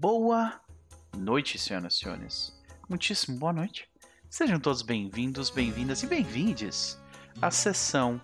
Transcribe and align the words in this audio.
Boa 0.00 0.58
noite, 1.14 1.58
senhoras 1.58 1.92
e 1.92 1.98
senhores. 1.98 2.58
Muitíssimo 2.88 3.36
boa 3.38 3.52
noite. 3.52 3.86
Sejam 4.30 4.58
todos 4.58 4.80
bem-vindos, 4.80 5.50
bem-vindas 5.50 6.02
e 6.02 6.06
bem-vindes 6.06 6.98
à 7.42 7.50
sessão 7.50 8.18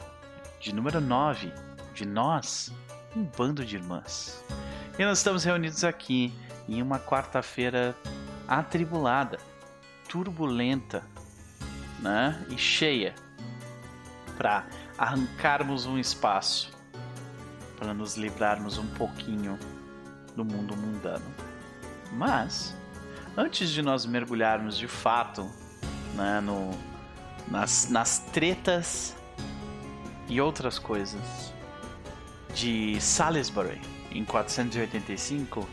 de 0.59 0.75
número 0.75 1.03
9 1.03 1.53
de 1.93 2.07
Nós, 2.07 2.73
um 3.15 3.25
bando 3.25 3.63
de 3.63 3.77
irmãs. 3.77 4.43
E 4.99 5.05
nós 5.05 5.19
estamos 5.19 5.45
reunidos 5.45 5.85
aqui 5.85 6.33
em 6.67 6.81
uma 6.81 6.99
quarta-feira 6.99 7.95
atribulada, 8.49 9.39
turbulenta, 10.09 11.05
né? 12.01 12.43
E 12.49 12.57
cheia 12.57 13.15
para 14.39 14.67
arrancarmos 14.97 15.85
um 15.85 15.99
espaço 15.99 16.73
para 17.77 17.93
nos 17.93 18.17
livrarmos 18.17 18.79
um 18.79 18.87
pouquinho 18.95 19.59
do 20.35 20.43
mundo 20.43 20.75
mundano. 20.75 21.46
Mas 22.13 22.75
antes 23.37 23.71
de 23.71 23.83
nós 23.83 24.07
mergulharmos 24.07 24.77
de 24.77 24.89
fato 24.89 25.51
né, 26.15 26.41
no, 26.41 26.71
nas, 27.49 27.89
nas 27.91 28.19
tretas 28.19 29.15
e 30.29 30.41
outras 30.41 30.79
coisas 30.79 31.53
de 32.55 33.01
Salisbury 33.01 33.81
em 34.11 34.25
485, 34.25 35.69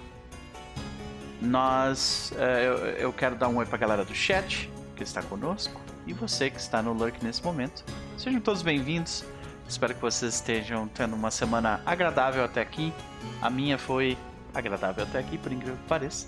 nós 1.41 2.33
eh, 2.37 2.67
eu, 2.67 2.77
eu 2.77 3.13
quero 3.13 3.35
dar 3.35 3.47
um 3.47 3.57
oi 3.57 3.65
para 3.65 3.75
a 3.75 3.79
galera 3.79 4.05
do 4.05 4.13
chat 4.13 4.69
que 4.95 5.03
está 5.03 5.21
conosco 5.23 5.79
e 6.05 6.13
você 6.13 6.49
que 6.49 6.59
está 6.59 6.81
no 6.81 6.93
Lurk 6.93 7.23
nesse 7.23 7.43
momento. 7.43 7.83
Sejam 8.17 8.39
todos 8.41 8.61
bem-vindos. 8.61 9.25
Espero 9.67 9.95
que 9.95 10.01
vocês 10.01 10.35
estejam 10.35 10.87
tendo 10.87 11.15
uma 11.15 11.31
semana 11.31 11.81
agradável 11.85 12.43
até 12.43 12.61
aqui. 12.61 12.93
A 13.41 13.49
minha 13.49 13.77
foi 13.77 14.17
agradável 14.53 15.03
até 15.03 15.19
aqui, 15.19 15.37
por 15.37 15.51
incrível 15.51 15.77
que 15.77 15.87
pareça. 15.87 16.27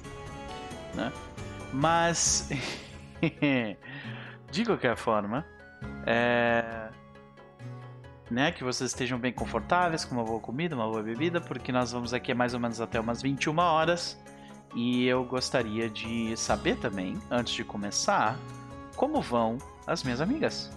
Né? 0.93 1.11
Mas, 1.73 2.49
de 4.51 4.65
qualquer 4.65 4.95
forma, 4.95 5.45
é... 6.05 6.89
né, 8.29 8.51
que 8.51 8.63
vocês 8.63 8.91
estejam 8.91 9.19
bem 9.19 9.33
confortáveis, 9.33 10.05
com 10.05 10.15
uma 10.15 10.23
boa 10.23 10.39
comida, 10.39 10.75
uma 10.75 10.87
boa 10.87 11.03
bebida, 11.03 11.41
porque 11.41 11.71
nós 11.71 11.91
vamos 11.91 12.13
aqui 12.13 12.33
mais 12.33 12.53
ou 12.53 12.59
menos 12.59 12.79
até 12.79 12.99
umas 12.99 13.21
21 13.21 13.57
horas. 13.57 14.17
E 14.73 15.05
eu 15.05 15.23
gostaria 15.23 15.89
de 15.89 16.35
saber 16.35 16.77
também, 16.77 17.17
antes 17.31 17.53
de 17.53 17.63
começar, 17.63 18.37
como 18.95 19.21
vão 19.21 19.57
as 19.87 20.03
minhas 20.03 20.19
amigas, 20.19 20.69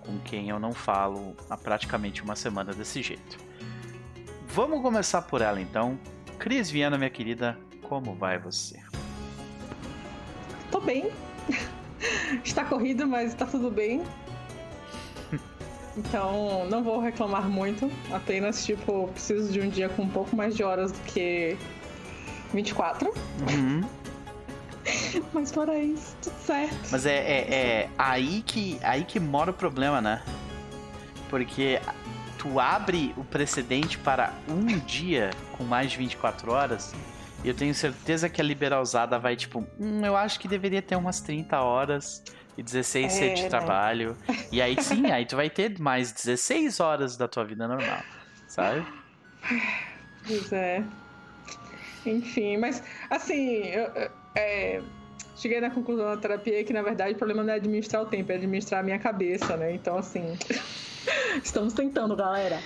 com 0.00 0.18
quem 0.20 0.48
eu 0.48 0.58
não 0.58 0.72
falo 0.72 1.36
há 1.48 1.56
praticamente 1.56 2.22
uma 2.22 2.34
semana 2.34 2.72
desse 2.72 3.02
jeito. 3.02 3.38
Vamos 4.48 4.80
começar 4.80 5.22
por 5.22 5.42
ela 5.42 5.60
então. 5.60 5.98
Cris 6.38 6.70
Viana, 6.70 6.96
minha 6.96 7.10
querida, 7.10 7.58
como 7.82 8.14
vai 8.14 8.38
você? 8.38 8.80
Tô 10.70 10.80
bem. 10.80 11.10
Está 12.44 12.64
corrido, 12.64 13.06
mas 13.06 13.34
tá 13.34 13.44
tudo 13.44 13.70
bem. 13.70 14.02
Então, 15.96 16.64
não 16.70 16.84
vou 16.84 17.00
reclamar 17.00 17.48
muito. 17.48 17.90
Apenas, 18.12 18.64
tipo, 18.64 19.08
preciso 19.08 19.52
de 19.52 19.60
um 19.60 19.68
dia 19.68 19.88
com 19.88 20.02
um 20.02 20.08
pouco 20.08 20.36
mais 20.36 20.56
de 20.56 20.62
horas 20.62 20.92
do 20.92 21.00
que 21.00 21.56
24. 22.54 23.12
Uhum. 23.50 23.82
Mas 25.32 25.50
fora 25.50 25.76
isso, 25.76 26.16
tudo 26.22 26.36
certo. 26.46 26.88
Mas 26.90 27.04
é, 27.04 27.16
é, 27.16 27.54
é, 27.54 27.90
aí, 27.98 28.42
que, 28.42 28.78
aí 28.82 29.04
que 29.04 29.18
mora 29.18 29.50
o 29.50 29.54
problema, 29.54 30.00
né? 30.00 30.22
Porque 31.28 31.80
tu 32.38 32.60
abre 32.60 33.12
o 33.16 33.24
precedente 33.24 33.98
para 33.98 34.32
um 34.48 34.64
dia 34.66 35.30
com 35.52 35.64
mais 35.64 35.90
de 35.90 35.98
24 35.98 36.52
horas. 36.52 36.94
Eu 37.44 37.54
tenho 37.54 37.74
certeza 37.74 38.28
que 38.28 38.40
a 38.40 38.44
liberalzada 38.44 39.18
vai 39.18 39.36
tipo, 39.36 39.66
hum, 39.78 40.04
eu 40.04 40.16
acho 40.16 40.38
que 40.38 40.48
deveria 40.48 40.80
ter 40.80 40.96
umas 40.96 41.20
30 41.20 41.60
horas 41.60 42.22
e 42.56 42.62
16 42.62 43.20
é, 43.20 43.34
de 43.34 43.42
né? 43.42 43.48
trabalho. 43.48 44.16
E 44.50 44.62
aí 44.62 44.80
sim, 44.82 45.10
aí 45.10 45.26
tu 45.26 45.36
vai 45.36 45.50
ter 45.50 45.78
mais 45.78 46.10
16 46.12 46.80
horas 46.80 47.16
da 47.16 47.28
tua 47.28 47.44
vida 47.44 47.68
normal, 47.68 48.02
sabe? 48.46 48.84
Pois 50.26 50.52
é. 50.52 50.82
Enfim, 52.06 52.56
mas 52.56 52.82
assim, 53.10 53.64
eu, 53.64 54.10
é, 54.34 54.80
cheguei 55.36 55.60
na 55.60 55.70
conclusão 55.70 56.06
da 56.06 56.16
terapia 56.16 56.64
que 56.64 56.72
na 56.72 56.82
verdade 56.82 57.14
o 57.14 57.18
problema 57.18 57.42
não 57.42 57.52
é 57.52 57.56
administrar 57.56 58.02
o 58.02 58.06
tempo, 58.06 58.32
é 58.32 58.36
administrar 58.36 58.80
a 58.80 58.82
minha 58.82 58.98
cabeça, 58.98 59.56
né? 59.56 59.74
Então 59.74 59.96
assim. 59.96 60.36
Estamos 61.42 61.72
tentando, 61.72 62.16
galera. 62.16 62.60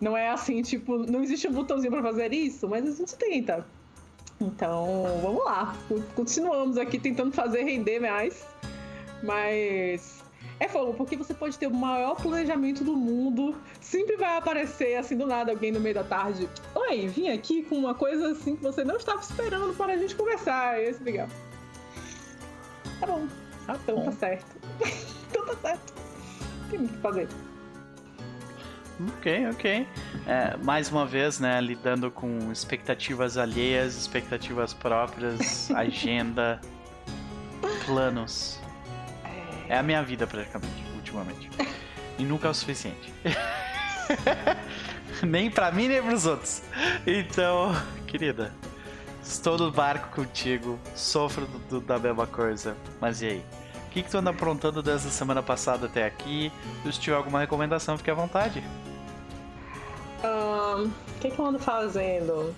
Não 0.00 0.16
é 0.16 0.28
assim, 0.28 0.60
tipo, 0.62 0.98
não 0.98 1.22
existe 1.22 1.46
um 1.48 1.52
botãozinho 1.52 1.92
para 1.92 2.02
fazer 2.02 2.32
isso, 2.32 2.68
mas 2.68 2.86
a 2.86 2.92
gente 2.92 3.14
tenta. 3.16 3.66
Então, 4.40 5.04
vamos 5.22 5.44
lá. 5.44 5.76
Continuamos 6.14 6.76
aqui 6.76 6.98
tentando 6.98 7.32
fazer 7.32 7.62
render 7.62 8.00
mais. 8.00 8.46
Mas 9.22 10.22
é 10.60 10.68
fogo, 10.68 10.94
porque 10.94 11.16
você 11.16 11.34
pode 11.34 11.58
ter 11.58 11.66
o 11.66 11.74
maior 11.74 12.16
planejamento 12.16 12.82
do 12.82 12.96
mundo, 12.96 13.56
sempre 13.80 14.16
vai 14.16 14.36
aparecer 14.36 14.96
assim 14.96 15.16
do 15.16 15.26
nada 15.26 15.52
alguém 15.52 15.70
no 15.70 15.80
meio 15.80 15.94
da 15.94 16.04
tarde. 16.04 16.48
Oi, 16.74 17.06
vim 17.08 17.28
aqui 17.28 17.62
com 17.62 17.76
uma 17.76 17.94
coisa 17.94 18.32
assim 18.32 18.56
que 18.56 18.62
você 18.62 18.84
não 18.84 18.96
estava 18.96 19.20
esperando 19.20 19.74
para 19.74 19.94
a 19.94 19.96
gente 19.96 20.14
conversar. 20.14 20.80
E 20.80 20.88
esse 20.88 21.02
legal. 21.02 21.28
Tá 23.00 23.06
bom. 23.06 23.26
Tá 23.66 23.78
então 23.82 23.96
tá 23.96 24.04
tá 24.04 24.12
certo. 24.12 24.56
então 25.30 25.46
tá 25.46 25.56
certo. 25.56 25.94
Tem 26.70 26.78
muito 26.78 26.92
o 26.92 26.96
que 26.96 27.02
fazer. 27.02 27.28
Ok, 29.00 29.46
ok. 29.50 29.86
É, 30.26 30.56
mais 30.62 30.90
uma 30.90 31.06
vez, 31.06 31.38
né, 31.38 31.60
lidando 31.60 32.10
com 32.10 32.50
expectativas 32.50 33.38
alheias, 33.38 33.96
expectativas 33.96 34.74
próprias, 34.74 35.70
agenda, 35.74 36.60
planos. 37.86 38.58
É 39.68 39.78
a 39.78 39.82
minha 39.82 40.02
vida 40.02 40.26
praticamente, 40.26 40.82
ultimamente. 40.96 41.50
E 42.18 42.24
nunca 42.24 42.48
é 42.48 42.50
o 42.50 42.54
suficiente. 42.54 43.12
nem 45.22 45.50
para 45.50 45.70
mim, 45.70 45.88
nem 45.88 46.02
pros 46.02 46.26
outros. 46.26 46.62
Então, 47.06 47.72
querida, 48.06 48.52
estou 49.22 49.56
no 49.56 49.70
barco 49.70 50.16
contigo, 50.16 50.78
sofro 50.94 51.46
do, 51.46 51.58
do, 51.58 51.80
da 51.80 51.98
mesma 51.98 52.26
coisa. 52.26 52.76
Mas 53.00 53.22
e 53.22 53.26
aí? 53.26 53.44
O 53.88 53.90
que, 53.90 54.02
que 54.02 54.10
tu 54.10 54.18
anda 54.18 54.30
aprontando 54.30 54.82
desde 54.82 55.08
a 55.08 55.10
semana 55.10 55.42
passada 55.42 55.86
até 55.86 56.04
aqui? 56.04 56.52
Se 56.84 57.00
tiver 57.00 57.16
alguma 57.16 57.40
recomendação, 57.40 57.96
fique 57.96 58.10
à 58.10 58.14
vontade. 58.14 58.62
O 60.84 61.20
que, 61.20 61.30
que 61.30 61.38
eu 61.38 61.46
ando 61.46 61.58
fazendo? 61.58 62.54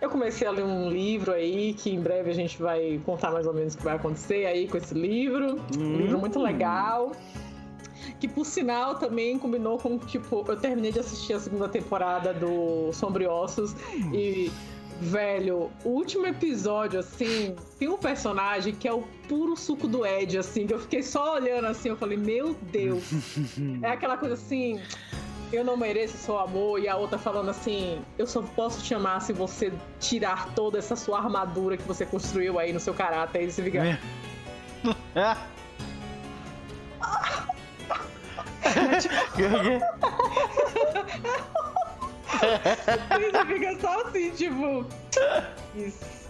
Eu 0.00 0.08
comecei 0.08 0.46
a 0.46 0.50
ler 0.50 0.64
um 0.64 0.88
livro 0.88 1.32
aí 1.32 1.74
que 1.74 1.90
em 1.90 2.00
breve 2.00 2.30
a 2.30 2.34
gente 2.34 2.60
vai 2.60 3.00
contar 3.04 3.30
mais 3.30 3.46
ou 3.46 3.52
menos 3.52 3.74
o 3.74 3.78
que 3.78 3.84
vai 3.84 3.96
acontecer 3.96 4.46
aí 4.46 4.68
com 4.68 4.76
esse 4.76 4.94
livro. 4.94 5.56
Hum. 5.76 5.94
Um 5.94 5.96
livro 5.96 6.18
muito 6.18 6.38
legal. 6.38 7.12
Que 8.18 8.28
por 8.28 8.46
sinal 8.46 8.96
também 8.96 9.38
combinou 9.38 9.78
com, 9.78 9.98
tipo, 9.98 10.44
eu 10.46 10.56
terminei 10.56 10.92
de 10.92 11.00
assistir 11.00 11.32
a 11.32 11.40
segunda 11.40 11.68
temporada 11.68 12.32
do 12.32 12.92
Sombriossos 12.92 13.72
hum. 13.72 14.14
e 14.14 14.50
Velho, 15.00 15.70
o 15.82 15.88
último 15.88 16.26
episódio, 16.26 17.00
assim, 17.00 17.56
tem 17.78 17.88
um 17.88 17.96
personagem 17.96 18.74
que 18.74 18.86
é 18.86 18.92
o 18.92 19.02
puro 19.26 19.56
suco 19.56 19.88
do 19.88 20.04
Ed, 20.04 20.36
assim, 20.36 20.66
que 20.66 20.74
eu 20.74 20.78
fiquei 20.78 21.02
só 21.02 21.36
olhando 21.36 21.68
assim, 21.68 21.88
eu 21.88 21.96
falei, 21.96 22.18
meu 22.18 22.54
Deus. 22.70 23.02
é 23.82 23.88
aquela 23.88 24.18
coisa 24.18 24.34
assim, 24.34 24.78
eu 25.50 25.64
não 25.64 25.74
mereço 25.74 26.18
seu 26.18 26.38
amor, 26.38 26.80
e 26.80 26.86
a 26.86 26.96
outra 26.96 27.18
falando 27.18 27.48
assim, 27.48 27.98
eu 28.18 28.26
só 28.26 28.42
posso 28.42 28.84
te 28.84 28.94
amar 28.94 29.22
se 29.22 29.32
você 29.32 29.72
tirar 29.98 30.54
toda 30.54 30.78
essa 30.78 30.94
sua 30.94 31.18
armadura 31.18 31.78
que 31.78 31.84
você 31.84 32.04
construiu 32.04 32.58
aí 32.58 32.70
no 32.70 32.80
seu 32.80 32.92
caráter. 32.92 33.44
E 33.44 33.50
você 33.50 33.62
fica. 33.62 33.98
É. 35.14 35.36
Você 42.38 43.46
fica 43.46 43.80
só 43.80 44.02
assim, 44.02 44.30
tipo. 44.30 44.86
Isso. 45.74 46.20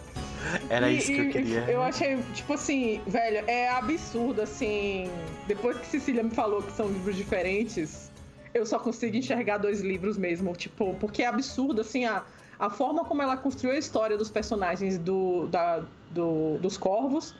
Era 0.68 0.90
e, 0.90 0.98
isso 0.98 1.12
que 1.12 1.18
eu 1.18 1.30
queria. 1.30 1.60
Eu 1.70 1.82
achei, 1.82 2.18
tipo 2.34 2.54
assim, 2.54 3.00
velho, 3.06 3.44
é 3.46 3.68
absurdo, 3.68 4.42
assim. 4.42 5.10
Depois 5.46 5.76
que 5.78 5.86
Cecília 5.86 6.22
me 6.22 6.30
falou 6.30 6.62
que 6.62 6.72
são 6.72 6.88
livros 6.88 7.16
diferentes, 7.16 8.10
eu 8.54 8.64
só 8.64 8.78
consigo 8.78 9.16
enxergar 9.16 9.58
dois 9.58 9.80
livros 9.80 10.16
mesmo. 10.16 10.54
Tipo, 10.54 10.94
porque 10.94 11.22
é 11.22 11.26
absurdo, 11.26 11.82
assim, 11.82 12.04
a, 12.06 12.22
a 12.58 12.70
forma 12.70 13.04
como 13.04 13.22
ela 13.22 13.36
construiu 13.36 13.74
a 13.74 13.78
história 13.78 14.16
dos 14.16 14.30
personagens 14.30 14.98
do, 14.98 15.46
da, 15.48 15.82
do, 16.10 16.58
dos 16.58 16.76
corvos 16.76 17.34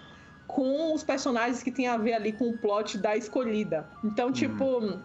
com 0.46 0.92
os 0.92 1.04
personagens 1.04 1.62
que 1.62 1.70
tem 1.70 1.86
a 1.86 1.96
ver 1.96 2.12
ali 2.12 2.32
com 2.32 2.50
o 2.50 2.58
plot 2.58 2.98
da 2.98 3.16
escolhida. 3.16 3.88
Então, 4.04 4.28
hum. 4.28 4.32
tipo. 4.32 4.64
Hum 4.78 5.00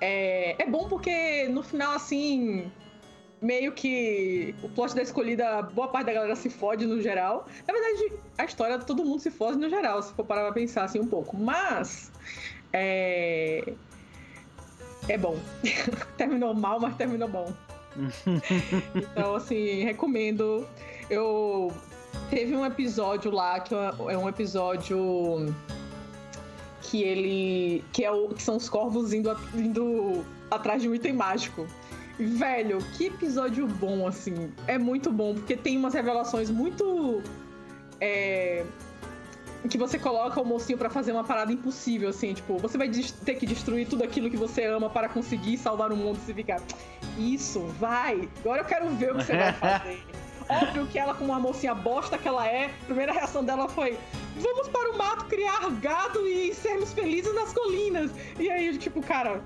é, 0.00 0.62
é 0.62 0.66
bom 0.66 0.88
porque 0.88 1.48
no 1.48 1.62
final, 1.62 1.92
assim, 1.92 2.70
meio 3.40 3.72
que 3.72 4.54
o 4.62 4.68
plot 4.68 4.94
da 4.94 5.02
escolhida, 5.02 5.62
boa 5.62 5.88
parte 5.88 6.06
da 6.06 6.12
galera 6.12 6.36
se 6.36 6.50
fode 6.50 6.86
no 6.86 7.00
geral. 7.00 7.46
Na 7.66 7.72
verdade, 7.72 8.12
a 8.38 8.44
história 8.44 8.78
todo 8.78 9.04
mundo 9.04 9.20
se 9.20 9.30
fode 9.30 9.58
no 9.58 9.68
geral, 9.68 10.02
se 10.02 10.12
for 10.14 10.24
parar 10.24 10.44
pra 10.44 10.52
pensar 10.52 10.84
assim 10.84 11.00
um 11.00 11.06
pouco. 11.06 11.36
Mas. 11.36 12.10
É. 12.72 13.72
É 15.08 15.16
bom. 15.16 15.38
terminou 16.16 16.54
mal, 16.54 16.80
mas 16.80 16.96
terminou 16.96 17.28
bom. 17.28 17.52
então, 18.94 19.34
assim, 19.34 19.84
recomendo. 19.84 20.66
Eu. 21.08 21.72
Teve 22.30 22.56
um 22.56 22.64
episódio 22.64 23.30
lá 23.30 23.60
que 23.60 23.74
é 23.74 24.16
um 24.16 24.26
episódio 24.26 25.54
que 26.86 27.02
ele. 27.02 27.84
que, 27.92 28.04
é 28.04 28.10
o, 28.10 28.28
que 28.28 28.42
são 28.42 28.56
os 28.56 28.68
corvos 28.68 29.12
indo, 29.12 29.36
indo 29.54 30.24
atrás 30.50 30.82
de 30.82 30.88
um 30.88 30.94
item 30.94 31.12
mágico. 31.12 31.66
Velho, 32.18 32.78
que 32.96 33.06
episódio 33.06 33.66
bom, 33.66 34.06
assim. 34.06 34.50
É 34.66 34.78
muito 34.78 35.12
bom, 35.12 35.34
porque 35.34 35.56
tem 35.56 35.76
umas 35.76 35.94
revelações 35.94 36.50
muito. 36.50 37.22
É, 38.00 38.64
que 39.68 39.76
você 39.76 39.98
coloca 39.98 40.40
o 40.40 40.44
mocinho 40.44 40.78
para 40.78 40.88
fazer 40.88 41.12
uma 41.12 41.24
parada 41.24 41.52
impossível, 41.52 42.08
assim, 42.08 42.32
tipo, 42.34 42.56
você 42.58 42.78
vai 42.78 42.88
ter 42.88 43.34
que 43.34 43.46
destruir 43.46 43.88
tudo 43.88 44.04
aquilo 44.04 44.30
que 44.30 44.36
você 44.36 44.64
ama 44.64 44.88
para 44.88 45.08
conseguir 45.08 45.58
salvar 45.58 45.92
o 45.92 45.96
mundo 45.96 46.18
e 46.28 46.34
ficar. 46.34 46.60
Isso, 47.18 47.60
vai! 47.80 48.28
Agora 48.40 48.62
eu 48.62 48.64
quero 48.64 48.88
ver 48.90 49.12
o 49.12 49.16
que 49.16 49.24
você 49.24 49.36
vai 49.36 49.52
fazer. 49.58 50.00
Óbvio 50.48 50.86
que 50.86 50.98
ela, 50.98 51.14
como 51.14 51.32
uma 51.32 51.40
mocinha 51.40 51.74
bosta 51.74 52.16
que 52.16 52.28
ela 52.28 52.46
é, 52.46 52.66
a 52.66 52.84
primeira 52.86 53.12
reação 53.12 53.44
dela 53.44 53.68
foi: 53.68 53.98
vamos 54.36 54.68
para 54.68 54.90
o 54.90 54.98
mato 54.98 55.24
criar 55.26 55.68
gado 55.80 56.26
e 56.26 56.54
sermos 56.54 56.92
felizes 56.92 57.34
nas 57.34 57.52
colinas. 57.52 58.10
E 58.38 58.50
aí, 58.50 58.76
tipo, 58.78 59.02
cara, 59.02 59.42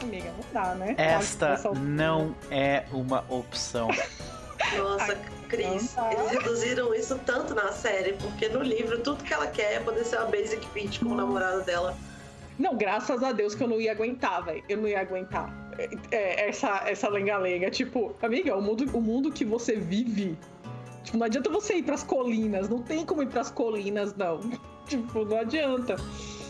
amiga, 0.00 0.32
não 0.32 0.44
dá, 0.52 0.74
né? 0.74 0.94
Esta 0.96 1.60
não 1.74 2.34
é 2.50 2.84
uma 2.92 3.24
opção. 3.28 3.88
Nossa, 4.76 5.16
Cris, 5.48 5.96
eles 6.12 6.30
reduziram 6.30 6.94
isso 6.94 7.18
tanto 7.26 7.54
na 7.54 7.72
série, 7.72 8.12
porque 8.14 8.48
no 8.48 8.62
livro 8.62 9.00
tudo 9.00 9.24
que 9.24 9.32
ela 9.32 9.46
quer 9.46 9.74
é 9.74 9.80
poder 9.80 10.04
ser 10.04 10.18
uma 10.18 10.26
basic 10.26 10.64
bitch 10.72 11.00
com 11.00 11.06
o 11.06 11.14
namorado 11.14 11.62
dela. 11.62 11.96
Não, 12.58 12.76
graças 12.76 13.22
a 13.22 13.32
Deus 13.32 13.54
que 13.54 13.62
eu 13.62 13.68
não 13.68 13.80
ia 13.80 13.92
aguentar, 13.92 14.44
velho. 14.44 14.62
Eu 14.68 14.76
não 14.76 14.86
ia 14.86 15.00
aguentar. 15.00 15.50
É, 16.10 16.48
essa, 16.48 16.82
essa 16.86 17.08
lenga-lenga. 17.08 17.70
Tipo, 17.70 18.14
amiga, 18.22 18.56
o 18.56 18.62
mundo, 18.62 18.84
o 18.96 19.00
mundo 19.00 19.32
que 19.32 19.44
você 19.44 19.76
vive. 19.76 20.36
Tipo, 21.04 21.18
não 21.18 21.26
adianta 21.26 21.50
você 21.50 21.76
ir 21.76 21.82
pras 21.82 22.02
colinas. 22.02 22.68
Não 22.68 22.82
tem 22.82 23.04
como 23.04 23.22
ir 23.22 23.28
pras 23.28 23.50
colinas, 23.50 24.14
não. 24.16 24.40
tipo, 24.86 25.24
não 25.24 25.38
adianta. 25.38 25.96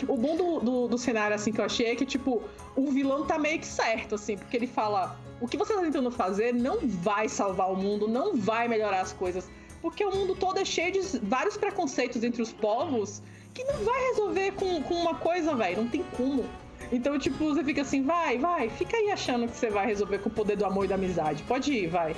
O 0.08 0.16
bom 0.16 0.36
do, 0.36 0.60
do, 0.60 0.88
do, 0.88 0.98
cenário, 0.98 1.34
assim, 1.34 1.52
que 1.52 1.60
eu 1.60 1.64
achei 1.64 1.86
é 1.86 1.96
que, 1.96 2.06
tipo, 2.06 2.42
o 2.74 2.90
vilão 2.90 3.26
tá 3.26 3.38
meio 3.38 3.58
que 3.58 3.66
certo, 3.66 4.14
assim, 4.14 4.36
porque 4.36 4.56
ele 4.56 4.66
fala: 4.66 5.18
o 5.40 5.46
que 5.46 5.56
você 5.56 5.74
tá 5.74 5.80
tentando 5.80 6.10
fazer 6.10 6.52
não 6.52 6.78
vai 6.86 7.28
salvar 7.28 7.70
o 7.70 7.76
mundo, 7.76 8.08
não 8.08 8.36
vai 8.36 8.66
melhorar 8.66 9.00
as 9.00 9.12
coisas. 9.12 9.48
Porque 9.80 10.04
o 10.04 10.14
mundo 10.14 10.34
todo 10.34 10.58
é 10.58 10.64
cheio 10.64 10.92
de 10.92 11.00
vários 11.20 11.56
preconceitos 11.56 12.22
entre 12.22 12.42
os 12.42 12.52
povos 12.52 13.22
que 13.54 13.64
não 13.64 13.84
vai 13.84 14.08
resolver 14.08 14.52
com, 14.52 14.82
com 14.82 14.94
uma 14.94 15.14
coisa, 15.14 15.54
velho. 15.54 15.82
Não 15.82 15.88
tem 15.88 16.04
como. 16.16 16.44
Então, 16.92 17.18
tipo, 17.18 17.54
você 17.54 17.62
fica 17.62 17.82
assim, 17.82 18.02
vai, 18.02 18.38
vai, 18.38 18.68
fica 18.68 18.96
aí 18.96 19.10
achando 19.10 19.46
que 19.46 19.56
você 19.56 19.70
vai 19.70 19.86
resolver 19.86 20.18
com 20.18 20.28
o 20.28 20.32
poder 20.32 20.56
do 20.56 20.64
amor 20.64 20.84
e 20.84 20.88
da 20.88 20.96
amizade. 20.96 21.42
Pode 21.44 21.72
ir, 21.72 21.86
vai. 21.86 22.16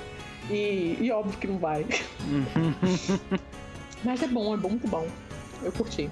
E, 0.49 0.97
e 0.99 1.11
óbvio 1.11 1.37
que 1.37 1.47
não 1.47 1.57
vai. 1.57 1.85
Mas 4.03 4.21
é 4.21 4.27
bom, 4.27 4.53
é 4.53 4.57
bom, 4.57 4.69
muito 4.69 4.87
bom. 4.87 5.07
Eu 5.61 5.71
curti. 5.71 6.09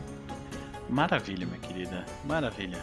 Maravilha, 0.90 1.46
minha 1.46 1.60
querida. 1.60 2.06
Maravilha. 2.24 2.78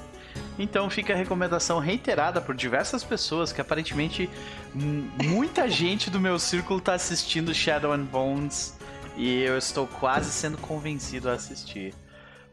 Então 0.58 0.90
fica 0.90 1.12
a 1.12 1.16
recomendação 1.16 1.78
reiterada 1.78 2.40
por 2.40 2.54
diversas 2.54 3.04
pessoas 3.04 3.52
que 3.52 3.60
aparentemente 3.60 4.28
muita 4.74 5.68
gente 5.70 6.10
do 6.10 6.20
meu 6.20 6.38
círculo 6.38 6.78
está 6.80 6.94
assistindo 6.94 7.54
Shadow 7.54 7.92
and 7.92 8.04
Bones 8.04 8.76
e 9.16 9.42
eu 9.42 9.56
estou 9.56 9.86
quase 9.86 10.30
sendo 10.30 10.58
convencido 10.58 11.30
a 11.30 11.34
assistir. 11.34 11.94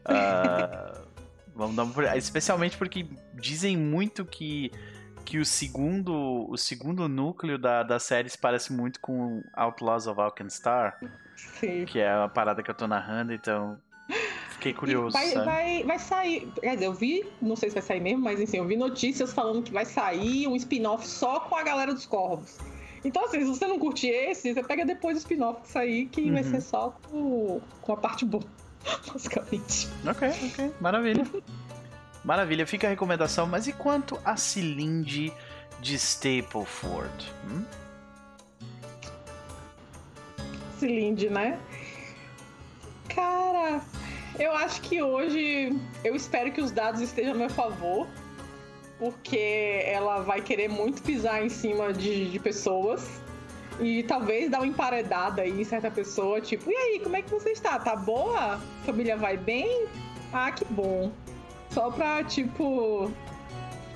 Uh, 0.04 1.05
vamos 1.56 1.74
dar 1.74 1.84
uma... 1.84 2.16
especialmente 2.16 2.76
porque 2.76 3.06
dizem 3.34 3.76
muito 3.76 4.24
que 4.24 4.70
que 5.24 5.38
o 5.38 5.44
segundo 5.44 6.46
o 6.48 6.56
segundo 6.56 7.08
núcleo 7.08 7.58
da, 7.58 7.82
da 7.82 7.98
série 7.98 8.28
se 8.28 8.38
parece 8.38 8.72
muito 8.72 9.00
com 9.00 9.42
Outlaws 9.54 10.06
of 10.06 10.20
Alkenstar, 10.20 11.00
Sim. 11.58 11.84
que 11.84 11.98
é 11.98 12.12
a 12.12 12.28
parada 12.28 12.62
que 12.62 12.70
eu 12.70 12.74
tô 12.74 12.86
narrando, 12.86 13.32
então 13.32 13.76
Fiquei 14.50 14.72
curioso. 14.72 15.12
Vai, 15.12 15.34
vai, 15.34 15.84
vai, 15.84 15.98
sair. 15.98 16.48
Quer 16.60 16.74
dizer, 16.74 16.86
eu 16.86 16.94
vi, 16.94 17.26
não 17.42 17.56
sei 17.56 17.68
se 17.68 17.74
vai 17.74 17.82
sair 17.82 18.00
mesmo, 18.00 18.22
mas 18.22 18.40
enfim, 18.40 18.58
eu 18.58 18.64
vi 18.64 18.76
notícias 18.76 19.32
falando 19.32 19.62
que 19.62 19.72
vai 19.72 19.84
sair 19.84 20.46
um 20.46 20.56
spin-off 20.56 21.06
só 21.06 21.40
com 21.40 21.54
a 21.56 21.62
galera 21.62 21.92
dos 21.92 22.06
corvos. 22.06 22.56
Então, 23.04 23.24
assim, 23.24 23.40
se 23.40 23.46
você 23.46 23.66
não 23.66 23.78
curte 23.78 24.08
esse, 24.08 24.54
você 24.54 24.62
pega 24.62 24.84
depois 24.84 25.16
o 25.16 25.18
spin-off 25.18 25.60
que 25.62 25.68
sair, 25.68 26.06
que 26.06 26.22
uhum. 26.22 26.32
vai 26.32 26.42
ser 26.42 26.60
só 26.60 26.96
com, 27.10 27.60
com 27.82 27.92
a 27.92 27.96
parte 27.96 28.24
boa, 28.24 28.44
basicamente. 29.12 29.88
Ok, 30.06 30.28
ok. 30.28 30.74
Maravilha. 30.80 31.26
Maravilha, 32.24 32.66
fica 32.66 32.86
a 32.86 32.90
recomendação. 32.90 33.46
Mas 33.46 33.66
e 33.66 33.72
quanto 33.72 34.18
a 34.24 34.36
Cilinde 34.36 35.32
de 35.80 35.94
Stapleford? 35.94 37.32
Hum? 37.48 37.64
Cilinde, 40.78 41.30
né? 41.30 41.58
Cara, 43.08 43.80
eu 44.38 44.52
acho 44.52 44.80
que 44.82 45.02
hoje 45.02 45.72
eu 46.04 46.14
espero 46.14 46.52
que 46.52 46.60
os 46.60 46.70
dados 46.70 47.00
estejam 47.00 47.32
a 47.32 47.36
meu 47.36 47.48
favor, 47.48 48.06
porque 48.98 49.82
ela 49.86 50.20
vai 50.20 50.42
querer 50.42 50.68
muito 50.68 51.02
pisar 51.02 51.42
em 51.42 51.48
cima 51.48 51.92
de, 51.92 52.30
de 52.30 52.38
pessoas 52.38 53.20
e 53.80 54.02
talvez 54.02 54.50
dar 54.50 54.58
uma 54.58 54.66
emparedada 54.66 55.42
aí 55.42 55.60
em 55.60 55.64
certa 55.64 55.90
pessoa, 55.90 56.40
tipo, 56.40 56.70
e 56.70 56.74
aí, 56.74 57.00
como 57.00 57.16
é 57.16 57.22
que 57.22 57.30
você 57.30 57.50
está? 57.50 57.78
Tá 57.78 57.94
boa? 57.94 58.60
Família 58.84 59.16
vai 59.16 59.36
bem? 59.36 59.86
Ah, 60.32 60.50
que 60.50 60.64
bom. 60.64 61.10
Só 61.70 61.90
pra, 61.90 62.24
tipo, 62.24 63.10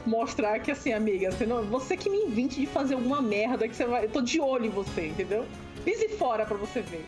mostrar 0.06 0.58
que 0.60 0.70
assim, 0.70 0.92
amiga, 0.92 1.30
você, 1.30 1.46
não, 1.46 1.62
você 1.64 1.96
que 1.96 2.10
me 2.10 2.18
invente 2.18 2.60
de 2.60 2.66
fazer 2.66 2.94
alguma 2.94 3.22
merda 3.22 3.68
que 3.68 3.74
você 3.74 3.86
vai. 3.86 4.04
Eu 4.04 4.10
tô 4.10 4.20
de 4.20 4.40
olho 4.40 4.66
em 4.66 4.70
você, 4.70 5.08
entendeu? 5.08 5.46
Pise 5.84 6.08
fora 6.08 6.44
pra 6.44 6.56
você 6.56 6.82
ver. 6.82 7.04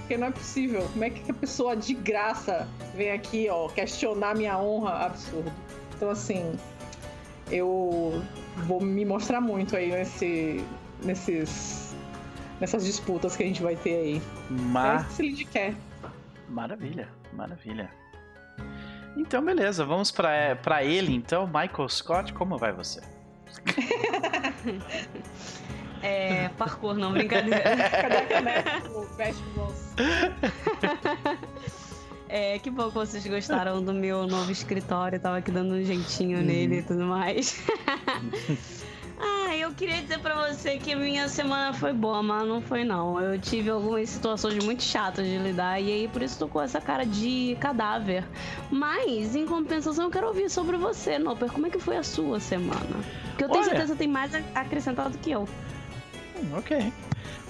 Porque 0.00 0.16
não 0.16 0.28
é 0.28 0.30
possível. 0.30 0.88
Como 0.92 1.04
é 1.04 1.10
que 1.10 1.30
a 1.30 1.34
pessoa 1.34 1.76
de 1.76 1.94
graça 1.94 2.66
vem 2.94 3.10
aqui, 3.10 3.48
ó, 3.50 3.68
questionar 3.68 4.34
minha 4.34 4.58
honra? 4.58 5.06
Absurdo. 5.06 5.52
Então, 5.94 6.10
assim, 6.10 6.56
eu 7.50 8.22
vou 8.66 8.80
me 8.80 9.04
mostrar 9.04 9.40
muito 9.40 9.76
aí 9.76 9.90
nesse, 9.90 10.64
nesses, 11.02 11.87
nessas 12.60 12.84
disputas 12.84 13.36
que 13.36 13.42
a 13.42 13.46
gente 13.46 13.62
vai 13.62 13.76
ter 13.76 13.94
aí. 13.94 14.22
Mar... 14.50 15.06
É 15.18 15.22
isso 15.22 15.36
que 15.36 15.44
quer. 15.44 15.74
Maravilha, 16.48 17.08
maravilha. 17.32 17.90
Então, 19.16 19.44
beleza, 19.44 19.84
vamos 19.84 20.10
para 20.10 20.84
ele 20.84 21.14
então. 21.14 21.46
Michael 21.46 21.88
Scott, 21.88 22.32
como 22.32 22.56
vai 22.56 22.72
você? 22.72 23.00
É, 26.02 26.48
parkour, 26.50 26.94
não, 26.94 27.12
brincadeira. 27.12 27.58
Cadê 27.90 28.16
a 28.16 28.26
caneca? 28.26 28.82
É, 32.30 32.58
que 32.58 32.68
bom 32.68 32.88
que 32.88 32.94
vocês 32.94 33.26
gostaram 33.26 33.82
do 33.82 33.94
meu 33.94 34.26
novo 34.26 34.52
escritório. 34.52 35.18
tava 35.18 35.38
aqui 35.38 35.50
dando 35.50 35.72
um 35.72 35.82
jeitinho 35.82 36.42
nele 36.42 36.80
e 36.80 36.82
tudo 36.82 37.04
mais. 37.04 37.64
Ah, 39.20 39.56
eu 39.56 39.72
queria 39.72 40.00
dizer 40.00 40.18
pra 40.20 40.48
você 40.48 40.78
que 40.78 40.94
minha 40.94 41.28
semana 41.28 41.72
foi 41.72 41.92
boa, 41.92 42.22
mas 42.22 42.46
não 42.46 42.60
foi 42.60 42.84
não. 42.84 43.20
Eu 43.20 43.38
tive 43.40 43.70
algumas 43.70 44.08
situações 44.08 44.64
muito 44.64 44.82
chatas 44.82 45.26
de 45.26 45.38
lidar 45.38 45.80
e 45.80 45.90
aí 45.90 46.08
por 46.08 46.22
isso 46.22 46.38
tô 46.38 46.48
com 46.48 46.60
essa 46.60 46.80
cara 46.80 47.04
de 47.04 47.56
cadáver. 47.60 48.24
Mas, 48.70 49.34
em 49.34 49.46
compensação, 49.46 50.04
eu 50.04 50.10
quero 50.10 50.28
ouvir 50.28 50.48
sobre 50.48 50.76
você, 50.76 51.18
Noper. 51.18 51.50
Como 51.50 51.66
é 51.66 51.70
que 51.70 51.78
foi 51.78 51.96
a 51.96 52.02
sua 52.02 52.38
semana? 52.38 52.78
Porque 53.28 53.44
eu 53.44 53.48
tenho 53.48 53.60
Olha... 53.60 53.70
certeza 53.70 53.92
que 53.92 53.98
tem 53.98 54.08
mais 54.08 54.32
acrescentado 54.54 55.16
que 55.18 55.30
eu. 55.30 55.48
Hum, 56.36 56.56
ok. 56.56 56.92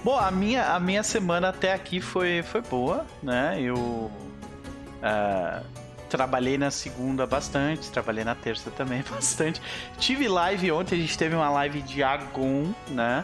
Bom, 0.03 0.17
a 0.17 0.31
minha, 0.31 0.73
a 0.73 0.79
minha 0.79 1.03
semana 1.03 1.49
até 1.49 1.73
aqui 1.73 1.99
foi, 1.99 2.41
foi 2.41 2.61
boa, 2.61 3.05
né? 3.21 3.57
Eu 3.61 3.75
uh, 3.75 5.65
trabalhei 6.09 6.57
na 6.57 6.71
segunda 6.71 7.25
bastante, 7.25 7.91
trabalhei 7.91 8.23
na 8.23 8.35
terça 8.35 8.69
também 8.71 9.03
bastante. 9.09 9.61
Tive 9.97 10.27
live 10.27 10.71
ontem, 10.71 10.95
a 10.95 11.01
gente 11.01 11.17
teve 11.17 11.35
uma 11.35 11.49
live 11.49 11.81
de 11.81 12.03
Agon, 12.03 12.73
né? 12.89 13.23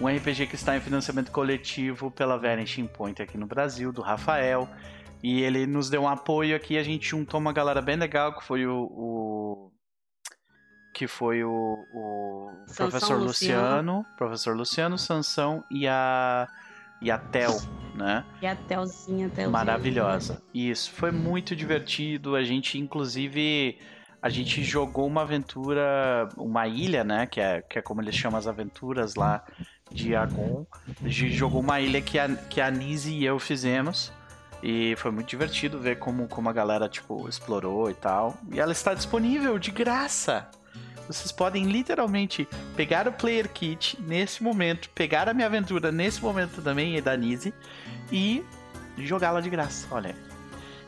Um 0.00 0.06
RPG 0.06 0.46
que 0.46 0.54
está 0.54 0.76
em 0.76 0.80
financiamento 0.80 1.32
coletivo 1.32 2.10
pela 2.10 2.38
Vanishing 2.38 2.86
Point 2.86 3.20
aqui 3.20 3.36
no 3.36 3.46
Brasil, 3.46 3.92
do 3.92 4.00
Rafael. 4.00 4.68
E 5.20 5.42
ele 5.42 5.66
nos 5.66 5.90
deu 5.90 6.02
um 6.02 6.08
apoio 6.08 6.54
aqui, 6.54 6.78
a 6.78 6.82
gente 6.84 7.08
juntou 7.08 7.40
uma 7.40 7.52
galera 7.52 7.82
bem 7.82 7.96
legal, 7.96 8.32
que 8.38 8.44
foi 8.44 8.64
o, 8.64 8.84
o 8.84 9.72
que 10.94 11.08
foi 11.08 11.42
o, 11.42 11.84
o 11.92 12.50
professor 12.76 13.18
Luciano, 13.18 13.24
Luciano, 13.24 14.06
professor 14.16 14.56
Luciano, 14.56 14.98
Sansão 14.98 15.64
e 15.70 15.88
a 15.88 16.46
e 17.00 17.10
a 17.10 17.18
Tel, 17.18 17.56
né? 17.98 18.24
E 18.40 18.46
a 18.46 18.56
Telzinha, 18.56 19.28
Telzinha. 19.28 19.50
Maravilhosa. 19.50 20.42
Isso, 20.54 20.90
foi 20.92 21.10
muito 21.10 21.54
divertido. 21.54 22.36
A 22.36 22.42
gente, 22.42 22.78
inclusive, 22.78 23.78
a 24.22 24.28
gente 24.28 24.62
jogou 24.62 25.06
uma 25.06 25.22
aventura, 25.22 26.28
uma 26.36 26.66
ilha, 26.66 27.04
né? 27.04 27.26
Que 27.26 27.40
é, 27.40 27.60
que 27.60 27.78
é 27.78 27.82
como 27.82 28.00
eles 28.00 28.14
chamam 28.14 28.38
as 28.38 28.46
aventuras 28.46 29.14
lá 29.14 29.44
de 29.90 30.14
Agon. 30.14 30.64
A 31.02 31.08
gente 31.08 31.32
jogou 31.32 31.60
uma 31.60 31.80
ilha 31.80 32.00
que 32.00 32.18
a, 32.18 32.28
que 32.28 32.60
a 32.60 32.70
Nise 32.70 33.12
e 33.12 33.24
eu 33.24 33.38
fizemos. 33.38 34.12
E 34.62 34.96
foi 34.96 35.10
muito 35.10 35.28
divertido 35.28 35.78
ver 35.78 35.98
como, 35.98 36.26
como 36.26 36.48
a 36.48 36.52
galera, 36.52 36.88
tipo, 36.88 37.28
explorou 37.28 37.90
e 37.90 37.94
tal. 37.94 38.36
E 38.52 38.58
ela 38.58 38.72
está 38.72 38.94
disponível 38.94 39.58
de 39.58 39.70
graça 39.70 40.48
vocês 41.08 41.32
podem 41.32 41.64
literalmente 41.64 42.48
pegar 42.76 43.08
o 43.08 43.12
Player 43.12 43.48
Kit 43.48 43.98
nesse 44.00 44.42
momento, 44.42 44.88
pegar 44.90 45.28
a 45.28 45.34
minha 45.34 45.46
aventura 45.46 45.90
nesse 45.90 46.22
momento 46.22 46.62
também, 46.62 46.96
e 46.96 47.00
da 47.00 47.16
Nise, 47.16 47.52
e 48.12 48.44
jogá-la 48.98 49.40
de 49.40 49.50
graça. 49.50 49.86
Olha. 49.90 50.14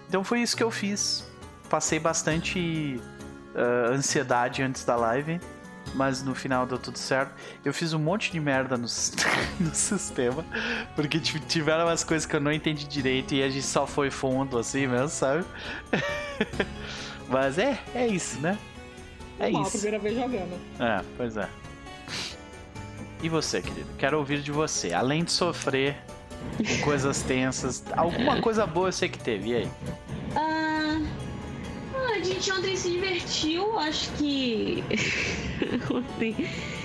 Então 0.09 0.23
foi 0.23 0.41
isso 0.43 0.57
que 0.57 0.62
eu 0.62 0.71
fiz. 0.71 1.27
Passei 1.69 1.99
bastante 1.99 3.00
uh, 3.55 3.93
ansiedade 3.93 4.62
antes 4.62 4.85
da 4.85 4.97
live 4.97 5.41
mas 5.95 6.23
no 6.23 6.35
final 6.35 6.67
deu 6.67 6.79
tudo 6.79 6.99
certo. 6.99 7.33
Eu 7.65 7.73
fiz 7.73 7.93
um 7.93 7.99
monte 7.99 8.31
de 8.31 8.41
merda 8.41 8.77
no, 8.77 8.87
no 9.61 9.75
sistema, 9.75 10.45
porque 10.95 11.19
tiveram 11.19 11.87
umas 11.87 12.05
coisas 12.05 12.27
que 12.27 12.35
eu 12.35 12.41
não 12.41 12.53
entendi 12.53 12.87
direito 12.87 13.35
e 13.35 13.43
a 13.43 13.49
gente 13.49 13.67
só 13.67 13.87
foi 13.87 14.11
fundo 14.11 14.59
assim 14.59 14.87
mesmo, 14.87 15.09
sabe? 15.09 15.45
mas 17.29 17.59
é, 17.59 17.79
é 17.95 18.07
isso, 18.07 18.41
né? 18.41 18.59
É 19.40 19.44
Normal, 19.44 19.62
isso. 19.62 19.70
primeira 19.73 19.99
vez 19.99 20.14
jogando. 20.14 20.61
É, 20.78 21.02
pois 21.16 21.37
é. 21.37 21.49
E 23.23 23.28
você, 23.28 23.61
querido? 23.62 23.88
Quero 23.99 24.18
ouvir 24.18 24.40
de 24.42 24.52
você. 24.52 24.92
Além 24.92 25.25
de 25.25 25.32
sofrer 25.32 25.97
com 26.56 26.85
coisas 26.85 27.23
tensas, 27.23 27.82
alguma 27.97 28.40
coisa 28.40 28.66
boa 28.66 28.88
eu 28.88 28.92
sei 28.92 29.09
que 29.09 29.18
teve. 29.18 29.50
E 29.50 29.56
aí? 29.56 29.70
Ah, 30.37 31.00
a 32.14 32.23
gente 32.23 32.52
ontem 32.52 32.76
se 32.76 32.90
divertiu, 32.90 33.78
acho 33.78 34.11
que. 34.12 34.85
ontem 35.90 36.35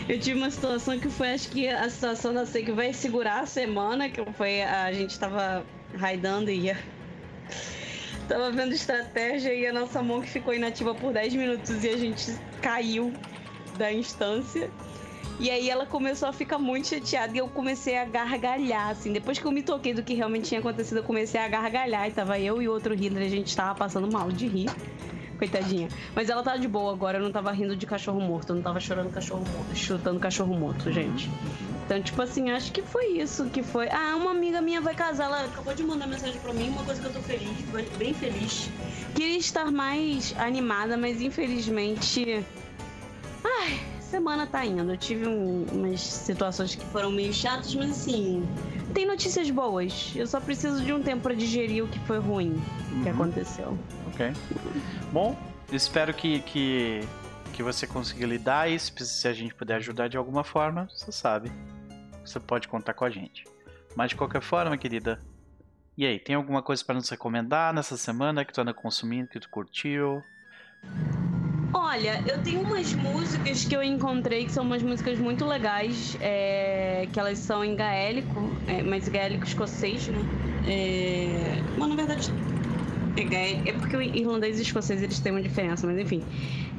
eu 0.07 0.19
tive 0.19 0.37
uma 0.37 0.49
situação 0.49 0.97
que 0.97 1.09
foi, 1.09 1.33
acho 1.33 1.49
que 1.49 1.67
a 1.67 1.89
situação 1.89 2.33
da 2.33 2.45
sei 2.45 2.63
que 2.63 2.71
vai 2.71 2.93
segurar 2.93 3.41
a 3.41 3.45
semana, 3.45 4.09
que 4.09 4.23
foi 4.33 4.61
a 4.61 4.91
gente 4.93 5.19
tava 5.19 5.65
raidando 5.97 6.49
e 6.49 6.59
ia. 6.65 6.94
Tava 8.27 8.51
vendo 8.51 8.73
estratégia 8.73 9.53
e 9.53 9.67
a 9.67 9.73
nossa 9.73 10.01
mão 10.01 10.21
que 10.21 10.29
ficou 10.29 10.53
inativa 10.53 10.95
por 10.95 11.13
10 11.13 11.35
minutos 11.35 11.83
e 11.83 11.89
a 11.89 11.97
gente 11.97 12.35
caiu 12.61 13.13
da 13.77 13.91
instância. 13.91 14.69
E 15.39 15.49
aí 15.49 15.69
ela 15.69 15.85
começou 15.85 16.29
a 16.29 16.33
ficar 16.33 16.57
muito 16.57 16.87
chateada 16.87 17.35
e 17.35 17.39
eu 17.39 17.47
comecei 17.47 17.97
a 17.97 18.05
gargalhar, 18.05 18.89
assim. 18.89 19.11
Depois 19.11 19.37
que 19.37 19.45
eu 19.45 19.51
me 19.51 19.61
toquei 19.61 19.93
do 19.93 20.01
que 20.01 20.13
realmente 20.13 20.47
tinha 20.47 20.59
acontecido, 20.59 20.97
eu 20.97 21.03
comecei 21.03 21.39
a 21.39 21.47
gargalhar. 21.47 22.07
E 22.07 22.11
tava 22.11 22.39
eu 22.39 22.61
e 22.61 22.67
outro 22.67 22.93
healer, 22.93 23.23
a 23.23 23.29
gente 23.29 23.55
tava 23.55 23.75
passando 23.75 24.11
mal 24.11 24.31
de 24.31 24.47
rir. 24.47 24.69
Coitadinha. 25.37 25.89
Mas 26.15 26.29
ela 26.29 26.41
tá 26.43 26.57
de 26.57 26.67
boa 26.67 26.93
agora, 26.93 27.17
eu 27.17 27.23
não 27.23 27.31
tava 27.31 27.51
rindo 27.51 27.75
de 27.75 27.85
cachorro 27.85 28.19
morto, 28.19 28.49
eu 28.51 28.55
não 28.55 28.63
tava 28.63 28.79
chorando 28.79 29.11
cachorro 29.11 29.43
morto, 29.55 29.75
chutando 29.75 30.19
cachorro 30.19 30.57
morto, 30.57 30.91
gente. 30.91 31.29
Então, 31.85 32.01
tipo 32.01 32.19
assim, 32.21 32.49
acho 32.49 32.71
que 32.71 32.81
foi 32.81 33.19
isso 33.19 33.45
que 33.45 33.61
foi. 33.61 33.87
Ah, 33.89 34.15
uma 34.15 34.31
amiga 34.31 34.59
minha 34.59 34.81
vai 34.81 34.95
casar, 34.95 35.25
ela 35.25 35.45
acabou 35.45 35.73
de 35.75 35.83
mandar 35.83 36.07
mensagem 36.07 36.39
pra 36.39 36.51
mim, 36.51 36.69
uma 36.69 36.83
coisa 36.83 36.99
que 36.99 37.07
eu 37.07 37.13
tô 37.13 37.21
feliz, 37.21 37.57
bem 37.97 38.13
feliz. 38.13 38.69
Queria 39.13 39.37
estar 39.37 39.71
mais 39.71 40.33
animada, 40.39 40.97
mas 40.97 41.21
infelizmente. 41.21 42.43
Ai, 43.43 43.79
semana 44.15 44.47
tá 44.47 44.65
indo. 44.65 44.91
Eu 44.93 44.97
tive 44.97 45.27
um, 45.27 45.65
umas 45.73 45.99
situações 45.99 46.73
que 46.73 46.85
foram 46.85 47.11
meio 47.11 47.33
chatas, 47.33 47.75
mas 47.75 47.89
assim. 47.91 48.47
Tem 48.93 49.05
notícias 49.05 49.49
boas. 49.49 50.13
Eu 50.15 50.25
só 50.25 50.39
preciso 50.39 50.81
de 50.83 50.93
um 50.93 51.03
tempo 51.03 51.23
pra 51.23 51.33
digerir 51.33 51.83
o 51.83 51.87
que 51.87 51.99
foi 51.99 52.17
ruim 52.19 52.61
que 53.03 53.09
Uhum. 53.09 53.15
aconteceu. 53.15 53.77
Ok. 54.13 54.31
Bom, 55.11 55.37
espero 55.69 56.13
que, 56.13 56.39
que, 56.41 57.01
que 57.51 57.61
você 57.61 57.85
consiga 57.85 58.25
lidar 58.25 58.69
e 58.71 58.79
se, 58.79 58.93
se 59.05 59.27
a 59.27 59.33
gente 59.33 59.53
puder 59.53 59.75
ajudar 59.75 60.07
de 60.07 60.15
alguma 60.15 60.45
forma, 60.45 60.87
você 60.89 61.11
sabe. 61.11 61.51
Você 62.23 62.39
pode 62.39 62.69
contar 62.69 62.93
com 62.93 63.03
a 63.03 63.09
gente. 63.09 63.43
Mas 63.97 64.09
de 64.11 64.15
qualquer 64.15 64.41
forma, 64.41 64.77
querida. 64.77 65.19
E 65.97 66.05
aí, 66.05 66.19
tem 66.19 66.35
alguma 66.35 66.61
coisa 66.61 66.83
para 66.83 66.95
nos 66.95 67.09
recomendar 67.09 67.73
nessa 67.73 67.97
semana 67.97 68.43
que 68.45 68.53
tu 68.53 68.61
anda 68.61 68.73
consumindo, 68.73 69.27
que 69.29 69.39
tu 69.39 69.49
curtiu? 69.49 70.21
Olha, 71.77 72.21
eu 72.25 72.41
tenho 72.41 72.61
umas 72.61 72.93
músicas 72.93 73.65
que 73.65 73.75
eu 73.75 73.83
encontrei 73.83 74.45
que 74.45 74.51
são 74.53 74.63
umas 74.63 74.81
músicas 74.81 75.19
muito 75.19 75.45
legais, 75.45 76.15
é, 76.21 77.05
que 77.11 77.19
elas 77.19 77.37
são 77.37 77.65
em 77.65 77.75
gaélico, 77.75 78.49
é, 78.65 78.81
mas 78.81 79.09
gaélico 79.09 79.45
escocês, 79.45 80.07
né? 80.07 80.21
É, 80.65 81.61
na 81.77 81.93
verdade 81.93 82.31
é 83.17 83.23
gaélico, 83.25 83.67
é 83.67 83.73
porque 83.73 83.97
o 83.97 84.01
irlandês 84.01 84.57
e 84.57 84.61
o 84.61 84.63
escocês 84.63 85.03
eles 85.03 85.19
têm 85.19 85.33
uma 85.33 85.41
diferença, 85.41 85.85
mas 85.85 85.99
enfim. 85.99 86.23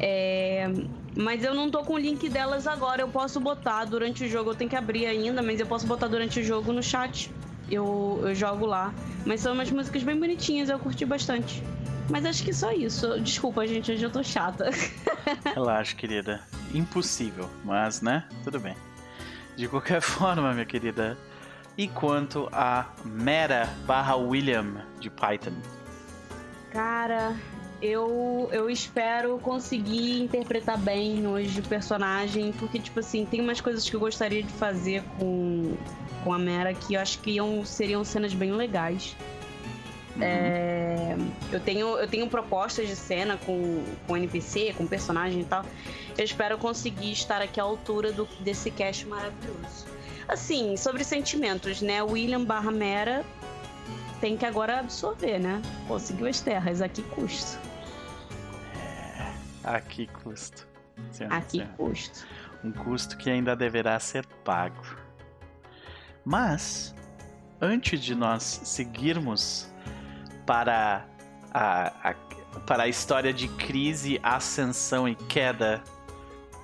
É, 0.00 0.67
mas 1.15 1.45
eu 1.45 1.55
não 1.55 1.71
tô 1.71 1.85
com 1.85 1.93
o 1.93 1.99
link 1.99 2.26
delas 2.31 2.67
agora, 2.67 3.03
eu 3.03 3.09
posso 3.09 3.38
botar 3.38 3.85
durante 3.85 4.25
o 4.25 4.29
jogo, 4.29 4.53
eu 4.53 4.55
tenho 4.55 4.71
que 4.71 4.76
abrir 4.76 5.05
ainda, 5.05 5.43
mas 5.43 5.61
eu 5.61 5.67
posso 5.67 5.87
botar 5.87 6.09
durante 6.09 6.41
o 6.41 6.43
jogo 6.43 6.73
no 6.73 6.83
chat. 6.83 7.31
Eu, 7.71 8.21
eu 8.23 8.35
jogo 8.35 8.65
lá. 8.65 8.95
Mas 9.26 9.41
são 9.43 9.53
umas 9.53 9.71
músicas 9.71 10.03
bem 10.03 10.19
bonitinhas, 10.19 10.71
eu 10.71 10.79
curti 10.79 11.05
bastante. 11.05 11.62
Mas 12.09 12.25
acho 12.25 12.45
que 12.45 12.53
só 12.53 12.73
isso. 12.73 13.21
Desculpa, 13.21 13.67
gente, 13.67 13.93
hoje 13.93 14.05
eu 14.05 14.11
tô 14.11 14.23
chata. 14.23 14.71
Relaxa, 15.55 15.95
querida. 15.95 16.41
Impossível, 16.73 17.51
mas 17.65 18.01
né? 18.01 18.25
Tudo 18.45 18.61
bem. 18.61 18.77
De 19.57 19.69
qualquer 19.69 20.01
forma, 20.03 20.53
minha 20.53 20.67
querida. 20.67 21.17
E 21.77 21.89
quanto 21.89 22.49
a 22.53 22.87
Mera 23.05 23.69
barra 23.87 24.17
William 24.17 24.83
de 24.99 25.11
Python? 25.11 25.53
Cara, 26.71 27.37
eu, 27.83 28.49
eu 28.53 28.71
espero 28.71 29.39
conseguir 29.39 30.23
interpretar 30.23 30.79
bem 30.79 31.27
hoje 31.27 31.61
o 31.61 31.63
personagem, 31.63 32.53
porque, 32.53 32.79
tipo 32.79 33.01
assim, 33.01 33.27
tem 33.27 33.41
umas 33.41 33.61
coisas 33.61 33.89
que 33.89 33.95
eu 33.95 34.01
gostaria 34.01 34.43
de 34.43 34.53
fazer 34.53 35.03
com, 35.19 35.77
com 36.25 36.33
a 36.33 36.39
Mera 36.39 36.73
que 36.73 36.95
eu 36.95 37.01
acho 37.01 37.19
que 37.19 37.33
iam, 37.33 37.65
seriam 37.65 38.03
cenas 38.05 38.33
bem 38.33 38.53
legais. 38.53 39.15
É, 40.21 41.17
eu, 41.53 41.61
tenho, 41.61 41.99
eu 41.99 42.09
tenho 42.09 42.27
propostas 42.29 42.89
de 42.89 42.97
cena 42.97 43.37
com, 43.45 43.85
com 44.07 44.17
NPC, 44.17 44.75
com 44.77 44.87
personagem 44.87 45.41
e 45.41 45.45
tal. 45.45 45.65
Eu 46.17 46.25
espero 46.25 46.57
conseguir 46.59 47.13
estar 47.13 47.43
aqui 47.43 47.61
à 47.61 47.63
altura 47.63 48.13
do, 48.13 48.27
desse 48.41 48.71
cast 48.71 49.07
maravilhoso. 49.07 49.87
Assim, 50.29 50.77
sobre 50.77 51.05
sentimentos, 51.05 51.81
né? 51.81 52.03
William 52.03 52.45
barra 52.45 52.71
Mera 52.71 53.25
tem 54.21 54.37
que 54.37 54.45
agora 54.47 54.81
absorver, 54.81 55.39
né? 55.39 55.61
Conseguiu 55.87 56.27
as 56.27 56.41
terras, 56.41 56.81
a 56.81 56.89
que 56.89 57.03
custo? 57.03 57.59
A 59.63 59.81
que 59.81 60.07
custo? 60.07 60.67
Senhora, 61.11 61.37
A 61.37 61.41
que 61.41 61.51
senhora. 61.51 61.73
custo? 61.77 62.27
Um 62.65 62.73
custo 62.73 63.17
que 63.17 63.29
ainda 63.31 63.55
deverá 63.55 63.99
ser 64.01 64.25
pago. 64.45 64.83
Mas, 66.25 66.95
antes 67.61 68.01
de 68.01 68.15
nós 68.15 68.43
seguirmos 68.43 69.71
para 70.47 71.05
a, 71.53 72.11
a- 72.11 72.15
para 72.67 72.85
a 72.85 72.88
história 72.88 73.33
de 73.33 73.49
crise, 73.49 74.19
ascensão 74.23 75.07
e 75.09 75.15
queda 75.15 75.83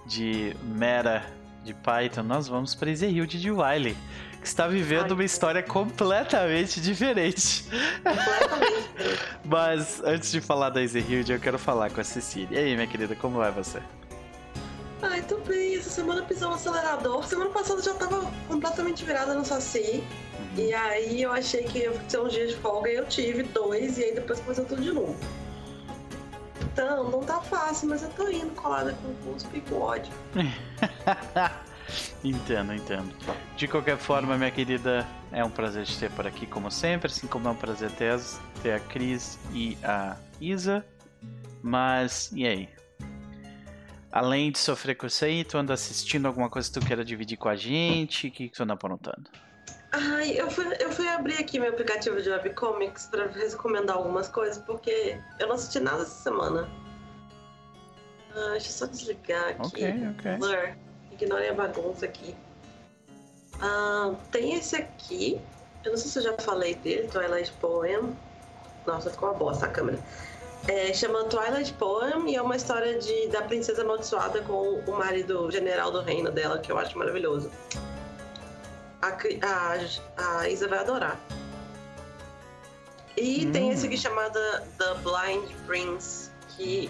de 0.07 0.57
Mera 0.63 1.23
de 1.63 1.75
Python, 1.75 2.23
nós 2.23 2.49
vamos 2.49 2.75
para 2.75 2.91
Ezehilde 2.91 3.39
de 3.41 3.51
Wiley, 3.51 3.97
que 4.41 4.47
está 4.47 4.67
vivendo 4.67 5.07
Ai. 5.09 5.13
uma 5.13 5.25
história 5.25 5.63
completamente 5.63 6.81
diferente. 6.81 7.65
Completamente. 8.03 9.21
Mas 9.45 10.03
antes 10.05 10.33
de 10.33 10.41
falar 10.41 10.71
da 10.71 10.83
Ezehilde, 10.83 11.33
eu 11.33 11.39
quero 11.39 11.59
falar 11.59 11.91
com 11.91 12.01
a 12.01 12.05
Cecília. 12.05 12.59
E 12.61 12.65
aí, 12.65 12.75
minha 12.75 12.87
querida, 12.87 13.15
como 13.15 13.37
vai 13.39 13.53
você? 13.53 13.81
Ai, 15.03 15.21
tô 15.23 15.39
bem. 15.39 15.77
Essa 15.77 15.91
semana 15.91 16.23
pisou 16.23 16.51
no 16.51 16.55
acelerador. 16.55 17.27
Semana 17.27 17.51
passada 17.51 17.81
eu 17.81 17.85
já 17.85 17.95
tava 17.95 18.31
completamente 18.47 19.05
virada 19.05 19.35
no 19.35 19.45
Saci. 19.45 20.05
E 20.57 20.73
aí 20.73 21.23
eu 21.23 21.33
achei 21.33 21.65
que 21.65 21.81
ia 21.81 21.91
ter 21.91 22.21
uns 22.21 22.33
dias 22.33 22.51
de 22.51 22.57
folga 22.57 22.91
e 22.91 22.95
eu 22.95 23.07
tive 23.07 23.43
dois. 23.43 23.99
E 23.99 24.05
aí 24.05 24.15
depois 24.15 24.41
começou 24.41 24.65
tudo 24.65 24.81
de 24.81 24.93
novo. 24.93 25.17
Então, 26.73 27.11
não 27.11 27.21
tá 27.21 27.41
fácil, 27.41 27.89
mas 27.89 28.03
eu 28.03 28.09
tô 28.11 28.29
indo 28.29 28.55
colada 28.55 28.97
com 29.23 29.33
os 29.33 29.43
pico 29.43 29.75
ódio. 29.75 30.13
entendo, 32.25 32.73
entendo. 32.73 33.15
De 33.57 33.69
qualquer 33.69 33.99
forma, 33.99 34.39
minha 34.39 34.51
querida, 34.51 35.07
é 35.31 35.45
um 35.45 35.51
prazer 35.51 35.85
te 35.85 35.99
ter 35.99 36.11
por 36.13 36.27
aqui, 36.27 36.47
como 36.47 36.71
sempre, 36.71 37.09
assim 37.11 37.27
como 37.27 37.47
é 37.49 37.51
um 37.51 37.57
prazer 37.57 37.91
ter, 37.91 38.19
ter 38.63 38.73
a 38.73 38.81
Cris 38.81 39.39
e 39.53 39.77
a 39.85 40.17
Isa. 40.41 40.83
Mas, 41.63 42.31
e 42.33 42.47
aí? 42.47 42.69
Além 44.13 44.53
de 44.53 44.59
sofrer 44.59 44.95
com 44.95 45.07
isso 45.07 45.25
aí, 45.25 45.43
tu 45.43 45.57
anda 45.57 45.73
assistindo 45.73 46.27
alguma 46.27 46.51
coisa 46.51 46.71
que 46.71 46.79
tu 46.79 46.87
queira 46.87 47.03
dividir 47.03 47.39
com 47.39 47.49
a 47.49 47.57
gente? 47.57 48.29
O 48.29 48.31
que, 48.31 48.49
que 48.51 48.55
tu 48.55 48.63
anda 48.63 48.75
aprontando? 48.75 49.31
Ai, 49.91 50.39
eu 50.39 50.51
fui, 50.51 50.67
eu 50.79 50.93
fui 50.93 51.09
abrir 51.09 51.39
aqui 51.39 51.59
meu 51.59 51.71
aplicativo 51.71 52.21
de 52.21 52.29
webcomics 52.29 53.07
pra 53.07 53.27
recomendar 53.27 53.97
algumas 53.97 54.29
coisas, 54.29 54.59
porque 54.59 55.19
eu 55.41 55.49
não 55.49 55.55
assisti 55.55 55.81
nada 55.81 56.03
essa 56.03 56.23
semana. 56.23 56.69
Ah, 58.35 58.51
deixa 58.53 58.69
eu 58.69 58.73
só 58.73 58.87
desligar 58.87 59.49
aqui. 59.49 59.61
Ok, 59.67 59.95
ok. 60.11 60.37
Blur. 60.37 60.77
Ignorem 61.13 61.49
a 61.49 61.55
bagunça 61.55 62.05
aqui. 62.05 62.35
Ah, 63.61 64.15
tem 64.31 64.55
esse 64.55 64.77
aqui. 64.77 65.41
Eu 65.85 65.93
não 65.93 65.99
sei 65.99 66.11
se 66.11 66.19
eu 66.19 66.23
já 66.23 66.39
falei 66.39 66.75
dele, 66.75 67.09
Twilight 67.09 67.51
Poem. 67.61 68.15
Nossa, 68.87 69.11
ficou 69.11 69.31
uma 69.31 69.39
bosta 69.39 69.67
a 69.67 69.69
câmera. 69.69 69.99
É, 70.69 70.93
chama 70.95 71.25
Twilight 71.25 71.73
Poem 71.75 72.31
e 72.31 72.37
é 72.37 72.43
uma 72.43 72.55
história 72.55 72.99
de, 72.99 73.27
da 73.29 73.43
princesa 73.43 73.83
amaldiçoada 73.83 74.41
com 74.43 74.81
o 74.87 74.93
marido 74.93 75.51
general 75.51 75.91
do 75.91 76.01
reino 76.01 76.31
dela, 76.31 76.59
que 76.59 76.71
eu 76.71 76.79
acho 76.79 76.97
maravilhoso. 76.97 77.51
A, 79.01 79.09
a, 79.09 80.39
a 80.39 80.49
Isa 80.49 80.69
vai 80.69 80.79
adorar. 80.79 81.19
E 83.17 83.47
tem 83.47 83.71
Hum. 83.71 83.73
esse 83.73 83.87
aqui 83.87 83.97
chamado 83.97 84.39
The 84.79 84.95
Blind 85.03 85.51
Prince, 85.67 86.31
que 86.51 86.89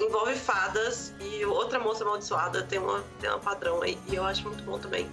envolve 0.00 0.34
fadas 0.34 1.14
e 1.20 1.44
outra 1.44 1.78
moça 1.78 2.02
amaldiçoada 2.02 2.64
tem 2.64 2.80
uma, 2.80 3.04
tem 3.20 3.30
uma 3.30 3.38
padrão 3.38 3.82
aí. 3.82 3.96
E 4.08 4.16
eu 4.16 4.24
acho 4.24 4.42
muito 4.42 4.64
bom 4.64 4.78
também. 4.80 5.08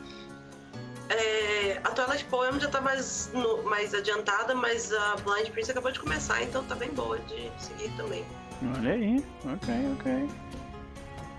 É, 1.13 1.81
a 1.83 1.89
Twilight 1.89 2.23
Poem 2.25 2.57
já 2.59 2.69
tá 2.69 2.79
mais, 2.79 3.29
no- 3.33 3.63
mais 3.63 3.93
adiantada, 3.93 4.55
mas 4.55 4.93
a 4.93 5.15
Blind 5.17 5.49
Prince 5.49 5.69
acabou 5.71 5.91
de 5.91 5.99
começar, 5.99 6.41
então 6.41 6.63
tá 6.63 6.73
bem 6.75 6.89
boa 6.89 7.19
de 7.19 7.51
seguir 7.59 7.89
também. 7.97 8.25
Olha 8.77 8.93
aí. 8.93 9.25
Ok, 9.45 9.73
ok. 9.99 10.29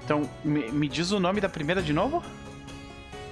Então, 0.05 0.29
me, 0.45 0.71
me 0.71 0.89
diz 0.89 1.11
o 1.13 1.19
nome 1.21 1.41
da 1.41 1.49
primeira 1.49 1.81
de 1.81 1.93
novo? 1.93 2.23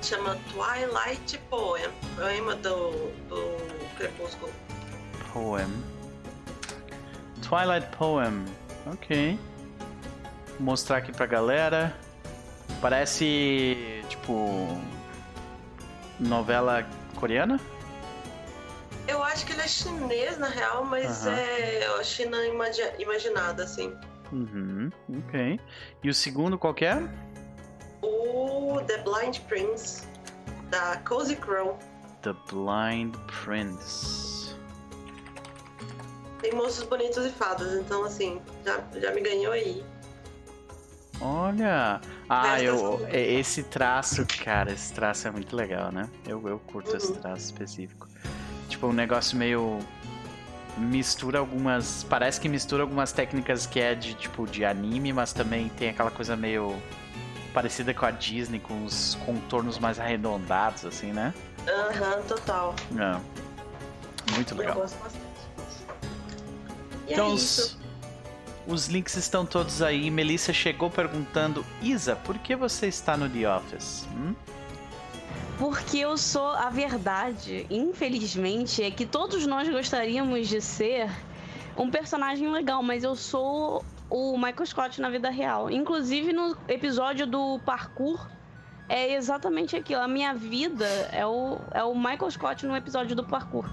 Chama 0.02 0.38
Twilight 0.52 1.36
Poem, 1.50 1.90
poema 2.16 2.54
do, 2.54 2.90
do 3.28 3.56
Crepúsculo. 3.98 4.50
Poem. 5.32 5.66
Twilight 7.46 7.86
Poem. 7.96 8.44
Ok. 8.86 9.38
Vou 10.56 10.60
mostrar 10.60 10.98
aqui 10.98 11.12
pra 11.12 11.26
galera. 11.26 11.94
Parece 12.80 14.02
tipo 14.08 14.80
novela 16.20 16.86
coreana? 17.16 17.58
Eu 19.08 19.22
acho 19.22 19.44
que 19.46 19.52
ele 19.52 19.62
é 19.62 19.66
chinês, 19.68 20.38
na 20.38 20.46
real, 20.48 20.84
mas 20.84 21.26
é 21.26 21.86
a 21.98 22.04
China 22.04 22.36
imagi- 22.46 22.92
imaginada, 22.98 23.64
assim. 23.64 23.92
Uhum, 24.30 24.90
ok. 25.26 25.58
E 26.04 26.08
o 26.08 26.14
segundo 26.14 26.56
qual 26.56 26.72
que 26.72 26.84
é? 26.84 27.02
O 28.02 28.80
The 28.86 28.98
Blind 28.98 29.38
Prince, 29.48 30.06
da 30.70 30.98
Cozy 30.98 31.34
Crow. 31.36 31.76
The 32.22 32.34
Blind 32.52 33.16
Prince. 33.44 34.54
Tem 36.40 36.52
moços 36.54 36.84
bonitos 36.84 37.26
e 37.26 37.30
fadas, 37.30 37.74
então 37.74 38.04
assim, 38.04 38.40
já, 38.64 38.80
já 38.94 39.12
me 39.12 39.20
ganhou 39.20 39.52
aí. 39.52 39.84
Olha! 41.20 42.00
Ah, 42.28 42.62
eu, 42.62 43.04
é- 43.08 43.20
esse 43.34 43.62
traço, 43.64 44.24
cara, 44.42 44.72
esse 44.72 44.92
traço 44.92 45.28
é 45.28 45.30
muito 45.30 45.54
legal, 45.54 45.92
né? 45.92 46.08
Eu, 46.26 46.46
eu 46.48 46.58
curto 46.58 46.96
esse 46.96 47.12
Uhum. 47.12 47.20
traço 47.20 47.44
específico. 47.44 48.08
Tipo, 48.68 48.86
um 48.88 48.92
negócio 48.92 49.36
meio. 49.36 49.78
Mistura 50.78 51.40
algumas. 51.40 52.04
Parece 52.08 52.40
que 52.40 52.48
mistura 52.48 52.82
algumas 52.82 53.12
técnicas 53.12 53.66
que 53.66 53.80
é 53.80 53.94
de 53.94 54.14
tipo 54.14 54.46
de 54.46 54.64
anime, 54.64 55.12
mas 55.12 55.32
também 55.32 55.68
tem 55.70 55.90
aquela 55.90 56.10
coisa 56.10 56.36
meio 56.36 56.74
parecida 57.52 57.92
com 57.92 58.06
a 58.06 58.10
Disney, 58.12 58.60
com 58.60 58.84
os 58.84 59.16
contornos 59.26 59.78
mais 59.78 59.98
arredondados, 59.98 60.84
assim, 60.86 61.12
né? 61.12 61.34
Aham, 61.68 62.22
total. 62.22 62.74
É. 62.96 63.20
Muito 64.34 64.54
Eu 64.54 64.58
legal. 64.58 64.76
gosto 64.76 64.96
bastante. 65.02 65.24
E 67.08 67.12
Então, 67.12 67.26
é 67.26 67.34
isso. 67.34 67.79
Os 68.70 68.86
links 68.86 69.16
estão 69.16 69.44
todos 69.44 69.82
aí. 69.82 70.10
Melissa 70.10 70.52
chegou 70.52 70.90
perguntando: 70.90 71.64
Isa, 71.82 72.16
por 72.16 72.38
que 72.38 72.54
você 72.54 72.86
está 72.86 73.16
no 73.16 73.28
The 73.28 73.56
Office? 73.56 74.06
Hum? 74.14 74.34
Porque 75.58 75.98
eu 75.98 76.16
sou 76.16 76.48
a 76.48 76.70
verdade, 76.70 77.66
infelizmente, 77.68 78.82
é 78.82 78.90
que 78.90 79.04
todos 79.04 79.46
nós 79.46 79.68
gostaríamos 79.68 80.48
de 80.48 80.60
ser 80.60 81.10
um 81.76 81.90
personagem 81.90 82.50
legal, 82.50 82.82
mas 82.82 83.04
eu 83.04 83.14
sou 83.14 83.84
o 84.08 84.36
Michael 84.38 84.66
Scott 84.66 85.00
na 85.00 85.10
vida 85.10 85.28
real. 85.28 85.70
Inclusive 85.70 86.32
no 86.32 86.56
episódio 86.66 87.26
do 87.26 87.58
parkour 87.64 88.26
é 88.88 89.12
exatamente 89.12 89.76
aquilo. 89.76 90.00
A 90.00 90.08
minha 90.08 90.34
vida 90.34 90.86
é 91.12 91.26
o, 91.26 91.58
é 91.72 91.84
o 91.84 91.94
Michael 91.94 92.30
Scott 92.30 92.64
no 92.64 92.74
episódio 92.74 93.14
do 93.14 93.24
parkour. 93.24 93.68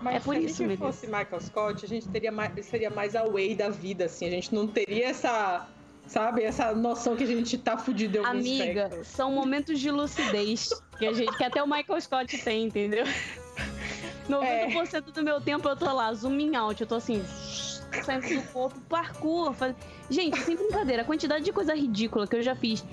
Mas 0.00 0.16
É 0.16 0.20
por 0.20 0.34
se 0.34 0.44
isso, 0.44 0.62
a 0.62 0.68
gente 0.68 0.78
fosse 0.78 1.06
Michael 1.06 1.40
Scott, 1.40 1.84
a 1.84 1.88
gente 1.88 2.08
teria 2.08 2.32
mais, 2.32 2.66
seria 2.66 2.90
mais 2.90 3.16
away 3.16 3.54
da 3.54 3.68
vida, 3.68 4.04
assim. 4.04 4.26
A 4.26 4.30
gente 4.30 4.54
não 4.54 4.66
teria 4.66 5.08
essa, 5.08 5.66
sabe, 6.06 6.42
essa 6.42 6.74
noção 6.74 7.16
que 7.16 7.24
a 7.24 7.26
gente 7.26 7.58
tá 7.58 7.76
fudido 7.76 8.18
em 8.18 8.20
alguns 8.20 8.40
Amiga, 8.40 8.84
aspectos. 8.84 9.08
são 9.08 9.32
momentos 9.32 9.78
de 9.78 9.90
lucidez 9.90 10.70
que 10.98 11.06
a 11.06 11.12
gente 11.12 11.36
que 11.36 11.44
até 11.44 11.62
o 11.62 11.66
Michael 11.66 12.00
Scott 12.00 12.38
tem, 12.38 12.66
entendeu? 12.66 13.04
90% 14.28 15.12
do 15.12 15.22
meu 15.22 15.40
tempo 15.40 15.66
eu 15.68 15.76
tô 15.76 15.92
lá, 15.92 16.12
zooming 16.12 16.54
out, 16.54 16.80
eu 16.80 16.86
tô 16.86 16.96
assim, 16.96 17.22
saindo 18.04 18.28
do 18.28 18.42
corpo, 18.52 18.78
parkour. 18.82 19.52
Faz... 19.54 19.74
Gente, 20.10 20.38
sem 20.40 20.56
brincadeira, 20.56 21.02
a 21.02 21.04
quantidade 21.04 21.44
de 21.44 21.52
coisa 21.52 21.74
ridícula 21.74 22.26
que 22.26 22.36
eu 22.36 22.42
já 22.42 22.54
fiz, 22.54 22.84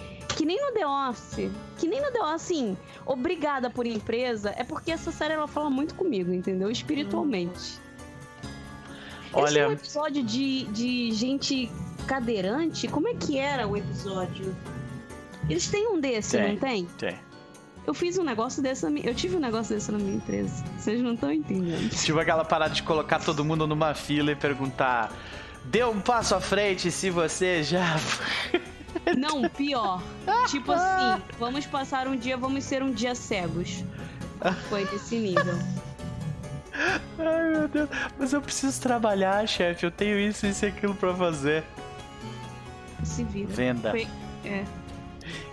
que 0.46 0.48
nem 0.48 0.62
no 0.62 0.72
The 0.74 0.86
Office, 0.86 1.52
que 1.80 1.88
nem 1.88 2.00
no 2.00 2.12
The 2.12 2.22
Office, 2.22 2.36
assim, 2.36 2.78
obrigada 3.04 3.68
por 3.68 3.88
empresa, 3.88 4.54
é 4.56 4.64
porque 4.64 4.92
essa 4.92 5.12
série 5.12 5.34
ela 5.34 5.48
fala 5.48 5.72
muito 5.72 5.96
comigo, 5.96 6.32
entendeu? 6.32 6.70
Espiritualmente. 6.70 7.58
Esse 7.58 7.80
é 9.34 9.38
um 9.38 9.42
Olha, 9.42 9.72
episódio 9.74 10.24
de, 10.24 10.66
de 10.66 11.12
gente 11.14 11.72
cadeirante, 12.06 12.88
como 12.88 13.08
é 13.08 13.16
que 13.16 13.40
era 13.40 13.68
o 13.68 13.76
episódio? 13.76 14.56
Eles 15.50 15.68
têm 15.68 15.88
um 15.88 16.00
desse, 16.00 16.38
Tem. 16.38 16.52
não 16.52 16.58
tem? 16.60 16.86
tem. 16.98 17.16
Eu 17.88 17.96
fiz 17.96 18.18
um 18.20 18.24
negócio 18.24 18.62
desse 18.62 18.84
na 18.84 18.92
minha... 18.92 19.08
Eu 19.08 19.16
tive 19.16 19.36
um 19.38 19.40
negócio 19.40 19.74
desse 19.74 19.92
na 19.92 19.98
minha 19.98 20.16
empresa. 20.16 20.64
Vocês 20.78 21.02
não 21.02 21.16
estão 21.16 21.32
entendendo. 21.32 21.90
Tipo 22.04 22.20
aquela 22.20 22.46
parada 22.46 22.74
de 22.74 22.84
colocar 22.84 23.20
todo 23.20 23.44
mundo 23.44 23.66
numa 23.66 23.94
fila 23.96 24.32
e 24.32 24.36
perguntar: 24.36 25.12
Dê 25.66 25.84
um 25.84 26.00
passo 26.00 26.34
à 26.34 26.42
frente 26.42 26.90
se 26.92 27.12
você 27.12 27.62
já. 27.62 27.96
Não, 29.18 29.48
pior. 29.50 30.02
Tipo 30.48 30.72
assim, 30.72 31.22
vamos 31.40 31.66
passar 31.66 32.08
um 32.08 32.16
dia, 32.16 32.38
vamos 32.38 32.64
ser 32.64 32.82
um 32.84 32.92
dia 32.92 33.14
cegos. 33.16 33.84
Foi 34.70 34.86
desse 34.86 35.18
nível. 35.18 35.58
Ai 37.18 37.50
meu 37.52 37.68
Deus, 37.68 37.90
mas 38.20 38.34
eu 38.34 38.42
preciso 38.42 38.82
trabalhar, 38.82 39.48
chefe. 39.48 39.86
Eu 39.86 39.92
tenho 39.92 40.20
isso, 40.20 40.46
isso 40.46 40.66
e 40.66 40.68
aquilo 40.70 40.94
pra 40.94 41.14
fazer. 41.14 41.64
Se 43.04 43.24
vira. 43.24 43.48
Venda. 43.54 43.92
Foi, 43.92 44.08
é. 44.44 44.64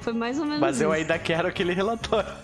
Foi 0.00 0.12
mais 0.12 0.38
ou 0.38 0.44
menos 0.44 0.60
Mas 0.60 0.80
eu 0.80 0.90
isso. 0.90 1.00
ainda 1.00 1.18
quero 1.18 1.46
aquele 1.48 1.72
relatório. 1.72 2.32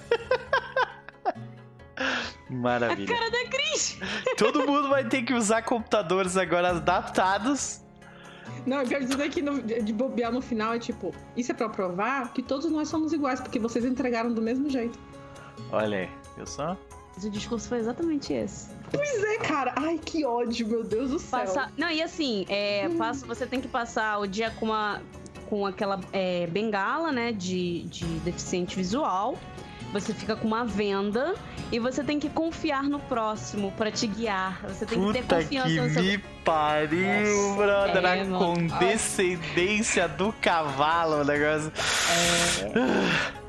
A 1.98 2.52
Maravilha. 2.52 3.14
cara 3.14 3.30
da 3.30 3.44
Cris! 3.50 3.98
Todo 4.38 4.66
mundo 4.66 4.88
vai 4.88 5.04
ter 5.04 5.22
que 5.22 5.34
usar 5.34 5.62
computadores 5.62 6.37
agora 6.37 6.70
adaptados. 6.70 7.80
Não, 8.66 8.81
eu 8.83 8.87
quero 8.88 9.05
dizer 9.05 9.29
que 9.31 9.40
no- 9.42 9.62
de 9.62 9.92
bobear 9.92 10.33
no 10.33 10.40
final 10.40 10.75
é 10.75 10.79
tipo, 10.79 11.14
isso 11.37 11.53
é 11.53 11.55
pra 11.55 11.68
provar 11.68 12.33
que 12.33 12.42
todos 12.42 12.71
nós 12.71 12.88
somos 12.88 13.12
iguais, 13.12 13.40
porque 13.40 13.59
vocês 13.59 13.85
entregaram 13.85 14.33
do 14.33 14.42
mesmo 14.42 14.68
jeito. 14.68 14.99
Olha 15.73 15.99
aí, 15.99 16.09
viu 16.37 16.47
só? 16.47 16.77
Mas 17.14 17.25
o 17.25 17.31
discurso 17.31 17.68
foi 17.68 17.79
exatamente 17.79 18.33
esse. 18.33 18.68
Pois 18.92 19.23
é, 19.25 19.38
cara. 19.38 19.75
Ai, 19.77 19.99
que 19.99 20.25
ódio, 20.25 20.66
meu 20.68 20.85
Deus 20.85 21.11
do 21.11 21.18
céu. 21.18 21.40
Passar... 21.40 21.73
Não, 21.77 21.90
e 21.90 22.01
assim, 22.01 22.47
é, 22.49 22.88
passa- 22.90 23.27
você 23.27 23.44
tem 23.47 23.61
que 23.61 23.66
passar 23.68 24.18
o 24.18 24.27
dia 24.27 24.51
com 24.53 24.66
uma 24.66 25.01
com 25.49 25.64
aquela 25.64 25.99
é, 26.12 26.47
bengala, 26.47 27.11
né, 27.11 27.33
de, 27.33 27.85
de 27.85 28.05
deficiente 28.21 28.77
visual. 28.77 29.35
Você 29.92 30.12
fica 30.12 30.37
com 30.37 30.46
uma 30.46 30.64
venda 30.66 31.35
e 31.72 31.79
você 31.79 32.05
tem 32.05 32.18
que 32.20 32.29
confiar 32.29 32.83
no 32.85 32.98
próximo 33.01 33.72
pra 33.72 33.90
te 33.90 34.07
guiar. 34.07 34.61
Você 34.68 34.85
tem 34.85 35.01
que 35.03 35.12
ter 35.14 35.22
Puta 35.22 35.37
confiança 35.37 35.68
que 35.68 35.81
no 35.81 35.90
seu. 35.90 36.03
me 36.03 36.18
pariu, 36.44 37.57
brother. 37.57 38.05
é, 38.05 38.20
a 38.20 38.24
mano. 38.24 38.38
condescendência 38.38 40.07
do 40.07 40.31
cavalo, 40.42 41.22
o 41.22 41.24
negócio. 41.24 41.72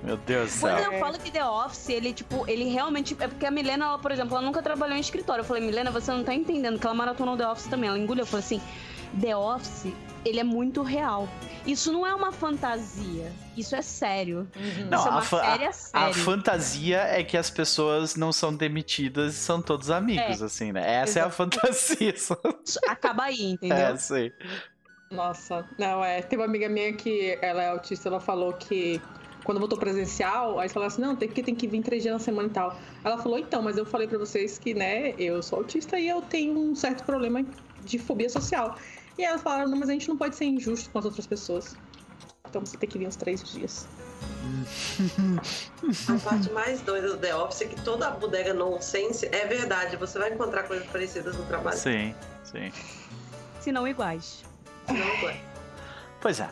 Meu 0.03 0.15
Deus 0.17 0.53
do 0.55 0.59
Quando 0.61 0.79
céu. 0.79 0.91
eu 0.93 0.99
falo 0.99 1.19
que 1.19 1.29
The 1.29 1.45
Office, 1.45 1.89
ele, 1.89 2.13
tipo, 2.13 2.45
ele 2.47 2.69
realmente. 2.69 3.15
É 3.19 3.27
porque 3.27 3.45
a 3.45 3.51
Milena, 3.51 3.85
ela, 3.85 3.99
por 3.99 4.11
exemplo, 4.11 4.35
ela 4.37 4.45
nunca 4.45 4.61
trabalhou 4.61 4.95
em 4.95 5.01
escritório. 5.01 5.41
Eu 5.41 5.45
falei, 5.45 5.61
Milena, 5.63 5.91
você 5.91 6.11
não 6.11 6.23
tá 6.23 6.33
entendendo 6.33 6.79
que 6.79 6.85
ela 6.85 6.95
maratonou 6.95 7.35
The 7.35 7.47
Office 7.47 7.67
também. 7.67 7.89
Ela 7.89 7.99
engoliu. 7.99 8.21
Eu 8.23 8.27
falei 8.27 8.45
assim: 8.45 8.61
The 9.19 9.35
Office, 9.35 9.93
ele 10.25 10.39
é 10.39 10.43
muito 10.43 10.81
real. 10.83 11.27
Isso 11.65 11.91
não 11.91 12.05
é 12.05 12.13
uma 12.13 12.31
fantasia. 12.31 13.31
Isso 13.55 13.75
é 13.75 13.81
sério. 13.81 14.47
Não, 14.89 14.97
isso 14.99 15.07
é 15.07 15.11
a 15.11 15.13
uma 15.13 15.21
fa- 15.21 15.43
série 15.43 15.65
a 15.65 15.69
A 15.69 15.73
sério. 15.73 16.13
fantasia 16.15 16.97
é 17.01 17.23
que 17.23 17.37
as 17.37 17.49
pessoas 17.49 18.15
não 18.15 18.31
são 18.31 18.53
demitidas 18.55 19.35
e 19.35 19.37
são 19.37 19.61
todos 19.61 19.89
amigos, 19.89 20.41
É. 20.41 20.45
assim, 20.45 20.71
né? 20.71 20.95
Essa 21.01 21.19
é 21.19 21.21
a 21.23 21.29
fantasia. 21.29 22.13
Acaba 22.87 23.23
aí, 23.23 23.41
entendeu? 23.51 23.77
É, 23.77 23.97
sei. 23.97 24.33
Nossa, 25.11 25.67
não, 25.77 26.03
é. 26.03 26.21
Tem 26.21 26.37
uma 26.37 26.45
amiga 26.45 26.69
minha 26.69 26.93
que 26.93 27.37
ela 27.41 27.63
é 27.63 27.69
autista, 27.69 28.09
ela 28.09 28.19
falou 28.19 28.53
que 28.53 29.01
quando 29.43 29.57
voltou 29.59 29.79
presencial, 29.79 30.59
aí 30.59 30.69
falou 30.69 30.85
assim, 30.87 31.01
não, 31.01 31.15
tem 31.15 31.27
que, 31.27 31.41
tem 31.41 31.55
que 31.55 31.65
vir 31.67 31.81
três 31.81 32.03
dias 32.03 32.13
na 32.13 32.19
semana 32.19 32.47
e 32.47 32.51
tal. 32.51 32.77
Ela 33.03 33.17
falou, 33.17 33.39
então, 33.39 33.61
mas 33.61 33.77
eu 33.77 33.85
falei 33.85 34.07
pra 34.07 34.17
vocês 34.19 34.59
que, 34.59 34.73
né, 34.73 35.15
eu 35.17 35.41
sou 35.41 35.59
autista 35.59 35.97
e 35.99 36.07
eu 36.07 36.21
tenho 36.21 36.57
um 36.59 36.75
certo 36.75 37.03
problema 37.03 37.43
de 37.83 37.97
fobia 37.97 38.29
social. 38.29 38.75
E 39.19 39.25
elas 39.25 39.41
falaram, 39.41 39.67
não, 39.67 39.77
mas 39.77 39.89
a 39.89 39.91
gente 39.91 40.07
não 40.07 40.15
pode 40.15 40.37
ser 40.37 40.45
injusto 40.45 40.89
com 40.91 40.97
as 40.97 41.03
outras 41.03 41.27
pessoas. 41.27 41.75
Então 42.49 42.65
você 42.65 42.77
tem 42.77 42.87
que 42.87 42.97
vir 42.97 43.05
uns 43.05 43.17
três 43.17 43.43
dias. 43.43 43.85
A 46.07 46.19
parte 46.23 46.49
mais 46.53 46.79
doida 46.79 47.09
do 47.09 47.17
The 47.17 47.35
Office 47.35 47.63
é 47.63 47.65
que 47.65 47.81
toda 47.81 48.07
a 48.07 48.11
bodega 48.11 48.53
nonsense 48.53 49.25
é 49.25 49.45
verdade. 49.45 49.97
Você 49.97 50.17
vai 50.17 50.33
encontrar 50.33 50.63
coisas 50.63 50.87
parecidas 50.87 51.35
no 51.35 51.43
trabalho. 51.47 51.77
Sim, 51.77 52.15
sim. 52.45 52.71
Se 53.59 53.73
não 53.73 53.85
iguais. 53.85 54.45
Senão 54.87 55.05
não 55.05 55.29
é. 55.29 55.41
Pois 56.21 56.39
é. 56.39 56.49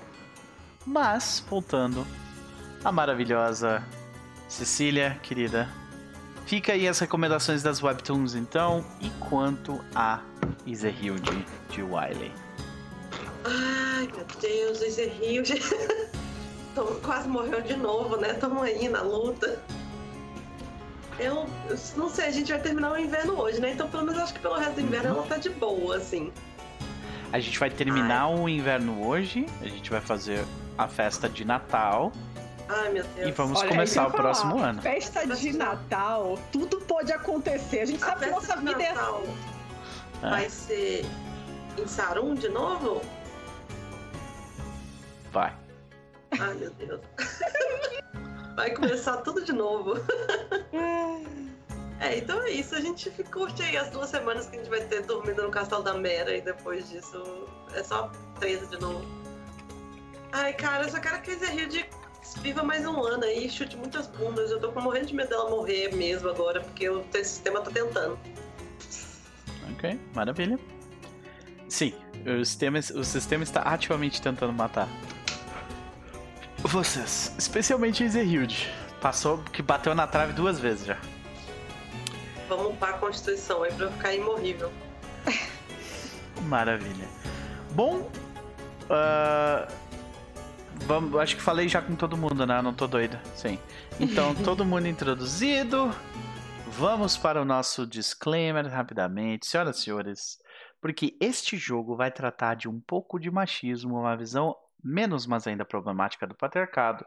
Mas, 0.86 1.41
voltando, 1.49 2.06
a 2.84 2.91
maravilhosa 2.91 3.82
Cecília, 4.49 5.17
querida. 5.23 5.69
Fica 6.45 6.73
aí 6.73 6.86
as 6.86 6.99
recomendações 6.99 7.63
das 7.63 7.82
webtoons, 7.82 8.36
então. 8.36 8.86
E 8.99 9.10
quanto 9.30 9.80
a 9.95 10.19
Iserhilde 10.65 11.45
de 11.69 11.82
Wiley? 11.82 12.46
Ai, 13.43 14.08
meu 14.15 14.26
Deus, 14.39 14.82
esse 14.82 15.06
rio. 15.06 15.43
quase 17.02 17.28
morreu 17.28 17.62
de 17.62 17.76
novo, 17.76 18.17
né? 18.17 18.32
Estamos 18.32 18.62
aí 18.63 18.88
na 18.88 19.02
luta. 19.02 19.60
Eu, 21.19 21.47
eu, 21.67 21.78
não 21.95 22.10
sei, 22.10 22.26
a 22.26 22.32
gente 22.32 22.52
vai 22.52 22.62
terminar 22.62 22.91
o 22.91 22.97
inverno 22.97 23.39
hoje, 23.39 23.60
né? 23.60 23.71
Então, 23.71 23.89
pelo 23.89 24.04
menos 24.06 24.21
acho 24.21 24.34
que 24.34 24.39
pelo 24.39 24.56
resto 24.56 24.76
do 24.76 24.82
inverno 24.82 25.10
ela 25.10 25.23
tá 25.23 25.38
de 25.38 25.50
boa, 25.50 25.97
assim. 25.97 26.32
A 27.34 27.39
gente 27.39 27.58
vai 27.60 27.69
terminar 27.69 28.28
Ai. 28.28 28.36
o 28.36 28.47
inverno 28.47 29.06
hoje, 29.06 29.47
a 29.62 29.67
gente 29.67 29.89
vai 29.89 30.00
fazer 30.00 30.45
a 30.78 30.88
festa 30.88 31.28
de 31.28 31.43
Natal. 31.43 32.12
Ai, 32.69 32.91
meu 32.91 33.04
Deus. 33.15 33.30
E 33.30 33.32
vamos 33.32 33.60
Olha, 33.60 33.69
começar 33.69 34.08
o 34.08 34.12
próximo 34.12 34.60
ano. 34.60 34.82
Festa 34.82 35.26
de 35.26 35.58
Natal, 35.58 36.38
tudo 36.52 36.80
pode 36.82 37.12
acontecer. 37.12 37.80
A 37.80 37.86
gente 37.86 38.04
a 38.04 38.08
sabe 38.08 38.26
que 38.26 38.32
nossa 38.32 38.56
vida 38.58 38.84
é 38.84 38.93
Natal 38.93 39.23
é 40.21 40.30
Vai 40.30 40.50
ser 40.50 41.06
em 41.78 41.88
Sarum 41.88 42.36
de 42.36 42.50
novo? 42.50 43.02
Vai. 45.38 45.56
Ai, 46.39 46.54
meu 46.56 46.71
Deus. 46.71 47.00
Vai 48.56 48.71
começar 48.71 49.17
tudo 49.17 49.45
de 49.45 49.54
novo. 49.54 49.93
É, 52.00 52.17
então 52.17 52.41
é 52.41 52.50
isso. 52.50 52.73
A 52.73 52.80
gente 52.80 53.08
curte 53.26 53.62
aí 53.62 53.78
as 53.78 53.91
duas 53.91 54.10
semanas 54.10 54.47
que 54.47 54.56
a 54.56 54.60
gente 54.60 54.69
vai 54.69 54.82
ter 54.82 55.04
dormindo 55.04 55.43
no 55.43 55.52
Castelo 55.52 55.84
da 55.84 55.93
Mera 55.93 56.36
e 56.36 56.41
depois 56.41 56.89
disso 56.89 57.47
é 57.76 57.84
só 57.84 58.12
13 58.39 58.65
de 58.67 58.82
novo. 58.82 59.06
Ai, 60.32 60.54
cara, 60.54 60.86
eu 60.86 60.89
só 60.89 61.00
quero 61.00 61.21
que 61.21 61.32
a 61.32 61.54
Hilde 61.54 61.88
viva 62.41 62.63
mais 62.63 62.84
um 62.88 63.00
ano 63.00 63.23
aí, 63.23 63.47
chute 63.47 63.78
muitas 63.78 64.08
bundas. 64.08 64.50
Eu 64.50 64.60
tô 64.60 64.71
com 64.71 64.82
morrendo 64.82 65.06
de 65.06 65.15
medo 65.15 65.30
dela 65.30 65.52
morrer 65.52 65.93
mesmo 65.95 66.30
agora, 66.30 66.62
porque 66.62 66.89
o 66.89 67.06
sistema 67.13 67.62
tá 67.62 67.69
tentando. 67.69 68.17
Ok, 69.71 70.00
maravilha. 70.15 70.58
Sim, 71.69 71.93
o 72.26 72.43
sistema, 72.43 72.80
o 72.80 73.04
sistema 73.04 73.43
está 73.43 73.62
ativamente 73.62 74.19
tentando 74.19 74.52
matar. 74.52 74.88
Vocês, 76.60 77.34
especialmente 77.38 78.04
Ezerhild. 78.04 78.70
Passou 79.02 79.38
que 79.38 79.62
bateu 79.62 79.93
na 79.93 80.08
trave 80.08 80.34
duas 80.34 80.60
vezes 80.60 80.88
já. 80.88 80.98
Vamos 82.50 82.74
upar 82.74 82.96
a 82.96 82.98
Constituição 82.98 83.63
aí 83.63 83.72
pra 83.74 83.91
ficar 83.91 84.13
imorrível. 84.13 84.72
Maravilha. 86.43 87.08
Bom, 87.72 88.10
uh, 88.89 89.72
vamos, 90.86 91.20
acho 91.20 91.36
que 91.36 91.41
falei 91.41 91.70
já 91.70 91.82
com 91.82 91.96
todo 91.96 92.17
mundo, 92.17 92.46
né? 92.46 92.62
Não 92.62 92.74
tô 92.74 92.88
doida. 92.88 93.22
Sim. 93.36 93.60
Então, 94.00 94.34
todo 94.43 94.65
mundo 94.65 94.88
introduzido. 94.88 95.93
Vamos 96.70 97.17
para 97.17 97.41
o 97.41 97.46
nosso 97.46 97.88
disclaimer 97.88 98.67
rapidamente, 98.67 99.48
senhoras 99.48 99.80
e 99.80 99.84
senhores, 99.84 100.38
porque 100.80 101.17
este 101.20 101.58
jogo 101.58 101.96
vai 101.96 102.12
tratar 102.12 102.56
de 102.56 102.70
um 102.70 102.80
pouco 102.80 103.20
de 103.20 103.32
machismo, 103.32 104.00
uma 104.00 104.15
visão 104.15 104.56
menos, 104.84 105.26
mas 105.26 105.48
ainda 105.48 105.66
problemática 105.66 106.28
do 106.28 106.36
patriarcado, 106.36 107.06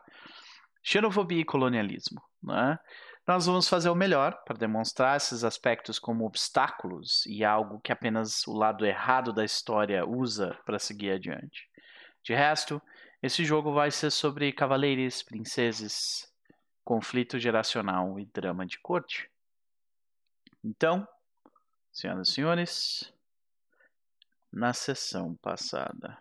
xenofobia 0.82 1.40
e 1.40 1.44
colonialismo. 1.44 2.22
Né? 2.42 2.78
Nós 3.26 3.46
vamos 3.46 3.68
fazer 3.68 3.90
o 3.90 3.94
melhor 3.94 4.42
para 4.44 4.56
demonstrar 4.56 5.16
esses 5.16 5.44
aspectos 5.44 5.98
como 5.98 6.24
obstáculos 6.24 7.24
e 7.26 7.44
algo 7.44 7.80
que 7.80 7.92
apenas 7.92 8.46
o 8.46 8.52
lado 8.52 8.84
errado 8.84 9.32
da 9.32 9.44
história 9.44 10.04
usa 10.06 10.58
para 10.64 10.78
seguir 10.78 11.12
adiante. 11.12 11.68
De 12.24 12.34
resto, 12.34 12.82
esse 13.22 13.44
jogo 13.44 13.72
vai 13.72 13.90
ser 13.90 14.10
sobre 14.10 14.52
cavaleiros, 14.52 15.22
princeses, 15.22 16.30
conflito 16.84 17.38
geracional 17.38 18.18
e 18.18 18.26
drama 18.26 18.66
de 18.66 18.78
corte. 18.80 19.30
Então, 20.64 21.06
senhoras 21.92 22.28
e 22.28 22.32
senhores, 22.32 23.14
na 24.52 24.72
sessão 24.72 25.36
passada. 25.36 26.18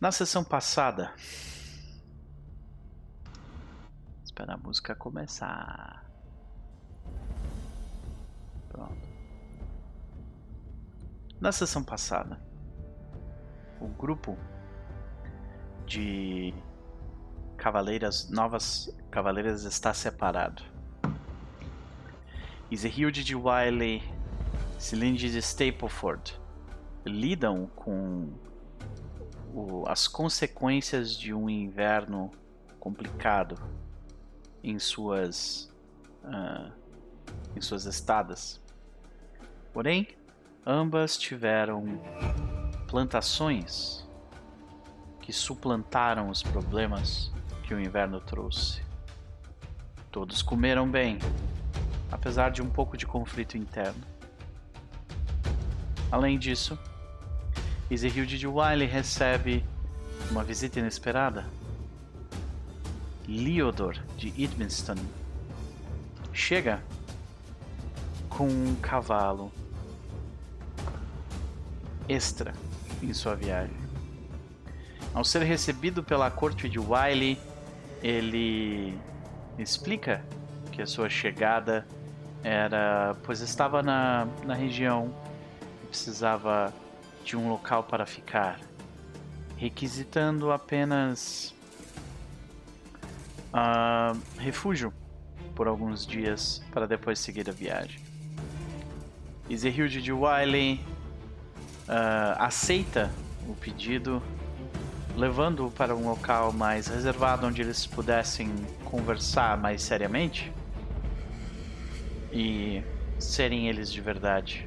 Na 0.00 0.12
sessão 0.12 0.44
passada. 0.44 1.12
Espera 4.24 4.54
a 4.54 4.56
música 4.56 4.94
começar. 4.94 6.08
Pronto. 8.68 9.08
Na 11.40 11.50
sessão 11.50 11.82
passada, 11.82 12.40
o 13.80 13.88
grupo 13.88 14.38
de 15.84 16.54
cavaleiras 17.56 18.30
novas 18.30 18.96
cavaleiras 19.10 19.64
está 19.64 19.92
separado. 19.92 20.62
Isehild 22.70 23.24
de 23.24 23.34
Wiley, 23.34 24.02
Cilinde 24.78 25.28
de 25.32 25.38
Stapleford 25.38 26.40
lidam 27.04 27.66
com 27.74 28.32
o, 29.54 29.84
as 29.86 30.06
consequências 30.08 31.16
de 31.16 31.32
um 31.32 31.48
inverno 31.48 32.30
complicado 32.78 33.58
em 34.62 34.78
suas 34.78 35.70
uh, 36.24 36.72
em 37.56 37.60
suas 37.60 37.84
estadas. 37.84 38.60
Porém, 39.72 40.08
ambas 40.66 41.16
tiveram 41.16 41.84
plantações 42.86 44.06
que 45.20 45.32
suplantaram 45.32 46.30
os 46.30 46.42
problemas 46.42 47.30
que 47.62 47.74
o 47.74 47.80
inverno 47.80 48.20
trouxe. 48.20 48.82
Todos 50.10 50.42
comeram 50.42 50.90
bem, 50.90 51.18
apesar 52.10 52.50
de 52.50 52.62
um 52.62 52.70
pouco 52.70 52.96
de 52.96 53.06
conflito 53.06 53.56
interno. 53.56 54.02
Além 56.10 56.38
disso, 56.38 56.78
Ezehild 57.90 58.38
de 58.38 58.46
Wiley 58.46 58.86
recebe 58.86 59.64
uma 60.30 60.44
visita 60.44 60.78
inesperada. 60.78 61.46
Leodor 63.26 63.96
de 64.16 64.28
Edmiston 64.42 64.96
chega 66.32 66.82
com 68.28 68.46
um 68.46 68.76
cavalo 68.76 69.50
extra 72.08 72.52
em 73.02 73.12
sua 73.12 73.34
viagem. 73.34 73.76
Ao 75.14 75.24
ser 75.24 75.42
recebido 75.42 76.02
pela 76.02 76.30
corte 76.30 76.68
de 76.68 76.78
Wiley, 76.78 77.38
ele 78.02 78.96
explica 79.58 80.22
que 80.70 80.82
a 80.82 80.86
sua 80.86 81.08
chegada 81.08 81.86
era 82.44 83.16
pois 83.24 83.40
estava 83.40 83.82
na, 83.82 84.28
na 84.44 84.54
região 84.54 85.12
e 85.82 85.86
precisava 85.86 86.72
de 87.28 87.36
um 87.36 87.46
local 87.46 87.84
para 87.84 88.06
ficar, 88.06 88.58
requisitando 89.58 90.50
apenas 90.50 91.54
uh, 93.52 94.18
refúgio 94.38 94.90
por 95.54 95.68
alguns 95.68 96.06
dias 96.06 96.62
para 96.72 96.86
depois 96.86 97.18
seguir 97.18 97.46
a 97.50 97.52
viagem. 97.52 98.00
Isehild 99.46 100.00
de 100.00 100.10
Wiley 100.10 100.80
uh, 101.86 102.38
aceita 102.38 103.10
o 103.46 103.54
pedido, 103.54 104.22
levando-o 105.14 105.70
para 105.70 105.94
um 105.94 106.08
local 106.08 106.50
mais 106.50 106.86
reservado 106.86 107.46
onde 107.46 107.60
eles 107.60 107.84
pudessem 107.84 108.50
conversar 108.86 109.58
mais 109.58 109.82
seriamente 109.82 110.50
e 112.32 112.82
serem 113.18 113.68
eles 113.68 113.92
de 113.92 114.00
verdade. 114.00 114.66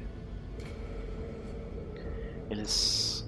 Eles. 2.52 3.26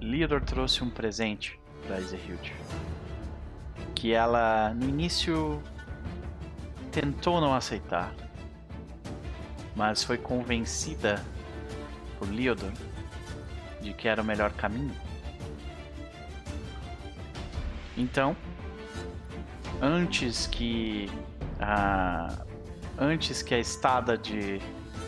Leodor 0.00 0.40
trouxe 0.40 0.82
um 0.82 0.90
presente 0.90 1.56
para 1.86 2.00
Isehild. 2.00 2.52
Que 3.94 4.12
ela, 4.12 4.74
no 4.74 4.88
início, 4.88 5.62
tentou 6.90 7.40
não 7.40 7.54
aceitar. 7.54 8.12
Mas 9.76 10.02
foi 10.02 10.18
convencida 10.18 11.24
por 12.18 12.28
Leodor 12.28 12.72
de 13.80 13.92
que 13.92 14.08
era 14.08 14.20
o 14.20 14.24
melhor 14.24 14.50
caminho. 14.54 14.94
Então, 17.96 18.36
antes 19.80 20.48
que 20.48 21.08
a 21.60 22.36
antes 22.98 23.42
que 23.42 23.54
a 23.54 23.58
estada 23.60 24.18
de 24.18 24.60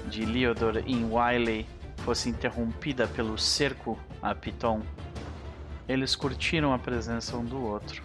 de 0.09 0.25
Leodor 0.25 0.77
em 0.87 1.05
Wiley 1.05 1.67
fosse 2.09 2.31
interrompida 2.31 3.07
pelo 3.07 3.37
cerco 3.37 3.99
a 4.23 4.35
Piton, 4.35 4.81
eles 5.87 6.17
curtiram 6.17 6.73
a 6.73 6.79
presença 6.79 7.37
um 7.37 7.45
do 7.45 7.63
outro, 7.63 8.03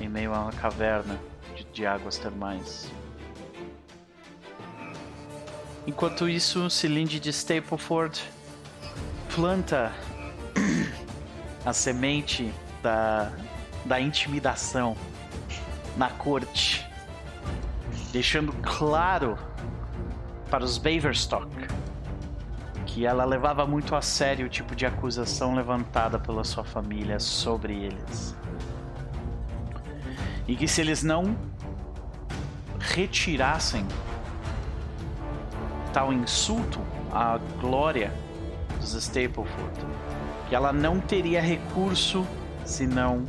em 0.00 0.08
meio 0.08 0.34
a 0.34 0.40
uma 0.40 0.52
caverna 0.52 1.16
de, 1.54 1.62
de 1.62 1.86
águas 1.86 2.18
termais. 2.18 2.90
Enquanto 5.86 6.28
isso, 6.28 6.68
Cilinde 6.68 7.20
de 7.20 7.30
Stapleford 7.30 8.20
planta 9.32 9.92
a 11.64 11.72
semente 11.72 12.52
da, 12.82 13.30
da 13.84 14.00
intimidação 14.00 14.96
na 15.96 16.10
corte, 16.10 16.84
deixando 18.10 18.52
claro 18.64 19.38
para 20.50 20.64
os 20.64 20.76
Baverstock 20.76 21.48
que 22.98 23.06
ela 23.06 23.24
levava 23.24 23.64
muito 23.64 23.94
a 23.94 24.02
sério 24.02 24.46
o 24.46 24.48
tipo 24.48 24.74
de 24.74 24.84
acusação 24.84 25.54
levantada 25.54 26.18
pela 26.18 26.42
sua 26.42 26.64
família 26.64 27.20
sobre 27.20 27.72
eles. 27.72 28.36
E 30.48 30.56
que 30.56 30.66
se 30.66 30.80
eles 30.80 31.04
não 31.04 31.36
retirassem 32.80 33.86
tal 35.92 36.12
insulto 36.12 36.80
à 37.12 37.38
glória 37.60 38.12
dos 38.80 38.94
Stapleford, 38.94 39.46
que 40.48 40.56
ela 40.56 40.72
não 40.72 40.98
teria 40.98 41.40
recurso 41.40 42.26
senão 42.64 43.24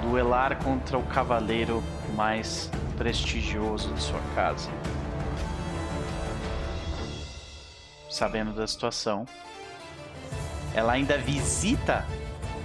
duelar 0.00 0.56
contra 0.64 0.96
o 0.96 1.02
cavaleiro 1.02 1.82
mais 2.14 2.70
prestigioso 2.96 3.92
de 3.92 4.00
sua 4.00 4.20
casa. 4.34 4.70
Sabendo 8.16 8.52
da 8.52 8.66
situação, 8.66 9.26
ela 10.74 10.94
ainda 10.94 11.18
visita 11.18 12.02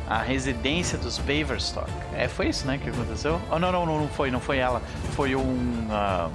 a 0.08 0.22
residência 0.22 0.98
dos 0.98 1.18
Baverstock. 1.18 1.92
É, 2.16 2.30
foi 2.30 2.48
isso, 2.48 2.66
né, 2.66 2.78
que 2.78 2.90
aconteceu? 2.90 3.38
Oh, 3.52 3.60
não, 3.60 3.70
não, 3.70 3.86
não, 3.86 4.00
não 4.00 4.08
foi, 4.08 4.32
não 4.32 4.40
foi 4.40 4.60
ela. 4.60 4.82
Foi 5.14 5.36
um, 5.36 5.88
uh, 5.90 6.32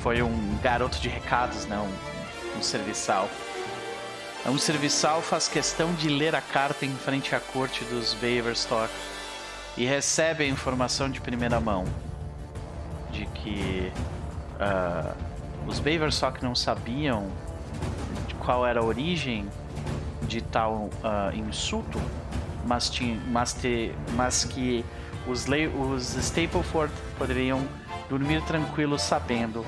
foi 0.00 0.20
um 0.20 0.58
garoto 0.62 1.00
de 1.00 1.08
recados, 1.08 1.64
né, 1.64 1.78
um, 1.78 2.58
um 2.58 2.62
serviçal. 2.62 3.30
Um 4.44 4.58
serviçal 4.58 5.22
faz 5.22 5.48
questão 5.48 5.94
de 5.94 6.10
ler 6.10 6.34
a 6.34 6.42
carta 6.42 6.84
em 6.84 6.94
frente 6.94 7.34
à 7.34 7.40
corte 7.40 7.82
dos 7.84 8.12
Baverstock 8.12 8.92
e 9.78 9.86
recebe 9.86 10.44
a 10.44 10.46
informação 10.46 11.08
de 11.08 11.22
primeira 11.22 11.58
mão 11.58 11.86
de 13.10 13.24
que 13.24 13.90
uh, 14.60 15.16
os 15.66 15.78
Baverstock 15.78 16.44
não 16.44 16.54
sabiam 16.54 17.30
qual 18.44 18.66
era 18.66 18.80
a 18.80 18.84
origem 18.84 19.48
de 20.22 20.40
tal 20.40 20.90
uh, 21.02 21.36
insulto, 21.36 22.00
mas, 22.66 22.90
mas, 23.28 23.52
te, 23.54 23.94
mas 24.14 24.44
que 24.44 24.84
os, 25.26 25.46
os 25.46 26.16
Stapleford 26.16 26.92
poderiam 27.16 27.66
dormir 28.08 28.42
tranquilos 28.42 29.02
sabendo 29.02 29.64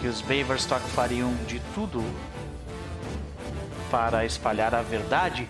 que 0.00 0.08
os 0.08 0.22
Baverstock 0.22 0.82
fariam 0.90 1.32
de 1.46 1.60
tudo 1.74 2.02
para 3.90 4.24
espalhar 4.24 4.74
a 4.74 4.80
verdade 4.80 5.48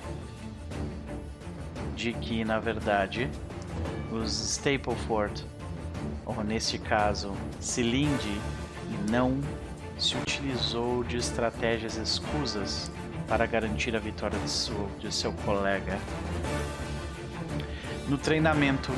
de 1.95 2.13
que, 2.15 2.45
na 2.45 2.59
verdade, 2.59 3.31
os 4.11 4.57
Stapleford, 4.57 5.47
ou 6.25 6.43
neste 6.43 6.79
caso, 6.79 7.33
Cilinde, 7.61 8.41
não 9.09 9.39
se 10.01 10.17
utilizou 10.17 11.05
de 11.05 11.19
estratégias 11.19 11.97
escusas 11.97 12.91
para 13.29 13.45
garantir 13.45 13.95
a 13.95 13.99
vitória 13.99 14.39
de 14.39 14.49
seu, 14.49 14.89
de 14.99 15.15
seu 15.15 15.33
colega 15.45 15.99
no 18.09 18.17
treinamento 18.17 18.93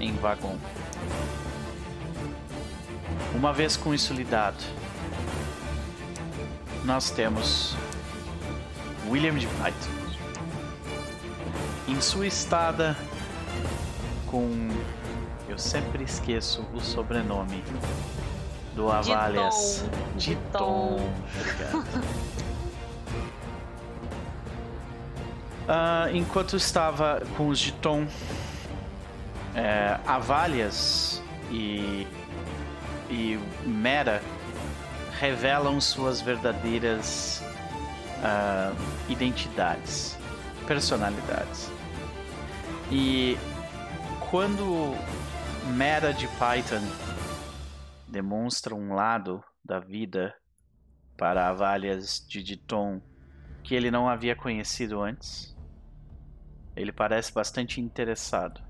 em 0.00 0.14
vagão. 0.16 0.58
Uma 3.34 3.52
vez 3.52 3.76
com 3.76 3.94
isso 3.94 4.14
lidado, 4.14 4.64
nós 6.84 7.10
temos 7.10 7.76
William 9.08 9.34
de 9.34 9.46
Python. 9.46 9.98
Em 11.86 12.00
sua 12.00 12.26
estada 12.26 12.96
com. 14.26 14.68
Eu 15.48 15.58
sempre 15.58 16.04
esqueço 16.04 16.62
o 16.74 16.80
sobrenome 16.80 17.62
do 18.78 18.92
Avalias. 18.92 19.84
De 20.16 20.36
Tom. 20.52 21.00
Obrigado. 21.34 21.84
Ah, 25.70 26.08
enquanto 26.14 26.56
estava 26.56 27.20
com 27.36 27.48
os 27.48 27.58
de 27.58 27.72
Tom, 27.72 28.06
é, 29.54 29.98
Avalias 30.06 31.22
e, 31.50 32.06
e 33.10 33.38
Mera 33.66 34.22
revelam 35.20 35.78
suas 35.78 36.22
verdadeiras 36.22 37.42
uh, 38.22 38.74
identidades, 39.10 40.16
personalidades. 40.66 41.70
E 42.90 43.36
quando 44.30 44.96
Mera 45.66 46.14
de 46.14 46.26
Python 46.28 46.80
demonstra 48.08 48.74
um 48.74 48.94
lado 48.94 49.42
da 49.64 49.78
vida 49.78 50.34
para 51.16 51.48
Avalias 51.48 52.24
de 52.26 52.42
Diton 52.42 53.00
que 53.62 53.74
ele 53.74 53.90
não 53.90 54.08
havia 54.08 54.34
conhecido 54.34 55.02
antes, 55.02 55.54
ele 56.74 56.92
parece 56.92 57.32
bastante 57.34 57.80
interessado. 57.80 58.62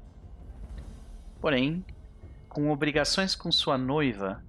Porém, 1.41 1.85
com 2.49 2.71
obrigações 2.71 3.37
com 3.37 3.53
sua 3.53 3.79
noiva, 3.79 4.43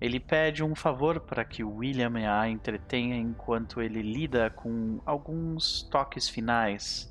ele 0.00 0.18
pede 0.18 0.64
um 0.64 0.74
favor 0.74 1.20
para 1.20 1.44
que 1.44 1.62
William 1.62 2.14
a 2.28 2.48
entretenha 2.48 3.16
enquanto 3.16 3.80
ele 3.80 4.02
lida 4.02 4.50
com 4.50 5.00
alguns 5.06 5.84
toques 5.84 6.28
finais 6.28 7.08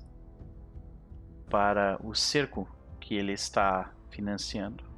para 1.49 1.97
o 2.03 2.13
cerco 2.13 2.67
que 2.99 3.15
ele 3.15 3.31
está 3.31 3.93
financiando. 4.09 4.90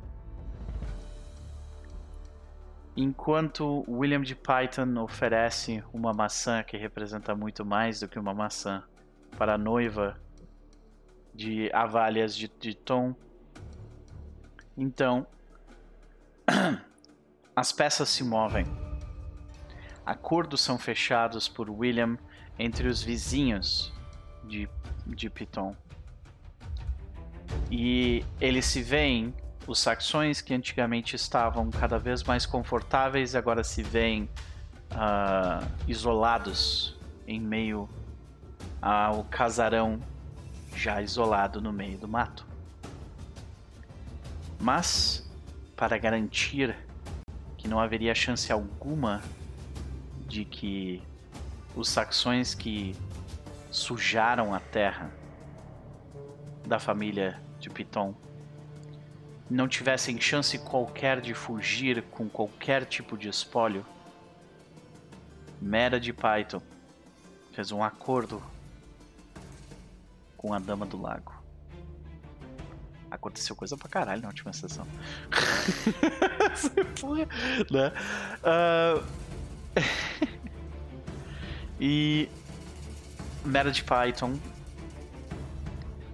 Enquanto 2.95 3.83
William 3.87 4.21
de 4.21 4.35
Python 4.35 4.97
oferece 5.01 5.83
uma 5.91 6.13
maçã 6.13 6.61
que 6.61 6.77
representa 6.77 7.35
muito 7.35 7.65
mais 7.65 7.99
do 7.99 8.07
que 8.07 8.19
uma 8.19 8.33
maçã 8.33 8.83
para 9.35 9.55
a 9.55 9.57
noiva 9.57 10.19
de 11.33 11.71
Avalias 11.73 12.35
de, 12.35 12.47
de 12.59 12.75
Tom. 12.75 13.15
Então, 14.77 15.25
as 17.55 17.71
peças 17.71 18.09
se 18.09 18.23
movem. 18.23 18.65
Acordos 20.05 20.61
são 20.61 20.77
fechados 20.77 21.47
por 21.47 21.69
William 21.69 22.17
entre 22.59 22.87
os 22.87 23.01
vizinhos 23.01 23.91
de, 24.43 24.69
de 25.07 25.29
Piton. 25.29 25.75
E 27.71 28.23
eles 28.39 28.65
se 28.65 28.83
veem, 28.83 29.33
os 29.67 29.79
saxões 29.79 30.41
que 30.41 30.53
antigamente 30.53 31.15
estavam 31.15 31.69
cada 31.69 31.97
vez 31.97 32.23
mais 32.23 32.45
confortáveis, 32.45 33.35
agora 33.35 33.63
se 33.63 33.81
veem 33.81 34.29
uh, 34.91 35.65
isolados 35.87 36.97
em 37.27 37.39
meio 37.39 37.89
ao 38.81 39.23
casarão 39.25 39.99
já 40.75 41.01
isolado 41.01 41.61
no 41.61 41.71
meio 41.71 41.97
do 41.97 42.07
mato. 42.07 42.45
Mas, 44.59 45.29
para 45.75 45.97
garantir 45.97 46.75
que 47.57 47.67
não 47.67 47.79
haveria 47.79 48.13
chance 48.13 48.51
alguma 48.51 49.21
de 50.27 50.43
que 50.43 51.01
os 51.75 51.87
saxões 51.89 52.53
que 52.53 52.95
sujaram 53.71 54.53
a 54.53 54.59
terra 54.59 55.11
da 56.65 56.79
família 56.79 57.41
de 57.59 57.69
Piton 57.69 58.13
não 59.53 59.67
tivessem 59.67 60.19
chance 60.19 60.57
qualquer 60.57 61.21
de 61.21 61.35
fugir 61.35 62.01
com 62.09 62.27
qualquer 62.27 62.87
tipo 62.87 63.15
de 63.15 63.29
espólio, 63.29 63.85
Mera 65.61 65.99
de 65.99 66.11
Python 66.11 66.59
fez 67.51 67.71
um 67.71 67.83
acordo 67.83 68.41
com 70.35 70.55
a 70.55 70.59
Dama 70.59 70.87
do 70.87 70.99
Lago. 70.99 71.31
Aconteceu 73.11 73.55
coisa 73.55 73.77
pra 73.77 73.87
caralho 73.87 74.23
na 74.23 74.29
última 74.29 74.51
sessão. 74.51 74.87
Né? 77.69 77.91
Uh... 78.43 79.03
e 81.79 82.27
Meredith 83.45 83.83
Python 83.83 84.39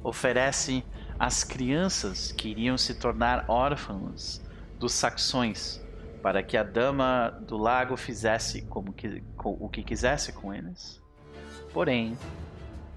oferece 0.04 0.84
às 1.20 1.44
crianças 1.44 2.32
que 2.32 2.48
iriam 2.48 2.78
se 2.78 2.96
tornar 2.96 3.44
órfãos 3.50 4.42
dos 4.80 4.94
saxões 4.94 5.86
para 6.24 6.42
que 6.42 6.56
a 6.56 6.64
dama 6.64 7.30
do 7.46 7.58
lago 7.58 7.98
fizesse 7.98 8.62
como 8.64 8.94
que, 8.94 9.22
o 9.44 9.68
que 9.70 9.84
quisesse 9.84 10.32
com 10.32 10.54
eles. 10.54 11.02
Porém, 11.74 12.18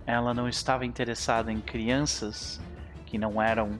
ela 0.06 0.32
não 0.32 0.48
estava 0.48 0.86
interessada 0.86 1.52
em 1.52 1.60
crianças 1.60 2.60
que 3.06 3.18
não 3.18 3.42
eram. 3.42 3.78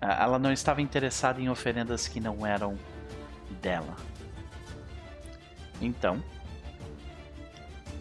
Ela 0.00 0.38
não 0.38 0.52
estava 0.52 0.80
interessada 0.80 1.40
em 1.40 1.48
oferendas 1.48 2.06
que 2.06 2.20
não 2.20 2.46
eram 2.46 2.78
dela. 3.60 3.96
Então, 5.80 6.22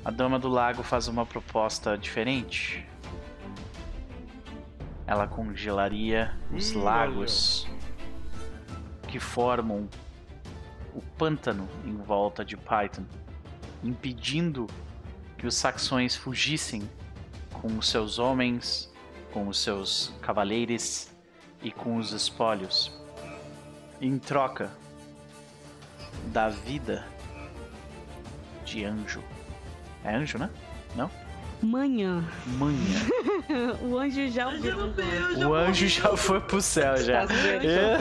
a 0.06 0.12
Dama 0.12 0.40
do 0.40 0.48
Lago 0.48 0.84
faz 0.84 1.08
uma 1.08 1.26
proposta 1.26 1.98
diferente. 1.98 2.88
Ela 5.08 5.26
congelaria 5.26 6.38
os 6.52 6.76
hum, 6.76 6.84
lagos 6.84 7.66
que 9.08 9.20
formam 9.20 9.90
o 10.94 11.02
pântano 11.18 11.68
em 11.86 11.96
volta 11.96 12.44
de 12.44 12.58
Python, 12.58 13.06
impedindo 13.82 14.68
que 15.38 15.48
os 15.48 15.56
saxões 15.56 16.16
fugissem 16.16 16.90
com 17.54 17.78
os 17.78 17.88
seus 17.88 18.20
homens, 18.20 18.94
com 19.32 19.48
os 19.48 19.60
seus 19.60 20.14
cavaleiros 20.22 21.10
e 21.62 21.72
com 21.72 21.96
os 21.98 22.12
espólios. 22.12 22.92
Em 24.02 24.20
troca 24.20 24.72
da 26.34 26.50
vida 26.50 27.08
de 28.66 28.84
anjo. 28.84 29.24
É 30.04 30.14
anjo, 30.14 30.38
né? 30.38 30.50
Não? 30.96 31.10
Manhã. 31.62 32.24
Manhã. 32.58 33.00
o 33.82 33.98
anjo 33.98 34.30
já 34.30 34.56
já 34.58 35.48
O 35.48 35.54
anjo 35.56 35.88
já 35.88 36.16
foi 36.16 36.40
pro 36.42 36.62
céu 36.62 36.96
já. 36.98 37.26
Vezes, 37.26 37.66
É. 37.66 37.98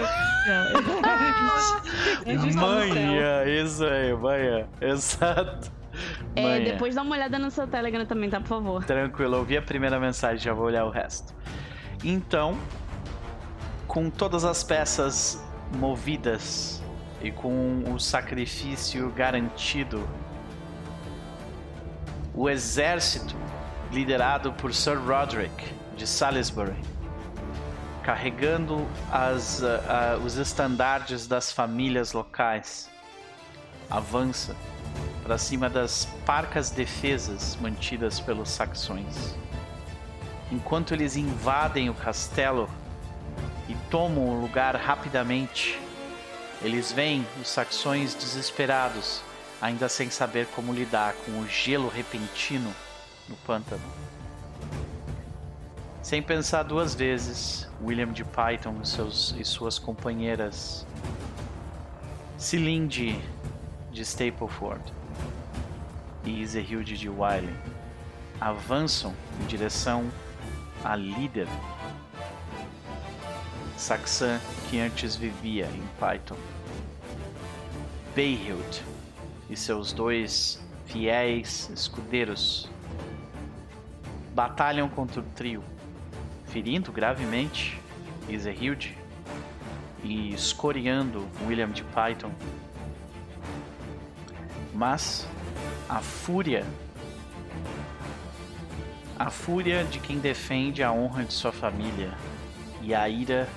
Manhã, 2.55 3.45
isso 3.45 3.85
aí, 3.85 4.15
manhã. 4.15 4.67
Exato. 4.81 5.73
É, 6.35 6.43
Manhã. 6.43 6.65
depois 6.65 6.95
dá 6.95 7.03
uma 7.03 7.15
olhada 7.17 7.39
no 7.39 7.51
seu 7.51 7.67
Telegram 7.67 8.05
também, 8.05 8.29
tá? 8.29 8.41
Por 8.41 8.49
favor. 8.49 8.85
Tranquilo, 8.85 9.37
eu 9.37 9.45
vi 9.45 9.57
a 9.57 9.63
primeira 9.63 9.99
mensagem, 9.99 10.39
já 10.39 10.53
vou 10.53 10.67
olhar 10.67 10.85
o 10.85 10.91
resto. 10.91 11.35
Então, 12.05 12.59
com 13.87 14.11
todas 14.11 14.45
as 14.45 14.63
peças 14.63 15.43
movidas 15.79 16.83
e 17.23 17.31
com 17.31 17.83
o 17.91 17.99
sacrifício 17.99 19.11
garantido, 19.11 20.07
o 22.37 22.51
exército 22.51 23.35
liderado 23.91 24.53
por 24.53 24.75
Sir 24.75 24.99
Roderick 24.99 25.73
de 25.97 26.07
Salisbury, 26.07 26.77
carregando 28.03 28.87
as, 29.11 29.63
ah, 29.63 29.83
ah, 29.89 30.19
os 30.23 30.37
estandartes 30.37 31.27
das 31.27 31.51
famílias 31.51 32.13
locais, 32.13 32.91
avança 33.89 34.55
para 35.23 35.39
cima 35.39 35.71
das 35.71 36.05
parcas 36.27 36.71
defesas 36.71 37.57
mantidas 37.57 38.21
pelos 38.21 38.51
saxões. 38.51 39.35
Enquanto 40.53 40.93
eles 40.93 41.17
invadem 41.17 41.89
o 41.89 41.95
castelo 41.95 42.69
e 43.69 43.75
tomam 43.91 44.29
o 44.29 44.41
lugar 44.41 44.77
rapidamente, 44.77 45.81
eles 46.63 46.93
veem 46.93 47.27
os 47.41 47.49
saxões 47.49 48.15
desesperados, 48.15 49.23
ainda 49.61 49.89
sem 49.89 50.11
saber 50.11 50.47
como 50.55 50.73
lidar 50.73 51.15
com 51.25 51.41
o 51.41 51.49
gelo 51.49 51.89
repentino 51.89 52.73
no 53.29 53.37
pântano. 53.37 53.83
Sem 56.03 56.23
pensar 56.23 56.63
duas 56.63 56.95
vezes, 56.95 57.69
William 57.83 58.13
de 58.13 58.25
Python 58.25 58.79
e, 58.83 58.87
seus, 58.87 59.35
e 59.39 59.45
suas 59.45 59.79
companheiras 59.79 60.87
Cilinde 62.39 63.19
de 63.91 64.03
Stapleford 64.03 64.93
e 66.25 66.43
Iserhilde 66.43 66.97
de 66.97 67.09
Wiley 67.09 67.57
avançam 68.41 69.15
em 69.41 69.47
direção 69.47 70.11
à 70.85 70.95
líder 70.95 71.49
saxã 73.77 74.39
que 74.69 74.79
antes 74.79 75.17
vivia 75.17 75.67
em 75.67 75.83
Python. 75.99 76.37
Behild 78.15 78.85
e 79.49 79.57
seus 79.57 79.93
dois 79.93 80.65
fiéis 80.87 81.71
escudeiros 81.71 82.69
batalham 84.35 84.89
contra 84.89 85.21
o 85.21 85.23
trio, 85.23 85.65
ferindo 86.47 86.93
gravemente 86.93 87.81
Iserhilde 88.29 88.97
e 90.03 90.35
escoriando 90.35 91.27
William 91.47 91.71
de 91.71 91.85
Python. 91.85 92.33
Mas 94.75 95.27
a 95.89 96.01
fúria 96.01 96.67
a 99.19 99.31
fúria 99.31 99.83
de 99.85 99.99
quem 99.99 100.19
defende 100.19 100.83
a 100.83 100.93
honra 100.93 101.25
de 101.25 101.33
sua 101.33 101.51
família 101.51 102.13
e 102.83 102.95
a 102.95 103.09
ira 103.09 103.49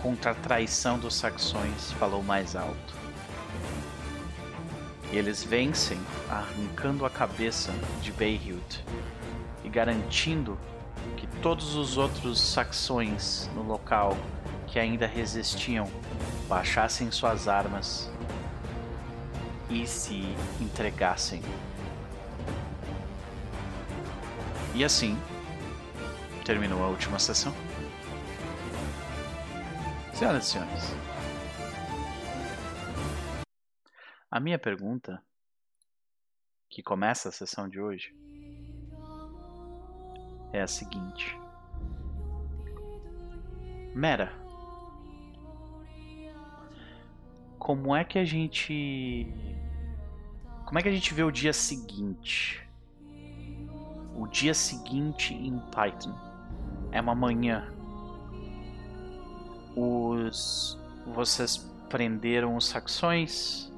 contra 0.00 0.30
a 0.30 0.34
traição 0.34 0.96
dos 0.96 1.16
saxões 1.16 1.90
falou 1.92 2.22
mais 2.22 2.54
alto. 2.54 2.99
E 5.12 5.16
eles 5.16 5.42
vencem 5.42 5.98
arrancando 6.28 7.04
a 7.04 7.10
cabeça 7.10 7.72
de 8.00 8.12
Behild 8.12 8.84
e 9.64 9.68
garantindo 9.68 10.58
que 11.16 11.26
todos 11.42 11.74
os 11.74 11.96
outros 11.96 12.40
saxões 12.40 13.50
no 13.54 13.62
local 13.62 14.16
que 14.66 14.78
ainda 14.78 15.06
resistiam 15.06 15.88
baixassem 16.48 17.10
suas 17.10 17.48
armas 17.48 18.10
e 19.68 19.86
se 19.86 20.34
entregassem. 20.60 21.42
E 24.74 24.84
assim 24.84 25.18
terminou 26.44 26.84
a 26.84 26.88
última 26.88 27.18
sessão. 27.18 27.52
Senhoras 30.14 30.46
e 30.46 30.50
senhores, 30.50 30.94
a 34.30 34.38
minha 34.38 34.58
pergunta, 34.58 35.22
que 36.68 36.82
começa 36.82 37.28
a 37.28 37.32
sessão 37.32 37.68
de 37.68 37.80
hoje, 37.80 38.14
é 40.52 40.62
a 40.62 40.66
seguinte: 40.66 41.36
Mera, 43.94 44.32
como 47.58 47.94
é 47.94 48.04
que 48.04 48.18
a 48.18 48.24
gente. 48.24 49.26
Como 50.64 50.78
é 50.78 50.82
que 50.82 50.88
a 50.88 50.92
gente 50.92 51.12
vê 51.12 51.24
o 51.24 51.30
dia 51.30 51.52
seguinte? 51.52 52.64
O 54.14 54.26
dia 54.28 54.54
seguinte 54.54 55.34
em 55.34 55.58
Python 55.70 56.14
é 56.92 57.00
uma 57.00 57.14
manhã. 57.14 57.72
Os. 59.74 60.78
Vocês 61.06 61.56
prenderam 61.88 62.56
os 62.56 62.66
saxões. 62.66 63.69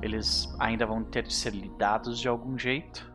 Eles 0.00 0.48
ainda 0.58 0.86
vão 0.86 1.02
ter 1.02 1.24
de 1.24 1.34
ser 1.34 1.52
lidados 1.52 2.18
de 2.18 2.28
algum 2.28 2.58
jeito. 2.58 3.10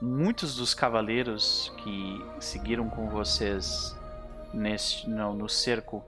Muitos 0.00 0.56
dos 0.56 0.74
cavaleiros 0.74 1.72
que 1.78 2.24
seguiram 2.38 2.88
com 2.88 3.08
vocês 3.08 3.96
neste, 4.52 5.08
no, 5.08 5.34
no 5.34 5.48
cerco 5.48 6.02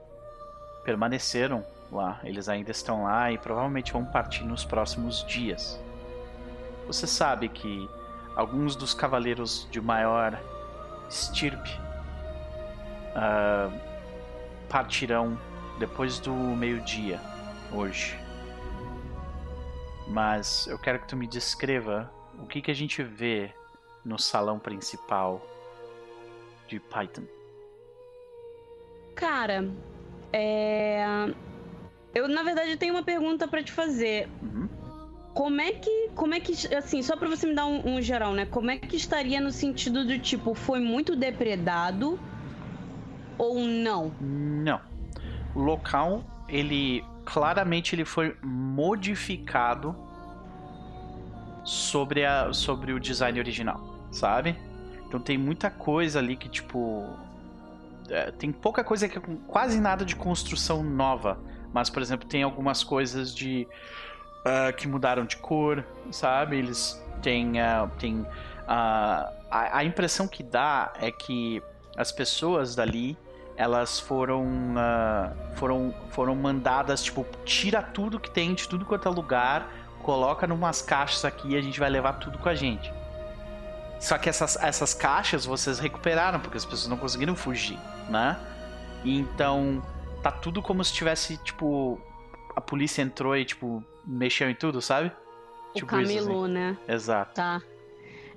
permaneceram 0.83 1.63
lá. 1.91 2.19
Eles 2.23 2.49
ainda 2.49 2.71
estão 2.71 3.03
lá 3.03 3.31
e 3.31 3.37
provavelmente 3.37 3.93
vão 3.93 4.05
partir 4.05 4.43
nos 4.43 4.65
próximos 4.65 5.25
dias. 5.25 5.79
Você 6.87 7.05
sabe 7.05 7.49
que 7.49 7.89
alguns 8.35 8.75
dos 8.75 8.93
cavaleiros 8.93 9.67
de 9.69 9.79
maior 9.81 10.39
estirpe 11.09 11.79
ah, 13.15 13.69
partirão 14.69 15.37
depois 15.79 16.19
do 16.19 16.33
meio-dia 16.33 17.19
hoje. 17.71 18.17
Mas 20.09 20.65
eu 20.67 20.77
quero 20.79 20.99
que 20.99 21.07
tu 21.07 21.15
me 21.15 21.27
descreva 21.27 22.11
o 22.39 22.47
que, 22.47 22.61
que 22.61 22.71
a 22.71 22.73
gente 22.73 23.03
vê 23.03 23.53
no 24.03 24.17
salão 24.17 24.57
principal 24.57 25.45
de 26.67 26.79
Python. 26.79 27.23
Cara, 29.15 29.69
é. 30.33 31.05
Eu, 32.15 32.27
na 32.27 32.41
verdade, 32.41 32.75
tenho 32.77 32.93
uma 32.93 33.03
pergunta 33.03 33.47
pra 33.47 33.61
te 33.61 33.71
fazer. 33.71 34.27
Uhum. 34.41 34.67
Como 35.33 35.61
é 35.61 35.73
que. 35.73 36.09
Como 36.15 36.33
é 36.33 36.39
que. 36.39 36.53
Assim, 36.75 37.03
só 37.03 37.15
pra 37.15 37.27
você 37.27 37.45
me 37.45 37.53
dar 37.53 37.65
um, 37.65 37.95
um 37.95 38.01
geral, 38.01 38.33
né? 38.33 38.45
Como 38.45 38.71
é 38.71 38.77
que 38.77 38.95
estaria 38.95 39.39
no 39.39 39.51
sentido 39.51 40.05
do 40.05 40.17
tipo, 40.17 40.53
foi 40.53 40.79
muito 40.79 41.15
depredado 41.15 42.19
ou 43.37 43.59
não? 43.59 44.13
Não. 44.19 44.81
O 45.55 45.59
local, 45.59 46.23
ele 46.47 47.03
claramente 47.31 47.95
ele 47.95 48.05
foi 48.05 48.35
modificado 48.43 49.95
sobre, 51.63 52.25
a, 52.25 52.51
sobre 52.51 52.91
o 52.91 52.99
design 52.99 53.39
original, 53.39 53.79
sabe? 54.11 54.57
Então 55.07 55.19
tem 55.19 55.37
muita 55.37 55.69
coisa 55.69 56.19
ali 56.19 56.35
que, 56.35 56.49
tipo. 56.49 57.07
é, 58.09 58.31
tem 58.31 58.51
pouca 58.51 58.83
coisa 58.83 59.07
que 59.07 59.17
é 59.17 59.21
quase 59.47 59.79
nada 59.79 60.03
de 60.03 60.15
construção 60.15 60.83
nova. 60.83 61.37
Mas, 61.71 61.89
por 61.89 62.01
exemplo, 62.01 62.27
tem 62.27 62.41
algumas 62.41 62.83
coisas 62.83 63.33
de. 63.33 63.67
ah, 64.45 64.71
que 64.73 64.87
mudaram 64.87 65.25
de 65.25 65.37
cor, 65.37 65.85
sabe? 66.11 66.57
Eles 66.57 66.99
têm. 67.21 67.59
ah, 67.59 67.89
têm 67.99 68.25
ah, 68.67 69.31
a, 69.51 69.77
a 69.79 69.83
impressão 69.83 70.27
que 70.27 70.41
dá 70.41 70.93
é 70.99 71.11
que 71.11 71.61
as 71.95 72.11
pessoas 72.11 72.75
dali 72.75 73.17
elas 73.59 73.99
foram 73.99 74.47
ah, 74.77 75.33
foram 75.55 75.93
foram 76.11 76.33
mandadas 76.33 77.03
tipo 77.03 77.25
tira 77.43 77.81
tudo 77.81 78.17
que 78.17 78.31
tem 78.31 78.53
de 78.53 78.69
tudo 78.69 78.85
quanto 78.85 79.09
é 79.09 79.11
lugar 79.11 79.69
coloca 80.01 80.47
numas 80.47 80.81
caixas 80.81 81.25
aqui 81.25 81.49
e 81.49 81.57
a 81.57 81.61
gente 81.61 81.77
vai 81.77 81.89
levar 81.89 82.13
tudo 82.13 82.37
com 82.37 82.47
a 82.47 82.55
gente. 82.55 82.91
Só 83.99 84.17
que 84.17 84.29
essas, 84.29 84.55
essas 84.55 84.93
caixas 84.93 85.45
vocês 85.45 85.77
recuperaram 85.77 86.39
porque 86.39 86.55
as 86.55 86.63
pessoas 86.63 86.87
não 86.87 86.95
conseguiram 86.95 87.35
fugir 87.35 87.77
né? 88.07 88.39
E 89.03 89.19
então 89.19 89.83
tá 90.23 90.31
tudo 90.31 90.61
como 90.61 90.81
se 90.81 90.93
tivesse 90.93 91.35
tipo 91.37 91.99
a 92.55 92.61
polícia 92.61 93.01
entrou 93.01 93.35
e 93.35 93.43
tipo 93.43 93.83
mexeu 94.07 94.49
em 94.49 94.55
tudo 94.55 94.81
sabe? 94.81 95.11
O 95.71 95.73
Tipo 95.73 95.87
camelô, 95.87 96.47
né? 96.47 96.77
exato. 96.87 97.35
Tá. 97.35 97.61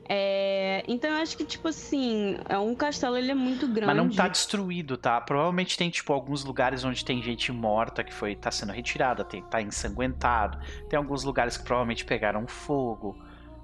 É, 0.09 0.85
então 0.89 1.11
eu 1.11 1.17
acho 1.17 1.37
que, 1.37 1.45
tipo 1.45 1.69
assim, 1.69 2.37
é 2.49 2.59
um 2.59 2.75
castelo 2.75 3.17
ele 3.17 3.31
é 3.31 3.35
muito 3.35 3.67
grande. 3.67 3.87
Mas 3.87 3.97
não 3.97 4.11
tá 4.11 4.29
destruído, 4.29 4.97
tá? 4.97 5.21
Provavelmente 5.21 5.77
tem, 5.77 5.91
tipo, 5.91 6.13
alguns 6.13 6.45
lugares 6.45 6.85
onde 6.85 7.05
tem 7.05 7.23
gente 7.23 7.53
morta 7.53 8.03
que 8.03 8.13
foi 8.13 8.35
tá 8.35 8.51
sendo 8.51 8.73
retirada, 8.73 9.25
tem, 9.25 9.43
tá 9.43 9.61
ensanguentado. 9.63 10.59
Tem 10.89 10.97
alguns 10.97 11.25
lugares 11.25 11.57
que 11.57 11.65
provavelmente 11.65 12.05
pegaram 12.05 12.47
fogo. 12.47 13.17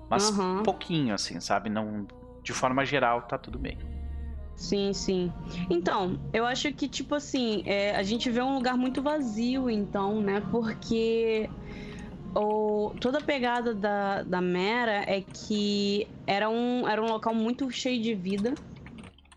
Mas 0.09 0.31
Uhum. 0.31 0.63
pouquinho, 0.63 1.15
assim, 1.15 1.41
sabe? 1.41 1.69
Não. 1.69 2.07
De 2.43 2.53
forma 2.53 2.85
geral, 2.85 3.23
tá 3.23 3.37
tudo 3.37 3.59
bem. 3.59 3.77
Sim, 4.57 4.93
sim. 4.93 5.33
Então, 5.71 6.19
eu 6.33 6.45
acho 6.45 6.73
que, 6.73 6.89
tipo 6.89 7.15
assim, 7.15 7.63
é, 7.65 7.95
a 7.95 8.03
gente 8.03 8.29
vê 8.29 8.43
um 8.43 8.55
lugar 8.55 8.77
muito 8.77 9.01
vazio, 9.01 9.71
então, 9.71 10.21
né? 10.21 10.43
Porque 10.51 11.49
o, 12.39 12.95
toda 13.01 13.19
a 13.19 13.21
pegada 13.21 13.75
da, 13.75 14.23
da 14.23 14.41
Mera 14.41 15.05
é 15.07 15.21
que 15.21 16.07
era 16.27 16.49
um, 16.49 16.89
era 16.89 17.03
um 17.03 17.09
local 17.09 17.35
muito 17.35 17.71
cheio 17.71 18.01
de 18.01 18.15
vida. 18.15 18.55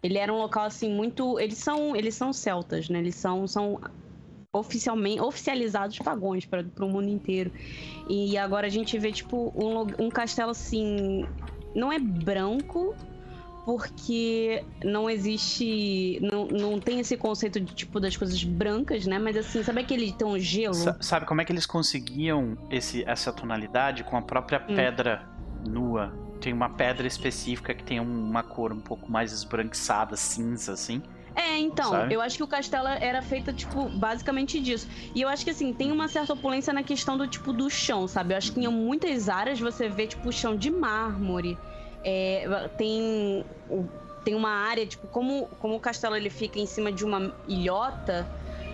Ele 0.04 0.18
era 0.18 0.34
um 0.34 0.38
local, 0.38 0.66
assim, 0.66 0.92
muito. 0.92 1.40
Eles 1.40 1.58
são, 1.58 1.96
eles 1.96 2.16
são 2.16 2.34
celtas, 2.34 2.90
né? 2.90 3.00
Eles 3.00 3.16
são, 3.16 3.48
são 3.48 3.80
oficialmente 4.54 5.22
oficializados 5.22 5.98
pagões 6.00 6.46
para 6.46 6.64
o 6.80 6.90
mundo 6.90 7.10
inteiro. 7.10 7.52
E 8.10 8.38
agora 8.38 8.68
a 8.68 8.70
gente 8.70 8.98
vê, 8.98 9.12
tipo, 9.12 9.52
um, 9.56 10.06
um 10.06 10.10
castelo 10.10 10.52
assim. 10.52 11.26
Não 11.76 11.92
é 11.92 12.00
branco, 12.00 12.96
porque 13.66 14.64
não 14.84 15.10
existe. 15.10 16.20
Não, 16.22 16.48
não 16.48 16.80
tem 16.80 17.00
esse 17.00 17.16
conceito 17.18 17.60
de 17.60 17.74
tipo 17.74 18.00
das 18.00 18.16
coisas 18.18 18.44
brancas, 18.44 19.06
né? 19.06 19.20
Mas 19.20 19.38
assim, 19.38 19.64
sabe 19.64 19.82
aquele 19.82 20.12
tom 20.14 20.38
gelo? 20.38 20.74
Sa- 20.74 20.98
sabe 21.02 21.26
como 21.26 21.42
é 21.42 21.46
que 21.46 21.52
eles 21.52 21.66
conseguiam 21.66 22.58
esse, 22.70 23.04
essa 23.08 23.32
tonalidade 23.32 24.04
com 24.04 24.18
a 24.18 24.22
própria 24.22 24.60
Hum. 24.68 24.76
pedra 24.76 25.28
nua? 25.66 26.14
Tem 26.40 26.52
uma 26.54 26.70
pedra 26.70 27.06
específica 27.06 27.74
que 27.74 27.84
tem 27.84 28.00
uma 28.00 28.42
cor 28.42 28.74
um 28.74 28.80
pouco 28.80 29.12
mais 29.12 29.32
esbranquiçada, 29.32 30.16
cinza, 30.16 30.74
assim. 30.74 31.02
É, 31.36 31.58
então, 31.60 31.92
Sabe? 31.92 32.14
eu 32.14 32.20
acho 32.20 32.36
que 32.36 32.44
o 32.44 32.48
castelo 32.48 32.88
era 32.88 33.22
feito, 33.22 33.54
tipo, 33.54 33.88
basicamente 33.90 34.60
disso. 34.60 34.86
E 35.16 35.22
eu 35.22 35.30
acho 35.30 35.46
que, 35.46 35.52
assim, 35.52 35.72
tem 35.72 35.90
uma 35.92 36.10
certa 36.10 36.34
opulência 36.34 36.74
na 36.74 36.84
questão 36.84 37.18
do, 37.18 37.26
tipo, 37.26 37.54
do 37.54 37.70
chão, 37.70 38.06
sabe? 38.06 38.34
Eu 38.34 38.38
acho 38.38 38.52
que 38.52 38.60
em 38.60 38.68
muitas 38.68 39.30
áreas 39.30 39.58
você 39.60 39.88
vê, 39.88 40.08
tipo, 40.08 40.30
chão 40.32 40.58
de 40.58 40.70
mármore. 40.70 41.58
É, 42.04 42.70
tem, 42.78 43.46
tem 44.24 44.36
uma 44.36 44.50
área, 44.50 44.86
tipo, 44.86 45.08
como, 45.08 45.48
como 45.60 45.76
o 45.76 45.80
castelo 45.80 46.16
ele 46.16 46.30
fica 46.30 46.60
em 46.60 46.66
cima 46.66 46.92
de 46.92 47.06
uma 47.06 47.32
ilhota, 47.48 48.28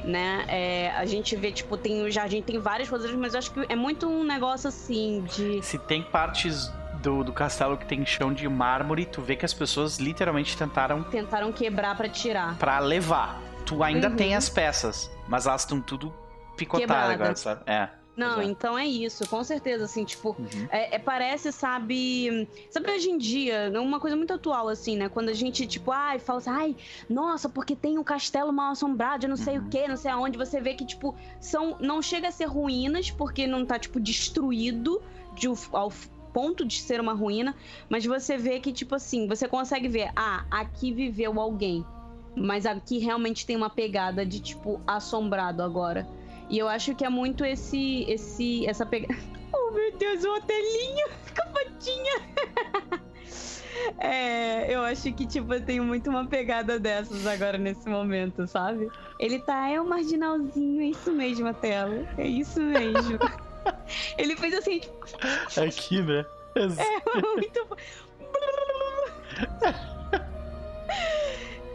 né? 0.03 0.45
É, 0.47 0.91
a 0.91 1.05
gente 1.05 1.35
vê, 1.35 1.51
tipo, 1.51 1.75
tem 1.77 2.03
o 2.03 2.11
jardim, 2.11 2.41
tem 2.41 2.57
várias 2.59 2.89
coisas, 2.89 3.11
mas 3.13 3.33
eu 3.33 3.39
acho 3.39 3.51
que 3.51 3.65
é 3.67 3.75
muito 3.75 4.07
um 4.07 4.23
negócio, 4.23 4.67
assim, 4.69 5.23
de... 5.35 5.61
Se 5.61 5.77
tem 5.77 6.01
partes 6.03 6.71
do, 7.01 7.23
do 7.23 7.33
castelo 7.33 7.77
que 7.77 7.85
tem 7.85 8.05
chão 8.05 8.33
de 8.33 8.47
mármore, 8.47 9.05
tu 9.05 9.21
vê 9.21 9.35
que 9.35 9.45
as 9.45 9.53
pessoas 9.53 9.97
literalmente 9.99 10.55
tentaram 10.57 11.03
Tentaram 11.03 11.51
quebrar 11.51 11.95
pra 11.97 12.07
tirar. 12.09 12.57
pra 12.57 12.79
levar. 12.79 13.41
Tu 13.65 13.83
ainda 13.83 14.09
Uhum. 14.09 14.15
tem 14.15 14.33
as 14.35 14.47
peças, 14.47 15.11
mas 15.27 15.45
elas 15.45 15.61
estão 15.61 15.81
tudo 15.81 16.13
picotadas 16.55 17.11
agora, 17.11 17.35
sabe? 17.35 17.61
É. 17.67 17.89
Não, 18.17 18.39
Exato. 18.41 18.49
então 18.49 18.77
é 18.77 18.85
isso, 18.87 19.29
com 19.29 19.43
certeza, 19.43 19.85
assim, 19.85 20.03
tipo... 20.03 20.35
Uhum. 20.39 20.67
É, 20.71 20.95
é, 20.95 20.99
parece, 20.99 21.51
sabe. 21.51 22.47
Sabe 22.71 22.89
hoje 22.91 23.11
em 23.11 23.17
dia, 23.19 23.71
uma 23.79 23.99
coisa 23.99 24.15
muito 24.15 24.33
atual, 24.33 24.67
assim, 24.69 24.97
né? 24.97 25.07
Quando 25.07 25.29
a 25.29 25.33
gente, 25.33 25.67
tipo, 25.67 25.91
ai, 25.91 26.17
fala 26.17 26.39
assim, 26.39 26.49
ai, 26.49 26.75
nossa, 27.07 27.47
porque 27.47 27.75
tem 27.75 27.99
um 27.99 28.03
castelo 28.03 28.51
mal 28.51 28.71
assombrado, 28.71 29.25
eu 29.25 29.29
não 29.29 29.37
sei 29.37 29.59
Uhum. 29.59 29.65
o 29.67 29.69
que, 29.69 29.87
não 29.87 29.95
sei 29.95 30.09
aonde. 30.09 30.35
Você 30.35 30.59
vê 30.59 30.73
que, 30.73 30.83
tipo, 30.83 31.15
são. 31.39 31.77
Não 31.79 32.01
chega 32.01 32.29
a 32.29 32.31
ser 32.31 32.45
ruínas, 32.45 33.11
porque 33.11 33.45
não 33.45 33.63
tá, 33.63 33.77
tipo, 33.77 33.99
destruído 33.99 34.99
de, 35.35 35.47
ao 35.71 35.91
ponto 36.33 36.65
de 36.65 36.81
ser 36.81 36.99
uma 36.99 37.13
ruína. 37.13 37.55
Mas 37.87 38.03
você 38.03 38.35
vê 38.35 38.59
que, 38.59 38.73
tipo 38.73 38.95
assim, 38.95 39.27
você 39.27 39.47
consegue 39.47 39.87
ver, 39.87 40.11
ah, 40.15 40.43
aqui 40.49 40.91
viveu 40.91 41.39
alguém. 41.39 41.85
Mas 42.35 42.65
aqui 42.65 42.97
realmente 42.97 43.45
tem 43.45 43.55
uma 43.55 43.69
pegada 43.69 44.25
de, 44.25 44.39
tipo, 44.39 44.81
assombrado 44.87 45.61
agora. 45.61 46.07
E 46.49 46.57
eu 46.57 46.67
acho 46.67 46.95
que 46.95 47.05
é 47.05 47.09
muito 47.09 47.43
esse. 47.45 48.05
esse 48.07 48.65
essa 48.67 48.85
pegada. 48.85 49.19
Oh, 49.53 49.71
meu 49.71 49.97
Deus, 49.97 50.25
o 50.25 50.33
hotelinho 50.35 51.07
com 51.33 51.41
a 51.41 51.45
patinha. 51.47 52.21
É, 53.97 54.73
eu 54.73 54.81
acho 54.81 55.11
que, 55.13 55.25
tipo, 55.25 55.53
eu 55.53 55.63
tenho 55.63 55.83
muito 55.83 56.09
uma 56.09 56.25
pegada 56.25 56.79
dessas 56.79 57.25
agora 57.25 57.57
nesse 57.57 57.87
momento, 57.87 58.45
sabe? 58.47 58.89
Ele 59.19 59.39
tá, 59.39 59.69
é 59.69 59.79
o 59.79 59.87
marginalzinho, 59.87 60.81
é 60.81 60.85
isso 60.87 61.11
mesmo, 61.11 61.47
a 61.47 61.53
tela. 61.53 62.05
É 62.17 62.27
isso 62.27 62.59
mesmo. 62.59 63.19
Ele 64.17 64.35
fez 64.35 64.53
assim, 64.53 64.79
tipo, 64.79 65.05
Aqui, 65.65 66.01
né? 66.01 66.25
muito 67.35 67.65
bom. 67.65 67.75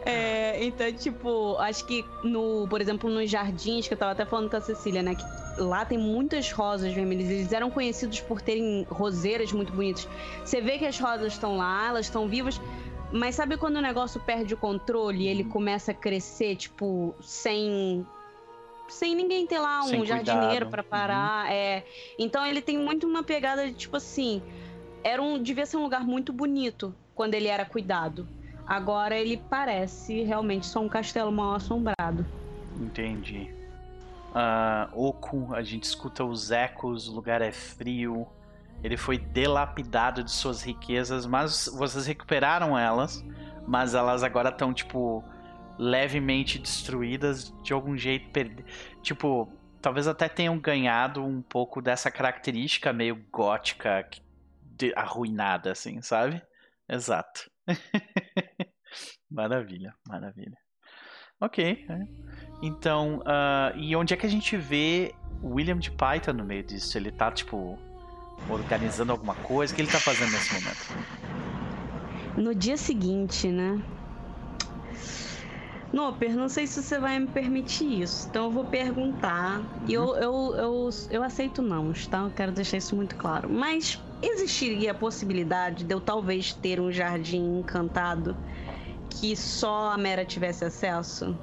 É, 0.05 0.63
então, 0.63 0.91
tipo, 0.93 1.55
acho 1.57 1.85
que 1.85 2.05
no, 2.23 2.67
por 2.67 2.81
exemplo, 2.81 3.09
nos 3.09 3.29
jardins, 3.29 3.87
que 3.87 3.93
eu 3.93 3.97
tava 3.97 4.11
até 4.11 4.25
falando 4.25 4.49
com 4.49 4.57
a 4.57 4.61
Cecília, 4.61 5.01
né? 5.01 5.15
Que 5.15 5.23
lá 5.61 5.85
tem 5.85 5.97
muitas 5.97 6.51
rosas 6.51 6.91
vermelhas. 6.93 7.29
Eles 7.29 7.51
eram 7.51 7.69
conhecidos 7.71 8.19
por 8.19 8.41
terem 8.41 8.85
roseiras 8.89 9.51
muito 9.51 9.71
bonitas. 9.71 10.07
Você 10.43 10.61
vê 10.61 10.77
que 10.77 10.85
as 10.85 10.99
rosas 10.99 11.33
estão 11.33 11.57
lá, 11.57 11.87
elas 11.87 12.05
estão 12.05 12.27
vivas. 12.27 12.59
Mas 13.11 13.35
sabe 13.35 13.57
quando 13.57 13.77
o 13.77 13.81
negócio 13.81 14.19
perde 14.19 14.53
o 14.55 14.57
controle 14.57 15.25
e 15.25 15.27
ele 15.27 15.43
começa 15.43 15.91
a 15.91 15.93
crescer, 15.93 16.55
tipo, 16.55 17.13
sem. 17.21 18.05
Sem 18.89 19.15
ninguém 19.15 19.47
ter 19.47 19.59
lá 19.59 19.81
um 19.83 19.87
Sem 19.87 20.05
jardineiro 20.05 20.67
pra 20.67 20.83
parar. 20.83 21.51
É. 21.51 21.85
Então 22.19 22.45
ele 22.45 22.61
tem 22.61 22.77
muito 22.77 23.07
uma 23.07 23.23
pegada 23.23 23.67
de 23.67 23.73
tipo 23.73 23.95
assim. 23.97 24.41
Era 25.03 25.21
um. 25.21 25.41
Devia 25.41 25.65
ser 25.65 25.77
um 25.77 25.83
lugar 25.83 26.03
muito 26.03 26.33
bonito 26.33 26.93
quando 27.15 27.35
ele 27.35 27.47
era 27.47 27.63
cuidado. 27.63 28.27
Agora 28.65 29.15
ele 29.15 29.37
parece 29.49 30.23
realmente 30.23 30.65
só 30.65 30.79
um 30.81 30.89
castelo 30.89 31.31
mal 31.31 31.55
assombrado. 31.55 32.25
Entendi. 32.79 33.53
Ah, 34.33 34.89
Oco, 34.93 35.53
a 35.53 35.61
gente 35.61 35.83
escuta 35.83 36.23
os 36.23 36.49
ecos, 36.51 37.07
o 37.07 37.13
lugar 37.13 37.41
é 37.41 37.51
frio. 37.51 38.27
Ele 38.83 38.97
foi 38.97 39.17
delapidado 39.17 40.23
de 40.23 40.31
suas 40.31 40.61
riquezas, 40.63 41.25
mas 41.25 41.69
vocês 41.73 42.05
recuperaram 42.07 42.77
elas. 42.77 43.23
Mas 43.67 43.93
elas 43.93 44.23
agora 44.23 44.49
estão, 44.49 44.73
tipo, 44.73 45.23
levemente 45.77 46.57
destruídas 46.59 47.53
de 47.63 47.73
algum 47.73 47.95
jeito. 47.97 48.29
perde- 48.31 48.65
Tipo, 49.01 49.47
talvez 49.81 50.07
até 50.07 50.27
tenham 50.27 50.57
ganhado 50.57 51.23
um 51.23 51.41
pouco 51.41 51.81
dessa 51.81 52.09
característica 52.11 52.91
meio 52.91 53.23
gótica, 53.31 54.05
de- 54.61 54.93
arruinada, 54.95 55.71
assim, 55.71 56.01
sabe? 56.01 56.41
Exato. 56.89 57.49
maravilha, 59.33 59.93
maravilha. 60.07 60.57
Ok. 61.41 61.85
é. 61.89 62.07
Então, 62.61 63.21
ah, 63.25 63.73
e 63.75 63.95
onde 63.95 64.13
é 64.13 64.17
que 64.17 64.25
a 64.25 64.29
gente 64.29 64.55
vê 64.55 65.13
o 65.41 65.55
William 65.55 65.77
de 65.77 65.91
Python 65.91 66.33
no 66.33 66.45
meio 66.45 66.63
disso? 66.63 66.97
Ele 66.97 67.11
tá, 67.11 67.31
tipo, 67.31 67.77
organizando 68.49 69.11
alguma 69.11 69.35
coisa? 69.35 69.73
O 69.73 69.75
que 69.75 69.81
ele 69.81 69.91
tá 69.91 69.99
fazendo 69.99 70.31
nesse 70.31 70.53
momento? 70.53 72.37
No 72.37 72.55
dia 72.55 72.77
seguinte, 72.77 73.47
né? 73.49 73.81
Noper, 75.91 76.35
não 76.35 76.49
sei 76.49 76.65
se 76.65 76.81
você 76.81 76.97
vai 76.97 77.19
me 77.19 77.27
permitir 77.27 78.01
isso, 78.01 78.27
então 78.27 78.45
eu 78.45 78.51
vou 78.51 78.65
perguntar. 78.65 79.61
E 79.87 79.93
eu, 79.93 80.15
eu, 80.15 80.55
eu, 80.55 80.89
eu 81.11 81.23
aceito 81.23 81.61
não, 81.61 81.93
tá? 82.09 82.21
Eu 82.21 82.31
quero 82.31 82.51
deixar 82.51 82.77
isso 82.77 82.95
muito 82.95 83.15
claro. 83.15 83.47
Mas 83.47 84.01
existiria 84.19 84.91
a 84.91 84.95
possibilidade 84.95 85.83
de 85.83 85.93
eu 85.93 86.01
talvez 86.01 86.53
ter 86.53 86.79
um 86.79 86.91
jardim 86.91 87.59
encantado 87.59 88.35
que 89.19 89.35
só 89.35 89.91
a 89.91 89.97
Mera 89.97 90.25
tivesse 90.25 90.65
acesso? 90.65 91.35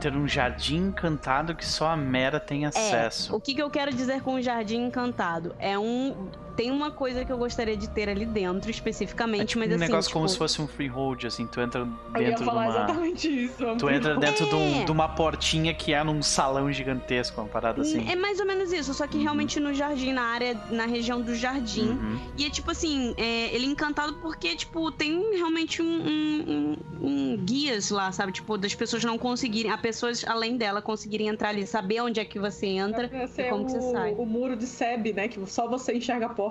Ter 0.00 0.16
um 0.16 0.26
jardim 0.26 0.88
encantado 0.88 1.54
que 1.54 1.64
só 1.64 1.88
a 1.88 1.96
Mera 1.96 2.40
tem 2.40 2.66
acesso. 2.66 3.32
É, 3.32 3.36
o 3.36 3.40
que, 3.40 3.54
que 3.54 3.62
eu 3.62 3.70
quero 3.70 3.92
dizer 3.92 4.22
com 4.22 4.34
o 4.34 4.42
jardim 4.42 4.84
encantado? 4.86 5.54
É 5.58 5.78
um. 5.78 6.28
Tem 6.56 6.70
uma 6.70 6.90
coisa 6.90 7.24
que 7.24 7.32
eu 7.32 7.38
gostaria 7.38 7.76
de 7.76 7.88
ter 7.88 8.08
ali 8.08 8.26
dentro, 8.26 8.68
É 8.68 8.70
especificamente, 8.70 9.48
tipo 9.48 9.60
mas 9.60 9.70
um 9.70 9.74
assim. 9.74 9.80
negócio 9.84 10.08
tipo, 10.08 10.18
como 10.18 10.28
se 10.28 10.36
fosse 10.36 10.60
um 10.60 10.66
freehold, 10.66 11.24
assim, 11.26 11.46
tu 11.46 11.60
entra 11.60 11.80
Eu 12.14 12.20
ia 12.20 12.28
dentro 12.28 12.38
de 12.40 12.44
falar 12.44 12.62
uma. 12.62 12.70
exatamente 12.70 13.44
isso. 13.44 13.64
Tu 13.78 13.90
entra 13.90 14.16
dentro 14.16 14.46
de, 14.46 14.54
um- 14.54 14.80
É. 14.82 14.84
de 14.84 14.90
uma 14.92 15.08
portinha 15.08 15.72
que 15.74 15.92
é 15.94 16.02
num 16.04 16.22
salão 16.22 16.70
gigantesco, 16.72 17.40
uma 17.40 17.48
parada 17.48 17.82
assim. 17.82 18.08
É 18.10 18.16
mais 18.16 18.38
ou 18.40 18.46
menos 18.46 18.72
isso, 18.72 18.92
só 18.94 19.06
que 19.06 19.16
Uhum. 19.16 19.22
realmente 19.22 19.58
no 19.60 19.72
jardim, 19.72 20.12
na 20.12 20.22
área, 20.22 20.58
na 20.70 20.86
região 20.86 21.20
do 21.20 21.34
jardim. 21.34 21.88
Uhum. 21.90 22.18
E 22.36 22.44
é 22.46 22.50
tipo 22.50 22.70
assim, 22.70 23.14
é, 23.16 23.54
ele 23.54 23.66
é 23.66 23.68
encantado 23.68 24.14
porque, 24.14 24.54
tipo, 24.54 24.90
tem 24.92 25.34
realmente 25.36 25.80
um, 25.80 25.86
um- 25.86 26.76
um- 27.00 27.06
um 27.32 27.36
guias 27.38 27.90
lá, 27.90 28.12
sabe? 28.12 28.32
Tipo, 28.32 28.56
das 28.58 28.74
pessoas 28.74 29.02
não 29.04 29.16
conseguirem, 29.18 29.70
as 29.70 29.80
pessoas 29.80 30.24
além 30.26 30.56
dela 30.56 30.82
conseguirem 30.82 31.28
entrar 31.28 31.48
ali, 31.50 31.66
saber 31.66 32.00
onde 32.02 32.20
é 32.20 32.24
que 32.24 32.38
você 32.38 32.66
entra. 32.66 33.10
Ser 33.28 33.48
como 33.50 33.62
o, 33.62 33.66
que 33.66 33.72
você 33.72 33.90
sai. 33.92 34.14
o 34.18 34.26
muro 34.26 34.56
de 34.56 34.66
Seb, 34.66 35.12
né? 35.14 35.28
Que 35.28 35.44
só 35.46 35.66
você 35.68 35.94
enxerga 35.94 36.26
a 36.26 36.28
porta. 36.28 36.41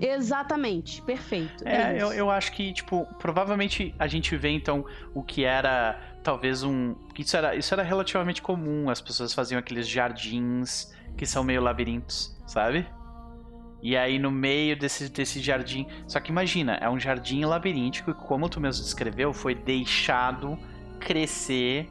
Exatamente, 0.00 1.02
perfeito. 1.02 1.66
É, 1.66 1.96
isso. 1.96 2.06
eu, 2.06 2.12
eu 2.12 2.30
acho 2.30 2.52
que, 2.52 2.72
tipo, 2.72 3.06
provavelmente 3.18 3.94
a 3.98 4.06
gente 4.06 4.36
vê 4.36 4.50
então 4.50 4.84
o 5.12 5.22
que 5.22 5.44
era 5.44 5.98
talvez 6.22 6.62
um. 6.62 6.94
Isso 7.18 7.36
era, 7.36 7.56
isso 7.56 7.74
era 7.74 7.82
relativamente 7.82 8.40
comum, 8.40 8.88
as 8.88 9.00
pessoas 9.00 9.34
faziam 9.34 9.58
aqueles 9.58 9.88
jardins 9.88 10.94
que 11.16 11.26
são 11.26 11.42
meio 11.42 11.60
labirintos, 11.60 12.36
sabe? 12.46 12.86
E 13.82 13.96
aí 13.96 14.18
no 14.18 14.30
meio 14.30 14.76
desse, 14.78 15.08
desse 15.08 15.40
jardim. 15.40 15.86
Só 16.06 16.20
que 16.20 16.30
imagina, 16.30 16.74
é 16.80 16.88
um 16.88 16.98
jardim 16.98 17.44
labiríntico 17.44 18.14
que, 18.14 18.20
como 18.26 18.48
tu 18.48 18.60
mesmo 18.60 18.84
descreveu, 18.84 19.32
foi 19.32 19.54
deixado 19.54 20.58
crescer 21.00 21.88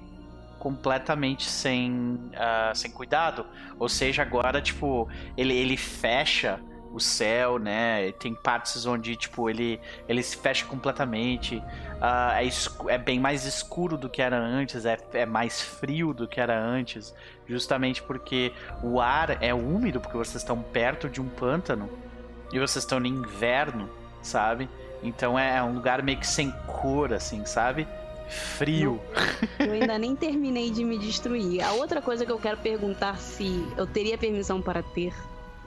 completamente 0.59 1.45
sem, 1.45 1.91
uh, 2.33 2.75
sem 2.75 2.91
cuidado. 2.91 3.45
Ou 3.79 3.87
seja, 3.87 4.21
agora, 4.21 4.61
tipo, 4.61 5.07
ele, 5.37 5.53
ele 5.53 5.77
fecha 5.77 6.59
o 6.97 6.99
céu, 6.99 7.57
né? 7.57 8.11
Tem 8.13 8.33
partes 8.33 8.85
onde, 8.85 9.15
tipo, 9.15 9.49
ele, 9.49 9.79
ele 10.07 10.21
se 10.21 10.35
fecha 10.37 10.65
completamente. 10.65 11.57
Uh, 11.57 12.89
é, 12.89 12.93
é, 12.93 12.97
bem 12.97 13.19
mais 13.19 13.45
escuro 13.45 13.97
do 13.97 14.09
que 14.09 14.21
era 14.21 14.37
antes, 14.37 14.85
é, 14.85 14.97
é 15.13 15.25
mais 15.25 15.61
frio 15.61 16.13
do 16.13 16.27
que 16.27 16.39
era 16.39 16.59
antes. 16.59 17.13
Justamente 17.47 18.03
porque 18.03 18.51
o 18.83 18.99
ar 18.99 19.41
é 19.41 19.53
úmido, 19.53 20.01
porque 20.01 20.17
vocês 20.17 20.41
estão 20.41 20.61
perto 20.61 21.09
de 21.09 21.21
um 21.21 21.29
pântano. 21.29 21.89
E 22.51 22.59
vocês 22.59 22.83
estão 22.83 22.99
no 22.99 23.07
inverno, 23.07 23.89
sabe? 24.21 24.69
Então 25.01 25.37
é, 25.37 25.57
é 25.57 25.63
um 25.63 25.73
lugar 25.73 26.01
meio 26.03 26.19
que 26.19 26.27
sem 26.27 26.51
cor, 26.65 27.13
assim, 27.13 27.45
sabe? 27.45 27.87
Frio. 28.29 28.99
Eu 29.59 29.71
ainda 29.71 29.97
nem 29.97 30.15
terminei 30.15 30.69
de 30.69 30.83
me 30.83 30.97
destruir. 30.97 31.61
A 31.61 31.73
outra 31.73 32.01
coisa 32.01 32.25
que 32.25 32.31
eu 32.31 32.39
quero 32.39 32.57
perguntar 32.57 33.17
se 33.17 33.65
eu 33.77 33.87
teria 33.87 34.17
permissão 34.17 34.61
para 34.61 34.83
ter, 34.83 35.13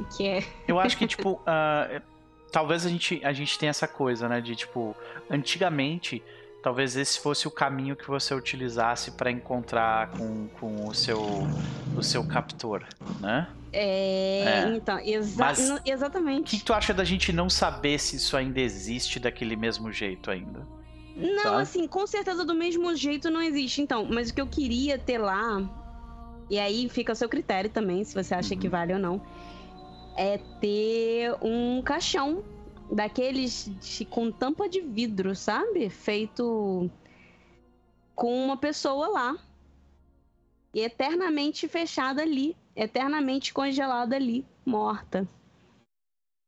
que 0.04 0.26
é. 0.26 0.44
Eu 0.66 0.78
acho 0.78 0.96
que, 0.96 1.06
tipo, 1.08 1.32
uh, 1.32 2.02
talvez 2.50 2.84
a 2.84 2.88
gente, 2.88 3.20
a 3.24 3.32
gente 3.32 3.58
tenha 3.58 3.70
essa 3.70 3.88
coisa, 3.88 4.28
né? 4.28 4.40
De, 4.40 4.54
tipo, 4.54 4.96
antigamente, 5.30 6.22
talvez 6.62 6.96
esse 6.96 7.18
fosse 7.18 7.48
o 7.48 7.50
caminho 7.50 7.96
que 7.96 8.06
você 8.06 8.34
utilizasse 8.34 9.12
para 9.12 9.30
encontrar 9.30 10.10
com, 10.10 10.48
com 10.60 10.86
o, 10.86 10.94
seu, 10.94 11.20
o 11.96 12.02
seu 12.02 12.24
captor, 12.24 12.84
né? 13.20 13.48
É, 13.72 14.64
é. 14.64 14.76
então, 14.76 14.98
exa 14.98 15.44
Mas, 15.44 15.80
exatamente. 15.84 16.56
O 16.56 16.58
que 16.58 16.64
tu 16.64 16.72
acha 16.72 16.92
da 16.92 17.04
gente 17.04 17.32
não 17.32 17.48
saber 17.48 17.98
se 17.98 18.16
isso 18.16 18.36
ainda 18.36 18.60
existe 18.60 19.20
daquele 19.20 19.54
mesmo 19.56 19.92
jeito 19.92 20.30
ainda? 20.30 20.66
Não, 21.16 21.42
tá? 21.42 21.60
assim, 21.60 21.86
com 21.86 22.06
certeza 22.06 22.44
do 22.44 22.54
mesmo 22.54 22.94
jeito 22.96 23.30
não 23.30 23.42
existe. 23.42 23.82
Então, 23.82 24.06
mas 24.10 24.30
o 24.30 24.34
que 24.34 24.40
eu 24.40 24.46
queria 24.46 24.98
ter 24.98 25.18
lá, 25.18 25.62
e 26.48 26.58
aí 26.58 26.88
fica 26.88 27.12
a 27.12 27.14
seu 27.14 27.28
critério 27.28 27.70
também, 27.70 28.02
se 28.04 28.14
você 28.14 28.34
acha 28.34 28.54
uhum. 28.54 28.60
que 28.60 28.68
vale 28.68 28.92
ou 28.92 28.98
não, 28.98 29.20
é 30.16 30.38
ter 30.60 31.36
um 31.42 31.82
caixão 31.82 32.44
daqueles 32.90 33.70
de, 33.80 34.04
com 34.04 34.30
tampa 34.30 34.68
de 34.68 34.80
vidro, 34.80 35.34
sabe? 35.34 35.88
Feito 35.88 36.90
com 38.14 38.44
uma 38.44 38.56
pessoa 38.56 39.08
lá. 39.08 39.36
E 40.72 40.80
eternamente 40.80 41.66
fechada 41.66 42.22
ali, 42.22 42.56
eternamente 42.76 43.52
congelada 43.52 44.16
ali, 44.16 44.46
morta. 44.64 45.28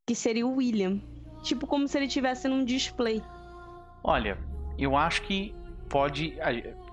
Que 0.06 0.14
seria 0.14 0.46
o 0.46 0.56
William. 0.56 1.00
Tipo 1.42 1.66
como 1.66 1.88
se 1.88 1.98
ele 1.98 2.06
estivesse 2.06 2.46
num 2.48 2.64
display. 2.64 3.22
Olha, 4.04 4.38
eu 4.78 4.96
acho 4.96 5.22
que 5.22 5.54
pode. 5.88 6.36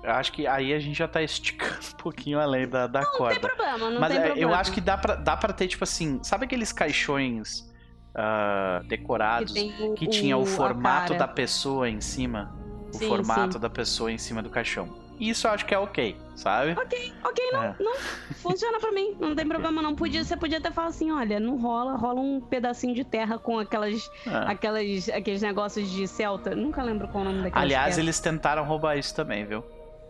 Acho 0.04 0.32
que 0.32 0.48
aí 0.48 0.74
a 0.74 0.80
gente 0.80 0.98
já 0.98 1.08
tá 1.08 1.22
esticando 1.22 1.80
um 1.94 1.98
pouquinho 1.98 2.40
além 2.40 2.68
da, 2.68 2.88
da 2.88 3.02
não, 3.02 3.12
corda. 3.12 3.34
Não 3.36 3.42
tem 3.42 3.50
problema, 3.50 3.90
não 3.90 4.00
Mas 4.00 4.12
tem 4.12 4.20
é, 4.20 4.26
problema. 4.26 4.52
eu 4.52 4.56
acho 4.56 4.72
que 4.72 4.82
dá 4.82 4.98
pra, 4.98 5.16
dá 5.16 5.36
pra 5.36 5.54
ter, 5.54 5.68
tipo 5.68 5.84
assim, 5.84 6.20
sabe 6.24 6.46
aqueles 6.46 6.72
caixões 6.72 7.70
uh, 8.16 8.84
decorados 8.88 9.54
que, 9.54 9.76
o, 9.82 9.94
que 9.94 10.08
tinha 10.08 10.38
o, 10.38 10.44
o 10.44 10.46
formato 10.46 11.14
da 11.16 11.28
pessoa 11.28 11.90
em 11.90 12.00
cima? 12.00 12.56
O 12.94 12.98
sim, 12.98 13.08
formato 13.08 13.54
sim. 13.54 13.60
da 13.60 13.70
pessoa 13.70 14.12
em 14.12 14.18
cima 14.18 14.42
do 14.42 14.50
caixão. 14.50 14.88
Isso 15.20 15.48
eu 15.48 15.52
acho 15.52 15.66
que 15.66 15.74
é 15.74 15.78
ok, 15.78 16.16
sabe? 16.34 16.72
Ok, 16.80 17.14
ok, 17.26 17.52
não, 17.52 17.64
é. 17.64 17.76
não. 17.78 17.94
Funciona 18.36 18.80
pra 18.80 18.90
mim, 18.94 19.18
não 19.20 19.36
tem 19.36 19.46
problema 19.46 19.82
não. 19.82 19.94
Podia, 19.94 20.24
você 20.24 20.38
podia 20.38 20.60
até 20.60 20.72
falar 20.72 20.88
assim, 20.88 21.12
olha, 21.12 21.42
não 21.42 21.58
rola, 21.58 21.98
rola 21.98 22.22
um 22.22 22.40
pedacinho 22.40 22.96
de 22.96 23.04
terra 23.04 23.38
com 23.38 23.60
aquelas, 23.60 24.10
é. 24.26 24.52
aquelas 24.52 25.10
aqueles 25.10 25.42
negócios 25.42 25.90
de 25.92 26.08
Celta. 26.08 26.56
Nunca 26.56 26.82
lembro 26.82 27.10
qual 27.10 27.26
é 27.26 27.28
o 27.28 27.32
nome 27.32 27.44
daquelas 27.44 27.66
Aliás, 27.66 27.98
eles 27.98 28.18
tentaram 28.22 28.64
roubar 28.64 28.98
isso 28.98 29.14
também, 29.14 29.44
viu? 29.44 29.62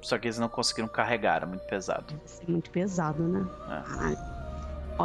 Só 0.02 0.18
que 0.18 0.28
eles 0.28 0.40
não 0.40 0.48
conseguiram 0.48 0.88
carregar, 0.88 1.38
era 1.38 1.46
muito 1.46 1.66
pesado. 1.66 2.14
É 2.48 2.52
muito 2.52 2.70
pesado, 2.70 3.24
né? 3.24 3.46
É. 3.70 4.40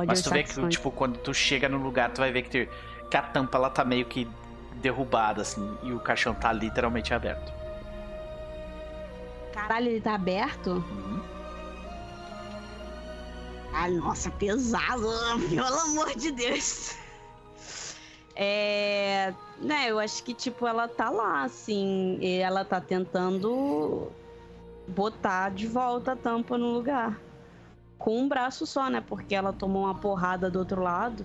Mas 0.06 0.22
tu 0.22 0.30
vê 0.30 0.42
que, 0.42 0.68
tipo, 0.68 0.90
quando 0.90 1.18
tu 1.18 1.32
chega 1.32 1.68
no 1.68 1.78
lugar, 1.78 2.12
tu 2.12 2.18
vai 2.20 2.32
ver 2.32 2.42
que, 2.42 2.68
que 3.10 3.16
a 3.16 3.22
tampa 3.22 3.58
ela 3.58 3.70
tá 3.70 3.84
meio 3.84 4.06
que 4.06 4.28
derrubada, 4.76 5.42
assim, 5.42 5.76
e 5.82 5.92
o 5.92 6.00
caixão 6.00 6.34
tá 6.34 6.52
literalmente 6.52 7.14
aberto. 7.14 7.52
Caralho, 9.52 9.88
ele 9.88 10.00
tá 10.00 10.14
aberto? 10.14 10.70
Uhum. 10.70 11.22
Ah, 13.72 13.88
nossa, 13.88 14.30
pesado, 14.30 15.08
pelo 15.48 15.78
amor 15.80 16.14
de 16.16 16.30
Deus. 16.32 16.96
É. 18.36 19.32
Né, 19.60 19.90
eu 19.90 19.98
acho 20.00 20.22
que, 20.24 20.34
tipo, 20.34 20.66
ela 20.66 20.88
tá 20.88 21.08
lá, 21.08 21.44
assim. 21.44 22.18
E 22.20 22.38
ela 22.38 22.64
tá 22.64 22.80
tentando 22.80 24.10
botar 24.86 25.50
de 25.50 25.66
volta 25.66 26.12
a 26.12 26.16
tampa 26.16 26.58
no 26.58 26.72
lugar. 26.72 27.20
Com 27.98 28.20
um 28.20 28.28
braço 28.28 28.66
só, 28.66 28.90
né? 28.90 29.00
Porque 29.00 29.34
ela 29.34 29.52
tomou 29.52 29.84
uma 29.84 29.94
porrada 29.94 30.50
do 30.50 30.58
outro 30.58 30.82
lado. 30.82 31.24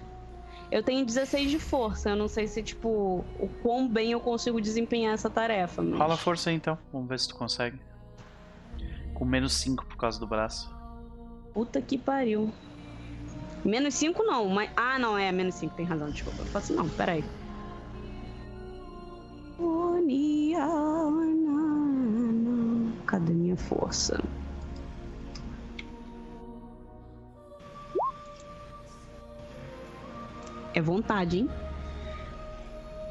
Eu 0.71 0.83
tenho 0.83 1.05
16 1.05 1.49
de 1.49 1.59
força. 1.59 2.11
Eu 2.11 2.15
não 2.15 2.27
sei 2.27 2.47
se, 2.47 2.61
tipo, 2.61 3.25
o 3.39 3.49
quão 3.61 3.87
bem 3.87 4.11
eu 4.11 4.19
consigo 4.19 4.61
desempenhar 4.61 5.13
essa 5.13 5.29
tarefa. 5.29 5.81
Mas... 5.81 5.99
Rola 5.99 6.17
força 6.17 6.49
aí, 6.49 6.55
então. 6.55 6.77
Vamos 6.93 7.09
ver 7.09 7.19
se 7.19 7.27
tu 7.27 7.35
consegue. 7.35 7.79
Com 9.13 9.25
menos 9.25 9.53
5 9.53 9.85
por 9.85 9.97
causa 9.97 10.19
do 10.19 10.27
braço. 10.27 10.73
Puta 11.53 11.81
que 11.81 11.97
pariu. 11.97 12.51
Menos 13.65 13.95
5 13.95 14.23
não, 14.23 14.47
mas. 14.47 14.69
Ah, 14.77 14.97
não, 14.97 15.17
é 15.17 15.31
menos 15.31 15.55
5, 15.55 15.75
tem 15.75 15.85
razão, 15.85 16.09
desculpa. 16.09 16.39
Eu 16.39 16.45
faço 16.45 16.73
não, 16.73 16.87
peraí. 16.87 17.23
Cadê 23.09 23.33
minha 23.33 23.57
força? 23.57 24.21
É 30.75 30.79
vontade, 30.79 31.39
hein? 31.39 31.49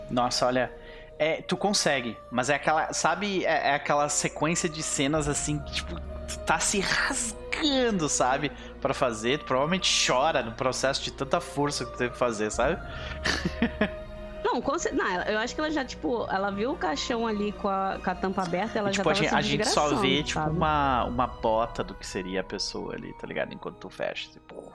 Nossa, 0.09 0.46
olha, 0.46 0.72
é, 1.18 1.42
tu 1.42 1.57
consegue, 1.57 2.16
mas 2.30 2.49
é 2.49 2.55
aquela, 2.55 2.92
sabe, 2.92 3.44
é, 3.44 3.70
é 3.70 3.74
aquela 3.74 4.09
sequência 4.09 4.68
de 4.68 4.84
cenas 4.84 5.26
assim, 5.26 5.59
que, 5.59 5.72
tipo, 5.72 5.96
tu 6.28 6.38
tá 6.46 6.61
se 6.61 6.78
rasgando, 6.78 8.09
sabe, 8.09 8.53
para 8.80 8.94
fazer, 8.94 9.40
tu 9.40 9.46
provavelmente 9.46 10.07
chora 10.07 10.44
no 10.44 10.53
processo 10.53 11.03
de 11.03 11.11
tanta 11.11 11.40
força 11.40 11.84
que 11.84 11.90
tu 11.90 11.99
teve 11.99 12.12
que 12.12 12.18
fazer, 12.18 12.53
sabe? 12.53 12.80
Não, 14.45 14.61
não, 14.61 15.22
eu 15.24 15.39
acho 15.39 15.55
que 15.55 15.61
ela 15.61 15.70
já, 15.70 15.84
tipo, 15.84 16.26
ela 16.30 16.51
viu 16.51 16.72
o 16.72 16.76
caixão 16.76 17.26
ali 17.26 17.53
com 17.53 17.68
a, 17.68 17.99
com 18.03 18.11
a 18.11 18.14
tampa 18.14 18.43
aberta, 18.43 18.78
ela 18.78 18.91
e, 18.91 18.93
tipo, 18.93 19.12
já 19.12 19.14
tava 19.24 19.39
a 19.39 19.43
gente, 19.43 19.59
a 19.59 19.64
gente 19.64 19.68
só 19.68 19.97
vê, 19.97 20.22
tipo, 20.22 20.41
uma, 20.41 21.05
uma 21.05 21.26
bota 21.26 21.82
do 21.82 21.95
que 21.95 22.07
seria 22.07 22.41
a 22.41 22.45
pessoa 22.45 22.95
ali, 22.95 23.12
tá 23.14 23.26
ligado? 23.26 23.53
Enquanto 23.53 23.76
tu 23.76 23.91
fecha, 23.91 24.30
tipo, 24.30 24.72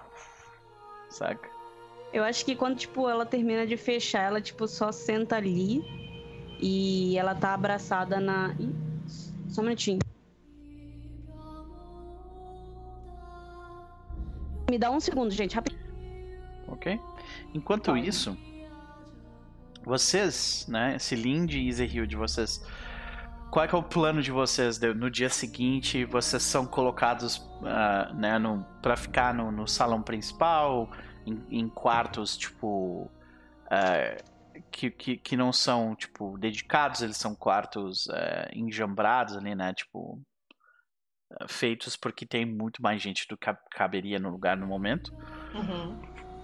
saca? 1.09 1.49
Eu 2.11 2.24
acho 2.24 2.45
que 2.45 2.55
quando, 2.55 2.78
tipo, 2.78 3.09
ela 3.09 3.26
termina 3.26 3.66
de 3.66 3.78
fechar, 3.78 4.24
ela, 4.24 4.41
tipo, 4.41 4.68
só 4.68 4.91
senta 4.91 5.36
ali 5.38 5.84
e 6.59 7.18
ela 7.18 7.34
tá 7.34 7.53
abraçada 7.53 8.20
na. 8.20 8.53
Ih, 8.59 8.76
só 9.49 9.61
um 9.61 9.66
minutinho. 9.66 9.99
Me 14.70 14.78
dá 14.78 14.91
um 14.91 14.99
segundo, 14.99 15.32
gente, 15.32 15.55
rapidinho. 15.55 15.84
Ok. 16.68 16.99
Enquanto 17.53 17.95
isso, 17.97 18.38
vocês, 19.84 20.66
né, 20.68 20.98
Cilinde 21.00 21.60
e 21.60 21.72
Zerhild, 21.72 22.16
vocês. 22.16 22.66
Qual 23.52 23.64
é, 23.64 23.70
é 23.72 23.76
o 23.76 23.84
plano 23.84 24.22
de 24.22 24.32
vocês? 24.32 24.80
No 24.80 25.12
dia 25.12 25.30
seguinte, 25.30 26.06
vocês 26.06 26.42
são 26.42 26.66
colocados 26.66 27.38
uh, 27.38 28.14
né, 28.16 28.40
no, 28.40 28.64
pra 28.82 28.96
ficar 28.96 29.34
no, 29.34 29.52
no 29.52 29.68
salão 29.68 30.02
principal, 30.02 30.90
em, 31.26 31.44
em 31.50 31.70
quartos, 31.70 32.36
tipo. 32.36 33.12
Uh, 33.66 34.34
que, 34.72 34.90
que, 34.92 35.18
que 35.18 35.38
não 35.38 35.52
são, 35.52 35.96
tipo, 35.96 36.38
dedicados, 36.38 37.02
eles 37.02 37.18
são 37.18 37.36
quartos 37.36 38.08
é, 38.10 38.52
enjambrados 38.54 39.36
ali, 39.36 39.56
né? 39.56 39.74
Tipo, 39.74 40.22
feitos 41.48 41.96
porque 41.96 42.26
tem 42.26 42.46
muito 42.46 42.82
mais 42.82 43.02
gente 43.02 43.28
do 43.28 43.38
que 43.38 43.52
caberia 43.72 44.20
no 44.20 44.30
lugar 44.30 44.58
no 44.58 44.68
momento. 44.68 45.14
Uhum. 45.54 46.00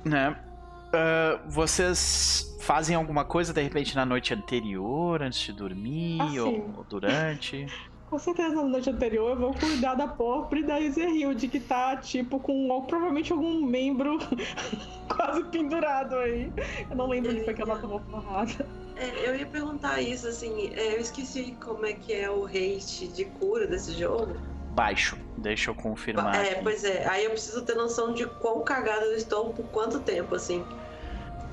Né? 0.06 0.49
Uh, 0.90 1.40
vocês 1.48 2.58
fazem 2.62 2.96
alguma 2.96 3.24
coisa 3.24 3.54
de 3.54 3.62
repente 3.62 3.96
na 3.96 4.06
noite 4.06 4.34
anterior, 4.34 5.22
antes 5.22 5.40
de 5.40 5.54
dormir, 5.54 6.22
assim. 6.22 6.74
ou 6.78 6.86
durante? 6.88 7.66
Com 8.10 8.18
certeza 8.18 8.56
na 8.56 8.64
noite 8.64 8.90
anterior 8.90 9.32
eu 9.32 9.38
vou 9.38 9.54
cuidar 9.54 9.94
da 9.94 10.08
pobre 10.08 10.64
da 10.64 10.82
Ezerhilde, 10.82 11.48
que 11.48 11.60
tá, 11.60 11.96
tipo, 11.96 12.40
com 12.40 12.68
ou, 12.70 12.82
provavelmente 12.82 13.32
algum 13.32 13.64
membro 13.64 14.18
quase 15.08 15.44
pendurado 15.46 16.16
aí. 16.16 16.52
Eu 16.90 16.96
não 16.96 17.08
lembro 17.08 17.32
onde 17.32 17.44
foi 17.44 17.54
que 17.54 17.62
ela 17.62 17.78
tomou 17.78 18.00
porrada. 18.00 18.68
É, 18.96 19.30
eu 19.30 19.36
ia 19.36 19.46
perguntar 19.46 20.02
isso, 20.02 20.28
assim, 20.28 20.74
é, 20.74 20.96
eu 20.96 21.00
esqueci 21.00 21.56
como 21.64 21.86
é 21.86 21.94
que 21.94 22.12
é 22.12 22.28
o 22.32 22.46
rate 22.46 23.08
de 23.10 23.26
cura 23.26 23.68
desse 23.68 23.94
jogo. 23.94 24.36
Baixo, 24.80 25.18
deixa 25.38 25.72
eu 25.72 25.76
confirmar. 25.76 26.34
É, 26.36 26.52
aqui. 26.52 26.64
pois 26.64 26.86
é, 26.86 27.06
aí 27.06 27.26
eu 27.26 27.32
preciso 27.32 27.66
ter 27.66 27.76
noção 27.76 28.14
de 28.14 28.26
quão 28.26 28.62
cagada 28.62 29.04
eu 29.08 29.18
estou 29.18 29.54
por 29.54 29.66
quanto 29.66 30.00
tempo, 30.00 30.34
assim. 30.36 30.66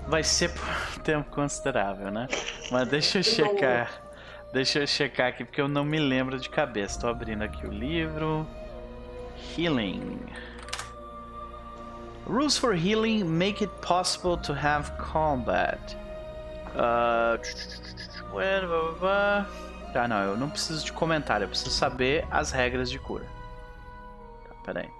Vai 0.07 0.23
ser 0.23 0.53
por 0.53 0.63
um 0.97 1.01
tempo 1.03 1.29
considerável, 1.33 2.13
né? 2.13 2.29
Mas 2.71 2.87
deixa 2.87 3.19
eu 3.19 3.25
checar. 3.25 4.01
Deixa 4.53 4.79
eu 4.79 4.87
checar 4.87 5.27
aqui 5.27 5.45
porque 5.45 5.61
eu 5.61 5.67
não 5.67 5.85
me 5.85 5.99
lembro 5.99 6.39
de 6.39 6.49
cabeça. 6.49 7.01
Tô 7.01 7.09
abrindo 7.09 7.43
aqui 7.43 7.67
o 7.67 7.73
livro. 7.73 8.47
Healing. 9.59 10.21
Rules 12.29 12.57
for 12.57 12.77
healing 12.77 13.25
make 13.25 13.61
it 13.61 13.75
possible 13.81 14.37
to 14.37 14.53
have 14.53 14.93
combat. 14.99 15.81
Uh, 16.77 17.39
tá, 19.93 20.07
não, 20.09 20.23
eu 20.23 20.37
não 20.37 20.49
preciso 20.51 20.85
de 20.85 20.93
comentário, 20.93 21.45
eu 21.45 21.49
preciso 21.49 21.71
saber 21.71 22.27
as 22.31 22.51
regras 22.51 22.91
de 22.91 22.99
cura. 22.99 23.25
Tá, 24.49 24.55
pera 24.65 24.81
aí. 24.81 24.91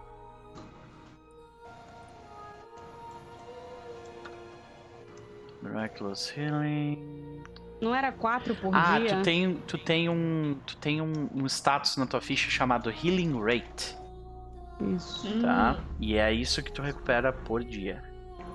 Miraculous 5.63 6.33
Healing. 6.37 7.43
Não 7.81 7.95
era 7.95 8.11
quatro 8.13 8.55
por 8.55 8.75
ah, 8.75 8.99
dia? 8.99 9.17
tu 9.17 9.23
tem, 9.23 9.55
tu 9.67 9.79
tem 9.79 10.09
um, 10.09 10.57
tu 10.67 10.77
tem 10.79 11.01
um, 11.01 11.29
um 11.35 11.47
status 11.47 11.97
na 11.97 12.07
tua 12.07 12.21
ficha 12.21 12.51
chamado 12.51 12.89
Healing 12.91 13.39
Rate, 13.39 13.97
Isso. 14.95 15.41
tá? 15.43 15.79
E 16.01 16.17
é 16.17 16.33
isso 16.33 16.63
que 16.63 16.73
tu 16.73 16.81
recupera 16.81 17.33
por 17.33 17.63
dia. 17.63 18.03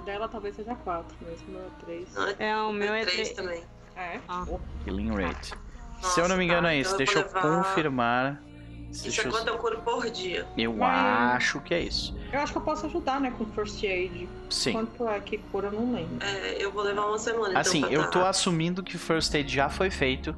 Dela 0.05 0.27
talvez 0.27 0.55
seja 0.55 0.73
4, 0.73 1.15
mas 1.21 1.39
o 1.41 1.45
meu 1.45 1.61
é 1.61 1.69
3. 1.85 2.13
Não, 2.15 2.27
É, 2.39 2.57
o 2.63 2.73
meu 2.73 2.91
é 2.91 3.01
três 3.05 3.29
três. 3.29 3.33
também. 3.33 3.63
É? 3.95 4.19
Ah. 4.27 4.43
Healing 4.87 5.11
Rate. 5.11 5.53
Nossa, 6.01 6.15
Se 6.15 6.19
eu 6.21 6.27
não 6.27 6.37
me 6.37 6.45
engano 6.45 6.63
tá. 6.63 6.73
é 6.73 6.77
isso, 6.77 6.89
Então 6.93 6.97
deixa 6.97 7.19
eu 7.19 7.23
levar- 7.25 7.41
confirmar. 7.41 8.43
Isso 8.91 9.03
Deixa 9.03 9.21
é 9.21 9.25
eu... 9.27 9.31
quanto 9.31 9.47
eu 9.47 9.57
curo 9.57 9.77
por 9.83 10.09
dia. 10.09 10.45
eu 10.57 10.73
Mas- 10.73 11.35
acho 11.37 11.61
que 11.61 11.73
é 11.73 11.79
isso. 11.79 12.13
Eu 12.33 12.41
acho 12.41 12.51
que 12.51 12.57
eu 12.57 12.61
posso 12.61 12.85
ajudar, 12.87 13.21
né, 13.21 13.31
com 13.37 13.45
First 13.45 13.81
Aid. 13.85 14.27
Sim. 14.49 14.73
Quanto 14.73 15.07
é 15.07 15.17
que 15.21 15.37
cura, 15.37 15.67
eu 15.67 15.71
não 15.71 15.93
lembro. 15.93 16.17
É, 16.25 16.57
eu 16.61 16.71
vou 16.73 16.83
levar 16.83 17.05
uma 17.05 17.17
semana. 17.17 17.57
Assim, 17.57 17.77
então, 17.79 17.91
eu 17.91 18.01
tá- 18.03 18.07
tô 18.09 18.25
assumindo 18.25 18.83
que 18.83 18.97
First 18.97 19.33
Aid 19.33 19.53
já 19.53 19.69
foi 19.69 19.89
feito, 19.89 20.35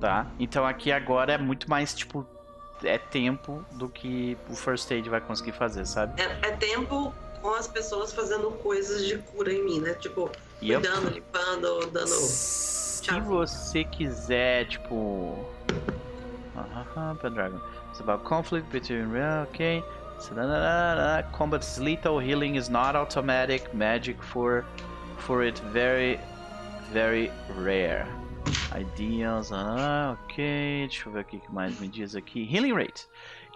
tá? 0.00 0.26
Então 0.38 0.64
aqui 0.64 0.92
agora 0.92 1.32
é 1.32 1.38
muito 1.38 1.68
mais, 1.68 1.92
tipo, 1.94 2.24
é 2.84 2.96
tempo 2.96 3.64
do 3.72 3.88
que 3.88 4.38
o 4.48 4.54
First 4.54 4.88
Aid 4.92 5.08
vai 5.08 5.20
conseguir 5.20 5.52
fazer, 5.52 5.84
sabe? 5.84 6.20
É, 6.22 6.26
é 6.48 6.50
tempo 6.52 7.12
com 7.42 7.54
as 7.54 7.66
pessoas 7.66 8.12
fazendo 8.12 8.52
coisas 8.52 9.04
de 9.04 9.18
cura 9.18 9.52
em 9.52 9.64
mim, 9.64 9.80
né? 9.80 9.94
Tipo, 9.94 10.30
eu 10.62 10.80
cuidando, 10.80 11.10
limpando, 11.10 11.86
dando. 11.90 12.06
Se 13.06 13.20
você 13.20 13.84
quiser, 13.84 14.66
tipo. 14.66 15.38
Pendragon. 17.20 17.60
It's 17.90 18.00
about 18.00 18.24
conflict 18.24 18.68
between 18.72 19.08
real, 19.10 19.46
okay. 19.48 19.80
Combat 21.32 21.62
is 21.62 21.78
lethal, 21.78 22.18
healing 22.18 22.56
is 22.56 22.68
not 22.68 22.96
automatic, 22.96 23.72
magic 23.72 24.20
for 24.20 24.64
for 25.18 25.44
it 25.44 25.58
very 25.72 26.18
very 26.92 27.30
rare. 27.56 28.08
Ideas, 28.72 29.52
ah, 29.52 30.16
ok. 30.24 30.88
Deixa 30.88 31.08
eu 31.08 31.12
ver 31.12 31.20
o 31.20 31.24
que 31.24 31.40
mais 31.52 31.78
me 31.78 31.86
diz 31.86 32.16
aqui. 32.16 32.44
Healing 32.44 32.74
rate. 32.74 33.06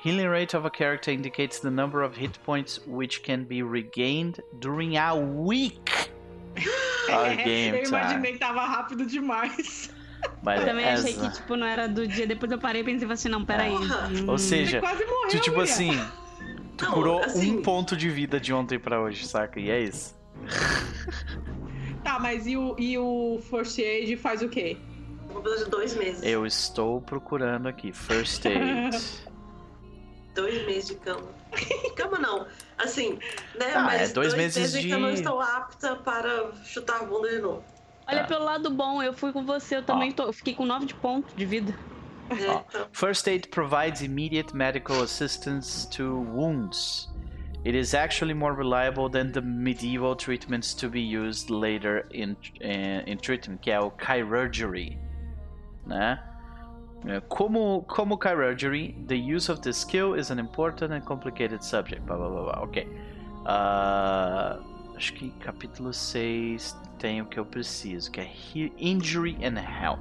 Healing 0.01 0.29
rate 0.29 0.55
of 0.55 0.65
a 0.65 0.71
character 0.71 1.11
indicates 1.11 1.59
the 1.59 1.71
number 1.71 2.03
of 2.03 2.17
hit 2.17 2.39
points 2.45 2.79
which 2.87 3.25
can 3.25 3.45
be 3.45 3.63
regained 3.63 4.41
during 4.61 4.97
a 4.97 5.17
week. 5.17 6.11
Game 7.37 7.79
eu 7.79 7.85
imaginei 7.85 8.33
que 8.33 8.39
tava 8.39 8.65
rápido 8.65 9.05
demais. 9.07 9.91
But 10.43 10.59
Eu 10.59 10.65
também 10.67 10.85
achei 10.85 11.15
as- 11.15 11.19
que, 11.21 11.31
tipo, 11.41 11.57
não 11.57 11.67
era 11.67 11.89
do 11.89 12.07
dia. 12.07 12.27
Depois 12.27 12.51
eu 12.53 12.59
parei 12.59 12.83
e 12.83 12.85
pensei 12.85 13.11
assim, 13.11 13.29
não, 13.29 13.45
peraí. 13.45 13.73
Hum, 13.73 14.29
Ou 14.29 14.37
seja, 14.39 14.81
morreu, 14.81 15.29
tu 15.31 15.39
tipo 15.41 15.57
mulher. 15.57 15.71
assim, 15.73 15.93
tu 16.77 16.85
Não, 16.85 16.93
curou 16.93 17.23
assim- 17.25 17.57
um 17.59 17.63
ponto 17.63 17.97
de 17.97 18.11
vida 18.11 18.39
de 18.39 18.53
ontem 18.53 18.79
pra 18.79 19.01
hoje, 19.01 19.27
saca? 19.27 19.59
E 19.59 19.71
é 19.71 19.81
isso. 19.83 20.15
Tá, 22.03 22.19
mas 22.19 22.47
e 22.47 22.57
o, 22.57 22.75
e 22.79 22.97
o 22.97 23.39
First 23.51 23.79
Aid 23.79 24.17
faz 24.17 24.41
o 24.41 24.49
quê? 24.49 24.77
De 25.59 25.65
dois 25.71 25.95
meses. 25.95 26.23
Eu 26.23 26.47
estou 26.47 27.01
procurando 27.03 27.69
aqui, 27.69 27.93
first 27.93 28.45
aid. 28.47 28.99
Dois 30.35 30.67
meses 30.67 30.87
de 30.89 30.95
cama. 30.97 31.29
cama 31.97 32.19
não. 32.19 32.47
Assim, 32.79 33.19
né? 33.59 33.73
Ah, 33.75 33.83
mas 33.83 34.11
é 34.11 34.13
dois 34.13 34.35
meses 34.35 34.75
que 34.77 34.91
eu 34.91 34.99
não 34.99 35.09
de- 35.09 35.15
estou 35.21 35.41
apta 35.41 35.97
para 35.97 36.53
chutar 36.65 37.01
a 37.01 37.05
bunda 37.05 37.29
de 37.29 37.39
novo. 37.41 37.63
Olha 38.09 38.23
Ah. 38.23 38.27
pelo 38.27 38.45
lado 38.45 38.71
bom, 38.71 39.03
eu 39.03 39.13
fui 39.13 39.33
com 39.33 39.45
você, 39.45 39.77
eu 39.77 39.83
também 39.83 40.11
tô, 40.13 40.25
eu 40.25 40.33
fiquei 40.33 40.55
com 40.55 40.65
9 40.67 40.87
de 40.87 40.95
ponto 40.95 41.35
de 41.37 41.45
vida. 41.47 41.75
É, 42.31 42.35
então, 42.35 42.87
First 42.93 43.27
aid 43.27 43.49
provides 43.49 44.03
immediate 44.03 44.55
medical 44.55 45.03
assistance 45.03 45.89
to 45.91 46.05
wounds. 46.33 47.09
It 47.67 47.77
is 47.77 47.93
actually 47.93 48.33
more 48.35 48.55
reliable 48.57 49.11
than 49.11 49.33
the 49.33 49.41
medieval 49.43 50.17
treatments 50.17 50.73
to 50.75 50.89
be 50.89 51.01
used 51.01 51.51
later 51.51 52.07
in, 52.11 52.35
in, 52.61 53.03
in 53.07 53.17
treatment, 53.19 53.61
que 53.61 53.71
é 53.71 53.79
o 53.79 53.93
chirurgery, 54.01 54.97
né? 55.87 56.23
É, 57.07 57.21
Como, 57.29 57.83
como 57.89 58.19
chirurgery, 58.23 58.93
the 59.09 59.15
use 59.17 59.51
of 59.51 59.61
the 59.63 59.71
skill 59.71 60.15
is 60.19 60.31
an 60.31 60.39
important 60.39 60.93
and 60.93 61.01
complicated 61.03 61.65
subject. 61.65 62.03
Blá, 62.03 62.17
blá, 62.17 62.29
blá, 62.29 62.43
blá. 62.43 62.63
Ok. 62.63 62.87
Ah, 63.47 64.59
acho 64.97 65.13
que 65.15 65.31
capítulo 65.41 65.93
6 65.93 66.77
tem 66.99 67.23
o 67.23 67.27
que 67.27 67.39
eu 67.41 67.45
preciso, 67.47 68.11
que 68.11 68.21
é 68.21 68.31
Injury 68.79 69.37
and 69.45 69.59
Health. 69.59 69.99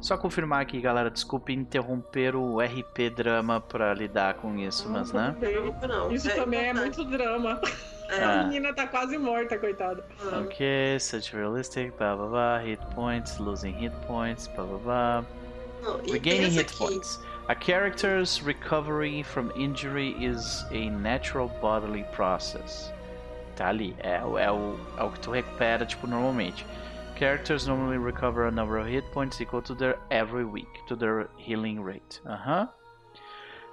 Só 0.00 0.16
confirmar 0.16 0.60
aqui, 0.62 0.80
galera. 0.80 1.10
Desculpe 1.10 1.52
interromper 1.52 2.36
o 2.36 2.60
RP 2.60 3.10
drama 3.14 3.60
pra 3.60 3.92
lidar 3.92 4.34
com 4.34 4.56
isso, 4.56 4.88
mas 4.88 5.12
né? 5.12 5.34
não, 5.80 5.88
não. 5.88 6.12
Isso 6.12 6.32
também 6.34 6.66
é 6.68 6.72
muito 6.72 7.04
drama. 7.04 7.60
É, 8.08 8.22
A 8.22 8.44
menina 8.44 8.72
tá 8.72 8.86
quase 8.86 9.18
morta, 9.18 9.58
coitada. 9.58 10.04
ah, 10.32 10.38
Ok, 10.44 10.98
such 11.00 11.34
realistic, 11.34 11.92
blá 11.98 12.14
blá 12.14 12.26
blá, 12.28 12.58
hit 12.58 12.80
points, 12.94 13.36
losing 13.38 13.72
hit 13.72 13.94
points, 14.06 14.46
blá 14.54 14.64
blá 14.64 14.78
blá. 14.78 15.24
Não, 15.86 16.00
e 16.04 16.12
Regaining 16.12 16.50
hit 16.50 16.72
points. 16.76 17.18
A 17.48 17.54
character's 17.54 18.42
recovery 18.42 19.22
from 19.22 19.52
injury 19.56 20.16
is 20.22 20.64
a 20.72 20.90
natural 20.90 21.48
bodily 21.60 22.04
process. 22.12 22.92
Tá 23.54 23.68
ali, 23.68 23.94
é, 24.00 24.22
o- 24.24 24.36
é, 24.36 24.50
o, 24.50 24.76
é 24.98 25.02
o 25.04 25.10
que 25.12 25.20
tu 25.20 25.30
recupera, 25.30 25.86
tipo, 25.86 26.06
normalmente. 26.06 26.66
Characters 27.18 27.66
normally 27.66 27.96
recover 27.98 28.46
a 28.46 28.50
number 28.50 28.76
of 28.78 28.86
hit 28.86 29.04
points 29.12 29.40
equal 29.40 29.62
to 29.62 29.74
their 29.74 29.96
every 30.10 30.44
week, 30.44 30.68
to 30.86 30.94
their 30.96 31.28
healing 31.38 31.80
rate. 31.82 32.20
Uh-huh. 32.26 32.66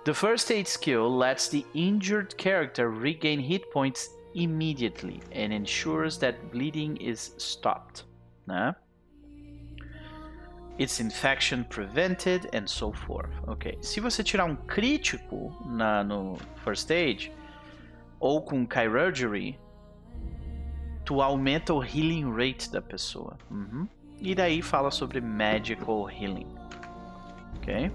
The 0.06 0.14
first 0.14 0.50
aid 0.52 0.68
skill 0.68 1.10
lets 1.10 1.50
the 1.50 1.66
injured 1.74 2.38
character 2.38 2.90
regain 2.90 3.40
hit 3.40 3.70
points 3.72 4.08
immediately 4.36 5.20
and 5.32 5.52
ensures 5.52 6.18
that 6.20 6.52
bleeding 6.52 6.96
is 6.98 7.32
stopped. 7.38 8.04
Né? 8.48 8.76
Its 10.78 11.00
infection 11.00 11.64
prevented 11.66 12.50
and 12.54 12.66
so 12.66 12.92
forth. 12.92 13.32
Ok. 13.48 13.78
Se 13.82 14.00
você 14.00 14.24
tirar 14.24 14.46
um 14.46 14.56
crítico 14.56 15.56
na, 15.66 16.04
no 16.04 16.38
First 16.64 16.90
Aid 16.90 17.32
ou 18.20 18.42
com 18.42 18.68
Chirurgery, 18.68 19.60
tu 21.06 21.22
aumenta 21.22 21.74
o 21.74 21.84
healing 21.84 22.34
rate 22.34 22.72
da 22.72 22.82
pessoa. 22.82 23.38
Uhum. 23.52 23.88
E 24.20 24.34
daí 24.34 24.62
fala 24.62 24.90
sobre 24.90 25.20
Magical 25.20 26.10
Healing. 26.10 26.48
Ok? 27.58 27.92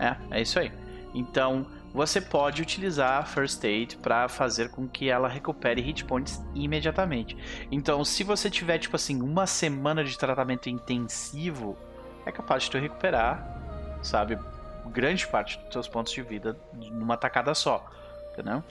É, 0.00 0.16
é 0.38 0.42
isso 0.42 0.58
aí. 0.58 0.70
Então, 1.14 1.66
você 1.98 2.20
pode 2.20 2.62
utilizar 2.62 3.18
a 3.18 3.24
First 3.24 3.64
Aid 3.64 3.96
para 3.96 4.28
fazer 4.28 4.70
com 4.70 4.86
que 4.86 5.10
ela 5.10 5.26
recupere 5.26 5.80
hit 5.80 6.04
points 6.04 6.40
imediatamente. 6.54 7.36
Então, 7.72 8.04
se 8.04 8.22
você 8.22 8.48
tiver, 8.48 8.78
tipo 8.78 8.94
assim, 8.94 9.20
uma 9.20 9.48
semana 9.48 10.04
de 10.04 10.16
tratamento 10.16 10.68
intensivo, 10.68 11.76
é 12.24 12.30
capaz 12.30 12.62
de 12.62 12.70
tu 12.70 12.78
recuperar, 12.78 13.98
sabe, 14.00 14.38
grande 14.86 15.26
parte 15.26 15.58
dos 15.58 15.70
teus 15.70 15.88
pontos 15.88 16.12
de 16.12 16.22
vida 16.22 16.56
numa 16.72 17.16
tacada 17.16 17.52
só, 17.52 17.90
entendeu? 18.32 18.62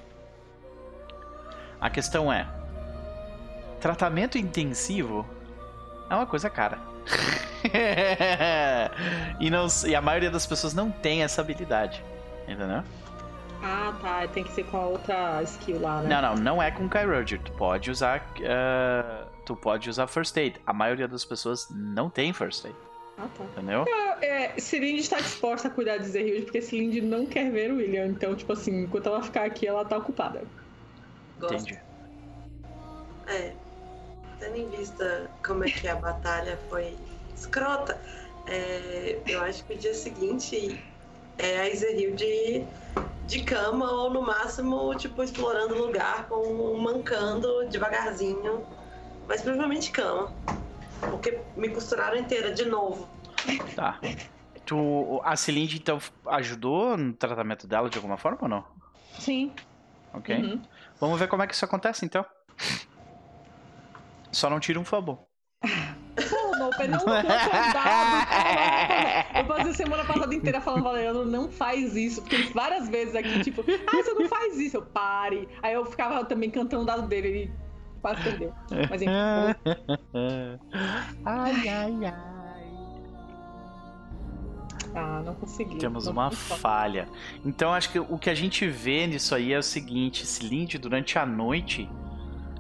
A 1.82 1.90
questão 1.90 2.32
é, 2.32 2.48
tratamento 3.82 4.38
intensivo 4.38 5.28
é 6.10 6.16
uma 6.16 6.26
coisa 6.26 6.50
cara. 6.50 6.80
e, 9.38 9.50
não, 9.50 9.68
e 9.86 9.94
a 9.94 10.02
maioria 10.02 10.32
das 10.32 10.46
pessoas 10.46 10.74
não 10.74 10.90
tem 10.90 11.24
essa 11.24 11.42
habilidade, 11.42 12.02
entendeu? 12.48 12.84
Ah, 13.62 13.94
tá. 14.02 14.28
Tem 14.28 14.44
que 14.44 14.52
ser 14.52 14.64
com 14.66 14.78
a 14.78 14.86
outra 14.86 15.42
skill 15.44 15.82
lá, 15.82 16.02
né? 16.02 16.10
Não, 16.10 16.22
não, 16.22 16.36
não 16.44 16.64
é 16.64 16.70
com 16.72 16.90
Chirurgery. 16.90 17.42
Tu 17.44 17.52
pode 17.54 17.90
usar. 17.92 18.26
eh, 18.40 19.24
tu 19.46 19.56
pode 19.56 19.90
usar 19.90 20.08
First 20.08 20.36
Aid. 20.38 20.60
A 20.66 20.74
maioria 20.74 21.08
das 21.08 21.26
pessoas 21.26 21.68
não 21.72 22.10
tem 22.10 22.32
First 22.34 22.66
Aid, 22.66 22.76
Ah, 23.18 23.28
tá. 23.36 23.44
entendeu? 23.46 23.86
É, 24.22 24.60
Cilindy 24.60 25.02
está 25.02 25.18
disposta 25.18 25.68
a 25.68 25.72
cuidar 25.72 25.98
de 25.98 26.06
Zerhild 26.06 26.44
porque 26.44 26.62
Cilindy 26.62 27.02
não 27.02 27.26
quer 27.26 27.52
ver 27.52 27.72
o 27.72 27.78
William. 27.78 28.08
Então, 28.08 28.36
tipo 28.36 28.54
assim, 28.54 28.84
enquanto 28.84 29.08
ela 29.08 29.22
ficar 29.24 29.46
aqui, 29.46 29.66
ela 29.68 29.84
tá 29.86 29.98
ocupada. 29.98 30.44
gosto. 31.40 31.54
Entendi. 31.56 31.80
É. 33.28 33.54
Tendo 34.40 34.56
em 34.58 34.70
vista 34.70 35.30
como 35.46 35.64
é 35.64 35.68
que 35.70 35.88
a 35.88 35.96
batalha 35.96 36.60
foi 36.70 36.96
escrota, 37.36 38.00
é, 38.46 39.20
eu 39.26 39.42
acho 39.42 39.64
que 39.66 39.74
o 39.74 39.78
dia 39.78 39.94
seguinte 39.96 40.80
é 41.38 41.60
a 41.60 41.70
Izeril 41.70 42.16
de, 42.16 42.64
de 43.28 43.44
cama 43.44 43.92
ou 43.92 44.10
no 44.10 44.22
máximo, 44.22 44.94
tipo, 44.96 45.24
explorando 45.24 45.76
o 45.76 45.86
lugar 45.86 46.28
com 46.28 46.36
um 46.36 46.82
mancando 46.82 47.68
devagarzinho 47.70 48.66
Mas 49.28 49.42
provavelmente 49.42 49.92
cama. 49.92 50.32
Porque 51.00 51.40
me 51.56 51.70
costuraram 51.70 52.18
inteira 52.18 52.52
de 52.52 52.66
novo. 52.66 53.08
Tá. 53.76 54.00
Tu, 54.66 55.22
a 55.24 55.36
Celinde, 55.36 55.78
então, 55.78 56.00
ajudou 56.26 56.98
no 56.98 57.14
tratamento 57.14 57.68
dela 57.68 57.90
de 57.90 57.98
alguma 57.98 58.18
forma 58.18 58.40
ou 58.42 58.50
não? 58.50 58.66
Sim. 59.20 59.54
Ok. 60.14 60.36
Uhum. 60.36 60.62
Vamos 61.00 61.20
ver 61.20 61.28
como 61.28 61.44
é 61.44 61.48
que 61.48 61.54
isso 61.54 61.64
acontece, 61.64 62.06
então. 62.06 62.26
Só 64.32 64.50
não 64.50 64.60
tira 64.60 64.80
um 64.80 64.86
fumble. 64.86 65.18
Não 66.90 67.06
dado, 67.06 67.28
caraca. 67.74 69.40
Eu 69.40 69.46
passei 69.46 69.72
a 69.72 69.74
semana 69.74 70.06
passada 70.06 70.34
inteira 70.36 70.62
falando, 70.62 70.84
Valeriano, 70.84 71.26
não 71.26 71.50
faz 71.50 71.96
isso. 71.96 72.22
Porque 72.22 72.38
várias 72.54 72.88
vezes 72.90 73.16
aqui, 73.16 73.40
tipo, 73.44 73.62
ah, 73.88 73.92
você 73.96 74.14
não 74.14 74.28
faz 74.28 74.58
isso, 74.60 74.78
eu 74.78 74.82
pare. 74.82 75.48
Aí 75.62 75.74
eu 75.74 75.86
ficava 75.86 76.24
também 76.26 76.50
cantando 76.50 76.84
o 76.84 76.86
dado 76.86 77.08
dele, 77.08 77.28
ele 77.28 77.52
quase 78.02 78.22
perdeu. 78.24 78.54
Mas 78.90 79.02
enfim, 79.02 79.12
ai, 81.26 81.68
ai, 81.70 82.06
ai. 82.06 82.14
ah, 84.96 85.22
não 85.26 85.36
consegui. 85.36 85.78
Temos 85.78 86.06
Não 86.06 86.14
uma 86.14 86.30
consegui. 86.30 86.60
falha. 86.60 87.08
Então 87.46 87.74
acho 87.74 87.92
que 87.92 88.00
o 88.00 88.18
que 88.18 88.30
a 88.30 88.36
gente 88.36 88.68
vê 88.68 89.06
nisso 89.08 89.34
aí 89.36 89.54
é 89.54 89.58
o 89.58 89.64
seguinte: 89.64 90.26
Cilinde, 90.26 90.78
durante 90.78 91.18
a 91.20 91.26
noite, 91.26 91.90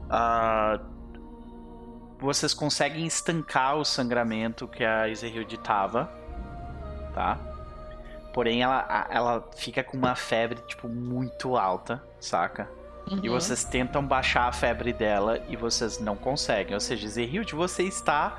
ah, 0.09 0.79
vocês 2.19 2.53
conseguem 2.53 3.05
estancar 3.05 3.75
o 3.77 3.85
sangramento 3.85 4.67
que 4.67 4.83
a 4.83 5.07
Ezerhilde 5.09 5.57
tava, 5.57 6.09
tá? 7.13 7.37
Porém, 8.33 8.61
ela, 8.61 9.07
ela 9.09 9.47
fica 9.55 9.83
com 9.83 9.97
uma 9.97 10.15
febre, 10.15 10.59
tipo, 10.67 10.87
muito 10.87 11.57
alta, 11.57 12.03
saca? 12.19 12.69
E 13.23 13.29
Uhum. 13.29 13.35
vocês 13.35 13.63
tentam 13.63 14.05
baixar 14.05 14.47
a 14.47 14.51
febre 14.51 14.91
dela 14.93 15.39
e 15.47 15.55
vocês 15.55 15.97
não 15.99 16.15
conseguem. 16.15 16.73
Ou 16.73 16.79
seja, 16.79 17.07
Zerhild, 17.07 17.55
você 17.55 17.83
está 17.83 18.37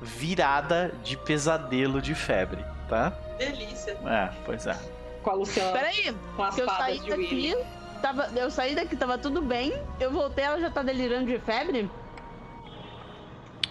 virada 0.00 0.92
de 1.02 1.16
pesadelo 1.16 2.00
de 2.02 2.14
febre, 2.14 2.64
tá? 2.88 3.10
Delícia. 3.38 3.92
É, 4.06 4.30
pois 4.44 4.66
é. 4.66 4.76
Com 5.22 5.30
a 5.30 5.34
Luciana, 5.34 5.72
Peraí, 5.72 6.14
com 6.36 6.42
as 6.42 6.54
que 6.54 6.60
eu 6.60 6.68
saí 6.68 7.00
daqui. 7.00 7.56
Tava, 8.02 8.28
eu 8.36 8.50
saí 8.50 8.74
daqui, 8.74 8.94
tava 8.94 9.16
tudo 9.18 9.40
bem. 9.40 9.72
Eu 9.98 10.12
voltei, 10.12 10.44
ela 10.44 10.60
já 10.60 10.70
tá 10.70 10.82
delirando 10.82 11.26
de 11.26 11.38
febre. 11.40 11.90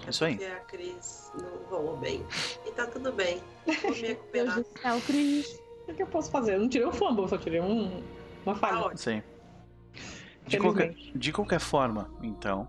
É 0.06 0.10
isso 0.10 0.24
aí. 0.26 0.36
Porque 0.36 0.52
a 0.52 0.60
Cris 0.62 1.32
não 1.42 1.50
rolou 1.70 1.98
bem. 1.98 2.24
E 2.66 2.72
tá 2.72 2.86
tudo 2.86 3.12
bem. 3.12 3.42
Vou 3.82 3.92
me 3.92 4.02
recuperar. 4.02 4.56
do 4.56 4.66
céu, 4.80 5.02
Cris. 5.06 5.60
O 5.88 5.94
que 5.94 6.02
eu 6.04 6.08
posso 6.08 6.32
fazer? 6.32 6.56
Eu 6.56 6.60
não 6.60 6.70
tirei 6.70 6.88
um 6.88 6.92
fumble, 6.92 7.28
só 7.28 7.38
tirei 7.38 7.60
um, 7.62 8.04
uma 8.46 8.54
Tá 8.56 8.60
falha. 8.60 8.80
ótimo. 8.80 8.98
Sim. 8.98 9.24
De 10.48 10.58
qualquer, 10.60 10.94
de 11.16 11.32
qualquer 11.32 11.60
forma, 11.60 12.10
então, 12.22 12.68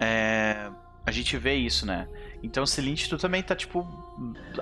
é, 0.00 0.70
a 1.04 1.10
gente 1.10 1.36
vê 1.36 1.54
isso, 1.54 1.84
né? 1.84 2.08
Então, 2.42 2.64
Celinte, 2.64 3.06
tu 3.08 3.18
também 3.18 3.42
tá, 3.42 3.54
tipo, 3.54 3.86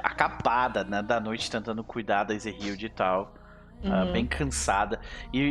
acapada, 0.03 0.83
né? 0.85 1.03
Da 1.03 1.21
noite 1.21 1.51
tentando 1.51 1.83
cuidar 1.85 2.25
da 2.25 2.35
Ezerhild 2.35 2.85
e 2.85 2.89
tal. 2.89 3.35
ah, 3.87 4.05
Uhum. 4.05 4.13
bem 4.13 4.27
cansada. 4.27 4.99
E, 5.33 5.39
e- 5.39 5.43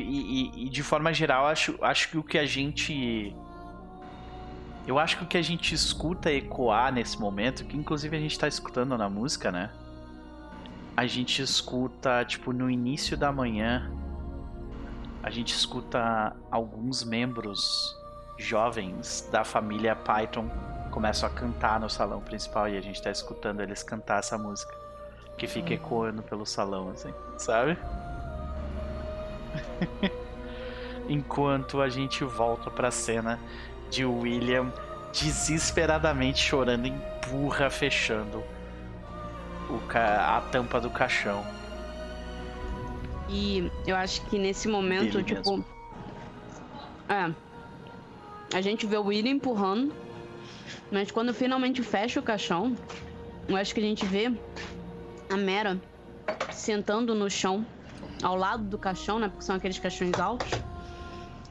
e- 0.61 0.65
e, 0.65 0.69
de 0.69 0.81
forma 0.81 1.13
geral, 1.13 1.45
acho, 1.45 1.77
acho 1.83 2.09
que 2.09 2.17
o 2.17 2.23
que 2.23 2.37
a 2.39 2.45
gente. 2.47 3.35
Eu 4.86 4.99
acho 4.99 5.17
que 5.17 5.23
o 5.23 5.27
que 5.27 5.38
a 5.38 5.41
gente 5.41 5.73
escuta 5.73 6.31
ecoar 6.31 6.91
nesse 6.91 7.19
momento, 7.19 7.63
que 7.63 7.77
inclusive 7.77 8.15
a 8.15 8.19
gente 8.19 8.38
tá 8.38 8.47
escutando 8.47 8.97
na 8.97 9.09
música, 9.09 9.51
né? 9.51 9.69
A 10.95 11.05
gente 11.07 11.41
escuta, 11.41 12.23
tipo, 12.25 12.51
no 12.51 12.69
início 12.69 13.17
da 13.17 13.31
manhã, 13.31 13.89
a 15.23 15.29
gente 15.29 15.53
escuta 15.53 16.36
alguns 16.51 17.03
membros 17.03 17.95
jovens 18.38 19.27
da 19.31 19.43
família 19.43 19.95
Python 19.95 20.49
começam 20.91 21.27
a 21.27 21.31
cantar 21.31 21.79
no 21.79 21.89
salão 21.89 22.21
principal 22.21 22.69
e 22.69 22.77
a 22.77 22.81
gente 22.81 23.01
tá 23.01 23.09
escutando 23.09 23.61
eles 23.61 23.81
cantar 23.81 24.19
essa 24.19 24.38
música. 24.38 24.71
Que 25.38 25.47
fica 25.47 25.69
Uhum. 25.69 25.73
ecoando 25.75 26.21
pelo 26.21 26.45
salão, 26.45 26.89
assim, 26.89 27.11
sabe? 27.38 27.75
Enquanto 31.09 31.81
a 31.81 31.89
gente 31.89 32.23
volta 32.23 32.69
pra 32.69 32.91
cena 32.91 33.39
de 33.93 34.03
William 34.05 34.73
desesperadamente 35.11 36.39
chorando, 36.41 36.87
empurra 36.87 37.69
fechando 37.69 38.43
o 39.69 39.77
ca- 39.87 40.37
a 40.37 40.41
tampa 40.41 40.81
do 40.81 40.89
caixão. 40.89 41.45
E 43.29 43.71
eu 43.85 43.95
acho 43.95 44.21
que 44.25 44.37
nesse 44.39 44.67
momento, 44.67 45.11
Dele 45.13 45.23
tipo. 45.23 45.51
mesmo. 45.51 45.65
É. 47.07 47.31
A 48.57 48.61
gente 48.61 48.85
vê 48.87 48.97
o 48.97 49.03
William 49.05 49.31
empurrando. 49.31 49.93
Mas 50.91 51.11
quando 51.11 51.33
finalmente 51.33 51.81
fecha 51.83 52.19
o 52.19 52.23
caixão, 52.23 52.75
eu 53.47 53.55
acho 53.55 53.73
que 53.73 53.79
a 53.79 53.83
gente 53.83 54.05
vê 54.05 54.31
a 55.31 55.37
Mera 55.37 55.79
sentando 56.51 57.13
no 57.15 57.29
chão, 57.29 57.65
ao 58.21 58.35
lado 58.35 58.63
do 58.63 58.77
caixão, 58.77 59.17
né? 59.19 59.27
Porque 59.27 59.43
são 59.43 59.55
aqueles 59.55 59.77
caixões 59.79 60.19
altos. 60.19 60.49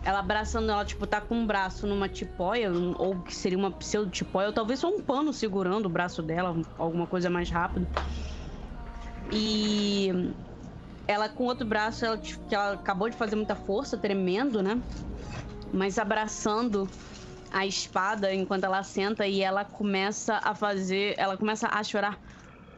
Ela 0.04 0.18
abraçando 0.18 0.70
ela, 0.70 0.84
tipo, 0.84 1.06
tá 1.06 1.20
com 1.20 1.34
um 1.34 1.46
braço 1.46 1.86
numa 1.86 2.08
tipóia, 2.08 2.70
ou 2.98 3.20
que 3.20 3.34
seria 3.34 3.56
uma 3.56 3.70
pseudo-tipóia, 3.70 4.48
ou 4.48 4.52
talvez 4.52 4.80
só 4.80 4.88
um 4.88 5.00
pano 5.00 5.32
segurando 5.32 5.86
o 5.86 5.88
braço 5.88 6.22
dela, 6.22 6.56
alguma 6.76 7.06
coisa 7.06 7.30
mais 7.30 7.48
rápida. 7.50 7.86
E 9.30 10.34
ela 11.06 11.28
com 11.28 11.44
outro 11.44 11.66
braço, 11.66 12.04
ela, 12.04 12.18
tipo, 12.18 12.44
que 12.48 12.54
ela 12.54 12.72
acabou 12.74 13.08
de 13.08 13.16
fazer 13.16 13.36
muita 13.36 13.54
força, 13.54 13.96
tremendo, 13.96 14.62
né? 14.62 14.80
Mas 15.72 15.98
abraçando 15.98 16.88
a 17.50 17.66
espada 17.66 18.34
enquanto 18.34 18.64
ela 18.64 18.82
senta 18.82 19.26
e 19.26 19.40
ela 19.40 19.64
começa 19.64 20.40
a 20.42 20.54
fazer. 20.54 21.14
Ela 21.16 21.36
começa 21.36 21.68
a 21.68 21.82
chorar 21.84 22.18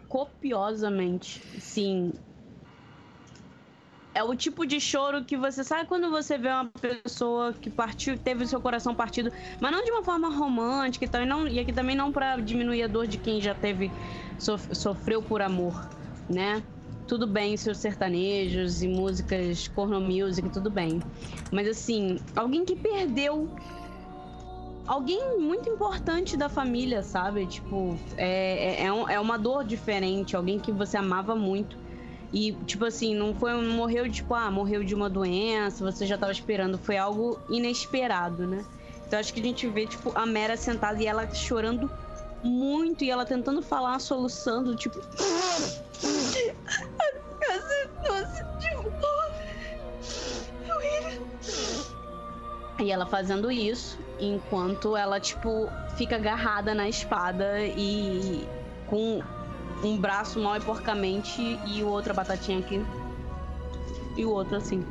copiosamente. 0.09 1.41
Sim. 1.61 2.13
É 4.15 4.23
o 4.23 4.35
tipo 4.37 4.65
de 4.65 4.81
choro 4.81 5.25
que 5.25 5.37
você 5.37 5.65
sabe 5.65 5.89
quando 5.89 6.09
você 6.09 6.39
vê 6.39 6.49
uma 6.49 6.71
pessoa 6.81 7.53
que 7.53 7.69
partiu, 7.69 8.17
teve 8.17 8.45
o 8.45 8.47
seu 8.47 8.61
coração 8.61 8.95
partido, 8.95 9.33
mas 9.61 9.73
não 9.73 9.85
de 9.85 9.91
uma 9.91 10.05
forma 10.05 10.29
romântica 10.29 11.05
e 11.05 11.23
e, 11.23 11.27
não, 11.27 11.49
e 11.49 11.59
aqui 11.59 11.73
também 11.73 11.97
não 11.97 12.13
pra 12.13 12.37
diminuir 12.37 12.85
a 12.85 12.87
dor 12.87 13.09
de 13.09 13.19
quem 13.19 13.41
já 13.41 13.55
teve, 13.55 13.91
sof- 14.39 14.73
sofreu 14.73 15.21
por 15.21 15.43
amor, 15.43 15.89
né? 16.31 16.63
Tudo 17.09 17.27
bem, 17.27 17.57
seus 17.57 17.79
sertanejos 17.79 18.83
e 18.83 18.89
músicas 18.89 19.67
corno 19.69 20.01
music, 20.01 20.49
tudo 20.49 20.71
bem. 20.71 21.03
Mas 21.53 21.67
assim, 21.69 22.19
alguém 22.37 22.65
que 22.65 22.77
perdeu 22.77 23.49
alguém 24.87 25.39
muito 25.39 25.69
importante 25.69 26.37
da 26.37 26.49
família, 26.49 27.03
sabe? 27.03 27.47
Tipo, 27.47 27.99
é, 28.17 28.83
é, 28.83 28.87
é, 28.87 29.15
é 29.15 29.21
uma 29.21 29.37
dor 29.39 29.65
diferente, 29.65 30.37
alguém 30.37 30.59
que 30.59 30.71
você 30.71 30.97
amava 30.97 31.35
muito. 31.35 31.83
E, 32.35 32.53
tipo 32.67 32.85
assim, 32.85 33.15
não 33.15 33.33
foi 33.33 33.55
morreu, 33.65 34.11
tipo, 34.11 34.35
ah, 34.35 34.51
morreu 34.51 34.83
de 34.83 34.93
uma 34.93 35.09
doença, 35.09 35.85
você 35.85 36.05
já 36.05 36.19
tava 36.19 36.33
esperando. 36.33 36.77
Foi 36.77 36.97
algo 36.97 37.39
inesperado, 37.49 38.45
né? 38.45 38.65
Então 39.07 39.21
acho 39.21 39.33
que 39.33 39.39
a 39.39 39.43
gente 39.43 39.69
vê, 39.69 39.87
tipo, 39.87 40.11
a 40.17 40.27
Mera 40.27 40.57
sentada 40.57 41.01
e 41.01 41.07
ela 41.07 41.33
chorando 41.33 41.89
muito 42.43 43.05
e 43.05 43.11
ela 43.11 43.25
tentando 43.25 43.63
falar, 43.63 44.01
soluçando, 44.01 44.75
tipo. 44.75 44.99
Nossa, 48.09 48.45
tipo. 48.59 48.93
E 52.81 52.91
ela 52.91 53.07
fazendo 53.07 53.53
isso, 53.53 53.97
enquanto 54.19 54.97
ela, 54.97 55.21
tipo, 55.21 55.69
fica 55.97 56.17
agarrada 56.17 56.75
na 56.75 56.89
espada 56.89 57.61
e 57.61 58.45
com 58.89 59.23
um 59.83 59.99
braço 59.99 60.41
mal 60.41 60.57
e 60.57 60.61
porcamente 60.61 61.41
e 61.67 61.83
o 61.83 61.89
outro 61.89 62.13
a 62.13 62.15
batatinha 62.15 62.59
aqui. 62.59 62.81
E 64.17 64.25
o 64.25 64.31
outro 64.31 64.57
assim. 64.57 64.85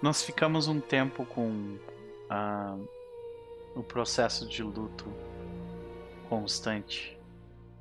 Nós 0.00 0.22
ficamos 0.22 0.66
um 0.66 0.80
tempo 0.80 1.26
com 1.26 1.76
ah, 2.30 2.76
o 3.74 3.82
processo 3.82 4.48
de 4.48 4.62
luto 4.62 5.06
constante 6.28 7.18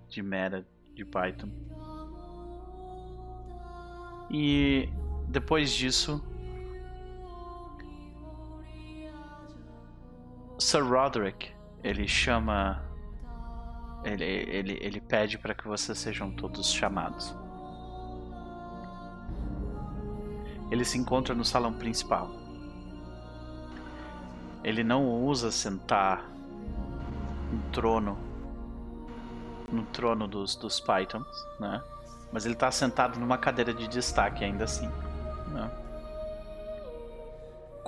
de 0.09 0.21
Mera 0.21 0.65
de 0.93 1.05
Python. 1.05 1.49
E 4.29 4.89
depois 5.27 5.71
disso, 5.71 6.21
Sir 10.57 10.83
Roderick 10.83 11.51
ele 11.83 12.07
chama, 12.07 12.81
ele, 14.03 14.23
ele, 14.23 14.77
ele 14.81 15.01
pede 15.01 15.37
para 15.37 15.53
que 15.53 15.67
vocês 15.67 15.97
sejam 15.97 16.31
todos 16.31 16.71
chamados. 16.71 17.35
Ele 20.71 20.85
se 20.85 20.97
encontra 20.97 21.33
no 21.33 21.43
salão 21.43 21.73
principal. 21.73 22.29
Ele 24.63 24.83
não 24.83 25.05
ousa 25.05 25.51
sentar 25.51 26.29
no 27.51 27.61
trono 27.71 28.17
no 29.71 29.83
trono 29.83 30.27
dos, 30.27 30.55
dos 30.55 30.79
Pythons, 30.79 31.27
né? 31.59 31.81
Mas 32.31 32.43
ele 32.43 32.55
tá 32.55 32.71
sentado 32.71 33.19
numa 33.19 33.37
cadeira 33.37 33.71
de 33.71 33.87
destaque 33.87 34.43
ainda 34.43 34.63
assim, 34.63 34.87
né? 35.49 35.69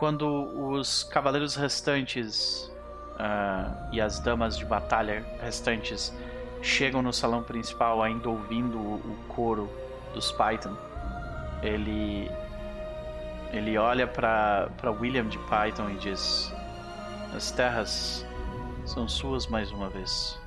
quando 0.02 0.26
os 0.72 1.04
cavaleiros 1.04 1.56
restantes 1.56 2.71
uh, 3.16 3.90
e 3.92 4.00
as 4.00 4.20
damas 4.20 4.58
de 4.58 4.66
batalha 4.66 5.26
restantes 5.42 6.14
chegam 6.62 7.02
no 7.02 7.12
salão 7.12 7.44
principal, 7.44 8.02
ainda 8.02 8.30
ouvindo 8.30 8.78
o, 8.78 8.96
o 8.96 9.18
coro 9.28 9.70
dos 10.14 10.32
Python, 10.32 10.76
ele 11.62 12.30
ele 13.52 13.78
olha 13.78 14.08
para 14.08 14.70
William 15.00 15.28
de 15.28 15.38
Python 15.40 15.90
e 15.90 15.96
diz: 15.98 16.52
As 17.36 17.52
terras 17.52 18.26
são 18.86 19.08
suas 19.08 19.48
mais 19.48 19.72
uma 19.72 19.90
vez. 19.90 20.40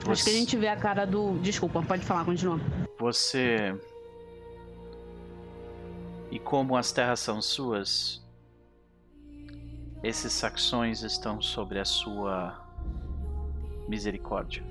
Você... 0.00 0.10
Acho 0.10 0.24
que 0.24 0.30
a 0.30 0.34
gente 0.34 0.56
vê 0.56 0.68
a 0.68 0.76
cara 0.76 1.04
do. 1.04 1.38
Desculpa, 1.38 1.82
pode 1.82 2.04
falar, 2.04 2.24
continua. 2.24 2.60
Você. 2.98 3.74
E 6.30 6.38
como 6.38 6.76
as 6.76 6.92
terras 6.92 7.20
são 7.20 7.42
suas, 7.42 8.21
esses 10.02 10.32
saxões 10.32 11.02
estão 11.02 11.40
sobre 11.40 11.78
a 11.78 11.84
sua 11.84 12.60
misericórdia. 13.88 14.62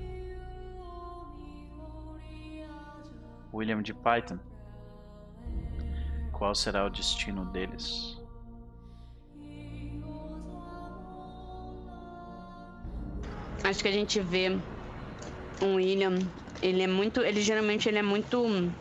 William 3.52 3.82
de 3.82 3.94
Python, 3.94 4.38
qual 6.32 6.54
será 6.54 6.86
o 6.86 6.90
destino 6.90 7.44
deles? 7.46 8.18
Acho 13.64 13.82
que 13.82 13.88
a 13.88 13.92
gente 13.92 14.20
vê 14.20 14.58
um 15.62 15.76
William, 15.76 16.18
ele 16.60 16.82
é 16.82 16.86
muito, 16.86 17.20
ele 17.20 17.40
geralmente 17.40 17.88
ele 17.88 17.98
é 17.98 18.02
muito 18.02 18.72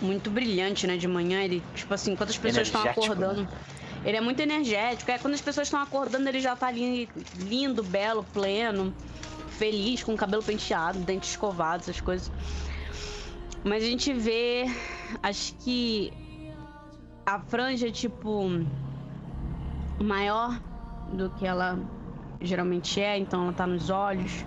muito 0.00 0.30
brilhante, 0.30 0.86
né, 0.86 0.96
de 0.96 1.08
manhã, 1.08 1.42
ele 1.42 1.62
tipo 1.74 1.92
assim, 1.92 2.14
quando 2.14 2.30
as 2.30 2.36
pessoas 2.36 2.68
estão 2.68 2.82
acordando, 2.82 3.42
né? 3.42 3.48
Ele 4.04 4.16
é 4.16 4.20
muito 4.20 4.40
energético. 4.40 5.10
É 5.10 5.18
quando 5.18 5.34
as 5.34 5.40
pessoas 5.40 5.66
estão 5.66 5.80
acordando, 5.80 6.28
ele 6.28 6.40
já 6.40 6.54
tá 6.54 6.68
ali 6.68 7.08
lindo, 7.38 7.82
belo, 7.82 8.24
pleno, 8.32 8.94
feliz, 9.50 10.02
com 10.02 10.14
o 10.14 10.16
cabelo 10.16 10.42
penteado, 10.42 10.98
dentes 11.00 11.30
escovados, 11.30 11.88
essas 11.88 12.00
coisas. 12.00 12.30
Mas 13.64 13.82
a 13.82 13.86
gente 13.86 14.12
vê, 14.12 14.66
acho 15.22 15.54
que 15.56 16.12
a 17.24 17.40
franja 17.40 17.90
tipo 17.90 18.48
maior 20.00 20.60
do 21.12 21.30
que 21.30 21.46
ela 21.46 21.78
geralmente 22.40 23.00
é, 23.00 23.18
então 23.18 23.44
ela 23.44 23.52
tá 23.52 23.66
nos 23.66 23.90
olhos. 23.90 24.44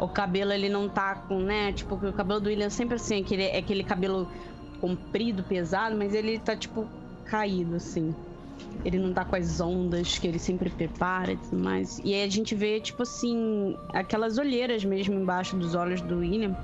O 0.00 0.08
cabelo 0.08 0.52
ele 0.52 0.68
não 0.68 0.88
tá 0.88 1.14
com, 1.14 1.38
né? 1.38 1.72
Tipo, 1.72 1.94
o 1.94 2.12
cabelo 2.12 2.40
do 2.40 2.48
William 2.48 2.66
é 2.66 2.70
sempre 2.70 2.96
assim, 2.96 3.20
aquele, 3.20 3.44
é 3.44 3.58
aquele 3.58 3.84
cabelo 3.84 4.28
comprido, 4.80 5.44
pesado, 5.44 5.96
mas 5.96 6.12
ele 6.12 6.38
tá 6.38 6.56
tipo 6.56 6.88
caído 7.24 7.76
assim. 7.76 8.14
Ele 8.84 8.98
não 8.98 9.12
tá 9.12 9.24
com 9.24 9.36
as 9.36 9.60
ondas 9.60 10.18
que 10.18 10.26
ele 10.26 10.38
sempre 10.38 10.68
prepara 10.68 11.32
e 11.32 11.36
tudo 11.36 11.62
mais. 11.62 12.00
E 12.04 12.14
aí 12.14 12.22
a 12.22 12.28
gente 12.28 12.54
vê, 12.54 12.80
tipo 12.80 13.02
assim, 13.02 13.76
aquelas 13.92 14.36
olheiras 14.36 14.84
mesmo 14.84 15.14
embaixo 15.14 15.56
dos 15.56 15.74
olhos 15.74 16.00
do 16.02 16.18
William. 16.18 16.54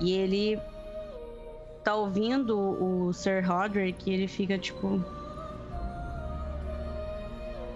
E 0.00 0.12
ele 0.12 0.60
tá 1.82 1.94
ouvindo 1.94 2.56
o 2.56 3.12
Sir 3.12 3.44
Roderick 3.44 4.08
e 4.08 4.14
ele 4.14 4.28
fica 4.28 4.56
tipo. 4.58 5.02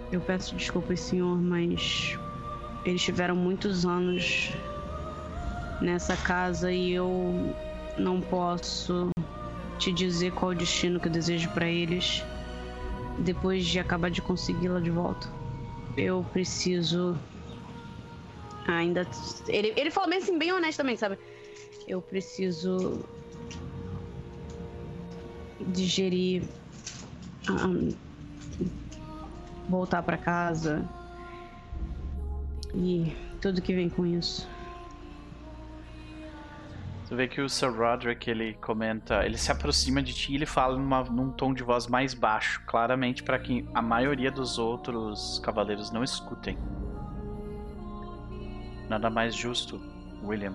Eu 0.09 0.21
peço 0.21 0.55
desculpas, 0.55 1.01
senhor, 1.01 1.37
mas 1.37 2.17
eles 2.85 3.01
tiveram 3.01 3.35
muitos 3.35 3.85
anos 3.85 4.53
nessa 5.81 6.15
casa 6.15 6.71
e 6.71 6.93
eu 6.93 7.53
não 7.97 8.21
posso 8.21 9.09
te 9.77 9.91
dizer 9.91 10.31
qual 10.31 10.51
o 10.51 10.55
destino 10.55 10.99
que 10.99 11.07
eu 11.07 11.11
desejo 11.11 11.49
para 11.49 11.67
eles 11.67 12.23
depois 13.19 13.65
de 13.65 13.79
acabar 13.79 14.09
de 14.09 14.21
consegui-la 14.21 14.79
de 14.79 14.89
volta. 14.89 15.27
Eu 15.95 16.25
preciso 16.31 17.17
ainda 18.67 19.07
ele 19.47 19.73
ele 19.75 19.89
falou 19.89 20.09
bem 20.09 20.19
assim 20.19 20.37
bem 20.37 20.51
honestamente, 20.51 20.99
sabe? 20.99 21.17
Eu 21.87 22.01
preciso 22.01 23.03
digerir 25.59 26.43
um, 27.49 27.95
voltar 29.69 30.03
para 30.03 30.17
casa 30.17 30.87
e 32.73 33.11
tudo 33.41 33.61
que 33.61 33.73
vem 33.73 33.89
com 33.89 34.05
isso. 34.05 34.47
Você 37.07 37.15
vê 37.15 37.25
que 37.25 37.39
o 37.39 37.47
Sir 37.47 37.71
Roderick 37.71 38.29
ele 38.29 38.55
comenta, 38.55 39.25
ele 39.25 39.37
se 39.37 39.49
aproxima 39.49 40.03
de 40.03 40.13
ti 40.13 40.33
e 40.33 40.35
ele 40.35 40.45
fala 40.45 40.77
numa, 40.77 41.05
num 41.05 41.31
tom 41.31 41.53
de 41.53 41.63
voz 41.63 41.87
mais 41.87 42.13
baixo, 42.13 42.61
claramente 42.67 43.23
para 43.23 43.39
que 43.39 43.65
a 43.73 43.81
maioria 43.81 44.29
dos 44.29 44.59
outros 44.59 45.39
cavaleiros 45.39 45.89
não 45.89 46.03
escutem. 46.03 46.57
Nada 48.89 49.09
mais 49.09 49.33
justo, 49.33 49.79
William. 50.21 50.53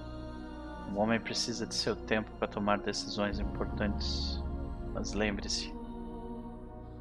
Um 0.90 0.98
homem 0.98 1.18
precisa 1.18 1.66
de 1.66 1.74
seu 1.74 1.96
tempo 1.96 2.30
para 2.32 2.46
tomar 2.46 2.80
decisões 2.80 3.40
importantes. 3.40 4.38
Mas 4.92 5.14
lembre-se, 5.14 5.74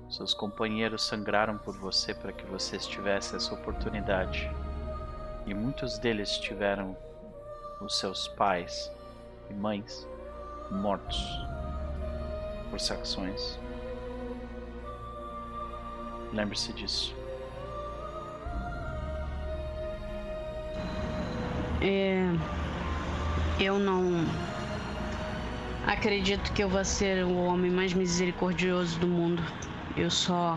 seus 0.09 0.33
companheiros 0.33 1.05
sangraram 1.05 1.57
por 1.57 1.77
você 1.77 2.13
para 2.13 2.31
que 2.31 2.45
você 2.45 2.77
tivesse 2.77 3.35
essa 3.35 3.53
oportunidade 3.53 4.49
e 5.45 5.53
muitos 5.53 5.99
deles 5.99 6.37
tiveram 6.37 6.95
os 7.81 7.99
seus 7.99 8.29
pais 8.29 8.89
e 9.51 9.53
mães 9.53 10.07
mortos 10.71 11.19
por 12.69 12.79
saxões. 12.79 13.59
Lembre-se 16.31 16.71
disso. 16.73 17.13
É, 21.81 22.23
eu 23.59 23.77
não 23.77 24.25
acredito 25.85 26.53
que 26.53 26.63
eu 26.63 26.69
vou 26.69 26.85
ser 26.85 27.25
o 27.25 27.35
homem 27.43 27.69
mais 27.69 27.93
misericordioso 27.93 28.97
do 28.99 29.07
mundo. 29.07 29.43
Eu 29.97 30.09
só 30.09 30.55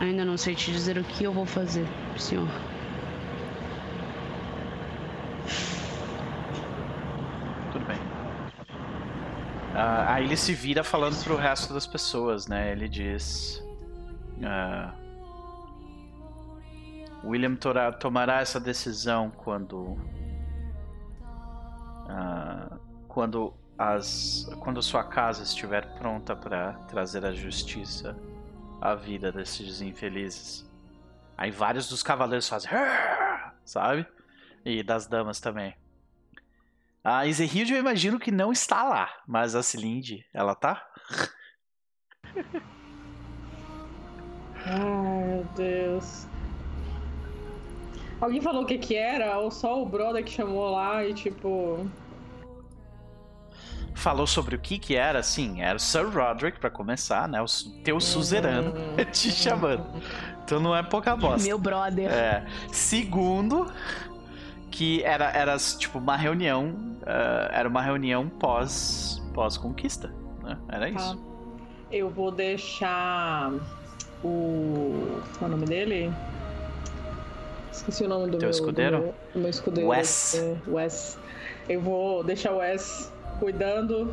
ainda 0.00 0.24
não 0.24 0.36
sei 0.36 0.54
te 0.54 0.70
dizer 0.70 0.98
o 0.98 1.04
que 1.04 1.24
eu 1.24 1.32
vou 1.32 1.46
fazer, 1.46 1.86
senhor. 2.18 2.48
Uh, 9.84 10.08
aí 10.08 10.24
ele 10.24 10.36
se 10.36 10.54
vira 10.54 10.82
falando 10.82 11.22
pro 11.22 11.36
resto 11.36 11.74
das 11.74 11.86
pessoas, 11.86 12.46
né? 12.46 12.72
Ele 12.72 12.88
diz. 12.88 13.62
Uh, 14.38 14.90
William 17.22 17.54
tora, 17.54 17.92
tomará 17.92 18.40
essa 18.40 18.58
decisão 18.58 19.30
quando. 19.30 19.98
Uh, 22.06 22.78
quando 23.08 23.52
as 23.78 24.48
quando 24.60 24.80
sua 24.82 25.04
casa 25.04 25.42
estiver 25.42 25.86
pronta 25.98 26.34
para 26.34 26.72
trazer 26.88 27.26
a 27.26 27.32
justiça 27.32 28.16
à 28.80 28.94
vida 28.94 29.30
desses 29.30 29.82
infelizes. 29.82 30.66
Aí 31.36 31.50
vários 31.50 31.90
dos 31.90 32.02
cavaleiros 32.02 32.48
fazem, 32.48 32.70
sabe? 33.66 34.06
E 34.64 34.82
das 34.82 35.06
damas 35.06 35.40
também. 35.40 35.74
A 37.04 37.26
Ezerhilde 37.26 37.74
eu 37.74 37.78
imagino 37.78 38.18
que 38.18 38.30
não 38.30 38.50
está 38.50 38.82
lá, 38.82 39.10
mas 39.28 39.54
a 39.54 39.62
Cilinde, 39.62 40.24
ela 40.32 40.54
tá? 40.54 40.82
Ai, 44.64 45.24
meu 45.24 45.44
Deus. 45.54 46.26
Alguém 48.18 48.40
falou 48.40 48.62
o 48.62 48.66
que 48.66 48.78
que 48.78 48.96
era? 48.96 49.38
Ou 49.38 49.50
só 49.50 49.82
o 49.82 49.86
brother 49.86 50.24
que 50.24 50.30
chamou 50.30 50.70
lá 50.70 51.04
e 51.04 51.12
tipo... 51.12 51.86
Falou 53.94 54.26
sobre 54.26 54.56
o 54.56 54.58
que 54.58 54.78
que 54.78 54.96
era, 54.96 55.22
sim, 55.22 55.60
era 55.60 55.76
o 55.76 55.80
Sir 55.80 56.08
Roderick 56.08 56.58
para 56.58 56.70
começar, 56.70 57.28
né? 57.28 57.40
O 57.42 57.46
teu 57.82 58.00
suzerano 58.00 58.72
te 59.12 59.30
chamando. 59.30 59.84
Então 60.42 60.58
não 60.58 60.74
é 60.74 60.82
pouca 60.82 61.14
bosta. 61.16 61.46
Meu 61.46 61.58
brother. 61.58 62.10
É. 62.10 62.46
Segundo, 62.72 63.70
que 64.74 65.04
era, 65.04 65.30
era 65.30 65.56
tipo 65.56 65.98
uma 65.98 66.16
reunião, 66.16 66.70
uh, 67.02 67.48
era 67.52 67.68
uma 67.68 67.80
reunião 67.80 68.28
pós 68.28 69.22
pós 69.32 69.56
conquista, 69.56 70.12
né? 70.42 70.58
Era 70.68 70.88
isso. 70.88 71.16
Tá. 71.16 71.22
Eu 71.92 72.10
vou 72.10 72.32
deixar 72.32 73.52
o 74.24 75.20
qual 75.38 75.42
é 75.42 75.54
o 75.54 75.56
nome 75.56 75.66
dele? 75.66 76.12
Esqueci 77.70 78.02
o 78.04 78.08
nome 78.08 78.24
do 78.26 78.38
Teu 78.38 78.40
meu 78.40 78.50
escudeiro. 78.50 78.96
Do 78.96 79.02
meu, 79.02 79.14
meu 79.36 79.48
escudeiro. 79.48 79.90
Wes. 79.90 80.34
É, 80.34 80.56
Wes. 80.66 81.18
Eu 81.68 81.80
vou 81.80 82.24
deixar 82.24 82.52
o 82.52 82.56
Wes 82.56 83.12
cuidando 83.38 84.12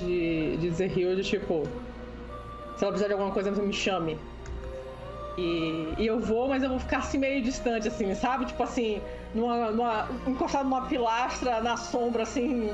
de 0.00 0.56
de 0.56 0.70
Zerhild, 0.70 1.22
tipo, 1.22 1.62
se 2.76 2.82
ela 2.84 2.92
precisar 2.92 3.06
de 3.06 3.12
alguma 3.12 3.30
coisa, 3.30 3.52
me 3.52 3.72
chame. 3.72 4.18
E, 5.38 5.94
e 5.96 6.06
eu 6.06 6.18
vou, 6.18 6.48
mas 6.48 6.62
eu 6.62 6.70
vou 6.70 6.80
ficar 6.80 6.98
assim 6.98 7.18
meio 7.18 7.40
distante, 7.40 7.86
assim, 7.86 8.12
sabe? 8.16 8.46
Tipo 8.46 8.64
assim, 8.64 9.00
numa, 9.34 9.70
numa, 9.70 10.08
encostado 10.26 10.68
numa 10.68 10.86
pilastra 10.86 11.60
na 11.60 11.76
sombra, 11.76 12.22
assim, 12.22 12.70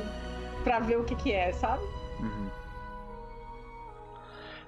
pra 0.64 0.80
ver 0.80 0.98
o 0.98 1.04
que 1.04 1.14
que 1.16 1.32
é, 1.32 1.52
sabe? 1.52 1.82
Uhum. 2.20 2.48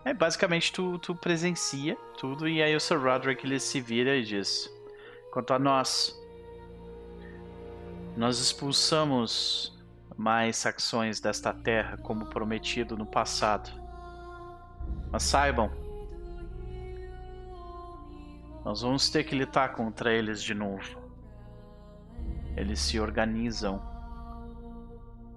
É, 0.05 0.15
basicamente 0.15 0.73
tu, 0.73 0.99
tu 0.99 1.15
presencia 1.15 1.97
tudo 2.17 2.49
e 2.49 2.63
aí 2.63 2.75
o 2.75 2.81
Sir 2.81 2.99
Roderick 2.99 3.45
ele 3.45 3.61
se 3.61 3.81
vira 3.81 4.17
e 4.17 4.23
diz: 4.23 4.71
Quanto 5.33 5.53
a 5.53 5.59
nós, 5.59 6.19
nós 8.17 8.39
expulsamos 8.39 9.79
mais 10.17 10.57
saxões 10.57 11.21
desta 11.21 11.53
terra 11.53 11.97
como 11.99 12.27
prometido 12.27 12.97
no 12.97 13.07
passado. 13.07 13.71
Mas 15.11 15.23
saibam, 15.23 15.71
nós 18.65 18.83
vamos 18.83 19.09
ter 19.09 19.25
que 19.25 19.35
lutar 19.35 19.73
contra 19.73 20.13
eles 20.13 20.43
de 20.43 20.55
novo. 20.55 21.00
Eles 22.61 22.79
se 22.79 23.01
organizam, 23.01 23.81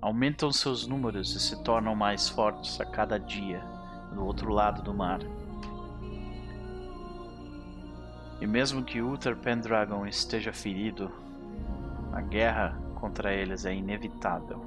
aumentam 0.02 0.52
seus 0.52 0.86
números 0.86 1.34
e 1.34 1.40
se 1.40 1.64
tornam 1.64 1.96
mais 1.96 2.28
fortes 2.28 2.82
a 2.82 2.86
cada 2.86 3.18
dia 3.18 3.64
do 4.12 4.26
outro 4.26 4.52
lado 4.52 4.82
do 4.82 4.94
mar. 4.94 5.22
E 8.42 8.46
mesmo 8.46 8.84
que 8.84 9.02
Uther 9.02 9.38
Pendragon 9.38 10.06
esteja 10.06 10.52
ferido, 10.52 11.10
a 12.12 12.20
guerra 12.20 12.78
contra 12.96 13.34
eles 13.34 13.64
é 13.64 13.74
inevitável. 13.74 14.60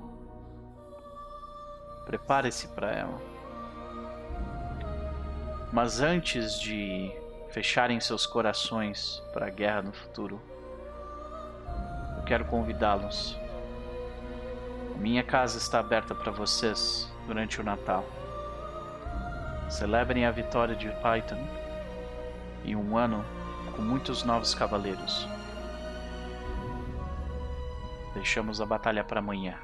Prepare-se 2.07 2.69
para 2.69 2.91
ela. 2.91 3.21
Mas 5.71 6.01
antes 6.01 6.59
de 6.59 7.13
fecharem 7.51 8.01
seus 8.01 8.25
corações 8.25 9.23
para 9.35 9.49
a 9.49 9.51
guerra 9.51 9.83
no 9.83 9.93
futuro, 9.93 10.41
quero 12.27 12.45
convidá-los. 12.45 13.39
Minha 14.97 15.23
casa 15.23 15.59
está 15.59 15.79
aberta 15.79 16.15
para 16.15 16.33
vocês 16.33 17.09
durante 17.27 17.61
o 17.61 17.65
Natal. 17.65 18.05
Celebrem 19.71 20.27
a 20.27 20.31
vitória 20.31 20.75
de 20.75 20.89
Python 20.89 21.47
e 22.65 22.75
um 22.75 22.97
ano 22.97 23.25
com 23.75 23.83
muitos 23.83 24.25
novos 24.25 24.55
cavaleiros. 24.55 25.29
Deixamos 28.15 28.61
a 28.61 28.67
batalha 28.67 29.05
para 29.05 29.21
amanhã. 29.21 29.59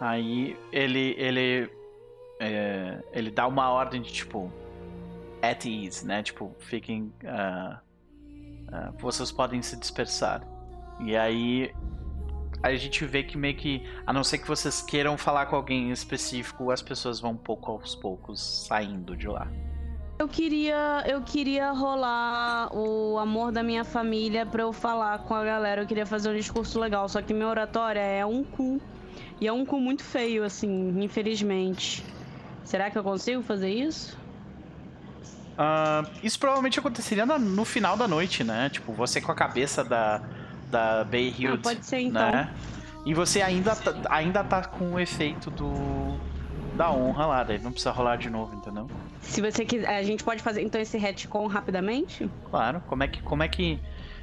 Aí 0.00 0.58
ele 0.72 1.14
ele 1.18 1.70
é, 2.40 3.02
ele 3.12 3.30
dá 3.30 3.46
uma 3.46 3.70
ordem 3.70 4.00
de 4.00 4.12
tipo 4.12 4.50
at 5.42 5.66
ease, 5.66 6.06
né? 6.06 6.22
Tipo, 6.22 6.54
fiquem 6.58 7.12
uh, 7.24 7.78
uh, 8.74 8.92
vocês 8.98 9.30
podem 9.30 9.62
se 9.62 9.76
dispersar. 9.76 10.42
E 11.00 11.16
aí 11.16 11.72
a 12.62 12.74
gente 12.74 13.04
vê 13.04 13.22
que 13.22 13.36
meio 13.36 13.54
que, 13.56 13.82
a 14.06 14.12
não 14.12 14.24
ser 14.24 14.38
que 14.38 14.48
vocês 14.48 14.80
queiram 14.80 15.18
falar 15.18 15.46
com 15.46 15.56
alguém 15.56 15.90
específico, 15.90 16.70
as 16.70 16.80
pessoas 16.80 17.20
vão 17.20 17.36
pouco 17.36 17.70
aos 17.70 17.94
poucos 17.94 18.66
saindo 18.66 19.16
de 19.16 19.28
lá. 19.28 19.46
Eu 20.18 20.28
queria, 20.28 21.04
eu 21.06 21.20
queria 21.22 21.72
rolar 21.72 22.74
o 22.74 23.18
amor 23.18 23.50
da 23.50 23.62
minha 23.62 23.84
família 23.84 24.46
para 24.46 24.62
eu 24.62 24.72
falar 24.72 25.18
com 25.18 25.34
a 25.34 25.44
galera. 25.44 25.82
Eu 25.82 25.86
queria 25.86 26.06
fazer 26.06 26.30
um 26.30 26.34
discurso 26.34 26.78
legal, 26.78 27.08
só 27.08 27.20
que 27.20 27.34
minha 27.34 27.48
oratória 27.48 28.00
é 28.00 28.24
um 28.24 28.44
cu. 28.44 28.80
E 29.40 29.48
é 29.48 29.52
um 29.52 29.66
cu 29.66 29.80
muito 29.80 30.02
feio, 30.02 30.44
assim, 30.44 31.02
infelizmente. 31.02 32.04
Será 32.64 32.90
que 32.90 32.96
eu 32.96 33.02
consigo 33.02 33.42
fazer 33.42 33.70
isso? 33.70 34.16
Uh, 35.54 36.10
isso 36.22 36.38
provavelmente 36.38 36.78
aconteceria 36.78 37.24
no 37.24 37.64
final 37.64 37.96
da 37.96 38.08
noite, 38.08 38.42
né? 38.42 38.68
Tipo, 38.70 38.92
você 38.92 39.20
com 39.20 39.30
a 39.30 39.34
cabeça 39.34 39.84
da, 39.84 40.20
da 40.70 41.04
Bay 41.04 41.32
Hill. 41.36 41.54
Ah, 41.54 41.58
pode 41.62 41.86
ser 41.86 42.00
então. 42.00 42.30
Né? 42.30 42.52
E 43.06 43.14
você 43.14 43.40
ainda 43.40 43.76
tá, 43.76 43.94
ainda 44.10 44.42
tá 44.42 44.64
com 44.64 44.94
o 44.94 45.00
efeito 45.00 45.50
do 45.50 46.18
da 46.74 46.90
honra 46.90 47.26
lá, 47.26 47.42
daí 47.44 47.60
não 47.60 47.70
precisa 47.70 47.92
rolar 47.92 48.16
de 48.16 48.28
novo, 48.28 48.56
entendeu? 48.56 48.90
Se 49.20 49.40
você 49.40 49.64
quiser, 49.64 49.96
a 49.96 50.02
gente 50.02 50.24
pode 50.24 50.42
fazer 50.42 50.60
então 50.60 50.80
esse 50.80 50.98
retcon 50.98 51.46
rapidamente? 51.46 52.28
Claro, 52.50 52.82
como 52.88 53.04
é 53.04 53.08
que 53.08 53.22
como 53.22 53.44
é 53.44 53.48
que 53.48 53.78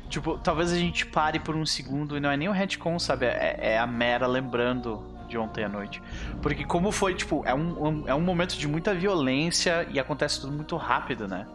tipo, 0.10 0.38
talvez 0.38 0.74
a 0.74 0.78
gente 0.78 1.06
pare 1.06 1.40
por 1.40 1.56
um 1.56 1.66
segundo 1.66 2.18
e 2.18 2.20
não 2.20 2.30
é 2.30 2.36
nem 2.36 2.50
o 2.50 2.52
retcon, 2.52 3.00
sabe? 3.00 3.26
É, 3.26 3.58
é 3.62 3.80
a 3.80 3.88
mera 3.88 4.28
lembrando 4.28 5.02
de 5.32 5.38
ontem 5.38 5.64
à 5.64 5.70
noite. 5.70 6.02
Porque 6.42 6.66
como 6.66 6.92
foi, 6.92 7.16
tipo, 7.16 7.42
é 7.46 7.56
um, 7.56 7.88
um, 7.88 8.04
é 8.08 8.14
um 8.14 8.22
momento 8.22 8.58
de 8.58 8.68
muita 8.68 8.94
violência 8.94 9.88
e 9.90 10.00
acontece 10.00 10.42
tudo 10.42 10.54
muito 10.54 10.76
rápido, 10.76 11.28
né? 11.28 11.48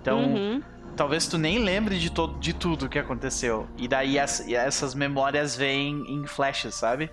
Então, 0.00 0.18
uhum 0.18 0.62
talvez 0.96 1.26
tu 1.26 1.38
nem 1.38 1.58
lembre 1.58 1.98
de, 1.98 2.10
todo, 2.10 2.38
de 2.38 2.52
tudo 2.52 2.88
que 2.88 2.98
aconteceu. 2.98 3.66
E 3.78 3.88
daí 3.88 4.18
as, 4.18 4.46
essas 4.46 4.94
memórias 4.94 5.56
vêm 5.56 6.04
em 6.06 6.26
flashes, 6.26 6.74
sabe? 6.74 7.10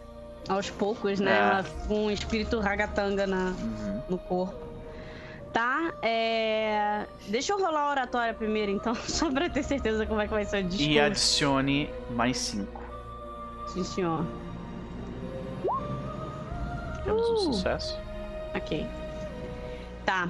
Aos 0.50 0.70
poucos, 0.70 1.20
né? 1.22 1.64
É. 1.64 1.94
Um 1.94 2.12
espírito 2.12 2.60
ragatanga 2.60 3.26
na, 3.26 3.46
uhum. 3.46 4.02
no 4.10 4.18
corpo. 4.18 4.68
Tá, 5.54 5.94
é... 6.02 7.06
Deixa 7.30 7.54
eu 7.54 7.60
rolar 7.60 7.82
a 7.82 7.92
oratória 7.92 8.34
primeiro, 8.34 8.72
então, 8.72 8.94
só 9.08 9.32
pra 9.32 9.50
ter 9.50 9.64
certeza 9.64 10.06
como 10.06 10.20
é 10.20 10.28
que 10.28 10.34
vai 10.34 10.46
ser 10.46 10.66
o 10.66 10.68
discurso. 10.68 10.92
E 10.92 11.00
adicione 11.00 11.90
mais 12.12 12.38
cinco. 12.38 12.84
Sim, 13.68 13.84
senhor. 13.84 14.26
Temos 17.08 17.30
um 17.30 17.38
sucesso. 17.38 17.98
Ok. 18.54 18.86
Tá. 20.06 20.30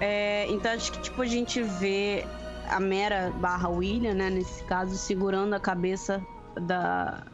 É, 0.00 0.46
então 0.48 0.72
acho 0.72 0.92
que 0.92 1.00
tipo 1.00 1.20
a 1.20 1.26
gente 1.26 1.60
vê 1.62 2.24
a 2.68 2.78
Mera 2.78 3.32
barra 3.40 3.68
William, 3.68 4.14
né, 4.14 4.30
nesse 4.30 4.62
caso, 4.64 4.96
segurando 4.96 5.54
a 5.54 5.60
cabeça 5.60 6.24
da, 6.60 7.24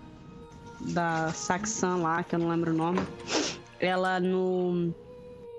da 0.81 1.33
Saxan 1.33 1.97
lá, 1.97 2.23
que 2.23 2.35
eu 2.35 2.39
não 2.39 2.49
lembro 2.49 2.73
o 2.73 2.75
nome. 2.75 3.01
Ela 3.79 4.19
no. 4.19 4.93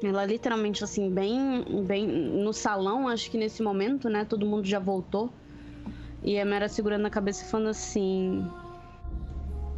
Ela 0.04 0.26
literalmente, 0.26 0.84
assim, 0.84 1.10
bem, 1.10 1.64
bem 1.86 2.08
no 2.08 2.54
salão, 2.54 3.08
acho 3.08 3.30
que 3.30 3.38
nesse 3.38 3.62
momento, 3.62 4.10
né? 4.10 4.26
Todo 4.26 4.46
mundo 4.46 4.66
já 4.66 4.80
voltou. 4.80 5.30
E 6.24 6.40
a 6.40 6.46
Mera 6.46 6.68
segurando 6.68 7.06
a 7.06 7.10
cabeça 7.10 7.46
e 7.46 7.48
falando 7.48 7.70
assim. 7.70 8.50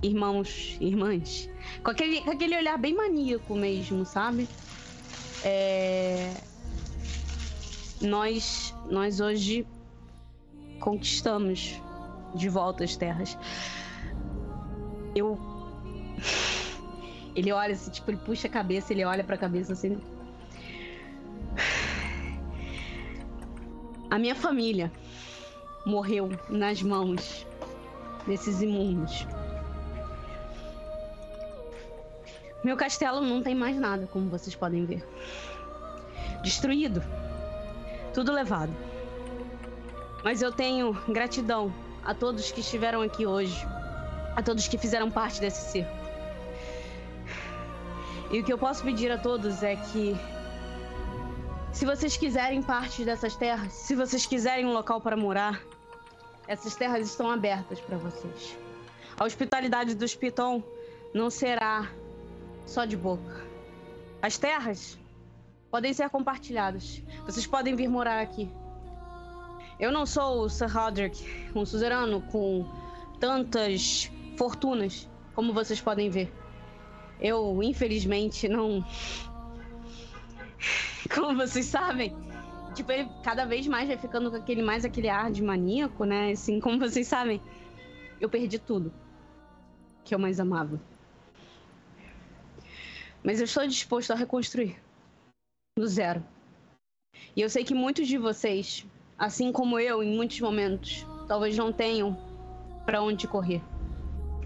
Irmãos, 0.02 0.78
irmãs. 0.82 1.50
Com 1.84 1.92
aquele, 1.92 2.22
com 2.22 2.32
aquele 2.32 2.58
olhar 2.58 2.78
bem 2.78 2.96
maníaco 2.96 3.54
mesmo, 3.56 4.06
sabe? 4.06 4.48
É... 5.44 6.34
Nós, 8.02 8.74
nós 8.90 9.20
hoje 9.20 9.66
conquistamos 10.80 11.80
de 12.34 12.50
volta 12.50 12.84
as 12.84 12.96
terras. 12.96 13.38
Eu. 15.16 15.38
Ele 17.36 17.52
olha 17.52 17.74
assim, 17.74 17.92
tipo, 17.92 18.10
ele 18.10 18.18
puxa 18.18 18.48
a 18.48 18.52
cabeça, 18.52 18.92
ele 18.92 19.06
olha 19.06 19.24
pra 19.24 19.38
cabeça 19.38 19.74
assim. 19.74 20.02
A 24.10 24.18
minha 24.18 24.36
família 24.36 24.92
morreu 25.86 26.30
nas 26.50 26.82
mãos 26.82 27.46
desses 28.28 28.62
imundos. 28.62 29.26
Meu 32.64 32.78
castelo 32.78 33.22
não 33.22 33.42
tem 33.42 33.56
mais 33.56 33.76
nada, 33.78 34.08
como 34.08 34.30
vocês 34.30 34.56
podem 34.56 34.86
ver. 34.86 35.04
Destruído. 36.44 37.04
Tudo 38.14 38.32
levado. 38.32 38.72
Mas 40.24 40.42
eu 40.42 40.52
tenho 40.52 40.94
gratidão 41.10 41.74
a 42.04 42.14
todos 42.14 42.52
que 42.52 42.60
estiveram 42.60 43.02
aqui 43.02 43.26
hoje, 43.26 43.66
a 44.36 44.44
todos 44.44 44.68
que 44.68 44.78
fizeram 44.78 45.10
parte 45.10 45.40
desse 45.40 45.72
circo. 45.72 45.92
E 48.32 48.40
o 48.40 48.44
que 48.44 48.54
eu 48.54 48.58
posso 48.58 48.84
pedir 48.84 49.12
a 49.12 49.18
todos 49.18 49.64
é 49.64 49.76
que, 49.76 50.16
se 51.74 51.86
vocês 51.86 52.16
quiserem 52.16 52.62
parte 52.62 53.04
dessas 53.04 53.36
terras, 53.36 53.74
se 53.74 53.96
vocês 53.96 54.26
quiserem 54.26 54.66
um 54.66 54.72
local 54.72 55.02
para 55.02 55.18
morar, 55.18 55.62
essas 56.48 56.76
terras 56.76 57.08
estão 57.08 57.30
abertas 57.30 57.80
para 57.82 57.98
vocês. 57.98 58.58
A 59.20 59.26
hospitalidade 59.26 59.96
dos 59.96 60.16
Piton 60.16 60.64
não 61.14 61.30
será 61.30 61.90
só 62.66 62.86
de 62.86 62.96
boca. 62.96 63.46
As 64.22 64.38
terras 64.38 65.00
podem 65.70 65.94
ser 65.94 66.10
compartilhadas. 66.10 67.02
Vocês 67.26 67.48
podem 67.48 67.76
vir 67.76 67.88
morar 67.88 68.22
aqui. 68.22 68.50
Eu 69.80 69.92
não 69.92 70.06
sou 70.06 70.44
o 70.44 70.50
Sir 70.50 70.72
Roderick, 70.72 71.52
um 71.56 71.66
suzerano 71.66 72.22
com 72.22 72.66
tantas 73.20 74.12
fortunas 74.38 75.10
como 75.34 75.54
vocês 75.54 75.82
podem 75.82 76.10
ver. 76.10 76.32
Eu, 77.20 77.62
infelizmente, 77.64 78.48
não. 78.48 78.86
Como 81.14 81.36
vocês 81.36 81.66
sabem, 81.66 82.16
tipo, 82.74 82.92
ele 82.92 83.10
cada 83.24 83.46
vez 83.46 83.68
mais 83.68 83.88
vai 83.88 83.98
ficando 83.98 84.30
com 84.32 84.38
aquele 84.38 84.62
mais 84.62 84.86
aquele 84.86 85.10
ar 85.10 85.32
de 85.32 85.42
maníaco, 85.42 86.06
né? 86.06 86.32
Assim, 86.32 86.60
como 86.60 86.80
vocês 86.80 87.08
sabem, 87.08 87.42
eu 88.20 88.30
perdi 88.30 88.58
tudo 88.58 88.94
que 90.04 90.16
eu 90.16 90.20
mais 90.20 90.40
amava. 90.40 90.80
Mas 93.24 93.40
eu 93.40 93.46
estou 93.46 93.68
disposto 93.68 94.12
a 94.12 94.16
reconstruir 94.16 94.78
do 95.78 95.88
zero. 95.88 96.24
E 97.36 97.42
eu 97.42 97.50
sei 97.50 97.64
que 97.64 97.74
muitos 97.74 98.08
de 98.08 98.18
vocês 98.18 98.86
assim 99.22 99.52
como 99.52 99.78
eu 99.78 100.02
em 100.02 100.16
muitos 100.16 100.40
momentos, 100.42 101.06
talvez 101.28 101.56
não 101.56 101.72
tenham 101.72 102.18
para 102.88 103.04
onde 103.04 103.28
correr, 103.28 103.62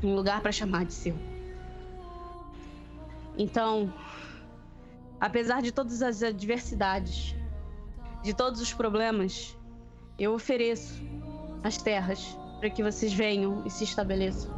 um 0.04 0.14
lugar 0.14 0.42
para 0.42 0.52
chamar 0.52 0.84
de 0.84 0.92
seu. 0.92 1.16
Então, 3.38 3.94
apesar 5.18 5.62
de 5.62 5.72
todas 5.72 6.02
as 6.02 6.22
adversidades, 6.22 7.34
de 8.22 8.34
todos 8.34 8.60
os 8.60 8.74
problemas, 8.74 9.58
eu 10.20 10.34
ofereço 10.34 11.02
as 11.64 11.78
terras 11.78 12.38
para 12.60 12.70
que 12.70 12.84
vocês 12.84 13.14
venham 13.14 13.64
e 13.66 13.70
se 13.70 13.86
estabeleçam. 13.86 14.52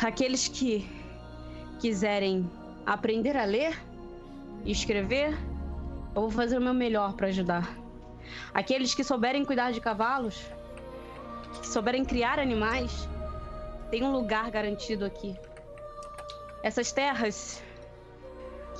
Aqueles 0.00 0.46
que 0.46 0.88
quiserem 1.78 2.50
aprender 2.84 3.36
a 3.36 3.44
ler 3.44 3.78
e 4.64 4.72
escrever, 4.72 5.36
eu 6.14 6.22
vou 6.22 6.30
fazer 6.30 6.58
o 6.58 6.60
meu 6.60 6.74
melhor 6.74 7.14
para 7.14 7.28
ajudar. 7.28 7.68
Aqueles 8.52 8.94
que 8.94 9.04
souberem 9.04 9.44
cuidar 9.44 9.72
de 9.72 9.80
cavalos, 9.80 10.40
que 11.60 11.68
souberem 11.68 12.04
criar 12.04 12.38
animais, 12.38 13.08
têm 13.90 14.02
um 14.02 14.12
lugar 14.12 14.50
garantido 14.50 15.04
aqui. 15.04 15.36
Essas 16.62 16.92
terras 16.92 17.62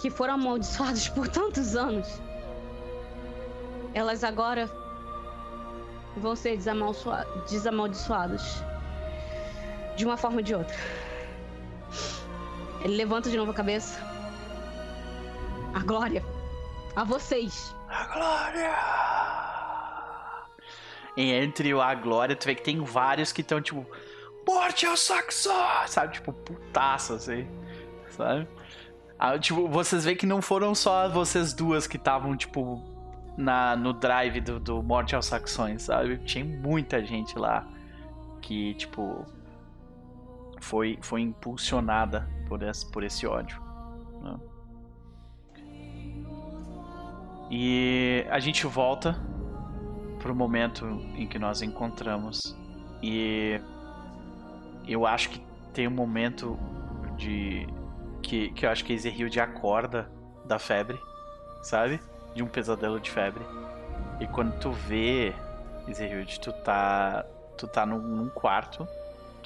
que 0.00 0.10
foram 0.10 0.34
amaldiçoadas 0.34 1.08
por 1.16 1.28
tantos 1.28 1.76
anos, 1.76 2.08
elas 3.94 4.22
agora 4.24 4.70
vão 6.16 6.34
ser 6.34 6.58
desamaldiçoadas 7.48 8.62
de 9.96 10.04
uma 10.04 10.16
forma 10.16 10.38
ou 10.38 10.42
de 10.42 10.54
outra. 10.54 10.76
Ele 12.82 12.96
levanta 12.96 13.30
de 13.30 13.36
novo 13.36 13.50
a 13.50 13.54
cabeça. 13.54 14.00
A 15.74 15.80
glória 15.80 16.24
a 16.98 17.04
vocês. 17.04 17.74
A 17.88 18.04
glória! 18.12 18.74
E 21.16 21.32
entre 21.32 21.72
o 21.72 21.80
A 21.80 21.94
Glória, 21.94 22.34
tu 22.34 22.46
vê 22.46 22.56
que 22.56 22.62
tem 22.62 22.82
vários 22.82 23.32
que 23.32 23.40
estão 23.40 23.60
tipo. 23.60 23.86
Morte 24.46 24.84
ao 24.84 24.96
Saxo! 24.96 25.50
Sabe? 25.86 26.14
Tipo, 26.14 26.32
putaça, 26.32 27.14
assim. 27.14 27.46
Sabe? 28.10 28.48
Ah, 29.16 29.38
tipo, 29.38 29.68
vocês 29.68 30.04
veem 30.04 30.16
que 30.16 30.26
não 30.26 30.42
foram 30.42 30.74
só 30.74 31.08
vocês 31.08 31.52
duas 31.52 31.86
que 31.86 31.96
estavam, 31.96 32.36
tipo, 32.36 32.82
na, 33.36 33.76
no 33.76 33.92
drive 33.92 34.40
do, 34.40 34.58
do 34.58 34.82
Morte 34.82 35.14
aos 35.14 35.26
Saxões, 35.26 35.82
sabe? 35.82 36.18
Tinha 36.18 36.44
muita 36.44 37.04
gente 37.04 37.38
lá 37.38 37.64
que, 38.40 38.74
tipo, 38.74 39.24
foi, 40.60 40.98
foi 41.02 41.20
impulsionada 41.20 42.28
por 42.46 42.62
esse, 42.62 42.90
por 42.90 43.04
esse 43.04 43.26
ódio. 43.26 43.60
Né? 44.22 44.38
E 47.50 48.26
a 48.30 48.38
gente 48.38 48.66
volta 48.66 49.18
pro 50.18 50.34
momento 50.34 50.86
em 51.16 51.26
que 51.26 51.38
nós 51.38 51.62
encontramos. 51.62 52.56
E 53.02 53.60
eu 54.86 55.06
acho 55.06 55.30
que 55.30 55.40
tem 55.72 55.86
um 55.86 55.92
momento 55.92 56.58
de. 57.16 57.66
que, 58.22 58.50
que 58.50 58.66
eu 58.66 58.70
acho 58.70 58.84
que 58.84 58.92
Ezerhilde 58.92 59.40
acorda 59.40 60.10
da 60.44 60.58
febre, 60.58 60.98
sabe? 61.62 62.00
De 62.34 62.42
um 62.42 62.48
pesadelo 62.48 63.00
de 63.00 63.10
febre. 63.10 63.44
E 64.20 64.26
quando 64.26 64.58
tu 64.58 64.70
vê, 64.70 65.32
Ezerhilde, 65.86 66.40
tu 66.40 66.52
tá. 66.52 67.24
Tu 67.56 67.66
tá 67.66 67.84
num, 67.84 67.98
num 67.98 68.28
quarto. 68.28 68.86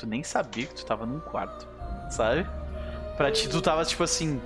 Tu 0.03 0.07
nem 0.09 0.24
sabia 0.24 0.66
que 0.66 0.74
tu 0.74 0.84
tava 0.84 1.07
num 1.07 1.20
quarto, 1.20 1.64
sabe? 2.11 2.44
Pra 3.16 3.30
ti, 3.30 3.48
tu 3.48 3.62
tava 3.62 3.84
tipo 3.84 4.03
assim. 4.03 4.42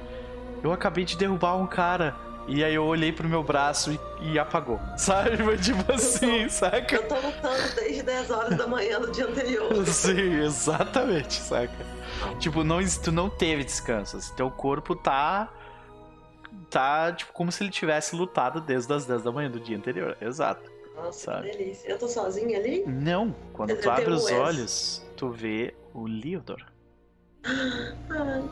Eu 0.62 0.70
acabei 0.70 1.02
de 1.02 1.16
derrubar 1.16 1.57
um 1.57 1.66
cara. 1.66 2.14
E 2.46 2.62
aí 2.62 2.74
eu 2.74 2.84
olhei 2.84 3.11
pro 3.11 3.26
meu 3.26 3.42
braço 3.42 3.90
e, 3.90 4.32
e 4.32 4.38
apagou. 4.38 4.78
Sabe? 4.98 5.38
Foi 5.38 5.57
tipo 5.57 5.90
assim, 5.90 6.42
eu 6.42 6.44
tô, 6.44 6.50
saca? 6.50 6.94
Eu 6.94 7.09
tô 7.09 7.14
lutando 7.14 7.74
desde 7.74 8.02
10 8.02 8.30
horas 8.30 8.57
da 8.57 8.66
manhã 8.66 9.00
do 9.00 9.11
dia 9.11 9.26
anterior. 9.26 9.74
Sim, 9.86 10.42
exatamente, 10.42 11.34
saca? 11.34 11.74
Tipo, 12.38 12.62
não, 12.62 12.78
tu 13.02 13.11
não 13.11 13.28
teve 13.30 13.64
descanso. 13.64 14.18
Assim, 14.18 14.34
teu 14.34 14.50
corpo 14.50 14.94
tá. 14.94 15.48
Tá, 16.70 17.12
tipo, 17.12 17.32
como 17.32 17.50
se 17.50 17.64
ele 17.64 17.70
tivesse 17.70 18.14
lutado 18.14 18.61
desde 18.61 18.92
as 18.92 19.07
10 19.07 19.22
da 19.22 19.32
manhã 19.32 19.50
do 19.50 19.59
dia 19.59 19.76
anterior. 19.76 20.16
Exato. 20.20 20.70
Nossa, 20.94 21.32
Sabe? 21.32 21.50
que 21.50 21.57
delícia. 21.57 21.88
Eu 21.88 21.98
tô 21.98 22.09
sozinha 22.09 22.59
ali? 22.59 22.84
Não, 22.86 23.34
quando 23.52 23.70
Eu 23.70 23.80
tu 23.80 23.90
abre 23.90 24.11
os 24.11 24.30
olhos, 24.30 25.05
tu 25.17 25.31
vê 25.31 25.75
o 25.95 26.07
Leodor. 26.07 26.64
Ai, 27.45 28.45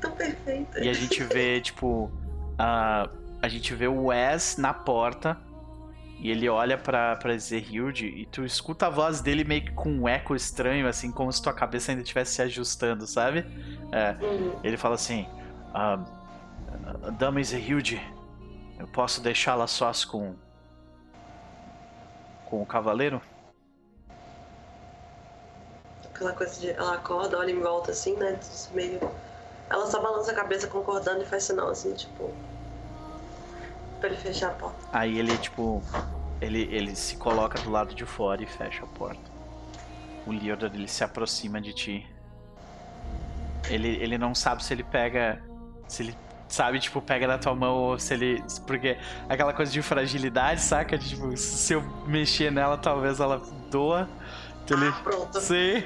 tão 0.00 0.10
perfeita. 0.12 0.82
E 0.82 0.88
a 0.88 0.92
gente 0.92 1.22
vê, 1.24 1.60
tipo, 1.60 2.10
a, 2.58 3.08
a 3.40 3.48
gente 3.48 3.74
vê 3.74 3.86
o 3.86 4.06
Wes 4.06 4.56
na 4.58 4.74
porta. 4.74 5.38
E 6.18 6.30
ele 6.30 6.48
olha 6.48 6.78
pra, 6.78 7.16
pra 7.16 7.36
Zerhilde 7.36 8.06
e 8.06 8.24
tu 8.24 8.44
escuta 8.44 8.86
a 8.86 8.90
voz 8.90 9.20
dele 9.20 9.44
meio 9.44 9.62
que 9.64 9.72
com 9.72 9.90
um 9.90 10.08
eco 10.08 10.34
estranho, 10.34 10.88
assim, 10.88 11.10
como 11.12 11.30
se 11.30 11.42
tua 11.42 11.52
cabeça 11.52 11.92
ainda 11.92 12.02
estivesse 12.02 12.34
se 12.34 12.42
ajustando, 12.42 13.06
sabe? 13.06 13.44
É, 13.92 14.12
Hum, 14.24 14.58
ele 14.62 14.76
fala 14.76 14.94
assim: 14.94 15.26
ah, 15.74 15.98
Dama 17.18 17.42
Zerhilde, 17.42 18.00
eu 18.78 18.86
posso 18.86 19.20
deixá-la 19.20 19.66
sós 19.66 20.04
com. 20.04 20.34
com 22.46 22.62
o 22.62 22.66
cavaleiro? 22.66 23.20
Aquela 26.14 26.32
coisa 26.32 26.58
de. 26.60 26.70
Ela 26.70 26.94
acorda, 26.94 27.36
olha 27.36 27.50
em 27.50 27.60
volta 27.60 27.90
assim, 27.90 28.16
né? 28.16 28.38
Meio. 28.72 29.00
Ela 29.68 29.86
só 29.86 30.00
balança 30.00 30.30
a 30.30 30.34
cabeça 30.34 30.66
concordando 30.68 31.22
e 31.22 31.26
faz 31.26 31.44
sinal 31.44 31.68
assim, 31.68 31.92
tipo. 31.94 32.32
Pra 33.98 34.08
ele 34.08 34.18
fechar 34.18 34.48
a 34.48 34.54
porta. 34.54 34.78
Aí 34.92 35.18
ele, 35.18 35.36
tipo, 35.38 35.82
ele, 36.40 36.62
ele 36.70 36.94
se 36.94 37.16
coloca 37.16 37.58
do 37.60 37.70
lado 37.70 37.94
de 37.94 38.04
fora 38.04 38.42
e 38.42 38.46
fecha 38.46 38.84
a 38.84 38.86
porta. 38.86 39.34
O 40.26 40.32
Leodor, 40.32 40.70
ele 40.72 40.88
se 40.88 41.02
aproxima 41.02 41.60
de 41.60 41.72
ti. 41.72 42.06
Ele, 43.68 43.88
ele 43.88 44.18
não 44.18 44.34
sabe 44.34 44.62
se 44.62 44.72
ele 44.72 44.84
pega. 44.84 45.42
Se 45.88 46.02
ele, 46.02 46.16
sabe, 46.48 46.78
tipo, 46.78 47.00
pega 47.00 47.26
na 47.26 47.38
tua 47.38 47.54
mão 47.54 47.76
ou 47.76 47.98
se 47.98 48.14
ele. 48.14 48.44
Porque 48.66 48.98
aquela 49.28 49.52
coisa 49.52 49.72
de 49.72 49.80
fragilidade, 49.82 50.60
saca? 50.60 50.96
De, 50.98 51.08
tipo, 51.08 51.36
se 51.36 51.72
eu 51.72 51.82
mexer 52.06 52.52
nela, 52.52 52.76
talvez 52.76 53.20
ela 53.20 53.38
doa. 53.70 54.08
Ele. 54.70 54.88
Ah, 54.88 55.00
pronto. 55.02 55.40
Sim. 55.40 55.82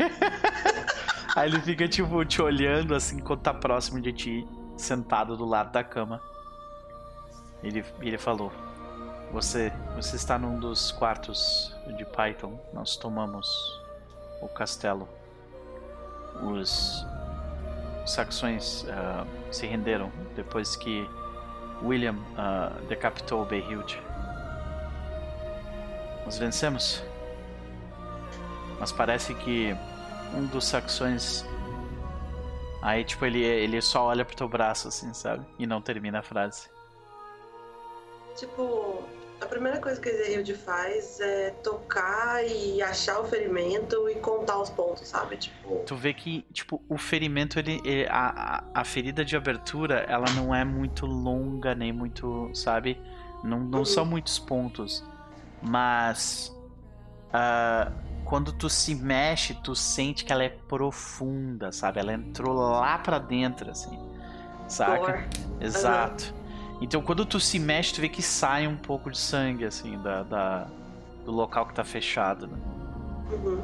Aí 1.36 1.48
ele 1.48 1.60
fica, 1.60 1.88
tipo, 1.88 2.24
te 2.24 2.42
olhando 2.42 2.94
assim 2.94 3.18
quando 3.18 3.40
tá 3.40 3.54
próximo 3.54 4.00
de 4.00 4.12
ti, 4.12 4.48
sentado 4.76 5.36
do 5.36 5.44
lado 5.44 5.70
da 5.72 5.84
cama. 5.84 6.20
Ele, 7.62 7.84
ele 8.00 8.18
falou: 8.18 8.52
você, 9.32 9.72
você 9.94 10.16
está 10.16 10.38
num 10.38 10.58
dos 10.58 10.90
quartos 10.92 11.74
de 11.96 12.04
Python. 12.04 12.58
Nós 12.72 12.96
tomamos 12.96 13.48
o 14.40 14.48
castelo. 14.48 15.08
Os 16.42 17.06
saxões 18.06 18.86
ah, 18.88 19.26
se 19.50 19.66
renderam 19.66 20.10
depois 20.34 20.76
que 20.76 21.08
William 21.82 22.16
ah, 22.36 22.72
decapitou 22.88 23.44
Behild. 23.44 24.00
Nós 26.24 26.38
vencemos. 26.38 27.02
Mas 28.78 28.92
parece 28.92 29.34
que 29.34 29.74
um 30.34 30.46
dos 30.46 30.66
saxões. 30.66 31.44
Aí, 32.80 33.04
tipo, 33.04 33.24
ele, 33.26 33.42
ele 33.42 33.80
só 33.82 34.04
olha 34.04 34.24
pro 34.24 34.36
teu 34.36 34.48
braço, 34.48 34.86
assim, 34.88 35.12
sabe? 35.12 35.44
E 35.58 35.66
não 35.66 35.80
termina 35.82 36.20
a 36.20 36.22
frase. 36.22 36.68
Tipo, 38.36 39.02
a 39.40 39.46
primeira 39.46 39.80
coisa 39.80 40.00
que 40.00 40.08
a 40.08 40.12
Zerhilde 40.12 40.54
faz 40.54 41.18
é 41.18 41.50
tocar 41.50 42.46
e 42.46 42.80
achar 42.80 43.18
o 43.20 43.24
ferimento 43.24 44.08
e 44.08 44.14
contar 44.16 44.58
os 44.60 44.70
pontos, 44.70 45.08
sabe? 45.08 45.36
Tipo. 45.38 45.82
Tu 45.86 45.96
vê 45.96 46.14
que, 46.14 46.42
tipo, 46.52 46.80
o 46.88 46.96
ferimento, 46.96 47.58
ele. 47.58 47.80
ele- 47.84 48.06
a, 48.08 48.62
a, 48.74 48.80
a 48.80 48.84
ferida 48.84 49.24
de 49.24 49.36
abertura, 49.36 50.04
ela 50.08 50.26
não 50.36 50.54
é 50.54 50.64
muito 50.64 51.04
longa, 51.04 51.74
nem 51.74 51.92
muito. 51.92 52.50
Sabe? 52.54 53.00
Não, 53.42 53.58
não 53.58 53.80
Uhum. 53.80 53.84
são 53.84 54.04
muitos 54.04 54.38
pontos. 54.38 55.04
Mas. 55.60 56.54
ah, 57.32 57.90
quando 58.28 58.52
tu 58.52 58.68
se 58.68 58.94
mexe, 58.94 59.54
tu 59.54 59.74
sente 59.74 60.22
que 60.24 60.32
ela 60.32 60.44
é 60.44 60.50
profunda, 60.50 61.72
sabe? 61.72 61.98
Ela 61.98 62.12
entrou 62.12 62.54
lá 62.54 62.98
pra 62.98 63.18
dentro, 63.18 63.70
assim. 63.70 63.98
Saca? 64.68 64.98
Gore. 64.98 65.28
Exato. 65.60 66.34
Então 66.80 67.00
quando 67.00 67.24
tu 67.24 67.40
se 67.40 67.58
mexe, 67.58 67.94
tu 67.94 68.00
vê 68.02 68.08
que 68.08 68.20
sai 68.22 68.66
um 68.66 68.76
pouco 68.76 69.10
de 69.10 69.16
sangue, 69.18 69.64
assim, 69.64 69.98
da, 70.02 70.22
da- 70.22 70.68
do 71.24 71.32
local 71.32 71.64
que 71.66 71.74
tá 71.74 71.82
fechado, 71.84 72.46
né? 72.46 72.58
Uhum. 73.32 73.60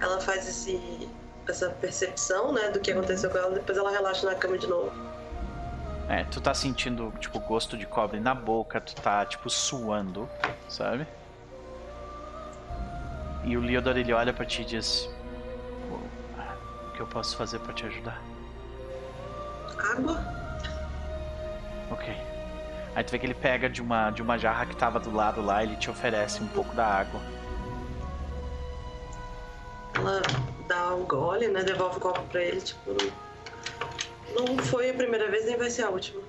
Ela 0.00 0.20
faz 0.20 0.48
esse, 0.48 1.08
essa 1.48 1.68
percepção, 1.70 2.52
né, 2.52 2.70
do 2.70 2.78
que 2.78 2.92
aconteceu 2.92 3.30
com 3.30 3.38
ela, 3.38 3.50
depois 3.50 3.76
ela 3.76 3.90
relaxa 3.90 4.26
na 4.30 4.34
cama 4.36 4.56
de 4.58 4.66
novo. 4.68 4.92
É, 6.08 6.22
tu 6.24 6.40
tá 6.40 6.54
sentindo, 6.54 7.12
tipo, 7.18 7.40
gosto 7.40 7.76
de 7.76 7.84
cobre 7.84 8.20
na 8.20 8.32
boca, 8.34 8.80
tu 8.80 8.94
tá, 8.94 9.26
tipo, 9.26 9.50
suando, 9.50 10.28
sabe? 10.68 11.04
E 13.46 13.56
o 13.56 13.60
Leodor, 13.60 13.96
ele 13.96 14.12
olha 14.12 14.32
pra 14.32 14.44
ti 14.44 14.62
e 14.62 14.64
diz... 14.64 15.08
"O 15.88 16.92
que 16.92 17.00
eu 17.00 17.06
posso 17.06 17.36
fazer 17.36 17.60
pra 17.60 17.72
te 17.72 17.86
ajudar? 17.86 18.20
Água? 19.78 20.20
Ok. 21.90 22.14
Aí 22.94 23.04
tu 23.04 23.12
vê 23.12 23.18
que 23.18 23.26
ele 23.26 23.34
pega 23.34 23.68
de 23.68 23.80
uma, 23.80 24.10
de 24.10 24.20
uma 24.20 24.36
jarra 24.36 24.66
que 24.66 24.74
tava 24.74 24.98
do 24.98 25.14
lado 25.14 25.40
lá, 25.40 25.62
ele 25.62 25.76
te 25.76 25.88
oferece 25.88 26.42
um 26.42 26.48
pouco 26.48 26.74
da 26.74 26.86
água. 26.86 27.20
Ela 29.94 30.22
dá 30.66 30.94
um 30.94 31.04
gole, 31.04 31.46
né, 31.48 31.62
devolve 31.62 31.98
o 31.98 32.00
copo 32.00 32.22
pra 32.24 32.42
ele, 32.42 32.60
tipo, 32.60 32.96
não, 34.34 34.44
Não 34.46 34.58
foi 34.58 34.90
a 34.90 34.94
primeira 34.94 35.30
vez, 35.30 35.46
nem 35.46 35.56
vai 35.56 35.70
ser 35.70 35.82
a 35.84 35.90
última. 35.90 36.20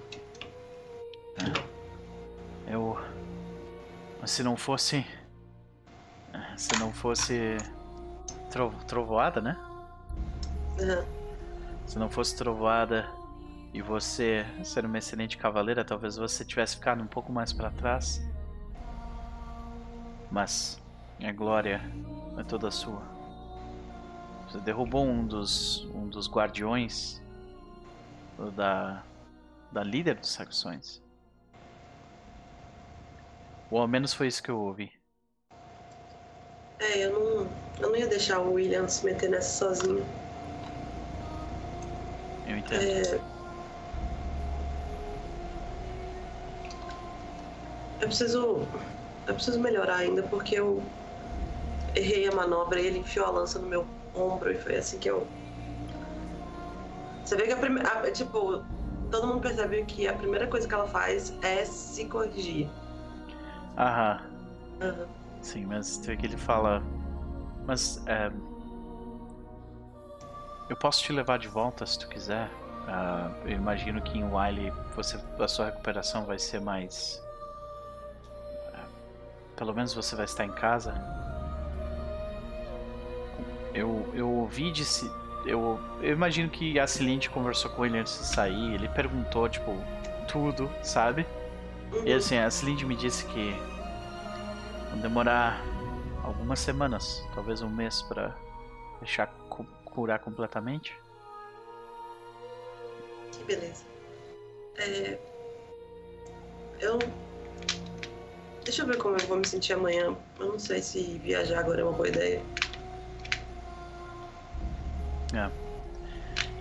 Eu. 2.68 3.00
Mas 4.22 4.32
se 4.32 4.44
não 4.44 4.56
fosse. 4.56 5.06
Se 6.56 6.78
não 6.80 6.92
fosse. 6.92 7.58
Tro... 8.50 8.72
Trovoada, 8.88 9.42
né? 9.42 9.58
Aham. 10.80 11.06
Se 11.86 11.98
não 11.98 12.10
fosse 12.10 12.36
trovoada 12.36 13.08
e 13.74 13.82
você 13.82 14.46
ser 14.64 14.86
uma 14.86 14.98
excelente 14.98 15.38
cavaleira, 15.38 15.86
talvez 15.86 16.18
você 16.18 16.44
tivesse 16.44 16.76
ficado 16.76 17.02
um 17.02 17.08
pouco 17.08 17.32
mais 17.32 17.54
pra 17.54 17.72
trás. 17.72 18.22
Mas 20.30 20.82
a 21.24 21.32
glória 21.32 21.82
é 22.38 22.44
toda 22.44 22.70
sua. 22.72 23.02
Você 24.48 24.60
derrubou 24.60 25.06
um 25.06 25.26
dos 25.26 25.86
um 25.94 26.08
dos 26.08 26.30
guardiões 26.30 27.22
da 28.56 29.04
da 29.72 29.84
líder 29.84 30.16
dos 30.16 30.32
saxões. 30.32 31.02
Ou 33.70 33.80
ao 33.80 33.88
menos 33.88 34.14
foi 34.14 34.28
isso 34.28 34.42
que 34.42 34.50
eu 34.50 34.60
ouvi. 34.60 34.97
É, 36.80 37.06
eu 37.06 37.14
não, 37.14 37.52
eu 37.80 37.90
não 37.90 37.96
ia 37.96 38.08
deixar 38.08 38.40
o 38.40 38.54
William 38.54 38.88
se 38.88 39.04
meter 39.04 39.30
nessa 39.30 39.50
sozinho. 39.50 40.06
Eu 42.46 42.58
entendo. 42.58 42.82
É... 42.82 43.22
Eu 48.00 48.08
preciso. 48.08 48.68
Eu 49.26 49.34
preciso 49.34 49.60
melhorar 49.60 49.98
ainda 49.98 50.24
porque 50.24 50.56
eu 50.56 50.90
errei 51.96 52.28
a 52.28 52.32
manobra 52.32 52.80
e 52.80 52.86
ele 52.86 53.00
enfiou 53.00 53.26
a 53.26 53.32
lança 53.32 53.60
no 53.60 53.68
meu 53.68 53.86
ombro 54.14 54.52
e 54.52 54.58
foi 54.58 54.78
assim 54.78 55.00
que 55.00 55.10
eu. 55.10 55.28
Você 57.26 57.36
vê 57.36 57.44
que 57.44 57.54
a 57.54 57.58
primeira. 57.58 58.12
Tipo, 58.12 58.64
todo 59.10 59.28
mundo 59.28 59.42
percebe 59.42 59.84
que 59.86 60.08
a 60.08 60.14
primeira 60.14 60.48
coisa 60.48 60.68
que 60.68 60.74
ela 60.74 60.88
faz 60.88 61.34
é 61.42 61.66
se 61.66 62.06
corrigir. 62.06 62.70
Aham. 63.78 64.22
Aham. 64.82 65.17
Sim, 65.48 65.66
mas 65.66 65.88
você 65.88 66.12
vê 66.12 66.18
que 66.18 66.26
ele 66.26 66.38
fala. 66.38 66.84
Mas 67.66 68.06
é, 68.06 68.30
eu 70.70 70.76
posso 70.76 71.02
te 71.04 71.14
levar 71.14 71.40
de 71.40 71.48
volta 71.48 71.86
se 71.86 71.98
tu 72.00 72.08
quiser. 72.10 72.50
Ah, 72.88 73.32
eu 73.46 73.52
imagino 73.52 74.02
que 74.02 74.18
em 74.18 74.24
Wiley 74.24 74.72
você, 74.96 75.18
a 75.40 75.48
sua 75.48 75.68
recuperação 75.68 76.26
vai 76.26 76.38
ser 76.38 76.60
mais. 76.60 77.22
ah, 78.74 78.86
pelo 79.56 79.74
menos 79.74 79.94
você 79.94 80.16
vai 80.16 80.26
estar 80.26 80.46
em 80.46 80.52
casa. 80.52 80.94
Eu, 83.74 84.10
eu 84.14 84.30
ouvi 84.30 84.72
de 84.72 84.84
se- 84.84 85.10
eu, 85.46 85.80
eu 86.02 86.12
imagino 86.14 86.50
que 86.50 86.80
a 86.80 86.88
Celinte 86.88 87.30
conversou 87.30 87.72
com 87.72 87.86
ele 87.86 87.98
antes 88.00 88.18
de 88.20 88.26
sair. 88.26 88.74
Ele 88.74 88.90
perguntou, 88.90 89.48
tipo, 89.48 89.72
tudo, 90.28 90.70
sabe? 90.84 91.26
E 92.06 92.12
Uhum. 92.12 92.18
assim, 92.18 92.38
a 92.38 92.50
Celinde 92.52 92.86
me 92.86 92.96
disse 92.96 93.26
que 93.28 93.56
vão 94.90 95.00
demorar 95.00 95.62
algumas 96.24 96.60
semanas, 96.60 97.24
talvez 97.34 97.62
um 97.62 97.70
mês 97.70 98.02
pra 98.04 98.36
deixar 99.00 99.28
cu- 99.50 99.66
curar 99.86 100.20
completamente. 100.20 100.96
Que 103.32 103.44
beleza. 103.44 103.84
É... 104.78 105.18
Eu. 106.80 107.00
Deixa 108.64 108.84
eu 108.84 108.88
ver 108.88 108.98
como 108.98 109.16
eu 109.18 109.28
vou 109.28 109.38
me 109.38 109.48
sentir 109.48 109.74
amanhã. 109.74 110.16
Eu 110.40 110.46
não 110.52 110.60
sei 110.60 110.82
se 110.82 111.18
viajar 111.20 111.60
agora 111.60 111.82
é 111.82 111.84
uma 111.84 111.94
boa 111.94 112.08
ideia. 112.08 112.42
É. 115.34 115.50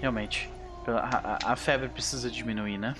Realmente. 0.00 0.50
A, 0.86 1.36
a- 1.50 1.52
a 1.52 1.56
febre 1.56 1.88
precisa 1.88 2.30
diminuir, 2.30 2.78
né? 2.78 2.94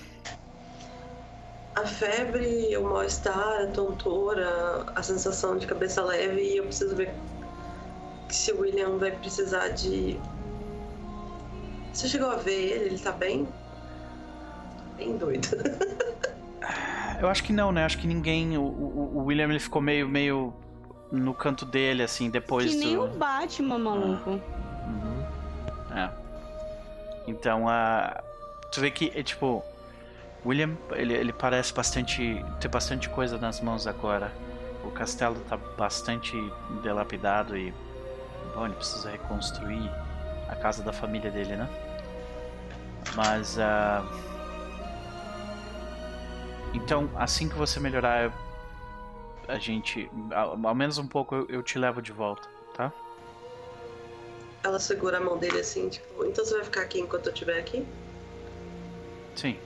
A 1.77 1.85
febre, 1.85 2.75
o 2.75 2.83
mal-estar, 2.83 3.61
a 3.61 3.67
tontura, 3.67 4.83
a 4.95 5.03
sensação 5.03 5.57
de 5.57 5.67
cabeça 5.67 6.01
leve 6.03 6.41
e 6.41 6.57
eu 6.57 6.63
preciso 6.63 6.95
ver 6.95 7.13
se 8.29 8.51
o 8.51 8.61
William 8.61 8.97
vai 8.97 9.11
precisar 9.11 9.67
de. 9.69 10.19
Você 11.93 12.07
chegou 12.07 12.31
a 12.31 12.35
ver 12.35 12.51
ele? 12.71 12.85
Ele 12.85 12.97
tá 12.99 13.11
bem? 13.11 13.47
Bem 14.95 15.15
doido. 15.17 15.49
Eu 17.19 17.27
acho 17.29 17.43
que 17.43 17.51
não, 17.51 17.71
né? 17.71 17.83
Acho 17.83 17.97
que 17.97 18.05
ninguém. 18.05 18.57
O, 18.59 18.61
o- 18.61 19.11
o 19.15 19.23
William 19.25 19.45
ele 19.49 19.59
ficou 19.59 19.81
meio, 19.81 20.07
meio 20.07 20.53
no 21.11 21.33
canto 21.33 21.65
dele, 21.65 22.03
assim, 22.03 22.29
depois 22.29 22.69
Que 22.71 22.75
nem 22.77 22.95
do. 22.95 23.05
o 23.05 23.07
Batman, 23.07 23.79
maluco. 23.79 24.29
Uhum. 24.31 25.25
É. 25.95 26.09
Então, 27.27 27.67
a. 27.67 28.21
Tu 28.71 28.81
vê 28.81 28.91
que, 28.91 29.11
é, 29.15 29.23
tipo. 29.23 29.63
William, 30.47 30.77
ele, 30.93 31.13
ele 31.13 31.33
parece 31.33 31.73
bastante. 31.73 32.43
ter 32.59 32.67
bastante 32.69 33.09
coisa 33.09 33.37
nas 33.37 33.59
mãos 33.61 33.85
agora. 33.87 34.31
O 34.83 34.91
castelo 34.91 35.39
tá 35.41 35.57
bastante 35.57 36.35
dilapidado 36.81 37.57
e. 37.57 37.73
Bom, 38.53 38.65
ele 38.65 38.75
precisa 38.75 39.09
reconstruir 39.11 39.91
a 40.47 40.55
casa 40.55 40.81
da 40.83 40.93
família 40.93 41.29
dele, 41.31 41.57
né? 41.57 41.69
Mas. 43.15 43.59
ah, 43.59 44.03
Então, 46.73 47.09
assim 47.15 47.49
que 47.49 47.55
você 47.55 47.79
melhorar, 47.79 48.31
a 49.47 49.59
gente. 49.59 50.09
Ao, 50.33 50.67
ao 50.67 50.75
menos 50.75 50.97
um 50.97 51.07
pouco 51.07 51.35
eu, 51.35 51.45
eu 51.49 51.63
te 51.63 51.77
levo 51.77 52.01
de 52.01 52.11
volta, 52.11 52.47
tá? 52.73 52.93
Ela 54.63 54.79
segura 54.79 55.17
a 55.17 55.21
mão 55.21 55.37
dele 55.39 55.59
assim, 55.59 55.89
tipo, 55.89 56.23
então 56.25 56.45
você 56.45 56.53
vai 56.55 56.63
ficar 56.63 56.81
aqui 56.81 56.99
enquanto 56.99 57.25
eu 57.27 57.33
estiver 57.33 57.57
aqui? 57.59 57.87
Sim. 59.35 59.57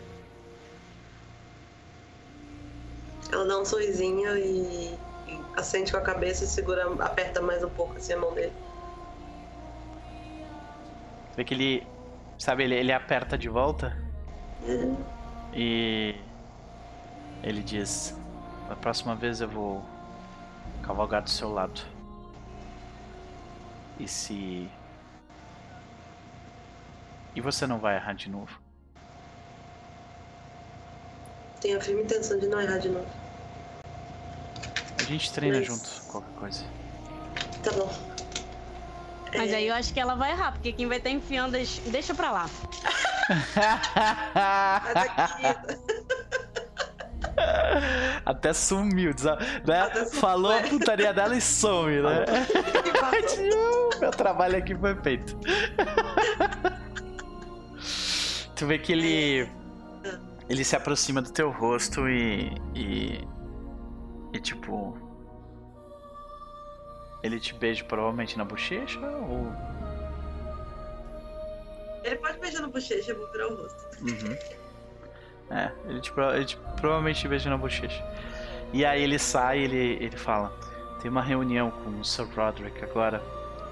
Ela 3.31 3.45
dá 3.45 3.59
um 3.59 3.65
sorrisinho 3.65 4.37
e, 4.37 4.93
e 5.27 5.41
acende 5.55 5.91
com 5.91 5.97
a 5.97 6.01
cabeça 6.01 6.43
e 6.43 6.47
segura, 6.47 6.85
aperta 6.99 7.41
mais 7.41 7.63
um 7.63 7.69
pouco 7.69 7.95
assim 7.97 8.13
a 8.13 8.17
mão 8.17 8.33
dele. 8.33 8.53
Vê 11.35 11.43
que 11.43 11.53
ele. 11.53 11.87
Sabe, 12.37 12.63
ele, 12.63 12.75
ele 12.75 12.91
aperta 12.91 13.37
de 13.37 13.47
volta 13.47 13.95
É, 14.63 14.95
e. 15.53 16.15
Ele 17.43 17.63
diz: 17.63 18.15
Da 18.67 18.75
próxima 18.75 19.15
vez 19.15 19.41
eu 19.41 19.47
vou 19.47 19.83
cavalgar 20.83 21.21
do 21.23 21.29
seu 21.29 21.51
lado. 21.51 21.81
E 23.99 24.07
se. 24.07 24.69
E 27.33 27.39
você 27.39 27.65
não 27.65 27.79
vai 27.79 27.95
errar 27.95 28.13
de 28.13 28.29
novo. 28.29 28.59
Tenho 31.61 31.77
a 31.77 31.81
firme 31.81 32.03
intenção 32.03 32.37
de 32.39 32.47
não 32.47 32.59
errar 32.59 32.79
de 32.79 32.89
novo. 32.89 33.20
A 35.01 35.05
gente 35.05 35.31
treina 35.33 35.57
Mas- 35.57 35.67
junto, 35.67 35.89
qualquer 36.11 36.33
coisa. 36.39 36.63
Tá 37.63 37.71
bom. 37.71 37.91
Mas 39.33 39.51
É, 39.51 39.55
aí 39.55 39.67
eu 39.67 39.75
acho 39.75 39.93
que 39.93 39.99
ela 39.99 40.15
vai 40.15 40.31
errar, 40.31 40.51
porque 40.51 40.73
quem 40.73 40.87
vai 40.87 40.97
estar 40.97 41.09
enfiando. 41.09 41.53
Deixa, 41.53 41.81
deixa 41.89 42.13
pra 42.13 42.31
lá. 42.31 42.49
Daqui. 44.93 45.43
Até 48.25 48.53
sumiu, 48.53 49.13
né? 49.65 49.79
Até 49.81 50.05
Falou 50.05 50.51
a 50.51 50.57
é. 50.59 50.67
putaria 50.69 51.13
dela 51.13 51.35
e 51.35 51.41
some, 51.41 52.01
né? 52.01 52.25
Meu 53.99 54.11
trabalho 54.11 54.57
aqui 54.57 54.75
foi 54.75 54.95
feito. 54.95 55.37
tu 58.55 58.65
vê 58.67 58.77
que 58.77 58.91
ele. 58.91 59.49
Ele 60.49 60.63
se 60.65 60.75
aproxima 60.75 61.21
do 61.21 61.31
teu 61.31 61.49
rosto 61.51 62.07
e. 62.09 62.51
e. 62.75 63.27
e 64.33 64.39
tipo. 64.39 64.97
Ele 67.23 67.39
te 67.39 67.53
beija 67.53 67.83
provavelmente 67.83 68.37
na 68.37 68.43
bochecha 68.43 68.99
ou. 68.99 69.51
Ele 72.03 72.15
pode 72.15 72.39
beijar 72.39 72.61
na 72.61 72.67
bochecha, 72.67 73.11
eu 73.11 73.17
vou 73.19 73.31
virar 73.31 73.47
o 73.47 73.55
rosto. 73.61 74.01
Uhum. 74.01 74.37
É, 75.55 75.71
ele 75.87 76.01
te, 76.01 76.11
ele 76.33 76.45
te- 76.45 76.57
provavelmente 76.79 77.19
te 77.19 77.27
beija 77.27 77.49
na 77.49 77.57
bochecha. 77.57 78.03
E 78.73 78.83
aí 78.85 79.03
ele 79.03 79.19
sai 79.19 79.59
e 79.59 79.63
ele, 79.65 80.03
ele 80.03 80.17
fala: 80.17 80.51
Tem 81.01 81.11
uma 81.11 81.21
reunião 81.21 81.69
com 81.69 81.99
o 81.99 82.05
Sir 82.05 82.25
Roderick 82.35 82.83
agora. 82.83 83.21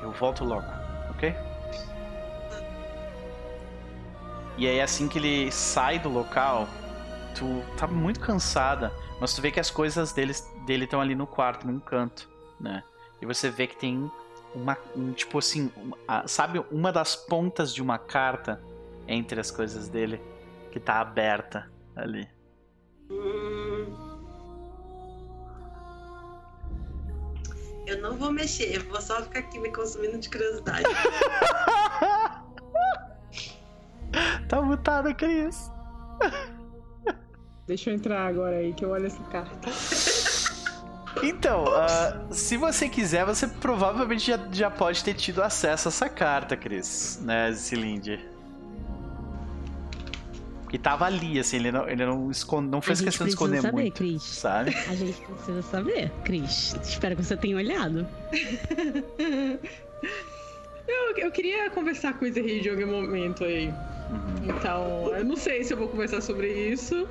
Eu 0.03 0.11
volto 0.11 0.45
logo, 0.45 0.67
ok? 1.09 1.35
E 4.57 4.67
aí 4.67 4.81
assim 4.81 5.07
que 5.07 5.17
ele 5.17 5.51
sai 5.51 5.99
do 5.99 6.09
local, 6.09 6.67
tu 7.33 7.63
tá 7.77 7.87
muito 7.87 8.19
cansada, 8.19 8.91
mas 9.19 9.33
tu 9.33 9.41
vê 9.41 9.51
que 9.51 9.59
as 9.59 9.69
coisas 9.71 10.11
dele 10.13 10.33
dele 10.65 10.85
estão 10.85 11.01
ali 11.01 11.15
no 11.15 11.27
quarto, 11.27 11.67
num 11.67 11.79
canto, 11.79 12.29
né? 12.59 12.83
E 13.21 13.25
você 13.25 13.49
vê 13.49 13.67
que 13.67 13.75
tem 13.75 14.09
uma, 14.55 14.77
um, 14.95 15.11
tipo 15.11 15.37
assim, 15.39 15.71
uma- 15.75 16.27
sabe 16.27 16.59
uma 16.71 16.91
das 16.91 17.15
pontas 17.15 17.73
de 17.73 17.81
uma 17.81 17.97
carta 17.97 18.61
entre 19.07 19.39
as 19.39 19.51
coisas 19.51 19.87
dele 19.89 20.21
que 20.71 20.79
tá 20.79 20.99
aberta 21.01 21.69
ali. 21.95 22.27
Eu 27.87 28.01
não 28.01 28.15
vou 28.17 28.31
mexer, 28.31 28.75
eu 28.75 28.83
vou 28.87 29.01
só 29.01 29.21
ficar 29.23 29.39
aqui 29.39 29.59
me 29.59 29.71
consumindo 29.71 30.17
de 30.19 30.29
curiosidade. 30.29 30.83
Tá 34.47 34.59
mutado, 34.63 35.13
Cris. 35.13 35.71
Deixa 37.69 37.91
eu 37.91 37.93
entrar 37.93 38.25
agora 38.25 38.55
aí 38.55 38.73
que 38.73 38.83
eu 38.83 38.89
olho 38.89 39.05
essa 39.05 39.21
carta. 39.25 39.69
Então, 41.21 41.65
uh, 41.65 42.33
se 42.33 42.57
você 42.57 42.89
quiser, 42.89 43.23
você 43.23 43.47
provavelmente 43.47 44.25
já, 44.25 44.39
já 44.51 44.71
pode 44.71 45.03
ter 45.03 45.13
tido 45.13 45.43
acesso 45.43 45.87
a 45.87 45.89
essa 45.89 46.09
carta, 46.09 46.57
Cris, 46.57 47.21
né, 47.21 47.53
Cilinde? 47.53 48.27
Que 50.67 50.79
tava 50.79 51.05
ali, 51.05 51.37
assim, 51.37 51.57
ele 51.57 51.71
não, 51.71 51.87
ele 51.87 52.03
não, 52.03 52.31
esconde, 52.31 52.69
não 52.69 52.81
fez 52.81 53.01
questão 53.01 53.27
de 53.27 53.33
esconder 53.33 53.61
saber, 53.61 53.81
muito. 53.81 53.97
Chris. 53.97 54.23
Sabe? 54.23 54.75
A 54.87 54.95
gente 54.95 55.21
precisa 55.21 55.61
saber, 55.61 56.11
Cris. 56.23 56.75
Espero 56.81 57.15
que 57.15 57.23
você 57.23 57.37
tenha 57.37 57.55
olhado. 57.55 58.07
eu, 60.87 61.17
eu 61.17 61.31
queria 61.31 61.69
conversar 61.69 62.17
com 62.17 62.25
o 62.25 62.33
Zerri 62.33 62.61
de 62.61 62.69
algum 62.71 62.87
momento 62.87 63.43
aí. 63.43 63.67
Uhum. 63.67 64.55
Então, 64.57 65.15
eu 65.15 65.23
não 65.23 65.35
sei 65.35 65.63
se 65.63 65.71
eu 65.71 65.77
vou 65.77 65.87
conversar 65.87 66.19
sobre 66.21 66.51
isso. 66.51 67.07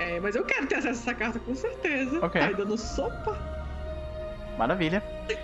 É, 0.00 0.18
mas 0.18 0.34
eu 0.34 0.44
quero 0.44 0.66
ter 0.66 0.76
acesso 0.76 0.98
a 0.98 1.02
essa 1.02 1.14
carta 1.14 1.38
com 1.38 1.54
certeza. 1.54 2.24
Ok. 2.24 2.40
Tá 2.40 2.52
dando 2.52 2.76
sopa. 2.78 3.36
Maravilha. 4.58 5.02
Se 5.28 5.36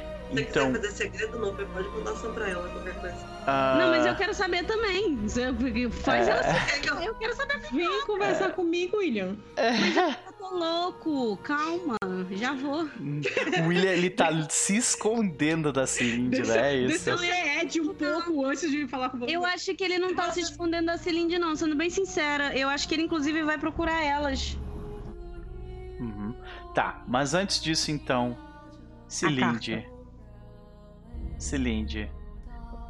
Então, 0.43 0.73
quiser 0.73 0.89
fazer 0.89 0.93
segredo, 0.93 1.39
não, 1.39 1.55
pode 1.55 1.89
mandar 1.91 2.17
só 2.17 2.31
pra 2.31 2.49
ela, 2.49 2.69
qualquer 2.71 2.95
coisa. 2.95 3.17
ah, 3.47 3.77
Não, 3.79 3.91
mas 3.91 4.05
eu 4.07 4.17
quero 4.17 4.35
saber 4.35 4.65
também. 4.65 5.17
Você- 5.19 5.53
Faz 5.91 6.27
É. 6.27 6.31
ela 6.33 6.43
saber. 6.43 6.75
É 6.75 6.79
que 6.81 6.89
eu- 6.89 7.15
quero 7.15 7.37
saber. 7.37 7.61
Vem 7.71 8.07
conversar 8.07 8.51
comigo, 8.53 8.97
William. 8.97 9.37
Eu 9.57 10.33
tô 10.49 10.57
louco. 10.57 11.37
Calma. 11.39 11.97
Já 12.31 12.55
vou. 12.55 12.85
o 12.85 13.69
William, 13.69 13.91
ele 13.91 14.11
tá 14.11 14.31
se 14.49 14.77
escondendo 14.77 15.73
da 15.73 15.87
Cilinde, 15.87 16.43
né? 16.43 16.73
É 16.73 16.77
isso. 16.77 17.05
Deixa 17.05 17.11
eu 17.11 17.17
ler 17.17 17.63
Ed 17.63 17.81
um 17.81 17.95
pouco 17.95 18.45
antes 18.45 18.71
de 18.71 18.87
falar 18.87 19.11
com 19.11 19.19
você. 19.19 19.37
Eu 19.37 19.45
acho 19.45 19.75
que 19.75 19.85
ele 19.85 19.99
não 19.99 20.15
tá 20.15 20.31
se 20.31 20.41
escondendo 20.41 20.87
da 20.87 20.99
Celinde, 20.99 21.39
não. 21.39 21.55
Sendo 21.57 21.75
bem 21.75 21.91
sincera. 21.91 22.57
Eu 22.57 22.69
acho 22.69 22.89
que 22.89 22.95
ele, 22.95 23.03
inclusive, 23.03 23.43
vai 23.43 23.59
procurar 23.59 24.03
elas. 24.03 24.57
Uhum. 26.01 26.35
Tá, 26.75 27.03
mas 27.09 27.35
antes 27.35 27.61
disso, 27.63 27.91
então, 27.91 28.37
Cilinde. 29.09 29.89
Cilinde, 31.39 32.11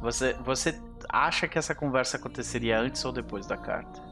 você, 0.01 0.33
você 0.33 0.79
acha 1.09 1.47
que 1.47 1.57
essa 1.57 1.75
conversa 1.75 2.17
aconteceria 2.17 2.79
antes 2.79 3.03
ou 3.03 3.11
depois 3.11 3.45
da 3.45 3.57
carta? 3.57 4.06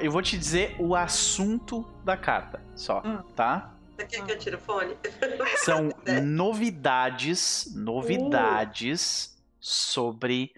Eu 0.00 0.10
vou 0.10 0.20
te 0.22 0.36
dizer 0.36 0.76
o 0.78 0.94
assunto 0.94 1.82
da 2.04 2.16
carta, 2.16 2.60
só, 2.74 3.02
Hum. 3.04 3.22
tá? 3.34 3.74
Você 3.96 4.04
quer 4.06 4.24
que 4.24 4.32
eu 4.32 4.38
tire 4.38 4.56
o 4.56 4.58
fone? 4.60 4.96
São 5.64 5.90
novidades, 6.24 7.72
novidades 7.74 9.36
sobre 9.60 10.52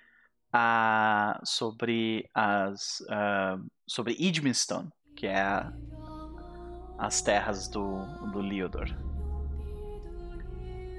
a 0.52 1.40
sobre 1.44 2.28
as 2.34 3.02
ah, 3.08 3.58
sobre 3.86 4.16
Idmiston, 4.18 4.90
que 5.16 5.26
é 5.26 5.40
a- 5.40 5.72
as 6.98 7.22
terras 7.22 7.68
do 7.68 8.04
do 8.32 8.40
Liodor. 8.40 8.88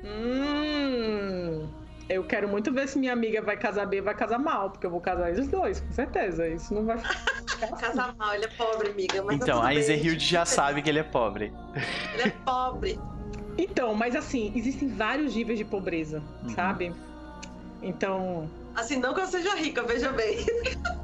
Hum. 0.03 1.69
Eu 2.13 2.23
quero 2.23 2.47
muito 2.47 2.71
ver 2.73 2.87
se 2.87 2.99
minha 2.99 3.13
amiga 3.13 3.41
vai 3.41 3.55
casar 3.57 3.85
bem 3.85 3.99
ou 3.99 4.05
vai 4.05 4.13
casar 4.15 4.37
mal, 4.37 4.69
porque 4.69 4.85
eu 4.85 4.91
vou 4.91 4.99
casar 5.01 5.29
eles 5.31 5.47
dois, 5.47 5.79
com 5.79 5.91
certeza. 5.93 6.47
Isso 6.47 6.73
não 6.73 6.85
vai 6.85 6.97
ficar 6.97 7.15
assim. 7.65 7.75
Casar 7.85 8.15
mal, 8.17 8.33
ele 8.33 8.45
é 8.45 8.49
pobre, 8.49 8.89
amiga. 8.89 9.23
Mas 9.23 9.35
Então, 9.37 9.61
a 9.61 9.67
bem, 9.69 9.77
Izerhild 9.79 10.23
já 10.25 10.45
sabe 10.45 10.81
que 10.81 10.89
ele 10.89 10.99
é 10.99 11.03
pobre. 11.03 11.53
Ele 12.13 12.23
é 12.23 12.29
pobre. 12.45 12.99
Então, 13.57 13.93
mas 13.93 14.15
assim, 14.15 14.51
existem 14.55 14.87
vários 14.89 15.35
níveis 15.35 15.57
de 15.59 15.65
pobreza, 15.65 16.21
Uhum. 16.43 16.49
sabe? 16.49 16.93
Então, 17.81 18.49
Assim, 18.75 18.97
não 18.97 19.13
que 19.13 19.19
eu 19.21 19.25
seja 19.27 19.53
rica, 19.55 19.83
veja 19.83 20.11
bem. 20.11 20.37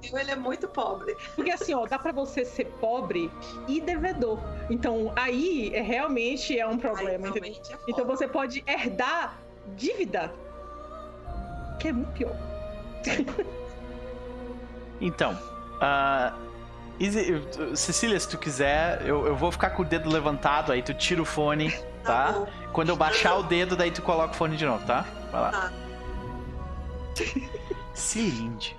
Que 0.00 0.12
eu, 0.14 0.18
ele 0.18 0.30
é 0.30 0.36
muito 0.36 0.68
pobre. 0.68 1.16
porque 1.34 1.50
assim, 1.50 1.74
ó, 1.74 1.86
dá 1.86 1.98
pra 1.98 2.12
você 2.12 2.44
ser 2.44 2.66
pobre 2.80 3.30
e 3.66 3.80
devedor. 3.80 4.38
Então, 4.70 5.12
aí 5.16 5.70
é, 5.74 5.80
realmente 5.80 6.58
é 6.58 6.66
um 6.66 6.72
Aí, 6.72 6.78
problema, 6.78 7.28
realmente 7.28 7.72
é. 7.72 7.76
Então 7.88 8.04
você 8.06 8.28
pode 8.28 8.62
herdar 8.66 9.38
dívida, 9.76 10.32
que 11.78 11.88
é 11.88 11.92
muito 11.92 12.12
pior. 12.12 12.36
Então, 15.00 15.36
Izzy- 17.00 17.42
Cecília, 17.74 18.20
se 18.20 18.28
tu 18.28 18.38
quiser, 18.38 19.02
eu, 19.04 19.26
eu 19.26 19.34
vou 19.34 19.50
ficar 19.50 19.70
com 19.70 19.82
o 19.82 19.84
dedo 19.84 20.08
levantado, 20.08 20.70
aí 20.70 20.80
tu 20.80 20.94
tira 20.94 21.20
o 21.20 21.24
fone, 21.24 21.72
tá? 22.04 22.30
bom. 22.32 22.46
Quando 22.72 22.90
eu 22.90 22.96
baixar 22.96 23.34
o 23.36 23.42
dedo, 23.42 23.74
daí 23.74 23.90
tu 23.90 24.00
coloca 24.00 24.32
o 24.32 24.36
fone 24.36 24.56
de 24.56 24.64
novo, 24.64 24.86
tá? 24.86 25.04
Vai 25.32 25.40
lá. 25.40 25.50
Tá. 25.50 25.72
Cilinde, 27.94 28.76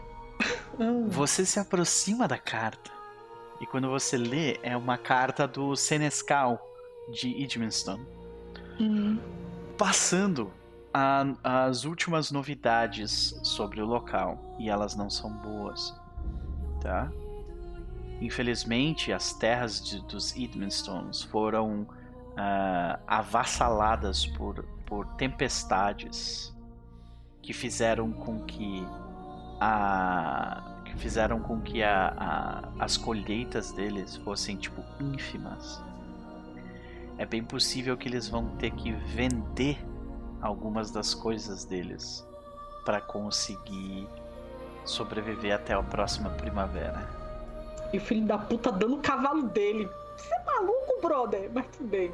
você 1.09 1.45
se 1.45 1.59
aproxima 1.59 2.27
da 2.27 2.37
carta. 2.37 2.91
E 3.61 3.65
quando 3.65 3.89
você 3.89 4.17
lê, 4.17 4.59
é 4.63 4.75
uma 4.75 4.97
carta 4.97 5.47
do 5.47 5.75
Senescal 5.75 6.59
de 7.11 7.29
Idmiston. 7.29 7.99
Hum. 8.79 9.19
Passando 9.77 10.51
a- 10.93 11.25
as 11.43 11.85
últimas 11.85 12.31
novidades 12.31 13.39
sobre 13.43 13.81
o 13.81 13.85
local. 13.85 14.37
E 14.59 14.69
elas 14.69 14.95
não 14.95 15.09
são 15.09 15.31
boas. 15.31 15.93
Tá? 16.81 17.11
Infelizmente, 18.19 19.11
as 19.13 19.33
terras 19.33 19.81
de- 19.81 20.01
dos 20.07 20.35
Idminstones 20.35 21.23
foram 21.23 21.87
ah, 22.35 22.99
avassaladas 23.05 24.25
por, 24.25 24.65
por 24.87 25.05
tempestades 25.17 26.51
que 27.43 27.53
fizeram 27.53 28.11
com 28.11 28.39
que 28.43 28.83
a 29.65 30.61
que 30.83 30.97
fizeram 30.97 31.39
com 31.39 31.61
que 31.61 31.81
a, 31.81 32.13
a- 32.17 32.83
as 32.83 32.97
colheitas 32.97 33.71
deles 33.71 34.17
fossem 34.17 34.57
tipo 34.57 34.83
ínfimas. 34.99 35.81
É 37.17 37.25
bem 37.25 37.43
possível 37.43 37.95
que 37.95 38.09
eles 38.09 38.27
vão 38.27 38.47
ter 38.57 38.71
que 38.71 38.91
vender 38.91 39.77
algumas 40.41 40.91
das 40.91 41.13
coisas 41.13 41.63
deles 41.63 42.27
para 42.83 42.99
conseguir 42.99 44.07
sobreviver 44.83 45.55
até 45.55 45.73
a 45.73 45.81
próxima 45.81 46.29
primavera. 46.31 47.07
E 47.93 47.97
o 47.97 48.01
filho 48.01 48.25
da 48.25 48.37
puta 48.37 48.69
dando 48.71 48.95
o 48.95 49.01
cavalo 49.01 49.43
dele. 49.43 49.87
Você 50.17 50.33
é 50.35 50.43
maluco, 50.43 50.99
brother? 51.01 51.49
Mas 51.53 51.65
tudo 51.77 51.87
bem. 51.89 52.11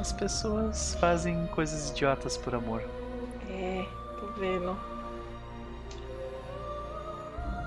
As 0.00 0.12
pessoas 0.12 0.94
fazem 1.00 1.46
coisas 1.48 1.90
idiotas 1.90 2.36
por 2.36 2.54
amor. 2.54 2.82
É, 3.50 3.84
tô 4.20 4.26
vendo. 4.38 4.76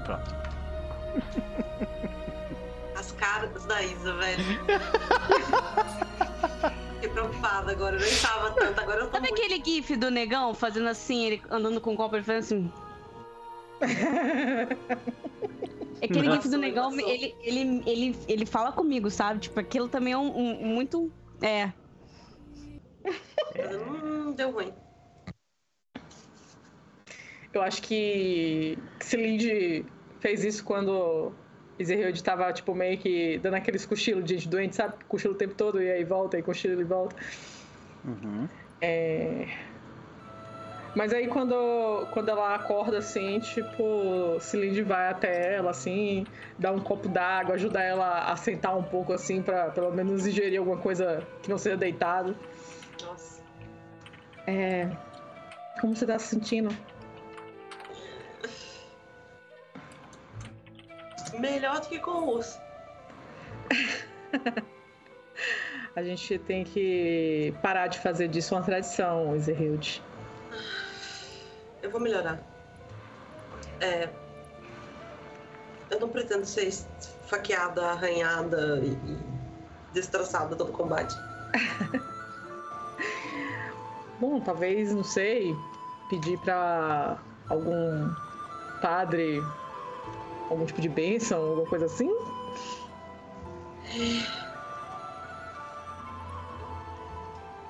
Pronto. 0.07 0.35
As 2.95 3.11
caras 3.11 3.65
da 3.65 3.83
Isa, 3.83 4.13
velho. 4.15 4.43
Fiquei 6.95 7.09
preocupada 7.09 7.71
agora. 7.73 7.97
Eu 7.97 8.01
nem 8.01 8.17
tava 8.19 8.49
tanto. 8.51 8.79
Agora 8.79 9.01
eu 9.01 9.05
tô 9.07 9.11
Sabe 9.17 9.29
muito. 9.29 9.43
aquele 9.43 9.63
gif 9.63 9.95
do 9.95 10.09
negão 10.09 10.53
fazendo 10.55 10.87
assim, 10.87 11.25
ele 11.25 11.41
andando 11.51 11.79
com 11.81 11.93
o 11.93 11.97
copo, 11.97 12.15
ele 12.15 12.23
fazendo 12.23 12.43
assim. 12.43 12.71
Aquele 16.01 16.27
Nossa, 16.29 16.41
gif 16.41 16.49
do 16.49 16.57
negão, 16.57 16.89
passou. 16.91 17.09
ele, 17.09 17.35
ele, 17.41 17.83
ele, 17.85 18.17
ele 18.27 18.45
fala 18.45 18.71
comigo, 18.71 19.09
sabe? 19.11 19.41
Tipo, 19.41 19.59
aquilo 19.59 19.87
também 19.89 20.13
é 20.13 20.17
um, 20.17 20.35
um- 20.35 20.65
muito. 20.65 21.11
É. 21.41 21.71
Hum, 23.57 24.33
deu 24.33 24.51
ruim. 24.51 24.71
Eu 27.51 27.61
acho 27.63 27.81
que 27.81 28.77
Celinde 28.99 29.83
fez 30.19 30.43
isso 30.43 30.63
quando 30.63 31.31
Ezerhild 31.79 32.21
tava, 32.23 32.51
tipo, 32.51 32.73
meio 32.73 32.97
que 32.97 33.37
dando 33.39 33.55
aqueles 33.55 33.85
cochilos 33.85 34.23
de 34.25 34.35
gente 34.35 34.49
doente, 34.49 34.75
sabe? 34.75 34.95
Cochila 35.07 35.33
o 35.33 35.37
tempo 35.37 35.53
todo 35.53 35.81
e 35.81 35.89
aí 35.89 36.03
volta, 36.03 36.37
e 36.37 36.41
cochila 36.41 36.81
e 36.81 36.83
volta. 36.83 37.15
Uhum. 38.03 38.47
É... 38.81 39.47
Mas 40.95 41.13
aí 41.13 41.27
quando, 41.27 42.07
quando 42.11 42.29
ela 42.29 42.55
acorda, 42.55 42.97
assim, 42.97 43.39
tipo, 43.39 44.39
Celinde 44.39 44.81
vai 44.81 45.09
até 45.09 45.55
ela, 45.55 45.69
assim, 45.69 46.25
dá 46.57 46.71
um 46.71 46.79
copo 46.79 47.07
d'água, 47.07 47.53
ajuda 47.53 47.79
ela 47.81 48.31
a 48.31 48.35
sentar 48.35 48.75
um 48.75 48.81
pouco, 48.81 49.13
assim, 49.13 49.43
pra 49.43 49.69
pelo 49.69 49.91
menos 49.91 50.25
ingerir 50.25 50.57
alguma 50.57 50.77
coisa 50.77 51.21
que 51.43 51.49
não 51.49 51.57
seja 51.59 51.77
deitado. 51.77 52.35
Nossa. 53.05 53.43
É... 54.47 54.89
Como 55.79 55.95
você 55.95 56.07
tá 56.07 56.17
se 56.17 56.29
sentindo? 56.29 56.75
Melhor 61.37 61.79
do 61.79 61.87
que 61.87 61.99
com 61.99 62.11
o 62.11 62.35
urso. 62.35 62.59
A 65.95 66.03
gente 66.03 66.37
tem 66.39 66.63
que 66.63 67.53
parar 67.61 67.87
de 67.87 67.99
fazer 67.99 68.27
disso 68.27 68.53
uma 68.55 68.63
tradição, 68.63 69.35
Ezerhild. 69.35 70.03
Eu 71.81 71.89
vou 71.89 71.99
melhorar. 71.99 72.39
É. 73.79 74.09
Eu 75.89 75.99
não 75.99 76.09
pretendo 76.09 76.45
ser 76.45 76.65
esfaqueada, 76.67 77.87
arranhada 77.87 78.79
e 78.83 78.95
destroçada 79.93 80.55
todo 80.55 80.71
combate. 80.71 81.15
Bom, 84.19 84.39
talvez, 84.39 84.93
não 84.93 85.03
sei, 85.03 85.55
pedir 86.09 86.37
pra 86.39 87.17
algum 87.49 88.13
padre, 88.81 89.41
algum 90.49 90.65
tipo 90.65 90.81
de 90.81 90.89
bênção, 90.89 91.41
alguma 91.41 91.67
coisa 91.67 91.85
assim? 91.85 92.11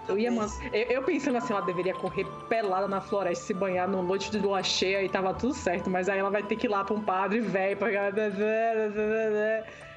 Eu 0.08 0.18
ia, 0.18 0.32
mano. 0.32 0.50
Eu, 0.72 0.84
eu, 0.84 1.04
pensando 1.04 1.38
assim, 1.38 1.52
ela 1.52 1.62
deveria 1.62 1.94
correr 1.94 2.26
pelada 2.48 2.88
na 2.88 3.02
floresta, 3.02 3.46
se 3.46 3.54
banhar 3.54 3.88
no 3.90 4.02
noite 4.02 4.32
de 4.32 4.40
lua 4.40 4.64
cheia 4.64 5.04
e 5.04 5.10
tava 5.10 5.34
tudo 5.34 5.54
certo. 5.54 5.90
Mas 5.90 6.08
aí 6.08 6.20
ela 6.20 6.30
vai 6.30 6.42
ter 6.44 6.56
que 6.56 6.66
ir 6.66 6.70
lá 6.70 6.84
pra 6.84 6.96
um 6.96 7.02
padre 7.02 7.42
velho 7.42 7.76
pra. 7.76 7.92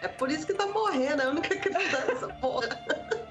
É 0.02 0.08
por 0.08 0.30
isso 0.30 0.46
que 0.46 0.54
tá 0.54 0.66
morrendo, 0.66 1.22
é 1.22 1.26
a 1.26 1.30
única 1.30 1.54
questão 1.56 2.06
dessa 2.06 2.28
porra. 2.40 2.68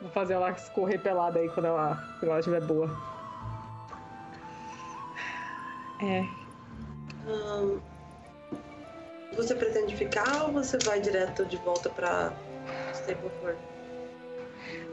Vou 0.00 0.10
fazer 0.10 0.34
ela 0.34 0.52
correr 0.74 0.98
pelada 0.98 1.38
aí 1.38 1.48
quando 1.50 1.66
ela, 1.66 1.96
quando 2.18 2.30
ela 2.30 2.40
estiver 2.40 2.60
boa. 2.60 2.90
É. 6.00 6.37
Hum, 7.28 7.80
você 9.36 9.54
pretende 9.54 9.94
ficar 9.94 10.44
ou 10.44 10.52
você 10.52 10.78
vai 10.84 11.00
direto 11.00 11.44
de 11.44 11.56
volta 11.58 11.90
pra 11.90 12.32
Stableford? 12.92 13.58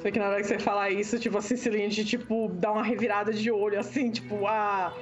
Foi 0.02 0.12
que 0.12 0.20
na 0.20 0.28
hora 0.28 0.42
que 0.42 0.48
você 0.48 0.60
falar 0.60 0.92
isso, 0.92 1.18
tipo, 1.18 1.38
assim, 1.38 1.56
Cilinde, 1.56 2.06
tipo, 2.06 2.50
dá 2.54 2.72
uma 2.72 2.84
revirada 2.84 3.34
de 3.34 3.50
olho, 3.50 3.80
assim, 3.80 4.12
tipo, 4.12 4.46
a. 4.46 4.94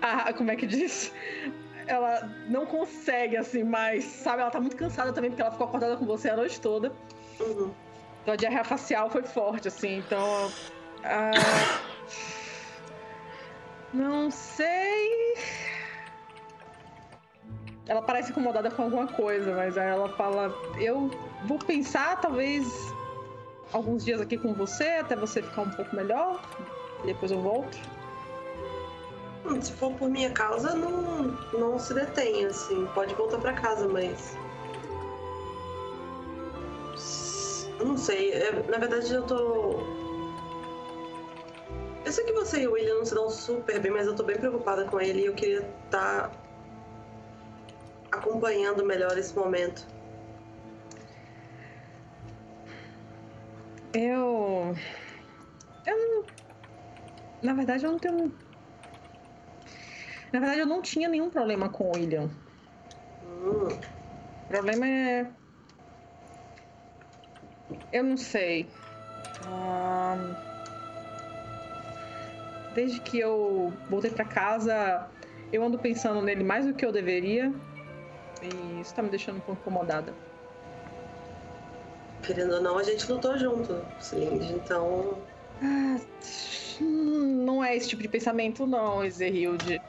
a 0.00 0.32
como 0.32 0.50
é 0.50 0.56
que 0.56 0.66
diz? 0.66 1.12
Ela 1.86 2.28
não 2.48 2.66
consegue, 2.66 3.36
assim, 3.36 3.62
mas, 3.62 4.04
sabe, 4.04 4.42
ela 4.42 4.50
tá 4.50 4.60
muito 4.60 4.76
cansada 4.76 5.12
também, 5.12 5.30
porque 5.30 5.42
ela 5.42 5.52
ficou 5.52 5.66
acordada 5.68 5.96
com 5.96 6.06
você 6.06 6.30
a 6.30 6.36
noite 6.36 6.60
toda. 6.60 6.92
Uhum. 7.38 7.70
Então 8.22 8.34
a 8.34 8.36
diarreia 8.36 8.64
facial 8.64 9.10
foi 9.10 9.22
forte, 9.22 9.68
assim, 9.68 9.98
então. 9.98 10.50
Não 13.92 14.30
sei. 14.30 15.34
Ela 17.90 18.00
parece 18.00 18.30
incomodada 18.30 18.70
com 18.70 18.84
alguma 18.84 19.08
coisa, 19.08 19.52
mas 19.52 19.76
aí 19.76 19.88
ela 19.88 20.08
fala: 20.10 20.54
Eu 20.78 21.10
vou 21.44 21.58
pensar, 21.58 22.20
talvez 22.20 22.64
alguns 23.72 24.04
dias 24.04 24.20
aqui 24.20 24.38
com 24.38 24.54
você 24.54 24.84
até 25.00 25.16
você 25.16 25.42
ficar 25.42 25.62
um 25.62 25.70
pouco 25.70 25.96
melhor. 25.96 26.40
Depois 27.04 27.32
eu 27.32 27.40
volto. 27.40 27.76
Hum, 29.44 29.60
se 29.60 29.72
for 29.72 29.92
por 29.94 30.08
minha 30.08 30.30
causa, 30.30 30.72
não, 30.72 31.36
não 31.52 31.80
se 31.80 31.92
detém, 31.92 32.46
assim. 32.46 32.86
Pode 32.94 33.12
voltar 33.16 33.38
para 33.38 33.54
casa, 33.54 33.88
mas. 33.88 34.36
Não 37.84 37.98
sei. 37.98 38.30
É, 38.30 38.52
na 38.68 38.78
verdade, 38.78 39.12
eu 39.12 39.24
tô. 39.24 39.80
Eu 42.04 42.12
sei 42.12 42.24
que 42.24 42.32
você 42.34 42.62
e 42.62 42.68
o 42.68 42.74
William 42.74 42.98
não 42.98 43.04
se 43.04 43.16
dão 43.16 43.28
super 43.28 43.80
bem, 43.80 43.90
mas 43.90 44.06
eu 44.06 44.14
tô 44.14 44.22
bem 44.22 44.38
preocupada 44.38 44.84
com 44.84 45.00
ele 45.00 45.22
e 45.22 45.26
eu 45.26 45.34
queria 45.34 45.68
estar 45.86 46.28
tá 46.28 46.49
acompanhando 48.10 48.84
melhor 48.84 49.16
esse 49.16 49.34
momento. 49.34 49.86
Eu. 53.92 54.74
Eu 55.86 55.98
não. 55.98 56.24
Na 57.42 57.54
verdade, 57.54 57.84
eu 57.84 57.92
não 57.92 57.98
tenho. 57.98 58.32
Na 60.32 60.38
verdade, 60.38 60.60
eu 60.60 60.66
não 60.66 60.80
tinha 60.80 61.08
nenhum 61.08 61.30
problema 61.30 61.68
com 61.68 61.84
o 61.84 61.92
William. 61.96 62.30
Hum. 63.24 63.68
O 64.44 64.48
problema 64.48 64.86
é. 64.86 65.26
Eu 67.92 68.04
não 68.04 68.16
sei. 68.16 68.68
Desde 72.74 73.00
que 73.00 73.18
eu 73.18 73.72
voltei 73.88 74.10
para 74.10 74.24
casa, 74.24 75.08
eu 75.52 75.62
ando 75.62 75.78
pensando 75.78 76.22
nele 76.22 76.44
mais 76.44 76.66
do 76.66 76.74
que 76.74 76.84
eu 76.84 76.92
deveria. 76.92 77.52
E 78.42 78.80
isso 78.80 78.94
tá 78.94 79.02
me 79.02 79.10
deixando 79.10 79.36
um 79.36 79.40
pouco 79.40 79.60
incomodada 79.60 80.14
querendo 82.30 82.54
ou 82.54 82.62
não, 82.62 82.78
a 82.78 82.82
gente 82.84 83.10
lutou 83.10 83.36
junto, 83.36 83.84
Cindy, 83.98 84.52
então. 84.52 85.20
Ah, 85.60 85.98
não 86.80 87.62
é 87.62 87.76
esse 87.76 87.88
tipo 87.88 88.02
de 88.02 88.08
pensamento, 88.08 88.66
não, 88.68 89.04
Ezerhilde. 89.04 89.82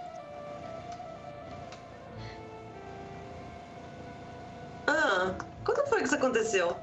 Ah, 4.88 5.36
quando 5.64 5.88
foi 5.88 6.00
que 6.00 6.06
isso 6.06 6.16
aconteceu? 6.16 6.76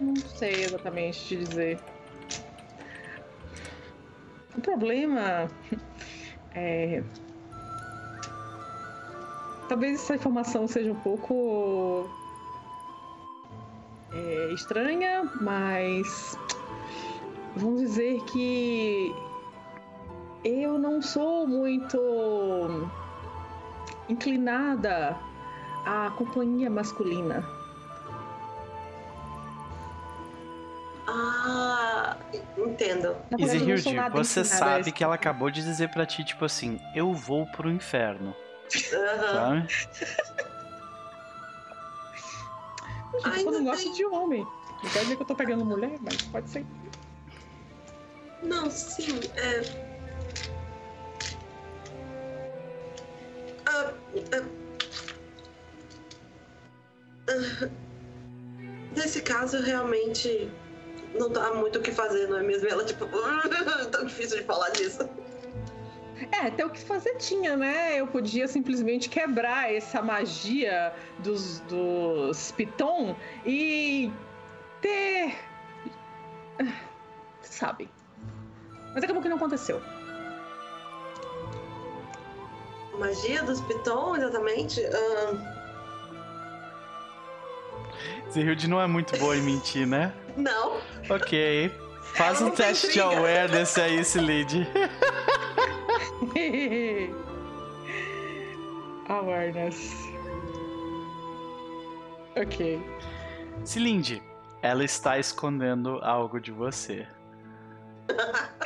Não 0.00 0.22
sei 0.22 0.64
exatamente 0.64 1.22
te 1.26 1.36
dizer. 1.36 1.78
O 4.56 4.60
problema 4.62 5.50
é 6.54 7.02
talvez 9.70 10.00
essa 10.00 10.16
informação 10.16 10.66
seja 10.66 10.90
um 10.90 10.96
pouco 10.96 12.10
é, 14.12 14.52
estranha, 14.52 15.30
mas 15.40 16.36
vamos 17.56 17.80
dizer 17.82 18.20
que 18.24 19.14
eu 20.44 20.76
não 20.76 21.00
sou 21.00 21.46
muito 21.46 22.90
inclinada 24.08 25.16
à 25.86 26.10
companhia 26.16 26.68
masculina. 26.68 27.59
Ah, 31.12 32.16
entendo. 32.56 33.16
Easy 33.36 33.58
você 34.12 34.44
sabe 34.44 34.92
que 34.92 35.02
ela 35.02 35.16
acabou 35.16 35.50
de 35.50 35.60
dizer 35.62 35.88
para 35.88 36.06
ti, 36.06 36.24
tipo 36.24 36.44
assim, 36.44 36.78
eu 36.94 37.12
vou 37.12 37.46
pro 37.46 37.70
inferno. 37.70 38.34
Uhum. 38.72 39.66
Gente, 43.24 43.44
eu 43.44 43.52
não 43.52 43.64
gosto 43.64 43.92
de 43.92 44.06
homem. 44.06 44.46
Não 44.82 44.90
quer 44.90 45.00
dizer 45.00 45.16
que 45.16 45.22
eu 45.22 45.26
tô 45.26 45.34
pegando 45.34 45.64
mulher, 45.64 45.98
mas 46.00 46.22
pode 46.22 46.48
ser. 46.48 46.64
Não, 48.42 48.70
sim, 48.70 49.20
é. 49.36 49.62
Ah, 53.66 53.92
ah, 54.32 54.44
nesse 58.96 59.20
caso, 59.22 59.60
realmente 59.62 60.50
não 61.14 61.28
dá 61.28 61.52
muito 61.54 61.78
o 61.78 61.82
que 61.82 61.92
fazer, 61.92 62.28
não 62.28 62.38
é 62.38 62.42
mesmo? 62.42 62.68
Ela, 62.68 62.84
tipo, 62.84 63.06
tão 63.90 64.04
difícil 64.04 64.38
de 64.38 64.44
falar 64.44 64.70
disso. 64.70 65.08
É, 66.32 66.48
até 66.48 66.64
o 66.64 66.70
que 66.70 66.78
fazer 66.80 67.14
tinha, 67.16 67.56
né? 67.56 67.96
Eu 67.96 68.06
podia 68.06 68.46
simplesmente 68.46 69.08
quebrar 69.08 69.72
essa 69.72 70.02
magia 70.02 70.92
dos, 71.18 71.60
dos 71.60 72.52
Piton 72.52 73.16
e 73.44 74.12
ter. 74.82 75.34
Sabe? 77.40 77.88
Mas 78.94 79.02
acabou 79.02 79.22
que 79.22 79.28
não 79.28 79.36
aconteceu. 79.36 79.80
Magia 82.98 83.42
dos 83.42 83.60
Piton, 83.62 84.16
exatamente? 84.16 84.80
Uh... 84.80 85.60
Zerhilde 88.30 88.68
não 88.68 88.80
é 88.80 88.86
muito 88.86 89.18
boa 89.18 89.34
em 89.36 89.42
mentir, 89.42 89.86
né? 89.86 90.12
Não. 90.40 90.80
Ok. 91.08 91.70
Faz 92.14 92.42
um 92.42 92.50
teste 92.50 92.92
de 92.92 93.00
awareness 93.00 93.78
aí, 93.78 94.00
Slid. 94.00 94.66
Awareness. 99.08 100.10
Ok. 102.36 102.80
Cilinde, 103.64 104.22
ela 104.62 104.84
está 104.84 105.18
escondendo 105.18 105.98
algo 106.02 106.40
de 106.40 106.52
você. 106.52 107.06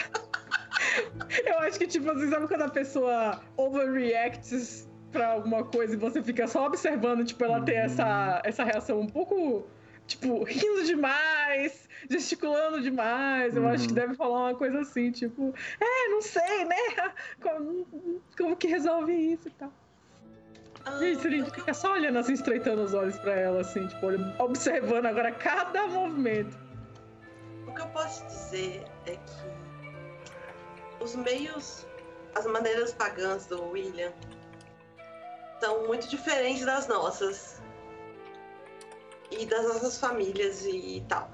Eu 1.46 1.58
acho 1.60 1.78
que, 1.78 1.86
tipo, 1.86 2.10
assim, 2.10 2.28
sabe 2.30 2.46
quando 2.46 2.62
a 2.62 2.68
pessoa 2.68 3.40
overreacts 3.56 4.88
pra 5.10 5.32
alguma 5.32 5.64
coisa 5.64 5.94
e 5.94 5.96
você 5.96 6.22
fica 6.22 6.46
só 6.46 6.66
observando, 6.66 7.24
tipo, 7.24 7.42
ela 7.44 7.60
ter 7.62 7.74
essa, 7.74 8.40
essa 8.44 8.64
reação 8.64 9.00
um 9.00 9.06
pouco, 9.06 9.66
tipo, 10.06 10.44
rindo 10.44 10.84
demais, 10.84 11.88
gesticulando 12.08 12.80
demais. 12.80 13.56
Eu 13.56 13.62
uhum. 13.62 13.68
acho 13.68 13.84
que 13.84 13.90
uhum. 13.90 13.94
deve 13.94 14.14
falar 14.14 14.50
uma 14.50 14.54
coisa 14.54 14.80
assim, 14.80 15.10
tipo, 15.10 15.54
é, 15.80 16.08
não 16.08 16.22
sei, 16.22 16.64
né? 16.64 16.76
Como, 17.40 17.86
como 18.36 18.56
que 18.56 18.66
resolve 18.66 19.12
isso 19.12 19.48
e 19.48 19.50
tal. 19.52 19.72
Ah, 20.86 20.98
Gente, 20.98 21.26
ele 21.26 21.44
fica 21.50 21.72
só 21.72 21.92
olhando 21.92 22.18
assim, 22.18 22.34
estreitando 22.34 22.82
os 22.82 22.92
olhos 22.92 23.16
pra 23.18 23.32
ela, 23.32 23.60
assim, 23.62 23.86
tipo, 23.86 24.06
observando 24.38 25.06
agora 25.06 25.32
cada 25.32 25.86
movimento. 25.86 26.56
O 27.66 27.72
que 27.72 27.80
eu 27.80 27.86
posso 27.88 28.24
dizer 28.26 28.84
é 29.06 29.12
que 29.12 29.54
os 31.02 31.16
meios, 31.16 31.86
as 32.34 32.46
maneiras 32.46 32.92
pagãs 32.92 33.46
do 33.46 33.62
William 33.70 34.12
são 35.60 35.86
muito 35.86 36.08
diferentes 36.08 36.64
das 36.64 36.86
nossas. 36.86 37.62
E 39.38 39.46
das 39.46 39.64
nossas 39.64 39.98
famílias 39.98 40.64
e 40.64 41.04
tal. 41.08 41.30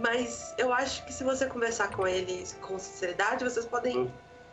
Mas 0.00 0.54
eu 0.58 0.72
acho 0.72 1.04
que 1.04 1.12
se 1.12 1.24
você 1.24 1.46
conversar 1.46 1.90
com 1.90 2.06
eles 2.06 2.56
com 2.60 2.78
sinceridade, 2.78 3.44
vocês 3.44 3.66
podem 3.66 4.12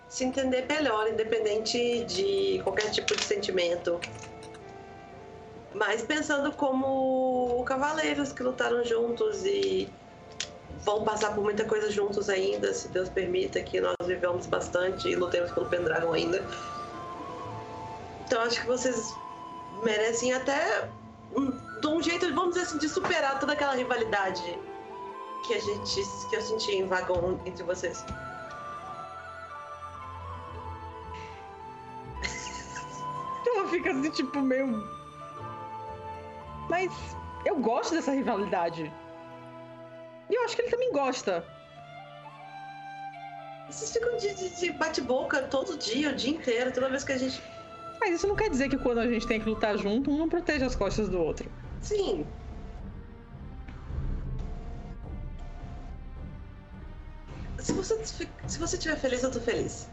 se 0.09 0.23
entender 0.23 0.65
melhor, 0.67 1.07
independente 1.07 2.03
de 2.05 2.61
qualquer 2.63 2.89
tipo 2.91 3.15
de 3.15 3.23
sentimento. 3.23 3.99
Mas 5.73 6.03
pensando 6.03 6.51
como 6.51 7.63
cavaleiros 7.65 8.31
que 8.31 8.43
lutaram 8.43 8.83
juntos 8.85 9.43
e 9.43 9.91
vão 10.83 11.03
passar 11.03 11.33
por 11.33 11.43
muita 11.43 11.65
coisa 11.65 11.89
juntos 11.89 12.29
ainda, 12.29 12.73
se 12.73 12.87
Deus 12.89 13.09
permita 13.09 13.61
que 13.61 13.81
nós 13.81 13.95
vivamos 14.05 14.45
bastante 14.45 15.09
e 15.09 15.15
lutemos 15.15 15.51
pelo 15.51 15.67
Pendragon 15.67 16.13
ainda. 16.13 16.43
Então 18.25 18.41
acho 18.41 18.61
que 18.61 18.67
vocês 18.67 19.13
merecem 19.83 20.33
até 20.33 20.87
um, 21.35 21.51
de 21.83 21.87
um 21.87 22.01
jeito, 22.01 22.33
vamos 22.33 22.55
dizer 22.55 22.61
assim, 22.61 22.77
de 22.77 22.87
superar 22.87 23.37
toda 23.41 23.51
aquela 23.51 23.75
rivalidade 23.75 24.57
que 25.45 25.53
a 25.53 25.59
gente 25.59 26.01
que 26.29 26.35
eu 26.37 26.41
senti 26.41 26.71
em 26.71 26.87
vagão 26.87 27.41
entre 27.45 27.61
vocês. 27.63 28.05
Ela 33.45 33.67
fica 33.67 33.91
assim, 33.91 34.09
tipo, 34.11 34.41
meio. 34.41 34.81
Mas 36.69 36.89
eu 37.45 37.57
gosto 37.57 37.95
dessa 37.95 38.13
rivalidade. 38.13 38.89
E 40.29 40.33
eu 40.33 40.45
acho 40.45 40.55
que 40.55 40.61
ele 40.61 40.71
também 40.71 40.93
gosta. 40.93 41.45
Vocês 43.69 43.91
ficam 43.91 44.15
de, 44.15 44.33
de, 44.35 44.57
de 44.57 44.71
bate-boca 44.71 45.41
todo 45.41 45.77
dia, 45.77 46.11
o 46.11 46.15
dia 46.15 46.31
inteiro, 46.31 46.71
toda 46.71 46.87
vez 46.87 47.03
que 47.03 47.11
a 47.11 47.17
gente. 47.17 47.43
Mas 47.99 48.15
isso 48.15 48.25
não 48.25 48.37
quer 48.37 48.49
dizer 48.49 48.69
que 48.69 48.77
quando 48.77 48.99
a 48.99 49.07
gente 49.07 49.27
tem 49.27 49.41
que 49.41 49.49
lutar 49.49 49.77
junto, 49.77 50.09
um 50.09 50.17
não 50.17 50.29
protege 50.29 50.63
as 50.63 50.77
costas 50.77 51.09
do 51.09 51.19
outro. 51.19 51.51
Sim. 51.83 52.25
Se 57.59 57.73
você, 57.73 58.27
se 58.47 58.59
você 58.59 58.75
estiver 58.77 58.97
feliz, 58.97 59.21
eu 59.21 59.31
tô 59.31 59.39
feliz. 59.39 59.87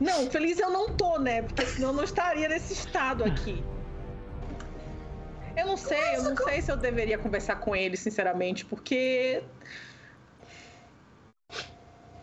Não, 0.00 0.30
feliz 0.30 0.58
eu 0.58 0.70
não 0.70 0.94
tô, 0.94 1.18
né? 1.18 1.42
Porque 1.42 1.64
senão 1.66 1.88
eu 1.88 1.94
não 1.94 2.04
estaria 2.04 2.48
nesse 2.48 2.72
estado 2.72 3.24
aqui. 3.24 3.62
Eu 5.56 5.66
não 5.66 5.76
sei, 5.76 6.16
eu 6.16 6.22
não 6.22 6.36
sei 6.36 6.62
se 6.62 6.70
eu 6.70 6.76
deveria 6.76 7.18
conversar 7.18 7.56
com 7.56 7.74
ele, 7.74 7.96
sinceramente, 7.96 8.64
porque. 8.64 9.42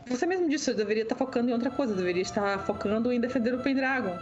Você 0.07 0.25
mesmo 0.25 0.49
disse, 0.49 0.71
eu 0.71 0.75
deveria 0.75 1.03
estar 1.03 1.15
focando 1.15 1.49
em 1.49 1.53
outra 1.53 1.69
coisa, 1.69 1.93
eu 1.93 1.97
deveria 1.97 2.21
estar 2.21 2.65
focando 2.65 3.11
em 3.11 3.19
defender 3.19 3.53
o 3.53 3.59
Pendragon. 3.59 4.17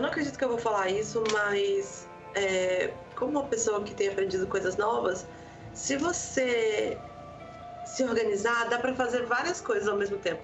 Eu 0.00 0.02
não 0.04 0.08
acredito 0.08 0.38
que 0.38 0.44
eu 0.44 0.48
vou 0.48 0.56
falar 0.56 0.88
isso, 0.88 1.22
mas 1.30 2.08
é, 2.34 2.94
como 3.14 3.32
uma 3.32 3.44
pessoa 3.44 3.84
que 3.84 3.94
tem 3.94 4.08
aprendido 4.08 4.46
coisas 4.46 4.78
novas, 4.78 5.26
se 5.74 5.98
você 5.98 6.98
se 7.84 8.02
organizar, 8.02 8.66
dá 8.70 8.78
para 8.78 8.94
fazer 8.94 9.26
várias 9.26 9.60
coisas 9.60 9.86
ao 9.86 9.98
mesmo 9.98 10.16
tempo. 10.16 10.42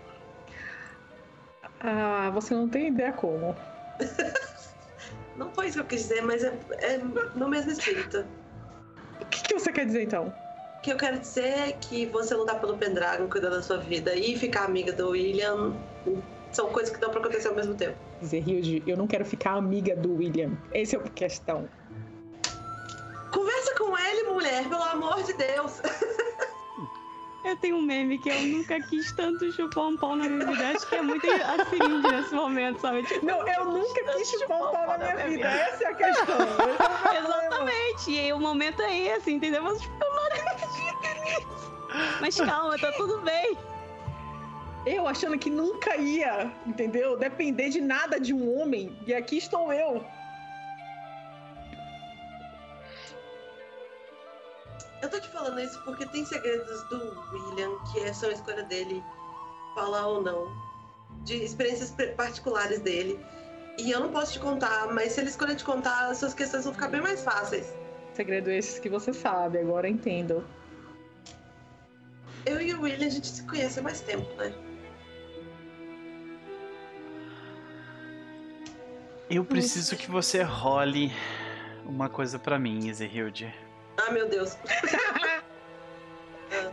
Ah, 1.80 2.30
você 2.34 2.52
não 2.52 2.68
tem 2.68 2.88
ideia 2.88 3.14
como. 3.14 3.56
não 5.38 5.50
foi 5.54 5.68
isso 5.68 5.76
que 5.76 5.80
eu 5.80 5.86
quis 5.86 6.02
dizer, 6.02 6.20
mas 6.20 6.44
é, 6.44 6.52
é 6.80 6.98
no 7.34 7.48
mesmo 7.48 7.72
espírito. 7.72 8.26
O 9.22 9.24
que, 9.24 9.42
que, 9.42 9.54
você 9.54 9.72
quer 9.72 9.86
dizer 9.86 10.02
então? 10.02 10.34
O 10.76 10.80
que 10.82 10.92
eu 10.92 10.98
quero 10.98 11.18
dizer 11.18 11.68
é 11.68 11.72
que 11.72 12.04
você 12.04 12.34
lutar 12.34 12.60
pelo 12.60 12.76
Pendragon, 12.76 13.26
cuidar 13.26 13.48
da 13.48 13.62
sua 13.62 13.78
vida 13.78 14.14
e 14.14 14.38
ficar 14.38 14.66
amiga 14.66 14.92
do 14.92 15.12
William 15.12 15.74
são 16.56 16.70
coisas 16.70 16.92
que 16.92 16.98
dão 16.98 17.10
pra 17.10 17.20
acontecer 17.20 17.48
ao 17.48 17.54
mesmo 17.54 17.74
tempo. 17.74 17.96
Zerhilde, 18.24 18.82
eu 18.86 18.96
não 18.96 19.06
quero 19.06 19.24
ficar 19.24 19.52
amiga 19.52 19.94
do 19.94 20.16
William. 20.16 20.52
Essa 20.72 20.96
é 20.96 20.98
a 20.98 21.02
questão. 21.02 21.68
Conversa 23.30 23.74
com 23.76 23.96
ele, 23.98 24.22
mulher, 24.30 24.66
pelo 24.66 24.82
amor 24.82 25.22
de 25.22 25.34
Deus. 25.34 25.80
Eu 27.44 27.56
tenho 27.58 27.76
um 27.76 27.82
meme 27.82 28.18
que 28.18 28.28
eu 28.28 28.42
nunca 28.42 28.80
quis 28.88 29.12
tanto 29.12 29.52
chupar 29.52 29.84
um 29.84 29.96
pau 29.96 30.16
na 30.16 30.28
minha 30.28 30.44
vida. 30.46 30.68
Acho 30.68 30.88
que 30.88 30.96
é 30.96 31.00
muito 31.00 31.24
assim 31.30 32.02
nesse 32.02 32.34
momento, 32.34 32.80
sabe? 32.80 33.04
Tipo, 33.04 33.24
não, 33.24 33.46
eu 33.46 33.64
nunca 33.66 34.02
quis 34.16 34.30
chupar 34.30 34.62
um 34.62 34.72
pau 34.72 34.86
na 34.88 34.98
minha, 34.98 35.14
minha 35.14 35.28
vida. 35.28 35.48
vida. 35.48 35.48
Essa 35.48 35.84
é 35.84 35.86
a 35.86 35.94
questão. 35.94 36.36
Exatamente. 37.22 38.10
E 38.10 38.18
aí 38.18 38.32
o 38.32 38.40
momento 38.40 38.82
é 38.82 38.98
esse, 38.98 39.30
entendeu? 39.30 39.62
Mas, 39.62 39.80
tipo, 39.80 39.94
eu 40.02 40.10
não 40.10 40.26
acredito 40.26 40.58
Mas 42.20 42.34
calma, 42.34 42.76
tá 42.80 42.90
tudo 42.96 43.20
bem. 43.20 43.56
Eu 44.86 45.08
achando 45.08 45.36
que 45.36 45.50
nunca 45.50 45.96
ia, 45.96 46.52
entendeu? 46.64 47.18
Depender 47.18 47.70
de 47.70 47.80
nada 47.80 48.20
de 48.20 48.32
um 48.32 48.56
homem. 48.56 48.96
E 49.04 49.12
aqui 49.12 49.36
estou 49.36 49.72
eu. 49.72 50.06
Eu 55.02 55.10
tô 55.10 55.18
te 55.18 55.28
falando 55.28 55.60
isso 55.60 55.82
porque 55.84 56.06
tem 56.06 56.24
segredos 56.24 56.84
do 56.84 56.98
William 57.32 57.76
que 57.92 57.98
é 57.98 58.12
só 58.12 58.26
a 58.26 58.32
escolha 58.32 58.62
dele 58.62 59.02
falar 59.74 60.06
ou 60.06 60.22
não. 60.22 60.48
De 61.24 61.34
experiências 61.42 61.92
particulares 62.16 62.78
dele. 62.78 63.18
E 63.78 63.90
eu 63.90 63.98
não 63.98 64.12
posso 64.12 64.34
te 64.34 64.38
contar, 64.38 64.86
mas 64.94 65.12
se 65.12 65.20
ele 65.20 65.28
escolher 65.28 65.56
te 65.56 65.64
contar, 65.64 66.10
as 66.10 66.18
suas 66.18 66.32
questões 66.32 66.62
vão 66.62 66.72
ficar 66.72 66.88
bem 66.88 67.00
mais 67.00 67.24
fáceis. 67.24 67.74
Segredo 68.14 68.50
esses 68.50 68.78
que 68.78 68.88
você 68.88 69.12
sabe, 69.12 69.58
agora 69.58 69.88
entendo. 69.88 70.46
Eu 72.46 72.60
e 72.60 72.72
o 72.72 72.82
William, 72.82 73.08
a 73.08 73.10
gente 73.10 73.26
se 73.26 73.42
conhece 73.42 73.80
há 73.80 73.82
mais 73.82 74.00
tempo, 74.00 74.32
né? 74.36 74.54
Eu 79.28 79.44
preciso 79.44 79.96
que 79.96 80.08
você 80.08 80.42
role 80.42 81.12
uma 81.84 82.08
coisa 82.08 82.38
para 82.38 82.56
mim, 82.58 82.88
Ezehilde. 82.88 83.52
Ah, 83.96 84.12
meu 84.12 84.28
Deus. 84.28 84.56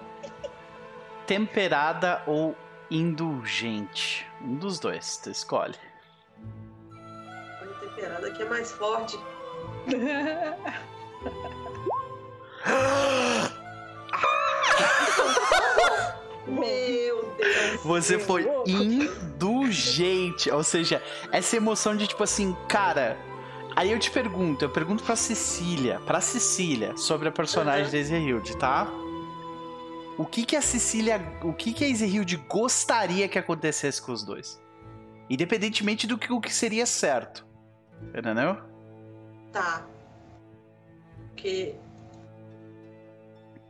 Temperada 1.25 2.21
ou 2.27 2.55
indulgente? 2.91 4.27
Um 4.41 4.55
dos 4.55 4.79
dois, 4.79 5.17
tu 5.17 5.31
escolhe. 5.31 5.75
Olha, 7.59 7.73
temperada 7.79 8.31
que 8.31 8.43
é 8.43 8.49
mais 8.49 8.71
forte. 8.71 9.17
Meu 16.47 17.35
Deus. 17.37 17.81
Você 17.83 18.19
foi 18.19 18.47
indulgente. 18.65 20.51
Ou 20.51 20.63
seja, 20.63 21.01
essa 21.31 21.55
emoção 21.57 21.95
de 21.95 22.07
tipo 22.07 22.23
assim, 22.23 22.55
cara, 22.67 23.17
Aí 23.75 23.91
eu 23.91 23.97
te 23.97 24.11
pergunto, 24.11 24.63
eu 24.63 24.69
pergunto 24.69 25.03
pra 25.03 25.15
Cecília, 25.15 25.99
pra 26.05 26.21
Cecília, 26.21 26.95
sobre 26.95 27.27
a 27.27 27.31
personagem 27.31 27.85
uhum. 27.85 27.91
da 27.91 27.97
Ezehilde, 27.97 28.55
tá? 28.57 28.87
O 30.15 30.25
que 30.25 30.45
que 30.45 30.55
a 30.55 30.61
Cecília, 30.61 31.19
o 31.41 31.53
que 31.53 31.73
que 31.73 31.83
a 31.83 31.89
Ezehilde 31.89 32.37
gostaria 32.37 33.27
que 33.27 33.39
acontecesse 33.39 33.99
com 33.99 34.11
os 34.11 34.23
dois? 34.23 34.61
Independentemente 35.27 36.05
do 36.05 36.19
que 36.19 36.31
o 36.31 36.39
que 36.39 36.53
seria 36.53 36.85
certo. 36.85 37.47
Entendeu? 38.15 38.57
Tá. 39.51 39.87
Que 41.35 41.75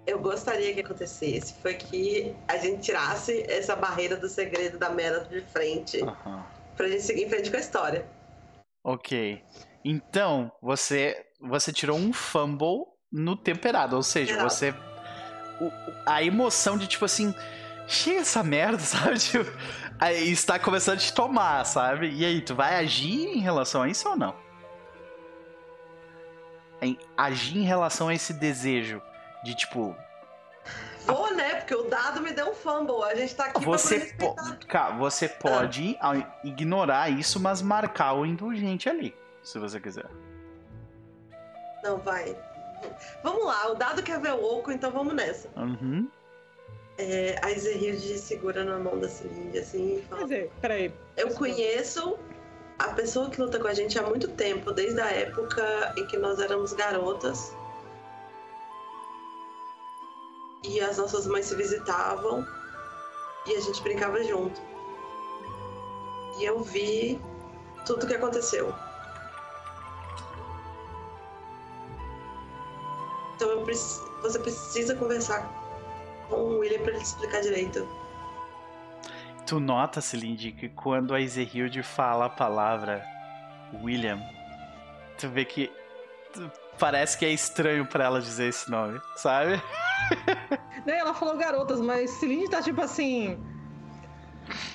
eu 0.05 0.19
gostaria 0.19 0.73
que 0.73 0.81
acontecesse 0.81 1.53
foi 1.61 1.75
que 1.75 2.35
a 2.47 2.57
gente 2.57 2.81
tirasse 2.81 3.43
essa 3.49 3.75
barreira 3.75 4.17
do 4.17 4.27
segredo 4.27 4.77
da 4.77 4.89
Mera 4.89 5.21
de 5.21 5.41
frente. 5.41 6.01
Uhum. 6.01 6.43
Pra 6.75 6.87
gente 6.87 7.03
seguir 7.03 7.23
em 7.23 7.29
frente 7.29 7.49
com 7.49 7.57
a 7.57 7.59
história. 7.59 8.05
Ok. 8.83 9.41
Então, 9.85 10.51
você 10.61 11.25
você 11.39 11.71
tirou 11.71 11.97
um 11.97 12.13
fumble 12.13 12.85
no 13.11 13.35
temperado, 13.35 13.95
ou 13.95 14.03
seja, 14.03 14.41
você 14.41 14.73
a 16.05 16.23
emoção 16.23 16.77
de 16.77 16.87
tipo 16.87 17.05
assim, 17.05 17.33
chega 17.87 18.21
essa 18.21 18.43
merda, 18.43 18.79
sabe? 18.79 19.19
Tipo, 19.19 19.45
aí 19.99 20.31
está 20.31 20.57
começando 20.57 20.95
a 20.95 21.01
te 21.01 21.13
tomar, 21.13 21.63
sabe? 21.65 22.11
E 22.11 22.25
aí, 22.25 22.41
tu 22.41 22.55
vai 22.55 22.75
agir 22.75 23.27
em 23.27 23.39
relação 23.39 23.83
a 23.83 23.89
isso 23.89 24.09
ou 24.09 24.15
não? 24.15 24.35
Em, 26.81 26.97
agir 27.15 27.57
em 27.57 27.63
relação 27.63 28.09
a 28.09 28.15
esse 28.15 28.33
desejo 28.33 29.01
de 29.43 29.55
tipo, 29.55 29.95
Vou, 31.05 31.33
né? 31.35 31.55
Porque 31.55 31.75
o 31.75 31.83
dado 31.83 32.21
me 32.21 32.31
deu 32.31 32.49
um 32.49 32.53
fumble. 32.53 33.03
A 33.03 33.15
gente 33.15 33.35
tá 33.35 33.45
aqui 33.45 33.63
você 33.63 34.13
po 34.17 34.35
Cara, 34.67 34.95
você 34.95 35.27
pode 35.27 35.97
ah. 35.99 36.13
ignorar 36.43 37.09
isso, 37.09 37.39
mas 37.39 37.61
marcar 37.61 38.13
o 38.13 38.25
indulgente 38.25 38.87
ali 38.89 39.13
se 39.41 39.59
você 39.59 39.79
quiser. 39.79 40.09
Não, 41.83 41.97
vai. 41.97 42.35
Vamos 43.21 43.45
lá, 43.45 43.71
o 43.71 43.75
dado 43.75 44.01
quer 44.01 44.19
ver 44.19 44.33
o 44.33 44.43
oco, 44.43 44.71
então 44.71 44.91
vamos 44.91 45.13
nessa. 45.13 45.49
Uhum. 45.57 46.09
É, 46.97 47.39
a 47.41 47.51
Izerhilde 47.51 48.17
segura 48.17 48.63
na 48.63 48.77
mão 48.77 48.99
da 48.99 49.09
Celinde 49.09 49.57
assim 49.57 49.97
e 49.97 50.01
fala. 50.03 50.21
Quer 50.21 50.27
dizer, 50.27 50.51
peraí. 50.61 50.93
Eu 51.17 51.33
conheço 51.33 52.17
a 52.79 52.89
pessoa 52.89 53.29
que 53.29 53.41
luta 53.41 53.59
com 53.59 53.67
a 53.67 53.73
gente 53.73 53.97
há 53.99 54.03
muito 54.03 54.27
tempo, 54.29 54.71
desde 54.71 55.01
a 55.01 55.11
época 55.11 55.93
em 55.97 56.05
que 56.07 56.17
nós 56.17 56.39
éramos 56.39 56.71
garotas. 56.73 57.53
E 60.63 60.79
as 60.79 60.97
nossas 60.97 61.27
mães 61.27 61.45
se 61.45 61.55
visitavam 61.55 62.47
e 63.45 63.55
a 63.55 63.59
gente 63.59 63.81
brincava 63.81 64.23
junto. 64.23 64.61
E 66.37 66.45
eu 66.45 66.61
vi 66.61 67.19
tudo 67.85 68.05
o 68.05 68.07
que 68.07 68.15
aconteceu. 68.15 68.73
você 74.21 74.39
precisa 74.39 74.95
conversar 74.95 75.47
com 76.29 76.35
o 76.35 76.59
William 76.59 76.79
pra 76.79 76.91
ele 76.91 76.99
te 76.99 77.05
explicar 77.05 77.41
direito. 77.41 77.87
Tu 79.45 79.59
nota, 79.59 79.99
Celine, 79.99 80.53
que 80.53 80.69
quando 80.69 81.13
a 81.13 81.19
Ezehilde 81.19 81.83
fala 81.83 82.25
a 82.25 82.29
palavra 82.29 83.03
William, 83.83 84.19
tu 85.17 85.27
vê 85.29 85.43
que 85.43 85.71
parece 86.79 87.17
que 87.17 87.25
é 87.25 87.29
estranho 87.29 87.85
pra 87.85 88.05
ela 88.05 88.21
dizer 88.21 88.47
esse 88.49 88.69
nome, 88.69 88.99
sabe? 89.15 89.61
Né, 90.85 90.97
ela 90.97 91.13
falou 91.13 91.37
garotas, 91.37 91.79
mas 91.79 92.09
Celine 92.11 92.49
tá 92.49 92.61
tipo 92.61 92.81
assim. 92.81 93.41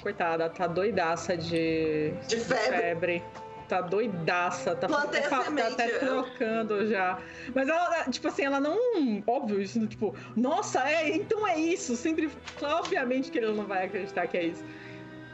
Coitada, 0.01 0.49
tá 0.49 0.67
doidaça 0.67 1.37
de, 1.37 2.15
De 2.27 2.37
febre. 2.41 2.79
febre. 2.79 3.25
Tá 3.69 3.83
doidaça, 3.83 4.75
tá, 4.75 4.87
Plantei 4.87 5.23
a 5.25 5.29
tá, 5.29 5.43
tá 5.45 5.67
até 5.69 5.95
eu- 5.97 5.99
trocando 5.99 6.87
já. 6.87 7.19
Mas 7.55 7.69
ela, 7.69 8.05
tipo 8.05 8.27
assim, 8.27 8.45
ela 8.45 8.59
não. 8.59 8.79
Óbvio, 9.27 9.61
isso, 9.61 9.87
tipo, 9.87 10.15
nossa, 10.35 10.81
é, 10.89 11.15
então 11.15 11.47
é 11.47 11.59
isso. 11.59 11.95
Sempre. 11.95 12.31
Obviamente 12.63 13.31
que 13.31 13.37
ele 13.37 13.53
não 13.53 13.67
vai 13.67 13.85
acreditar 13.85 14.27
que 14.27 14.39
é 14.39 14.45
isso. 14.45 14.65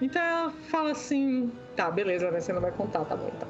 Então 0.01 0.21
ela 0.21 0.51
fala 0.73 0.91
assim. 0.91 1.53
Tá, 1.77 1.89
beleza, 1.89 2.33
né? 2.33 2.41
Você 2.41 2.53
não 2.53 2.61
vai 2.61 2.73
contar, 2.73 3.05
tá 3.05 3.15
bom 3.15 3.31
então. 3.33 3.49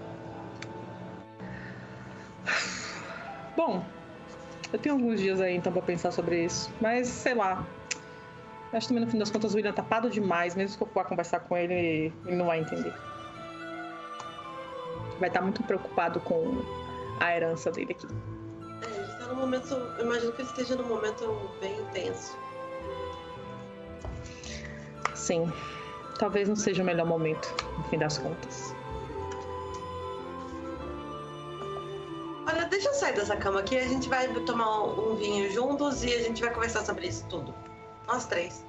Bom, 3.56 3.84
eu 4.72 4.78
tenho 4.78 4.96
alguns 4.96 5.20
dias 5.20 5.40
aí 5.40 5.56
então 5.56 5.72
pra 5.72 5.82
pensar 5.82 6.10
sobre 6.10 6.44
isso. 6.44 6.70
Mas 6.80 7.08
sei 7.08 7.34
lá. 7.34 7.64
Acho 8.72 8.88
que 8.88 8.94
também 8.94 9.04
no 9.04 9.10
fim 9.10 9.18
das 9.18 9.30
contas 9.30 9.52
o 9.52 9.56
William 9.56 9.72
tá 9.72 9.82
tapado 9.82 10.10
demais, 10.10 10.56
mesmo 10.56 10.76
que 10.76 10.82
eu 10.82 10.88
vá 10.92 11.04
conversar 11.04 11.40
com 11.40 11.56
ele, 11.56 12.12
ele 12.26 12.36
não 12.36 12.46
vai 12.46 12.58
entender. 12.58 12.92
Vai 15.20 15.28
estar 15.28 15.40
muito 15.40 15.62
preocupado 15.62 16.18
com 16.20 16.60
a 17.20 17.36
herança 17.36 17.70
dele 17.70 17.92
aqui. 17.92 18.08
É, 18.82 18.98
ele 18.98 19.12
tá 19.16 19.26
num 19.28 19.36
momento. 19.36 19.74
Eu 19.74 20.04
imagino 20.04 20.32
que 20.32 20.42
ele 20.42 20.48
esteja 20.48 20.74
num 20.74 20.88
momento 20.88 21.50
bem 21.60 21.78
intenso. 21.78 22.36
Sim. 25.14 25.52
Talvez 26.18 26.48
não 26.48 26.56
seja 26.56 26.82
o 26.82 26.86
melhor 26.86 27.06
momento, 27.06 27.54
no 27.78 27.84
fim 27.84 27.98
das 27.98 28.18
contas. 28.18 28.74
Olha, 32.46 32.66
deixa 32.66 32.88
eu 32.88 32.94
sair 32.94 33.14
dessa 33.14 33.36
cama 33.36 33.60
aqui, 33.60 33.76
a 33.76 33.88
gente 33.88 34.08
vai 34.08 34.28
tomar 34.44 34.84
um 34.84 35.16
vinho 35.16 35.50
juntos 35.50 36.04
e 36.04 36.12
a 36.12 36.22
gente 36.22 36.42
vai 36.42 36.52
conversar 36.52 36.84
sobre 36.84 37.06
isso 37.06 37.26
tudo. 37.28 37.54
Nós 38.06 38.26
três. 38.26 38.64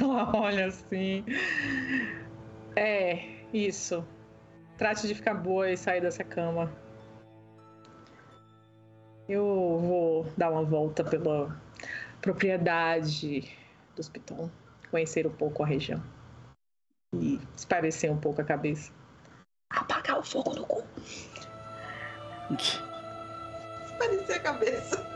Ela 0.00 0.36
olha 0.36 0.66
assim. 0.66 1.24
É, 2.74 3.24
isso. 3.52 4.06
Trate 4.76 5.06
de 5.08 5.14
ficar 5.14 5.34
boa 5.34 5.70
e 5.70 5.76
sair 5.76 6.02
dessa 6.02 6.22
cama. 6.22 6.70
Eu 9.26 9.44
vou 9.82 10.26
dar 10.36 10.50
uma 10.50 10.62
volta 10.62 11.02
pela 11.02 11.58
propriedade 12.20 13.50
dos 13.96 14.08
Piton, 14.08 14.50
conhecer 14.90 15.26
um 15.26 15.32
pouco 15.32 15.62
a 15.62 15.66
região 15.66 16.02
e 17.14 17.40
esparecer 17.56 18.10
um 18.10 18.18
pouco 18.18 18.40
a 18.40 18.44
cabeça. 18.44 18.92
Apagar 19.70 20.18
o 20.18 20.22
fogo 20.22 20.54
no 20.54 20.64
cu. 20.66 20.84
Parecia 23.98 24.36
a 24.36 24.40
cabeça. 24.40 25.06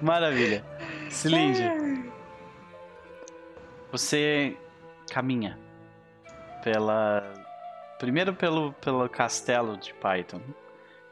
Maravilha. 0.00 0.64
Celine, 1.10 2.10
você 3.90 4.56
caminha 5.10 5.58
pela. 6.64 7.22
Primeiro 7.98 8.34
pelo, 8.34 8.72
pelo 8.74 9.08
castelo 9.08 9.76
de 9.76 9.94
Python, 9.94 10.40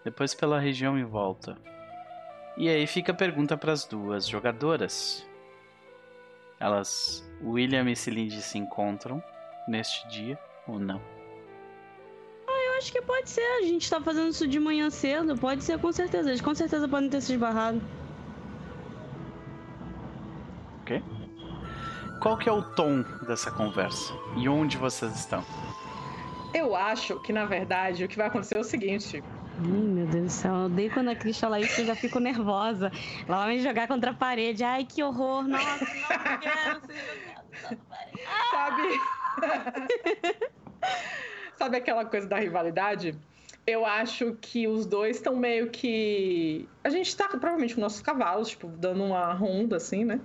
depois 0.04 0.34
pela 0.34 0.58
região 0.58 0.98
em 0.98 1.04
volta. 1.04 1.56
E 2.56 2.68
aí 2.68 2.84
fica 2.86 3.12
a 3.12 3.14
pergunta 3.14 3.56
para 3.56 3.70
as 3.70 3.84
duas 3.84 4.26
jogadoras. 4.26 5.24
Elas, 6.60 7.28
William 7.42 7.90
e 7.90 7.96
Celine 7.96 8.30
se 8.30 8.58
encontram 8.58 9.22
neste 9.66 10.06
dia 10.08 10.38
ou 10.68 10.78
não? 10.78 11.00
Eu 12.46 12.78
acho 12.78 12.92
que 12.92 13.02
pode 13.02 13.28
ser. 13.28 13.40
A 13.40 13.62
gente 13.62 13.90
tá 13.90 14.00
fazendo 14.00 14.28
isso 14.28 14.46
de 14.46 14.60
manhã 14.60 14.88
cedo. 14.90 15.36
Pode 15.36 15.64
ser, 15.64 15.78
com 15.78 15.90
certeza. 15.92 16.28
Eles 16.28 16.40
com 16.40 16.54
certeza 16.54 16.86
podem 16.88 17.10
ter 17.10 17.20
se 17.20 17.32
esbarrado. 17.32 17.80
Qual 22.20 22.36
que 22.36 22.50
é 22.50 22.52
o 22.52 22.62
tom 22.62 23.02
dessa 23.26 23.50
conversa? 23.50 24.12
E 24.36 24.46
onde 24.46 24.76
vocês 24.76 25.10
estão? 25.18 25.42
Eu 26.52 26.76
acho 26.76 27.18
que, 27.20 27.32
na 27.32 27.46
verdade, 27.46 28.04
o 28.04 28.08
que 28.08 28.16
vai 28.18 28.26
acontecer 28.26 28.58
é 28.58 28.60
o 28.60 28.64
seguinte. 28.64 29.24
Ai, 29.58 29.66
meu 29.66 30.06
Deus 30.06 30.24
do 30.24 30.30
céu. 30.30 30.54
Eu 30.54 30.66
odeio 30.66 30.90
quando 30.92 31.08
a 31.08 31.16
Cris 31.16 31.38
fala 31.38 31.60
isso, 31.60 31.80
eu 31.80 31.86
já 31.86 31.94
fico 31.94 32.18
nervosa. 32.18 32.90
Ela 33.26 33.44
vai 33.44 33.56
me 33.56 33.62
jogar 33.62 33.86
contra 33.88 34.10
a 34.12 34.14
parede. 34.14 34.64
Ai, 34.64 34.84
que 34.84 35.02
horror. 35.02 35.42
Nossa, 35.42 35.84
não 35.84 36.38
quero 36.38 36.80
ser 36.86 36.94
jogada 36.94 37.44
contra 37.60 37.74
a 37.74 37.96
parede. 37.96 38.20
Sabe? 38.50 39.00
Sabe 41.56 41.76
aquela 41.76 42.04
coisa 42.06 42.26
da 42.26 42.38
rivalidade? 42.38 43.14
Eu 43.66 43.84
acho 43.84 44.34
que 44.40 44.66
os 44.66 44.86
dois 44.86 45.16
estão 45.18 45.36
meio 45.36 45.68
que. 45.70 46.66
A 46.82 46.88
gente 46.88 47.14
tá 47.14 47.28
provavelmente 47.28 47.74
com 47.74 47.80
nossos 47.80 48.00
cavalos, 48.00 48.48
tipo, 48.48 48.66
dando 48.66 49.04
uma 49.04 49.32
ronda 49.34 49.76
assim, 49.76 50.04
né? 50.04 50.18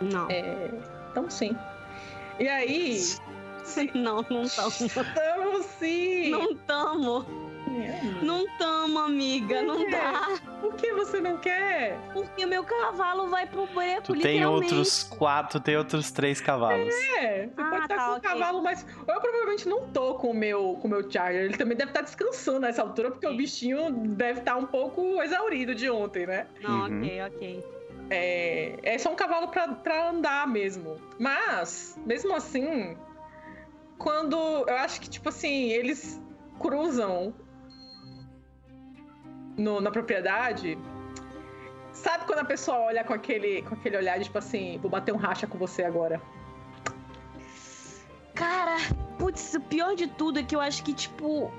Não. 0.00 0.30
É. 0.30 0.70
Então 1.10 1.28
sim. 1.28 1.54
E 2.38 2.48
aí. 2.48 2.98
Não, 3.94 4.24
não 4.30 4.48
tamo. 4.48 4.68
Estamos 4.68 5.66
sim! 5.78 6.30
Não 6.30 6.54
tamo. 6.54 7.47
Não 8.22 8.46
tamo, 8.58 8.98
amiga. 8.98 9.62
Não 9.62 9.82
É. 9.82 9.90
dá. 9.90 10.28
Por 10.60 10.74
que 10.74 10.92
você 10.92 11.20
não 11.20 11.36
quer? 11.38 11.98
Porque 12.12 12.44
meu 12.46 12.64
cavalo 12.64 13.28
vai 13.28 13.46
pro 13.46 13.66
beco, 13.66 14.02
Tu 14.02 14.20
tem 14.20 14.44
outros 14.44 15.02
quatro, 15.04 15.60
tem 15.60 15.76
outros 15.76 16.10
três 16.10 16.40
cavalos. 16.40 16.92
É, 17.18 17.46
você 17.46 17.50
Ah, 17.56 17.70
pode 17.70 17.82
estar 17.84 17.96
tá, 17.96 18.04
com 18.06 18.10
o 18.12 18.16
ok. 18.16 18.30
cavalo, 18.30 18.62
mas 18.62 18.86
eu 19.06 19.20
provavelmente 19.20 19.68
não 19.68 19.88
tô 19.88 20.14
com 20.14 20.30
o 20.30 20.34
meu, 20.34 20.78
com 20.80 20.88
o 20.88 20.90
meu 20.90 21.10
Charger. 21.10 21.42
Ele 21.44 21.56
também 21.56 21.76
deve 21.76 21.90
estar 21.90 22.02
descansando 22.02 22.60
nessa 22.60 22.82
altura, 22.82 23.10
porque 23.10 23.26
o 23.26 23.36
bichinho 23.36 23.90
deve 24.16 24.40
estar 24.40 24.56
um 24.56 24.66
pouco 24.66 25.22
exaurido 25.22 25.74
de 25.74 25.88
ontem, 25.90 26.26
né? 26.26 26.46
Não, 26.60 26.88
Uhum. 26.88 26.98
ok, 26.98 27.20
ok. 27.26 27.64
É, 28.10 28.78
é 28.82 28.98
só 28.98 29.12
um 29.12 29.16
cavalo 29.16 29.48
pra 29.48 30.08
andar 30.10 30.46
mesmo. 30.48 30.96
Mas, 31.18 31.98
mesmo 32.06 32.34
assim, 32.34 32.96
quando. 33.98 34.36
Eu 34.66 34.76
acho 34.76 35.00
que, 35.00 35.08
tipo 35.10 35.28
assim, 35.28 35.68
eles 35.70 36.20
cruzam 36.58 37.34
no- 39.58 39.80
na 39.80 39.90
propriedade. 39.90 40.78
Sabe 41.92 42.24
quando 42.26 42.38
a 42.38 42.44
pessoa 42.44 42.78
olha 42.78 43.02
com 43.04 43.12
aquele, 43.12 43.62
com 43.62 43.74
aquele 43.74 43.96
olhar 43.96 44.16
de 44.18 44.24
tipo 44.24 44.38
assim, 44.38 44.78
vou 44.80 44.90
bater 44.90 45.12
um 45.12 45.16
racha 45.18 45.46
com 45.46 45.58
você 45.58 45.82
agora? 45.82 46.22
Cara, 48.34 48.76
putz, 49.18 49.54
o 49.54 49.60
pior 49.60 49.96
de 49.96 50.06
tudo 50.06 50.38
é 50.38 50.42
que 50.44 50.54
eu 50.54 50.60
acho 50.60 50.84
que, 50.84 50.92
tipo, 50.94 51.50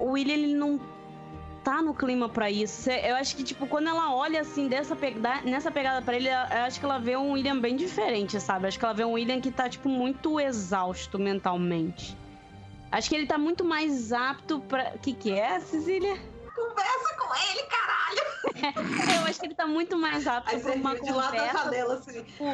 o 0.00 0.04
William, 0.10 0.34
ele 0.34 0.54
não 0.54 0.80
tá 1.62 1.80
no 1.80 1.94
clima 1.94 2.28
pra 2.28 2.50
isso. 2.50 2.90
Eu 2.90 3.14
acho 3.16 3.36
que, 3.36 3.44
tipo, 3.44 3.66
quando 3.68 3.88
ela 3.88 4.12
olha 4.14 4.40
assim, 4.40 4.66
dessa 4.66 4.96
pegada, 4.96 5.42
nessa 5.48 5.70
pegada 5.70 6.02
pra 6.02 6.16
ele, 6.16 6.28
eu 6.28 6.36
acho 6.66 6.80
que 6.80 6.84
ela 6.86 6.98
vê 6.98 7.16
um 7.16 7.32
William 7.32 7.60
bem 7.60 7.76
diferente, 7.76 8.40
sabe? 8.40 8.66
Acho 8.66 8.78
que 8.78 8.84
ela 8.84 8.94
vê 8.94 9.04
um 9.04 9.12
William 9.12 9.40
que 9.40 9.50
tá, 9.52 9.68
tipo, 9.68 9.88
muito 9.88 10.40
exausto 10.40 11.18
mentalmente. 11.20 12.16
Acho 12.90 13.08
que 13.08 13.14
ele 13.14 13.26
tá 13.26 13.38
muito 13.38 13.64
mais 13.64 14.12
apto 14.12 14.60
pra. 14.60 14.92
O 14.94 14.98
que, 14.98 15.12
que 15.12 15.32
é, 15.32 15.60
Cecília? 15.60 16.16
Conversa 16.56 17.14
com 17.18 17.34
ele, 17.36 17.62
caralho! 17.66 18.26
Eu 19.20 19.26
acho 19.26 19.38
que 19.40 19.46
ele 19.46 19.54
tá 19.54 19.66
muito 19.66 19.96
mais 19.98 20.26
apto 20.26 20.50
Aí 20.50 20.60
pra 20.60 20.72
você 20.72 20.78
uma 20.78 20.94
de 20.98 21.12
lado 21.12 21.32
da 21.32 21.38
conversa. 21.38 21.58
janela 21.64 21.94
assim. 21.94 22.22
Tipo, 22.24 22.44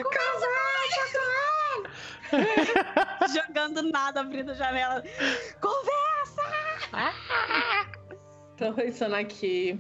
jogando 3.33 3.83
nada, 3.83 4.21
abrindo 4.21 4.51
a 4.51 4.55
janela. 4.55 5.03
Conversa! 5.61 6.43
Tô 8.57 8.73
pensando 8.75 9.15
aqui 9.15 9.79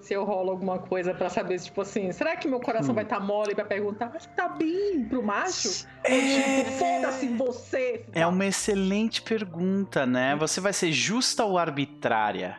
se 0.00 0.12
eu 0.14 0.24
rolo 0.24 0.50
alguma 0.50 0.78
coisa 0.78 1.14
pra 1.14 1.30
saber, 1.30 1.58
tipo 1.58 1.80
assim, 1.80 2.12
será 2.12 2.36
que 2.36 2.46
meu 2.46 2.60
coração 2.60 2.90
Hum. 2.92 2.94
vai 2.94 3.04
estar 3.04 3.20
mole 3.20 3.52
e 3.52 3.54
vai 3.54 3.64
perguntar, 3.64 4.10
mas 4.12 4.26
tá 4.36 4.48
bem 4.48 5.04
pro 5.08 5.22
macho? 5.22 5.86
Ou 6.06 6.12
É. 6.14 6.64
tipo, 6.64 6.72
foda-se 6.78 7.28
você. 7.28 8.04
É 8.12 8.26
uma 8.26 8.44
excelente 8.46 9.22
pergunta, 9.22 10.04
né? 10.04 10.36
Você 10.36 10.60
vai 10.60 10.72
ser 10.74 10.92
justa 10.92 11.44
ou 11.44 11.56
arbitrária? 11.58 12.58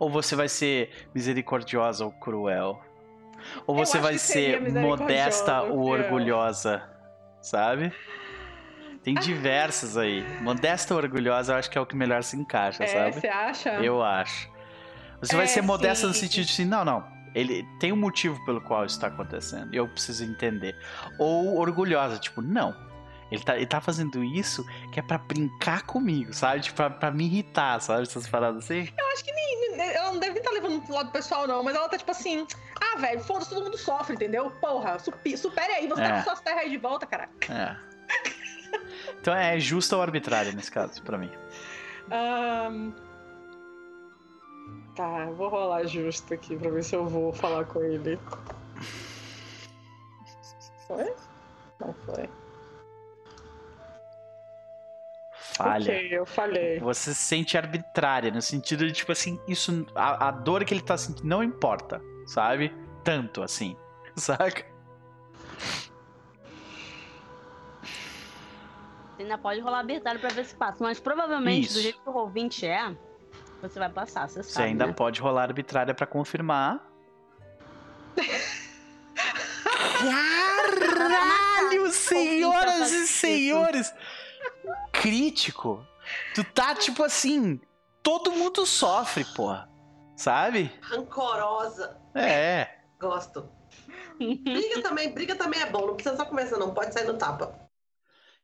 Ou 0.00 0.10
você 0.10 0.34
vai 0.34 0.48
ser 0.48 0.90
misericordiosa 1.14 2.04
ou 2.04 2.10
cruel? 2.10 2.82
Ou 3.66 3.74
você 3.76 3.98
vai 3.98 4.18
ser 4.18 4.60
modesta 4.72 5.62
ou 5.62 5.82
orgulhosa? 5.88 6.82
Sabe? 7.40 7.92
Tem 9.02 9.14
Ah. 9.16 9.20
diversas 9.20 9.96
aí. 9.96 10.22
Modesta 10.42 10.94
ou 10.94 11.00
orgulhosa, 11.00 11.52
eu 11.52 11.56
acho 11.58 11.70
que 11.70 11.78
é 11.78 11.80
o 11.80 11.86
que 11.86 11.94
melhor 11.96 12.22
se 12.22 12.36
encaixa, 12.36 12.82
É, 12.84 12.86
sabe? 12.86 13.12
você 13.20 13.28
acha? 13.28 13.70
Eu 13.74 14.02
acho. 14.02 14.50
Você 15.20 15.36
vai 15.36 15.44
É, 15.44 15.48
ser 15.48 15.62
modesta 15.62 16.06
no 16.06 16.12
sim. 16.14 16.20
sentido 16.20 16.46
de 16.46 16.52
assim, 16.52 16.64
não, 16.64 16.84
não. 16.84 17.04
Ele 17.34 17.64
tem 17.78 17.92
um 17.92 17.96
motivo 17.96 18.42
pelo 18.44 18.60
qual 18.60 18.84
isso 18.84 18.96
está 18.96 19.06
acontecendo. 19.06 19.72
E 19.72 19.76
eu 19.76 19.86
preciso 19.86 20.24
entender. 20.24 20.74
Ou 21.18 21.56
orgulhosa, 21.58 22.18
tipo, 22.18 22.42
não. 22.42 22.74
Ele 23.30 23.42
tá, 23.42 23.56
ele 23.56 23.66
tá 23.66 23.80
fazendo 23.80 24.24
isso 24.24 24.66
que 24.92 24.98
é 24.98 25.02
pra 25.02 25.18
brincar 25.18 25.82
comigo, 25.82 26.32
sabe? 26.34 26.60
Tipo, 26.62 26.76
pra, 26.76 26.90
pra 26.90 27.10
me 27.10 27.24
irritar, 27.26 27.80
sabe? 27.80 28.02
Essas 28.02 28.26
paradas 28.28 28.64
assim. 28.64 28.88
Eu 28.98 29.06
acho 29.12 29.24
que 29.24 29.32
nem, 29.32 29.80
ela 29.94 30.12
não 30.12 30.18
deve 30.18 30.38
estar 30.38 30.50
levando 30.50 30.82
pro 30.82 30.94
lado 30.94 31.12
pessoal, 31.12 31.46
não, 31.46 31.62
mas 31.62 31.76
ela 31.76 31.88
tá 31.88 31.96
tipo 31.96 32.10
assim, 32.10 32.46
ah, 32.80 32.98
velho, 32.98 33.20
foda-se, 33.20 33.50
todo 33.50 33.62
mundo 33.62 33.78
sofre, 33.78 34.14
entendeu? 34.14 34.50
Porra, 34.60 34.98
supere 34.98 35.72
aí, 35.72 35.86
você 35.88 36.02
É. 36.02 36.08
tá 36.08 36.16
com 36.18 36.22
suas 36.24 36.40
terras 36.40 36.60
aí 36.62 36.70
de 36.70 36.76
volta, 36.78 37.06
cara. 37.06 37.28
É. 37.48 37.76
Então 39.20 39.34
é 39.34 39.58
justo 39.60 39.94
ou 39.96 40.02
arbitrário 40.02 40.52
nesse 40.54 40.70
caso, 40.70 41.02
pra 41.02 41.18
mim. 41.18 41.30
Ahn, 42.10 42.92
Tá, 44.96 45.20
eu 45.28 45.34
vou 45.34 45.48
rolar 45.48 45.84
justo 45.86 46.34
aqui 46.34 46.56
pra 46.56 46.68
ver 46.70 46.82
se 46.82 46.94
eu 46.96 47.06
vou 47.06 47.32
falar 47.32 47.64
com 47.64 47.80
ele. 47.82 48.18
Foi? 50.86 51.14
Não 51.78 51.94
foi. 52.04 52.28
Falha. 55.62 55.92
Ok, 55.92 56.08
eu 56.10 56.26
falhei. 56.26 56.78
Você 56.80 57.14
se 57.14 57.20
sente 57.20 57.56
arbitrária, 57.56 58.30
no 58.30 58.40
sentido 58.42 58.86
de, 58.86 58.92
tipo 58.92 59.12
assim, 59.12 59.38
isso. 59.46 59.86
A, 59.94 60.28
a 60.28 60.30
dor 60.30 60.64
que 60.64 60.72
ele 60.74 60.80
tá 60.82 60.96
sentindo 60.96 61.26
não 61.28 61.42
importa, 61.42 62.00
sabe? 62.26 62.74
Tanto 63.04 63.42
assim. 63.42 63.76
Saca? 64.16 64.64
Você 69.16 69.22
ainda 69.24 69.36
pode 69.38 69.60
rolar 69.60 69.78
arbitrário 69.80 70.20
pra 70.20 70.30
ver 70.30 70.44
se 70.44 70.54
passa. 70.54 70.82
Mas 70.82 70.98
provavelmente, 70.98 71.66
Isso. 71.66 71.74
do 71.74 71.80
jeito 71.82 72.00
que 72.00 72.08
o 72.08 72.14
ouvinte 72.14 72.66
é, 72.66 72.94
você 73.60 73.78
vai 73.78 73.90
passar, 73.90 74.26
você 74.28 74.42
Você 74.42 74.52
sabe. 74.52 74.68
ainda 74.68 74.86
né? 74.86 74.92
pode 74.94 75.20
rolar 75.20 75.42
arbitrária 75.42 75.92
pra 75.94 76.06
confirmar. 76.06 76.80
Caralho, 80.00 81.90
senhoras 81.92 82.90
e 82.92 83.06
senhores! 83.06 83.92
Crítico. 84.92 85.86
Tu 86.34 86.44
tá 86.44 86.74
tipo 86.74 87.02
assim. 87.02 87.60
Todo 88.02 88.32
mundo 88.32 88.64
sofre, 88.64 89.24
porra. 89.24 89.68
Sabe? 90.16 90.72
Rancorosa. 90.80 91.98
É. 92.14 92.68
Gosto. 92.98 93.48
Briga 94.18 94.82
também, 94.82 95.12
briga 95.12 95.34
também 95.34 95.60
é 95.60 95.66
bom. 95.66 95.86
Não 95.86 95.94
precisa 95.94 96.16
só 96.16 96.24
conversar, 96.24 96.58
não. 96.58 96.74
Pode 96.74 96.92
sair 96.92 97.06
no 97.06 97.16
tapa. 97.16 97.58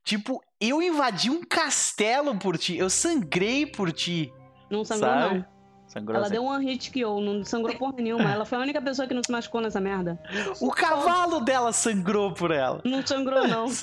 Tipo, 0.03 0.41
eu 0.59 0.81
invadi 0.81 1.29
um 1.29 1.43
castelo 1.43 2.37
por 2.37 2.57
ti. 2.57 2.77
Eu 2.77 2.89
sangrei 2.89 3.65
por 3.65 3.91
ti. 3.91 4.33
Não 4.71 4.83
sangrou, 4.83 5.11
Sabe? 5.11 5.37
não. 5.39 5.56
Sangrou 5.87 6.17
Ela 6.17 6.29
deu 6.29 6.43
um 6.43 6.57
hit 6.59 6.91
KO, 6.91 7.21
não 7.21 7.45
sangrou 7.45 7.73
porra 7.77 7.93
nenhuma. 8.01 8.29
Ela 8.31 8.43
foi 8.45 8.57
a 8.57 8.61
única 8.61 8.81
pessoa 8.81 9.07
que 9.07 9.13
não 9.13 9.23
se 9.23 9.31
machucou 9.31 9.61
nessa 9.61 9.79
merda. 9.79 10.19
O 10.59 10.69
cavalo 10.69 11.39
dela 11.39 11.71
sangrou 11.71 12.33
por 12.33 12.51
ela. 12.51 12.81
Não 12.83 13.05
sangrou, 13.05 13.47
não. 13.47 13.67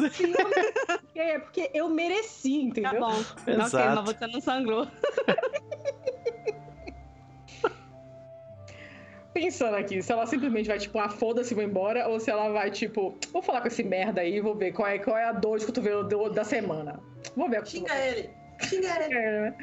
É, 1.17 1.39
porque 1.39 1.71
eu 1.73 1.89
mereci, 1.89 2.57
entendeu? 2.63 2.91
Tá 2.93 2.99
bom. 2.99 3.13
Ok, 3.41 3.55
Exato. 3.55 4.03
mas 4.03 4.17
você 4.17 4.27
não 4.27 4.41
sangrou. 4.41 4.87
Pensando 9.33 9.75
aqui, 9.77 10.01
se 10.03 10.13
ela 10.13 10.27
simplesmente 10.27 10.69
vai, 10.69 10.79
tipo, 10.79 10.97
ah, 10.99 11.09
foda-se, 11.09 11.55
vou 11.55 11.63
embora, 11.65 12.09
ou 12.09 12.21
se 12.21 12.31
ela 12.31 12.51
vai, 12.51 12.71
tipo, 12.71 13.17
vou 13.33 13.43
falar 13.43 13.61
com 13.63 13.67
esse 13.69 13.83
merda 13.83 14.21
aí, 14.21 14.41
vou 14.41 14.55
ver 14.55 14.73
qual 14.73 14.87
é, 14.89 14.99
qual 14.99 15.17
é 15.17 15.25
a 15.25 15.33
dor 15.33 15.59
de 15.59 15.67
cotovelo 15.67 16.05
do- 16.05 16.29
da 16.31 16.45
semana. 16.45 17.01
Vou 17.37 17.49
ver. 17.49 17.67
Xinga 17.67 17.95
ele. 17.97 18.31
Xinga 18.61 19.05
ele. 19.05 19.15
É, 19.15 19.41
né? 19.51 19.55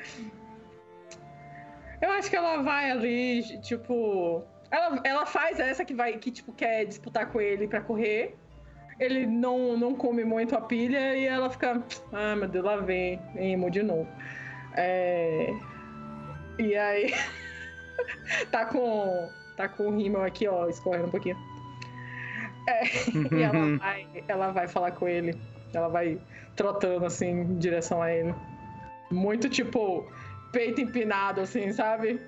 Eu 2.01 2.11
acho 2.11 2.29
que 2.29 2.35
ela 2.35 2.61
vai 2.61 2.89
ali, 2.89 3.43
tipo. 3.59 4.43
Ela, 4.71 4.99
ela 5.03 5.25
faz 5.25 5.59
essa 5.59 5.85
que 5.85 5.93
vai, 5.93 6.13
que, 6.13 6.31
tipo, 6.31 6.51
quer 6.53 6.85
disputar 6.85 7.27
com 7.27 7.39
ele 7.39 7.67
pra 7.67 7.81
correr. 7.81 8.35
Ele 8.99 9.25
não, 9.25 9.77
não 9.77 9.95
come 9.95 10.23
muito 10.23 10.55
a 10.55 10.61
pilha 10.61 11.15
e 11.15 11.25
ela 11.25 11.49
fica. 11.49 11.81
Ah, 12.11 12.35
meu 12.35 12.47
Deus, 12.47 12.65
lá 12.65 12.77
vem, 12.77 13.19
emo 13.35 13.69
de 13.69 13.83
novo. 13.83 14.07
É... 14.75 15.53
E 16.57 16.75
aí. 16.75 17.13
tá 18.51 18.65
com. 18.65 19.29
Tá 19.55 19.67
com 19.67 19.87
o 19.87 19.95
rímel 19.95 20.23
aqui, 20.23 20.47
ó, 20.47 20.67
escorrendo 20.67 21.07
um 21.07 21.11
pouquinho. 21.11 21.37
É, 22.67 22.83
e 23.35 23.41
ela 23.43 23.77
vai, 23.77 24.07
ela 24.27 24.51
vai 24.51 24.67
falar 24.67 24.91
com 24.91 25.07
ele. 25.07 25.37
Ela 25.73 25.87
vai 25.87 26.19
trotando 26.55 27.05
assim 27.05 27.29
em 27.29 27.57
direção 27.57 28.01
a 28.01 28.11
ele. 28.11 28.33
Muito 29.11 29.49
tipo 29.49 30.09
peito 30.51 30.81
empinado, 30.81 31.41
assim, 31.41 31.71
sabe? 31.71 32.19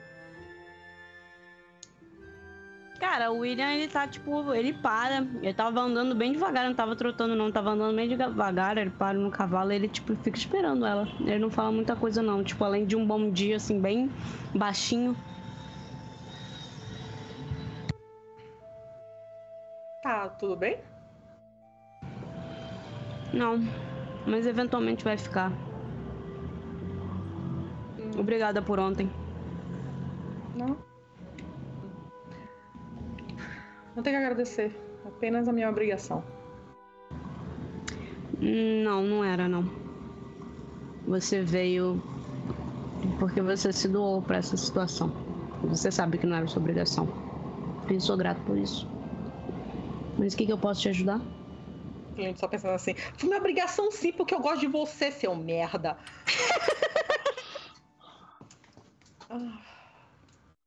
Cara, 3.03 3.31
o 3.31 3.39
William, 3.39 3.69
ele 3.69 3.89
tá, 3.89 4.07
tipo, 4.07 4.53
ele 4.53 4.71
para. 4.71 5.27
Ele 5.41 5.53
tava 5.53 5.81
andando 5.81 6.15
bem 6.15 6.31
devagar, 6.31 6.65
não 6.65 6.73
tava 6.73 6.95
trotando, 6.95 7.35
não. 7.35 7.51
Tava 7.51 7.71
andando 7.71 7.93
bem 7.93 8.07
devagar, 8.07 8.77
ele 8.77 8.91
para 8.91 9.17
no 9.17 9.29
cavalo 9.29 9.73
ele, 9.73 9.89
tipo, 9.89 10.15
fica 10.15 10.37
esperando 10.37 10.85
ela. 10.85 11.05
Ele 11.19 11.39
não 11.39 11.49
fala 11.49 11.69
muita 11.69 11.97
coisa, 11.97 12.21
não. 12.21 12.41
Tipo, 12.43 12.63
além 12.63 12.85
de 12.85 12.95
um 12.95 13.05
bom 13.05 13.29
dia, 13.29 13.57
assim, 13.57 13.81
bem 13.81 14.09
baixinho. 14.55 15.17
Tá, 20.01 20.29
tudo 20.29 20.55
bem? 20.55 20.79
Não. 23.33 23.59
Mas 24.25 24.47
eventualmente 24.47 25.03
vai 25.03 25.17
ficar. 25.17 25.51
Obrigada 28.17 28.61
por 28.61 28.79
ontem. 28.79 29.11
Não. 30.55 30.77
Não 33.95 34.03
tem 34.03 34.13
que 34.13 34.17
agradecer. 34.17 34.75
Apenas 35.05 35.47
a 35.47 35.53
minha 35.53 35.69
obrigação. 35.69 36.23
Não, 38.39 39.03
não 39.03 39.23
era, 39.23 39.47
não. 39.47 39.69
Você 41.07 41.41
veio 41.41 42.01
porque 43.19 43.41
você 43.41 43.71
se 43.71 43.87
doou 43.87 44.21
pra 44.21 44.37
essa 44.37 44.57
situação. 44.57 45.11
Você 45.63 45.91
sabe 45.91 46.17
que 46.17 46.25
não 46.25 46.35
era 46.35 46.47
sua 46.47 46.61
obrigação. 46.61 47.07
Eu 47.89 47.99
sou 47.99 48.17
grato 48.17 48.41
por 48.43 48.57
isso. 48.57 48.87
Mas 50.17 50.33
o 50.33 50.37
que, 50.37 50.45
que 50.45 50.53
eu 50.53 50.57
posso 50.57 50.81
te 50.81 50.89
ajudar? 50.89 51.19
O 52.11 52.15
cliente 52.15 52.39
só 52.39 52.47
pensando 52.47 52.73
assim. 52.73 52.95
Foi 53.17 53.27
minha 53.27 53.39
obrigação 53.39 53.91
sim, 53.91 54.11
porque 54.11 54.33
eu 54.33 54.39
gosto 54.39 54.59
de 54.61 54.67
você, 54.67 55.11
seu 55.11 55.35
merda. 55.35 55.97
Ah, 59.33 59.59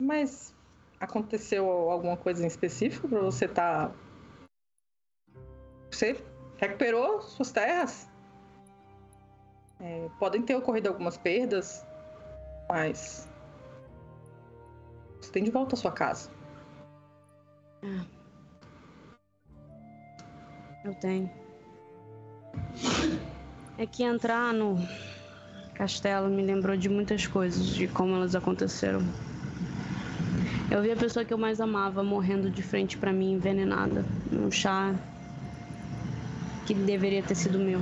Mas 0.02 0.52
aconteceu 0.98 1.68
alguma 1.68 2.16
coisa 2.16 2.42
em 2.42 2.48
específico 2.48 3.08
pra 3.08 3.20
você 3.20 3.46
tá. 3.46 3.92
Você 5.88 6.20
recuperou 6.56 7.22
suas 7.22 7.52
terras? 7.52 8.08
É, 9.78 10.08
podem 10.18 10.42
ter 10.42 10.56
ocorrido 10.56 10.88
algumas 10.88 11.16
perdas, 11.16 11.86
mas. 12.68 13.28
Você 15.20 15.30
tem 15.30 15.44
de 15.44 15.50
volta 15.52 15.76
a 15.76 15.78
sua 15.78 15.92
casa. 15.92 16.28
Eu 20.84 20.94
tenho. 20.94 21.30
É 23.78 23.86
que 23.86 24.02
entrar 24.02 24.52
no 24.52 24.76
castelo 25.76 26.28
me 26.30 26.42
lembrou 26.42 26.76
de 26.76 26.88
muitas 26.88 27.26
coisas, 27.26 27.66
de 27.66 27.86
como 27.86 28.14
elas 28.14 28.34
aconteceram. 28.34 29.02
Eu 30.70 30.82
vi 30.82 30.90
a 30.90 30.96
pessoa 30.96 31.24
que 31.24 31.32
eu 31.32 31.38
mais 31.38 31.60
amava 31.60 32.02
morrendo 32.02 32.50
de 32.50 32.62
frente 32.62 32.96
pra 32.96 33.12
mim, 33.12 33.32
envenenada, 33.32 34.04
num 34.32 34.50
chá 34.50 34.94
que 36.64 36.74
deveria 36.74 37.22
ter 37.22 37.34
sido 37.34 37.58
meu. 37.58 37.80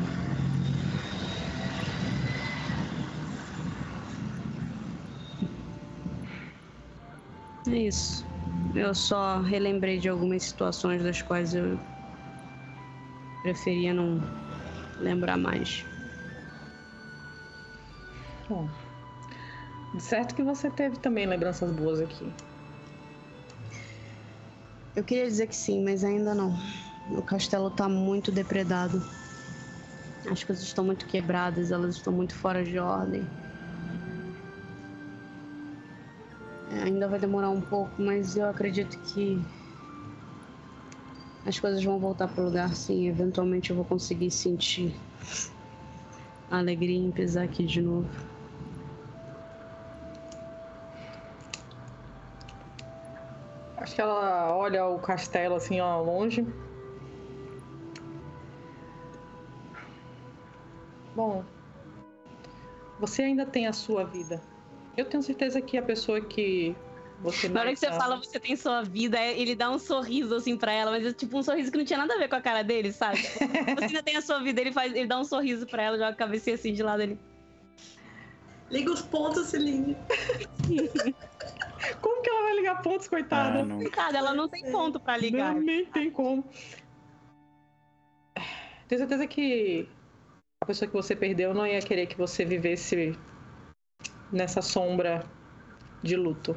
É 7.68 7.76
isso. 7.76 8.26
Eu 8.74 8.92
só 8.92 9.40
relembrei 9.40 9.98
de 9.98 10.08
algumas 10.08 10.42
situações 10.42 11.02
das 11.02 11.22
quais 11.22 11.54
eu 11.54 11.78
preferia 13.40 13.94
não 13.94 14.20
lembrar 14.98 15.38
mais. 15.38 15.86
Bom, 18.48 18.68
de 19.92 20.02
certo 20.02 20.34
que 20.34 20.42
você 20.42 20.70
teve 20.70 20.98
também 20.98 21.26
lembranças 21.26 21.70
boas 21.72 22.00
aqui. 22.00 22.34
Eu 24.94 25.02
queria 25.02 25.26
dizer 25.26 25.46
que 25.46 25.56
sim, 25.56 25.82
mas 25.82 26.04
ainda 26.04 26.34
não. 26.34 26.54
O 27.10 27.22
castelo 27.22 27.70
tá 27.70 27.88
muito 27.88 28.30
depredado. 28.30 29.02
As 30.30 30.42
coisas 30.42 30.64
estão 30.64 30.84
muito 30.84 31.06
quebradas, 31.06 31.70
elas 31.70 31.96
estão 31.96 32.12
muito 32.12 32.34
fora 32.34 32.64
de 32.64 32.78
ordem. 32.78 33.28
É, 36.70 36.82
ainda 36.84 37.08
vai 37.08 37.18
demorar 37.18 37.50
um 37.50 37.60
pouco, 37.60 38.00
mas 38.02 38.36
eu 38.36 38.46
acredito 38.46 38.98
que 39.00 39.42
as 41.44 41.58
coisas 41.60 41.82
vão 41.84 41.98
voltar 41.98 42.28
pro 42.28 42.44
lugar, 42.44 42.74
sim. 42.74 43.06
Eventualmente 43.08 43.70
eu 43.70 43.76
vou 43.76 43.84
conseguir 43.84 44.30
sentir 44.30 44.94
a 46.50 46.58
alegria 46.58 46.96
em 46.96 47.10
pisar 47.10 47.44
aqui 47.44 47.64
de 47.64 47.82
novo. 47.82 48.33
Acho 53.84 53.94
que 53.96 54.00
ela 54.00 54.56
olha 54.56 54.86
o 54.86 54.98
castelo 54.98 55.56
assim, 55.56 55.78
ó, 55.78 56.00
longe. 56.00 56.46
Bom, 61.14 61.44
você 62.98 63.24
ainda 63.24 63.44
tem 63.44 63.66
a 63.66 63.74
sua 63.74 64.02
vida. 64.02 64.42
Eu 64.96 65.04
tenho 65.04 65.22
certeza 65.22 65.60
que 65.60 65.76
a 65.76 65.82
pessoa 65.82 66.18
que 66.18 66.74
você 67.20 67.46
Na 67.50 67.60
hora 67.60 67.70
que 67.72 67.76
você 67.76 67.92
fala 67.92 68.16
você 68.16 68.40
tem 68.40 68.56
sua 68.56 68.82
vida, 68.82 69.18
é- 69.18 69.38
ele 69.38 69.54
dá 69.54 69.70
um 69.70 69.78
sorriso 69.78 70.34
assim 70.34 70.56
pra 70.56 70.72
ela, 70.72 70.90
mas 70.90 71.04
é 71.04 71.12
tipo 71.12 71.36
um 71.38 71.42
sorriso 71.42 71.70
que 71.70 71.76
não 71.76 71.84
tinha 71.84 71.98
nada 71.98 72.14
a 72.14 72.18
ver 72.18 72.28
com 72.30 72.36
a 72.36 72.40
cara 72.40 72.64
dele, 72.64 72.90
sabe? 72.90 73.18
Você 73.76 73.84
ainda 73.84 74.02
tem 74.02 74.16
a 74.16 74.22
sua 74.22 74.42
vida, 74.42 74.62
ele 74.62 74.72
faz, 74.72 74.94
ele 74.94 75.06
dá 75.06 75.20
um 75.20 75.24
sorriso 75.24 75.66
pra 75.66 75.82
ela, 75.82 75.98
joga 75.98 76.08
a 76.08 76.14
cabecinha 76.14 76.54
assim 76.54 76.72
de 76.72 76.82
lado 76.82 77.02
ele. 77.02 77.18
Liga 78.70 78.90
os 78.90 79.02
pontos, 79.02 79.48
Celine. 79.48 79.94
Como 82.00 82.22
que 82.22 82.30
ela 82.30 82.42
vai 82.42 82.54
ligar 82.54 82.82
pontos, 82.82 83.08
coitada? 83.08 83.60
Ah, 83.60 83.64
não. 83.64 83.78
Coitada, 83.78 84.18
ela 84.18 84.34
não 84.34 84.48
tem 84.48 84.70
ponto 84.70 84.98
pra 85.00 85.16
ligar. 85.16 85.54
Não, 85.54 85.60
nem 85.60 85.84
tem 85.86 86.10
como. 86.10 86.44
Tenho 88.88 88.98
certeza 89.00 89.26
que 89.26 89.88
a 90.60 90.66
pessoa 90.66 90.88
que 90.88 90.94
você 90.94 91.16
perdeu 91.16 91.52
não 91.54 91.66
ia 91.66 91.80
querer 91.80 92.06
que 92.06 92.16
você 92.16 92.44
vivesse 92.44 93.16
nessa 94.30 94.62
sombra 94.62 95.24
de 96.02 96.16
luto. 96.16 96.56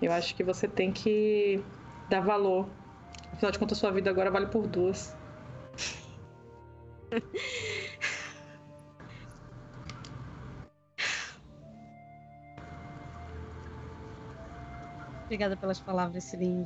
Eu 0.00 0.12
acho 0.12 0.34
que 0.34 0.44
você 0.44 0.68
tem 0.68 0.92
que 0.92 1.62
dar 2.08 2.20
valor. 2.20 2.68
Afinal 3.32 3.52
de 3.52 3.58
contas, 3.58 3.78
sua 3.78 3.90
vida 3.90 4.10
agora 4.10 4.30
vale 4.30 4.46
por 4.46 4.66
duas. 4.66 5.16
Obrigada 15.28 15.58
pelas 15.58 15.78
palavras, 15.78 16.24
Celine. 16.24 16.64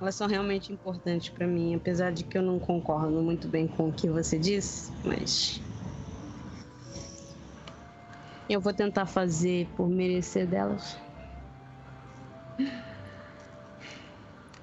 Elas 0.00 0.14
são 0.14 0.28
realmente 0.28 0.72
importantes 0.72 1.28
pra 1.28 1.44
mim, 1.44 1.74
apesar 1.74 2.12
de 2.12 2.22
que 2.22 2.38
eu 2.38 2.42
não 2.42 2.60
concordo 2.60 3.20
muito 3.20 3.48
bem 3.48 3.66
com 3.66 3.88
o 3.88 3.92
que 3.92 4.08
você 4.08 4.38
disse, 4.38 4.92
mas 5.04 5.60
eu 8.48 8.60
vou 8.60 8.72
tentar 8.72 9.06
fazer 9.06 9.66
por 9.76 9.88
merecer 9.88 10.46
delas. 10.46 10.96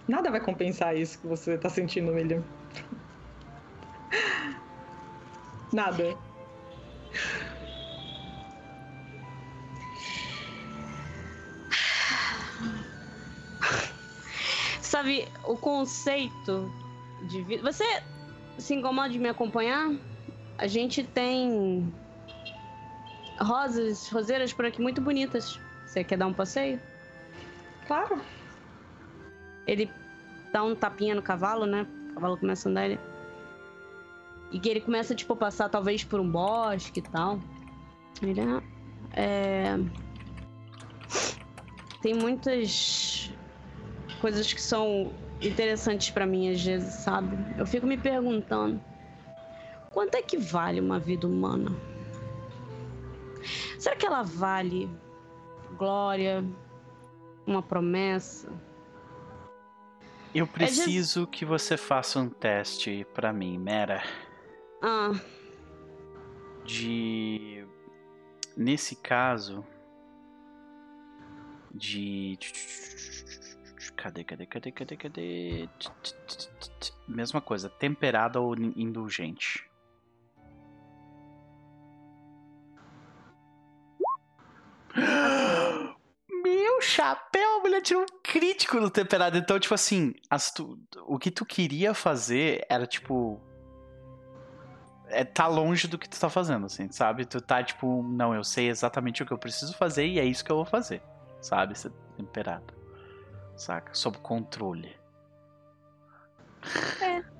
Nada 0.08 0.32
vai 0.32 0.40
compensar 0.40 0.96
isso 0.96 1.20
que 1.20 1.28
você 1.28 1.58
tá 1.58 1.70
sentindo, 1.70 2.14
William. 2.14 2.42
Nada. 5.74 6.18
Sabe, 14.90 15.28
o 15.46 15.56
conceito 15.56 16.68
de 17.28 17.44
vida. 17.44 17.62
Você 17.62 17.86
se 18.58 18.74
incomoda 18.74 19.10
de 19.10 19.20
me 19.20 19.30
acompanhar? 19.30 19.96
A 20.58 20.66
gente 20.66 21.04
tem 21.04 21.94
rosas, 23.40 24.10
roseiras 24.10 24.52
por 24.52 24.66
aqui 24.66 24.82
muito 24.82 25.00
bonitas. 25.00 25.60
Você 25.86 26.04
quer 26.04 26.18
dar 26.18 26.26
um 26.26 26.34
passeio? 26.34 26.80
Claro. 27.86 28.20
Ele 29.68 29.88
dá 30.52 30.64
um 30.64 30.74
tapinha 30.74 31.14
no 31.14 31.22
cavalo, 31.22 31.68
né? 31.68 31.86
O 32.10 32.14
cavalo 32.16 32.36
começa 32.38 32.68
a 32.68 32.72
andar. 32.72 32.86
Ele... 32.86 33.00
E 34.52 34.60
que 34.60 34.70
ele 34.70 34.82
começa, 34.82 35.14
tipo, 35.14 35.34
a 35.34 35.36
passar 35.36 35.70
talvez 35.70 36.04
por 36.04 36.20
um 36.20 36.28
bosque 36.28 36.98
e 36.98 37.04
tal. 37.04 37.40
Ele 38.24 38.42
"Ah, 38.42 38.64
é. 39.14 39.78
Tem 42.02 42.16
muitas 42.16 43.32
coisas 44.20 44.52
que 44.52 44.62
são 44.62 45.12
interessantes 45.42 46.10
pra 46.10 46.26
mim 46.26 46.52
às 46.52 46.64
vezes, 46.64 46.94
sabe? 46.96 47.38
Eu 47.58 47.66
fico 47.66 47.88
me 47.88 47.98
perguntando: 47.98 48.82
quanto 49.90 50.16
é 50.16 50.22
que 50.22 50.38
vale 50.38 50.80
uma 50.80 51.00
vida 51.00 51.28
humana? 51.28 51.72
Será 53.80 53.96
que 53.96 54.06
ela 54.06 54.22
vale 54.22 54.90
glória, 55.78 56.44
uma 57.48 57.62
promessa? 57.62 58.50
Eu 60.34 60.46
preciso 60.46 61.26
que 61.26 61.44
você 61.44 61.76
faça 61.76 62.20
um 62.20 62.30
teste 62.30 63.06
pra 63.14 63.34
mim, 63.34 63.58
Mera. 63.58 64.04
Ah, 64.82 65.20
De. 66.64 67.66
Nesse 68.56 68.96
caso. 68.96 69.66
De. 71.74 72.38
Cadê, 74.02 74.24
cadê, 74.24 74.46
cadê, 74.46 74.72
cadê, 74.72 74.96
cadê? 74.96 75.70
Mesma 77.06 77.42
coisa, 77.42 77.70
temperada 77.70 78.40
ou 78.40 78.56
indulgente. 78.56 79.70
Meu 86.42 86.82
chapéu, 86.82 87.58
a 87.58 87.60
mulher 87.60 87.82
tirou 87.82 88.04
um 88.04 88.22
crítico 88.24 88.80
no 88.80 88.90
temperado. 88.90 89.38
Então, 89.38 89.60
tipo 89.60 89.74
assim, 89.74 90.14
as 90.30 90.50
tu- 90.50 90.80
o 91.06 91.20
que 91.20 91.30
tu 91.30 91.46
queria 91.46 91.94
fazer 91.94 92.66
era 92.70 92.88
tipo. 92.88 93.38
É, 95.08 95.26
tá 95.26 95.46
longe 95.46 95.90
do 95.90 95.98
que 95.98 96.08
tu 96.08 96.18
tá 96.18 96.30
fazendo, 96.30 96.68
assim, 96.68 96.90
sabe? 96.90 97.26
Tu 97.26 97.42
tá 97.42 97.62
tipo, 97.62 98.02
não, 98.04 98.34
eu 98.34 98.46
sei 98.46 98.70
exatamente 98.70 99.22
o 99.24 99.26
que 99.26 99.34
eu 99.34 99.38
preciso 99.38 99.76
fazer 99.76 100.08
e 100.08 100.20
é 100.20 100.24
isso 100.24 100.46
que 100.46 100.52
eu 100.54 100.56
vou 100.56 100.66
fazer, 100.66 101.02
sabe? 101.42 101.78
Ser 101.78 101.92
temperado. 102.16 102.79
Saca? 103.60 103.94
Sob 103.94 104.18
controle. 104.20 104.96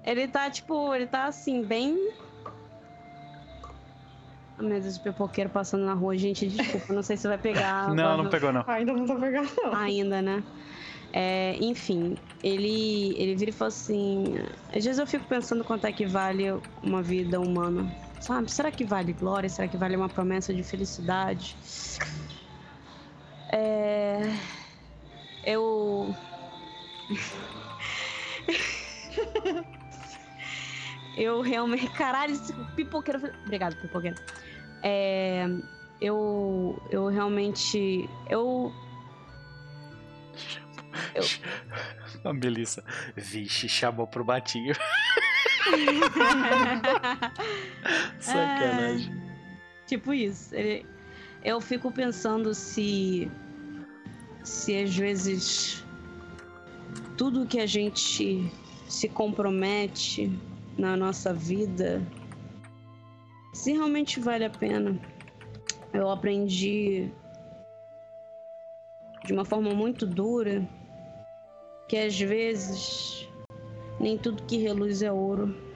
ele 0.06 0.28
tá 0.28 0.50
tipo, 0.50 0.94
ele 0.94 1.08
tá 1.08 1.26
assim, 1.26 1.64
bem. 1.64 2.12
Oh, 4.60 4.64
meu 4.64 4.82
Deus, 4.82 4.98
o 4.98 5.02
pipoqueiro 5.02 5.50
passando 5.50 5.86
na 5.86 5.94
rua. 5.94 6.18
Gente, 6.18 6.46
desculpa, 6.46 6.94
não 6.94 7.02
sei 7.02 7.16
se 7.16 7.26
vai 7.26 7.38
pegar. 7.38 7.88
não, 7.96 8.18
não 8.18 8.30
pegou, 8.30 8.52
não. 8.52 8.66
Ainda 8.68 8.92
não 8.92 9.06
tá 9.06 9.16
pegando, 9.16 9.50
não. 9.64 9.74
Ainda, 9.74 10.22
né? 10.22 10.44
É, 11.14 11.56
enfim, 11.60 12.18
ele, 12.44 13.16
ele 13.18 13.36
vira 13.36 13.52
e 13.52 13.54
fala 13.54 13.70
assim: 13.70 14.26
às 14.68 14.84
vezes 14.84 15.00
eu 15.00 15.08
fico 15.08 15.26
pensando 15.26 15.64
quanto 15.64 15.88
é 15.88 15.92
que 15.94 16.06
vale 16.06 16.52
uma 16.84 17.02
vida 17.02 17.40
humana. 17.40 17.90
Sabe? 18.20 18.52
Será 18.52 18.70
que 18.70 18.84
vale 18.84 19.14
glória? 19.14 19.48
Será 19.48 19.70
que 19.70 19.78
vale 19.78 19.96
uma 19.96 20.10
promessa 20.10 20.54
de 20.54 20.64
felicidade? 20.64 21.56
É. 23.54 24.59
Eu. 25.50 26.14
eu 31.18 31.42
realmente. 31.42 31.90
Caralho, 31.92 32.34
esse 32.34 32.54
pipoqueiro. 32.76 33.20
Obrigado, 33.46 33.76
pipoqueiro. 33.78 34.16
É. 34.84 35.48
Eu. 36.00 36.80
Eu 36.92 37.08
realmente. 37.08 38.08
Eu. 38.30 38.72
A 42.24 42.32
Melissa. 42.34 42.84
Vixe, 43.16 43.68
chamou 43.68 44.06
pro 44.08 44.24
batinho. 44.24 44.76
Sacanagem. 48.20 49.12
Tipo 49.88 50.14
isso. 50.14 50.54
Ele- 50.56 50.86
eu 51.44 51.60
fico 51.60 51.92
pensando 51.92 52.54
se. 52.54 53.30
Se 54.44 54.76
às 54.76 54.96
vezes. 54.96 55.84
Tudo 57.18 57.46
que 57.46 57.60
a 57.60 57.66
gente 57.66 58.52
se 58.88 59.10
compromete 59.10 60.32
na 60.78 60.96
nossa 60.96 61.34
vida. 61.34 62.02
Se 63.54 63.74
realmente 63.74 64.20
vale 64.20 64.46
a 64.46 64.50
pena. 64.50 65.00
Eu 65.94 66.10
aprendi. 66.10 67.12
De 69.26 69.34
uma 69.34 69.46
forma 69.46 69.74
muito 69.74 70.06
dura. 70.06 70.68
Que 71.88 71.98
às 71.98 72.20
vezes. 72.20 73.28
Nem 74.00 74.18
tudo 74.18 74.44
que 74.44 74.58
reluz 74.58 75.02
é 75.02 75.12
ouro. 75.12 75.70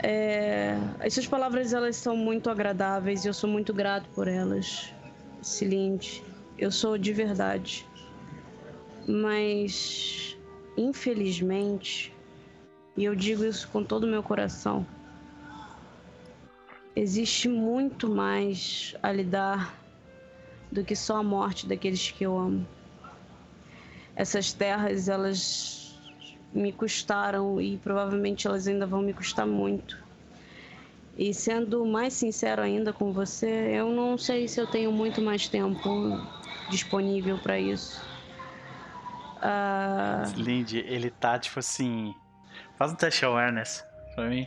É, 0.00 0.78
essas 1.00 1.26
palavras 1.26 1.72
elas 1.72 1.96
são 1.96 2.16
muito 2.16 2.48
agradáveis 2.48 3.24
e 3.24 3.28
eu 3.28 3.34
sou 3.34 3.50
muito 3.50 3.74
grato 3.74 4.08
por 4.10 4.28
elas, 4.28 4.92
Cilinde. 5.42 6.22
Eu 6.58 6.72
sou 6.72 6.98
de 6.98 7.12
verdade. 7.12 7.86
Mas, 9.06 10.36
infelizmente, 10.76 12.12
e 12.96 13.04
eu 13.04 13.14
digo 13.14 13.44
isso 13.44 13.68
com 13.68 13.84
todo 13.84 14.04
o 14.04 14.08
meu 14.08 14.24
coração, 14.24 14.84
existe 16.96 17.48
muito 17.48 18.10
mais 18.10 18.94
a 19.00 19.12
lidar 19.12 19.78
do 20.70 20.84
que 20.84 20.96
só 20.96 21.18
a 21.18 21.22
morte 21.22 21.66
daqueles 21.66 22.10
que 22.10 22.24
eu 22.24 22.36
amo. 22.36 22.66
Essas 24.16 24.52
terras, 24.52 25.08
elas 25.08 25.96
me 26.52 26.72
custaram 26.72 27.60
e 27.60 27.78
provavelmente 27.78 28.48
elas 28.48 28.66
ainda 28.66 28.84
vão 28.84 29.00
me 29.00 29.14
custar 29.14 29.46
muito. 29.46 29.96
E 31.16 31.32
sendo 31.32 31.84
mais 31.86 32.14
sincero 32.14 32.62
ainda 32.62 32.92
com 32.92 33.12
você, 33.12 33.70
eu 33.72 33.92
não 33.92 34.18
sei 34.18 34.48
se 34.48 34.60
eu 34.60 34.66
tenho 34.66 34.90
muito 34.90 35.22
mais 35.22 35.48
tempo 35.48 36.20
disponível 36.70 37.38
para 37.38 37.58
isso. 37.58 38.02
Ah, 39.40 40.24
Lindy, 40.36 40.78
ele 40.78 41.10
tá 41.10 41.38
tipo 41.38 41.58
assim. 41.58 42.14
Faz 42.76 42.92
um 42.92 42.96
teste 42.96 43.24
awareness 43.24 43.84
pra 44.14 44.28
mim. 44.28 44.46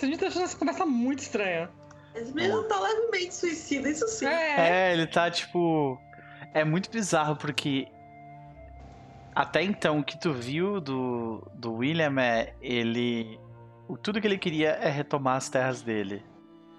A 0.00 0.06
gente 0.06 0.18
tá 0.18 0.26
achando 0.26 0.44
essa 0.44 0.56
conversa 0.56 0.84
muito 0.84 1.20
estranha. 1.20 1.70
Esse 2.14 2.32
menino 2.32 2.64
tá 2.64 2.78
levemente 2.80 3.34
suicida, 3.34 3.88
isso 3.88 4.06
sim. 4.08 4.26
É. 4.26 4.88
É, 4.88 4.92
ele 4.92 5.06
tá 5.06 5.30
tipo. 5.30 5.98
É 6.52 6.64
muito 6.64 6.90
bizarro 6.90 7.36
porque. 7.36 7.88
Até 9.34 9.62
então, 9.62 10.00
o 10.00 10.04
que 10.04 10.20
tu 10.20 10.32
viu 10.32 10.80
do, 10.80 11.48
do 11.54 11.74
William 11.74 12.20
é 12.20 12.54
ele. 12.60 13.40
O, 13.88 13.96
tudo 13.96 14.20
que 14.20 14.26
ele 14.26 14.38
queria 14.38 14.70
é 14.70 14.90
retomar 14.90 15.36
as 15.36 15.48
terras 15.48 15.82
dele. 15.82 16.22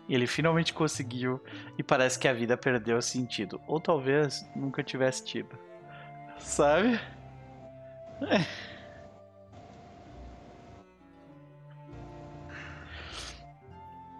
E 0.07 0.15
ele 0.15 0.27
finalmente 0.27 0.73
conseguiu 0.73 1.41
e 1.77 1.84
parece 1.84 2.19
que 2.19 2.27
a 2.27 2.34
vida 2.34 2.57
perdeu 2.57 3.01
sentido. 3.01 3.61
Ou 3.67 3.80
talvez 3.80 4.45
nunca 4.55 4.84
tivesse 4.84 5.23
tido. 5.23 5.57
Sabe? 6.38 6.99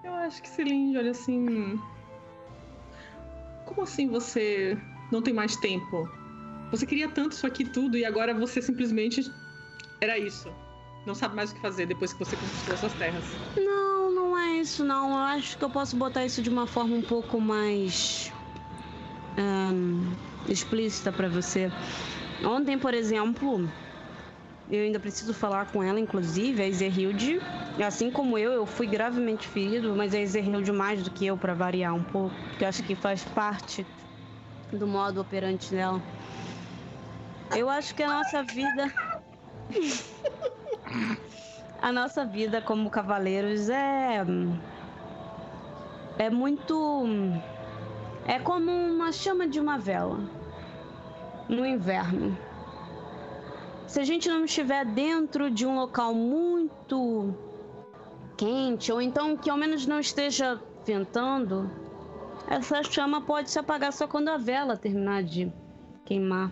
Eu 0.03 0.14
acho 0.14 0.41
que 0.41 0.49
Celine 0.49 0.97
olha 0.97 1.11
assim. 1.11 1.80
Como 3.65 3.81
assim 3.81 4.07
você 4.07 4.77
não 5.11 5.22
tem 5.22 5.34
mais 5.34 5.55
tempo? 5.57 6.10
Você 6.72 6.85
queria 6.85 7.10
tanto 7.10 7.34
isso 7.34 7.45
aqui 7.45 7.65
tudo 7.65 7.97
e 7.97 8.05
agora 8.05 8.34
você 8.34 8.61
simplesmente 8.61 9.30
era 10.01 10.18
isso. 10.18 10.51
Não 11.05 11.14
sabe 11.14 11.35
mais 11.35 11.51
o 11.51 11.55
que 11.55 11.61
fazer 11.61 11.85
depois 11.85 12.14
que 12.14 12.19
você 12.19 12.35
conquistou 12.35 12.73
essas 12.73 12.93
terras. 12.93 13.23
Não, 13.57 13.82
é 13.82 13.82
isso 14.64 14.84
não. 14.84 15.11
Eu 15.11 15.18
acho 15.18 15.57
que 15.57 15.64
eu 15.64 15.69
posso 15.69 15.95
botar 15.95 16.26
isso 16.26 16.41
de 16.41 16.49
uma 16.49 16.65
forma 16.65 16.95
um 16.95 17.02
pouco 17.02 17.40
mais 17.40 18.31
ahn, 19.38 20.14
explícita 20.48 21.11
pra 21.11 21.27
você. 21.27 21.72
Ontem, 22.44 22.77
por 22.80 22.94
exemplo, 22.94 23.69
eu 24.69 24.84
ainda 24.84 24.99
preciso 24.99 25.34
falar 25.34 25.68
com 25.68 25.84
ela, 25.84 25.99
inclusive, 25.99 26.61
a 26.61 26.68
Ezerhilde. 26.68 27.40
Assim 27.85 28.10
como 28.10 28.38
eu, 28.38 28.52
eu 28.52 28.65
fui 28.65 28.88
gravemente 28.88 29.48
ferido, 29.48 29.95
mas 29.95 30.14
a 30.14 30.19
Ezerhilde 30.19 30.72
mais 30.72 31.03
do 31.03 31.11
que 31.11 31.26
eu, 31.26 31.38
pra 31.38 31.53
variar 31.53 31.94
um 31.94 32.03
pouco, 32.03 32.35
eu 32.60 32.68
acho 32.68 32.84
que 32.84 32.95
faz 32.95 33.23
parte 33.23 33.85
do 34.72 34.88
modo 34.88 35.22
operante 35.22 35.72
dela. 35.72 36.02
Eu 37.56 37.69
acho 37.69 37.94
que 37.94 38.02
a 38.02 38.07
nossa 38.07 38.41
vida. 38.44 38.91
a 41.84 41.91
nossa 41.91 42.23
vida 42.23 42.61
como 42.61 42.89
cavaleiros 42.89 43.68
é. 43.68 44.23
É 46.18 46.30
muito. 46.30 47.03
É 48.26 48.39
como 48.39 48.72
uma 48.72 49.11
chama 49.11 49.45
de 49.45 49.60
uma 49.60 49.77
vela 49.77 50.18
no 51.49 51.65
inverno. 51.65 52.38
Se 53.85 53.99
a 53.99 54.05
gente 54.05 54.30
não 54.30 54.45
estiver 54.45 54.85
dentro 54.85 55.51
de 55.51 55.65
um 55.65 55.76
local 55.76 56.14
muito 56.14 57.35
quente, 58.38 58.89
ou 58.89 59.01
então 59.01 59.35
que 59.35 59.49
ao 59.49 59.57
menos 59.57 59.85
não 59.85 59.99
esteja 59.99 60.61
ventando, 60.85 61.69
essa 62.47 62.81
chama 62.81 63.19
pode 63.19 63.51
se 63.51 63.60
apagar 63.60 63.91
só 63.91 64.07
quando 64.07 64.30
a 64.30 64.38
vela 64.38 64.77
terminar 64.77 65.22
de 65.22 65.51
queimar. 66.05 66.49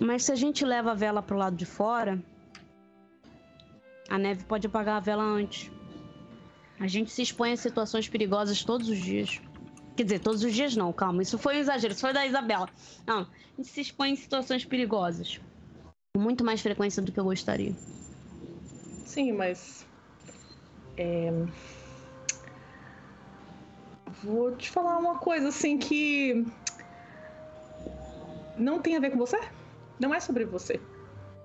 Mas 0.00 0.24
se 0.24 0.32
a 0.32 0.34
gente 0.34 0.64
leva 0.64 0.90
a 0.90 0.94
vela 0.94 1.22
para 1.22 1.36
o 1.36 1.38
lado 1.38 1.54
de 1.54 1.64
fora, 1.64 2.20
a 4.08 4.18
neve 4.18 4.44
pode 4.44 4.66
apagar 4.66 4.96
a 4.96 5.00
vela 5.00 5.22
antes. 5.22 5.70
A 6.78 6.86
gente 6.86 7.10
se 7.10 7.22
expõe 7.22 7.52
a 7.52 7.56
situações 7.56 8.08
perigosas 8.08 8.64
todos 8.64 8.88
os 8.88 8.98
dias. 8.98 9.40
Quer 9.96 10.04
dizer, 10.04 10.18
todos 10.18 10.42
os 10.42 10.52
dias 10.52 10.74
não, 10.74 10.92
calma. 10.92 11.22
Isso 11.22 11.38
foi 11.38 11.56
um 11.56 11.60
exagero, 11.60 11.92
isso 11.92 12.00
foi 12.00 12.12
da 12.12 12.26
Isabela. 12.26 12.68
Não, 13.06 13.20
a 13.20 13.26
gente 13.56 13.68
se 13.68 13.80
expõe 13.80 14.10
em 14.10 14.16
situações 14.16 14.64
perigosas. 14.64 15.40
Com 16.14 16.22
muito 16.22 16.44
mais 16.44 16.60
frequência 16.60 17.00
do 17.00 17.12
que 17.12 17.20
eu 17.20 17.24
gostaria. 17.24 17.72
Sim, 19.04 19.32
mas. 19.32 19.86
é, 20.96 21.32
Vou 24.22 24.56
te 24.56 24.70
falar 24.70 24.98
uma 24.98 25.18
coisa 25.18 25.48
assim 25.48 25.78
que. 25.78 26.46
Não 28.56 28.80
tem 28.80 28.96
a 28.96 29.00
ver 29.00 29.10
com 29.10 29.18
você? 29.18 29.38
Não 29.98 30.14
é 30.14 30.20
sobre 30.20 30.44
você. 30.44 30.80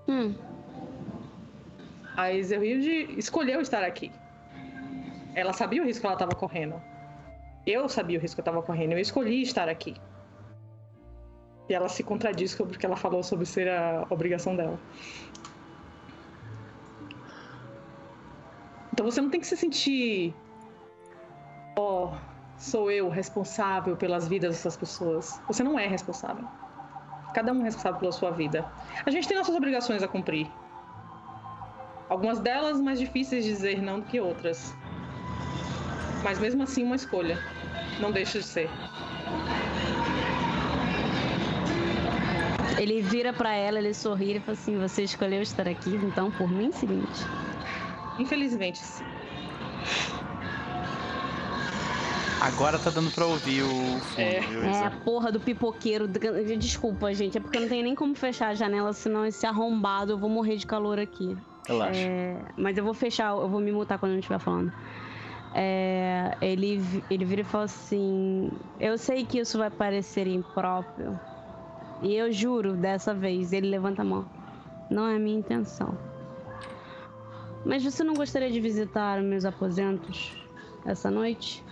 Hum, 0.08 0.34
A 2.20 2.34
Ezerhilde 2.34 3.14
escolheu 3.16 3.62
estar 3.62 3.82
aqui. 3.82 4.12
Ela 5.34 5.54
sabia 5.54 5.80
o 5.82 5.86
risco 5.86 6.02
que 6.02 6.06
ela 6.06 6.16
estava 6.16 6.34
correndo. 6.34 6.74
Eu 7.66 7.88
sabia 7.88 8.18
o 8.18 8.20
risco 8.20 8.36
que 8.36 8.40
eu 8.40 8.50
estava 8.50 8.62
correndo. 8.62 8.92
Eu 8.92 8.98
escolhi 8.98 9.40
estar 9.40 9.70
aqui. 9.70 9.96
E 11.66 11.72
ela 11.72 11.88
se 11.88 12.02
contradiz 12.02 12.50
sobre 12.50 12.76
o 12.76 12.78
que 12.78 12.84
ela 12.84 12.94
falou 12.94 13.22
sobre 13.22 13.46
ser 13.46 13.70
a 13.70 14.06
obrigação 14.10 14.54
dela. 14.54 14.78
Então 18.92 19.06
você 19.06 19.22
não 19.22 19.30
tem 19.30 19.40
que 19.40 19.46
se 19.46 19.56
sentir. 19.56 20.34
Ó, 21.74 22.12
sou 22.58 22.90
eu 22.90 23.08
responsável 23.08 23.96
pelas 23.96 24.28
vidas 24.28 24.56
dessas 24.56 24.76
pessoas. 24.76 25.40
Você 25.46 25.62
não 25.62 25.78
é 25.78 25.86
responsável. 25.86 26.46
Cada 27.32 27.50
um 27.50 27.62
é 27.62 27.64
responsável 27.64 27.98
pela 27.98 28.12
sua 28.12 28.30
vida. 28.30 28.70
A 29.06 29.10
gente 29.10 29.26
tem 29.26 29.38
nossas 29.38 29.56
obrigações 29.56 30.02
a 30.02 30.08
cumprir. 30.08 30.46
Algumas 32.10 32.40
delas 32.40 32.80
mais 32.80 32.98
difíceis 32.98 33.44
de 33.44 33.50
dizer 33.52 33.80
não 33.80 34.00
do 34.00 34.06
que 34.06 34.18
outras. 34.20 34.74
Mas 36.24 36.40
mesmo 36.40 36.64
assim, 36.64 36.82
uma 36.82 36.96
escolha. 36.96 37.38
Não 38.00 38.10
deixa 38.10 38.40
de 38.40 38.44
ser. 38.44 38.68
Ele 42.78 43.00
vira 43.00 43.32
pra 43.32 43.52
ela, 43.52 43.78
ele 43.78 43.94
sorri 43.94 44.36
e 44.36 44.40
fala 44.40 44.52
assim: 44.58 44.76
Você 44.78 45.04
escolheu 45.04 45.40
estar 45.40 45.68
aqui, 45.68 45.94
então 46.02 46.32
por 46.32 46.50
mim, 46.50 46.72
seguinte. 46.72 47.24
Infelizmente, 48.18 48.78
sim. 48.78 49.04
Agora 52.40 52.78
tá 52.78 52.90
dando 52.90 53.10
pra 53.12 53.26
ouvir 53.26 53.62
o 53.62 53.68
fundo, 54.00 54.20
É. 54.20 54.40
viu, 54.40 54.64
É 54.64 54.84
a 54.86 54.90
porra 54.90 55.30
do 55.30 55.38
pipoqueiro. 55.38 56.08
Desculpa, 56.58 57.14
gente. 57.14 57.36
É 57.36 57.40
porque 57.40 57.56
eu 57.56 57.60
não 57.60 57.68
tenho 57.68 57.84
nem 57.84 57.94
como 57.94 58.14
fechar 58.16 58.48
a 58.48 58.54
janela, 58.54 58.92
senão 58.94 59.24
esse 59.24 59.46
arrombado 59.46 60.12
eu 60.14 60.18
vou 60.18 60.28
morrer 60.28 60.56
de 60.56 60.66
calor 60.66 60.98
aqui. 60.98 61.36
Relaxa. 61.70 62.00
É, 62.00 62.36
mas 62.56 62.76
eu 62.76 62.82
vou 62.82 62.92
fechar, 62.92 63.30
eu 63.30 63.48
vou 63.48 63.60
me 63.60 63.70
mutar 63.70 63.96
quando 63.98 64.10
eu 64.10 64.14
não 64.14 64.20
estiver 64.20 64.40
falando. 64.40 64.72
É, 65.54 66.36
ele, 66.40 66.80
ele 67.08 67.24
vira 67.24 67.42
e 67.42 67.44
fala 67.44 67.64
assim: 67.64 68.50
Eu 68.78 68.98
sei 68.98 69.24
que 69.24 69.38
isso 69.38 69.56
vai 69.56 69.70
parecer 69.70 70.26
impróprio. 70.26 71.18
E 72.02 72.14
eu 72.14 72.32
juro, 72.32 72.74
dessa 72.74 73.14
vez, 73.14 73.52
ele 73.52 73.68
levanta 73.68 74.02
a 74.02 74.04
mão. 74.04 74.26
Não 74.88 75.06
é 75.06 75.16
a 75.16 75.18
minha 75.18 75.38
intenção. 75.38 75.96
Mas 77.64 77.84
você 77.84 78.02
não 78.02 78.14
gostaria 78.14 78.50
de 78.50 78.60
visitar 78.60 79.22
meus 79.22 79.44
aposentos 79.44 80.34
essa 80.84 81.10
noite? 81.10 81.62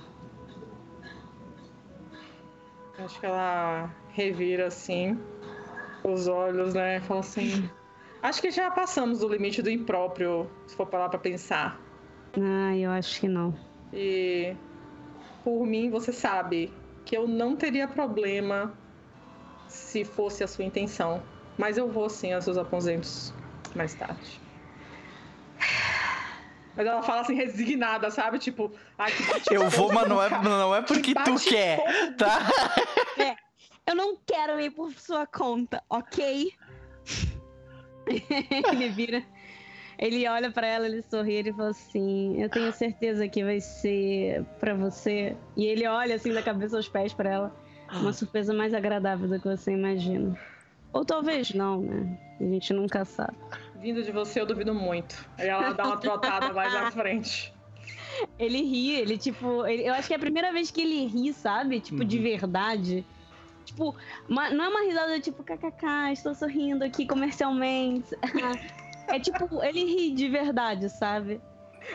Acho 2.99 3.19
que 3.19 3.27
ela 3.27 3.91
revira 4.11 4.66
assim 4.66 5.19
os 6.05 6.29
olhos, 6.29 6.75
né? 6.75 6.99
e 6.99 7.01
Fala 7.01 7.20
assim. 7.20 7.69
Acho 8.23 8.40
que 8.40 8.51
já 8.51 8.70
passamos 8.70 9.20
do 9.20 9.28
limite 9.28 9.62
do 9.62 9.70
impróprio, 9.70 10.51
se 10.66 10.74
for 10.74 10.86
parar 10.86 11.09
pra 11.09 11.19
pensar. 11.19 11.81
Ah, 12.36 12.77
eu 12.77 12.90
acho 12.90 13.20
que 13.20 13.28
não. 13.28 13.55
E 13.93 14.57
por 15.45 15.65
mim, 15.65 15.89
você 15.90 16.12
sabe 16.12 16.73
que 17.05 17.16
eu 17.16 17.28
não 17.28 17.57
teria 17.57 17.86
problema 17.86 18.77
se 19.69 20.05
fosse 20.05 20.43
a 20.43 20.49
sua 20.49 20.65
intenção. 20.65 21.23
Mas 21.57 21.78
eu 21.78 21.89
vou 21.89 22.09
sim 22.09 22.32
aos 22.32 22.45
seus 22.45 22.57
aposentos 22.57 23.32
mais 23.74 23.95
tarde. 23.95 24.40
Mas 26.77 26.86
ela 26.86 27.03
fala 27.03 27.23
assim, 27.23 27.35
resignada, 27.35 28.11
sabe? 28.11 28.39
Tipo, 28.39 28.70
ai, 28.97 29.11
que 29.11 29.23
bate 29.24 29.53
Eu 29.53 29.69
vou, 29.69 29.93
mas 29.93 30.09
não 30.09 30.23
é, 30.23 30.31
não 30.43 30.74
é 30.74 30.82
que 30.82 30.95
porque 30.95 31.15
tu 31.15 31.32
bate 31.32 31.49
quer, 31.49 32.15
tá? 32.16 32.39
Eu 33.86 33.97
não 33.97 34.16
quero 34.24 34.61
ir 34.61 34.70
por 34.70 34.93
sua 34.93 35.27
conta, 35.27 35.82
ok? 35.89 36.53
ele 38.72 38.89
vira. 38.89 39.22
Ele 39.98 40.28
olha 40.28 40.51
pra 40.51 40.66
ela, 40.66 40.86
ele 40.86 41.02
sorri, 41.02 41.35
ele 41.35 41.52
fala 41.52 41.70
assim: 41.70 42.40
Eu 42.40 42.48
tenho 42.48 42.72
certeza 42.72 43.26
que 43.28 43.43
vai 43.44 43.60
ser 43.60 44.44
pra 44.60 44.74
você. 44.74 45.36
E 45.56 45.66
ele 45.66 45.86
olha 45.86 46.14
assim 46.14 46.32
da 46.32 46.43
cabeça 46.43 46.76
aos 46.76 46.89
pés 46.89 47.12
pra 47.12 47.30
ela. 47.30 47.56
Uma 47.93 48.12
surpresa 48.12 48.52
mais 48.52 48.74
agradável 48.74 49.26
do 49.28 49.40
que 49.40 49.48
você 49.48 49.72
imagina. 49.72 50.39
Ou 50.93 51.05
talvez 51.05 51.52
não, 51.55 51.80
né? 51.80 52.18
A 52.40 52.44
gente 52.44 52.72
nunca 52.72 53.05
sabe. 53.05 53.36
Vindo 53.76 54.02
de 54.02 54.12
você, 54.12 54.40
eu 54.40 54.47
duvido 54.47 54.74
muito. 54.74 55.26
Aí 55.39 55.48
ela 55.48 55.72
dá 55.72 55.85
uma 55.85 55.97
trotada 55.97 56.52
mais 56.52 56.74
à 56.74 56.90
frente. 56.90 57.52
Ele 58.39 58.62
ri, 58.62 58.94
ele 58.97 59.16
tipo. 59.18 59.66
ele- 59.66 59.85
eu 59.89 59.94
acho 59.94 60.06
que 60.06 60.14
é 60.14 60.16
a 60.16 60.20
primeira 60.20 60.52
vez 60.52 60.70
que 60.70 60.80
ele 60.82 61.06
ri, 61.06 61.32
sabe? 61.32 61.80
Tipo, 61.80 62.05
de 62.05 62.18
verdade. 62.18 63.05
Tipo, 63.69 63.95
uma- 64.28 64.49
não 64.51 64.65
é 64.65 64.69
uma 64.69 64.81
risada 64.81 65.20
tipo, 65.20 65.43
kkk, 65.45 66.12
estou 66.12 66.35
sorrindo 66.35 66.82
aqui 66.85 67.07
comercialmente. 67.07 68.16
é 69.09 69.20
tipo, 69.20 69.62
ele 69.62 69.85
ri 69.85 70.15
de 70.15 70.27
verdade, 70.28 70.89
sabe? 70.89 71.39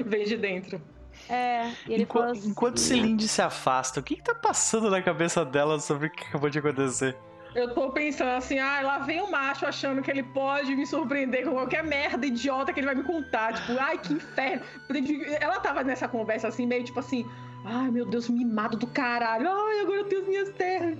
Vem 0.06 0.24
de 0.24 0.38
dentro. 0.38 0.80
É, 1.28 1.70
e 1.88 1.94
ele 1.94 2.04
Enqu- 2.04 2.20
assim, 2.20 2.50
enquanto 2.50 2.80
Celinde 2.80 3.28
se 3.28 3.41
afasta, 3.41 4.00
o 4.00 4.04
que, 4.04 4.16
que 4.16 4.24
tá 4.24 4.36
passando 4.36 4.90
na 4.90 5.02
cabeça 5.02 5.44
dela 5.44 5.80
sobre 5.80 6.08
o 6.08 6.12
que 6.12 6.24
acabou 6.26 6.50
de 6.50 6.60
acontecer? 6.60 7.18
Eu 7.56 7.74
tô 7.74 7.91
pensando 7.91 8.30
assim, 8.32 8.58
ah, 8.60 8.82
lá 8.82 9.00
vem 9.00 9.22
o 9.22 9.30
macho 9.30 9.66
achando 9.66 10.02
que 10.02 10.10
ele 10.10 10.24
pode 10.24 10.76
me 10.76 10.86
surpreender 10.88 11.44
com 11.45 11.52
qualquer 11.52 11.84
merda 11.84 12.26
idiota 12.26 12.72
que 12.74 12.80
ele 12.80 12.88
vai 12.88 12.95
me 12.95 13.04
contar. 13.04 13.54
Tipo, 13.54 13.80
ai, 13.80 13.98
que 14.00 14.14
inferno. 14.14 14.64
Ela 15.40 15.60
tava 15.60 15.84
nessa 15.84 16.08
conversa 16.08 16.48
assim, 16.48 16.66
meio 16.66 16.84
tipo 16.84 17.00
assim, 17.00 17.28
Ai, 17.65 17.90
meu 17.90 18.06
Deus, 18.06 18.27
mimado 18.27 18.77
do 18.77 18.85
caralho. 18.88 19.49
Ai, 19.49 19.80
agora 19.80 19.99
eu 19.99 20.06
tenho 20.06 20.22
as 20.22 20.27
minhas 20.27 20.49
terras. 20.49 20.98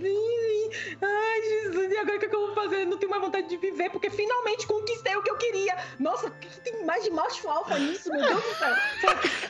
Ai, 1.02 1.42
Jesus, 1.42 1.92
e 1.92 1.98
agora 1.98 2.16
o 2.16 2.20
que, 2.20 2.26
eu 2.26 2.48
vou 2.48 2.56
fazer? 2.56 2.84
Eu 2.84 2.88
não 2.88 2.98
tenho 2.98 3.10
mais 3.10 3.22
vontade 3.22 3.50
de 3.50 3.58
viver, 3.58 3.90
porque 3.90 4.10
finalmente 4.10 4.66
conquistei 4.66 5.16
o 5.16 5.22
que 5.22 5.30
eu 5.30 5.36
queria. 5.36 5.76
Nossa, 6.00 6.30
que 6.30 6.62
tem 6.62 6.86
mais 6.86 7.04
de 7.04 7.12
macho 7.12 7.50
alfa 7.50 7.78
nisso, 7.78 8.10
meu 8.10 8.22
Deus 8.22 8.42
do 8.42 8.56
céu. 8.56 8.76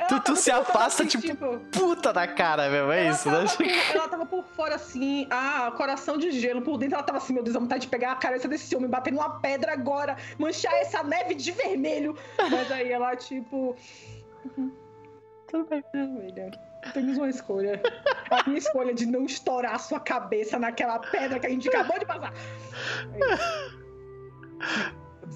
tu, 0.10 0.20
tu 0.22 0.36
se 0.36 0.50
afasta, 0.50 1.04
assim, 1.04 1.20
tipo, 1.20 1.28
tipo, 1.28 1.60
puta 1.72 2.12
da 2.12 2.28
cara, 2.28 2.68
meu, 2.70 2.92
é 2.92 3.10
isso, 3.10 3.30
né? 3.30 3.46
Por, 3.56 3.96
ela 3.96 4.08
tava 4.08 4.26
por 4.26 4.44
fora 4.56 4.76
assim, 4.76 5.28
ah, 5.30 5.72
coração 5.78 6.18
de 6.18 6.32
gelo. 6.32 6.62
Por 6.64 6.78
dentro 6.80 6.96
ela 6.96 7.04
tava 7.04 7.20
assim, 7.20 7.34
meu 7.34 7.44
Deus, 7.44 7.56
a 7.56 7.60
vontade 7.60 7.82
de 7.82 7.88
pegar 7.90 8.14
a 8.14 8.16
cabeça 8.16 8.48
desse 8.48 8.76
homem, 8.76 8.90
bater 8.90 9.14
numa 9.14 9.40
pedra 9.40 9.74
agora, 9.74 10.18
manchar 10.40 10.74
essa 10.74 11.04
neve 11.04 11.36
de 11.36 11.52
vermelho. 11.52 12.18
Mas 12.50 12.72
aí 12.72 12.92
ela, 12.92 13.16
tipo. 13.16 13.76
Tudo 15.48 15.66
bem, 15.70 15.84
vermelha. 15.94 16.73
Temos 16.94 17.18
uma 17.18 17.30
escolha. 17.30 17.82
A 18.30 18.44
minha 18.48 18.58
escolha 18.58 18.94
de 18.94 19.06
não 19.06 19.26
estourar 19.26 19.80
sua 19.80 20.00
cabeça 20.00 20.60
naquela 20.60 21.00
pedra 21.00 21.40
que 21.40 21.48
a 21.48 21.50
gente 21.50 21.70
acabou 21.70 22.00
de 22.00 22.06
passar. 22.06 22.34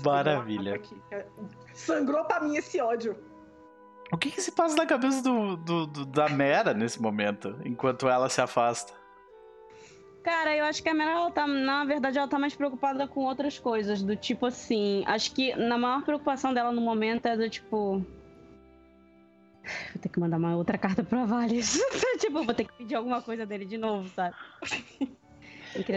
Maravilha. 0.04 0.82
Sangrou 1.74 2.26
pra 2.26 2.42
mim 2.42 2.58
esse 2.58 2.80
ódio. 2.82 3.18
O 4.12 4.18
que, 4.18 4.32
que 4.32 4.42
se 4.42 4.52
passa 4.52 4.76
na 4.76 4.86
cabeça 4.86 5.22
do, 5.22 5.58
do, 5.58 5.88
do, 5.88 6.06
da 6.06 6.30
Mera 6.30 6.74
nesse 6.74 7.02
momento, 7.02 7.60
enquanto 7.66 8.08
ela 8.08 8.30
se 8.30 8.40
afasta? 8.40 8.94
Cara, 10.24 10.56
eu 10.56 10.66
acho 10.66 10.82
que 10.82 10.90
a 10.90 10.94
Mera, 10.94 11.12
ela 11.12 11.32
tá, 11.32 11.48
na 11.48 11.86
verdade, 11.86 12.18
ela 12.18 12.28
tá 12.28 12.40
mais 12.40 12.56
preocupada 12.56 13.08
com 13.08 13.22
outras 13.22 13.60
coisas, 13.60 14.02
do 14.02 14.16
tipo 14.16 14.46
assim. 14.46 15.04
Acho 15.06 15.34
que 15.34 15.56
na 15.56 15.78
maior 15.78 16.04
preocupação 16.04 16.54
dela 16.54 16.72
no 16.72 16.82
momento 16.82 17.26
é 17.28 17.38
do 17.38 17.50
tipo. 17.50 18.06
Vou 19.94 20.02
ter 20.02 20.10
que 20.10 20.20
mandar 20.20 20.38
uma 20.38 20.56
outra 20.56 20.78
carta 20.78 21.04
pro 21.04 21.20
Avales. 21.20 21.80
tipo, 22.20 22.44
vou 22.44 22.54
ter 22.54 22.66
que 22.66 22.74
pedir 22.74 22.96
alguma 22.96 23.22
coisa 23.22 23.46
dele 23.46 23.66
de 23.66 23.78
novo, 23.78 24.10
sabe? 24.10 24.36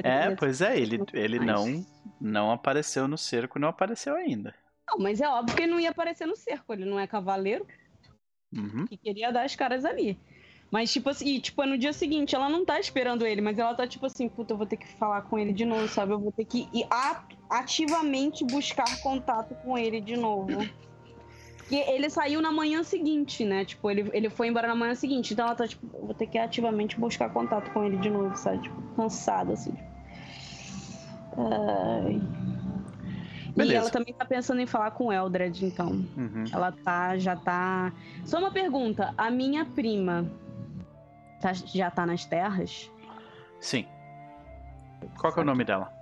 É, 0.05 0.35
pois 0.35 0.61
é, 0.61 0.79
ele, 0.79 1.01
ele 1.15 1.39
não, 1.39 1.87
não 2.21 2.51
apareceu 2.51 3.09
no 3.09 3.17
cerco, 3.17 3.59
não 3.59 3.69
apareceu 3.69 4.15
ainda. 4.15 4.55
Não, 4.87 4.99
mas 4.99 5.21
é 5.21 5.29
óbvio 5.29 5.57
que 5.57 5.63
ele 5.63 5.73
não 5.73 5.81
ia 5.81 5.91
aparecer 5.91 6.27
no 6.27 6.37
cerco, 6.37 6.75
ele 6.75 6.85
não 6.85 6.99
é 6.99 7.07
cavaleiro. 7.07 7.67
Uhum. 8.53 8.87
Que 8.87 8.97
queria 8.97 9.33
dar 9.33 9.45
as 9.45 9.55
caras 9.55 9.85
ali. 9.85 10.19
Mas, 10.71 10.93
tipo 10.93 11.11
assim, 11.11 11.41
tipo, 11.41 11.63
é 11.63 11.67
no 11.67 11.79
dia 11.79 11.93
seguinte, 11.93 12.35
ela 12.35 12.49
não 12.49 12.65
tá 12.65 12.79
esperando 12.79 13.27
ele, 13.27 13.41
mas 13.41 13.59
ela 13.59 13.75
tá 13.75 13.87
tipo 13.87 14.07
assim, 14.07 14.29
puta, 14.29 14.53
eu 14.53 14.57
vou 14.57 14.67
ter 14.67 14.77
que 14.77 14.87
falar 14.97 15.23
com 15.23 15.39
ele 15.39 15.53
de 15.53 15.65
novo, 15.65 15.89
sabe? 15.89 16.13
Eu 16.13 16.21
vou 16.21 16.31
ter 16.31 16.45
que 16.45 16.69
ir 16.73 16.87
ativamente 17.49 18.45
buscar 18.45 19.01
contato 19.03 19.55
com 19.65 19.77
ele 19.77 20.01
de 20.01 20.17
novo. 20.17 20.59
Porque 21.71 21.89
ele 21.89 22.11
saiu 22.11 22.43
na 22.43 22.51
manhã 22.51 22.83
seguinte, 22.83 23.45
né? 23.45 23.65
Tipo, 23.65 23.89
ele, 23.89 24.11
ele 24.13 24.29
foi 24.29 24.49
embora 24.49 24.67
na 24.67 24.75
manhã 24.75 24.93
seguinte. 24.97 25.33
Então 25.33 25.47
ela 25.47 25.55
tá, 25.55 25.69
tipo, 25.69 25.87
vou 25.87 26.13
ter 26.13 26.27
que 26.27 26.37
ativamente 26.37 26.99
buscar 26.99 27.31
contato 27.31 27.71
com 27.71 27.85
ele 27.85 27.97
de 27.99 28.11
novo, 28.11 28.37
sabe? 28.37 28.59
Tipo, 28.63 28.83
cansada, 28.97 29.53
assim. 29.53 29.73
Ai. 31.39 32.21
Beleza. 33.55 33.73
E 33.73 33.77
ela 33.77 33.91
também 33.91 34.13
tá 34.13 34.25
pensando 34.25 34.61
em 34.61 34.67
falar 34.67 34.91
com 34.91 35.07
o 35.07 35.13
Eldred, 35.13 35.65
então. 35.65 35.91
Uhum. 36.17 36.45
Ela 36.53 36.73
tá, 36.73 37.17
já 37.17 37.37
tá. 37.37 37.93
Só 38.25 38.41
uma 38.41 38.51
pergunta: 38.51 39.15
a 39.17 39.31
minha 39.31 39.65
prima 39.65 40.29
tá, 41.41 41.53
já 41.53 41.89
tá 41.89 42.05
nas 42.05 42.25
terras? 42.25 42.91
Sim. 43.61 43.87
Qual 45.21 45.33
que 45.33 45.39
é 45.39 45.43
o 45.43 45.47
nome 45.47 45.63
dela? 45.63 46.00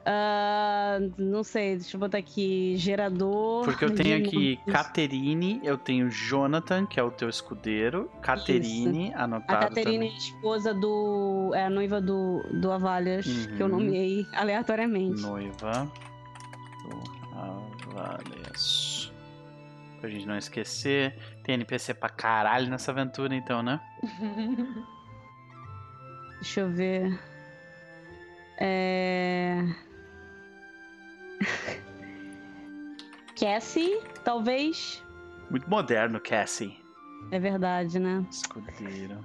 Uh, 0.00 1.12
não 1.18 1.44
sei, 1.44 1.76
deixa 1.76 1.96
eu 1.96 2.00
botar 2.00 2.18
aqui. 2.18 2.74
Gerador. 2.76 3.64
Porque 3.64 3.84
eu 3.84 3.94
tenho 3.94 4.16
aqui 4.16 4.58
Caterine, 4.66 5.60
eu 5.62 5.76
tenho 5.76 6.10
Jonathan, 6.10 6.86
que 6.86 6.98
é 6.98 7.02
o 7.02 7.10
teu 7.10 7.28
escudeiro. 7.28 8.10
Caterine, 8.22 9.12
anotado. 9.14 9.66
A 9.66 9.68
Caterine 9.68 10.06
é 10.06 10.16
esposa 10.16 10.72
do. 10.72 11.52
É 11.54 11.64
a 11.64 11.70
noiva 11.70 12.00
do, 12.00 12.42
do 12.60 12.72
Avalias, 12.72 13.26
uhum. 13.26 13.56
que 13.56 13.62
eu 13.62 13.66
uhum. 13.66 13.72
nomeei 13.72 14.26
aleatoriamente. 14.32 15.20
Noiva 15.20 15.90
do 17.92 17.98
Avalias. 17.98 19.12
Pra 20.00 20.08
gente 20.08 20.26
não 20.26 20.36
esquecer. 20.36 21.16
Tem 21.44 21.54
NPC 21.54 21.94
pra 21.94 22.08
caralho 22.08 22.70
nessa 22.70 22.90
aventura, 22.90 23.34
então, 23.34 23.62
né? 23.62 23.80
deixa 26.40 26.60
eu 26.60 26.70
ver. 26.70 27.18
É. 28.58 29.62
Cassie, 33.38 34.00
talvez. 34.24 35.02
Muito 35.50 35.68
moderno, 35.68 36.20
Cassie. 36.20 36.78
É 37.30 37.38
verdade, 37.38 37.98
né? 37.98 38.24
Escudeiro. 38.30 39.18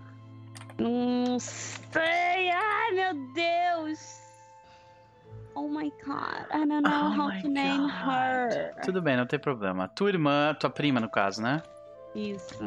Não 0.78 1.40
sei. 1.40 2.50
Ai, 2.50 2.92
meu 2.92 3.34
Deus. 3.34 4.22
Oh 5.56 5.68
my 5.70 5.92
god. 6.06 6.46
I 6.52 6.66
don't 6.66 6.82
know 6.82 7.08
oh 7.08 7.22
how 7.22 7.42
to 7.42 7.48
name 7.48 7.90
her. 7.90 8.76
Tudo 8.84 9.02
bem, 9.02 9.16
não 9.16 9.26
tem 9.26 9.40
problema. 9.40 9.88
Tua 9.88 10.10
irmã, 10.10 10.54
tua 10.60 10.70
prima, 10.70 11.00
no 11.00 11.10
caso, 11.10 11.42
né? 11.42 11.64
Isso. 12.14 12.60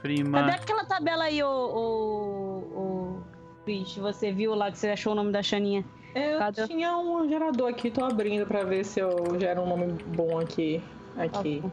Prima. 0.00 0.40
Cadê 0.40 0.52
aquela 0.52 0.84
tabela 0.84 1.24
aí, 1.24 1.42
ô. 1.42 1.48
ô, 1.48 2.78
ô... 2.78 3.22
Bicho, 3.64 4.00
você 4.00 4.32
viu 4.32 4.56
lá 4.56 4.72
que 4.72 4.78
você 4.78 4.88
achou 4.88 5.12
o 5.12 5.16
nome 5.16 5.30
da 5.30 5.40
Xaninha? 5.40 5.84
Eu 6.14 6.38
Cada... 6.38 6.68
tinha 6.68 6.96
um 6.98 7.28
gerador 7.28 7.70
aqui, 7.70 7.90
tô 7.90 8.04
abrindo 8.04 8.46
pra 8.46 8.64
ver 8.64 8.84
se 8.84 9.00
eu 9.00 9.10
gero 9.40 9.62
um 9.62 9.66
nome 9.66 9.92
bom 10.14 10.38
aqui. 10.38 10.82
Aqui. 11.16 11.60
Tá 11.62 11.70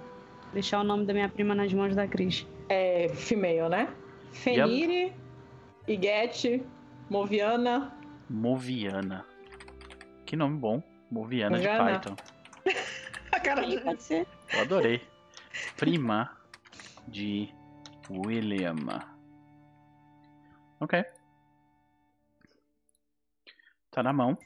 Deixar 0.53 0.79
o 0.79 0.83
nome 0.83 1.05
da 1.05 1.13
minha 1.13 1.29
prima 1.29 1.53
nas 1.53 1.73
mãos 1.73 1.95
da 1.95 2.07
Cris. 2.07 2.47
É 2.69 3.09
female, 3.09 3.69
né? 3.69 3.93
Fenire, 4.31 4.93
yep. 4.93 5.15
Iguete, 5.87 6.63
Moviana. 7.09 7.93
Moviana. 8.29 9.25
Que 10.25 10.35
nome 10.35 10.57
bom. 10.57 10.81
Moviana 11.11 11.57
Moviana. 11.57 11.91
de 11.91 11.99
Python. 11.99 12.15
A 13.31 13.39
cara 13.39 13.65
de... 13.65 13.79
Pode 13.79 14.01
ser. 14.01 14.27
Eu 14.53 14.61
adorei. 14.61 15.01
Prima 15.75 16.31
de 17.07 17.49
William. 18.09 18.75
Ok. 20.79 21.03
Tá 23.91 24.03
na 24.03 24.13
mão. 24.13 24.37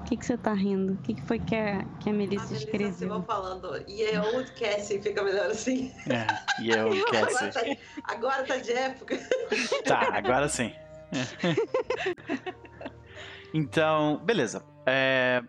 O 0.00 0.04
que, 0.08 0.16
que 0.16 0.24
você 0.24 0.36
tá 0.36 0.52
rindo? 0.52 0.92
O 0.92 0.96
que, 0.98 1.14
que 1.14 1.22
foi 1.22 1.40
que 1.40 1.56
a, 1.56 1.84
que 1.98 2.10
a 2.10 2.12
Melissa 2.12 2.54
a 2.54 2.56
escreveu? 2.56 3.08
Melissa 3.08 3.22
falando, 3.22 3.84
e 3.88 4.04
é 4.04 4.20
old 4.20 4.48
Cassie, 4.52 5.02
fica 5.02 5.20
melhor 5.22 5.50
assim. 5.50 5.92
É, 6.08 6.26
e 6.62 6.70
é 6.70 6.84
old 6.84 7.04
Cassie. 7.06 7.76
Agora 8.04 8.44
tá, 8.44 8.44
agora 8.44 8.44
tá 8.44 8.56
de 8.58 8.72
época. 8.72 9.18
Tá, 9.84 10.10
agora 10.12 10.48
sim. 10.48 10.72
então, 13.54 14.18
beleza. 14.24 14.64
É, 14.84 15.42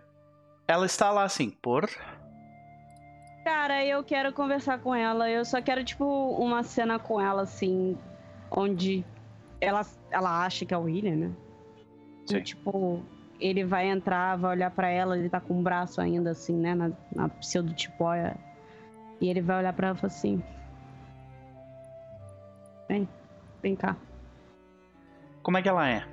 ela 0.67 0.85
está 0.85 1.11
lá 1.11 1.23
assim, 1.23 1.49
por. 1.49 1.89
Cara, 3.43 3.83
eu 3.85 4.03
quero 4.03 4.33
conversar 4.33 4.79
com 4.79 4.93
ela. 4.93 5.29
Eu 5.29 5.45
só 5.45 5.61
quero, 5.61 5.83
tipo, 5.83 6.05
uma 6.31 6.63
cena 6.63 6.99
com 6.99 7.21
ela, 7.21 7.43
assim, 7.43 7.97
onde 8.51 9.05
ela, 9.61 9.85
ela 10.11 10.45
acha 10.45 10.65
que 10.65 10.73
é 10.73 10.77
o 10.77 10.83
William, 10.83 11.15
né? 11.15 11.31
Sim. 12.27 12.41
tipo, 12.41 13.01
ele 13.39 13.63
vai 13.63 13.87
entrar, 13.87 14.37
vai 14.37 14.51
olhar 14.51 14.71
para 14.71 14.89
ela, 14.89 15.17
ele 15.17 15.29
tá 15.29 15.39
com 15.39 15.59
o 15.59 15.63
braço 15.63 16.01
ainda 16.01 16.31
assim, 16.31 16.55
né, 16.55 16.75
na, 16.75 16.91
na 17.15 17.29
pseudo 17.29 17.73
tipóia. 17.73 18.35
E 19.19 19.29
ele 19.29 19.41
vai 19.41 19.59
olhar 19.59 19.73
para 19.73 19.87
ela 19.87 19.97
e 19.97 19.99
falar 19.99 20.13
assim: 20.13 20.43
Vem, 22.87 23.07
vem 23.61 23.75
cá. 23.75 23.95
Como 25.41 25.57
é 25.57 25.61
que 25.61 25.69
ela 25.69 25.89
é? 25.89 26.03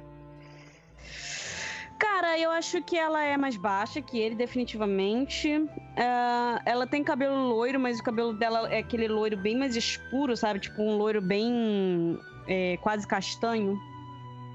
Cara, 1.99 2.39
eu 2.39 2.51
acho 2.51 2.83
que 2.83 2.97
ela 2.97 3.23
é 3.23 3.37
mais 3.37 3.57
baixa 3.57 4.01
que 4.01 4.19
ele, 4.19 4.35
definitivamente. 4.35 5.57
Uh, 5.57 6.61
ela 6.65 6.87
tem 6.87 7.05
cabelo 7.05 7.49
loiro, 7.49 7.79
mas 7.79 8.01
o 8.01 8.03
cabelo 8.03 8.33
dela 8.33 8.69
é 8.73 8.79
aquele 8.79 9.09
loiro 9.09 9.37
bem 9.37 9.57
mais 9.57 9.77
escuro, 9.77 10.37
sabe? 10.37 10.61
Tipo 10.61 10.83
um 10.83 10.97
loiro 10.97 11.21
bem. 11.21 12.19
É, 12.47 12.77
quase 12.83 13.07
castanho 13.07 13.79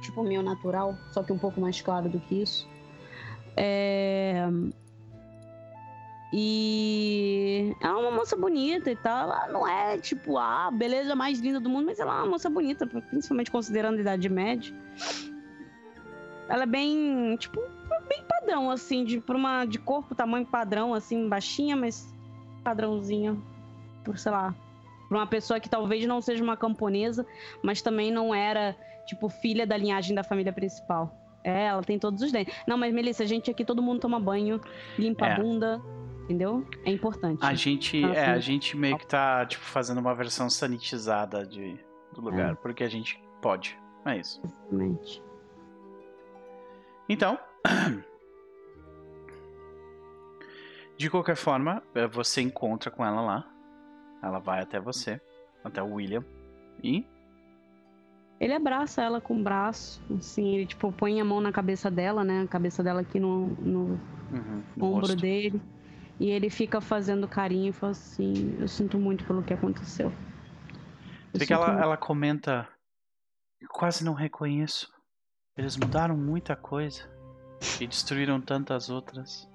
tipo 0.02 0.24
meu 0.24 0.42
natural, 0.42 0.96
só 1.12 1.24
que 1.24 1.32
um 1.32 1.38
pouco 1.38 1.60
mais 1.60 1.82
claro 1.82 2.10
do 2.10 2.20
que 2.20 2.42
isso. 2.42 2.68
É... 3.56 4.48
E 6.32 7.76
ela 7.82 8.00
é 8.00 8.02
uma 8.02 8.12
moça 8.12 8.36
bonita 8.36 8.92
e 8.92 8.96
tal. 8.96 9.24
Ela 9.24 9.48
não 9.48 9.68
é 9.68 9.98
tipo 9.98 10.38
a 10.38 10.70
beleza 10.72 11.16
mais 11.16 11.40
linda 11.40 11.60
do 11.60 11.70
mundo, 11.70 11.88
mas 11.88 12.00
ela 12.00 12.14
é 12.14 12.18
uma 12.20 12.32
moça 12.32 12.50
bonita, 12.50 12.86
principalmente 12.86 13.50
considerando 13.50 13.98
a 13.98 14.02
idade 14.02 14.30
média. 14.30 14.74
Ela 16.48 16.64
é 16.64 16.68
bem, 16.68 17.36
tipo, 17.38 17.60
bem 18.08 18.24
padrão, 18.28 18.70
assim, 18.70 19.04
de, 19.04 19.20
por 19.20 19.36
uma, 19.36 19.66
de 19.66 19.80
corpo, 19.80 20.16
tamanho 20.16 20.46
padrão, 20.46 20.94
assim, 20.94 21.28
baixinha, 21.28 21.76
mas 21.76 22.14
padrãozinha. 22.64 23.38
Por, 24.04 24.18
sei 24.18 24.32
lá, 24.32 24.56
por 25.08 25.18
uma 25.18 25.28
pessoa 25.28 25.60
que 25.60 25.70
talvez 25.70 26.06
não 26.06 26.22
seja 26.22 26.44
uma 26.44 26.56
camponesa, 26.56 27.26
mas 27.64 27.82
também 27.82 28.12
não 28.12 28.34
era 28.34 28.76
tipo, 29.10 29.28
filha 29.30 29.66
da 29.68 29.76
linhagem 29.78 30.16
da 30.16 30.24
família 30.24 30.54
principal. 30.54 31.16
É, 31.44 31.66
ela 31.66 31.82
tem 31.82 31.98
todos 31.98 32.22
os 32.22 32.32
dentes. 32.32 32.54
Não, 32.68 32.78
mas 32.78 32.94
Melissa, 32.94 33.24
a 33.24 33.26
gente 33.26 33.50
aqui, 33.50 33.64
todo 33.66 33.82
mundo 33.82 34.00
toma 34.02 34.20
banho, 34.20 34.60
limpa 34.98 35.26
É. 35.28 35.34
a 35.34 35.36
bunda, 35.40 35.82
entendeu? 36.24 36.66
É 36.86 36.92
importante. 36.92 37.40
A 37.46 37.54
gente, 37.54 38.04
Ah, 38.04 38.10
é, 38.10 38.26
sim. 38.26 38.32
a 38.32 38.40
gente 38.40 38.78
meio 38.78 38.98
que 38.98 39.08
tá, 39.08 39.46
tipo, 39.46 39.64
fazendo 39.64 40.00
uma 40.00 40.14
versão 40.14 40.50
sanitizada 40.50 41.46
de, 41.46 41.80
do 42.14 42.22
lugar, 42.22 42.52
É. 42.52 42.56
porque 42.56 42.84
a 42.84 42.90
gente 42.90 43.22
pode. 43.42 43.78
É 44.06 44.18
isso. 44.18 44.42
Exatamente. 44.44 45.24
Então, 47.08 47.40
de 50.98 51.10
qualquer 51.10 51.36
forma, 51.36 51.82
eh, 51.96 52.08
você 52.08 52.42
encontra 52.42 52.92
com 52.92 53.06
ela 53.06 53.22
lá. 53.22 53.48
Ela 54.22 54.40
vai 54.40 54.62
até 54.62 54.80
você, 54.80 55.20
até 55.64 55.82
o 55.82 55.94
William. 55.94 56.24
E 56.84 57.06
Ele 58.40 58.54
abraça 58.54 59.02
ela 59.02 59.20
com 59.20 59.38
o 59.38 59.44
braço, 59.44 60.02
assim, 60.18 60.56
ele, 60.56 60.66
tipo, 60.66 60.92
põe 60.94 61.20
a 61.20 61.26
mão 61.26 61.42
na 61.42 61.52
cabeça 61.52 61.92
dela, 61.92 62.24
né? 62.24 62.44
A 62.44 62.48
cabeça 62.48 62.82
dela 62.82 63.02
aqui 63.02 63.20
no, 63.20 63.48
no 63.48 63.80
uhum, 64.32 64.64
no 64.78 64.86
ombro 64.86 65.02
rosto. 65.02 65.18
dele. 65.18 65.62
E 66.20 66.30
ele 66.30 66.50
fica 66.50 66.80
fazendo 66.80 67.28
carinho 67.28 67.70
e 67.70 67.74
fala 67.74 67.92
assim: 67.92 68.56
Eu 68.60 68.68
sinto 68.68 68.98
muito 68.98 69.26
pelo 69.26 69.44
que 69.44 69.54
aconteceu. 69.54 70.12
Eu 71.34 71.40
Vê 71.40 71.46
que 71.46 71.54
ela, 71.54 71.68
muito." 71.68 71.82
ela 71.84 71.98
comenta. 71.98 72.68
"Eu 73.60 73.68
Quase 73.70 74.04
não 74.06 74.14
reconheço. 74.14 74.90
Eles 75.58 75.76
mudaram 75.76 76.16
muita 76.16 76.56
coisa. 76.56 77.10
E 77.82 77.86
destruíram 77.86 78.40
tantas 78.40 78.90
outras. 78.90 79.50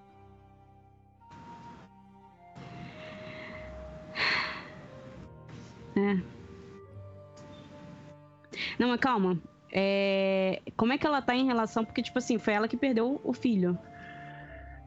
Não, 8.79 8.89
mas 8.89 9.01
calma. 9.01 9.39
É, 9.73 10.63
Como 10.77 10.93
é 10.93 10.99
que 10.99 11.07
ela 11.07 11.21
tá 11.21 11.35
em 11.35 11.47
relação? 11.47 11.85
Porque, 11.85 12.03
tipo 12.03 12.19
assim, 12.19 12.39
foi 12.39 12.55
ela 12.55 12.69
que 12.69 12.77
perdeu 12.77 13.21
o 13.25 13.33
filho. 13.33 13.79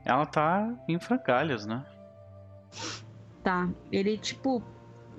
Ela 0.05 0.25
tá 0.25 0.73
em 0.87 0.97
frangalhos, 0.97 1.65
né? 1.65 1.85
Tá. 3.43 3.67
Ele, 3.91 4.17
tipo. 4.17 4.63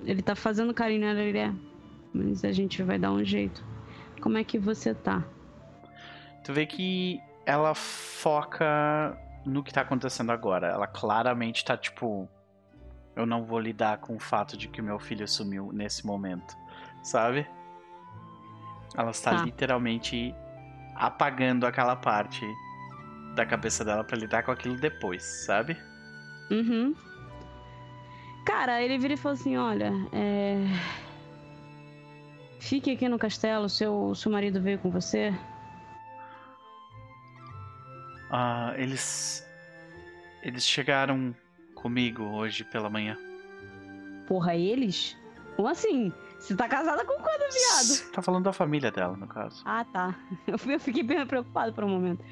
Ele 0.04 0.22
tá 0.22 0.34
fazendo 0.34 0.72
carinho 0.72 1.06
ele 1.06 1.38
é. 1.38 1.52
Mas 2.14 2.44
a 2.44 2.52
gente 2.52 2.82
vai 2.82 2.98
dar 2.98 3.12
um 3.12 3.22
jeito. 3.22 3.62
Como 4.22 4.38
é 4.38 4.44
que 4.44 4.58
você 4.58 4.94
tá? 4.94 5.22
Tu 6.42 6.52
vê 6.52 6.64
que 6.64 7.20
ela 7.44 7.74
foca 7.74 9.18
no 9.44 9.62
que 9.62 9.72
tá 9.72 9.82
acontecendo 9.82 10.30
agora. 10.32 10.68
Ela 10.68 10.86
claramente 10.86 11.64
tá 11.64 11.76
tipo. 11.76 12.28
Eu 13.14 13.26
não 13.26 13.44
vou 13.44 13.58
lidar 13.58 13.98
com 13.98 14.16
o 14.16 14.20
fato 14.20 14.56
de 14.56 14.68
que 14.68 14.80
meu 14.80 14.98
filho 14.98 15.26
sumiu 15.28 15.70
nesse 15.72 16.06
momento. 16.06 16.56
Sabe? 17.02 17.46
Ela 18.96 19.10
está 19.10 19.36
Tá. 19.36 19.44
literalmente 19.44 20.34
apagando 20.94 21.66
aquela 21.66 21.94
parte 21.96 22.44
da 23.34 23.46
cabeça 23.46 23.84
dela 23.84 24.02
pra 24.02 24.16
lidar 24.16 24.42
com 24.42 24.50
aquilo 24.50 24.76
depois, 24.76 25.22
sabe? 25.46 25.76
Uhum. 26.50 26.94
Cara, 28.44 28.82
ele 28.82 28.98
vira 28.98 29.14
e 29.14 29.16
fala 29.16 29.34
assim: 29.34 29.56
olha, 29.56 29.92
é. 30.12 30.56
Fique 32.60 32.90
aqui 32.90 33.08
no 33.08 33.18
castelo, 33.18 33.68
seu, 33.68 34.14
seu 34.14 34.32
marido 34.32 34.60
veio 34.60 34.78
com 34.78 34.90
você. 34.90 35.32
Ah, 38.30 38.74
eles. 38.76 39.46
Eles 40.42 40.64
chegaram 40.64 41.34
comigo 41.74 42.22
hoje 42.24 42.64
pela 42.64 42.90
manhã. 42.90 43.16
Porra, 44.26 44.54
eles? 44.56 45.16
Como 45.56 45.68
assim? 45.68 46.12
Você 46.38 46.54
tá 46.56 46.68
casada 46.68 47.04
com 47.04 47.14
quando, 47.14 47.40
viado? 47.52 48.10
Tá 48.12 48.22
falando 48.22 48.44
da 48.44 48.52
família 48.52 48.90
dela, 48.90 49.16
no 49.16 49.26
caso. 49.26 49.62
Ah, 49.64 49.84
tá. 49.84 50.14
Eu 50.46 50.56
fui- 50.58 50.74
eu 50.74 50.80
fiquei 50.80 51.02
bem 51.02 51.26
preocupado 51.26 51.72
por 51.72 51.84
um 51.84 51.88
momento. 51.88 52.24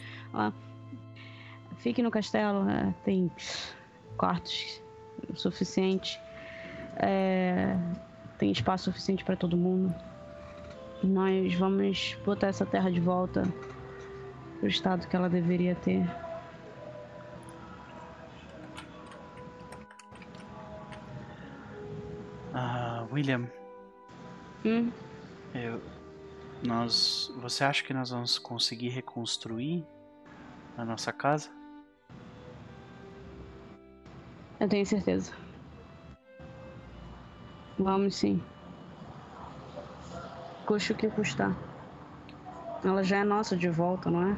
Fique 1.78 2.02
no 2.02 2.10
castelo, 2.10 2.68
é, 2.68 2.94
tem 3.04 3.30
quartos 4.16 4.80
o 5.28 5.36
suficiente. 5.36 6.20
É, 6.96 7.76
tem 8.38 8.50
espaço 8.50 8.84
suficiente 8.84 9.24
pra 9.24 9.36
todo 9.36 9.56
mundo. 9.56 9.94
Nós 11.02 11.54
vamos 11.54 12.16
botar 12.24 12.46
essa 12.46 12.64
terra 12.64 12.90
de 12.90 13.00
volta 13.00 13.42
pro 14.60 14.68
estado 14.68 15.06
que 15.06 15.14
ela 15.14 15.28
deveria 15.28 15.74
ter. 15.74 16.08
Ah, 22.54 23.06
William, 23.12 23.48
Hum? 24.66 24.90
eu, 25.54 25.80
nós, 26.66 27.32
você 27.36 27.62
acha 27.62 27.84
que 27.84 27.94
nós 27.94 28.10
vamos 28.10 28.36
conseguir 28.36 28.88
reconstruir 28.88 29.86
a 30.76 30.84
nossa 30.84 31.12
casa? 31.12 31.48
Eu 34.58 34.68
tenho 34.68 34.84
certeza. 34.84 35.32
Vamos 37.78 38.16
sim. 38.16 38.42
Custe 40.66 40.90
o 40.90 40.96
que 40.96 41.08
custar. 41.10 41.56
Ela 42.84 43.04
já 43.04 43.18
é 43.18 43.24
nossa 43.24 43.56
de 43.56 43.68
volta, 43.68 44.10
não 44.10 44.32
é? 44.32 44.36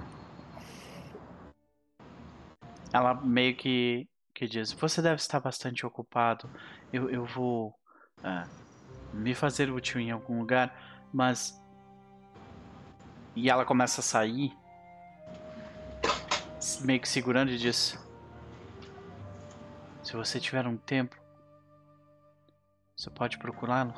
Ela 2.92 3.14
meio 3.14 3.56
que, 3.56 4.06
que 4.34 4.46
diz: 4.46 4.72
Você 4.72 5.00
deve 5.00 5.16
estar 5.16 5.40
bastante 5.40 5.86
ocupado. 5.86 6.50
Eu, 6.92 7.08
eu 7.08 7.24
vou 7.24 7.74
ah, 8.22 8.46
me 9.12 9.34
fazer 9.34 9.70
útil 9.70 10.00
em 10.00 10.10
algum 10.10 10.38
lugar, 10.38 10.74
mas. 11.12 11.62
E 13.34 13.48
ela 13.48 13.64
começa 13.64 14.00
a 14.00 14.04
sair, 14.04 14.52
meio 16.80 17.00
que 17.00 17.08
segurando 17.08 17.50
e 17.50 17.58
diz: 17.58 17.98
Se 20.02 20.16
você 20.16 20.40
tiver 20.40 20.66
um 20.66 20.76
tempo, 20.76 21.16
você 22.96 23.10
pode 23.10 23.38
procurá-lo. 23.38 23.94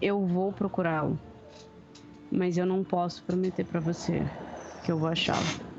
Eu 0.00 0.26
vou 0.26 0.52
procurá-lo. 0.52 1.18
Mas 2.30 2.56
eu 2.56 2.66
não 2.66 2.82
posso 2.82 3.22
prometer 3.22 3.64
pra 3.64 3.78
você 3.78 4.22
que 4.84 4.90
eu 4.90 4.98
vou 4.98 5.08
achá-lo. 5.08 5.71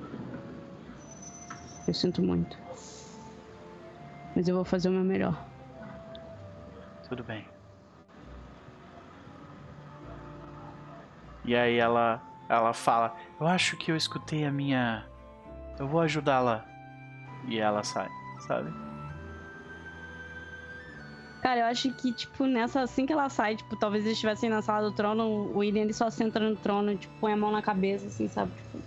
Eu 1.87 1.93
sinto 1.93 2.21
muito. 2.21 2.57
Mas 4.35 4.47
eu 4.47 4.55
vou 4.55 4.65
fazer 4.65 4.89
o 4.89 4.91
meu 4.91 5.03
melhor. 5.03 5.37
Tudo 7.07 7.23
bem. 7.23 7.45
E 11.45 11.55
aí 11.55 11.77
ela 11.77 12.21
ela 12.49 12.73
fala: 12.73 13.15
"Eu 13.39 13.47
acho 13.47 13.77
que 13.77 13.91
eu 13.91 13.95
escutei 13.95 14.45
a 14.45 14.51
minha 14.51 15.05
eu 15.77 15.87
vou 15.87 16.01
ajudá-la". 16.01 16.65
E 17.45 17.59
ela 17.59 17.83
sai, 17.83 18.09
sabe? 18.47 18.71
Cara, 21.41 21.59
eu 21.59 21.65
acho 21.65 21.91
que, 21.95 22.13
tipo, 22.13 22.45
nessa, 22.45 22.81
assim 22.81 23.05
que 23.05 23.11
ela 23.11 23.27
sai, 23.27 23.57
tipo, 23.57 23.75
talvez 23.75 24.05
eles 24.05 24.15
estivessem 24.15 24.49
na 24.49 24.61
sala 24.61 24.89
do 24.89 24.95
trono, 24.95 25.25
o 25.25 25.57
William 25.57 25.81
ele 25.81 25.91
só 25.91 26.09
senta 26.09 26.39
no 26.39 26.55
trono, 26.55 26.95
tipo, 26.95 27.13
põe 27.19 27.33
a 27.33 27.37
mão 27.37 27.51
na 27.51 27.61
cabeça, 27.61 28.07
assim, 28.07 28.29
sabe? 28.29 28.53
Tipo, 28.53 28.81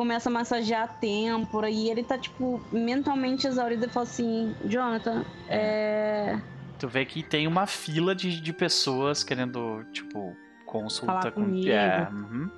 começa 0.00 0.30
a 0.30 0.32
massagear 0.32 0.84
a 0.84 0.88
têmpora 0.88 1.68
e 1.68 1.90
ele 1.90 2.02
tá, 2.02 2.16
tipo, 2.16 2.58
mentalmente 2.72 3.46
exaurido 3.46 3.84
e 3.84 3.88
fala 3.90 4.04
assim: 4.04 4.56
Jonathan, 4.64 5.26
é. 5.46 6.40
Tu 6.78 6.88
vê 6.88 7.04
que 7.04 7.22
tem 7.22 7.46
uma 7.46 7.66
fila 7.66 8.14
de, 8.14 8.40
de 8.40 8.50
pessoas 8.50 9.22
querendo, 9.22 9.84
tipo, 9.92 10.34
consulta 10.64 11.12
Falar 11.12 11.32
com 11.32 11.42
comigo. 11.42 11.68
É, 11.68 12.08
uhum. 12.10 12.50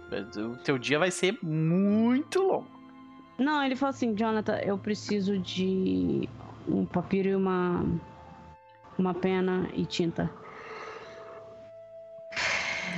O 0.53 0.57
teu 0.59 0.79
dia 0.79 1.01
vai 1.01 1.11
ser 1.11 1.37
muito 1.43 2.41
longo. 2.41 2.71
Não, 3.37 3.65
ele 3.65 3.75
fala 3.75 3.91
assim: 3.91 4.15
Jonathan, 4.15 4.59
eu 4.59 4.79
preciso 4.79 5.37
de 5.37 6.29
um 6.69 6.87
papiro 6.87 7.29
e 7.29 7.35
uma. 7.35 7.85
Uma 8.97 9.15
pena 9.15 9.69
e 9.75 9.85
tinta. 9.85 10.31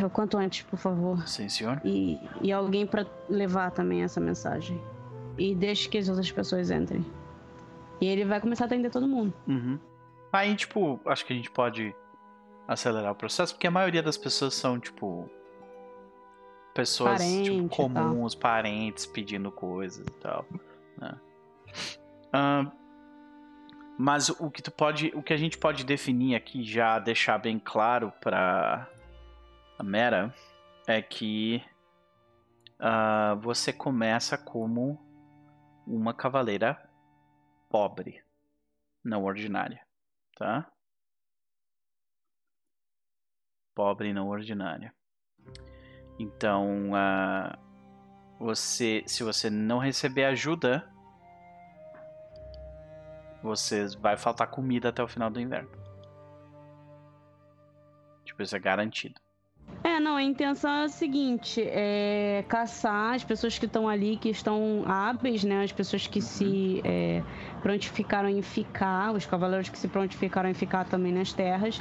O 0.02 0.08
quanto 0.10 0.36
antes, 0.36 0.62
por 0.62 0.78
favor. 0.78 1.26
Sim, 1.28 1.48
senhor. 1.48 1.80
E, 1.84 2.18
e 2.40 2.52
alguém 2.52 2.86
pra 2.86 3.06
levar 3.28 3.70
também 3.70 4.02
essa 4.02 4.20
mensagem. 4.20 4.80
E 5.36 5.54
deixe 5.54 5.88
que 5.88 5.98
as 5.98 6.08
outras 6.08 6.30
pessoas 6.30 6.70
entrem. 6.70 7.04
E 8.00 8.06
ele 8.06 8.24
vai 8.24 8.40
começar 8.40 8.64
a 8.64 8.66
atender 8.66 8.90
todo 8.90 9.06
mundo. 9.06 9.32
Uhum. 9.46 9.78
Aí, 10.32 10.54
tipo, 10.54 11.00
acho 11.06 11.24
que 11.24 11.32
a 11.32 11.36
gente 11.36 11.50
pode 11.50 11.94
acelerar 12.66 13.12
o 13.12 13.14
processo, 13.14 13.54
porque 13.54 13.66
a 13.66 13.70
maioria 13.70 14.02
das 14.02 14.16
pessoas 14.16 14.54
são, 14.54 14.78
tipo. 14.78 15.28
Pessoas 16.74 17.18
Parente 17.18 17.50
tipo, 17.50 17.66
e 17.66 17.68
tal. 17.68 18.04
comuns, 18.04 18.34
parentes 18.34 19.06
pedindo 19.06 19.50
coisas 19.52 20.04
e 20.04 20.10
tal. 20.20 20.44
né? 20.98 21.14
Ahn, 22.32 22.66
mas 23.96 24.28
o 24.28 24.50
que 24.50 24.60
tu 24.60 24.72
pode. 24.72 25.12
O 25.14 25.22
que 25.22 25.32
a 25.32 25.36
gente 25.36 25.56
pode 25.56 25.84
definir 25.84 26.34
aqui, 26.34 26.64
já 26.64 26.98
deixar 26.98 27.38
bem 27.38 27.60
claro 27.60 28.12
pra 28.20 28.88
a 28.88 28.93
Mera, 29.82 30.34
é 30.86 31.02
que 31.02 31.62
ah, 32.78 33.34
você 33.42 33.72
começa 33.72 34.38
como 34.38 34.98
uma 35.86 36.14
cavaleira 36.14 36.90
pobre, 37.68 38.22
não 39.02 39.24
ordinária, 39.24 39.84
tá? 40.36 40.70
pobre 43.74 44.12
não 44.12 44.28
ordinária. 44.28 44.94
Então, 46.18 46.92
uh, 46.92 47.58
você, 48.38 49.02
se 49.06 49.24
você 49.24 49.50
não 49.50 49.78
receber 49.78 50.24
ajuda, 50.24 50.88
você 53.42 53.86
vai 53.98 54.16
faltar 54.16 54.50
comida 54.50 54.90
até 54.90 55.02
o 55.02 55.08
final 55.08 55.28
do 55.28 55.40
inverno. 55.40 55.70
Tipo, 58.24 58.42
isso 58.42 58.56
é 58.56 58.60
garantido. 58.60 59.20
É, 59.94 60.00
não, 60.00 60.16
a 60.16 60.22
intenção 60.24 60.70
é 60.70 60.84
a 60.84 60.88
seguinte, 60.88 61.62
é 61.62 62.44
caçar 62.48 63.14
as 63.14 63.22
pessoas 63.22 63.56
que 63.56 63.66
estão 63.66 63.88
ali, 63.88 64.16
que 64.16 64.28
estão 64.28 64.82
hábeis, 64.86 65.44
né? 65.44 65.62
As 65.62 65.70
pessoas 65.70 66.04
que 66.08 66.20
se 66.20 66.80
é, 66.82 67.22
prontificaram 67.62 68.28
em 68.28 68.42
ficar, 68.42 69.12
os 69.12 69.24
cavaleiros 69.24 69.68
que 69.68 69.78
se 69.78 69.86
prontificaram 69.86 70.48
em 70.48 70.54
ficar 70.54 70.84
também 70.84 71.12
nas 71.12 71.32
terras. 71.32 71.78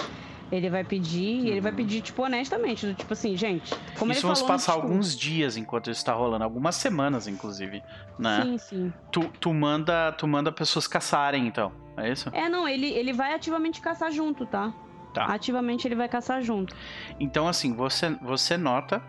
Ele 0.51 0.69
vai 0.69 0.83
pedir, 0.83 1.39
e 1.39 1.49
ele 1.49 1.61
vai 1.61 1.71
pedir, 1.71 2.01
tipo, 2.01 2.21
honestamente, 2.21 2.93
tipo 2.93 3.11
assim, 3.13 3.35
gente, 3.35 3.73
como 3.97 4.11
isso 4.11 4.21
vamos 4.21 4.43
passar 4.43 4.73
discurso- 4.73 4.81
alguns 4.87 5.15
dias 5.17 5.57
enquanto 5.57 5.89
isso 5.89 6.05
tá 6.05 6.13
rolando, 6.13 6.43
algumas 6.43 6.75
semanas, 6.75 7.27
inclusive, 7.27 7.81
né? 8.19 8.43
Sim, 8.43 8.57
sim. 8.59 8.93
Tu, 9.11 9.21
tu 9.39 9.51
manda, 9.51 10.11
tu 10.11 10.27
manda 10.27 10.51
pessoas 10.51 10.87
caçarem, 10.87 11.47
então, 11.47 11.71
é 11.97 12.11
isso? 12.11 12.29
É, 12.31 12.47
não, 12.47 12.67
ele, 12.67 12.85
ele 12.85 13.11
vai 13.11 13.33
ativamente 13.33 13.81
caçar 13.81 14.11
junto, 14.11 14.45
tá? 14.45 14.71
Tá. 15.13 15.25
Ativamente 15.25 15.87
ele 15.87 15.95
vai 15.95 16.09
caçar 16.09 16.41
junto. 16.41 16.75
Então, 17.19 17.47
assim, 17.47 17.75
você, 17.75 18.09
você 18.21 18.57
nota 18.57 19.01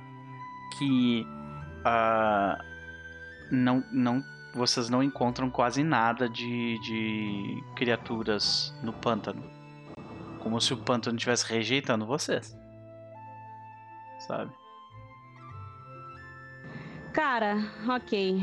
que 0.79 1.27
ah, 1.85 2.59
não, 3.51 3.85
não, 3.93 4.23
vocês 4.55 4.89
não 4.89 5.03
encontram 5.03 5.51
quase 5.51 5.83
nada 5.83 6.29
de, 6.29 6.79
de 6.81 7.65
criaturas 7.75 8.75
no 8.83 8.93
pântano. 8.93 9.43
Como 10.41 10.61
se 10.61 10.73
o 10.75 10.77
pântano 10.77 11.17
estivesse 11.17 11.51
rejeitando 11.51 12.07
vocês. 12.07 12.57
Sabe? 14.27 14.53
Cara, 17.13 17.59
ok. 17.89 18.43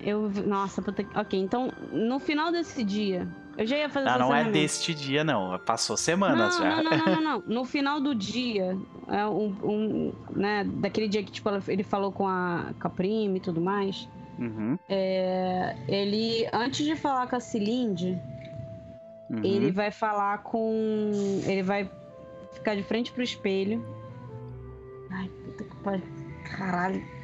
Eu. 0.00 0.28
Nossa, 0.44 0.82
puta. 0.82 1.06
Ok, 1.14 1.38
então, 1.38 1.70
no 1.92 2.18
final 2.18 2.50
desse 2.50 2.82
dia. 2.82 3.28
Eu 3.58 3.66
já 3.66 3.76
ia 3.76 3.90
fazer 3.90 4.08
Ah, 4.08 4.12
essa 4.12 4.18
não 4.20 4.34
é 4.34 4.44
deste 4.50 4.94
dia, 4.94 5.24
não. 5.24 5.58
Passou 5.58 5.96
semanas 5.96 6.58
não, 6.58 6.62
já. 6.62 6.76
Não, 6.76 6.82
não, 6.84 6.98
não, 6.98 7.06
não, 7.06 7.20
não. 7.42 7.42
No 7.46 7.64
final 7.64 8.00
do 8.00 8.14
dia, 8.14 8.78
é 9.08 9.26
um, 9.26 9.54
um, 9.62 10.12
né, 10.30 10.64
daquele 10.64 11.08
dia 11.08 11.22
que 11.22 11.32
tipo, 11.32 11.50
ele 11.66 11.82
falou 11.82 12.12
com 12.12 12.26
a, 12.26 12.72
com 12.80 12.86
a 12.86 12.90
prima 12.90 13.36
e 13.36 13.40
tudo 13.40 13.60
mais, 13.60 14.08
Uhum, 14.38 14.78
é, 14.88 15.76
ele, 15.88 16.48
antes 16.52 16.86
de 16.86 16.94
falar 16.94 17.26
com 17.26 17.34
a 17.34 17.40
Cilinde, 17.40 18.16
uhum. 19.28 19.42
ele 19.42 19.72
vai 19.72 19.90
falar 19.90 20.38
com. 20.44 21.10
Ele 21.44 21.62
vai 21.62 21.90
ficar 22.52 22.76
de 22.76 22.84
frente 22.84 23.10
pro 23.10 23.22
espelho. 23.22 23.84
Ai, 25.10 25.28
puta 25.44 25.64
que 25.64 25.76
pariu. 25.76 26.06
Caralho. 26.56 27.17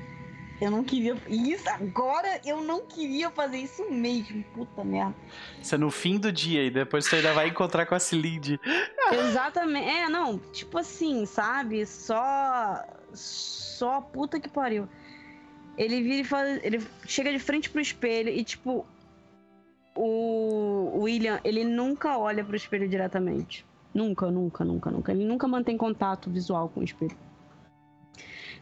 Eu 0.64 0.70
não 0.70 0.82
queria. 0.82 1.14
Isso, 1.28 1.68
agora 1.68 2.40
eu 2.42 2.62
não 2.62 2.86
queria 2.86 3.30
fazer 3.30 3.58
isso 3.58 3.84
mesmo. 3.90 4.42
Puta 4.54 4.82
merda. 4.82 5.14
Isso 5.60 5.74
é 5.74 5.78
no 5.78 5.90
fim 5.90 6.18
do 6.18 6.32
dia 6.32 6.64
e 6.64 6.70
depois 6.70 7.04
você 7.04 7.16
ainda 7.16 7.34
vai 7.34 7.48
encontrar 7.48 7.84
com 7.84 7.94
a 7.94 8.00
Cilinde. 8.00 8.58
Exatamente. 9.12 9.86
É, 9.86 10.08
não, 10.08 10.38
tipo 10.38 10.78
assim, 10.78 11.26
sabe? 11.26 11.84
Só. 11.84 12.82
Só 13.12 14.00
puta 14.00 14.40
que 14.40 14.48
pariu. 14.48 14.88
Ele 15.76 16.02
vira 16.02 16.22
e 16.22 16.24
fala. 16.24 16.48
Ele 16.62 16.80
chega 17.06 17.30
de 17.30 17.38
frente 17.38 17.68
pro 17.68 17.80
espelho 17.80 18.30
e, 18.30 18.42
tipo. 18.42 18.86
O 19.94 21.02
William, 21.02 21.40
ele 21.44 21.62
nunca 21.62 22.18
olha 22.18 22.42
pro 22.42 22.56
espelho 22.56 22.88
diretamente. 22.88 23.66
Nunca, 23.92 24.30
nunca, 24.30 24.64
nunca, 24.64 24.90
nunca. 24.90 25.12
Ele 25.12 25.24
nunca 25.24 25.46
mantém 25.46 25.76
contato 25.76 26.30
visual 26.30 26.70
com 26.70 26.80
o 26.80 26.82
espelho. 26.82 27.16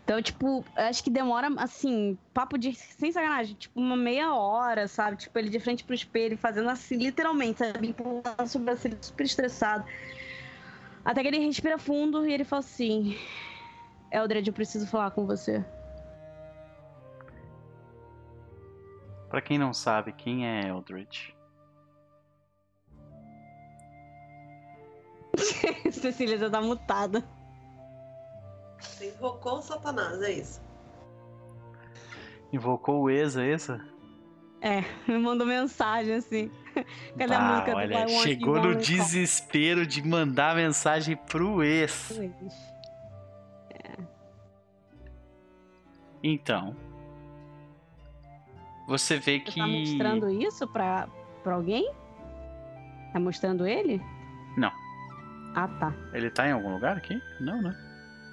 Então, 0.05 0.21
tipo, 0.21 0.65
acho 0.75 1.03
que 1.05 1.11
demora, 1.11 1.49
assim, 1.59 2.19
papo 2.35 2.59
de. 2.59 2.75
Sem 2.75 3.13
sacanagem, 3.13 3.55
tipo, 3.55 3.79
uma 3.79 3.97
meia 3.97 4.35
hora, 4.35 4.89
sabe? 4.89 5.17
Tipo, 5.17 5.39
ele 5.39 5.49
de 5.49 5.61
frente 5.61 5.85
pro 5.85 5.95
espelho, 5.95 6.37
fazendo 6.37 6.69
assim, 6.69 6.97
literalmente, 6.97 7.61
sabe? 7.61 7.89
Empurrando 7.89 8.23
a 8.37 8.47
sobrancelha, 8.47 8.99
super 9.01 9.25
estressado. 9.25 9.85
Até 11.05 11.23
que 11.23 11.29
ele 11.29 11.39
respira 11.39 11.79
fundo 11.79 12.27
e 12.27 12.33
ele 12.33 12.45
fala 12.45 12.61
assim: 12.61 13.17
Eldred, 14.11 14.47
eu 14.49 14.53
preciso 14.53 14.87
falar 14.87 15.13
com 15.13 15.25
você. 15.25 15.65
Pra 19.31 19.41
quem 19.41 19.57
não 19.57 19.73
sabe, 19.73 20.13
quem 20.13 20.47
é 20.47 20.69
Eldritch? 20.69 21.31
Cecília 25.91 26.37
já 26.37 26.51
tá 26.51 26.61
mutada. 26.61 27.25
Você 28.83 29.09
invocou 29.11 29.59
o 29.59 29.63
Satanás, 29.63 30.21
é 30.23 30.33
isso. 30.33 30.61
Invocou 32.53 33.03
o 33.03 33.11
ex, 33.11 33.37
é 33.37 33.55
isso? 33.55 33.81
É, 34.61 34.83
me 35.09 35.19
mandou 35.19 35.47
mensagem 35.47 36.15
assim. 36.15 36.51
Cadê 37.19 37.35
a 37.35 37.39
Ah, 37.39 37.53
música 37.53 37.71
do 37.73 37.77
olha, 37.79 37.99
Want 38.01 38.09
chegou 38.23 38.57
You 38.57 38.63
no 38.63 38.77
desespero 38.77 39.87
de 39.87 40.07
mandar 40.07 40.55
mensagem 40.55 41.17
pro 41.17 41.63
ex. 41.65 42.13
Call? 42.17 42.53
Então. 46.23 46.77
Você 48.87 49.17
vê 49.19 49.39
Você 49.39 49.41
que. 49.41 49.61
tá 49.61 49.67
mostrando 49.67 50.31
isso 50.31 50.69
pra, 50.69 51.09
pra 51.43 51.55
alguém? 51.55 51.91
Tá 53.13 53.19
mostrando 53.21 53.67
ele? 53.67 54.01
Não. 54.57 54.71
Ah, 55.55 55.69
tá. 55.69 55.95
Ele 56.13 56.31
tá 56.31 56.47
em 56.49 56.53
algum 56.53 56.73
lugar 56.75 56.97
aqui? 56.97 57.21
Não, 57.41 57.61
né? 57.61 57.75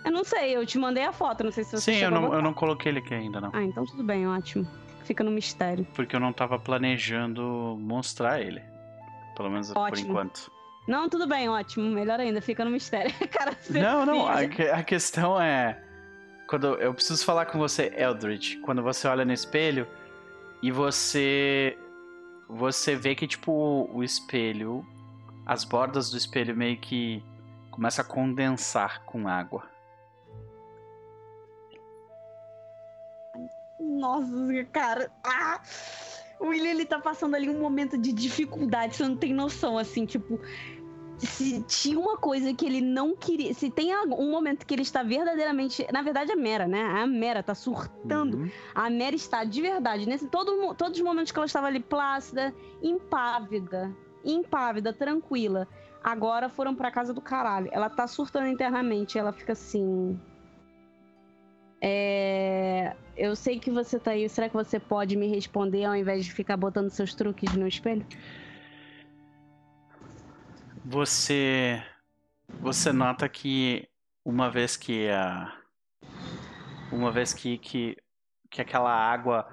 Eu 0.05 0.11
não 0.11 0.23
sei, 0.23 0.55
eu 0.55 0.65
te 0.65 0.77
mandei 0.77 1.03
a 1.03 1.11
foto, 1.11 1.43
não 1.43 1.51
sei 1.51 1.63
se 1.63 1.71
você 1.71 1.93
Sim, 1.93 1.97
eu 1.99 2.11
não, 2.11 2.33
eu 2.33 2.41
não 2.41 2.53
coloquei 2.53 2.91
ele 2.91 2.99
aqui 2.99 3.13
ainda, 3.13 3.41
não. 3.41 3.51
Ah, 3.53 3.63
então 3.63 3.85
tudo 3.85 4.03
bem, 4.03 4.27
ótimo. 4.27 4.67
Fica 5.03 5.23
no 5.23 5.31
mistério. 5.31 5.85
Porque 5.95 6.15
eu 6.15 6.19
não 6.19 6.31
tava 6.31 6.59
planejando 6.59 7.77
mostrar 7.79 8.41
ele. 8.41 8.61
Pelo 9.35 9.49
menos 9.49 9.71
por 9.71 9.79
Ótimo. 9.79 10.11
enquanto. 10.11 10.51
Não, 10.87 11.07
tudo 11.07 11.27
bem, 11.27 11.47
ótimo. 11.49 11.89
Melhor 11.89 12.19
ainda, 12.19 12.41
fica 12.41 12.65
no 12.65 12.71
mistério. 12.71 13.13
Cara, 13.31 13.57
Não, 13.69 14.05
não, 14.05 14.27
a, 14.27 14.39
a 14.73 14.83
questão 14.83 15.41
é. 15.41 15.81
Quando 16.47 16.75
eu 16.75 16.93
preciso 16.93 17.23
falar 17.23 17.45
com 17.45 17.57
você, 17.59 17.93
Eldritch, 17.95 18.59
quando 18.61 18.81
você 18.81 19.07
olha 19.07 19.23
no 19.23 19.31
espelho 19.31 19.87
e 20.61 20.71
você. 20.71 21.77
Você 22.47 22.95
vê 22.95 23.15
que, 23.15 23.27
tipo, 23.27 23.89
o 23.93 24.03
espelho. 24.03 24.85
As 25.45 25.63
bordas 25.63 26.11
do 26.11 26.17
espelho 26.17 26.55
meio 26.55 26.77
que 26.77 27.23
começa 27.71 28.01
a 28.01 28.05
condensar 28.05 29.03
com 29.05 29.27
água. 29.27 29.63
Nossa, 33.89 34.63
cara. 34.71 35.11
Ah! 35.23 35.61
O 36.39 36.47
William, 36.47 36.71
ele 36.71 36.85
tá 36.85 36.99
passando 36.99 37.35
ali 37.35 37.49
um 37.49 37.59
momento 37.59 37.97
de 37.97 38.13
dificuldade, 38.13 38.95
você 38.95 39.03
não 39.03 39.17
tem 39.17 39.33
noção, 39.33 39.77
assim, 39.77 40.05
tipo. 40.05 40.39
Se 41.17 41.61
tinha 41.63 41.99
uma 41.99 42.15
coisa 42.15 42.53
que 42.53 42.65
ele 42.65 42.79
não 42.79 43.13
queria. 43.13 43.53
Se 43.53 43.69
tem 43.69 43.91
algum- 43.91 44.15
um 44.23 44.31
momento 44.31 44.65
que 44.65 44.73
ele 44.73 44.83
está 44.83 45.03
verdadeiramente. 45.03 45.85
Na 45.91 46.01
verdade, 46.01 46.31
a 46.31 46.35
Mera, 46.37 46.65
né? 46.65 46.81
A 46.81 47.05
Mera 47.05 47.43
tá 47.43 47.53
surtando. 47.53 48.37
Uhum. 48.37 48.49
A 48.73 48.89
Mera 48.89 49.13
está 49.17 49.43
de 49.43 49.61
verdade. 49.61 50.07
Nesse, 50.07 50.27
todo, 50.29 50.73
todos 50.75 50.97
os 50.97 51.03
momentos 51.03 51.33
que 51.33 51.37
ela 51.37 51.45
estava 51.45 51.67
ali 51.67 51.81
plácida, 51.81 52.55
impávida, 52.81 53.93
impávida, 54.23 54.93
tranquila. 54.93 55.67
Agora 56.01 56.47
foram 56.47 56.73
pra 56.73 56.89
casa 56.89 57.13
do 57.13 57.19
caralho. 57.19 57.67
Ela 57.73 57.89
tá 57.89 58.07
surtando 58.07 58.47
internamente. 58.47 59.19
Ela 59.19 59.33
fica 59.33 59.51
assim. 59.51 60.17
É. 61.81 62.95
Eu 63.15 63.35
sei 63.35 63.59
que 63.59 63.69
você 63.69 63.99
tá 63.99 64.11
aí. 64.11 64.27
Será 64.29 64.47
que 64.47 64.55
você 64.55 64.79
pode 64.79 65.15
me 65.15 65.27
responder 65.27 65.85
ao 65.85 65.95
invés 65.95 66.25
de 66.25 66.31
ficar 66.31 66.55
botando 66.57 66.89
seus 66.89 67.13
truques 67.13 67.53
no 67.53 67.67
espelho? 67.67 68.05
Você. 70.85 71.81
Você 72.61 72.91
nota 72.91 73.29
que 73.29 73.87
uma 74.25 74.49
vez 74.49 74.75
que 74.75 75.09
a. 75.09 75.53
Uma 76.91 77.11
vez 77.11 77.33
que, 77.33 77.57
que, 77.59 77.95
que 78.49 78.61
aquela 78.61 78.91
água 78.91 79.47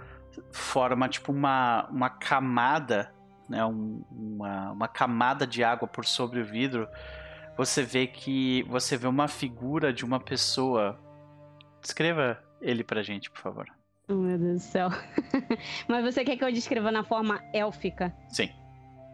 forma 0.52 1.08
tipo 1.08 1.32
uma, 1.32 1.86
uma 1.90 2.08
camada, 2.08 3.12
né? 3.48 3.64
um- 3.66 4.02
uma, 4.10 4.72
uma 4.72 4.88
camada 4.88 5.46
de 5.46 5.62
água 5.62 5.86
por 5.86 6.06
sobre 6.06 6.40
o 6.40 6.44
vidro, 6.44 6.88
você 7.56 7.82
vê 7.82 8.06
que. 8.06 8.62
Você 8.68 8.96
vê 8.96 9.06
uma 9.06 9.28
figura 9.28 9.92
de 9.92 10.04
uma 10.04 10.18
pessoa. 10.20 10.98
Descreva 11.86 12.36
ele 12.60 12.82
pra 12.82 13.00
gente, 13.00 13.30
por 13.30 13.38
favor. 13.38 13.64
Oh, 14.08 14.14
meu 14.14 14.36
Deus 14.36 14.54
do 14.54 14.58
céu. 14.58 14.88
Mas 15.86 16.04
você 16.04 16.24
quer 16.24 16.36
que 16.36 16.42
eu 16.42 16.50
descreva 16.50 16.90
na 16.90 17.04
forma 17.04 17.40
élfica? 17.52 18.12
Sim. 18.28 18.50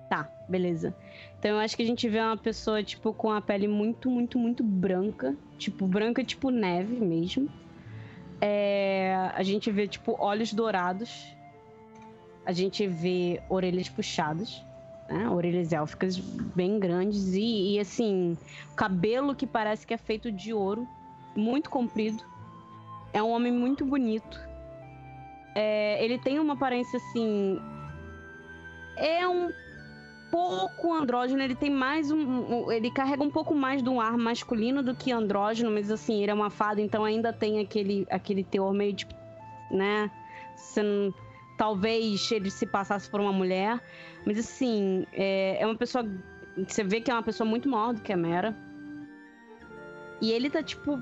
Tá, 0.09 0.27
beleza. 0.49 0.97
Então 1.39 1.51
eu 1.51 1.59
acho 1.59 1.77
que 1.77 1.83
a 1.83 1.87
gente 1.87 2.09
vê 2.09 2.19
uma 2.19 2.37
pessoa, 2.37 2.83
tipo, 2.83 3.13
com 3.13 3.31
a 3.31 3.43
pele 3.43 3.69
muito, 3.69 4.11
muito, 4.11 4.39
muito 4.39 4.65
branca. 4.65 5.37
Tipo, 5.59 5.87
branca 5.87 6.25
tipo 6.25 6.49
neve 6.51 6.95
mesmo. 6.97 7.51
É, 8.41 9.31
A 9.35 9.43
gente 9.43 9.71
vê, 9.71 9.87
tipo, 9.87 10.17
olhos 10.19 10.53
dourados. 10.55 11.27
A 12.47 12.53
gente 12.53 12.87
vê 12.87 13.43
orelhas 13.51 13.91
puxadas. 13.91 14.65
né, 15.11 15.29
orelhas 15.29 15.75
élficas 15.75 16.17
bem 16.17 16.79
grandes 16.79 17.35
e, 17.35 17.75
e, 17.75 17.79
assim, 17.79 18.37
cabelo 18.75 19.35
que 19.35 19.47
parece 19.47 19.87
que 19.87 19.93
é 19.93 19.99
feito 19.99 20.33
de 20.33 20.55
ouro, 20.55 20.89
muito 21.37 21.69
comprido. 21.69 22.32
É 23.13 23.23
um 23.23 23.31
homem 23.31 23.53
muito 23.53 23.85
bonito. 23.85 24.41
É, 25.55 26.03
ele 26.03 26.19
tem 26.19 26.39
uma 26.39 26.55
aparência 26.55 26.97
assim. 26.97 27.61
É 28.97 29.27
um 29.29 29.51
pouco 30.31 30.95
andrógeno, 30.95 31.43
ele 31.43 31.55
tem 31.55 31.71
mais 31.71 32.11
um, 32.11 32.19
um, 32.19 32.73
Ele 32.73 32.91
carrega 32.91 33.23
um 33.23 33.31
pouco 33.31 33.55
mais 33.55 33.83
de 33.83 33.89
um 33.91 34.01
ar 34.01 34.17
masculino 34.17 34.83
do 34.83 34.95
que 34.95 35.13
andrógeno, 35.13 35.71
mas 35.71 35.91
assim, 35.91 36.23
ele 36.23 36.31
é 36.31 36.35
uma 36.35 36.49
fada, 36.49 36.81
então 36.81 37.05
ainda 37.05 37.33
tem 37.33 37.61
aquele, 37.61 38.07
aquele 38.11 38.43
teor 38.43 38.73
meio 38.73 38.95
de. 38.95 39.07
né? 39.71 40.11
Você 40.57 41.13
talvez 41.63 42.33
ele 42.33 42.51
se 42.51 42.67
passasse 42.67 43.09
por 43.09 43.21
uma 43.21 43.33
mulher. 43.33 43.81
Mas 44.27 44.39
assim, 44.39 45.07
é, 45.13 45.63
é 45.63 45.67
uma 45.67 45.77
pessoa. 45.77 46.05
Você 46.67 46.83
vê 46.83 47.01
que 47.01 47.11
é 47.11 47.15
uma 47.15 47.23
pessoa 47.23 47.49
muito 47.49 47.69
maior 47.69 47.95
do 47.95 48.01
que 48.01 48.13
a 48.13 48.17
Mera. 48.17 48.57
E 50.21 50.33
ele 50.33 50.51
tá 50.51 50.63
tipo. 50.63 51.01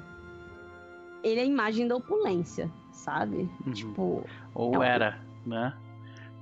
Ele 1.22 1.40
é 1.40 1.42
a 1.42 1.46
imagem 1.46 1.86
da 1.86 1.96
opulência, 1.96 2.70
sabe? 2.92 3.50
Uhum. 3.66 3.72
Tipo. 3.72 4.26
Ou 4.54 4.82
é 4.82 4.88
era, 4.88 5.20
né? 5.46 5.76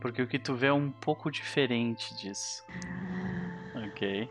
Porque 0.00 0.22
o 0.22 0.26
que 0.28 0.38
tu 0.38 0.54
vê 0.54 0.68
é 0.68 0.72
um 0.72 0.90
pouco 0.90 1.30
diferente 1.30 2.16
disso. 2.16 2.64
Ok. 3.88 4.30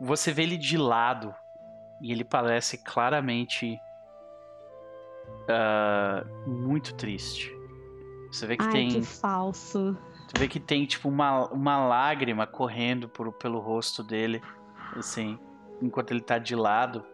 Você 0.00 0.32
vê 0.32 0.44
ele 0.44 0.56
de 0.56 0.78
lado 0.78 1.34
e 2.00 2.10
ele 2.10 2.24
parece 2.24 2.78
claramente 2.78 3.78
uh, 5.48 6.48
muito 6.48 6.94
triste. 6.94 7.54
Você 8.32 8.46
vê 8.46 8.56
que 8.56 8.64
Ai, 8.64 8.72
tem. 8.72 8.88
Que 8.88 9.02
falso. 9.02 9.96
Tu 10.28 10.40
vê 10.40 10.48
que 10.48 10.60
tem, 10.60 10.86
tipo, 10.86 11.08
uma, 11.08 11.46
uma 11.48 11.86
lágrima 11.86 12.46
correndo 12.46 13.08
por, 13.08 13.32
pelo 13.32 13.58
rosto 13.58 14.02
dele, 14.02 14.40
assim, 14.96 15.38
enquanto 15.82 16.12
ele 16.12 16.20
tá 16.20 16.38
de 16.38 16.54
lado. 16.54 17.04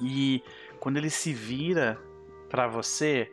E 0.00 0.42
quando 0.80 0.96
ele 0.96 1.10
se 1.10 1.32
vira 1.32 2.00
para 2.48 2.66
você, 2.66 3.30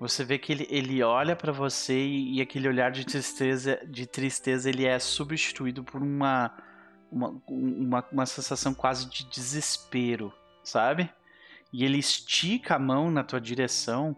você 0.00 0.24
vê 0.24 0.38
que 0.38 0.52
ele, 0.52 0.66
ele 0.70 1.02
olha 1.02 1.36
para 1.36 1.52
você 1.52 1.94
e, 1.94 2.36
e, 2.36 2.40
aquele 2.40 2.66
olhar 2.66 2.90
de 2.90 3.04
tristeza, 3.04 3.78
de 3.86 4.06
tristeza 4.06 4.68
ele 4.68 4.86
é 4.86 4.98
substituído 4.98 5.84
por 5.84 6.02
uma, 6.02 6.52
uma, 7.12 7.42
uma, 7.46 8.08
uma 8.10 8.26
sensação 8.26 8.72
quase 8.72 9.08
de 9.10 9.28
desespero, 9.28 10.32
sabe? 10.64 11.10
E 11.72 11.84
ele 11.84 11.98
estica 11.98 12.76
a 12.76 12.78
mão 12.78 13.10
na 13.10 13.22
tua 13.22 13.40
direção 13.40 14.16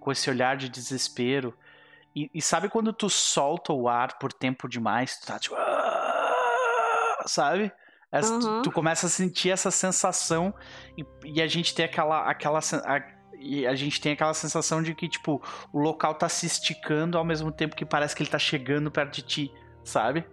com 0.00 0.10
esse 0.10 0.30
olhar 0.30 0.56
de 0.56 0.68
desespero. 0.68 1.56
E, 2.14 2.30
e, 2.32 2.40
sabe 2.40 2.70
quando 2.70 2.92
tu 2.92 3.10
solta 3.10 3.72
o 3.72 3.88
ar 3.88 4.18
por 4.18 4.32
tempo 4.32 4.66
demais? 4.68 5.18
Tu 5.18 5.26
tá 5.26 5.38
tipo. 5.38 5.54
Ah", 5.54 7.24
sabe? 7.26 7.70
Essa, 8.10 8.34
uhum. 8.34 8.40
tu, 8.40 8.62
tu, 8.62 8.72
começa 8.72 9.06
a 9.06 9.10
sentir 9.10 9.50
essa 9.50 9.70
sensação 9.70 10.54
e, 10.96 11.04
e, 11.24 11.42
a 11.42 11.46
gente 11.46 11.74
tem 11.74 11.84
aquela. 11.84 12.28
aquela 12.28 12.60
a, 12.60 13.16
e 13.38 13.66
a 13.66 13.74
gente 13.74 14.00
tem 14.00 14.12
aquela 14.12 14.32
sensação 14.32 14.82
de 14.82 14.94
que, 14.94 15.08
tipo, 15.08 15.42
o 15.72 15.78
local 15.78 16.14
tá 16.14 16.28
se 16.28 16.46
esticando 16.46 17.18
ao 17.18 17.24
mesmo 17.24 17.52
tempo 17.52 17.76
que 17.76 17.84
parece 17.84 18.16
que 18.16 18.22
ele 18.22 18.30
tá 18.30 18.38
chegando 18.38 18.90
perto 18.90 19.16
de 19.16 19.22
ti, 19.22 19.52
sabe? 19.84 20.24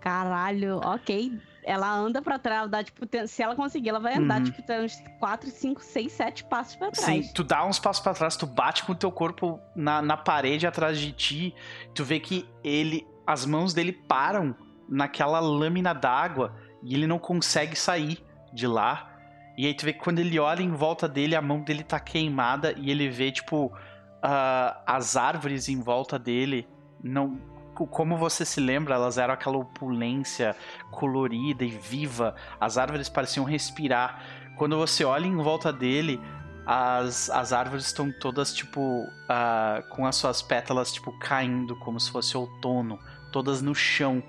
Caralho, 0.00 0.78
ok 0.78 1.38
ela 1.64 1.94
anda 1.94 2.20
para 2.20 2.38
trás, 2.38 2.68
dá, 2.68 2.82
tipo, 2.82 3.06
se 3.26 3.42
ela 3.42 3.54
conseguir, 3.54 3.90
ela 3.90 4.00
vai 4.00 4.16
andar, 4.16 4.38
uhum. 4.38 4.44
tipo, 4.44 4.72
uns 4.72 5.02
4, 5.18 5.48
5, 5.48 5.80
6, 5.80 6.12
7 6.12 6.44
passos 6.44 6.76
para 6.76 6.90
trás. 6.90 7.06
Sim, 7.06 7.32
tu 7.32 7.44
dá 7.44 7.64
uns 7.64 7.78
passos 7.78 8.02
para 8.02 8.14
trás, 8.14 8.36
tu 8.36 8.46
bate 8.46 8.84
com 8.84 8.92
o 8.92 8.94
teu 8.96 9.12
corpo 9.12 9.60
na, 9.74 10.02
na 10.02 10.16
parede 10.16 10.66
atrás 10.66 10.98
de 10.98 11.12
ti, 11.12 11.54
tu 11.94 12.04
vê 12.04 12.18
que 12.18 12.48
ele, 12.64 13.06
as 13.26 13.46
mãos 13.46 13.72
dele 13.72 13.92
param 13.92 14.56
naquela 14.88 15.38
lâmina 15.38 15.94
d'água 15.94 16.54
e 16.82 16.94
ele 16.94 17.06
não 17.06 17.18
consegue 17.18 17.76
sair 17.76 18.24
de 18.52 18.66
lá. 18.66 19.10
E 19.56 19.66
aí 19.66 19.74
tu 19.74 19.84
vê 19.84 19.92
que 19.92 20.00
quando 20.00 20.18
ele 20.18 20.38
olha 20.38 20.62
em 20.62 20.72
volta 20.72 21.08
dele, 21.08 21.36
a 21.36 21.42
mão 21.42 21.60
dele 21.60 21.82
tá 21.82 22.00
queimada 22.00 22.74
e 22.76 22.90
ele 22.90 23.08
vê, 23.08 23.30
tipo, 23.30 23.66
uh, 23.66 24.82
as 24.86 25.16
árvores 25.16 25.68
em 25.68 25.80
volta 25.80 26.18
dele 26.18 26.66
não 27.02 27.52
como 27.74 28.16
você 28.16 28.44
se 28.44 28.60
lembra, 28.60 28.94
elas 28.94 29.18
eram 29.18 29.34
aquela 29.34 29.56
opulência 29.56 30.54
colorida 30.90 31.64
e 31.64 31.70
viva. 31.70 32.34
As 32.60 32.76
árvores 32.76 33.08
pareciam 33.08 33.44
respirar. 33.44 34.22
Quando 34.56 34.76
você 34.76 35.04
olha 35.04 35.26
em 35.26 35.36
volta 35.36 35.72
dele, 35.72 36.20
as, 36.66 37.30
as 37.30 37.52
árvores 37.52 37.86
estão 37.86 38.12
todas, 38.12 38.54
tipo, 38.54 38.80
uh, 38.80 39.88
com 39.88 40.06
as 40.06 40.16
suas 40.16 40.42
pétalas, 40.42 40.92
tipo, 40.92 41.18
caindo, 41.18 41.74
como 41.76 41.98
se 41.98 42.10
fosse 42.10 42.36
outono. 42.36 42.98
Todas 43.32 43.62
no 43.62 43.74
chão, 43.74 44.22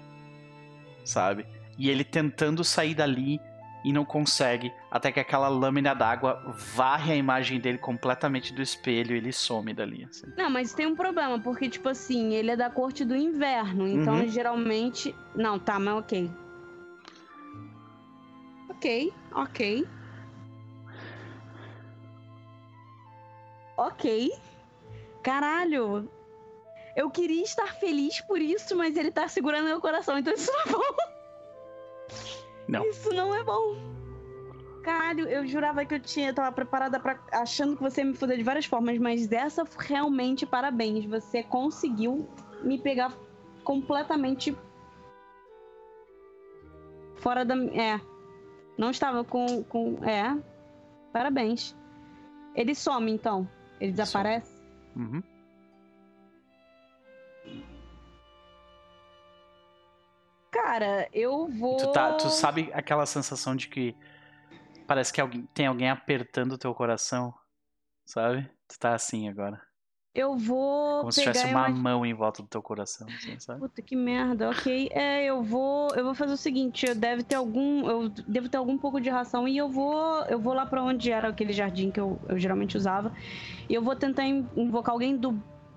sabe? 1.03 1.45
E 1.77 1.89
ele 1.89 2.03
tentando 2.03 2.63
sair 2.63 2.93
dali 2.93 3.39
e 3.83 3.91
não 3.91 4.05
consegue, 4.05 4.71
até 4.89 5.11
que 5.11 5.19
aquela 5.19 5.49
lâmina 5.49 5.93
d'água 5.93 6.41
varre 6.73 7.11
a 7.11 7.15
imagem 7.15 7.59
dele 7.59 7.77
completamente 7.77 8.53
do 8.53 8.61
espelho 8.61 9.13
e 9.13 9.17
ele 9.17 9.33
some 9.33 9.73
dali. 9.73 10.05
Assim. 10.09 10.27
Não, 10.37 10.49
mas 10.49 10.73
tem 10.73 10.87
um 10.87 10.95
problema, 10.95 11.37
porque, 11.39 11.69
tipo 11.69 11.89
assim, 11.89 12.33
ele 12.33 12.51
é 12.51 12.55
da 12.55 12.69
corte 12.69 13.03
do 13.03 13.15
inverno, 13.15 13.87
então 13.87 14.15
uhum. 14.15 14.27
geralmente. 14.27 15.13
Não, 15.35 15.59
tá, 15.59 15.77
mas 15.79 15.95
ok. 15.95 16.31
Ok, 18.69 19.13
ok. 19.33 19.87
Ok. 23.75 24.31
Caralho. 25.21 26.09
Eu 26.95 27.09
queria 27.09 27.43
estar 27.43 27.73
feliz 27.75 28.21
por 28.21 28.39
isso, 28.39 28.75
mas 28.75 28.95
ele 28.95 29.11
tá 29.11 29.27
segurando 29.27 29.65
meu 29.65 29.81
coração, 29.81 30.17
então 30.17 30.33
isso 30.33 30.51
não 30.51 30.61
é 30.61 30.65
bom. 30.67 31.12
Não. 32.67 32.85
Isso 32.85 33.09
não 33.13 33.33
é 33.33 33.43
bom. 33.43 33.75
Caralho, 34.83 35.27
eu 35.29 35.47
jurava 35.47 35.85
que 35.85 35.95
eu 35.95 35.99
tinha, 35.99 36.29
eu 36.29 36.33
tava 36.33 36.51
preparada 36.51 36.99
para 36.99 37.17
achando 37.31 37.75
que 37.77 37.81
você 37.81 38.01
ia 38.01 38.05
me 38.05 38.13
foder 38.13 38.37
de 38.37 38.43
várias 38.43 38.65
formas, 38.65 38.97
mas 38.97 39.27
dessa 39.27 39.63
realmente 39.77 40.45
parabéns, 40.45 41.05
você 41.05 41.41
conseguiu 41.41 42.27
me 42.61 42.77
pegar 42.77 43.13
completamente 43.63 44.55
fora 47.15 47.45
da, 47.45 47.55
é. 47.55 47.99
Não 48.77 48.91
estava 48.91 49.23
com 49.23 49.63
com 49.63 50.03
é. 50.03 50.37
Parabéns. 51.13 51.75
Ele 52.55 52.75
some 52.75 53.11
então, 53.11 53.47
ele 53.79 53.91
desaparece. 53.91 54.51
Uhum. 54.95 55.23
Cara, 60.53 61.09
eu 61.11 61.47
vou. 61.47 61.77
Tu, 61.77 61.91
tá, 61.91 62.13
tu 62.13 62.29
sabe 62.29 62.69
aquela 62.73 63.07
sensação 63.07 63.55
de 63.55 63.67
que 63.67 63.95
parece 64.85 65.11
que 65.11 65.19
alguém, 65.19 65.49
tem 65.51 65.65
alguém 65.65 65.89
apertando 65.89 66.53
o 66.53 66.57
teu 66.59 66.75
coração, 66.75 67.33
sabe? 68.05 68.47
Tu 68.67 68.77
tá 68.77 68.93
assim 68.93 69.27
agora. 69.27 69.59
Eu 70.13 70.37
vou. 70.37 70.99
Como 70.99 71.11
se 71.11 71.21
tivesse 71.21 71.47
uma 71.47 71.67
mão 71.69 72.05
em 72.05 72.13
volta 72.13 72.43
do 72.43 72.47
teu 72.47 72.61
coração, 72.61 73.07
assim, 73.07 73.39
sabe? 73.39 73.61
Puta 73.61 73.81
que 73.81 73.95
merda, 73.95 74.51
ok. 74.51 74.89
É, 74.91 75.25
eu 75.25 75.41
vou. 75.41 75.87
Eu 75.95 76.03
vou 76.03 76.13
fazer 76.13 76.33
o 76.33 76.37
seguinte, 76.37 76.85
eu 76.85 76.93
deve 76.93 77.23
ter 77.23 77.33
algum. 77.33 77.89
Eu 77.89 78.09
devo 78.09 78.47
ter 78.47 78.57
algum 78.57 78.77
pouco 78.77 79.01
de 79.01 79.09
ração 79.09 79.47
e 79.47 79.57
eu 79.57 79.67
vou. 79.67 80.23
Eu 80.25 80.39
vou 80.39 80.53
lá 80.53 80.67
para 80.67 80.83
onde 80.83 81.11
era 81.11 81.29
aquele 81.29 81.51
jardim 81.51 81.89
que 81.89 81.99
eu, 81.99 82.21
eu 82.29 82.37
geralmente 82.37 82.77
usava. 82.77 83.11
E 83.67 83.73
eu 83.73 83.81
vou 83.81 83.95
tentar 83.95 84.23
invocar 84.27 84.93
alguém 84.93 85.17
do 85.17 85.31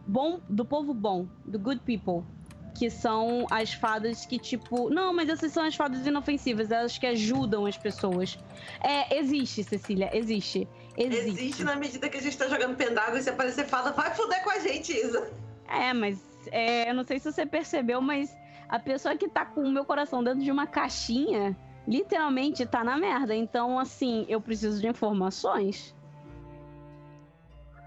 bom. 0.06 0.38
Do 0.50 0.66
povo 0.66 0.92
bom, 0.92 1.26
do 1.46 1.58
good 1.58 1.80
people 1.80 2.35
que 2.76 2.90
são 2.90 3.46
as 3.50 3.72
fadas 3.72 4.26
que, 4.26 4.38
tipo. 4.38 4.90
Não, 4.90 5.12
mas 5.12 5.28
essas 5.28 5.52
são 5.52 5.64
as 5.64 5.74
fadas 5.74 6.06
inofensivas, 6.06 6.70
elas 6.70 6.98
que 6.98 7.06
ajudam 7.06 7.66
as 7.66 7.76
pessoas. 7.76 8.38
É, 8.80 9.18
existe, 9.18 9.64
Cecília, 9.64 10.10
existe. 10.12 10.68
Existe, 10.96 11.28
existe 11.28 11.64
na 11.64 11.76
medida 11.76 12.08
que 12.08 12.16
a 12.16 12.22
gente 12.22 12.36
tá 12.36 12.48
jogando 12.48 12.76
pendágua 12.76 13.18
e 13.18 13.22
se 13.22 13.28
aparecer 13.28 13.66
fada, 13.66 13.92
vai 13.92 14.14
foder 14.14 14.42
com 14.42 14.50
a 14.50 14.58
gente, 14.58 14.92
Isa. 14.92 15.30
É, 15.68 15.92
mas 15.92 16.22
é, 16.50 16.90
eu 16.90 16.94
não 16.94 17.04
sei 17.04 17.18
se 17.18 17.30
você 17.30 17.44
percebeu, 17.44 18.00
mas 18.00 18.34
a 18.68 18.78
pessoa 18.78 19.16
que 19.16 19.28
tá 19.28 19.44
com 19.44 19.62
o 19.62 19.70
meu 19.70 19.84
coração 19.84 20.22
dentro 20.22 20.42
de 20.42 20.50
uma 20.50 20.66
caixinha, 20.66 21.56
literalmente 21.86 22.66
tá 22.66 22.84
na 22.84 22.96
merda. 22.96 23.34
Então, 23.34 23.78
assim, 23.78 24.26
eu 24.28 24.40
preciso 24.40 24.80
de 24.80 24.88
informações. 24.88 25.94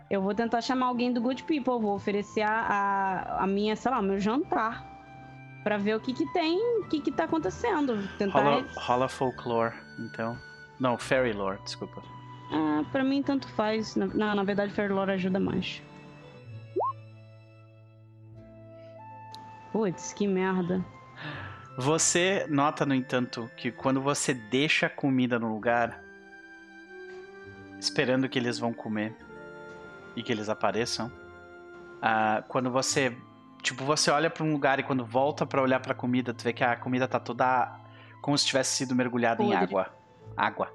Eu 0.09 0.21
vou 0.21 0.33
tentar 0.33 0.61
chamar 0.61 0.87
alguém 0.87 1.13
do 1.13 1.21
Good 1.21 1.43
People, 1.43 1.79
vou 1.79 1.93
oferecer 1.93 2.41
a, 2.41 3.37
a, 3.39 3.47
minha, 3.47 3.75
sei 3.75 3.91
lá, 3.91 4.01
meu 4.01 4.19
jantar. 4.19 4.87
Pra 5.63 5.77
ver 5.77 5.95
o 5.95 5.99
que 5.99 6.13
que 6.13 6.25
tem, 6.33 6.57
o 6.79 6.87
que 6.87 6.99
que 7.01 7.11
tá 7.11 7.25
acontecendo. 7.25 8.07
Tentar... 8.17 8.41
Rola, 8.41 8.65
rola 8.75 9.07
folklore, 9.07 9.75
então. 9.99 10.37
Não, 10.79 10.97
fairy 10.97 11.33
lore, 11.33 11.59
desculpa. 11.63 12.01
Ah, 12.51 12.83
pra 12.91 13.03
mim 13.03 13.21
tanto 13.21 13.47
faz. 13.49 13.95
Não, 13.95 14.33
na 14.35 14.43
verdade 14.43 14.73
fairy 14.73 14.93
lore 14.93 15.11
ajuda 15.11 15.39
mais. 15.39 15.83
Putz, 19.71 20.13
que 20.13 20.25
merda. 20.25 20.83
Você 21.77 22.47
nota, 22.49 22.85
no 22.85 22.95
entanto, 22.95 23.49
que 23.55 23.71
quando 23.71 24.01
você 24.01 24.33
deixa 24.33 24.87
a 24.87 24.89
comida 24.89 25.37
no 25.37 25.53
lugar, 25.53 26.01
esperando 27.79 28.27
que 28.27 28.39
eles 28.39 28.57
vão 28.57 28.73
comer, 28.73 29.15
e 30.19 30.23
que 30.23 30.31
eles 30.31 30.49
apareçam. 30.49 31.07
Uh, 31.07 32.43
quando 32.47 32.69
você 32.69 33.15
tipo, 33.61 33.83
você 33.83 34.09
olha 34.11 34.29
pra 34.29 34.43
um 34.43 34.51
lugar 34.53 34.79
e 34.79 34.83
quando 34.83 35.03
volta 35.05 35.45
pra 35.45 35.61
olhar 35.61 35.79
pra 35.81 35.93
comida, 35.93 36.33
tu 36.33 36.43
vê 36.43 36.53
que 36.53 36.63
a 36.63 36.75
comida 36.75 37.07
tá 37.07 37.19
toda 37.19 37.77
como 38.21 38.37
se 38.37 38.45
tivesse 38.45 38.75
sido 38.75 38.95
mergulhada 38.95 39.41
em 39.43 39.47
Podre. 39.49 39.63
água. 39.63 39.87
Água. 40.37 40.69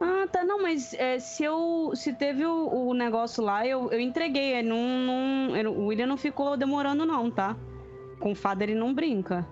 Ah, 0.00 0.26
tá. 0.30 0.44
Não, 0.44 0.60
mas 0.62 0.92
é, 0.94 1.18
se 1.18 1.42
eu. 1.44 1.92
Se 1.94 2.12
teve 2.12 2.44
o, 2.44 2.88
o 2.88 2.94
negócio 2.94 3.42
lá, 3.42 3.66
eu, 3.66 3.90
eu 3.90 4.00
entreguei. 4.00 4.54
é, 4.54 4.62
Não, 4.62 4.76
não, 4.78 5.56
eu- 5.56 5.72
o 5.72 5.86
William 5.86 6.06
não 6.06 6.16
ficou 6.16 6.56
demorando, 6.56 7.06
não, 7.06 7.30
tá? 7.30 7.56
Com 8.20 8.34
fada 8.34 8.62
ele 8.64 8.74
não 8.74 8.92
brinca. 8.94 9.46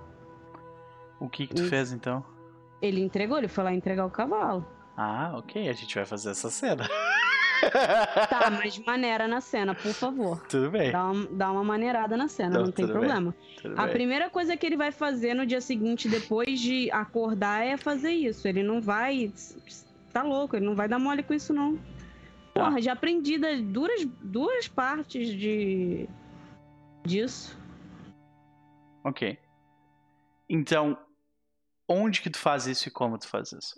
O 1.20 1.28
que 1.28 1.46
que 1.46 1.54
tu 1.54 1.62
Isso. 1.62 1.70
fez 1.70 1.92
então? 1.92 2.24
Ele 2.82 3.00
entregou, 3.02 3.38
ele 3.38 3.48
foi 3.48 3.64
lá 3.64 3.72
entregar 3.72 4.04
o 4.04 4.10
cavalo. 4.10 4.66
Ah, 4.96 5.32
ok, 5.36 5.68
a 5.68 5.72
gente 5.72 5.94
vai 5.94 6.04
fazer 6.04 6.30
essa 6.30 6.50
cena. 6.50 6.86
Tá, 7.70 8.50
mas 8.62 8.78
maneira 8.78 9.26
na 9.28 9.40
cena, 9.40 9.74
por 9.74 9.92
favor. 9.92 10.46
Tudo 10.48 10.70
bem, 10.70 10.90
Dá 10.92 11.10
uma, 11.10 11.26
dá 11.26 11.52
uma 11.52 11.64
maneirada 11.64 12.16
na 12.16 12.28
cena, 12.28 12.58
Não, 12.58 12.64
não 12.66 12.72
tem 12.72 12.86
problema. 12.86 13.34
A 13.76 13.84
bem. 13.84 13.92
primeira 13.92 14.30
coisa 14.30 14.56
que 14.56 14.64
ele 14.66 14.76
vai 14.76 14.92
fazer 14.92 15.34
no 15.34 15.46
dia 15.46 15.60
seguinte, 15.60 16.08
depois 16.08 16.60
de 16.60 16.90
acordar, 16.90 17.64
é 17.64 17.76
fazer 17.76 18.12
isso. 18.12 18.46
Ele 18.46 18.62
não 18.62 18.80
vai. 18.80 19.32
Tá 20.12 20.22
louco, 20.22 20.56
ele 20.56 20.66
não 20.66 20.74
vai 20.74 20.88
dar 20.88 20.98
mole 20.98 21.22
com 21.22 21.34
isso, 21.34 21.52
não. 21.52 21.76
Tá. 22.52 22.64
Porra, 22.66 22.80
já 22.80 22.92
aprendi 22.92 23.38
das 23.38 23.60
duas, 23.60 24.04
duas 24.22 24.68
partes 24.68 25.28
de. 25.28 26.08
disso. 27.04 27.58
Ok. 29.02 29.38
Então, 30.48 30.96
onde 31.88 32.20
que 32.22 32.30
tu 32.30 32.38
faz 32.38 32.66
isso 32.66 32.88
e 32.88 32.90
como 32.92 33.18
tu 33.18 33.26
faz 33.28 33.52
isso? 33.52 33.74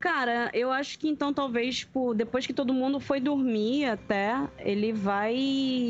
Cara, 0.00 0.50
eu 0.54 0.72
acho 0.72 0.98
que 0.98 1.06
então 1.06 1.30
talvez, 1.30 1.80
tipo, 1.80 2.14
depois 2.14 2.46
que 2.46 2.54
todo 2.54 2.72
mundo 2.72 2.98
foi 2.98 3.20
dormir 3.20 3.84
até, 3.84 4.48
ele 4.58 4.94
vai 4.94 5.34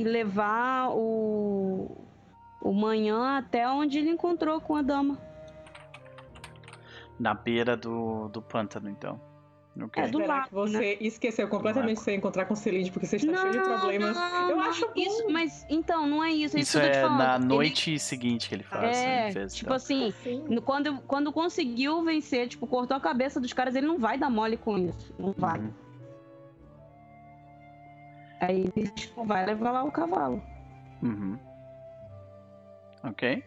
levar 0.04 0.90
o. 0.90 1.96
o 2.60 2.72
manhã 2.72 3.38
até 3.38 3.68
onde 3.70 3.98
ele 3.98 4.10
encontrou 4.10 4.60
com 4.60 4.74
a 4.74 4.82
dama. 4.82 5.16
Na 7.20 7.34
beira 7.34 7.76
do, 7.76 8.28
do 8.28 8.42
pântano, 8.42 8.90
então. 8.90 9.30
Ok. 9.82 10.02
É, 10.02 10.09
do 10.09 10.19
Será 10.19 10.35
lado, 10.35 10.48
que 10.48 10.55
você 10.55 10.98
esqueceu 11.01 11.48
completamente 11.48 11.97
de 11.98 12.02
você 12.05 12.15
encontrar 12.15 12.44
com 12.44 12.55
o 12.55 12.57
Celine 12.57 12.90
porque 12.90 13.07
você 13.07 13.16
está 13.16 13.35
cheio 13.35 13.52
de 13.52 13.59
problemas? 13.61 14.15
não, 14.16 14.51
eu 14.51 14.57
não, 14.57 14.62
acho 14.65 14.86
bom. 14.86 14.93
isso, 14.97 15.31
mas 15.31 15.66
então 15.70 16.07
não 16.07 16.23
é 16.23 16.31
isso, 16.31 16.57
é 16.57 16.61
isso, 16.61 16.77
Isso 16.77 16.81
que 16.81 16.85
eu 16.85 16.89
tô 16.89 16.93
te 16.93 16.98
é 16.98 17.02
falando. 17.02 17.19
na 17.19 17.36
Ele- 17.36 17.44
noite 17.47 17.98
seguinte 17.98 18.48
que 18.48 18.55
ele 18.55 18.62
faz. 18.62 18.97
é, 18.98 19.24
ele 19.24 19.32
fez, 19.32 19.55
tipo 19.55 19.69
então. 19.69 19.77
assim, 19.77 20.09
Assim. 20.09 20.61
quando, 20.65 21.01
quando 21.02 21.32
conseguiu 21.32 22.02
vencer, 22.05 22.48
tipo, 22.48 22.66
cortou 22.66 22.97
a 22.97 23.01
cabeça 23.01 23.40
dos 23.40 23.52
caras, 23.52 23.74
ele 23.74 23.86
não 23.86 23.98
vai 23.98 24.19
dar 24.19 24.28
mole 24.31 24.57
com 24.57 24.77
isso. 24.77 25.15
Não 25.19 25.32
vai. 25.32 25.59
Uhum. 25.59 25.73
Aí 28.40 28.73
ele 28.74 28.89
tipo, 28.90 29.24
vai 29.24 29.44
levar 29.47 29.70
lá 29.70 29.85
o 29.85 29.93
cavalo. 29.93 30.43
Uhum. 31.02 31.39
Ok. 33.05 33.43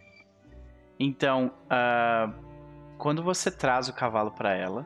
Então, 0.99 1.51
ah, 1.69 2.31
quando 2.97 3.23
você 3.23 3.49
traz 3.51 3.89
o 3.89 3.93
cavalo 3.93 4.31
pra 4.31 4.53
ela, 4.55 4.85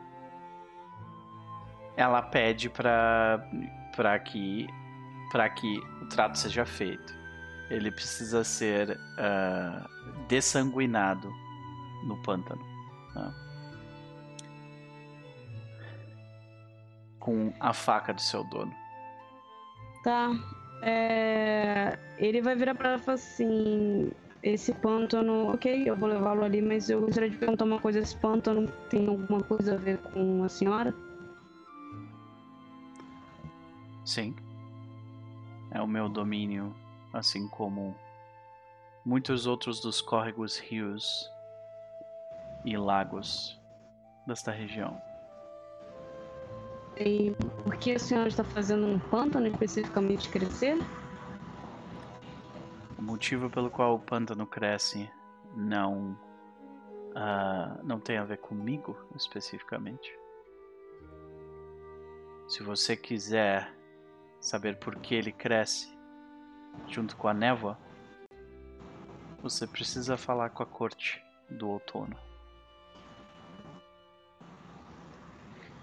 ela 1.98 2.22
pede 2.22 2.70
pra 2.70 3.44
para 3.96 4.18
que 4.20 4.68
para 5.32 5.50
que 5.50 5.80
o 6.02 6.06
trato 6.08 6.38
seja 6.38 6.66
feito. 6.66 7.14
Ele 7.70 7.92
precisa 7.92 8.44
ser 8.46 8.98
ah, 9.18 9.86
dessanguinado 10.30 11.30
no 12.06 12.16
pântano. 12.24 12.62
tá? 13.14 13.34
Com 17.20 17.52
a 17.60 17.74
faca 17.74 18.14
do 18.14 18.22
seu 18.22 18.44
dono. 18.46 18.74
Tá. 20.04 20.30
É, 20.82 21.98
Ele 22.18 22.42
vai 22.42 22.56
virar 22.56 22.76
pra 22.76 22.90
ela 22.90 22.98
e 23.00 23.02
falar 23.02 23.16
assim: 23.16 24.12
esse 24.44 24.72
pântano, 24.76 25.52
ok, 25.52 25.90
eu 25.90 25.96
vou 25.98 26.08
levá-lo 26.08 26.44
ali, 26.46 26.62
mas 26.62 26.90
eu 26.90 27.02
gostaria 27.02 27.30
de 27.30 27.36
perguntar 27.38 27.66
uma 27.66 27.82
coisa: 27.82 28.00
esse 28.00 28.16
pântano 28.16 28.68
tem 28.90 29.08
alguma 29.08 29.42
coisa 29.44 29.74
a 29.74 29.78
ver 29.78 29.98
com 29.98 30.44
a 30.44 30.48
senhora? 30.50 30.94
Sim. 34.08 34.34
É 35.70 35.82
o 35.82 35.86
meu 35.86 36.08
domínio, 36.08 36.74
assim 37.12 37.46
como 37.50 37.94
muitos 39.06 39.46
outros 39.46 39.82
dos 39.82 40.02
córregos, 40.02 40.58
rios 40.58 41.30
e 42.64 42.78
lagos 42.78 43.60
desta 44.26 44.50
região. 44.50 45.02
E 46.96 47.32
por 47.66 47.76
que 47.76 47.96
a 47.96 48.00
senhora 48.00 48.30
está 48.30 48.46
fazendo 48.46 48.88
um 48.88 48.98
pântano 48.98 49.46
especificamente 49.48 50.30
crescer? 50.30 50.78
O 52.98 53.02
motivo 53.02 53.50
pelo 53.50 53.70
qual 53.70 53.96
o 53.96 54.00
pântano 54.00 54.48
cresce 54.48 55.12
não 55.54 56.18
ah, 57.14 57.78
não 57.84 58.00
tem 58.00 58.18
a 58.18 58.24
ver 58.24 58.38
comigo 58.38 58.98
especificamente. 59.18 60.18
Se 62.48 62.64
você 62.64 62.96
quiser 62.96 63.76
saber 64.48 64.78
por 64.78 64.96
que 64.96 65.14
ele 65.14 65.32
cresce 65.32 65.92
junto 66.88 67.18
com 67.18 67.28
a 67.28 67.34
névoa, 67.34 67.78
você 69.42 69.68
precisa 69.68 70.16
falar 70.16 70.50
com 70.52 70.64
a 70.64 70.66
corte 70.66 71.22
do 71.50 71.70
outono. 71.70 72.16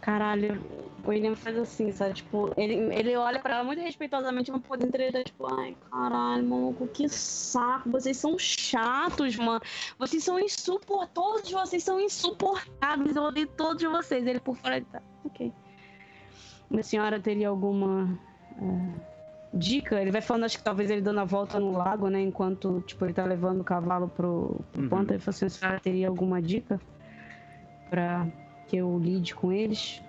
Caralho, 0.01 0.63
o 1.03 1.09
William 1.09 1.35
faz 1.35 1.57
assim, 1.59 1.91
sabe? 1.91 2.15
Tipo, 2.15 2.53
ele, 2.59 2.75
ele 2.95 3.17
olha 3.17 3.39
pra 3.39 3.57
ela 3.57 3.65
muito 3.65 3.81
respeitosamente, 3.81 4.51
mas 4.51 4.63
por 4.63 4.77
dentro 4.77 5.01
ele 5.01 5.13
tá 5.13 5.25
tipo, 5.25 5.47
ai, 5.47 5.77
caralho, 5.91 6.47
maluco, 6.47 6.87
que 6.89 7.09
saco. 7.09 7.91
Vocês 7.91 8.17
são 8.17 8.39
chatos, 8.39 9.37
mano. 9.37 9.63
Vocês 9.99 10.23
são 10.23 10.39
insuportáveis. 10.39 11.11
Todos 11.15 11.51
vocês 11.51 11.83
são 11.83 11.99
insuportáveis. 11.99 13.17
Eu 13.17 13.23
odeio 13.25 13.47
todos 13.47 13.83
vocês. 13.83 14.27
Ele 14.27 14.41
por 14.41 14.57
fora, 14.57 14.77
ele 14.77 14.87
tá, 14.87 15.03
ok. 15.25 15.53
A 16.71 16.83
senhora 16.83 17.19
teria 17.19 17.49
alguma 17.49 18.19
dica? 19.53 20.01
Ele 20.01 20.11
vai 20.11 20.21
falando, 20.21 20.45
acho 20.45 20.59
que 20.59 20.65
talvez 20.65 20.91
ele 20.91 21.01
dando 21.01 21.21
a 21.21 21.25
volta 21.25 21.59
no 21.61 21.73
lago, 21.73 22.09
né? 22.09 22.21
Enquanto, 22.21 22.83
tipo, 22.87 23.05
ele 23.05 23.13
tá 23.15 23.25
levando 23.25 23.61
o 23.61 23.65
cavalo 23.65 24.09
pro, 24.09 24.61
pro 24.73 24.83
Uhum. 24.83 24.89
pântano. 24.89 25.13
Ele 25.13 25.19
fala 25.21 25.35
assim, 25.35 25.49
senhora 25.49 25.81
teria 25.81 26.09
alguma 26.09 26.41
dica 26.43 26.81
pra 27.91 28.27
que 28.67 28.77
eu 28.77 28.99
lide 28.99 29.35
com 29.35 29.53
eles? 29.53 30.03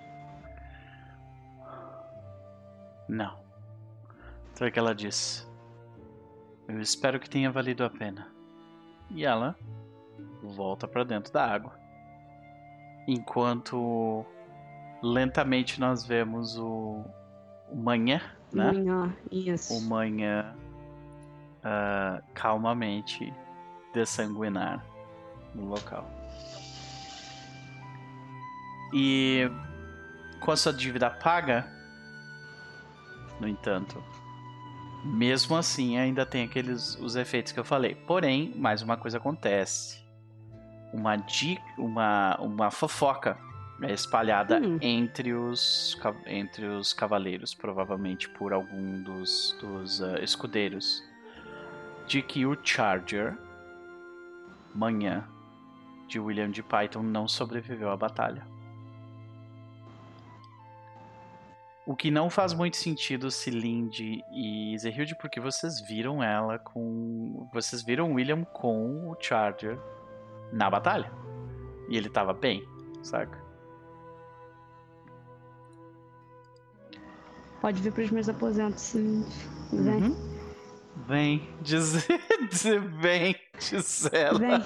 Não. 3.08 3.36
Então 4.52 4.66
é 4.66 4.70
que 4.70 4.78
ela 4.78 4.94
diz. 4.94 5.48
Eu 6.68 6.80
espero 6.80 7.20
que 7.20 7.30
tenha 7.30 7.50
valido 7.50 7.84
a 7.84 7.90
pena. 7.90 8.26
E 9.10 9.24
ela 9.24 9.54
volta 10.42 10.88
pra 10.88 11.04
dentro 11.04 11.32
da 11.32 11.44
água. 11.46 11.78
Enquanto 13.06 14.24
lentamente 15.02 15.78
nós 15.78 16.04
vemos 16.04 16.58
o, 16.58 17.04
o 17.70 17.76
manhã, 17.76 18.20
né? 18.56 18.72
Manhã, 18.72 19.16
isso. 19.30 19.74
O 19.74 19.80
manhã 19.82 20.56
ah, 21.62 22.22
calmamente 22.34 23.32
dessanguinar 23.92 24.84
no 25.54 25.66
local. 25.66 26.10
E 28.94 29.50
com 30.40 30.50
a 30.52 30.56
sua 30.56 30.72
dívida 30.72 31.10
paga, 31.10 31.66
no 33.40 33.46
entanto, 33.48 34.02
mesmo 35.04 35.56
assim 35.56 35.98
ainda 35.98 36.24
tem 36.24 36.44
aqueles 36.44 36.96
os 36.96 37.16
efeitos 37.16 37.52
que 37.52 37.60
eu 37.60 37.64
falei. 37.64 37.94
Porém, 37.94 38.54
mais 38.56 38.80
uma 38.80 38.96
coisa 38.96 39.18
acontece. 39.18 40.04
Uma 40.92 41.16
dica, 41.16 41.62
uma, 41.76 42.36
uma 42.40 42.70
fofoca 42.70 43.36
é 43.82 43.92
espalhada 43.92 44.58
Hum. 44.58 44.78
entre 44.80 45.32
os 45.32 46.00
entre 46.26 46.66
os 46.66 46.92
cavaleiros, 46.92 47.54
provavelmente 47.54 48.28
por 48.30 48.52
algum 48.52 49.02
dos, 49.02 49.56
dos 49.60 50.02
ah, 50.02 50.18
escudeiros, 50.20 51.02
de 52.06 52.22
que 52.22 52.46
o 52.46 52.56
Charger 52.62 53.36
manhã 54.74 55.24
de 56.06 56.20
William 56.20 56.50
de 56.50 56.62
Python 56.62 57.02
não 57.02 57.26
sobreviveu 57.26 57.90
à 57.90 57.96
batalha. 57.96 58.46
O 61.86 61.94
que 61.94 62.10
não 62.10 62.28
faz 62.28 62.52
muito 62.52 62.76
sentido 62.76 63.30
se 63.30 63.48
Lindy 63.48 64.20
e 64.32 64.76
Zehilde, 64.76 65.14
porque 65.14 65.38
vocês 65.38 65.80
viram 65.80 66.20
ela 66.20 66.58
com. 66.58 67.48
Vocês 67.52 67.80
viram 67.82 68.12
William 68.12 68.42
com 68.42 69.08
o 69.08 69.16
Charger 69.20 69.78
na 70.52 70.68
batalha. 70.68 71.12
E 71.88 71.96
ele 71.96 72.08
tava 72.08 72.32
bem, 72.32 72.66
saca? 73.02 73.45
Pode 77.66 77.82
vir 77.82 77.92
pros 77.92 78.12
meus 78.12 78.28
aposentos, 78.28 78.80
sim. 78.80 79.24
Vem, 79.72 80.00
Uhum. 80.00 81.04
Vem, 81.08 81.58
dizer, 81.62 82.06
dizer 82.48 82.80
vem, 82.80 83.34
Gisela. 83.58 84.38
vem, 84.38 84.60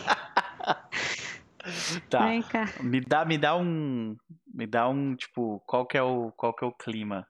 Tá. 2.10 2.27
vem 2.27 2.43
cá. 2.43 2.66
Me 2.82 3.01
dá, 3.01 3.24
me 3.24 3.39
dá 3.39 3.56
um. 3.56 4.14
Me 4.52 4.66
dá 4.66 4.86
um, 4.86 5.16
tipo, 5.16 5.60
qual 5.60 5.86
que 5.86 5.97
é 5.97 6.02
o, 6.02 6.31
qual 6.32 6.55
que 6.55 6.62
é 6.62 6.68
o 6.68 6.74
clima 6.74 7.27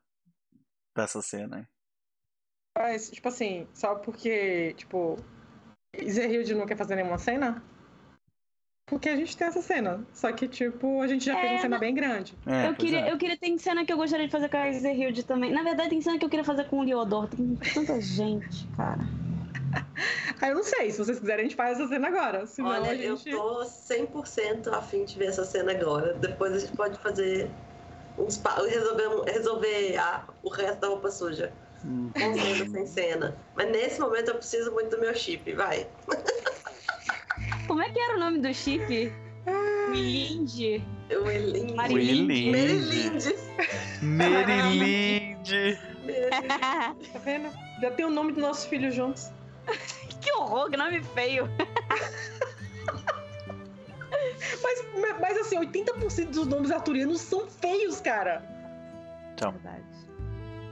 dessa 0.96 1.22
cena? 1.22 1.70
Mas, 2.76 3.08
tipo 3.08 3.28
assim, 3.28 3.68
só 3.72 3.94
porque, 3.94 4.74
tipo, 4.76 5.20
Zerhilde 6.04 6.52
não 6.52 6.66
quer 6.66 6.76
fazer 6.76 6.96
nenhuma 6.96 7.16
cena? 7.18 7.62
Porque 8.90 9.08
a 9.08 9.16
gente 9.16 9.34
tem 9.36 9.46
essa 9.46 9.62
cena. 9.62 10.04
Só 10.12 10.30
que, 10.32 10.46
tipo, 10.48 11.00
a 11.00 11.06
gente 11.06 11.24
já 11.24 11.38
É, 11.38 11.40
fez 11.40 11.52
uma 11.52 11.58
cena 11.60 11.70
mas- 11.70 11.80
bem 11.80 11.94
grande. 11.94 12.36
É, 12.44 12.68
eu, 12.68 12.74
queria, 12.74 13.00
é. 13.06 13.12
eu 13.12 13.16
queria. 13.16 13.38
Tem 13.38 13.56
cena 13.56 13.84
que 13.84 13.92
eu 13.92 13.96
gostaria 13.96 14.26
de 14.26 14.32
fazer 14.32 14.48
com 14.48 14.56
a 14.56 14.68
Hilde 14.68 15.22
também. 15.24 15.52
Na 15.52 15.62
verdade, 15.62 15.90
tem 15.90 16.00
cena 16.00 16.18
que 16.18 16.24
eu 16.24 16.28
queria 16.28 16.44
fazer 16.44 16.64
com 16.64 16.80
o 16.80 16.82
Leodor. 16.82 17.28
Tem 17.28 17.56
tanta 17.72 17.98
gente, 18.02 18.66
cara. 18.76 18.98
Ah, 20.42 20.48
eu 20.48 20.56
não 20.56 20.64
sei. 20.64 20.90
Se 20.90 20.98
vocês 20.98 21.20
quiserem, 21.20 21.44
a 21.44 21.48
gente 21.48 21.54
faz 21.56 21.78
essa 21.78 21.88
cena 21.88 22.08
agora. 22.08 22.44
Senão 22.46 22.70
Olha, 22.70 22.90
a 22.90 22.94
gente. 22.96 23.30
eu 23.30 23.38
tô 23.38 23.64
100% 23.64 24.66
a 24.72 24.82
fim 24.82 25.04
de 25.04 25.16
ver 25.16 25.26
essa 25.26 25.44
cena 25.44 25.70
agora. 25.70 26.14
Depois 26.14 26.52
a 26.52 26.58
gente 26.58 26.72
pode 26.76 26.98
fazer 26.98 27.48
uns 28.18 28.36
pa... 28.38 28.56
resolver, 28.56 29.30
resolver 29.32 29.96
a- 29.98 30.24
o 30.42 30.48
resto 30.48 30.80
da 30.80 30.88
roupa 30.88 31.10
suja. 31.12 31.52
Hum. 31.84 32.10
Com 32.12 32.34
cena, 32.34 32.68
sem 32.70 32.86
cena. 32.86 33.36
Mas 33.54 33.70
nesse 33.70 34.00
momento 34.00 34.28
eu 34.30 34.34
preciso 34.34 34.72
muito 34.72 34.90
do 34.96 35.00
meu 35.00 35.14
chip, 35.14 35.52
vai. 35.52 35.86
Como 37.70 37.80
é 37.82 37.88
que 37.88 38.00
era 38.00 38.16
o 38.16 38.18
nome 38.18 38.40
do 38.40 38.52
chip? 38.52 39.12
Wilinde. 39.90 40.84
Eu 41.08 41.30
Elinde. 41.30 41.72
Marilinde. 41.72 42.50
Merilinde. 42.50 43.36
Merilinde. 44.02 45.78
Merilinde. 46.04 47.00
Tá 47.12 47.18
vendo? 47.24 47.48
Já 47.80 47.92
tem 47.92 48.06
o 48.06 48.10
nome 48.10 48.32
dos 48.32 48.42
nossos 48.42 48.64
filhos 48.64 48.92
juntos. 48.92 49.30
que 50.20 50.32
horror, 50.32 50.68
que 50.68 50.76
nome 50.76 51.00
feio. 51.14 51.48
Mas, 54.64 54.84
mas 55.20 55.38
assim, 55.38 55.56
80% 55.56 56.30
dos 56.30 56.48
nomes 56.48 56.72
arturianos 56.72 57.20
são 57.20 57.46
feios, 57.46 58.00
cara. 58.00 58.42
Então, 59.32 59.52
Verdade. 59.52 59.84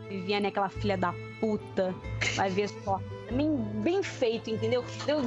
Viviane 0.09 0.47
é 0.47 0.48
aquela 0.48 0.68
filha 0.68 0.97
da 0.97 1.14
puta. 1.40 1.94
Vai 2.35 2.51
ver 2.51 2.68
só. 2.68 3.01
Bem, 3.30 3.56
bem 3.82 4.02
feito, 4.02 4.48
entendeu? 4.48 4.82
Eu, 5.06 5.20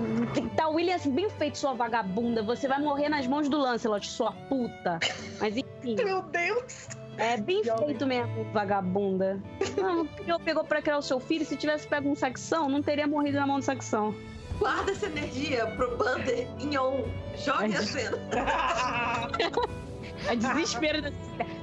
tá 0.55 0.67
o 0.67 0.73
William 0.73 0.95
assim, 0.95 1.11
bem 1.11 1.29
feito, 1.29 1.57
sua 1.57 1.73
vagabunda. 1.73 2.41
Você 2.41 2.67
vai 2.67 2.79
morrer 2.81 3.09
nas 3.09 3.27
mãos 3.27 3.47
do 3.47 3.59
Lancelot, 3.59 4.07
sua 4.07 4.31
puta. 4.31 4.99
Mas 5.39 5.55
enfim, 5.55 5.95
Meu 6.03 6.23
Deus. 6.23 6.87
é 7.17 7.37
bem 7.37 7.63
Jovem. 7.63 7.89
feito 7.89 8.07
mesmo, 8.07 8.43
vagabunda. 8.51 9.39
Não, 9.77 10.07
pegou, 10.07 10.39
pegou 10.39 10.63
pra 10.63 10.81
criar 10.81 10.97
o 10.97 11.01
seu 11.03 11.19
filho. 11.19 11.45
Se 11.45 11.55
tivesse 11.55 11.87
pego 11.87 12.09
um 12.09 12.15
saxão, 12.15 12.67
não 12.67 12.81
teria 12.81 13.05
morrido 13.05 13.37
na 13.37 13.45
mão 13.45 13.59
do 13.59 13.65
saxão. 13.65 14.15
Guarda 14.57 14.91
essa 14.91 15.05
energia 15.05 15.65
pro 15.75 15.95
Bander 15.97 16.47
em 16.59 16.77
on. 16.77 17.03
Jogue 17.35 17.75
a 17.75 17.81
cena. 17.83 18.17
É 20.27 20.35
desespero 20.35 21.01
dessa 21.01 21.15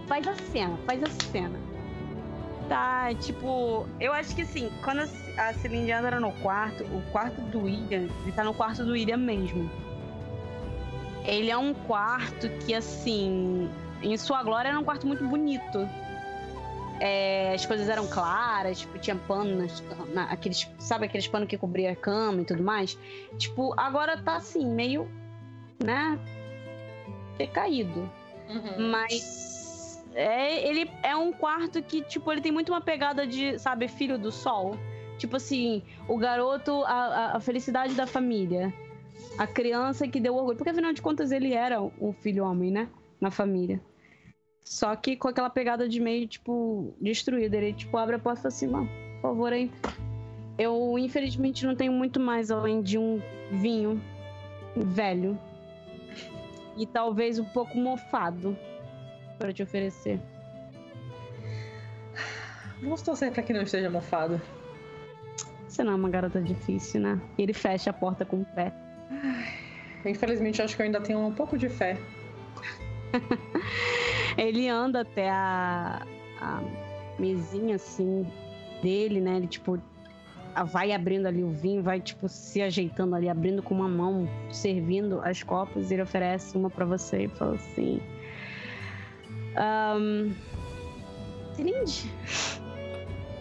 Faz 0.09 0.27
a 0.27 0.35
cena, 0.51 0.77
faz 0.87 1.03
a 1.03 1.07
cena. 1.31 1.61
Tá, 2.69 3.15
tipo, 3.15 3.87
eu 3.99 4.13
acho 4.13 4.35
que 4.37 4.43
assim, 4.43 4.71
quando 4.85 5.01
a 5.39 5.55
Celine 5.55 5.91
entra 5.91 6.21
no 6.21 6.31
quarto, 6.33 6.85
o 6.85 7.03
quarto 7.11 7.41
do 7.41 7.63
William, 7.63 8.09
ele 8.23 8.33
tá 8.33 8.45
no 8.45 8.53
quarto 8.53 8.85
do 8.85 8.93
William 8.93 9.17
mesmo. 9.17 9.71
Ele 11.25 11.51
é 11.51 11.57
um 11.57 11.73
quarto 11.73 12.49
que, 12.67 12.75
assim, 12.75 13.71
em 14.03 14.17
sua 14.19 14.43
glória 14.43 14.69
era 14.69 14.79
um 14.79 14.85
quarto 14.85 15.07
muito 15.07 15.27
bonito. 15.27 15.89
É, 17.01 17.53
as 17.55 17.65
coisas 17.65 17.89
eram 17.89 18.07
claras, 18.09 18.81
tipo, 18.81 18.99
tinha 18.99 19.17
pano, 19.17 19.57
nas, 19.57 19.83
na- 20.13 20.25
aqueles, 20.25 20.69
sabe 20.79 21.07
aqueles 21.07 21.29
panos 21.29 21.49
que 21.49 21.57
cobria 21.57 21.93
a 21.93 21.97
cama 21.97 22.43
e 22.43 22.45
tudo 22.45 22.63
mais? 22.63 22.99
Tipo, 23.39 23.73
agora 23.79 24.17
tá 24.19 24.37
assim, 24.37 24.67
meio, 24.67 25.09
né, 25.83 26.19
decaído. 27.39 28.11
Uhum. 28.49 28.91
Mas 28.91 29.58
é, 30.15 30.67
ele 30.67 30.91
é 31.03 31.15
um 31.17 31.33
quarto 31.33 31.83
que, 31.83 32.03
tipo, 32.03 32.31
ele 32.33 32.41
tem 32.41 32.53
muito 32.53 32.73
uma 32.73 32.81
pegada 32.81 33.27
de, 33.27 33.59
sabe, 33.59 33.89
filho 33.89 34.19
do 34.19 34.31
sol. 34.33 34.77
Tipo 35.19 35.37
assim, 35.37 35.83
o 36.09 36.17
garoto, 36.17 36.85
a, 36.85 37.37
a- 37.37 37.41
felicidade 37.41 37.95
da 37.95 38.07
família. 38.07 38.73
A 39.37 39.47
criança 39.47 40.07
que 40.09 40.21
deu 40.21 40.35
orgulho. 40.37 40.57
Porque 40.57 40.71
afinal 40.71 40.93
de 40.93 41.03
contas 41.03 41.33
ele 41.33 41.53
era 41.53 41.81
o 41.83 42.13
filho 42.13 42.45
homem, 42.45 42.71
né? 42.71 42.89
Na 43.21 43.31
família. 43.31 43.81
Só 44.65 44.95
que 44.95 45.17
com 45.17 45.29
aquela 45.29 45.51
pegada 45.51 45.89
de 45.89 46.01
meio, 46.01 46.27
tipo, 46.27 46.95
destruído. 47.01 47.55
Ele, 47.55 47.73
tipo, 47.73 47.97
abre 47.97 48.17
a 48.17 48.19
porta 48.19 48.41
e 48.41 48.43
fala 48.43 48.55
assim, 48.55 48.67
mano, 48.69 48.89
por 49.17 49.31
favor, 49.31 49.53
aí. 49.53 49.71
Eu, 50.57 50.97
infelizmente, 50.99 51.65
não 51.65 51.75
tenho 51.75 51.93
muito 51.93 52.19
mais 52.19 52.51
além 52.51 52.83
de 52.83 52.99
um 52.99 53.21
vinho 53.53 54.01
velho. 54.77 55.39
E 56.77 56.87
talvez 56.87 57.39
um 57.39 57.45
pouco 57.45 57.77
mofado 57.79 58.57
para 59.39 59.53
te 59.53 59.63
oferecer. 59.63 60.21
Vamos 62.83 63.03
torcer 63.03 63.33
pra 63.33 63.43
que 63.43 63.53
não 63.53 63.63
esteja 63.63 63.91
mofado. 63.91 64.41
Você 65.67 65.83
não 65.83 65.93
é 65.93 65.97
uma 65.97 66.09
garota 66.09 66.41
difícil, 66.41 67.01
né? 67.01 67.21
E 67.37 67.43
ele 67.43 67.53
fecha 67.53 67.91
a 67.91 67.93
porta 67.93 68.25
com 68.25 68.41
o 68.41 68.45
pé. 68.45 68.73
Infelizmente, 70.05 70.63
acho 70.63 70.77
que 70.77 70.83
eu 70.83 70.87
ainda 70.87 71.01
tenho 71.01 71.19
um 71.19 71.33
pouco 71.33 71.59
de 71.59 71.69
fé. 71.69 71.99
Ele 74.37 74.69
anda 74.69 75.01
até 75.01 75.29
a, 75.29 76.07
a 76.41 76.63
mesinha, 77.19 77.77
assim, 77.77 78.27
dele, 78.83 79.21
né? 79.21 79.37
Ele, 79.37 79.49
tipo, 79.49 79.81
vai 80.67 80.93
abrindo 80.93 81.27
ali 81.27 81.43
o 81.43 81.51
vinho, 81.51 81.83
vai, 81.83 82.01
tipo, 82.01 82.29
se 82.29 82.63
ajeitando 82.63 83.15
ali, 83.17 83.29
abrindo 83.29 83.63
com 83.63 83.75
uma 83.75 83.89
mão, 83.89 84.29
servindo 84.53 85.21
as 85.23 85.43
copas. 85.43 85.91
E 85.91 85.95
ele 85.95 86.03
oferece 86.03 86.57
uma 86.57 86.71
pra 86.71 86.85
você 86.85 87.25
e 87.25 87.29
fala 87.29 87.57
assim... 87.57 88.01
Um, 89.57 90.35
Celinde, 91.55 92.11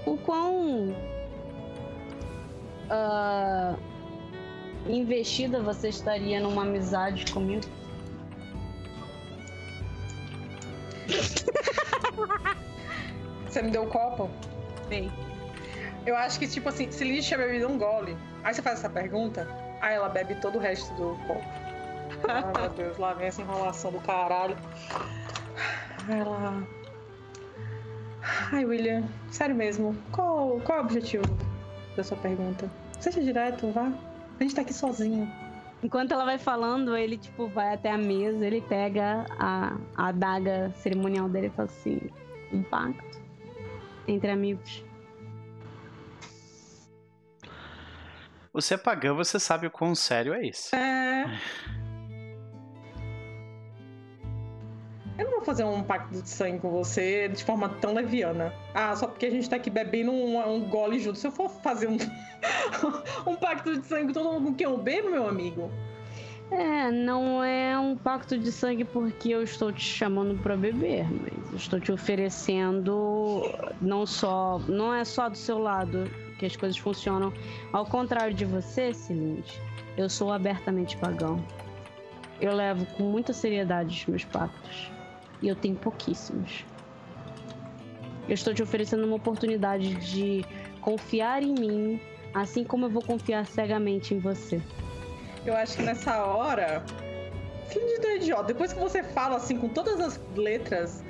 o 0.06 0.18
quão... 0.18 0.96
ah, 2.90 3.76
investida 4.88 5.62
você 5.62 5.90
estaria 5.90 6.40
numa 6.40 6.64
amizade 6.64 7.32
comigo? 7.32 7.62
Você 13.48 13.62
me 13.62 13.72
deu 13.72 13.84
o 13.84 13.88
copo? 13.88 14.30
Bem, 14.90 15.12
Eu 16.06 16.16
acho 16.16 16.38
que, 16.40 16.48
tipo 16.48 16.70
assim, 16.70 16.92
se 16.92 17.04
Liz 17.04 17.26
tinha 17.26 17.38
bebido 17.38 17.68
um 17.68 17.78
gole, 17.78 18.18
aí 18.44 18.54
você 18.54 18.62
faz 18.62 18.80
essa 18.80 18.90
pergunta, 18.90 19.48
aí 19.82 19.96
ela 19.96 20.10
bebe 20.10 20.36
todo 20.36 20.58
o 20.58 20.60
resto 20.60 20.94
do 20.94 21.18
copo. 21.28 21.44
Ai, 22.28 22.44
meu 22.62 22.70
Deus, 22.70 22.98
lá 22.98 23.14
vem 23.14 23.28
essa 23.28 23.42
enrolação 23.42 23.92
do 23.92 24.00
caralho. 24.00 24.56
Ela. 26.10 26.68
Ai, 28.52 28.66
William, 28.66 29.04
sério 29.30 29.56
mesmo, 29.56 29.96
qual, 30.12 30.60
qual 30.62 30.80
é 30.80 30.82
o 30.82 30.86
objetivo 30.86 31.24
da 31.96 32.04
sua 32.04 32.18
pergunta? 32.18 32.70
Seja 33.00 33.22
direto, 33.22 33.72
vá. 33.72 33.92
A 34.40 34.44
gente 34.44 34.56
tá 34.56 34.62
aqui 34.62 34.74
sozinho. 34.74 35.32
Enquanto 35.84 36.12
ela 36.12 36.26
vai 36.26 36.38
falando, 36.38 36.98
ele, 36.98 37.18
tipo, 37.18 37.48
vai 37.48 37.74
até 37.74 37.92
a 37.92 37.98
mesa, 37.98 38.46
ele 38.46 38.62
pega 38.62 39.26
a, 39.38 39.78
a 39.96 40.08
adaga 40.08 40.72
cerimonial 40.78 41.30
dele 41.30 41.48
e 41.48 41.50
fala 41.52 41.70
assim: 41.70 42.00
um 42.52 42.64
pacto 42.64 43.22
entre 44.08 44.32
amigos. 44.32 44.88
você 48.60 48.74
é 48.74 48.78
pagã, 48.78 49.14
você 49.14 49.40
sabe 49.40 49.68
o 49.68 49.72
quão 49.72 49.94
sério 49.94 50.34
é 50.34 50.48
isso. 50.48 50.76
É. 50.76 51.26
Eu 55.18 55.26
não 55.26 55.32
vou 55.32 55.42
fazer 55.42 55.64
um 55.64 55.82
pacto 55.82 56.22
de 56.22 56.30
sangue 56.30 56.60
com 56.60 56.70
você 56.70 57.28
de 57.28 57.44
forma 57.44 57.70
tão 57.82 57.94
leviana. 57.94 58.54
Ah, 58.74 58.96
só 58.96 59.08
porque 59.08 59.26
a 59.26 59.32
gente 59.32 59.50
tá 59.50 59.56
aqui 59.56 59.70
bebendo 59.70 60.12
um, 60.12 60.56
um 60.56 60.70
gole 60.70 61.00
junto. 61.00 61.18
Se 61.18 61.28
eu 61.28 61.32
for 61.32 61.50
fazer 61.50 61.88
um, 61.88 61.98
um 63.26 63.36
pacto 63.36 63.80
de 63.80 63.86
sangue 63.88 64.14
todo 64.14 64.32
mundo 64.32 64.46
com 64.46 64.54
quem 64.54 64.66
eu 64.66 64.78
bebo, 64.78 65.10
meu 65.10 65.28
amigo. 65.28 65.72
É, 66.52 66.90
não 66.92 67.44
é 67.44 67.78
um 67.78 67.98
pacto 67.98 68.38
de 68.38 68.52
sangue 68.52 68.86
porque 68.86 69.30
eu 69.30 69.44
estou 69.44 69.72
te 69.72 69.84
chamando 69.84 70.42
pra 70.42 70.56
beber, 70.56 71.06
mas 71.12 71.62
estou 71.62 71.80
te 71.80 71.92
oferecendo 71.92 73.42
não 73.82 74.06
só. 74.06 74.60
Não 74.68 74.94
é 74.94 75.04
só 75.04 75.28
do 75.28 75.38
seu 75.38 75.58
lado 75.58 76.10
que 76.38 76.46
as 76.46 76.56
coisas 76.56 76.78
funcionam. 76.78 77.34
Ao 77.74 77.86
contrário 77.86 78.34
de 78.34 78.46
você, 78.46 78.94
Cilinde, 78.94 79.60
eu 79.98 80.10
sou 80.10 80.32
abertamente 80.32 80.96
pagão. 80.96 81.44
Eu 82.40 82.54
levo 82.54 82.86
com 82.96 83.04
muita 83.04 83.34
seriedade 83.34 83.98
os 84.02 84.06
meus 84.06 84.24
pactos. 84.24 84.97
E 85.42 85.48
eu 85.48 85.56
tenho 85.56 85.76
pouquíssimos. 85.76 86.66
Eu 88.28 88.34
estou 88.34 88.54
te 88.54 88.62
oferecendo 88.62 89.06
uma 89.06 89.16
oportunidade 89.16 89.96
de 89.96 90.46
confiar 90.82 91.42
em 91.44 91.54
mim, 91.54 92.02
assim 92.34 92.64
como 92.64 92.86
eu 92.86 92.90
vou 92.90 93.02
confiar 93.02 93.46
cegamente 93.46 94.14
em 94.14 94.20
você. 94.20 94.62
Eu 95.46 95.56
acho 95.56 95.78
que 95.78 95.84
nessa 95.84 96.26
hora. 96.26 96.84
Filho 97.70 98.02
de 98.02 98.16
idiota. 98.18 98.44
Depois 98.46 98.74
que 98.74 98.80
você 98.80 99.04
fala 99.04 99.38
assim 99.38 99.58
com 99.58 99.70
todas 99.70 100.00
as 100.00 100.20
letras, 100.36 101.04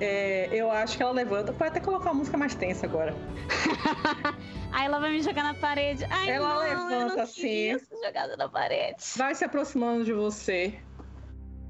é, 0.00 0.48
eu 0.52 0.70
acho 0.70 0.96
que 0.96 1.02
ela 1.02 1.12
levanta. 1.12 1.52
Pode 1.52 1.70
até 1.70 1.80
colocar 1.80 2.10
uma 2.10 2.18
música 2.18 2.36
mais 2.36 2.54
tensa 2.54 2.86
agora. 2.86 3.14
Aí 4.72 4.86
ela 4.86 4.98
vai 4.98 5.10
me 5.10 5.22
jogar 5.22 5.42
na 5.42 5.54
parede. 5.54 6.04
Ai, 6.08 6.30
Ela 6.30 6.48
não, 6.48 6.66
eu 6.66 6.88
levanta 6.88 7.16
não 7.16 7.22
assim. 7.22 7.78
jogada 8.04 8.36
na 8.36 8.48
parede. 8.48 8.96
Vai 9.16 9.34
se 9.34 9.44
aproximando 9.44 10.04
de 10.04 10.12
você. 10.12 10.78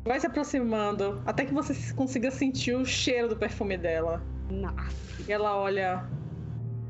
Vai 0.04 0.18
se 0.18 0.26
aproximando. 0.26 1.22
Até 1.24 1.44
que 1.44 1.54
você 1.54 1.92
consiga 1.94 2.30
sentir 2.30 2.74
o 2.74 2.84
cheiro 2.84 3.28
do 3.28 3.36
perfume 3.36 3.76
dela. 3.76 4.20
Nossa. 4.50 5.22
E 5.28 5.32
ela 5.32 5.56
olha. 5.56 6.04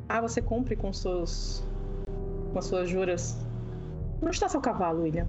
Ah, 0.09 0.21
você 0.21 0.41
cumpre 0.41 0.77
com 0.77 0.93
seus. 0.93 1.63
com 2.53 2.59
as 2.59 2.65
suas 2.67 2.89
juras. 2.89 3.45
Onde 4.23 4.31
está 4.35 4.49
seu 4.49 4.61
cavalo, 4.61 5.03
William? 5.03 5.27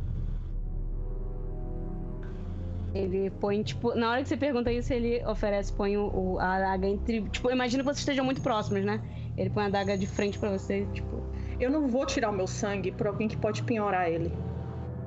Ele 2.93 3.31
põe, 3.31 3.63
tipo, 3.63 3.95
na 3.95 4.11
hora 4.11 4.21
que 4.21 4.27
você 4.29 4.37
pergunta 4.37 4.71
isso, 4.71 4.93
ele 4.93 5.25
oferece, 5.25 5.73
põe 5.73 5.97
o, 5.97 6.05
o- 6.35 6.39
a 6.39 6.53
adaga 6.57 6.85
entre. 6.87 7.21
Tipo, 7.29 7.49
imagina 7.49 7.81
que 7.81 7.87
vocês 7.87 7.99
estejam 7.99 8.23
muito 8.23 8.41
próximos, 8.41 8.85
né? 8.85 9.01
Ele 9.35 9.49
põe 9.49 9.63
a 9.63 9.65
adaga 9.65 9.97
de 9.97 10.05
frente 10.05 10.37
pra 10.37 10.51
você, 10.51 10.85
tipo. 10.93 11.23
Eu 11.59 11.71
não 11.71 11.87
vou 11.87 12.05
tirar 12.05 12.29
o 12.29 12.33
meu 12.33 12.45
sangue 12.45 12.91
por 12.91 13.07
alguém 13.07 13.27
que 13.27 13.35
pode 13.37 13.63
penhorar 13.63 14.09
ele. 14.09 14.31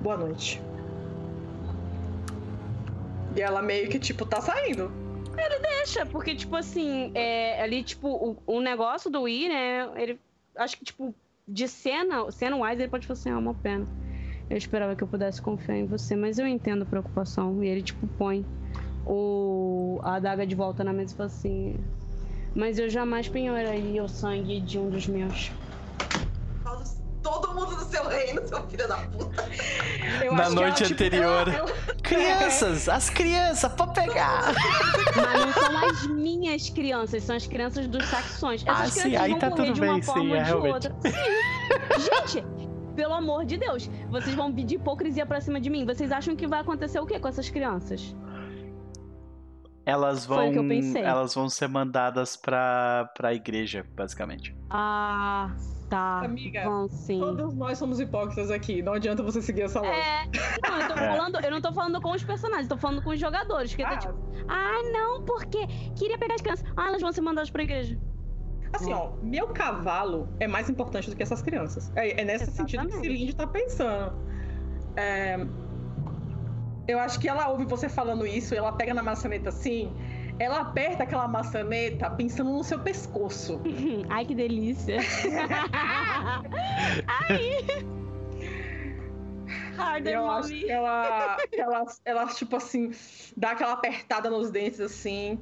Boa 0.02 0.16
noite. 0.16 0.60
E 3.36 3.40
ela 3.40 3.60
meio 3.60 3.89
que, 3.89 3.98
tipo, 3.98 4.24
tá 4.24 4.40
saindo. 4.40 4.90
Deixa, 5.60 6.06
porque, 6.06 6.34
tipo 6.34 6.56
assim, 6.56 7.12
é, 7.15 7.62
ali, 7.62 7.82
tipo, 7.82 8.08
o, 8.08 8.36
o 8.47 8.60
negócio 8.60 9.10
do 9.10 9.28
I, 9.28 9.48
né? 9.48 9.89
Ele. 9.94 10.18
Acho 10.56 10.78
que, 10.78 10.84
tipo, 10.84 11.15
de 11.47 11.68
cena, 11.68 12.31
cena 12.32 12.56
wise, 12.56 12.82
ele 12.82 12.89
pode 12.89 13.06
falar 13.06 13.18
assim, 13.18 13.31
ah, 13.31 13.39
uma 13.39 13.55
pena. 13.55 13.86
Eu 14.48 14.56
esperava 14.56 14.97
que 14.97 15.02
eu 15.02 15.08
pudesse 15.08 15.42
confiar 15.42 15.76
em 15.76 15.86
você, 15.86 16.16
mas 16.16 16.39
eu 16.39 16.47
entendo 16.47 16.82
a 16.82 16.86
preocupação. 16.86 17.62
E 17.62 17.68
ele, 17.68 17.82
tipo, 17.82 18.06
põe 18.18 18.44
o, 19.06 20.00
a 20.02 20.15
adaga 20.15 20.47
de 20.47 20.55
volta 20.55 20.82
na 20.82 20.92
mesa 20.92 21.12
e 21.12 21.16
fala 21.16 21.26
assim. 21.26 21.76
Mas 22.55 22.78
eu 22.78 22.89
jamais 22.89 23.28
penhoraria 23.28 24.02
o 24.02 24.08
sangue 24.08 24.60
de 24.60 24.78
um 24.78 24.89
dos 24.89 25.06
meus. 25.06 25.52
Causa 26.65 27.06
Todo 27.26 27.55
mundo 27.55 27.74
do 27.76 27.84
seu 27.84 28.06
reino, 28.08 28.46
seu 28.46 28.62
filho 28.68 28.86
da 28.88 28.96
puta. 28.98 29.42
Eu 30.24 30.32
Na 30.32 30.44
acho 30.44 30.50
que 30.52 30.56
ela, 30.58 30.66
noite 30.66 30.76
tipo, 30.84 30.92
anterior. 30.94 31.48
ela- 31.48 31.58
eu- 31.70 31.96
Crianças! 32.02 32.88
As 32.88 33.10
crianças, 33.10 33.72
pra 33.72 33.86
pegar! 33.88 34.42
Mas 35.16 35.40
não 35.46 35.52
são 35.52 35.84
as 35.88 36.06
minhas 36.06 36.70
crianças, 36.70 37.22
são 37.24 37.34
as 37.34 37.46
crianças 37.46 37.88
dos 37.88 38.05
saxões. 38.06 38.62
Essas 38.64 38.80
Ah, 38.80 38.86
sim, 38.86 39.00
crianças 39.00 39.20
aí 39.24 39.30
vão 39.32 39.38
tá 39.40 39.50
tudo 39.50 39.72
de 39.72 39.80
uma 39.80 39.92
bem, 39.94 40.02
sim, 40.02 40.06
forma 40.12 40.36
é, 40.36 40.42
de 40.42 40.44
realmente. 40.48 40.72
outra. 40.74 40.94
Sim. 41.02 42.32
Gente, 42.32 42.46
pelo 42.94 43.12
amor 43.14 43.44
de 43.44 43.56
Deus, 43.56 43.90
vocês 44.08 44.34
vão 44.36 44.52
pedir 44.52 44.76
hipocrisia 44.76 45.26
pra 45.26 45.40
cima 45.40 45.60
de 45.60 45.68
mim. 45.68 45.84
Vocês 45.84 46.12
acham 46.12 46.36
que 46.36 46.46
vai 46.46 46.60
acontecer 46.60 47.00
o 47.00 47.06
quê 47.06 47.18
com 47.18 47.26
essas 47.28 47.48
crianças? 47.50 48.14
Elas 49.84 50.26
Foi 50.26 50.36
vão. 50.36 50.48
o 50.48 50.52
que 50.52 50.58
eu 50.58 50.68
pensei. 50.68 51.02
Elas 51.02 51.34
vão 51.34 51.48
ser 51.48 51.68
mandadas 51.68 52.36
pra, 52.36 53.08
pra 53.16 53.32
igreja, 53.34 53.84
basicamente. 53.94 54.56
Ah, 54.70 55.50
tá. 55.89 56.20
Amiga, 56.24 56.65
Vão 56.65 56.89
sim. 56.89 57.18
Todos 57.20 57.55
nós 57.55 57.78
somos 57.78 58.00
hipócritas 58.00 58.50
aqui. 58.50 58.82
Não 58.82 58.92
adianta 58.94 59.23
você 59.23 59.40
seguir 59.42 59.62
essa 59.62 59.81
lógica. 59.81 59.97
É, 59.97 60.24
não, 60.68 60.81
eu 60.81 60.89
tô 60.89 60.94
É. 61.00 61.16
falando, 61.16 61.40
eu 61.44 61.50
não 61.50 61.60
tô 61.60 61.73
falando 61.73 62.00
com 62.00 62.12
os 62.12 62.24
personagens, 62.24 62.68
tô 62.68 62.76
falando 62.76 63.02
com 63.02 63.10
os 63.10 63.20
jogadores. 63.20 63.74
Que 63.74 63.82
tá 63.82 63.90
Ah, 63.90 63.97
tipo, 63.98 64.15
ah, 64.48 64.82
não, 64.92 65.23
porque 65.24 65.66
queria 65.97 66.18
pegar 66.18 66.34
as 66.34 66.40
crianças. 66.42 66.65
Ah, 66.76 66.89
elas 66.89 67.00
vão 67.02 67.12
ser 67.12 67.20
mandadas 67.20 67.50
pra 67.50 67.62
igreja. 67.62 67.98
Assim, 68.73 68.92
ó, 68.92 69.12
meu 69.23 69.48
cavalo 69.48 70.28
é 70.40 70.47
mais 70.47 70.68
importante 70.68 71.08
do 71.08 71.16
que 71.16 71.23
essas 71.23 71.40
crianças. 71.40 71.90
É, 71.94 72.20
é 72.20 72.24
nesse 72.24 72.50
sentido 72.50 72.86
que. 72.89 72.92
Cilinde 72.97 73.34
tá 73.34 73.47
pensando. 73.47 74.12
É, 74.97 75.39
eu 76.89 76.98
acho 76.98 77.18
que 77.20 77.28
ela 77.28 77.48
ouve 77.48 77.65
você 77.65 77.89
falando 77.89 78.26
isso, 78.26 78.55
ela 78.55 78.73
pega 78.73 78.92
na 78.92 79.02
maçaneta 79.02 79.48
assim, 79.50 79.92
ela 80.39 80.60
aperta 80.60 81.05
aquela 81.05 81.26
maçaneta 81.26 82.10
pensando 82.10 82.50
no 82.50 82.62
seu 82.62 82.78
pescoço. 82.78 83.60
Ai, 84.08 84.24
que 84.24 84.34
delícia. 84.34 84.98
Ai. 87.28 87.65
Harder, 89.78 90.15
eu 90.15 90.31
acho 90.31 90.48
que 90.48 90.70
ela, 90.70 91.36
que 91.50 91.60
ela, 91.60 91.84
ela, 92.05 92.26
tipo 92.26 92.56
assim, 92.56 92.90
dá 93.36 93.52
aquela 93.52 93.73
apertada 93.73 94.31
nos 94.31 94.50
dentes 94.50 94.81
assim. 94.81 95.39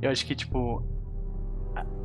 Eu 0.00 0.10
acho 0.10 0.24
que, 0.26 0.34
tipo. 0.34 0.82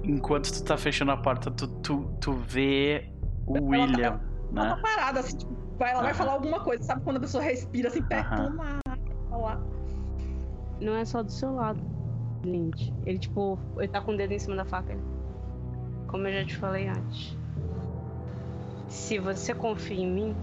Enquanto 0.03 0.51
tu 0.51 0.64
tá 0.64 0.77
fechando 0.77 1.11
a 1.11 1.17
porta, 1.17 1.50
tu, 1.50 1.67
tu, 1.82 2.06
tu 2.22 2.34
vê 2.34 3.09
o 3.48 3.58
Ela- 3.58 3.66
William, 3.66 4.06
Ela 4.06 4.34
tá 4.64 4.75
né? 4.75 4.82
parada, 4.82 5.19
assim, 5.19 5.38
tipo, 5.38 5.53
vai, 5.77 5.92
ela 5.92 6.01
vai 6.01 6.11
Aham. 6.11 6.17
falar 6.17 6.32
alguma 6.34 6.59
coisa, 6.59 6.84
sabe 6.84 7.03
quando 7.03 7.17
a 7.17 7.19
pessoa 7.19 7.43
respira 7.43 7.90
assim, 7.90 8.01
perto 8.01 8.42
Aham. 8.42 8.48
uma 8.48 8.80
falar. 9.30 9.59
Não 10.82 10.95
é 10.95 11.06
só 11.06 11.24
do 11.24 11.32
seu 11.32 11.53
lado, 11.56 11.80
Lynch. 12.45 12.93
Ele, 13.06 13.17
tipo, 13.19 13.59
ele 13.77 13.88
tá 13.88 14.01
com 14.01 14.11
o 14.14 14.17
dedo 14.17 14.32
em 14.34 14.40
cima 14.40 14.56
da 14.56 14.66
faca. 14.66 14.92
ele- 14.93 15.01
Como 16.08 16.27
eu 16.27 16.34
já 16.34 16.45
te 16.45 16.58
falei 16.58 16.88
antes. 16.88 17.38
Se 18.90 19.19
você 19.19 19.53
confia 19.53 19.98
em 19.98 20.08
mim, 20.11 20.35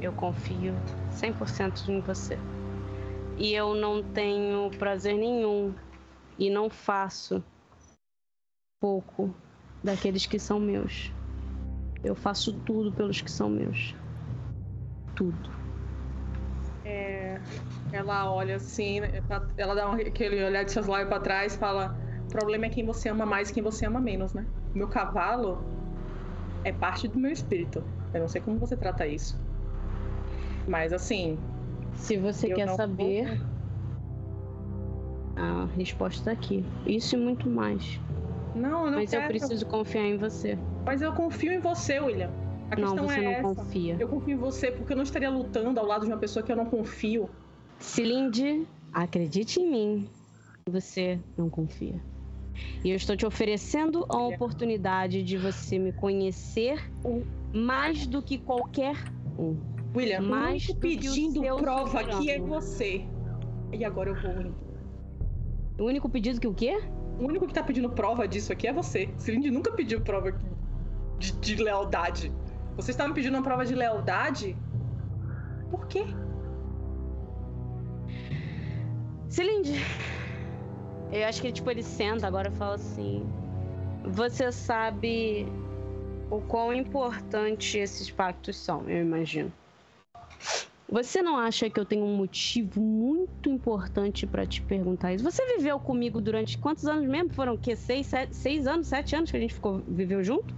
eu 0.00 0.12
confio 0.12 0.74
100% 1.10 1.88
em 1.90 2.00
você. 2.00 2.38
E 3.36 3.52
eu 3.52 3.74
não 3.74 4.02
tenho 4.02 4.70
prazer 4.78 5.16
nenhum 5.16 5.74
e 6.38 6.50
não 6.50 6.68
faço 6.70 7.42
pouco 8.80 9.34
daqueles 9.82 10.26
que 10.26 10.38
são 10.38 10.58
meus. 10.58 11.12
Eu 12.02 12.14
faço 12.14 12.52
tudo 12.52 12.92
pelos 12.92 13.20
que 13.20 13.30
são 13.30 13.48
meus. 13.50 13.94
Tudo. 15.14 15.50
Ela 17.92 18.30
olha 18.30 18.56
assim, 18.56 19.00
pra- 19.26 19.42
ela 19.56 19.74
dá 19.74 19.92
aquele 19.92 20.44
olhar 20.44 20.64
de 20.64 20.70
seus 20.72 20.86
lábios 20.86 21.08
pra 21.08 21.20
trás 21.20 21.54
e 21.54 21.58
fala: 21.58 21.96
O 22.26 22.28
problema 22.30 22.66
é 22.66 22.68
quem 22.68 22.84
você 22.84 23.08
ama 23.08 23.24
mais 23.24 23.50
e 23.50 23.54
quem 23.54 23.62
você 23.62 23.86
ama 23.86 24.00
menos, 24.00 24.34
né? 24.34 24.46
Meu 24.74 24.88
cavalo 24.88 25.58
é 26.64 26.72
parte 26.72 27.08
do 27.08 27.18
meu 27.18 27.30
espírito. 27.30 27.82
Eu 28.12 28.20
não 28.20 28.28
sei 28.28 28.40
como 28.40 28.58
você 28.58 28.76
trata 28.76 29.06
isso. 29.06 29.38
Mas 30.66 30.92
assim. 30.92 31.38
Se 31.94 32.16
você 32.16 32.48
quer 32.50 32.68
saber, 32.68 33.38
vou- 33.38 33.46
a 35.36 35.66
resposta 35.74 36.26
tá 36.26 36.32
aqui. 36.32 36.64
Isso 36.86 37.16
e 37.16 37.18
muito 37.18 37.48
mais. 37.48 38.00
Não, 38.54 38.86
eu 38.86 38.90
não 38.90 38.98
Mas 38.98 39.12
eu 39.12 39.20
quero. 39.20 39.32
preciso 39.32 39.66
confiar 39.66 40.04
em 40.04 40.16
você. 40.16 40.58
Mas 40.84 41.02
eu 41.02 41.12
confio 41.12 41.52
em 41.52 41.60
você, 41.60 42.00
William. 42.00 42.30
A 42.70 42.76
não, 42.76 42.88
questão 42.88 43.08
você 43.08 43.20
é 43.20 43.24
não 43.24 43.30
essa. 43.30 43.42
confia. 43.54 43.96
Eu 43.98 44.08
confio 44.08 44.34
em 44.34 44.38
você 44.38 44.70
porque 44.70 44.92
eu 44.92 44.96
não 44.96 45.04
estaria 45.04 45.30
lutando 45.30 45.78
ao 45.80 45.86
lado 45.86 46.04
de 46.04 46.12
uma 46.12 46.18
pessoa 46.18 46.42
que 46.42 46.52
eu 46.52 46.56
não 46.56 46.66
confio. 46.66 47.28
Cilinde, 47.78 48.66
acredite 48.92 49.60
em 49.60 49.70
mim. 49.70 50.10
Você 50.68 51.18
não 51.36 51.48
confia. 51.48 52.02
E 52.84 52.90
eu 52.90 52.96
estou 52.96 53.16
te 53.16 53.24
oferecendo 53.24 54.04
a 54.08 54.18
oportunidade 54.26 55.22
de 55.22 55.36
você 55.36 55.78
me 55.78 55.92
conhecer 55.92 56.90
mais 57.54 58.06
do 58.06 58.20
que 58.20 58.36
qualquer 58.36 58.96
um. 59.38 59.56
William, 59.94 60.20
Mais 60.20 60.68
o 60.68 60.72
o 60.72 60.76
pedindo 60.76 61.40
seu 61.42 61.56
prova 61.56 62.00
aqui 62.00 62.30
é 62.30 62.38
você. 62.38 63.04
E 63.72 63.84
agora 63.84 64.10
eu 64.10 64.14
vou. 64.14 64.52
O 65.78 65.84
único 65.88 66.08
pedido 66.08 66.40
que 66.40 66.46
o 66.46 66.52
quê? 66.54 66.78
O 67.18 67.24
único 67.24 67.46
que 67.46 67.54
tá 67.54 67.62
pedindo 67.62 67.90
prova 67.90 68.28
disso 68.28 68.52
aqui 68.52 68.68
é 68.68 68.72
você. 68.72 69.12
Cilinde 69.16 69.50
nunca 69.50 69.72
pediu 69.72 70.00
prova 70.00 70.32
de, 71.18 71.32
de 71.32 71.56
lealdade. 71.56 72.32
Você 72.76 72.92
está 72.92 73.08
me 73.08 73.14
pedindo 73.14 73.34
uma 73.34 73.42
prova 73.42 73.66
de 73.66 73.74
lealdade? 73.74 74.56
Por 75.70 75.86
quê? 75.88 76.04
Cilinde. 79.28 79.74
Eu 81.10 81.26
acho 81.26 81.42
que 81.42 81.50
tipo 81.50 81.70
ele 81.70 81.82
senta 81.82 82.26
agora 82.26 82.48
e 82.48 82.52
fala 82.52 82.76
assim: 82.76 83.26
Você 84.04 84.52
sabe 84.52 85.46
o 86.30 86.40
quão 86.40 86.72
importante 86.72 87.78
esses 87.78 88.10
pactos 88.10 88.56
são, 88.56 88.88
eu 88.88 89.02
imagino. 89.02 89.52
Você 90.90 91.20
não 91.22 91.36
acha 91.36 91.68
que 91.68 91.78
eu 91.78 91.84
tenho 91.84 92.04
um 92.04 92.16
motivo 92.16 92.80
muito 92.80 93.50
importante 93.50 94.26
pra 94.26 94.46
te 94.46 94.62
perguntar 94.62 95.12
isso? 95.12 95.22
Você 95.22 95.42
viveu 95.56 95.78
comigo 95.78 96.18
durante 96.20 96.56
quantos 96.56 96.84
anos 96.86 97.06
mesmo? 97.06 97.30
Foram 97.34 97.54
o 97.54 97.58
quê? 97.58 97.76
Seis, 97.76 98.06
sete, 98.06 98.34
seis 98.34 98.66
anos, 98.66 98.86
sete 98.86 99.14
anos 99.14 99.30
que 99.30 99.36
a 99.36 99.40
gente 99.40 99.52
ficou, 99.52 99.82
viveu 99.86 100.24
junto? 100.24 100.54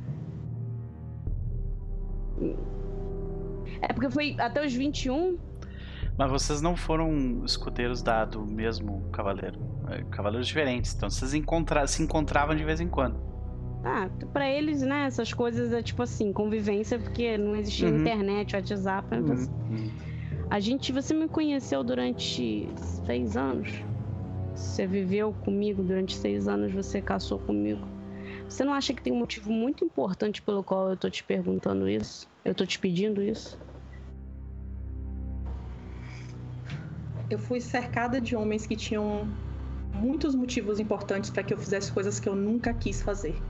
É 3.82 3.92
porque 3.92 4.08
foi 4.08 4.36
até 4.38 4.64
os 4.64 4.72
21. 4.72 5.36
Mas 6.16 6.30
vocês 6.30 6.62
não 6.62 6.76
foram 6.76 7.44
escudeiros 7.44 8.00
da, 8.02 8.24
do 8.24 8.44
mesmo 8.46 9.02
cavaleiro. 9.10 9.58
É, 9.88 10.04
cavaleiros 10.04 10.46
diferentes. 10.46 10.94
Então 10.94 11.10
vocês 11.10 11.34
encontra 11.34 11.86
se 11.88 12.02
encontravam 12.02 12.54
de 12.54 12.62
vez 12.62 12.80
em 12.80 12.88
quando. 12.88 13.18
Ah, 13.82 14.08
pra 14.32 14.48
eles, 14.48 14.82
né, 14.82 15.06
essas 15.06 15.32
coisas 15.32 15.72
é 15.72 15.82
tipo 15.82 16.02
assim, 16.02 16.32
convivência, 16.32 16.98
porque 16.98 17.38
não 17.38 17.56
existia 17.56 17.88
Uhum. 17.88 17.96
internet, 17.96 18.54
WhatsApp. 18.54 19.08
então, 19.16 19.32
assim, 19.32 19.50
Uhum. 19.70 20.09
A 20.50 20.58
gente, 20.58 20.90
você 20.90 21.14
me 21.14 21.28
conheceu 21.28 21.84
durante 21.84 22.68
seis 23.06 23.36
anos. 23.36 23.68
Você 24.52 24.84
viveu 24.84 25.32
comigo 25.32 25.80
durante 25.80 26.16
seis 26.16 26.48
anos, 26.48 26.72
você 26.72 27.00
casou 27.00 27.38
comigo. 27.38 27.86
Você 28.48 28.64
não 28.64 28.74
acha 28.74 28.92
que 28.92 29.00
tem 29.00 29.12
um 29.12 29.16
motivo 29.16 29.52
muito 29.52 29.84
importante 29.84 30.42
pelo 30.42 30.64
qual 30.64 30.90
eu 30.90 30.96
tô 30.96 31.08
te 31.08 31.22
perguntando 31.22 31.88
isso? 31.88 32.28
Eu 32.44 32.52
tô 32.52 32.66
te 32.66 32.80
pedindo 32.80 33.22
isso? 33.22 33.56
Eu 37.30 37.38
fui 37.38 37.60
cercada 37.60 38.20
de 38.20 38.34
homens 38.34 38.66
que 38.66 38.74
tinham 38.74 39.28
muitos 39.94 40.34
motivos 40.34 40.80
importantes 40.80 41.30
para 41.30 41.44
que 41.44 41.54
eu 41.54 41.58
fizesse 41.58 41.92
coisas 41.92 42.18
que 42.18 42.28
eu 42.28 42.34
nunca 42.34 42.74
quis 42.74 43.00
fazer. 43.00 43.40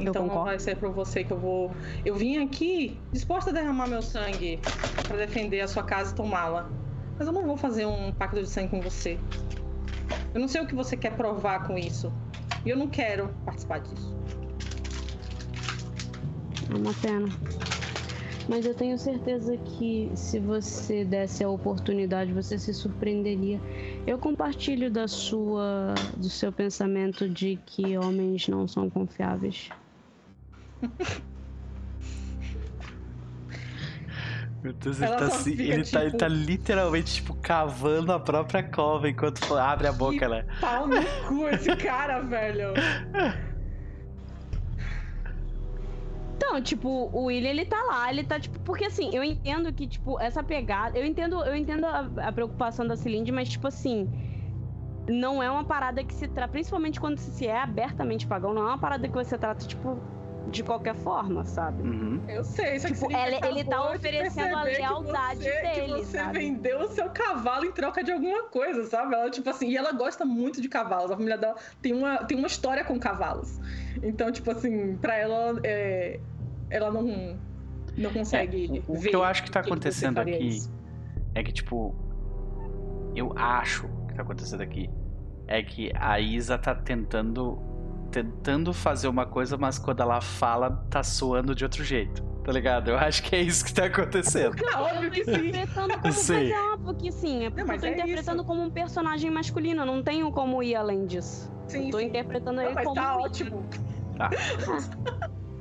Então 0.00 0.26
não 0.26 0.44
vai 0.44 0.58
ser 0.58 0.76
pra 0.76 0.88
você 0.88 1.22
que 1.22 1.32
eu 1.32 1.38
vou. 1.38 1.70
Eu 2.04 2.14
vim 2.16 2.38
aqui 2.38 2.98
disposta 3.12 3.50
a 3.50 3.52
derramar 3.52 3.86
meu 3.86 4.02
sangue 4.02 4.58
para 5.06 5.16
defender 5.16 5.60
a 5.60 5.68
sua 5.68 5.82
casa 5.82 6.12
e 6.12 6.16
tomá-la. 6.16 6.70
Mas 7.18 7.26
eu 7.26 7.32
não 7.32 7.46
vou 7.46 7.56
fazer 7.56 7.86
um 7.86 8.10
pacto 8.12 8.40
de 8.40 8.48
sangue 8.48 8.70
com 8.70 8.80
você. 8.80 9.18
Eu 10.32 10.40
não 10.40 10.48
sei 10.48 10.62
o 10.62 10.66
que 10.66 10.74
você 10.74 10.96
quer 10.96 11.16
provar 11.16 11.66
com 11.66 11.76
isso. 11.76 12.12
E 12.64 12.70
eu 12.70 12.76
não 12.76 12.88
quero 12.88 13.28
participar 13.44 13.80
disso. 13.80 14.16
É 16.72 16.76
uma 16.76 16.94
pena. 16.94 17.28
Mas 18.48 18.66
eu 18.66 18.74
tenho 18.74 18.98
certeza 18.98 19.56
que 19.56 20.10
se 20.14 20.40
você 20.40 21.04
desse 21.04 21.44
a 21.44 21.48
oportunidade, 21.48 22.32
você 22.32 22.58
se 22.58 22.74
surpreenderia. 22.74 23.60
Eu 24.06 24.18
compartilho 24.18 24.90
da 24.90 25.06
sua, 25.06 25.94
do 26.16 26.28
seu 26.28 26.52
pensamento 26.52 27.28
de 27.28 27.58
que 27.64 27.96
homens 27.96 28.48
não 28.48 28.66
são 28.66 28.90
confiáveis. 28.90 29.68
Meu 34.62 34.74
Deus, 34.74 35.00
ele 35.00 35.10
tá, 35.14 35.24
assim, 35.24 35.52
ele, 35.52 35.84
fica, 35.84 35.98
tá, 35.98 36.04
ele 36.04 36.16
tá 36.18 36.28
tipo, 36.28 36.40
literalmente, 36.44 37.14
tipo, 37.14 37.34
cavando 37.34 38.12
a 38.12 38.20
própria 38.20 38.62
cova 38.62 39.08
enquanto 39.08 39.56
abre 39.56 39.86
a 39.86 39.92
boca, 39.92 40.28
né? 40.28 40.44
Pau 40.60 40.86
no 40.86 40.96
cu 41.26 41.48
esse 41.48 41.74
cara, 41.76 42.20
velho. 42.20 42.74
Então, 46.36 46.60
tipo, 46.60 46.88
o 46.88 47.24
William, 47.24 47.48
ele 47.48 47.64
tá 47.64 47.82
lá, 47.84 48.10
ele 48.10 48.22
tá, 48.22 48.38
tipo, 48.38 48.58
porque 48.60 48.84
assim, 48.84 49.14
eu 49.14 49.24
entendo 49.24 49.72
que, 49.72 49.86
tipo, 49.86 50.20
essa 50.20 50.42
pegada. 50.42 50.98
Eu 50.98 51.06
entendo, 51.06 51.42
eu 51.42 51.56
entendo 51.56 51.86
a, 51.86 52.10
a 52.28 52.32
preocupação 52.32 52.86
da 52.86 52.96
Cilinde, 52.96 53.32
mas, 53.32 53.48
tipo 53.48 53.66
assim. 53.66 54.10
Não 55.08 55.42
é 55.42 55.50
uma 55.50 55.64
parada 55.64 56.04
que 56.04 56.14
se 56.14 56.28
trata, 56.28 56.52
principalmente 56.52 57.00
quando 57.00 57.18
se 57.18 57.46
é 57.46 57.60
abertamente 57.60 58.26
pagão, 58.26 58.52
não 58.52 58.62
é 58.62 58.66
uma 58.66 58.78
parada 58.78 59.08
que 59.08 59.14
você 59.14 59.36
trata, 59.36 59.66
tipo, 59.66 59.98
de 60.50 60.62
qualquer 60.62 60.94
forma, 60.94 61.44
sabe? 61.44 61.82
Uhum. 61.82 62.20
Eu 62.28 62.42
sei, 62.44 62.78
só 62.78 62.88
que 62.88 62.94
tipo, 62.94 63.10
ele, 63.12 63.38
ele 63.46 63.64
tá 63.64 63.90
oferecendo 63.92 64.56
a 64.56 64.62
lealdade 64.62 65.40
que 65.40 65.50
você, 65.50 65.62
dele. 65.62 65.94
Que 65.94 66.04
você 66.04 66.18
sabe? 66.18 66.38
vendeu 66.38 66.80
o 66.80 66.88
seu 66.88 67.08
cavalo 67.10 67.64
em 67.64 67.72
troca 67.72 68.02
de 68.02 68.12
alguma 68.12 68.44
coisa, 68.44 68.84
sabe? 68.84 69.14
Ela, 69.14 69.30
tipo 69.30 69.48
assim, 69.48 69.68
e 69.68 69.76
ela 69.76 69.92
gosta 69.92 70.24
muito 70.24 70.60
de 70.60 70.68
cavalos. 70.68 71.10
A 71.10 71.14
família 71.16 71.38
dela 71.38 71.56
tem 71.80 71.94
uma, 71.94 72.18
tem 72.24 72.36
uma 72.36 72.46
história 72.46 72.84
com 72.84 72.98
cavalos. 72.98 73.60
Então, 74.02 74.30
tipo 74.32 74.50
assim, 74.50 74.96
pra 74.96 75.16
ela, 75.16 75.60
é, 75.62 76.20
ela 76.68 76.90
não, 76.90 77.38
não 77.96 78.12
consegue. 78.12 78.78
É, 78.78 78.82
o, 78.90 78.96
o 78.96 79.00
que 79.00 79.14
eu 79.14 79.22
acho 79.22 79.44
que 79.44 79.50
tá 79.50 79.60
acontecendo 79.60 80.18
aqui 80.18 80.48
isso. 80.48 80.72
é 81.34 81.42
que, 81.42 81.52
tipo, 81.52 81.94
eu 83.14 83.32
acho 83.36 83.88
que 84.08 84.14
tá 84.14 84.22
acontecendo 84.22 84.62
aqui 84.62 84.90
é 85.46 85.62
que 85.64 85.90
a 85.96 86.20
Isa 86.20 86.56
tá 86.56 86.72
tentando 86.74 87.69
tentando 88.10 88.72
fazer 88.72 89.08
uma 89.08 89.24
coisa, 89.24 89.56
mas 89.56 89.78
quando 89.78 90.00
ela 90.00 90.20
fala, 90.20 90.84
tá 90.90 91.02
soando 91.02 91.54
de 91.54 91.64
outro 91.64 91.84
jeito. 91.84 92.22
Tá 92.44 92.52
ligado? 92.52 92.90
Eu 92.90 92.98
acho 92.98 93.22
que 93.22 93.36
é 93.36 93.42
isso 93.42 93.64
que 93.64 93.72
tá 93.72 93.84
acontecendo. 93.84 94.56
Porque 94.56 94.74
óbvio 94.74 95.10
que 95.10 95.24
sim. 95.24 95.48
Interpretando 95.48 96.00
como, 96.00 96.12
sim. 96.12 96.32
Mas 96.32 96.50
é 96.50 96.72
óbvio 96.72 96.94
que 96.94 97.12
sim. 97.12 97.44
É 97.44 97.50
porque 97.50 97.64
não, 97.64 97.74
eu 97.74 97.80
tô 97.80 97.86
é 97.86 97.90
interpretando 97.90 98.38
isso. 98.38 98.46
como 98.46 98.62
um 98.62 98.70
personagem 98.70 99.30
masculino. 99.30 99.82
Eu 99.82 99.86
não 99.86 100.02
tenho 100.02 100.32
como 100.32 100.62
ir 100.62 100.74
além 100.74 101.06
disso. 101.06 101.52
Sim. 101.68 101.86
Eu 101.86 101.90
tô 101.90 102.00
interpretando 102.00 102.56
não, 102.56 102.64
ele 102.64 102.74
mas 102.74 102.84
como. 102.84 102.96
Tá 102.96 103.16
um 103.16 103.20
ótimo. 103.20 103.66
Tá. 104.16 104.30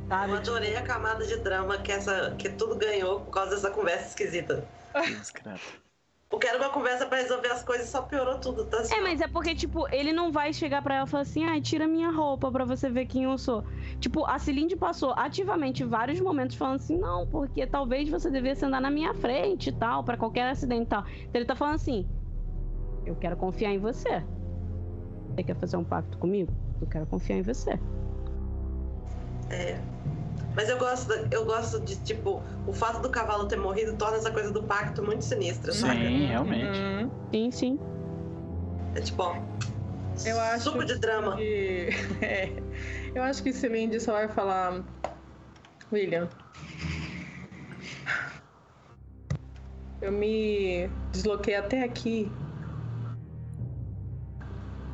Sabe? 0.08 0.32
Eu 0.32 0.38
adorei 0.38 0.76
a 0.76 0.82
camada 0.82 1.26
de 1.26 1.38
drama 1.38 1.78
que, 1.78 1.92
essa, 1.92 2.34
que 2.38 2.50
tudo 2.50 2.76
ganhou 2.76 3.20
por 3.20 3.32
causa 3.32 3.52
dessa 3.52 3.70
conversa 3.70 4.08
esquisita. 4.08 4.66
Discreto. 5.20 5.89
Porque 6.30 6.46
era 6.46 6.60
uma 6.60 6.70
conversa 6.70 7.08
pra 7.08 7.18
resolver 7.18 7.48
as 7.48 7.64
coisas 7.64 7.88
e 7.88 7.92
só 7.92 8.04
piorou 8.04 8.38
tudo, 8.38 8.64
tá? 8.66 8.84
É, 8.92 9.02
mas 9.02 9.20
é 9.20 9.28
porque, 9.28 9.56
tipo, 9.56 9.88
ele 9.92 10.14
não 10.14 10.32
vai 10.32 10.54
chegar 10.54 10.82
pra 10.84 10.96
ela 10.96 11.08
e 11.08 11.10
falar 11.10 11.24
assim, 11.24 11.44
ai, 11.44 11.58
ah, 11.58 11.62
tira 11.62 11.88
minha 11.88 12.12
roupa 12.12 12.52
pra 12.52 12.66
você 12.66 12.88
ver 12.88 13.08
quem 13.08 13.24
eu 13.24 13.36
sou. 13.36 13.64
Tipo, 14.00 14.26
a 14.26 14.38
Cilinde 14.38 14.76
passou 14.76 15.12
ativamente 15.18 15.84
vários 15.84 16.22
momentos 16.22 16.56
falando 16.56 16.76
assim, 16.76 17.00
não, 17.00 17.26
porque 17.26 17.66
talvez 17.66 18.08
você 18.08 18.30
devesse 18.30 18.64
andar 18.64 18.80
na 18.80 18.92
minha 18.92 19.12
frente 19.16 19.70
e 19.70 19.74
tal, 19.74 20.04
pra 20.04 20.18
qualquer 20.18 20.48
acidente 20.50 20.84
e 20.84 20.86
tal. 20.86 21.04
Então 21.08 21.32
ele 21.34 21.46
tá 21.46 21.56
falando 21.56 21.76
assim, 21.76 22.08
eu 23.08 23.16
quero 23.16 23.36
confiar 23.36 23.72
em 23.72 23.80
você. 23.80 24.24
Você 25.36 25.44
quer 25.44 25.56
fazer 25.56 25.78
um 25.78 25.84
pacto 25.84 26.16
comigo? 26.20 26.54
Eu 26.80 26.86
quero 26.86 27.08
confiar 27.08 27.38
em 27.38 27.42
você. 27.42 27.80
É. 29.50 29.80
Mas 30.60 30.68
eu 30.68 30.78
gosto, 30.78 31.14
eu 31.32 31.46
gosto 31.46 31.80
de, 31.80 31.96
tipo, 31.96 32.44
o 32.68 32.74
fato 32.74 33.02
do 33.02 33.10
cavalo 33.10 33.48
ter 33.48 33.56
morrido 33.56 33.96
torna 33.96 34.18
essa 34.18 34.30
coisa 34.30 34.52
do 34.52 34.62
pacto 34.62 35.02
muito 35.02 35.24
sinistra, 35.24 35.72
sim, 35.72 35.80
sabe? 35.80 36.06
Sim, 36.06 36.26
realmente. 36.26 36.78
Uhum. 36.78 37.12
Sim, 37.32 37.52
sim. 37.52 37.80
É 38.94 39.00
tipo, 39.00 39.24
ó. 39.24 39.38
Eu 40.26 40.38
acho 40.38 40.66
suco 40.66 40.84
de 40.84 41.00
drama. 41.00 41.38
Que... 41.38 41.88
É, 42.22 42.52
eu 43.16 43.24
acho 43.24 43.42
que 43.42 43.54
Celine 43.54 44.02
só 44.02 44.12
vai 44.12 44.28
falar. 44.28 44.84
William. 45.94 46.28
Eu 50.02 50.12
me 50.12 50.90
desloquei 51.14 51.56
até 51.56 51.84
aqui 51.84 52.30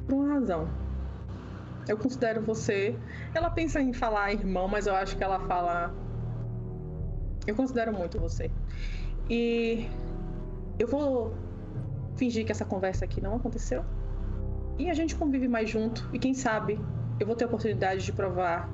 por 0.08 0.14
uma 0.14 0.36
razão. 0.36 0.85
Eu 1.88 1.98
considero 1.98 2.42
você. 2.42 2.98
Ela 3.34 3.50
pensa 3.50 3.80
em 3.80 3.94
falar 3.94 4.34
irmão, 4.34 4.68
mas 4.68 4.88
eu 4.88 4.96
acho 4.96 5.16
que 5.16 5.24
ela 5.24 5.40
fala. 5.42 5.94
Eu 7.46 7.56
considero 7.56 7.94
muito 7.94 8.20
você. 8.20 8.50
E 9.30 9.88
eu 10.80 10.88
vou 10.88 11.34
fingir 12.16 12.46
que 12.46 12.52
essa 12.52 12.66
conversa 12.66 13.06
aqui 13.06 13.22
não 13.22 13.36
aconteceu. 13.36 13.84
E 14.78 14.90
a 14.90 14.94
gente 14.94 15.16
convive 15.16 15.48
mais 15.48 15.70
junto. 15.70 16.10
E 16.12 16.20
quem 16.20 16.34
sabe 16.34 16.80
eu 17.20 17.26
vou 17.26 17.36
ter 17.36 17.46
a 17.46 17.48
oportunidade 17.48 18.04
de 18.04 18.12
provar 18.12 18.70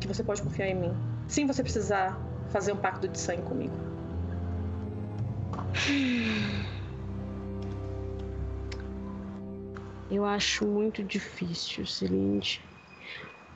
que 0.00 0.06
você 0.06 0.22
pode 0.22 0.42
confiar 0.42 0.68
em 0.68 0.74
mim. 0.74 0.94
Sem 1.26 1.46
você 1.46 1.62
precisar 1.62 2.18
fazer 2.50 2.72
um 2.72 2.76
pacto 2.76 3.08
de 3.08 3.18
sangue 3.18 3.42
comigo. 3.42 3.74
Eu 10.10 10.24
acho 10.24 10.66
muito 10.66 11.04
difícil, 11.04 11.86
Celinde, 11.86 12.60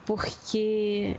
porque 0.06 1.16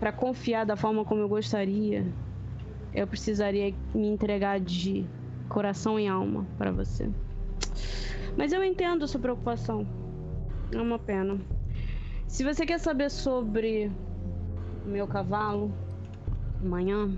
para 0.00 0.10
confiar 0.12 0.64
da 0.64 0.76
forma 0.76 1.04
como 1.04 1.20
eu 1.20 1.28
gostaria, 1.28 2.06
eu 2.94 3.06
precisaria 3.06 3.74
me 3.94 4.06
entregar 4.06 4.58
de 4.58 5.04
coração 5.48 6.00
e 6.00 6.06
alma 6.06 6.46
para 6.56 6.70
você. 6.70 7.10
Mas 8.36 8.52
eu 8.52 8.62
entendo 8.62 9.06
sua 9.08 9.20
preocupação. 9.20 9.86
É 10.72 10.80
uma 10.80 10.98
pena. 10.98 11.38
Se 12.26 12.44
você 12.44 12.64
quer 12.64 12.78
saber 12.78 13.10
sobre 13.10 13.90
o 14.86 14.88
meu 14.88 15.06
cavalo 15.06 15.72
amanhã, 16.62 17.10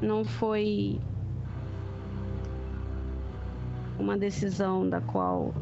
não 0.00 0.24
foi 0.24 1.00
uma 3.98 4.16
decisão 4.16 4.88
da 4.88 5.00
qual 5.00 5.54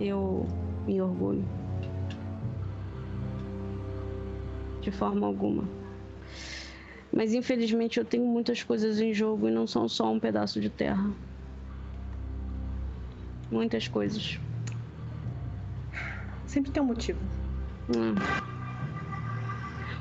eu 0.00 0.46
me 0.86 1.00
orgulho. 1.00 1.44
De 4.80 4.90
forma 4.90 5.26
alguma. 5.26 5.64
Mas 7.12 7.32
infelizmente 7.32 7.98
eu 7.98 8.04
tenho 8.04 8.24
muitas 8.24 8.62
coisas 8.62 9.00
em 9.00 9.14
jogo 9.14 9.48
e 9.48 9.50
não 9.50 9.66
são 9.66 9.88
só 9.88 10.12
um 10.12 10.18
pedaço 10.18 10.60
de 10.60 10.68
terra. 10.68 11.10
Muitas 13.50 13.86
coisas. 13.86 14.38
Sempre 16.46 16.72
tem 16.72 16.82
um 16.82 16.86
motivo. 16.86 17.20
Hum. 17.96 18.14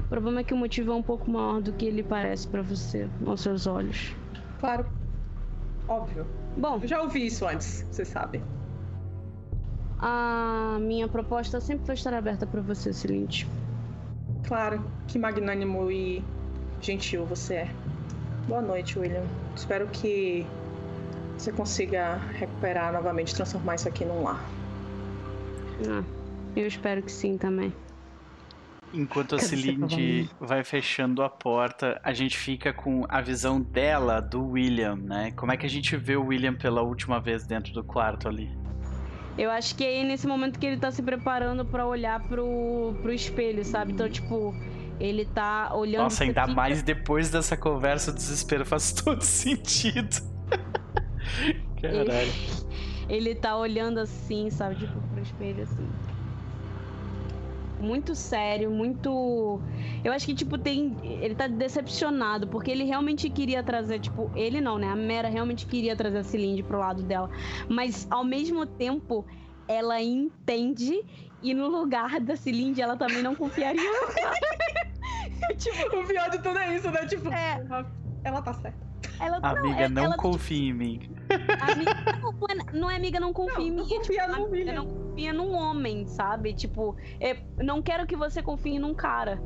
O 0.01 0.07
problema 0.09 0.41
é 0.41 0.43
que 0.43 0.53
o 0.53 0.57
motivo 0.57 0.91
é 0.91 0.95
um 0.95 1.03
pouco 1.03 1.29
maior 1.29 1.61
do 1.61 1.71
que 1.73 1.85
ele 1.85 2.03
parece 2.03 2.47
para 2.47 2.61
você, 2.61 3.07
aos 3.25 3.41
seus 3.41 3.67
olhos. 3.67 4.15
Claro. 4.59 4.85
Óbvio. 5.87 6.25
Bom. 6.57 6.79
Eu 6.81 6.87
já 6.87 7.01
ouvi 7.01 7.25
isso 7.25 7.45
antes, 7.45 7.85
você 7.91 8.05
sabe. 8.05 8.41
A 9.99 10.77
minha 10.81 11.07
proposta 11.07 11.61
sempre 11.61 11.85
vai 11.85 11.95
estar 11.95 12.13
aberta 12.13 12.45
para 12.45 12.61
você, 12.61 12.91
Celinte. 12.91 13.47
Claro, 14.45 14.83
que 15.07 15.17
magnânimo 15.17 15.89
e 15.89 16.23
gentil 16.81 17.25
você 17.25 17.55
é. 17.55 17.69
Boa 18.47 18.61
noite, 18.61 18.99
William. 18.99 19.23
Espero 19.55 19.87
que 19.87 20.45
você 21.37 21.51
consiga 21.51 22.15
recuperar 22.33 22.91
novamente, 22.91 23.33
transformar 23.33 23.75
isso 23.75 23.87
aqui 23.87 24.03
num 24.03 24.23
lar. 24.23 24.43
Ah, 25.87 26.03
eu 26.55 26.67
espero 26.67 27.01
que 27.01 27.11
sim 27.11 27.37
também. 27.37 27.73
Enquanto 28.93 29.35
a 29.35 29.39
Celinde 29.39 30.29
vai 30.39 30.63
fechando 30.63 31.23
a 31.23 31.29
porta, 31.29 31.99
a 32.03 32.13
gente 32.13 32.37
fica 32.37 32.71
com 32.71 33.03
a 33.09 33.21
visão 33.21 33.59
dela, 33.59 34.21
do 34.21 34.49
William, 34.49 34.95
né? 34.95 35.31
Como 35.31 35.51
é 35.51 35.57
que 35.57 35.65
a 35.65 35.69
gente 35.69 35.97
vê 35.97 36.15
o 36.15 36.27
William 36.27 36.53
pela 36.53 36.83
última 36.83 37.19
vez 37.19 37.47
dentro 37.47 37.73
do 37.73 37.83
quarto 37.83 38.27
ali? 38.27 38.55
Eu 39.35 39.49
acho 39.49 39.75
que 39.75 39.83
é 39.83 40.03
nesse 40.03 40.27
momento 40.27 40.59
que 40.59 40.65
ele 40.67 40.77
tá 40.77 40.91
se 40.91 41.01
preparando 41.01 41.65
para 41.65 41.87
olhar 41.87 42.19
pro, 42.27 42.95
pro 43.01 43.11
espelho, 43.11 43.65
sabe? 43.65 43.93
Então, 43.93 44.07
tipo, 44.07 44.53
ele 44.99 45.25
tá 45.25 45.73
olhando. 45.73 46.03
Nossa, 46.03 46.23
ainda 46.23 46.43
assim, 46.43 46.53
mais 46.53 46.83
depois 46.83 47.31
dessa 47.31 47.57
conversa, 47.57 48.11
o 48.11 48.13
desespero 48.13 48.63
faz 48.63 48.93
todo 49.01 49.23
sentido. 49.23 50.17
Caralho. 51.81 52.31
Ele, 53.09 53.29
ele 53.29 53.35
tá 53.35 53.57
olhando 53.57 53.99
assim, 53.99 54.51
sabe? 54.51 54.75
Tipo, 54.75 55.01
pro 55.01 55.23
espelho 55.23 55.63
assim 55.63 56.02
muito 57.83 58.15
sério, 58.15 58.71
muito. 58.71 59.61
Eu 60.03 60.11
acho 60.11 60.25
que, 60.25 60.33
tipo, 60.33 60.57
tem. 60.57 60.95
Ele 61.03 61.35
tá 61.35 61.47
decepcionado, 61.47 62.47
porque 62.47 62.71
ele 62.71 62.83
realmente 62.83 63.29
queria 63.29 63.61
trazer, 63.61 63.99
tipo, 63.99 64.31
ele 64.35 64.61
não, 64.61 64.77
né? 64.77 64.87
A 64.87 64.95
Mera 64.95 65.27
realmente 65.29 65.65
queria 65.65 65.95
trazer 65.95 66.19
a 66.19 66.23
Cilinde 66.23 66.63
pro 66.63 66.79
lado 66.79 67.03
dela. 67.03 67.29
Mas 67.69 68.07
ao 68.09 68.23
mesmo 68.23 68.65
tempo, 68.65 69.25
ela 69.67 70.01
entende 70.01 71.03
e 71.41 71.53
no 71.53 71.67
lugar 71.67 72.19
da 72.21 72.35
Cilinde 72.35 72.81
ela 72.81 72.95
também 72.95 73.21
não 73.21 73.35
confiaria. 73.35 73.81
tipo, 75.57 75.97
o 75.97 76.07
pior 76.07 76.29
de 76.29 76.37
tudo 76.41 76.57
é 76.57 76.75
isso, 76.75 76.89
né? 76.89 77.05
Tipo, 77.05 77.27
É. 77.31 77.63
ela 78.23 78.41
tá 78.41 78.53
certa. 78.53 78.83
Ela, 79.19 79.37
Amiga, 79.37 79.81
é- 79.83 79.89
não 79.89 80.05
ela, 80.05 80.17
confia 80.17 80.69
em 80.69 80.73
mim. 80.73 81.12
Amiga, 81.61 81.95
não, 82.21 82.31
não 82.31 82.47
é, 82.49 82.73
não 82.73 82.91
é 82.91 82.95
amiga, 82.95 83.19
não 83.19 83.33
confia 83.33 83.63
em 83.63 83.71
Não, 83.71 83.85
mim. 83.85 83.91
não 83.91 83.95
é, 83.95 83.99
confia 83.99 84.23
tipo, 84.23 84.45
amiga, 84.45 84.73
não 84.73 84.85
confia 84.87 85.33
num 85.33 85.53
homem, 85.55 86.07
sabe? 86.07 86.53
Tipo, 86.53 86.95
é, 87.19 87.37
não 87.57 87.81
quero 87.81 88.05
que 88.05 88.15
você 88.15 88.41
confie 88.41 88.79
num 88.79 88.93
cara. 88.93 89.41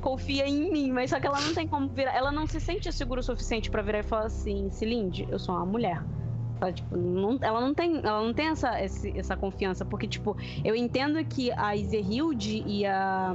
Confia 0.00 0.48
em 0.48 0.70
mim, 0.72 0.90
mas 0.90 1.10
só 1.10 1.20
que 1.20 1.26
ela 1.26 1.40
não 1.40 1.54
tem 1.54 1.66
como 1.66 1.88
virar. 1.88 2.14
Ela 2.16 2.32
não 2.32 2.46
se 2.46 2.60
sente 2.60 2.92
segura 2.92 3.20
o 3.20 3.22
suficiente 3.22 3.70
pra 3.70 3.82
virar 3.82 4.00
e 4.00 4.02
falar 4.02 4.26
assim: 4.26 4.68
Cilinde, 4.70 5.28
eu 5.30 5.38
sou 5.38 5.54
uma 5.54 5.64
mulher. 5.64 6.02
Ela, 6.60 6.72
tipo, 6.72 6.96
não, 6.96 7.38
ela 7.40 7.60
não 7.60 7.74
tem, 7.74 7.98
ela 7.98 8.22
não 8.22 8.32
tem 8.32 8.46
essa, 8.46 8.78
essa 8.80 9.36
confiança, 9.36 9.84
porque, 9.84 10.06
tipo, 10.06 10.36
eu 10.64 10.76
entendo 10.76 11.24
que 11.24 11.50
a 11.52 11.74
Izerhilde 11.74 12.62
e 12.64 12.86
a, 12.86 13.34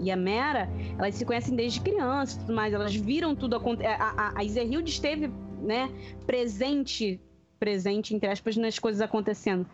e 0.00 0.10
a 0.10 0.16
Mera, 0.16 0.68
elas 0.98 1.14
se 1.14 1.24
conhecem 1.26 1.54
desde 1.54 1.80
criança 1.80 2.36
e 2.36 2.40
tudo 2.40 2.54
mais, 2.54 2.72
elas 2.72 2.94
viram 2.94 3.34
tudo 3.34 3.56
acontecer. 3.56 3.88
A, 3.88 4.32
a, 4.34 4.38
a 4.38 4.44
esteve, 4.44 5.30
né, 5.64 5.90
presente, 6.26 7.20
presente, 7.58 8.14
entre 8.14 8.28
aspas, 8.28 8.56
nas 8.56 8.78
coisas 8.78 9.00
acontecendo. 9.00 9.66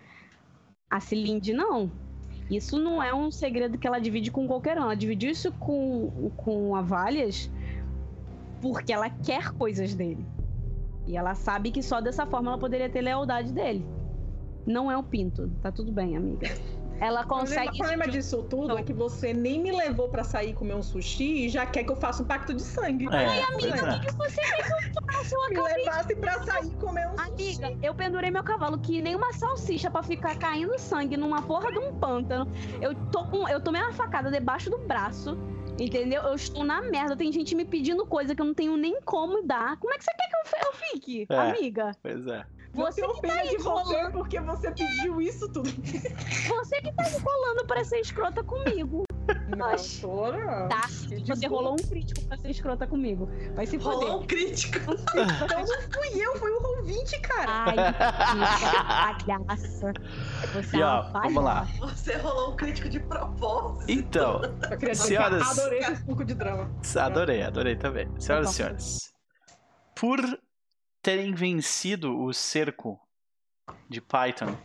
A 0.89 1.01
Cilinde 1.01 1.52
não. 1.52 1.91
Isso 2.51 2.78
não 2.78 3.02
é 3.02 3.15
um 3.15 3.31
segredo 3.31 3.78
que 3.78 3.86
ela 3.86 4.01
divide 4.01 4.31
com 4.31 4.47
qualquer 4.47 4.78
um. 4.78 4.83
Ela 4.83 4.97
dividiu 4.97 5.31
isso 5.31 5.52
com, 5.52 6.31
com 6.36 6.75
a 6.75 6.83
Valias 6.83 7.51
porque 8.60 8.93
ela 8.93 9.09
quer 9.09 9.52
coisas 9.52 9.94
dele. 9.94 10.25
E 11.07 11.17
ela 11.17 11.35
sabe 11.35 11.70
que 11.70 11.83
só 11.83 12.01
dessa 12.01 12.27
forma 12.27 12.51
ela 12.51 12.59
poderia 12.59 12.89
ter 12.89 13.01
lealdade 13.01 13.52
dele. 13.52 13.85
Não 14.67 14.91
é 14.91 14.97
o 14.97 15.02
Pinto. 15.02 15.51
Tá 15.62 15.73
tudo 15.73 15.91
bem, 15.91 16.17
amiga. 16.17 16.49
Ela 17.00 17.24
consegue. 17.24 17.70
o 17.70 17.78
problema 17.78 18.06
disso 18.06 18.42
tudo 18.42 18.76
é 18.76 18.82
que 18.82 18.92
você 18.92 19.32
nem 19.32 19.58
me 19.58 19.72
levou 19.72 20.08
pra 20.08 20.22
sair 20.22 20.52
comer 20.52 20.74
um 20.74 20.82
sushi 20.82 21.46
e 21.46 21.48
já 21.48 21.64
quer 21.64 21.82
que 21.82 21.90
eu 21.90 21.96
faça 21.96 22.22
um 22.22 22.26
pacto 22.26 22.52
de 22.52 22.62
sangue. 22.62 23.06
É, 23.06 23.08
pois 23.08 23.64
Amiga, 23.72 23.86
é. 23.86 23.96
o 23.96 24.00
que 24.00 24.10
você 24.12 24.40
quer 24.42 24.62
que 24.66 24.98
eu 24.98 25.02
faça? 25.10 25.34
Eu 25.34 25.50
Me 25.50 25.60
levasse 25.60 26.14
pra 26.16 26.42
sair 26.44 26.70
comer 26.76 27.08
um 27.08 27.16
sushi. 27.16 27.62
Amiga, 27.64 27.78
eu 27.82 27.94
pendurei 27.94 28.30
meu 28.30 28.44
cavalo 28.44 28.78
que 28.78 29.00
nem 29.00 29.14
uma 29.14 29.32
salsicha 29.32 29.90
pra 29.90 30.02
ficar 30.02 30.38
caindo 30.38 30.78
sangue 30.78 31.16
numa 31.16 31.40
porra 31.40 31.72
de 31.72 31.78
um 31.78 31.98
pântano. 31.98 32.46
Eu, 32.82 32.94
tô 33.10 33.24
com, 33.24 33.48
eu 33.48 33.60
tomei 33.62 33.80
uma 33.80 33.92
facada 33.92 34.30
debaixo 34.30 34.68
do 34.68 34.76
braço, 34.78 35.38
entendeu? 35.78 36.22
Eu 36.22 36.34
estou 36.34 36.64
na 36.64 36.82
merda. 36.82 37.16
Tem 37.16 37.32
gente 37.32 37.54
me 37.54 37.64
pedindo 37.64 38.04
coisa 38.04 38.34
que 38.34 38.42
eu 38.42 38.46
não 38.46 38.54
tenho 38.54 38.76
nem 38.76 39.00
como 39.00 39.42
dar. 39.42 39.78
Como 39.78 39.94
é 39.94 39.96
que 39.96 40.04
você 40.04 40.12
quer 40.12 40.28
que 40.28 40.36
eu, 40.36 40.66
eu 40.66 40.72
fique, 40.74 41.26
É. 41.30 41.36
amiga? 41.36 41.92
Pois 42.02 42.26
é. 42.26 42.44
Você 42.73 43.05
eu 43.05 43.15
que 43.15 43.26
tá 43.26 43.42
de 43.42 43.57
você 43.58 44.10
porque 44.10 44.40
você 44.40 44.70
pediu 44.70 45.20
isso 45.20 45.49
tudo. 45.49 45.68
você 45.70 46.81
que 46.81 46.92
tá 46.92 47.08
enrolando 47.10 47.66
pra 47.66 47.84
ser 47.84 47.99
escrota 48.00 48.42
comigo, 48.44 49.02
Não, 49.57 49.74
tô, 50.00 50.32
não. 50.32 50.68
tá? 50.68 50.82
Que 51.08 51.24
Você 51.26 51.47
rolou 51.47 51.73
um 51.74 51.76
crítico 51.89 52.20
pra 52.26 52.36
ser 52.39 52.50
escrota 52.50 52.86
comigo. 52.86 53.28
Vai 53.55 53.66
se 53.66 53.78
foder. 53.78 54.08
Rolou 54.08 54.23
um 54.23 54.26
crítico. 54.26 54.78
Então 54.92 55.60
não 55.60 55.82
fui 55.92 56.20
eu, 56.24 56.36
foi 56.36 56.50
o 56.52 56.58
Roll 56.60 56.82
20, 56.84 57.20
cara. 57.20 57.65
Ai, 57.66 57.76
bicha, 58.34 58.84
palhaça. 58.84 59.92
Você 60.55 60.76
E 60.76 60.81
é 60.81 60.84
ó, 60.86 61.00
uma 61.10 61.20
vamos 61.23 61.44
lá. 61.44 61.66
Você 61.81 62.16
rolou 62.18 62.52
um 62.52 62.57
crítico 62.57 62.89
de 62.89 63.00
propósito. 63.00 63.90
Então, 63.90 64.40
Senhoras- 64.94 65.42
que 65.55 65.60
adorei 65.60 65.78
esse 65.81 66.05
pouco 66.05 66.24
de 66.24 66.34
drama. 66.34 66.70
adorei, 66.97 67.42
adorei 67.42 67.76
também. 67.76 68.08
Senhoras 68.18 68.50
e 68.57 68.62
Então. 68.62 68.78
senhores, 68.78 69.12
por 69.97 70.20
terem 71.02 71.34
vencido 71.34 72.18
o 72.22 72.32
cerco 72.32 73.00
de 73.88 74.00
Python, 74.00 74.56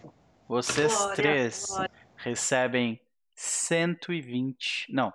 vocês 0.47 0.93
Glória, 0.93 1.15
três 1.15 1.65
glória. 1.67 1.91
recebem 2.17 3.01
120. 3.35 4.87
Não. 4.93 5.13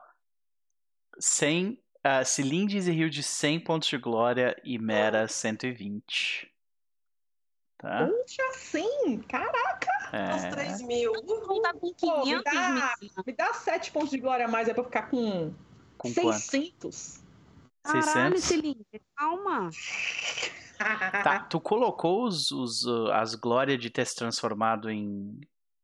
100. 1.19 1.83
Uh, 2.03 2.25
Cilindes 2.25 2.87
e 2.87 2.93
Rio 2.93 3.11
de 3.11 3.23
100 3.23 3.61
pontos 3.61 3.87
de 3.87 3.99
glória 3.99 4.59
e 4.65 4.79
Mera 4.79 5.29
120. 5.29 6.51
Tá? 7.77 8.07
Puxa, 8.07 8.53
sim! 8.55 9.19
Caraca! 9.29 9.91
Uns 10.35 10.45
É. 10.45 10.51
3 10.51 10.81
mil. 10.83 11.13
Não 11.13 11.61
tá 11.61 11.75
com 11.75 11.93
Pô, 11.95 12.17
me 12.19 12.23
500 12.25 12.45
dá- 12.55 12.95
mil. 13.03 13.11
Me 13.27 13.33
dá 13.35 13.53
7 13.53 13.93
pontos 13.93 14.11
de 14.11 14.19
glória 14.19 14.47
a 14.47 14.49
mais, 14.49 14.67
é 14.69 14.73
pra 14.75 14.83
ficar 14.85 15.11
com, 15.11 15.55
Com 15.99 16.15
quanto? 16.15 16.39
600. 16.41 17.23
Caralho, 17.83 18.39
600? 18.39 18.45
Celine, 18.45 18.87
calma. 19.15 19.69
Tá, 21.23 21.41
tu 21.51 21.61
colocou 21.61 22.25
os, 22.25 22.51
os, 22.51 22.87
as 23.13 23.35
glórias 23.35 23.79
de 23.79 23.91
ter 23.91 24.07
se 24.07 24.15
transformado 24.15 24.91
em, 24.91 25.39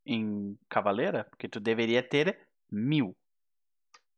em 0.05 0.59
cavaleira? 0.69 1.25
Porque 1.25 1.49
tu 1.49 1.61
deveria 1.61 2.03
ter 2.03 2.39
mil 2.71 3.15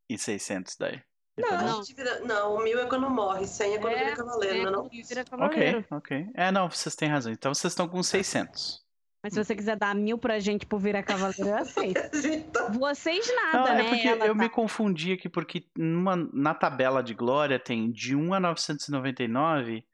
e 0.09 0.17
seiscentos 0.17 0.77
daí. 0.79 1.01
Não. 1.39 1.83
Vira- 1.85 2.21
Não, 2.21 2.55
o 2.57 2.63
mil 2.63 2.81
é 2.81 2.87
quando 2.87 3.09
morre, 3.09 3.47
100 3.47 3.75
é 3.75 3.79
quando 3.79 3.93
É, 3.95 4.05
vira 4.05 4.17
cavaleiro, 4.17 4.63
não 4.63 4.69
é 4.69 4.73
não? 4.73 4.89
vira 4.89 5.21
Ok, 5.21 5.25
cavaleiro. 5.31 5.87
ok. 5.91 6.27
É, 6.35 6.51
não, 6.51 6.69
vocês 6.71 6.97
têm 6.97 7.09
razão. 7.09 7.33
Então 7.33 7.55
vocês 7.55 7.73
estão 7.73 7.87
com 7.89 8.03
600. 8.03 8.85
Mas 9.23 9.35
se 9.35 9.45
você 9.45 9.55
quiser 9.55 9.77
dar 9.77 9.95
mil 9.95 10.17
pra 10.19 10.39
gente 10.41 10.65
por 10.67 10.79
virar 10.81 11.03
cavaleiro, 11.03 11.49
eu 11.49 11.57
aceito. 11.63 12.51
Tá- 12.53 12.69
Vocês 12.71 13.27
Não, 13.29 13.53
nada, 13.53 13.71
é 13.71 13.77
né? 13.77 13.89
porque 13.89 14.09
Ela 14.09 14.27
eu 14.27 14.35
tá- 14.35 14.43
me 14.43 14.49
confundi 14.49 15.13
aqui, 15.13 15.29
porque 15.29 15.65
numa, 15.77 16.17
na 16.33 16.55
tabela 16.55 17.03
de 17.03 17.15
glória 17.15 17.59
tem 17.59 17.91
de 17.91 18.17
1 18.17 18.35
a 18.35 18.41
999, 18.41 19.85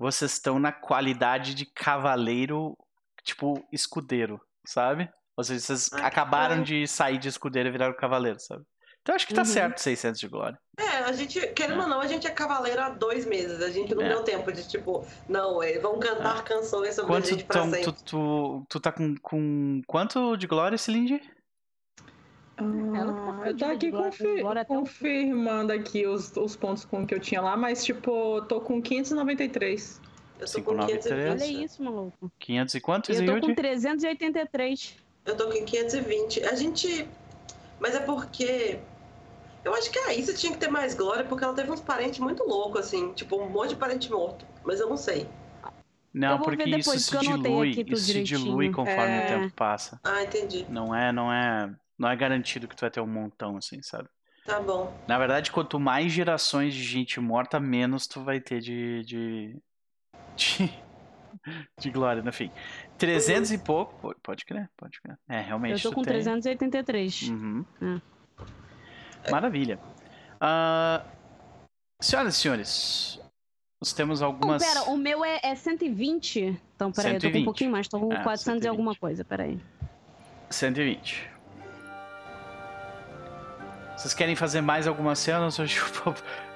vocês 0.00 0.32
estão 0.32 0.58
na 0.58 0.72
qualidade 0.72 1.54
de 1.54 1.66
cavaleiro, 1.66 2.76
tipo, 3.22 3.62
escudeiro, 3.70 4.40
sabe? 4.66 5.08
Ou 5.36 5.44
seja, 5.44 5.60
vocês 5.60 5.92
Ah, 5.92 6.06
acabaram 6.06 6.56
bom. 6.58 6.62
de 6.62 6.86
sair 6.88 7.18
de 7.18 7.28
escudeiro 7.28 7.68
e 7.68 7.72
viraram 7.72 7.94
cavaleiro, 7.94 8.40
sabe? 8.40 8.64
Então 9.02 9.14
acho 9.14 9.26
que 9.26 9.32
tá 9.32 9.40
Uhum. 9.42 9.46
certo 9.46 9.78
600 9.78 10.20
de 10.20 10.28
glória. 10.28 10.58
É, 10.78 10.84
a 11.04 11.12
gente, 11.12 11.40
querendo 11.54 11.80
ou 11.80 11.88
não, 11.88 12.00
a 12.00 12.06
gente 12.06 12.26
é 12.26 12.30
cavaleiro 12.30 12.82
há 12.82 12.90
dois 12.90 13.24
meses. 13.24 13.62
A 13.62 13.70
gente 13.70 13.94
não 13.94 14.02
É. 14.02 14.08
deu 14.10 14.22
tempo 14.22 14.52
de, 14.52 14.66
tipo, 14.68 15.06
não, 15.28 15.62
é, 15.62 15.78
vamos 15.78 16.04
cantar 16.04 16.44
canções 16.44 16.94
sobre 16.94 17.10
a 17.12 17.14
Quanto 17.16 17.28
gente 17.30 17.44
pra 17.44 17.62
sempre. 17.62 17.82
tu, 17.82 17.92
tu, 18.04 18.66
tu 18.68 18.80
tá 18.80 18.92
com, 18.92 19.14
com 19.22 19.80
quanto 19.86 20.36
de 20.36 20.46
glória, 20.46 20.76
Cilindy? 20.76 21.20
Ela 22.62 23.12
tá 23.12 23.40
Ah, 23.42 23.48
eu 23.48 23.56
tô 23.56 23.64
aqui 23.66 23.90
confirmando 24.66 25.72
aqui 25.72 26.06
os, 26.06 26.36
os 26.36 26.56
pontos 26.56 26.84
com 26.84 27.06
que 27.06 27.14
eu 27.14 27.20
tinha 27.20 27.40
lá, 27.40 27.56
mas 27.56 27.84
tipo, 27.84 28.36
eu 28.38 28.44
tô 28.44 28.60
com 28.60 28.80
593. 28.80 30.00
Eu 30.38 30.46
tô 30.46 30.62
com 30.62 30.78
593. 30.78 31.02
520. 31.02 31.30
Olha 31.30 31.64
isso, 31.64 31.82
maluco. 31.82 32.32
500 32.38 32.74
e 32.74 32.80
quantos, 32.80 33.20
Eu 33.20 33.26
tô 33.26 33.32
Yudi? 33.32 33.46
com 33.48 33.54
383. 33.54 34.96
Eu 35.26 35.36
tô 35.36 35.48
com 35.48 35.64
520. 35.64 36.44
A 36.44 36.54
gente. 36.54 37.06
Mas 37.78 37.94
é 37.94 38.00
porque. 38.00 38.78
Eu 39.62 39.74
acho 39.74 39.90
que 39.90 39.98
a 39.98 40.14
Issa 40.14 40.32
tinha 40.32 40.52
que 40.52 40.58
ter 40.58 40.68
mais 40.70 40.94
glória 40.94 41.22
porque 41.24 41.44
ela 41.44 41.52
teve 41.52 41.70
uns 41.70 41.80
parentes 41.82 42.18
muito 42.18 42.42
loucos, 42.44 42.80
assim. 42.86 43.12
Tipo, 43.12 43.36
um 43.36 43.50
monte 43.50 43.70
de 43.70 43.76
parente 43.76 44.10
morto. 44.10 44.46
Mas 44.64 44.80
eu 44.80 44.88
não 44.88 44.96
sei. 44.96 45.26
Não, 46.12 46.40
porque 46.40 46.64
isso 46.64 46.78
depois, 46.78 47.04
se 47.04 47.14
eu 47.14 47.20
anotei 47.20 47.52
dilui, 47.52 47.68
isso 47.70 48.04
se 48.06 48.22
dilui 48.22 48.66
direitinho. 48.68 48.72
conforme 48.72 49.12
É. 49.12 49.24
o 49.24 49.28
tempo 49.40 49.54
passa. 49.54 50.00
Ah, 50.02 50.22
entendi. 50.24 50.66
Não 50.68 50.94
é, 50.94 51.12
não 51.12 51.32
é, 51.32 51.70
não 52.00 52.08
é 52.08 52.16
garantido 52.16 52.66
que 52.66 52.74
tu 52.74 52.80
vai 52.80 52.90
ter 52.90 53.00
um 53.00 53.06
montão 53.06 53.58
assim, 53.58 53.82
sabe? 53.82 54.08
Tá 54.46 54.58
bom. 54.58 54.90
Na 55.06 55.18
verdade, 55.18 55.52
quanto 55.52 55.78
mais 55.78 56.10
gerações 56.10 56.74
de 56.74 56.82
gente 56.82 57.20
morta, 57.20 57.60
menos 57.60 58.06
tu 58.06 58.24
vai 58.24 58.40
ter 58.40 58.60
de 58.60 59.04
de 59.04 59.56
de, 60.34 60.72
de 61.78 61.90
glória, 61.90 62.22
no 62.22 62.32
fim. 62.32 62.50
300 62.96 63.52
e 63.52 63.58
pouco, 63.58 64.14
pode 64.22 64.44
crer, 64.46 64.68
pode 64.78 64.98
crer. 65.00 65.18
É, 65.28 65.40
realmente 65.40 65.84
Eu 65.84 65.90
tô 65.90 65.94
com 65.94 66.02
tem. 66.02 66.14
383. 66.14 67.22
Uhum. 67.28 67.64
É. 69.24 69.30
Maravilha. 69.30 69.78
Ah, 70.40 71.04
senhoras 72.00 72.34
e 72.34 72.38
senhores, 72.38 73.20
nós 73.78 73.92
temos 73.92 74.20
Não, 74.22 74.28
algumas. 74.28 74.62
pera, 74.66 74.84
o 74.90 74.96
meu 74.96 75.22
é, 75.22 75.38
é 75.42 75.54
120. 75.54 76.58
Então, 76.74 76.90
peraí, 76.90 77.14
eu 77.14 77.20
tô 77.20 77.26
com 77.26 77.32
120. 77.32 77.42
um 77.42 77.44
pouquinho 77.44 77.70
mais. 77.70 77.88
Tô 77.88 78.00
com 78.00 78.10
É, 78.12 78.22
400 78.22 78.40
e 78.40 78.44
120. 78.62 78.68
alguma 78.68 78.94
coisa, 78.94 79.22
peraí. 79.22 79.60
120. 80.48 81.28
Vocês 84.00 84.14
querem 84.14 84.34
fazer 84.34 84.62
mais 84.62 84.86
algumas 84.86 85.18
cenas? 85.18 85.58
Hoje 85.60 85.78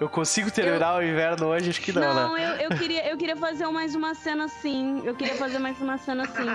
eu 0.01 0.09
consigo 0.09 0.51
terminar 0.51 0.97
o 0.97 1.03
inverno 1.03 1.49
hoje? 1.49 1.69
Acho 1.69 1.81
que 1.83 1.93
não, 1.93 2.15
Não, 2.15 2.35
né? 2.37 2.57
eu, 2.59 2.71
eu, 2.71 2.79
queria, 2.79 3.07
eu 3.11 3.19
queria 3.19 3.37
fazer 3.37 3.67
mais 3.67 3.95
uma 3.95 4.15
cena 4.15 4.45
assim. 4.47 5.03
Eu 5.05 5.15
queria 5.15 5.35
fazer 5.35 5.59
mais 5.59 5.79
uma 5.79 5.99
cena 5.99 6.23
assim. 6.23 6.47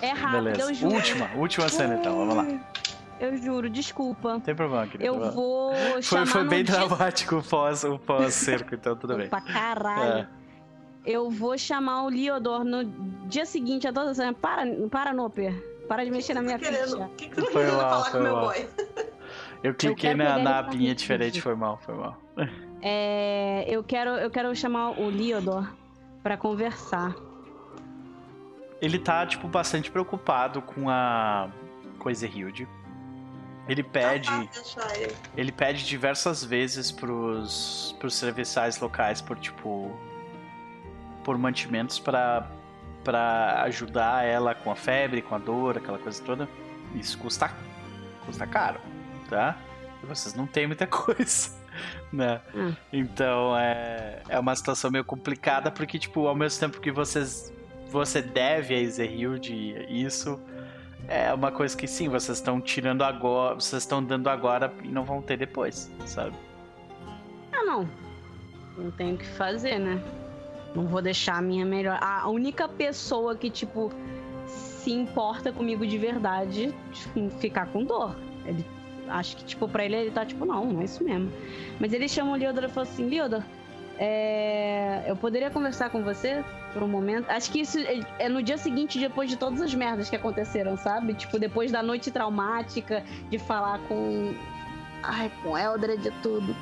É 0.00 0.12
rápido, 0.12 0.44
Beleza. 0.44 0.62
eu 0.62 0.74
juro. 0.74 0.94
Última, 0.94 1.30
última 1.34 1.68
cena 1.68 1.96
então, 1.96 2.16
vamos 2.16 2.34
lá. 2.34 2.46
Eu 3.20 3.36
juro, 3.36 3.68
desculpa. 3.68 4.32
Não 4.32 4.40
tem 4.40 4.54
problema, 4.54 4.86
querido. 4.86 5.04
Eu 5.04 5.30
vou 5.32 5.74
Foi, 5.74 6.02
chamar 6.02 6.26
foi 6.26 6.44
no 6.44 6.50
bem 6.50 6.64
dia... 6.64 6.74
dramático 6.76 7.36
o 7.36 7.42
pós, 7.42 7.84
o 7.84 7.98
pós-cerco, 7.98 8.74
então 8.74 8.96
tudo 8.96 9.16
bem. 9.16 9.28
Pra 9.28 9.42
caralho. 9.42 10.20
É. 10.20 10.28
Eu 11.04 11.30
vou 11.30 11.58
chamar 11.58 12.04
o 12.04 12.08
Liodor 12.08 12.64
no 12.64 12.84
dia 13.28 13.44
seguinte 13.44 13.86
a 13.86 13.92
todas 13.92 14.18
as... 14.18 14.34
Para, 14.38 14.62
para, 14.90 15.12
Noper. 15.12 15.54
Para 15.86 16.04
de 16.04 16.10
mexer 16.10 16.32
na 16.32 16.40
minha 16.40 16.56
O 16.56 16.58
tá 16.58 16.66
ficha. 16.66 16.78
querendo, 16.78 17.02
o 17.02 17.08
que, 17.10 17.28
que 17.28 17.34
você 17.34 17.46
tá 17.46 17.52
Foi 17.52 17.62
querendo 17.64 17.80
falar 17.80 18.02
foi 18.04 18.10
com 18.12 18.18
meu 18.20 18.32
mal. 18.32 18.44
boy? 18.46 18.66
Eu 19.66 19.74
cliquei 19.74 20.14
quero 20.14 20.18
na, 20.18 20.38
na 20.38 20.58
abinha 20.58 20.94
diferente, 20.94 21.40
foi 21.40 21.56
mal, 21.56 21.78
foi 21.84 21.94
mal. 21.94 22.16
É, 22.80 23.64
eu 23.68 23.82
quero 23.82 24.10
eu 24.10 24.30
quero 24.30 24.54
chamar 24.54 24.90
o 24.90 25.08
Leodor 25.08 25.66
pra 26.22 26.36
conversar. 26.36 27.16
Ele 28.80 28.98
tá, 28.98 29.26
tipo, 29.26 29.48
bastante 29.48 29.90
preocupado 29.90 30.62
com 30.62 30.88
a 30.88 31.48
coisa 31.98 32.26
Hilde. 32.26 32.68
Ele 33.68 33.82
pede. 33.82 34.28
Ah, 34.30 34.46
deixa 34.52 34.98
ele. 35.00 35.16
Ele 35.36 35.50
pede 35.50 35.84
diversas 35.84 36.44
vezes 36.44 36.92
pros, 36.92 37.96
pros 37.98 38.14
serviçais 38.14 38.78
locais 38.78 39.20
por, 39.20 39.36
tipo. 39.36 39.90
por 41.24 41.36
mantimentos 41.36 41.98
pra, 41.98 42.46
pra 43.02 43.62
ajudar 43.62 44.24
ela 44.24 44.54
com 44.54 44.70
a 44.70 44.76
febre, 44.76 45.22
com 45.22 45.34
a 45.34 45.38
dor, 45.38 45.78
aquela 45.78 45.98
coisa 45.98 46.22
toda. 46.22 46.48
Isso 46.94 47.18
custa, 47.18 47.52
custa 48.24 48.46
caro, 48.46 48.78
tá? 49.28 49.56
E 50.02 50.06
vocês 50.06 50.34
não 50.34 50.46
têm 50.46 50.66
muita 50.66 50.86
coisa, 50.88 51.50
né? 52.12 52.40
Hum. 52.54 52.74
Então 52.92 53.56
é, 53.56 54.22
é 54.28 54.38
uma 54.38 54.54
situação 54.54 54.90
meio 54.90 55.04
complicada 55.04 55.70
porque, 55.70 55.98
tipo, 55.98 56.26
ao 56.26 56.34
mesmo 56.34 56.60
tempo 56.60 56.80
que 56.80 56.90
vocês. 56.90 57.52
Você 57.88 58.20
deve 58.20 58.74
a 58.74 58.80
Ezerhilde 58.80 59.86
isso. 59.88 60.40
É 61.08 61.32
uma 61.32 61.52
coisa 61.52 61.76
que 61.76 61.86
sim, 61.86 62.08
vocês 62.08 62.38
estão 62.38 62.60
tirando 62.60 63.02
agora, 63.02 63.54
vocês 63.54 63.84
estão 63.84 64.02
dando 64.02 64.28
agora 64.28 64.72
e 64.82 64.88
não 64.88 65.04
vão 65.04 65.22
ter 65.22 65.36
depois, 65.36 65.88
sabe? 66.04 66.34
Ah, 67.52 67.64
não. 67.64 67.88
Não 68.76 68.90
tenho 68.90 69.14
o 69.14 69.18
que 69.18 69.26
fazer, 69.26 69.78
né? 69.78 70.02
Não 70.74 70.86
vou 70.88 71.00
deixar 71.00 71.36
a 71.36 71.42
minha 71.42 71.64
melhor. 71.64 71.96
A 72.02 72.28
única 72.28 72.68
pessoa 72.68 73.36
que, 73.36 73.48
tipo, 73.48 73.92
se 74.46 74.92
importa 74.92 75.52
comigo 75.52 75.86
de 75.86 75.98
verdade 75.98 76.74
tipo, 76.92 77.30
ficar 77.40 77.66
com 77.66 77.84
dor. 77.84 78.16
Ele, 78.44 78.64
acho 79.08 79.36
que, 79.36 79.44
tipo, 79.44 79.68
pra 79.68 79.84
ele, 79.84 79.96
ele 79.96 80.10
tá 80.10 80.24
tipo, 80.24 80.44
não, 80.44 80.64
não 80.66 80.80
é 80.80 80.84
isso 80.84 81.02
mesmo. 81.04 81.30
Mas 81.80 81.92
ele 81.92 82.08
chama 82.08 82.32
o 82.32 82.36
Leodor 82.36 82.64
e 82.64 82.68
falou 82.68 82.88
assim: 82.90 83.08
Leodor, 83.08 83.42
é, 83.98 85.04
eu 85.06 85.16
poderia 85.16 85.50
conversar 85.50 85.90
com 85.90 86.02
você 86.02 86.44
por 86.72 86.82
um 86.82 86.88
momento? 86.88 87.30
Acho 87.30 87.50
que 87.50 87.60
isso 87.60 87.78
é- 88.18 88.28
no 88.28 88.42
dia 88.42 88.58
seguinte, 88.58 88.98
depois 88.98 89.30
de 89.30 89.36
todas 89.36 89.60
as 89.62 89.74
merdas 89.74 90.10
que 90.10 90.16
aconteceram, 90.16 90.76
sabe? 90.76 91.14
Tipo, 91.14 91.38
depois 91.38 91.72
da 91.72 91.82
noite 91.82 92.10
traumática, 92.10 93.02
de 93.30 93.38
falar 93.38 93.78
com. 93.88 94.34
Ai, 95.02 95.30
com 95.42 95.56
Eldred 95.56 96.08
e 96.08 96.10
tudo. 96.22 96.54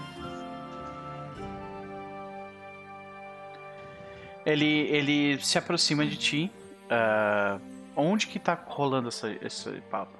Ele, 4.44 4.66
ele 4.90 5.38
se 5.40 5.56
aproxima 5.58 6.04
de 6.04 6.16
ti. 6.16 6.52
ah, 6.90 7.58
onde 7.96 8.26
que 8.26 8.38
tá 8.38 8.54
rolando 8.66 9.08
essa, 9.08 9.30
esse 9.40 9.70
papo? 9.90 10.12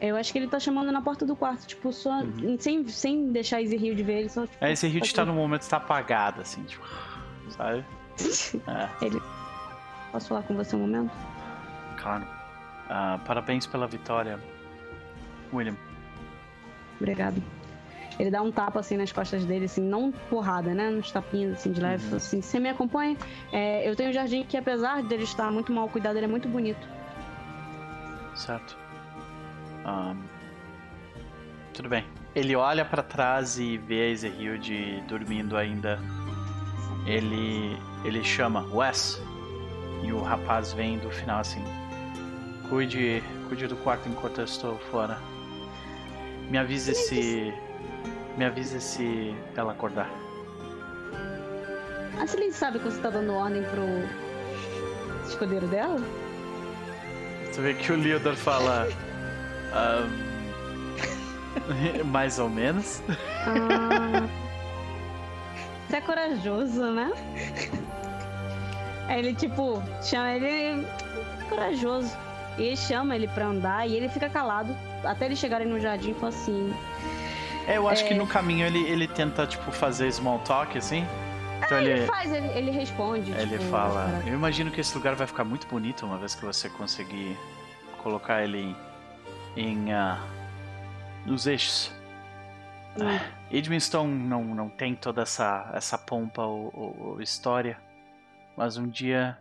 Eu 0.00 0.16
acho 0.16 0.32
que 0.32 0.38
ele 0.38 0.48
tá 0.48 0.58
chamando 0.58 0.90
na 0.90 1.00
porta 1.00 1.24
do 1.24 1.36
quarto, 1.36 1.66
tipo, 1.66 1.92
só. 1.92 2.22
Sem, 2.58 2.86
sem 2.88 3.30
deixar 3.30 3.62
Easy 3.62 3.76
Rio 3.76 3.94
de 3.94 4.02
ver 4.02 4.20
ele, 4.20 4.28
só. 4.28 4.46
Tipo, 4.46 4.64
É, 4.64 4.72
esse 4.72 4.86
Rio 4.88 5.00
tá 5.12 5.24
no 5.24 5.34
momento 5.34 5.66
tá 5.68 5.76
apagado, 5.76 6.40
assim, 6.40 6.62
tipo. 6.64 6.86
Sabe? 7.50 7.84
É, 9.02 9.10
Posso 10.12 10.28
falar 10.28 10.42
com 10.42 10.54
você 10.54 10.76
um 10.76 10.80
momento? 10.80 11.10
claro. 11.96 12.24
Ah, 12.88 13.18
parabéns 13.24 13.66
pela 13.66 13.86
vitória, 13.86 14.38
William. 15.52 15.76
Obrigado. 17.00 17.42
Ele 18.18 18.30
dá 18.30 18.40
um 18.42 18.52
tapa 18.52 18.78
assim 18.78 18.96
nas 18.96 19.10
costas 19.10 19.44
dele, 19.44 19.64
assim, 19.64 19.80
não 19.82 20.12
porrada, 20.12 20.72
né? 20.72 20.88
Uns 20.90 21.10
tapinhas 21.10 21.54
assim 21.54 21.72
de 21.72 21.80
leve. 21.80 22.04
fala 22.04 22.16
Assim, 22.18 22.40
você 22.40 22.60
me 22.60 22.68
acompanha? 22.68 23.16
É, 23.52 23.88
eu 23.88 23.96
tenho 23.96 24.10
um 24.10 24.12
jardim 24.12 24.44
que, 24.44 24.56
apesar 24.56 25.02
dele 25.02 25.24
estar 25.24 25.50
muito 25.50 25.72
mal 25.72 25.88
cuidado, 25.88 26.16
ele 26.16 26.26
é 26.26 26.28
muito 26.28 26.48
bonito. 26.48 26.86
Certo. 28.36 28.76
Ahn, 29.84 30.16
tudo 31.72 31.88
bem. 31.88 32.04
Ele 32.34 32.56
olha 32.56 32.84
pra 32.84 33.02
trás 33.02 33.58
e 33.58 33.76
vê 33.78 34.02
a 34.02 34.08
Ezehilde 34.10 35.02
dormindo 35.08 35.56
ainda. 35.56 36.00
Ele 37.06 37.76
ele 38.04 38.22
chama 38.22 38.66
Wes 38.72 39.20
e 40.02 40.12
o 40.12 40.22
rapaz 40.22 40.72
vem 40.72 40.98
do 40.98 41.10
final 41.10 41.40
assim. 41.40 41.62
Cuide, 42.68 43.22
cuide 43.48 43.66
do 43.66 43.76
quarto 43.76 44.08
enquanto 44.08 44.38
eu 44.38 44.44
estou 44.44 44.78
fora. 44.90 45.18
Me 46.50 46.58
avise 46.58 46.94
se 46.94 47.52
me 48.36 48.44
avise 48.44 48.80
se 48.80 49.34
ela 49.56 49.72
acordar. 49.72 50.10
A 52.20 52.26
Celine 52.26 52.52
sabe 52.52 52.78
que 52.78 52.84
você 52.84 53.00
tá 53.00 53.10
dando 53.10 53.32
ordem 53.32 53.62
pro 53.64 53.84
escudeiro 55.26 55.66
dela? 55.66 56.00
Você 57.50 57.60
vê 57.60 57.74
que 57.74 57.92
o 57.92 57.96
Leodor 57.96 58.34
fala 58.34 58.88
ahn, 59.74 60.08
mais 62.06 62.38
ou 62.38 62.48
menos. 62.48 63.02
Ah, 63.46 64.26
você 65.88 65.96
é 65.96 66.00
corajoso, 66.00 66.90
né? 66.92 67.12
Aí 69.08 69.18
ele, 69.18 69.34
tipo, 69.34 69.82
chama 70.02 70.32
ele 70.32 70.86
corajoso. 71.48 72.16
E 72.56 72.62
ele 72.62 72.76
chama 72.76 73.16
ele 73.16 73.26
pra 73.28 73.46
andar 73.46 73.86
e 73.88 73.96
ele 73.96 74.08
fica 74.08 74.28
calado. 74.28 74.74
Até 75.04 75.26
eles 75.26 75.38
chegarem 75.38 75.66
no 75.66 75.78
jardim 75.80 76.12
e 76.12 76.14
fala 76.14 76.28
assim: 76.28 76.72
É, 77.66 77.76
eu 77.76 77.88
acho 77.88 78.04
que 78.06 78.14
no 78.14 78.26
caminho 78.26 78.64
ele, 78.66 78.78
ele 78.88 79.08
tenta, 79.08 79.46
tipo, 79.46 79.70
fazer 79.72 80.10
small 80.12 80.38
talk, 80.40 80.76
assim. 80.78 81.04
Então 81.64 81.78
Ele 81.78 81.90
ele, 81.90 82.06
faz, 82.06 82.32
ele, 82.32 82.46
ele 82.48 82.70
responde. 82.70 83.32
ele 83.32 83.58
tipo, 83.58 83.70
fala. 83.70 84.22
Eu 84.26 84.34
imagino 84.34 84.70
que 84.70 84.80
esse 84.80 84.94
lugar 84.96 85.14
vai 85.14 85.26
ficar 85.26 85.44
muito 85.44 85.66
bonito 85.66 86.04
uma 86.04 86.18
vez 86.18 86.34
que 86.34 86.44
você 86.44 86.68
conseguir 86.68 87.36
colocar 88.02 88.42
ele 88.42 88.58
em. 88.58 88.76
Ah, 89.92 90.18
nos 91.26 91.46
eixos. 91.46 91.92
Hum. 92.96 93.18
Edmonston 93.50 94.06
não, 94.06 94.44
não 94.44 94.68
tem 94.68 94.94
toda 94.94 95.22
essa, 95.22 95.70
essa 95.74 95.98
pompa 95.98 96.42
ou, 96.42 96.70
ou- 96.74 97.00
ou 97.10 97.20
história. 97.22 97.80
Mas 98.56 98.76
um 98.76 98.88
dia, 98.88 99.36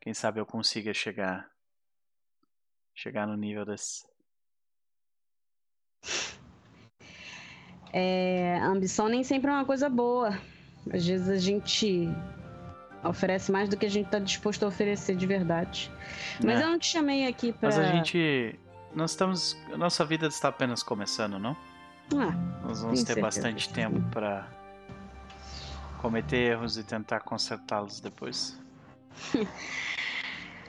quem 0.00 0.12
sabe 0.14 0.40
eu 0.40 0.46
consiga 0.46 0.92
chegar. 0.92 1.48
Chegar 2.94 3.26
no 3.26 3.36
nível 3.36 3.64
desse. 3.64 4.04
É, 7.92 8.58
a 8.60 8.66
ambição 8.66 9.08
nem 9.08 9.22
sempre 9.22 9.50
é 9.50 9.54
uma 9.54 9.64
coisa 9.64 9.88
boa. 9.88 10.38
Às 10.92 11.06
vezes 11.06 11.28
a 11.28 11.36
gente 11.36 12.08
oferece 13.04 13.50
mais 13.52 13.68
do 13.68 13.76
que 13.76 13.86
a 13.86 13.90
gente 13.90 14.08
tá 14.08 14.18
disposto 14.18 14.64
a 14.64 14.68
oferecer 14.68 15.16
de 15.16 15.26
verdade. 15.26 15.90
Mas 16.44 16.60
É. 16.60 16.64
eu 16.64 16.68
não 16.68 16.78
te 16.78 16.86
chamei 16.86 17.26
aqui 17.26 17.52
pra. 17.52 17.68
Mas 17.68 17.78
a 17.78 17.84
gente. 17.92 18.58
Nós 18.96 19.10
estamos. 19.10 19.56
Nossa 19.76 20.06
vida 20.06 20.26
está 20.26 20.48
apenas 20.48 20.82
começando, 20.82 21.38
não? 21.38 21.54
Ah, 22.14 22.32
Nós 22.66 22.80
vamos 22.80 23.00
ter 23.00 23.14
certeza 23.14 23.26
bastante 23.26 23.68
tempo 23.68 24.00
para 24.10 24.48
cometer 26.00 26.52
erros 26.52 26.78
e 26.78 26.82
tentar 26.82 27.20
consertá-los 27.20 28.00
depois. 28.00 28.58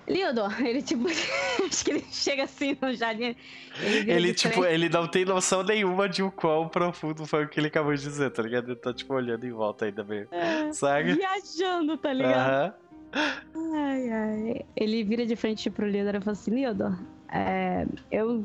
Leodor, 0.05 0.61
ele 0.61 0.81
tipo. 0.81 1.07
acho 1.65 1.85
que 1.85 1.91
ele 1.91 2.05
chega 2.11 2.43
assim 2.43 2.77
no 2.81 2.93
jardim. 2.93 3.35
Ele, 3.81 4.11
Ele, 4.11 4.33
tipo, 4.33 4.65
ele 4.65 4.89
não 4.89 5.07
tem 5.07 5.23
noção 5.23 5.63
nenhuma 5.63 6.09
de 6.09 6.21
o 6.21 6.29
quão 6.29 6.67
profundo 6.67 7.25
foi 7.25 7.45
o 7.45 7.47
que 7.49 7.59
ele 7.59 7.67
acabou 7.67 7.93
de 7.93 8.01
dizer, 8.01 8.29
tá 8.31 8.41
ligado? 8.41 8.71
Ele 8.71 8.75
tá, 8.75 8.93
tipo, 8.93 9.13
olhando 9.13 9.45
em 9.45 9.51
volta 9.51 9.85
ainda 9.85 10.03
meio. 10.03 10.27
É, 10.31 10.71
Sabe? 10.73 11.13
viajando, 11.15 11.97
tá 11.97 12.11
ligado? 12.11 12.73
Ai, 13.13 14.09
ai. 14.09 14.65
Ele 14.75 15.03
vira 15.03 15.25
de 15.25 15.35
frente 15.35 15.69
pro 15.69 15.85
Leodor 15.85 16.15
e 16.15 16.19
fala 16.21 16.31
assim: 16.33 16.51
Leodor, 16.51 16.97
é, 17.31 17.85
eu. 18.11 18.43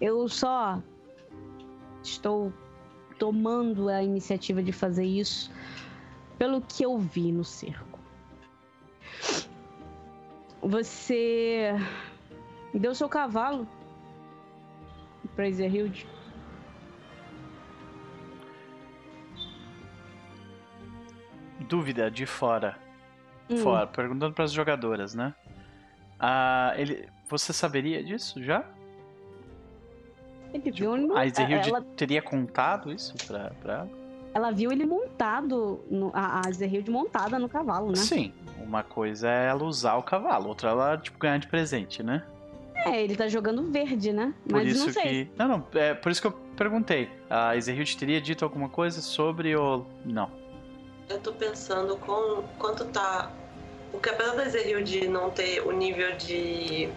Eu 0.00 0.28
só 0.28 0.82
estou 2.02 2.52
tomando 3.18 3.88
a 3.88 4.02
iniciativa 4.02 4.62
de 4.62 4.72
fazer 4.72 5.04
isso 5.04 5.50
pelo 6.38 6.60
que 6.60 6.84
eu 6.84 6.98
vi 6.98 7.32
no 7.32 7.44
cerco. 7.44 7.98
Você 10.60 11.72
deu 12.74 12.94
seu 12.94 13.08
cavalo 13.08 13.66
pra 15.34 15.48
Ezerhild. 15.48 16.06
Dúvida 21.68 22.10
de 22.10 22.26
fora. 22.26 22.78
Hum, 23.48 23.56
Fora. 23.58 23.86
Perguntando 23.86 24.34
pras 24.34 24.52
jogadoras, 24.52 25.14
né? 25.14 25.34
Ah, 26.18 26.72
ele. 26.76 27.08
Você 27.28 27.52
saberia 27.52 28.02
disso 28.02 28.42
já? 28.42 28.64
Ele 30.52 30.70
viu 30.70 30.96
ele, 30.96 31.12
A 31.14 31.26
Ezerhild 31.26 31.68
ela, 31.68 31.82
teria 31.96 32.22
contado 32.22 32.92
isso 32.92 33.14
pra, 33.26 33.50
pra 33.60 33.74
ela? 33.74 34.06
ela 34.36 34.50
viu 34.50 34.70
ele 34.70 34.84
montado, 34.84 35.80
no, 35.90 36.10
a, 36.12 36.42
a 36.44 36.50
Ezerhild 36.50 36.90
montada 36.90 37.38
no 37.38 37.48
cavalo, 37.48 37.88
né? 37.88 37.96
Sim. 37.96 38.34
Uma 38.62 38.82
coisa 38.82 39.30
é 39.30 39.46
ela 39.46 39.64
usar 39.64 39.94
o 39.96 40.02
cavalo, 40.02 40.48
outra 40.48 40.68
ela, 40.70 40.98
tipo, 40.98 41.18
ganhar 41.18 41.38
de 41.38 41.46
presente, 41.46 42.02
né? 42.02 42.22
É, 42.74 43.02
ele 43.02 43.16
tá 43.16 43.28
jogando 43.28 43.62
verde, 43.72 44.12
né? 44.12 44.34
Por 44.44 44.52
Mas 44.52 44.68
isso 44.68 44.86
não 44.86 44.92
sei. 44.92 45.02
que. 45.02 45.30
Não, 45.38 45.48
não, 45.48 45.66
é 45.74 45.94
por 45.94 46.12
isso 46.12 46.20
que 46.20 46.26
eu 46.26 46.32
perguntei. 46.54 47.08
A 47.30 47.56
Ezerhild 47.56 47.96
teria 47.96 48.20
dito 48.20 48.44
alguma 48.44 48.68
coisa 48.68 49.00
sobre 49.00 49.56
ou. 49.56 49.86
Não. 50.04 50.30
Eu 51.08 51.18
tô 51.18 51.32
pensando 51.32 51.96
com 51.96 52.44
quanto 52.58 52.84
tá. 52.86 53.30
Porque 53.90 54.10
apesar 54.10 54.34
da 54.34 54.44
Zeril 54.48 54.84
de 54.84 55.08
não 55.08 55.30
ter 55.30 55.60
o 55.66 55.72
nível 55.72 56.14
de 56.16 56.90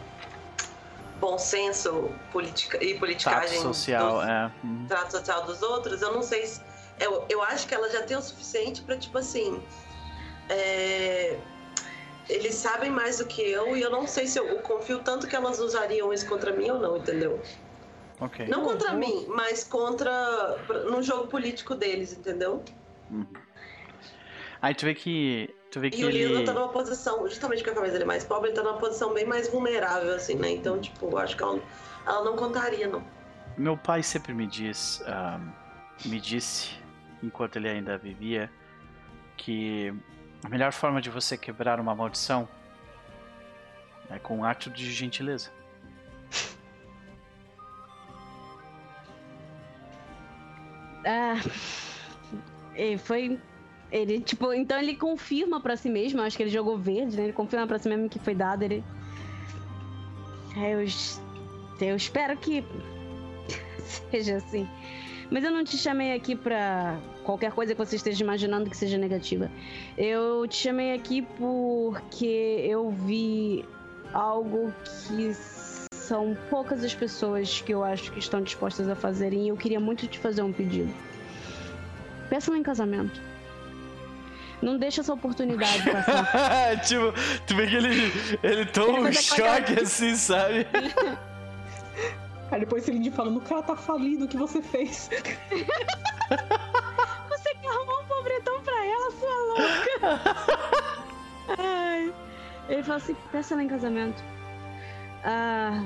bom 1.19 1.38
senso 1.38 2.09
politica, 2.31 2.83
e 2.83 2.98
politicagem. 2.98 3.57
Tato 3.57 3.73
social, 3.73 4.19
dos, 4.19 4.27
é. 4.27 4.51
Trato 4.88 5.11
social 5.11 5.45
dos 5.45 5.61
outros, 5.61 6.01
eu 6.01 6.14
não 6.14 6.23
sei 6.23 6.45
se. 6.45 6.61
Eu, 6.99 7.25
eu 7.30 7.41
acho 7.43 7.67
que 7.67 7.73
ela 7.73 7.89
já 7.89 8.01
tem 8.03 8.17
o 8.17 8.22
suficiente 8.22 8.81
para 8.81 8.98
tipo 8.98 9.17
assim. 9.17 9.61
É, 10.49 11.38
eles 12.27 12.56
sabem 12.56 12.89
mais 12.89 13.17
do 13.17 13.25
que 13.25 13.41
eu 13.41 13.75
e 13.75 13.81
eu 13.81 13.89
não 13.89 14.06
sei 14.07 14.27
se 14.27 14.39
eu, 14.39 14.48
eu 14.48 14.59
confio 14.59 14.99
tanto 14.99 15.27
que 15.27 15.35
elas 15.35 15.59
usariam 15.59 16.14
isso 16.14 16.27
contra 16.27 16.51
mim 16.51 16.69
ou 16.69 16.80
não, 16.80 16.98
entendeu? 16.98 17.41
Ok. 18.19 18.48
Não 18.48 18.64
contra 18.64 18.93
mim, 18.93 19.25
mas 19.30 19.64
contra. 19.64 20.57
no 20.89 21.01
jogo 21.01 21.27
político 21.27 21.73
deles, 21.73 22.14
entendeu? 22.14 22.64
Uhum. 23.09 23.25
Aí 24.61 24.75
tu 24.75 24.85
vê 24.85 24.93
que. 24.93 25.56
Tu 25.72 25.80
vê 25.80 25.89
que 25.89 26.01
e 26.01 26.06
o 26.06 26.09
Lilo 26.09 26.38
ele. 26.38 26.45
tá 26.45 26.53
numa 26.53 26.69
posição, 26.69 27.27
justamente 27.27 27.59
porque 27.59 27.69
a 27.69 27.75
cabeça 27.75 27.93
dele 27.93 28.03
é 28.03 28.07
mais 28.07 28.23
pobre, 28.23 28.49
ele 28.49 28.56
tá 28.56 28.64
numa 28.64 28.77
posição 28.77 29.14
bem 29.14 29.25
mais 29.25 29.48
vulnerável, 29.49 30.15
assim, 30.15 30.35
né? 30.35 30.49
Então, 30.49 30.80
tipo, 30.80 31.15
acho 31.17 31.38
que 31.38 31.43
ela, 31.43 31.61
ela 32.07 32.23
não 32.23 32.35
contaria, 32.35 32.88
não. 32.88 33.03
Meu 33.56 33.77
pai 33.77 34.01
sempre 34.01 34.33
me 34.33 34.48
diz, 34.48 35.03
ah, 35.06 35.39
me 36.06 36.19
disse, 36.19 36.72
enquanto 37.22 37.57
ele 37.57 37.69
ainda 37.69 37.98
vivia, 37.98 38.49
que 39.38 39.93
a 40.43 40.49
melhor 40.49 40.72
forma 40.72 41.01
de 41.01 41.09
você 41.09 41.38
quebrar 41.38 41.80
uma 41.80 41.93
maldição 41.93 42.48
é 44.09 44.17
com 44.17 44.39
um 44.39 44.43
ato 44.43 44.69
de 44.72 44.91
gentileza. 44.91 45.51
Ah, 51.06 51.35
e 52.75 52.98
foi. 52.98 53.39
Ele, 53.92 54.19
tipo, 54.19 54.53
então 54.53 54.77
ele 54.77 54.95
confirma 54.95 55.59
pra 55.59 55.76
si 55.76 55.90
mesmo, 55.90 56.22
acho 56.22 56.38
que 56.38 56.43
ele 56.43 56.51
jogou 56.51 56.77
verde, 56.77 57.18
né? 57.18 57.24
Ele 57.24 57.34
confirma 57.34 57.66
pra 57.66 57.80
si 57.80 57.90
mesmo 57.90 58.08
que 58.08 58.19
foi 58.19 58.35
dado, 58.35 58.64
ele. 58.64 58.84
É, 60.56 60.74
eu, 60.74 60.85
eu 61.88 61.95
espero 61.95 62.38
que 62.38 62.64
seja 64.11 64.38
assim. 64.38 64.68
Mas 65.32 65.43
eu 65.43 65.51
não 65.51 65.64
te 65.64 65.77
chamei 65.77 66.14
aqui 66.14 66.35
pra 66.35 67.00
qualquer 67.24 67.51
coisa 67.51 67.74
que 67.74 67.85
você 67.85 67.95
esteja 67.95 68.24
imaginando 68.24 68.69
que 68.69 68.77
seja 68.77 68.98
negativa. 68.98 69.50
Eu 69.98 70.48
te 70.48 70.56
chamei 70.56 70.93
aqui 70.93 71.22
porque 71.38 72.66
eu 72.68 72.90
vi 72.90 73.64
algo 74.11 74.74
que 74.84 75.34
são 75.93 76.35
poucas 76.50 76.84
as 76.84 76.95
pessoas 76.95 77.61
que 77.61 77.72
eu 77.72 77.84
acho 77.84 78.11
que 78.11 78.18
estão 78.18 78.42
dispostas 78.42 78.90
a 78.90 78.95
fazerem 78.95 79.45
e 79.45 79.48
eu 79.50 79.58
queria 79.58 79.80
muito 79.80 80.08
te 80.08 80.18
fazer 80.18 80.42
um 80.42 80.51
pedido. 80.51 80.92
Peça-me 82.30 82.58
em 82.59 82.64
casamento. 82.64 83.22
Não 84.61 84.77
deixa 84.77 85.01
essa 85.01 85.13
oportunidade 85.13 85.83
passar. 85.89 86.81
tipo, 86.83 87.13
tu 87.47 87.55
vê 87.55 87.67
que 87.67 87.75
ele, 87.75 88.11
ele 88.43 88.65
toma 88.65 89.09
um 89.09 89.13
choque 89.13 89.79
assim, 89.81 90.15
sabe? 90.15 90.67
Aí 92.51 92.59
depois 92.61 92.83
Celine 92.83 93.11
falando, 93.11 93.38
o 93.38 93.41
cara 93.41 93.61
tá 93.61 93.75
falido, 93.75 94.25
o 94.25 94.27
que 94.27 94.38
você 94.38 94.61
fez? 94.61 95.09
você 97.29 97.55
que 97.55 97.67
arrumou 97.67 98.01
um 98.01 98.05
pobretão 98.05 98.61
pra 98.61 98.85
ela, 98.85 99.11
sua 99.11 99.35
louca! 99.47 100.21
Ai. 101.59 102.13
Ele 102.67 102.83
fala 102.83 102.97
assim, 102.97 103.15
peça 103.31 103.53
ela 103.53 103.63
em 103.63 103.67
casamento. 103.67 104.23
Ah, 105.23 105.83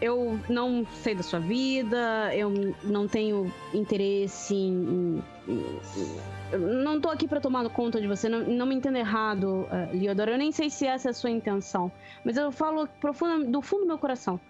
eu 0.00 0.38
não 0.48 0.86
sei 1.02 1.14
da 1.14 1.22
sua 1.22 1.40
vida, 1.40 2.34
eu 2.34 2.74
não 2.82 3.08
tenho 3.08 3.52
interesse 3.72 4.54
em. 4.54 5.22
em, 5.48 5.62
em 6.00 6.35
não 6.52 7.00
tô 7.00 7.08
aqui 7.08 7.26
para 7.26 7.40
tomar 7.40 7.68
conta 7.70 8.00
de 8.00 8.06
você, 8.06 8.28
não, 8.28 8.40
não 8.40 8.66
me 8.66 8.74
entenda 8.74 8.98
errado, 8.98 9.66
uh. 9.70 10.30
Eu 10.30 10.38
nem 10.38 10.52
sei 10.52 10.70
se 10.70 10.86
essa 10.86 11.08
é 11.08 11.10
a 11.10 11.14
sua 11.14 11.30
intenção, 11.30 11.90
mas 12.24 12.36
eu 12.36 12.52
falo 12.52 12.86
profunda, 13.00 13.44
do 13.44 13.60
fundo 13.62 13.82
do 13.82 13.86
meu 13.86 13.98
coração. 13.98 14.40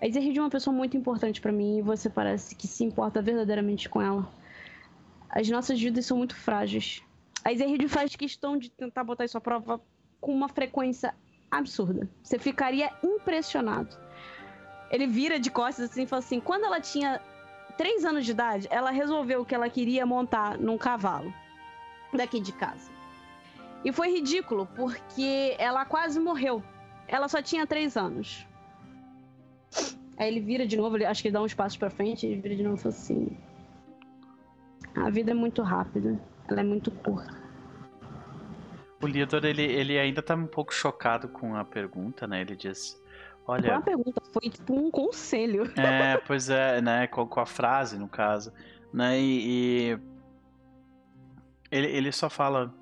A 0.00 0.06
Izerhid 0.06 0.38
é 0.38 0.42
uma 0.42 0.50
pessoa 0.50 0.74
muito 0.74 0.96
importante 0.96 1.40
para 1.40 1.52
mim 1.52 1.78
e 1.78 1.82
você 1.82 2.10
parece 2.10 2.56
que 2.56 2.66
se 2.66 2.84
importa 2.84 3.22
verdadeiramente 3.22 3.88
com 3.88 4.02
ela. 4.02 4.28
As 5.30 5.48
nossas 5.48 5.80
vidas 5.80 6.04
são 6.06 6.18
muito 6.18 6.34
frágeis. 6.34 7.02
A 7.44 7.52
Izerhid 7.52 7.88
faz 7.88 8.14
questão 8.16 8.56
de 8.56 8.68
tentar 8.68 9.04
botar 9.04 9.24
isso 9.24 9.38
à 9.38 9.40
prova 9.40 9.80
com 10.20 10.32
uma 10.32 10.48
frequência 10.48 11.14
absurda. 11.50 12.08
Você 12.22 12.38
ficaria 12.38 12.90
impressionado. 13.02 13.96
Ele 14.90 15.06
vira 15.06 15.38
de 15.38 15.50
costas 15.50 15.90
assim 15.90 16.02
e 16.02 16.06
fala 16.06 16.20
assim: 16.20 16.40
quando 16.40 16.64
ela 16.64 16.80
tinha 16.80 17.20
3 17.76 18.04
anos 18.04 18.24
de 18.24 18.32
idade, 18.32 18.68
ela 18.70 18.90
resolveu 18.90 19.44
que 19.44 19.54
ela 19.54 19.68
queria 19.68 20.04
montar 20.04 20.58
num 20.58 20.78
cavalo 20.78 21.32
daqui 22.12 22.40
de 22.40 22.52
casa. 22.52 22.90
E 23.84 23.90
foi 23.90 24.12
ridículo, 24.12 24.66
porque 24.76 25.56
ela 25.58 25.84
quase 25.84 26.20
morreu. 26.20 26.62
Ela 27.08 27.28
só 27.28 27.42
tinha 27.42 27.66
3 27.66 27.96
anos. 27.96 28.46
Aí 30.16 30.28
ele 30.28 30.40
vira 30.40 30.66
de 30.66 30.76
novo, 30.76 30.96
acho 31.04 31.22
que 31.22 31.28
ele 31.28 31.32
dá 31.32 31.42
uns 31.42 31.54
passos 31.54 31.76
para 31.76 31.90
frente, 31.90 32.26
ele 32.26 32.40
vira 32.40 32.54
de 32.54 32.62
novo 32.62 32.76
e 32.76 32.80
fala 32.80 32.94
assim: 32.94 33.36
A 34.94 35.10
vida 35.10 35.32
é 35.32 35.34
muito 35.34 35.62
rápida, 35.62 36.20
ela 36.48 36.60
é 36.60 36.64
muito 36.64 36.90
curta. 36.90 37.42
O 39.02 39.06
Liodor, 39.06 39.44
ele, 39.44 39.62
ele 39.62 39.98
ainda 39.98 40.22
tá 40.22 40.36
um 40.36 40.46
pouco 40.46 40.72
chocado 40.72 41.28
com 41.28 41.56
a 41.56 41.64
pergunta, 41.64 42.26
né? 42.26 42.42
Ele 42.42 42.54
diz: 42.54 43.01
Olha. 43.46 43.62
Foi 43.62 43.70
uma 43.72 43.82
pergunta, 43.82 44.22
foi 44.32 44.50
tipo 44.50 44.74
um 44.74 44.90
conselho. 44.90 45.64
É, 45.78 46.16
pois 46.26 46.48
é, 46.48 46.80
né? 46.80 47.06
Com, 47.06 47.26
com 47.26 47.40
a 47.40 47.46
frase, 47.46 47.98
no 47.98 48.08
caso. 48.08 48.52
Né? 48.92 49.18
E. 49.18 49.92
e 49.92 49.98
ele, 51.70 51.88
ele 51.88 52.12
só 52.12 52.30
fala. 52.30 52.72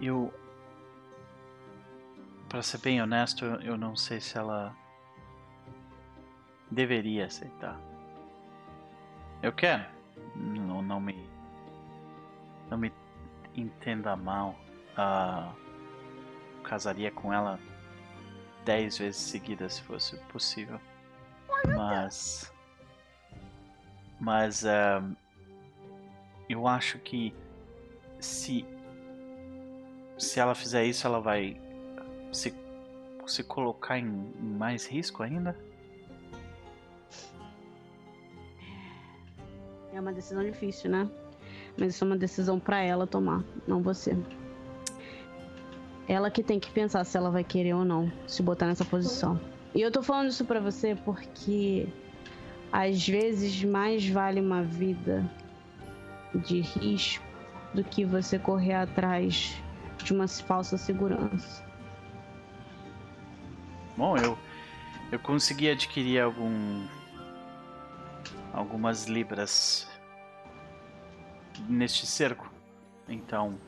Eu. 0.00 0.32
Pra 2.48 2.62
ser 2.62 2.78
bem 2.78 3.00
honesto, 3.00 3.44
eu 3.44 3.76
não 3.76 3.96
sei 3.96 4.20
se 4.20 4.36
ela. 4.36 4.74
Deveria 6.70 7.26
aceitar. 7.26 7.78
Eu 9.42 9.52
quero. 9.52 9.84
Não, 10.34 10.80
não 10.80 11.00
me. 11.00 11.28
Não 12.70 12.78
me 12.78 12.92
entenda 13.54 14.16
mal. 14.16 14.54
Uh, 14.92 15.52
casaria 16.62 17.10
com 17.10 17.32
ela 17.32 17.58
dez 18.64 18.98
vezes 18.98 19.20
seguidas 19.20 19.74
se 19.74 19.82
fosse 19.82 20.16
possível. 20.30 20.80
Mas. 21.66 22.52
Mas. 24.20 24.62
Uh, 24.62 25.16
eu 26.48 26.66
acho 26.66 26.98
que. 26.98 27.34
Se. 28.20 28.64
Se 30.18 30.38
ela 30.38 30.54
fizer 30.54 30.84
isso, 30.84 31.06
ela 31.06 31.20
vai. 31.20 31.60
Se, 32.32 32.54
se 33.26 33.42
colocar 33.42 33.98
em, 33.98 34.06
em 34.06 34.56
mais 34.56 34.86
risco 34.86 35.22
ainda? 35.22 35.56
É 39.92 40.00
uma 40.00 40.12
decisão 40.12 40.42
difícil, 40.42 40.90
né? 40.90 41.08
Mas 41.76 41.94
isso 41.94 42.04
é 42.04 42.06
uma 42.06 42.16
decisão 42.16 42.58
para 42.58 42.80
ela 42.80 43.06
tomar, 43.06 43.42
não 43.66 43.82
você. 43.82 44.16
Ela 46.12 46.30
que 46.30 46.42
tem 46.42 46.60
que 46.60 46.70
pensar 46.70 47.04
se 47.04 47.16
ela 47.16 47.30
vai 47.30 47.42
querer 47.42 47.72
ou 47.72 47.86
não 47.86 48.12
se 48.26 48.42
botar 48.42 48.66
nessa 48.66 48.84
posição. 48.84 49.40
E 49.74 49.80
eu 49.80 49.90
tô 49.90 50.02
falando 50.02 50.28
isso 50.28 50.44
para 50.44 50.60
você 50.60 50.94
porque 50.94 51.88
às 52.70 53.08
vezes 53.08 53.64
mais 53.64 54.06
vale 54.06 54.38
uma 54.38 54.62
vida 54.62 55.24
de 56.34 56.60
risco 56.60 57.24
do 57.72 57.82
que 57.82 58.04
você 58.04 58.38
correr 58.38 58.74
atrás 58.74 59.56
de 60.04 60.12
uma 60.12 60.28
falsa 60.28 60.76
segurança. 60.76 61.64
Bom, 63.96 64.14
eu 64.18 64.36
eu 65.10 65.18
consegui 65.18 65.70
adquirir 65.70 66.20
algum 66.20 66.86
algumas 68.52 69.06
libras 69.06 69.88
neste 71.66 72.06
cerco. 72.06 72.52
Então, 73.08 73.58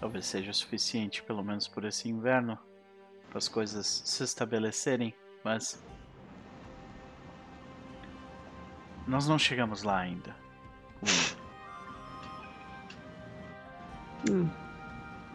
talvez 0.00 0.26
seja 0.26 0.52
suficiente, 0.52 1.22
pelo 1.22 1.44
menos 1.44 1.68
por 1.68 1.84
esse 1.84 2.08
inverno, 2.08 2.58
para 3.28 3.38
as 3.38 3.46
coisas 3.46 3.86
se 3.86 4.24
estabelecerem. 4.24 5.14
Mas 5.44 5.82
nós 9.06 9.28
não 9.28 9.38
chegamos 9.38 9.82
lá 9.82 9.98
ainda. 9.98 10.34
Hum. 14.28 14.48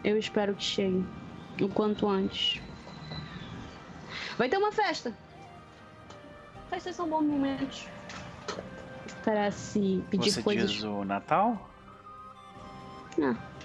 Eu 0.04 0.18
espero 0.18 0.54
que 0.54 0.62
chegue 0.62 1.04
o 1.60 1.68
quanto 1.68 2.08
antes. 2.08 2.60
Vai 4.36 4.48
ter 4.48 4.58
uma 4.58 4.72
festa. 4.72 5.16
Festas 6.68 6.96
são 6.96 7.08
bons 7.08 7.24
momentos 7.24 7.86
para 9.24 9.50
se 9.50 10.04
pedir 10.10 10.30
Você 10.30 10.42
coisas. 10.42 10.70
diz 10.70 10.82
o 10.82 11.04
Natal? 11.04 11.70
Ah. 13.20 13.55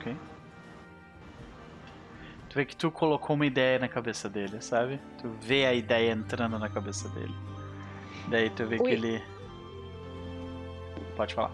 Ok. 0.00 0.16
Tu 2.48 2.54
vê 2.56 2.64
que 2.64 2.74
tu 2.74 2.90
colocou 2.90 3.36
uma 3.36 3.46
ideia 3.46 3.78
na 3.78 3.86
cabeça 3.88 4.28
dele, 4.28 4.60
sabe? 4.60 4.98
Tu 5.20 5.28
vê 5.40 5.66
a 5.66 5.74
ideia 5.74 6.10
entrando 6.12 6.58
na 6.58 6.68
cabeça 6.68 7.08
dele. 7.10 7.34
Daí 8.28 8.50
tu 8.50 8.66
vê 8.66 8.76
Oi. 8.76 8.82
que 8.82 8.90
ele. 8.90 9.22
Pode 11.16 11.34
falar. 11.34 11.52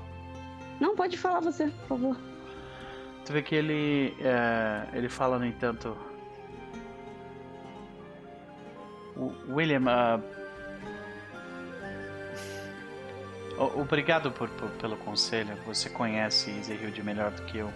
Não, 0.81 0.95
pode 0.97 1.19
falar 1.19 1.41
você, 1.41 1.67
por 1.69 1.89
favor. 1.99 2.17
Tu 3.25 3.33
vê 3.33 3.43
que 3.43 3.55
ele. 3.55 4.17
é, 4.21 4.87
ele 4.97 5.09
fala, 5.09 5.39
no 5.39 5.45
entanto. 5.45 5.97
O- 9.17 9.33
William, 9.55 9.83
ah, 9.89 10.21
o- 13.59 13.81
obrigado 13.81 14.31
por, 14.31 14.49
por- 14.51 14.69
pelo 14.71 14.97
conselho. 14.99 15.57
Você 15.67 15.89
conhece 15.91 16.51
Zerhilde 16.63 17.03
melhor 17.03 17.31
do 17.33 17.43
que 17.43 17.59
eu. 17.59 17.71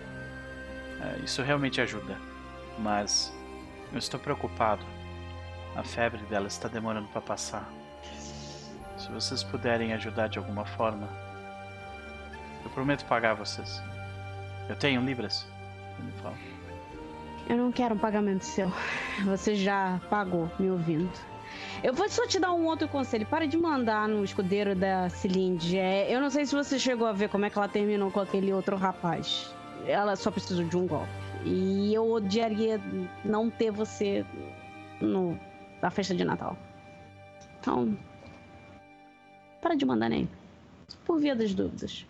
É, 1.01 1.19
isso 1.25 1.43
realmente 1.43 1.81
ajuda. 1.81 2.19
Mas 2.79 3.33
eu 3.93 3.99
estou 3.99 4.19
preocupado. 4.21 4.85
A 5.77 5.83
febre 5.83 6.23
dela 6.25 6.47
está 6.47 6.69
demorando 6.69 7.09
para 7.09 7.21
passar. 7.21 7.69
Se 8.99 9.11
vocês 9.11 9.43
puderem 9.43 9.93
ajudar 9.95 10.29
de 10.29 10.39
alguma 10.39 10.65
forma, 10.65 11.09
eu 12.65 12.71
prometo 12.71 13.05
pagar 13.07 13.35
vocês. 13.35 13.83
Eu 14.69 14.77
tenho 14.77 15.01
libras? 15.01 15.47
Ele 15.99 16.13
fala. 16.23 16.37
Eu 17.49 17.57
não 17.57 17.73
quero 17.73 17.95
um 17.95 17.99
pagamento 17.99 18.45
seu. 18.45 18.73
Você 19.25 19.55
já 19.55 20.01
pagou 20.11 20.51
me 20.59 20.71
ouvindo. 20.71 21.11
Eu 21.83 21.93
vou 21.93 22.09
só 22.09 22.27
te 22.27 22.39
dar 22.39 22.53
um 22.53 22.67
outro 22.67 22.87
conselho. 22.89 23.27
Para 23.27 23.47
de 23.47 23.57
mandar 23.57 24.07
no 24.07 24.23
escudeiro 24.23 24.75
da 24.75 25.09
Cilinde. 25.09 25.79
É, 25.79 26.15
eu 26.15 26.21
não 26.21 26.31
sei 26.31 26.45
se 26.47 26.55
você 26.55 26.79
chegou 26.79 27.07
a 27.07 27.13
ver 27.13 27.29
como 27.29 27.45
é 27.45 27.51
que 27.51 27.59
ela 27.59 27.69
terminou 27.69 28.11
com 28.11 28.21
aquele 28.21 28.53
outro 28.53 28.77
rapaz. 28.77 29.53
Ela 29.87 30.17
só 30.17 30.31
precisou 30.31 30.65
de 30.65 30.77
um 30.77 30.87
golpe. 30.87 31.11
E 31.45 31.95
eu 31.95 32.11
odiaria 32.11 32.81
não 33.25 33.49
ter 33.51 33.71
você 33.71 34.25
no, 35.01 35.39
na 35.81 35.91
festa 35.91 36.15
de 36.15 36.25
Natal. 36.25 36.57
Então. 37.59 37.97
Para 39.61 39.75
de 39.75 39.85
mandar 39.85 40.09
nele. 40.09 40.29
Por 41.05 41.19
via 41.19 41.35
das 41.35 41.55
dúvidas. 41.55 42.07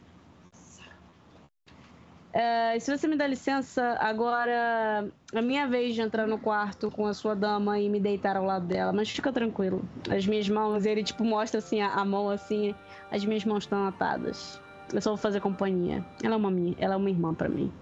É, 2.33 2.79
se 2.79 2.97
você 2.97 3.09
me 3.09 3.17
dá 3.17 3.27
licença, 3.27 3.97
agora 4.01 5.11
é 5.33 5.43
minha 5.43 5.67
vez 5.67 5.97
de 5.97 6.01
entrar 6.01 6.29
no 6.29 6.39
quarto 6.39 6.89
com 6.89 7.05
a 7.07 7.13
sua 7.13 7.35
dama 7.35 7.81
e 7.81 7.89
me 7.89 7.99
deitar 7.99 8.37
ao 8.37 8.45
lado 8.45 8.67
dela, 8.67 8.93
mas 8.93 9.11
fica 9.11 9.33
tranquilo. 9.33 9.83
As 10.09 10.25
minhas 10.27 10.49
mãos, 10.49 10.87
ele 10.87 11.03
tipo 11.03 11.25
mostra 11.25 11.59
assim 11.59 11.81
a, 11.81 11.93
a 11.93 12.05
mão 12.05 12.31
assim, 12.31 12.73
as 13.11 13.25
minhas 13.25 13.45
mãos 13.45 13.65
estão 13.65 13.85
atadas. 13.85 14.61
Eu 14.93 15.01
só 15.01 15.11
vou 15.11 15.17
fazer 15.17 15.41
companhia. 15.41 16.05
Ela 16.23 16.35
é 16.35 16.37
uma 16.37 16.51
minha, 16.51 16.75
ela 16.79 16.95
é 16.95 16.97
uma 16.97 17.11
irmã 17.11 17.35
pra 17.35 17.49
mim. 17.49 17.73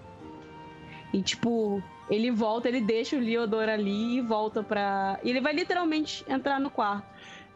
E 1.13 1.23
tipo, 1.23 1.83
ele 2.11 2.31
volta, 2.31 2.69
ele 2.69 2.81
deixa 2.81 3.17
o 3.17 3.21
Leodor 3.21 3.69
ali 3.69 4.19
e 4.19 4.21
volta 4.21 4.63
pra. 4.63 5.19
e 5.23 5.31
ele 5.31 5.41
vai 5.41 5.53
literalmente 5.53 6.25
entrar 6.29 6.61
no 6.61 6.71
quarto 6.71 7.07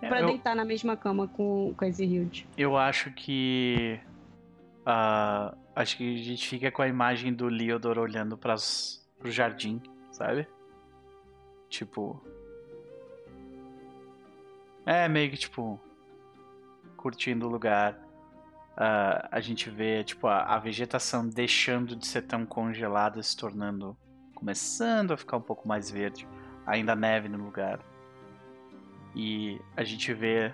pra 0.00 0.20
eu, 0.20 0.26
deitar 0.26 0.56
na 0.56 0.64
mesma 0.64 0.96
cama 0.96 1.28
com, 1.28 1.74
com 1.76 1.84
a 1.84 1.88
Ezrehild. 1.88 2.46
eu 2.56 2.76
acho 2.76 3.10
que. 3.12 4.00
ah, 4.84 5.54
acho 5.74 5.96
que 5.96 6.14
a 6.14 6.22
gente 6.22 6.48
fica 6.48 6.70
com 6.70 6.82
a 6.82 6.88
imagem 6.88 7.32
do 7.32 7.46
Leodor 7.46 7.98
olhando 7.98 8.36
pras, 8.36 9.06
pro 9.18 9.30
jardim, 9.30 9.80
sabe? 10.10 10.46
Tipo. 11.68 12.22
É, 14.84 15.08
meio 15.08 15.30
que 15.30 15.36
tipo. 15.36 15.80
Curtindo 16.96 17.46
o 17.46 17.50
lugar. 17.50 17.98
Ah, 18.76 19.28
a 19.30 19.40
gente 19.40 19.68
vê, 19.70 20.02
tipo, 20.04 20.26
a, 20.26 20.42
a 20.54 20.58
vegetação 20.58 21.28
deixando 21.28 21.94
de 21.96 22.06
ser 22.06 22.22
tão 22.22 22.46
congelada, 22.46 23.22
se 23.22 23.36
tornando. 23.36 23.96
começando 24.34 25.12
a 25.12 25.16
ficar 25.16 25.36
um 25.36 25.42
pouco 25.42 25.68
mais 25.68 25.90
verde. 25.90 26.26
Ainda 26.66 26.94
neve 26.94 27.28
no 27.28 27.42
lugar. 27.42 27.80
E 29.14 29.60
a 29.76 29.84
gente 29.84 30.12
vê 30.14 30.52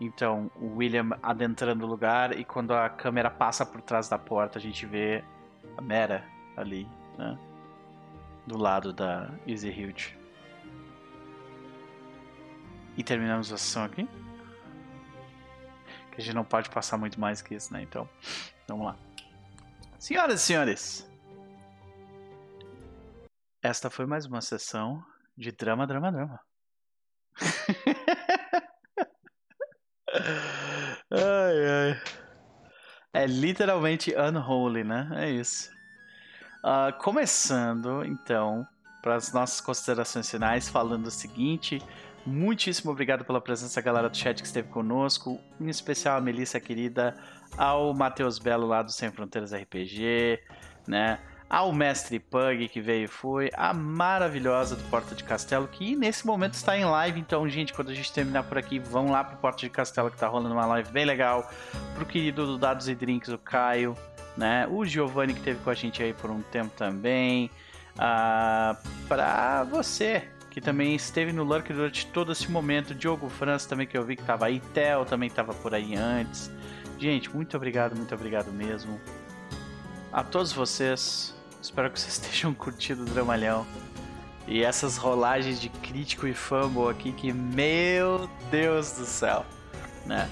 então, 0.00 0.50
o 0.56 0.76
William 0.76 1.10
adentrando 1.22 1.84
o 1.86 1.88
lugar 1.88 2.38
e 2.38 2.44
quando 2.44 2.74
a 2.74 2.88
câmera 2.88 3.30
passa 3.30 3.64
por 3.64 3.80
trás 3.80 4.08
da 4.08 4.18
porta, 4.18 4.58
a 4.58 4.62
gente 4.62 4.84
vê 4.84 5.22
a 5.76 5.80
Mera 5.80 6.24
ali, 6.56 6.86
né? 7.16 7.38
Do 8.46 8.58
lado 8.58 8.92
da 8.92 9.30
Easyhild. 9.46 10.18
E 12.96 13.02
terminamos 13.02 13.52
a 13.52 13.56
sessão 13.56 13.84
aqui. 13.84 14.06
Que 16.14 16.20
a 16.20 16.24
gente 16.24 16.34
não 16.34 16.44
pode 16.44 16.70
passar 16.70 16.96
muito 16.96 17.20
mais 17.20 17.42
que 17.42 17.54
isso, 17.54 17.72
né? 17.72 17.82
Então, 17.82 18.08
vamos 18.68 18.86
lá. 18.86 18.96
Senhoras 19.98 20.42
e 20.42 20.44
senhores, 20.44 21.10
esta 23.62 23.88
foi 23.88 24.04
mais 24.04 24.26
uma 24.26 24.42
sessão 24.42 25.02
de 25.34 25.50
drama, 25.50 25.86
drama, 25.86 26.12
drama. 26.12 26.38
ai, 31.10 31.66
ai. 31.66 32.02
É 33.14 33.26
literalmente 33.26 34.14
unholy, 34.14 34.84
né? 34.84 35.08
É 35.14 35.30
isso. 35.30 35.72
Ah, 36.62 36.92
começando, 36.92 38.04
então, 38.04 38.66
para 39.02 39.16
as 39.16 39.32
nossas 39.32 39.60
considerações 39.62 40.30
finais, 40.30 40.68
falando 40.68 41.06
o 41.06 41.10
seguinte. 41.10 41.78
Muitíssimo 42.26 42.90
obrigado 42.90 43.24
pela 43.24 43.40
presença, 43.40 43.80
galera 43.82 44.08
do 44.08 44.16
chat 44.16 44.40
que 44.40 44.46
esteve 44.46 44.68
conosco. 44.68 45.38
Em 45.60 45.68
especial 45.68 46.16
a 46.16 46.20
Melissa 46.20 46.58
querida, 46.58 47.14
ao 47.56 47.92
Matheus 47.92 48.38
Belo 48.38 48.66
lá 48.66 48.82
do 48.82 48.90
Sem 48.90 49.10
Fronteiras 49.10 49.52
RPG, 49.52 50.40
né? 50.88 51.18
Ao 51.50 51.70
Mestre 51.70 52.18
Pug 52.18 52.66
que 52.68 52.80
veio 52.80 53.04
e 53.04 53.08
foi, 53.08 53.50
a 53.54 53.74
maravilhosa 53.74 54.74
do 54.74 54.82
Porta 54.84 55.14
de 55.14 55.22
Castelo, 55.22 55.68
que 55.68 55.94
nesse 55.94 56.26
momento 56.26 56.54
está 56.54 56.76
em 56.76 56.84
live. 56.86 57.20
Então, 57.20 57.46
gente, 57.46 57.74
quando 57.74 57.90
a 57.90 57.94
gente 57.94 58.10
terminar 58.10 58.44
por 58.44 58.56
aqui, 58.56 58.78
vão 58.78 59.10
lá 59.10 59.22
pro 59.22 59.36
Porta 59.36 59.60
de 59.60 59.68
Castelo 59.68 60.10
que 60.10 60.16
tá 60.16 60.26
rolando 60.26 60.54
uma 60.54 60.66
live 60.66 60.90
bem 60.90 61.04
legal. 61.04 61.48
Pro 61.94 62.06
querido 62.06 62.46
do 62.46 62.56
Dados 62.56 62.88
e 62.88 62.94
Drinks, 62.94 63.28
o 63.28 63.38
Caio, 63.38 63.94
né? 64.34 64.66
O 64.70 64.84
Giovanni 64.86 65.34
que 65.34 65.42
teve 65.42 65.62
com 65.62 65.68
a 65.68 65.74
gente 65.74 66.02
aí 66.02 66.14
por 66.14 66.30
um 66.30 66.40
tempo 66.40 66.70
também. 66.74 67.50
Ah, 67.98 68.76
pra 69.06 69.64
você 69.64 70.28
que 70.54 70.60
também 70.60 70.94
esteve 70.94 71.32
no 71.32 71.42
Lurk 71.42 71.72
durante 71.72 72.06
todo 72.06 72.30
esse 72.30 72.48
momento. 72.48 72.94
Diogo 72.94 73.28
França 73.28 73.68
também 73.68 73.88
que 73.88 73.98
eu 73.98 74.04
vi 74.04 74.14
que 74.14 74.22
tava 74.22 74.46
aí. 74.46 74.60
Theo 74.72 75.04
também 75.04 75.28
tava 75.28 75.52
por 75.52 75.74
aí 75.74 75.96
antes. 75.96 76.48
Gente, 76.96 77.28
muito 77.34 77.56
obrigado, 77.56 77.96
muito 77.96 78.14
obrigado 78.14 78.52
mesmo. 78.52 79.00
A 80.12 80.22
todos 80.22 80.52
vocês, 80.52 81.34
espero 81.60 81.90
que 81.90 81.98
vocês 81.98 82.14
estejam 82.22 82.54
curtindo 82.54 83.02
o 83.02 83.04
Dramalhão. 83.04 83.66
E 84.46 84.62
essas 84.62 84.96
rolagens 84.96 85.60
de 85.60 85.68
crítico 85.68 86.24
e 86.28 86.32
fumble 86.32 86.88
aqui 86.88 87.10
que, 87.10 87.32
meu 87.32 88.30
Deus 88.48 88.92
do 88.92 89.06
céu, 89.06 89.44
né? 90.06 90.30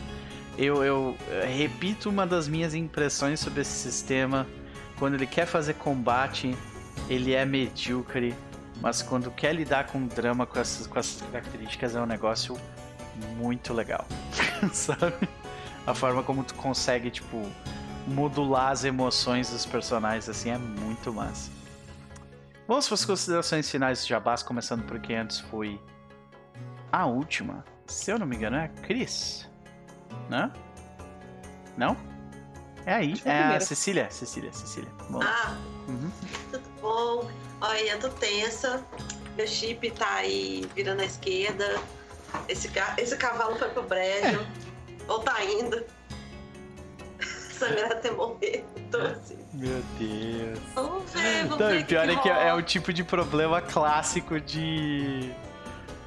Eu, 0.57 0.85
eu 0.85 1.17
eh, 1.31 1.47
repito 1.47 2.09
uma 2.09 2.25
das 2.25 2.47
minhas 2.47 2.75
impressões 2.75 3.41
sobre 3.41 3.63
esse 3.63 3.73
sistema. 3.73 4.47
Quando 5.01 5.15
ele 5.15 5.27
quer 5.27 5.47
fazer 5.47 5.75
combate, 5.75 6.57
ele 7.09 7.33
é 7.33 7.45
medíocre. 7.45 8.37
Mas 8.83 9.01
quando 9.01 9.31
quer 9.31 9.55
lidar 9.55 9.87
com 9.87 10.07
drama 10.07 10.45
com 10.45 10.59
essas, 10.59 10.87
com 10.87 10.99
essas 10.99 11.23
características, 11.31 11.95
é 11.95 12.01
um 12.01 12.07
negócio 12.07 12.57
muito 13.37 13.73
legal. 13.73 14.05
Sabe? 14.73 15.29
A 15.87 15.95
forma 15.95 16.23
como 16.23 16.43
tu 16.43 16.55
consegue, 16.55 17.11
tipo, 17.11 17.41
modular 18.09 18.73
as 18.73 18.85
emoções 18.85 19.51
dos 19.51 19.65
personagens, 19.65 20.29
assim, 20.29 20.51
é 20.51 20.59
muito 20.59 21.13
massa. 21.13 21.51
Vamos 22.67 22.87
para 22.89 22.95
as 22.95 23.05
considerações 23.05 23.71
finais 23.71 24.03
de 24.03 24.09
Jabás, 24.09 24.43
começando 24.43 24.83
por 24.85 24.99
quem 25.01 25.17
antes 25.17 25.39
foi 25.41 25.81
a 26.91 27.07
última. 27.07 27.65
Se 27.87 28.11
eu 28.11 28.19
não 28.19 28.27
me 28.27 28.37
engano, 28.37 28.57
é 28.57 28.65
a 28.65 28.69
Cris. 28.69 29.49
Né? 30.29 30.51
Não? 31.77 31.97
É 32.87 32.95
aí. 32.95 33.21
É 33.25 33.31
a 33.31 33.53
É. 33.55 33.61
Cecília. 33.61 34.11
Cecília, 34.11 34.53
Cecília. 34.53 34.91
Lá. 35.11 35.21
Ah, 35.25 35.57
Uhum. 35.89 36.11
tudo 36.51 36.71
bom? 36.81 37.31
Olha, 37.63 37.93
eu 37.93 37.99
tô 38.01 38.09
tensa. 38.09 38.85
Meu 39.37 39.47
chip 39.47 39.91
tá 39.93 40.17
aí 40.17 40.69
virando 40.75 41.01
à 41.01 41.05
esquerda. 41.05 41.81
Esse, 42.49 42.69
ca- 42.69 42.95
esse 42.99 43.17
cavalo 43.17 43.57
foi 43.59 43.69
pro 43.71 43.83
brejo. 43.85 44.45
Ou 45.09 45.21
tá 45.21 45.43
indo. 45.45 45.85
Sangrar 47.53 47.93
até 47.93 48.11
morrer. 48.11 48.65
Tô 48.91 48.99
assim. 48.99 49.39
Meu 49.53 49.81
Deus. 49.99 50.59
Vamos 50.75 51.11
ver, 51.13 51.43
vamos 51.45 51.59
Não, 51.59 51.69
ver 51.69 51.81
e 51.81 51.85
pior 51.85 52.09
é 52.09 52.17
que 52.17 52.29
rola. 52.29 52.43
é 52.43 52.55
o 52.55 52.63
tipo 52.63 52.93
de 52.93 53.05
problema 53.05 53.61
clássico 53.63 54.41
de. 54.41 55.31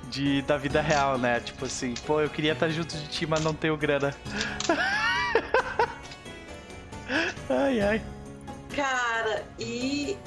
de 0.09 0.41
da 0.41 0.57
vida 0.57 0.81
real, 0.81 1.17
né? 1.17 1.39
Tipo 1.39 1.65
assim, 1.65 1.93
pô, 2.05 2.19
eu 2.19 2.29
queria 2.29 2.51
estar 2.53 2.67
junto 2.69 2.95
de 2.97 3.07
ti, 3.07 3.25
mas 3.25 3.41
não 3.41 3.53
tenho 3.53 3.77
grana. 3.77 4.13
ai, 7.49 7.79
ai. 7.81 8.01
Cara, 8.75 9.45
e. 9.57 10.17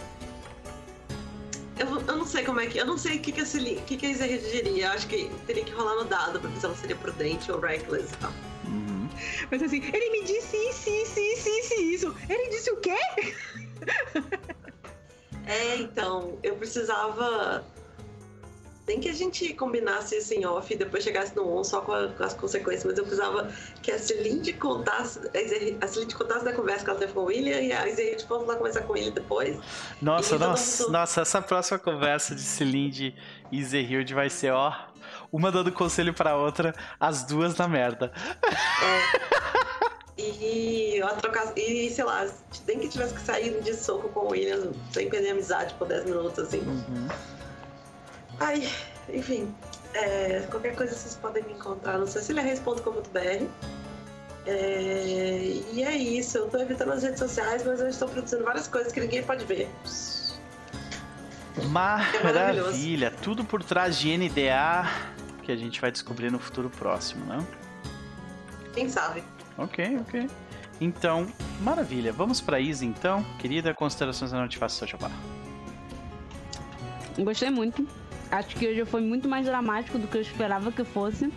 Eu, 1.78 1.86
eu 1.86 2.16
não 2.16 2.26
sei 2.26 2.44
como 2.44 2.60
é 2.60 2.66
que. 2.66 2.78
Eu 2.78 2.86
não 2.86 2.98
sei 2.98 3.16
o 3.16 3.20
que, 3.20 3.32
que, 3.32 3.40
esse, 3.40 3.60
que, 3.86 3.96
que 3.96 4.06
a 4.06 4.10
Izzy 4.10 4.38
diria. 4.50 4.86
Eu 4.86 4.92
acho 4.92 5.06
que 5.06 5.30
teria 5.46 5.64
que 5.64 5.72
rolar 5.72 5.94
no 5.96 6.04
dado 6.04 6.40
pra 6.40 6.50
ver 6.50 6.58
se 6.58 6.66
ela 6.66 6.74
seria 6.74 6.96
prudente 6.96 7.50
ou 7.52 7.60
reckless 7.60 8.12
e 8.12 8.16
tal. 8.16 8.32
Uhum. 8.66 9.08
Mas 9.50 9.62
assim, 9.62 9.82
ele 9.92 10.10
me 10.10 10.24
disse 10.24 10.56
isso, 10.56 10.90
isso, 10.90 11.20
isso, 11.20 11.48
isso, 11.48 11.74
isso. 11.74 12.16
Ele 12.28 12.48
disse 12.50 12.70
o 12.70 12.76
quê? 12.78 12.98
É, 15.48 15.76
então, 15.76 16.38
eu 16.42 16.56
precisava. 16.56 17.64
Nem 18.88 18.98
que 18.98 19.08
a 19.10 19.12
gente 19.12 19.52
combinasse 19.52 20.16
isso 20.16 20.32
em 20.32 20.46
off 20.46 20.72
e 20.72 20.76
depois 20.76 21.04
chegasse 21.04 21.36
no 21.36 21.46
on 21.56 21.62
só 21.62 21.82
com, 21.82 21.92
a, 21.92 22.08
com 22.08 22.24
as 22.24 22.32
consequências, 22.32 22.84
mas 22.84 22.96
eu 22.96 23.04
precisava 23.04 23.52
que 23.82 23.92
a 23.92 23.98
Celine 23.98 24.52
contasse, 24.54 25.20
a 25.80 25.86
Celine 25.86 26.14
contasse 26.14 26.44
da 26.44 26.54
conversa 26.54 26.84
que 26.84 26.90
ela 26.90 26.98
teve 26.98 27.12
com 27.12 27.20
o 27.20 27.24
William 27.24 27.60
e 27.60 27.70
a 27.70 27.86
Izzy 27.86 28.16
fosse 28.26 28.46
lá 28.46 28.56
conversar 28.56 28.82
com 28.82 28.96
ele 28.96 29.10
depois. 29.10 29.58
Nossa, 30.00 30.38
nossa, 30.38 30.84
mundo... 30.84 30.92
nossa, 30.92 31.20
essa 31.20 31.42
próxima 31.42 31.78
conversa 31.78 32.34
de 32.34 32.40
Celine 32.40 33.14
e 33.52 33.62
Zerhild 33.62 34.14
vai 34.14 34.30
ser, 34.30 34.52
ó, 34.52 34.72
uma 35.30 35.52
dando 35.52 35.70
conselho 35.70 36.14
pra 36.14 36.36
outra, 36.36 36.74
as 36.98 37.24
duas 37.24 37.54
na 37.56 37.68
merda. 37.68 38.10
É. 38.42 39.28
E, 40.20 41.00
trocar, 41.20 41.52
e 41.56 41.90
sei 41.90 42.04
lá, 42.04 42.26
nem 42.66 42.80
que 42.80 42.88
tivesse 42.88 43.14
que 43.14 43.20
sair 43.20 43.60
de 43.62 43.72
soco 43.74 44.08
com 44.08 44.20
o 44.20 44.30
William 44.30 44.72
sem 44.90 45.08
perder 45.08 45.28
a 45.28 45.32
amizade 45.32 45.74
por 45.74 45.86
10 45.86 46.06
minutos, 46.06 46.38
assim. 46.38 46.58
Uhum. 46.58 47.08
Ai, 48.40 48.68
enfim. 49.12 49.54
É, 49.94 50.46
qualquer 50.50 50.74
coisa 50.76 50.94
vocês 50.94 51.16
podem 51.16 51.42
me 51.44 51.52
encontrar 51.54 51.98
no 51.98 52.06
ceciliareis.com.br. 52.06 53.46
É, 54.46 55.62
e 55.72 55.82
é 55.82 55.96
isso, 55.96 56.38
eu 56.38 56.48
tô 56.48 56.58
evitando 56.58 56.92
as 56.92 57.02
redes 57.02 57.18
sociais, 57.18 57.64
mas 57.66 57.80
eu 57.80 57.88
estou 57.88 58.08
produzindo 58.08 58.44
várias 58.44 58.66
coisas 58.66 58.92
que 58.92 59.00
ninguém 59.00 59.22
pode 59.22 59.44
ver. 59.44 59.68
Maravilha, 61.70 63.06
é 63.06 63.10
tudo 63.10 63.44
por 63.44 63.62
trás 63.62 63.98
de 63.98 64.16
NDA 64.16 64.88
que 65.42 65.52
a 65.52 65.56
gente 65.56 65.80
vai 65.80 65.90
descobrir 65.90 66.30
no 66.30 66.38
futuro 66.38 66.70
próximo, 66.70 67.24
né? 67.26 67.44
Quem 68.72 68.88
sabe? 68.88 69.22
Ok, 69.56 69.98
ok. 70.00 70.30
Então, 70.80 71.26
maravilha. 71.60 72.12
Vamos 72.12 72.40
para 72.40 72.60
Isa 72.60 72.84
então. 72.84 73.24
Querida, 73.38 73.74
considerações 73.74 74.30
da 74.30 74.40
notificação 74.40 74.86
seu 74.86 74.98
jabá. 74.98 75.10
Gostei 77.18 77.50
muito. 77.50 77.86
Acho 78.30 78.56
que 78.56 78.66
hoje 78.66 78.84
foi 78.84 79.00
muito 79.00 79.28
mais 79.28 79.46
dramático 79.46 79.98
do 79.98 80.06
que 80.06 80.16
eu 80.16 80.20
esperava 80.20 80.70
que 80.70 80.84
fosse. 80.84 81.32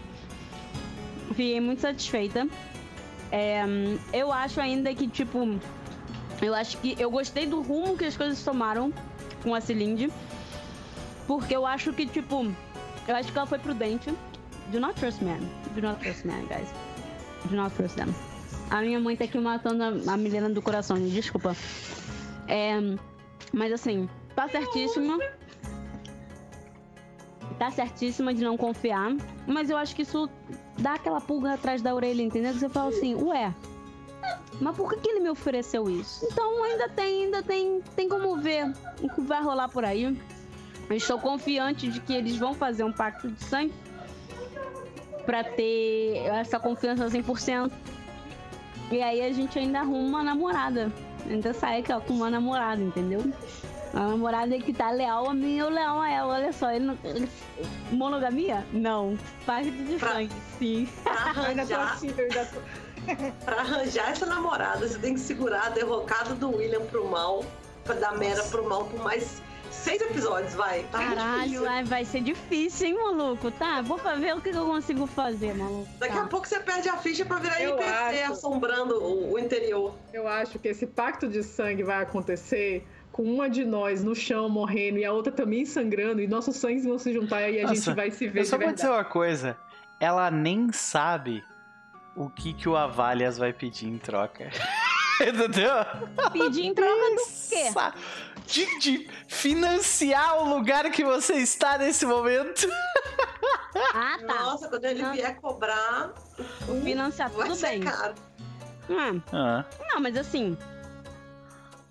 Fiquei 1.30 1.60
muito 1.61 1.82
satisfeita. 1.82 2.48
É, 3.32 3.64
eu 4.11 4.32
acho 4.32 4.60
ainda 4.60 4.94
que, 4.94 5.08
tipo. 5.08 5.58
Eu 6.42 6.53
acho 6.53 6.78
que 6.80 6.95
eu 7.00 7.10
gostei 7.10 7.45
do 7.45 7.61
rumo 7.61 7.95
que 7.95 8.06
as 8.06 8.18
coisas 8.18 8.44
tomaram 8.44 8.92
com 9.42 9.56
a 9.56 9.61
Celinde. 9.61 10.11
Porque 11.26 11.56
eu 11.56 11.66
acho 11.66 11.94
que, 11.94 12.06
tipo. 12.06 12.52
Eu 13.08 13.16
acho 13.16 13.32
que 13.32 13.38
ela 13.38 13.48
foi 13.48 13.60
prudente. 13.60 14.14
Do 14.72 14.80
not 14.80 14.95
trust 15.00 15.24
man. 15.24 15.40
Do 15.74 15.82
not 15.82 16.00
trust 16.02 16.28
man, 16.28 16.45
guys. 16.48 16.70
Do 17.45 17.56
not 17.56 17.74
trust 17.76 17.95
them. 17.95 18.14
A 18.70 18.82
minha 18.82 19.00
mãe 19.00 19.16
tá 19.16 19.26
aqui 19.26 19.38
matando 19.38 19.84
a, 19.84 20.14
a 20.14 20.18
Milena 20.18 20.50
do 20.50 20.61
coração, 20.61 20.98
desculpa. 20.98 21.56
É, 22.48 22.74
mas 23.53 23.72
assim, 23.72 24.10
tá 24.36 24.48
certíssima. 24.48 25.20
Tá 27.58 27.70
certíssima 27.72 28.34
de 28.34 28.44
não 28.44 28.58
confiar. 28.58 29.16
Mas 29.48 29.70
eu 29.70 29.78
acho 29.78 29.96
que 29.96 30.02
isso 30.02 30.30
dá 30.78 30.94
aquela 30.94 31.22
pulga 31.22 31.54
atrás 31.54 31.82
da 31.82 31.94
orelha, 31.94 32.22
entendeu? 32.22 32.54
Você 32.54 32.70
fala 32.70 32.90
assim, 32.90 33.16
ué. 33.16 33.54
Mas 34.60 34.76
por 34.76 34.90
que, 34.90 35.00
que 35.00 35.10
ele 35.10 35.20
me 35.20 35.30
ofereceu 35.30 35.90
isso? 35.90 36.26
Então 36.32 36.64
ainda 36.64 36.88
tem, 36.90 37.26
ainda 37.26 37.42
tem, 37.42 37.82
tem 37.96 38.08
como 38.08 38.38
ver 38.38 38.72
o 39.02 39.10
que 39.10 39.22
vai 39.22 39.42
rolar 39.42 39.70
por 39.70 39.84
aí. 39.84 40.18
Eu 40.90 40.96
estou 40.96 41.18
confiante 41.20 41.88
de 41.88 42.00
que 42.00 42.14
eles 42.14 42.38
vão 42.38 42.54
fazer 42.54 42.84
um 42.84 42.92
pacto 42.92 43.32
de 43.32 43.44
sangue 43.44 43.74
para 45.26 45.44
ter 45.44 46.18
essa 46.26 46.60
confiança 46.60 47.08
100%. 47.08 47.72
E 48.92 49.02
aí 49.02 49.22
a 49.22 49.32
gente 49.32 49.58
ainda 49.58 49.80
arruma 49.80 50.08
uma 50.08 50.24
namorada. 50.24 50.92
Ainda 51.30 51.54
sai 51.54 51.84
com 51.84 52.14
uma 52.14 52.30
namorada, 52.30 52.82
entendeu? 52.82 53.24
Uma 53.94 54.08
namorada 54.08 54.58
que 54.60 54.74
tá 54.74 54.90
leal 54.92 55.30
a 55.30 55.34
mim, 55.34 55.58
eu 55.58 55.70
leal 55.70 56.00
a 56.00 56.10
ela. 56.10 56.34
Olha 56.36 56.53
só, 56.53 56.72
ele 56.72 56.86
não. 56.86 56.98
Monogamia? 57.92 58.66
Não. 58.72 59.18
Parte 59.45 59.72
de 59.72 59.95
pra, 59.95 60.14
sangue, 60.14 60.34
sim. 60.58 60.88
Pra 61.03 61.14
arranjar, 61.30 62.00
pra 63.44 63.56
arranjar 63.58 64.11
essa 64.11 64.26
namorada, 64.26 64.88
você 64.88 64.98
tem 64.98 65.16
que 65.16 65.20
segurar 65.20 65.68
a 65.68 65.70
derrocada 65.70 66.34
do 66.36 66.56
William 66.56 66.86
pro 66.86 67.08
mal, 67.08 67.44
pra 67.84 67.95
dar 67.95 68.18
mera 68.18 68.44
pro 68.44 68.68
mal 68.68 68.86
por 68.86 69.03
mais 69.03 69.42
seis 69.72 70.02
episódios, 70.02 70.53
vai. 70.53 70.84
Tá 70.92 71.00
Caralho, 71.00 71.61
vai, 71.61 71.84
vai 71.84 72.06
ser 72.06 72.22
difícil, 72.22 72.88
hein, 72.88 72.94
maluco? 72.95 73.50
Tá, 73.52 73.82
vou 73.82 73.98
ver 73.98 74.36
o 74.36 74.42
que 74.42 74.50
eu 74.50 74.66
consigo 74.66 75.08
fazer, 75.08 75.53
maluco. 75.56 75.88
Daqui 75.98 76.16
tá. 76.16 76.24
a 76.24 76.28
pouco 76.28 76.48
você 76.48 76.60
perde 76.60 76.90
a 76.90 76.98
ficha 76.98 77.26
pra 77.26 77.38
virar 77.40 77.61
eu 77.61 77.78
NPC 77.78 78.22
acho, 78.22 78.34
assombrando 78.34 79.02
o, 79.02 79.34
o 79.34 79.40
interior. 79.40 79.94
Eu 80.14 80.28
acho 80.28 80.60
que 80.60 80.68
esse 80.68 80.86
pacto 80.86 81.28
de 81.28 81.44
sangue 81.44 81.84
vai 81.84 82.02
acontecer 82.03 82.86
com 83.11 83.23
uma 83.23 83.49
de 83.49 83.65
nós 83.65 84.03
no 84.03 84.15
chão 84.15 84.48
morrendo 84.49 84.98
e 84.98 85.06
a 85.06 85.11
outra 85.11 85.31
também 85.31 85.65
sangrando, 85.65 86.22
e 86.22 86.27
nossos 86.27 86.56
sangues 86.56 86.85
vão 86.85 86.98
se 86.98 87.14
juntar 87.14 87.49
e 87.49 87.59
a 87.59 87.64
Nossa, 87.64 87.75
gente 87.75 87.95
vai 87.95 88.11
se 88.11 88.27
ver. 88.27 88.41
Eu 88.41 88.45
só 88.45 88.57
vou 88.57 88.72
dizer 88.72 88.90
uma 88.90 89.03
coisa: 89.03 89.57
ela 89.99 90.31
nem 90.31 90.72
sabe 90.72 91.43
o 92.15 92.30
que, 92.30 92.53
que 92.53 92.67
o 92.67 92.75
Avalias 92.75 93.38
vai 93.38 93.53
pedir 93.53 93.88
em 93.88 93.98
troca. 93.98 94.49
Entendeu? 95.22 95.72
Pedir 96.31 96.65
em 96.65 96.73
troca 96.73 97.15
do 97.15 97.23
quê? 97.48 97.69
de, 98.48 98.80
de 98.80 99.09
financiar 99.27 100.40
o 100.40 100.56
lugar 100.56 100.90
que 100.90 101.03
você 101.03 101.35
está 101.35 101.77
nesse 101.77 102.06
momento. 102.06 102.67
Ah, 103.93 104.17
tá. 104.27 104.43
Nossa, 104.43 104.67
quando 104.67 104.83
ele 104.83 105.01
ah. 105.01 105.11
vier 105.11 105.40
cobrar. 105.40 106.14
O 106.67 106.81
financiar, 106.81 107.31
tudo 107.31 107.56
bem. 107.56 107.80
Caro. 107.80 108.14
Hum. 108.90 109.22
Ah. 109.31 109.64
Não, 109.93 110.01
mas 110.01 110.17
assim. 110.17 110.57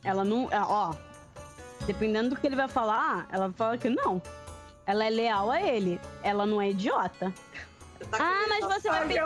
Ela 0.04 0.22
não. 0.22 0.48
Ó. 0.52 0.94
Dependendo 1.86 2.30
do 2.30 2.36
que 2.36 2.46
ele 2.46 2.56
vai 2.56 2.68
falar, 2.68 3.26
ela 3.30 3.52
fala 3.52 3.76
que 3.78 3.88
não. 3.88 4.22
Ela 4.86 5.04
é 5.04 5.10
leal 5.10 5.50
a 5.50 5.60
ele. 5.60 6.00
Ela 6.22 6.46
não 6.46 6.60
é 6.60 6.70
idiota. 6.70 7.32
Tá 8.10 8.18
ah, 8.18 8.46
mas 8.48 8.60
você 8.64 8.88
vai 8.88 9.06
pedir. 9.06 9.18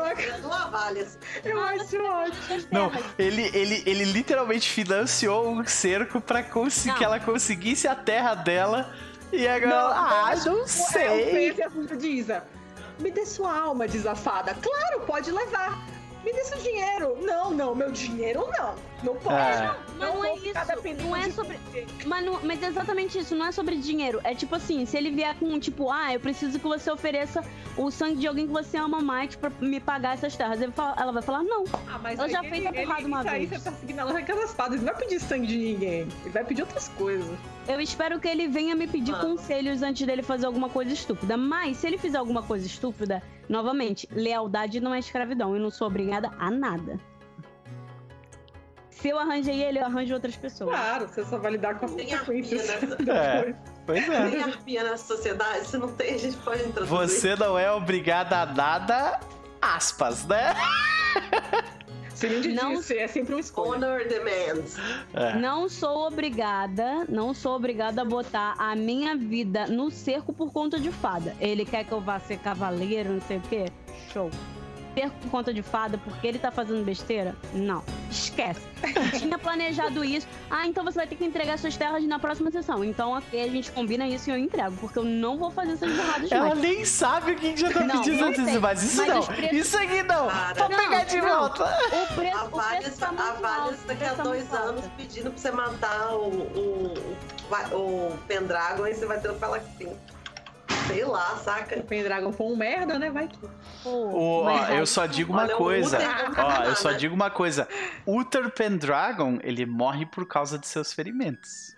Eu 1.44 1.60
ah, 1.60 1.70
acho 1.70 2.02
ótimo. 2.02 2.68
Não, 2.73 2.91
ele, 3.16 3.50
ele, 3.55 3.83
ele 3.86 4.05
literalmente 4.05 4.68
financiou 4.68 5.49
um 5.49 5.65
cerco 5.65 6.20
pra 6.20 6.42
conseguir 6.42 6.97
que 6.99 7.05
ela 7.05 7.20
conseguisse 7.20 7.86
a 7.86 7.94
terra 7.94 8.34
dela. 8.34 8.92
E 9.33 9.47
agora, 9.47 9.70
não, 9.70 9.91
ah, 9.91 10.34
não, 10.44 10.66
sei. 10.66 11.50
É 11.50 11.68
o 11.68 11.97
de 11.97 12.08
Isa. 12.08 12.44
Me 12.99 13.10
dê 13.10 13.24
sua 13.24 13.57
alma 13.57 13.86
desafada. 13.86 14.55
Claro, 14.55 15.00
pode 15.07 15.31
levar 15.31 15.94
me 16.24 16.33
dê 16.33 16.44
seu 16.44 16.58
dinheiro. 16.58 17.18
Não, 17.20 17.50
não, 17.50 17.74
meu 17.74 17.92
dinheiro 17.92 18.49
não. 18.58 18.74
Não 19.05 19.15
pode. 19.16 19.36
É. 19.36 19.39
Mas 19.99 19.99
não, 19.99 20.16
não 20.16 20.24
é 20.24 20.34
isso. 20.36 21.02
Não 21.02 21.16
é 21.16 21.31
sobre. 21.31 21.60
Mas, 22.07 22.24
não, 22.24 22.41
mas 22.42 22.62
é 22.62 22.66
exatamente 22.66 23.18
isso, 23.18 23.34
não 23.34 23.47
é 23.47 23.52
sobre 23.52 23.76
dinheiro. 23.76 24.20
É 24.24 24.34
tipo 24.34 24.55
assim, 24.55 24.86
se 24.86 24.97
ele 24.97 25.10
vier 25.10 25.34
com, 25.36 25.58
tipo, 25.60 25.91
ah, 25.91 26.12
eu 26.15 26.20
preciso 26.20 26.58
que 26.58 26.66
você 26.66 26.91
ofereça 26.91 27.44
o 27.76 27.91
sangue 27.91 28.16
de 28.16 28.26
alguém 28.26 28.47
que 28.47 28.52
você 28.52 28.76
ama 28.76 29.00
mais 29.00 29.36
pra 29.36 29.50
me 29.60 29.81
pagar 29.81 30.15
essas 30.15 30.34
terras. 30.36 30.60
ela 30.60 31.12
vai 31.12 31.23
falar, 31.23 31.42
não. 31.42 31.65
Ah, 31.89 31.99
mas 31.99 32.18
ela 32.18 32.28
já 32.28 32.41
ele, 32.41 32.50
fez 32.50 32.66
a 32.66 32.73
porrada 32.73 33.07
uma 33.07 33.23
vez. 33.23 33.34
Aí 33.34 33.47
você 33.47 33.70
tá 33.70 33.76
seguindo 33.76 33.99
ela 34.00 34.12
naquelas 34.12 34.50
espadas. 34.50 34.76
Ele 34.76 34.86
não 34.86 34.92
vai 34.92 35.02
pedir 35.02 35.20
sangue 35.20 35.47
de 35.47 35.58
ninguém. 35.58 36.08
Ele 36.23 36.31
vai 36.31 36.44
pedir 36.44 36.62
outras 36.62 36.89
coisas. 36.89 37.39
Eu 37.68 37.81
espero 37.81 38.18
que 38.20 38.28
ele 38.28 38.47
venha 38.49 38.74
me 38.74 38.86
pedir 38.86 39.15
conselhos 39.18 39.83
antes 39.83 40.07
dele 40.07 40.23
fazer 40.23 40.47
alguma 40.47 40.68
coisa 40.68 40.92
estúpida. 40.92 41.36
Mas 41.36 41.78
se 41.78 41.86
ele 41.86 41.99
fizer 41.99 42.18
alguma 42.18 42.42
coisa 42.42 42.66
estúpida, 42.66 43.23
novamente, 43.49 44.08
lealdade 44.12 44.81
não 44.81 44.94
é 44.94 44.99
escravidão. 44.99 45.55
Eu 45.55 45.60
não 45.60 45.70
sou 45.70 45.86
obrigada 45.86 46.31
a 46.39 46.50
nada. 46.50 46.99
Se 49.05 49.10
eu 49.10 49.18
arranjei 49.18 49.62
ele, 49.62 49.78
eu 49.78 49.84
arranjo 49.84 50.15
outras 50.15 50.34
pessoas. 50.34 50.70
Claro, 50.74 51.07
você 51.07 51.23
só 51.26 51.36
vai 51.36 51.52
lidar 51.52 51.78
com 51.78 51.84
as 51.84 51.92
consequências. 51.92 52.70
É, 53.07 53.55
pois 53.84 54.08
é. 54.08 54.31
Tem 54.31 54.42
arpia 54.42 54.83
na 54.83 54.97
sociedade, 54.97 55.66
se 55.66 55.76
não 55.76 55.89
tem, 55.89 56.15
a 56.15 56.16
gente 56.16 56.39
pode 56.39 56.62
entrar. 56.62 56.86
Você 56.86 57.36
não 57.36 57.58
é 57.58 57.70
obrigada 57.70 58.41
a 58.41 58.47
nada, 58.47 59.20
aspas, 59.60 60.24
né? 60.24 60.55
não, 62.55 62.76
disse, 62.76 62.97
é 62.97 63.07
sempre 63.07 63.34
um 63.34 63.39
escolha. 63.39 63.73
Honor 63.73 64.08
demands. 64.08 64.76
É. 65.12 65.36
Não 65.36 65.68
sou 65.68 66.07
obrigada, 66.07 67.05
não 67.07 67.34
sou 67.34 67.57
obrigada 67.57 68.00
a 68.00 68.07
botar 68.07 68.55
a 68.57 68.74
minha 68.74 69.15
vida 69.15 69.66
no 69.66 69.91
cerco 69.91 70.33
por 70.33 70.50
conta 70.50 70.81
de 70.81 70.91
fada. 70.91 71.36
Ele 71.39 71.66
quer 71.66 71.84
que 71.84 71.92
eu 71.92 72.00
vá 72.00 72.18
ser 72.20 72.39
cavaleiro, 72.39 73.12
não 73.12 73.20
sei 73.20 73.36
o 73.36 73.42
quê. 73.42 73.66
Show 74.10 74.31
ter 74.94 75.10
conta 75.31 75.52
de 75.52 75.62
fada 75.62 75.98
porque 75.98 76.26
ele 76.26 76.39
tá 76.39 76.50
fazendo 76.50 76.84
besteira? 76.84 77.34
Não. 77.52 77.82
Esquece. 78.10 78.60
Tinha 79.18 79.39
planejado 79.39 80.05
isso. 80.05 80.26
Ah, 80.50 80.66
então 80.66 80.84
você 80.84 80.97
vai 80.98 81.06
ter 81.06 81.16
que 81.16 81.24
entregar 81.24 81.58
suas 81.58 81.76
terras 81.76 82.05
na 82.05 82.18
próxima 82.18 82.50
sessão. 82.50 82.84
Então 82.84 83.14
aqui 83.14 83.40
a 83.40 83.48
gente 83.48 83.73
combina 83.73 84.06
isso 84.06 84.31
e 84.31 84.32
eu 84.32 84.39
entrego, 84.39 84.76
porque 84.76 84.98
eu 84.98 85.05
não 85.05 85.36
vou 85.36 85.50
fazer 85.50 85.73
essas 85.73 85.90
erradas 85.90 86.31
Ela 86.31 86.48
mais. 86.50 86.60
nem 86.60 86.84
sabe 86.84 87.32
o 87.32 87.36
que 87.36 87.56
já 87.56 87.70
tá 87.70 87.81
não, 87.81 88.02
pedindo 88.02 88.24
antes, 88.24 88.60
mas 88.60 88.82
isso 88.82 88.97
mas 88.98 89.08
não. 89.08 89.23
Preços... 89.23 89.56
Isso 89.56 89.76
aqui 89.76 90.02
não. 90.02 90.26
Para. 90.26 90.55
Vou 90.55 90.68
não, 90.68 90.78
pegar 90.78 91.05
de 91.05 91.20
não. 91.20 91.28
volta. 91.28 91.64
O 91.64 92.14
preço, 92.14 92.36
há 92.36 92.44
várias, 92.44 92.97
tá 92.97 93.12
daqui 93.86 94.05
a 94.05 94.14
tá 94.14 94.23
dois 94.23 94.52
anos 94.52 94.84
pedindo 94.97 95.31
pra 95.31 95.39
você 95.39 95.50
matar 95.50 96.14
o, 96.14 96.28
o, 96.28 96.94
o, 97.73 97.76
o 97.76 98.18
Pendragon 98.28 98.86
e 98.86 98.94
você 98.94 99.06
vai 99.06 99.20
ter 99.20 99.32
que 99.32 99.39
falar 99.39 99.60
que 99.60 99.84
sim. 99.84 99.97
Sei 100.87 101.05
lá, 101.05 101.37
saca? 101.37 101.79
O 101.79 101.85
Pendragon 101.85 102.33
foi 102.33 102.47
um 102.47 102.57
merda, 102.57 102.99
né? 102.99 103.11
Vai 103.11 103.29
que. 103.29 103.39
Oh, 103.85 104.45
ó, 104.45 104.69
eu 104.69 104.87
só 104.87 105.07
digo 105.07 105.33
uma 105.33 105.43
Olha, 105.43 105.57
coisa. 105.57 105.99
Ó, 106.37 106.65
eu 106.65 106.77
só 106.77 106.93
digo 106.97 107.15
uma 107.15 107.31
coisa. 107.31 107.69
Uther 108.07 108.51
Pendragon, 108.51 109.39
ele 109.43 109.65
morre 109.65 110.07
por 110.07 110.27
causa 110.27 110.59
de 110.59 110.67
seus 110.67 110.93
ferimentos. 110.93 111.75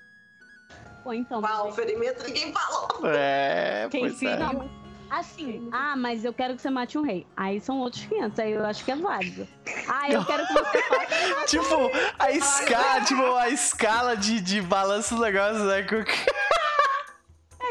Pô, 1.02 1.12
então. 1.12 1.40
Qual 1.40 1.68
o 1.68 1.72
ferimento 1.72 2.24
ninguém 2.24 2.52
falou. 2.52 3.00
É, 3.04 3.86
Quem 3.90 4.00
pois 4.00 4.22
é. 4.22 4.36
não, 4.36 4.68
Assim, 5.08 5.68
ah, 5.72 5.94
mas 5.96 6.24
eu 6.24 6.32
quero 6.32 6.56
que 6.56 6.62
você 6.62 6.68
mate 6.68 6.98
um 6.98 7.02
rei. 7.02 7.26
Aí 7.36 7.60
são 7.60 7.78
outros 7.78 8.04
500, 8.06 8.38
aí 8.40 8.52
eu 8.52 8.66
acho 8.66 8.84
que 8.84 8.90
é 8.90 8.96
válido. 8.96 9.46
Ah, 9.88 10.10
eu 10.10 10.24
quero 10.24 10.46
que 10.46 10.52
você 10.52 10.82
faça. 10.82 11.46
Tipo, 11.46 11.90
a 12.18 12.32
escala, 12.32 13.00
tipo, 13.02 13.34
a 13.36 13.48
escala 13.48 14.16
de, 14.16 14.40
de 14.40 14.60
balanço 14.60 15.14
do 15.14 15.22
negócio, 15.22 15.64
né? 15.64 15.84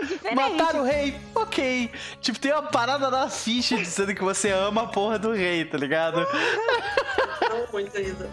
É 0.01 0.05
diferente. 0.05 0.35
Matar 0.35 0.75
o 0.75 0.83
rei, 0.83 1.17
ok. 1.33 1.91
Tipo, 2.21 2.39
tem 2.39 2.51
uma 2.51 2.63
parada 2.63 3.09
na 3.09 3.29
ficha 3.29 3.77
dizendo 3.77 4.13
que 4.13 4.23
você 4.23 4.51
ama 4.51 4.83
a 4.83 4.87
porra 4.87 5.17
do 5.17 5.31
rei, 5.31 5.65
tá 5.65 5.77
ligado? 5.77 6.25
Não 7.49 7.67
muito 7.71 7.97
isso. 7.99 8.27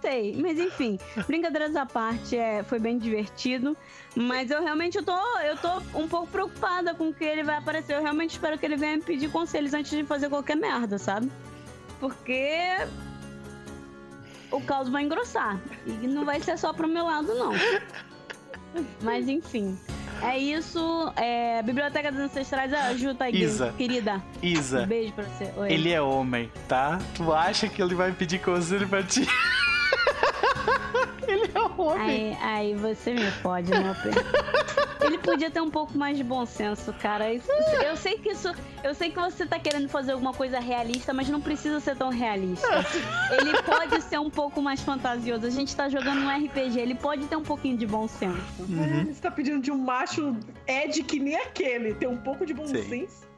sei. 0.00 0.36
Mas 0.40 0.58
enfim, 0.58 0.98
brincadeiras 1.26 1.76
à 1.76 1.84
parte, 1.84 2.36
é, 2.36 2.62
foi 2.62 2.78
bem 2.78 2.98
divertido. 2.98 3.76
Mas 4.16 4.50
eu 4.50 4.62
realmente 4.62 4.96
eu 4.98 5.04
tô, 5.04 5.18
eu 5.40 5.56
tô 5.56 5.82
um 5.94 6.08
pouco 6.08 6.26
preocupada 6.28 6.94
com 6.94 7.08
o 7.08 7.14
que 7.14 7.24
ele 7.24 7.42
vai 7.42 7.56
aparecer. 7.56 7.94
Eu 7.96 8.02
realmente 8.02 8.30
espero 8.30 8.58
que 8.58 8.64
ele 8.64 8.76
venha 8.76 8.96
me 8.96 9.02
pedir 9.02 9.30
conselhos 9.30 9.74
antes 9.74 9.90
de 9.90 10.04
fazer 10.04 10.28
qualquer 10.28 10.56
merda, 10.56 10.98
sabe? 10.98 11.30
Porque 12.00 12.78
o 14.50 14.60
caos 14.60 14.88
vai 14.88 15.02
engrossar. 15.04 15.60
E 15.86 16.06
não 16.06 16.24
vai 16.24 16.40
ser 16.40 16.58
só 16.58 16.72
pro 16.72 16.88
meu 16.88 17.04
lado, 17.04 17.34
não. 17.34 17.52
Mas 19.02 19.28
enfim. 19.28 19.78
É 20.22 20.38
isso. 20.38 21.12
É, 21.16 21.62
Biblioteca 21.62 22.10
dos 22.10 22.20
Ancestrais, 22.20 22.72
a 22.72 22.94
Ju 22.94 23.14
tá 23.14 23.26
aqui, 23.26 23.38
Isa. 23.42 23.72
querida. 23.76 24.22
Isa, 24.42 24.86
Beijo 24.86 25.12
pra 25.12 25.24
você. 25.24 25.52
Oi. 25.56 25.72
ele 25.72 25.90
é 25.90 26.00
homem, 26.00 26.50
tá? 26.66 26.98
Tu 27.14 27.32
acha 27.32 27.68
que 27.68 27.80
ele 27.82 27.94
vai 27.94 28.12
pedir 28.12 28.40
conselho 28.40 28.88
pra 28.88 29.02
ti? 29.02 29.26
ele 31.26 31.50
é 31.54 31.60
homem. 31.80 32.36
Aí, 32.36 32.38
aí 32.42 32.74
você 32.74 33.12
me 33.14 33.30
pode, 33.42 33.70
meu 33.70 33.80
bem. 33.94 34.12
Ele 35.00 35.16
podia 35.16 35.50
ter 35.50 35.60
um 35.60 35.70
pouco 35.70 35.96
mais 35.96 36.16
de 36.16 36.24
bom 36.24 36.44
senso, 36.44 36.92
cara. 36.92 37.32
Isso- 37.32 37.48
eu 37.84 37.96
sei 37.96 38.18
que 38.18 38.30
isso. 38.30 38.52
Eu 38.82 38.94
sei 38.94 39.10
que 39.10 39.18
você 39.18 39.46
tá 39.46 39.58
querendo 39.58 39.88
fazer 39.88 40.12
alguma 40.12 40.32
coisa 40.32 40.58
realista, 40.58 41.14
mas 41.14 41.28
não 41.28 41.40
precisa 41.40 41.78
ser 41.80 41.96
tão 41.96 42.10
realista. 42.10 42.66
Ele 43.30 43.62
pode 43.62 44.02
ser 44.02 44.18
um 44.18 44.28
pouco 44.28 44.60
mais 44.60 44.80
fantasioso. 44.82 45.46
A 45.46 45.50
gente 45.50 45.74
tá 45.74 45.88
jogando 45.88 46.20
um 46.22 46.28
RPG, 46.28 46.80
ele 46.80 46.94
pode 46.94 47.26
ter 47.26 47.36
um 47.36 47.42
pouquinho 47.42 47.76
de 47.76 47.86
bom 47.86 48.08
senso. 48.08 48.42
Uhum. 48.58 49.06
Você 49.06 49.20
tá 49.20 49.30
pedindo 49.30 49.60
de 49.60 49.70
um 49.70 49.78
macho 49.78 50.36
Ed 50.66 51.02
que 51.04 51.20
nem 51.20 51.36
aquele, 51.36 51.94
ter 51.94 52.08
um 52.08 52.16
pouco 52.18 52.44
de 52.44 52.52
bom 52.52 52.66
Sim. 52.66 52.82
senso. 52.82 53.28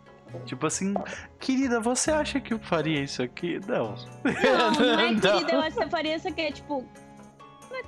Tipo 0.47 0.67
assim, 0.67 0.95
querida, 1.39 1.81
você 1.81 2.11
acha 2.11 2.41
que 2.41 2.55
eu 2.55 2.59
faria 2.59 3.03
isso 3.03 3.23
aqui? 3.23 3.61
Não. 3.67 3.95
Não, 4.25 4.71
não 4.73 5.01
é 5.01 5.11
Não. 5.13 5.21
querida, 5.21 5.53
eu 5.53 5.61
acho 5.61 5.77
que 5.77 5.83
você 5.85 5.91
faria 5.91 6.17
isso 6.17 6.29
aqui, 6.29 6.53
tipo. 6.53 6.87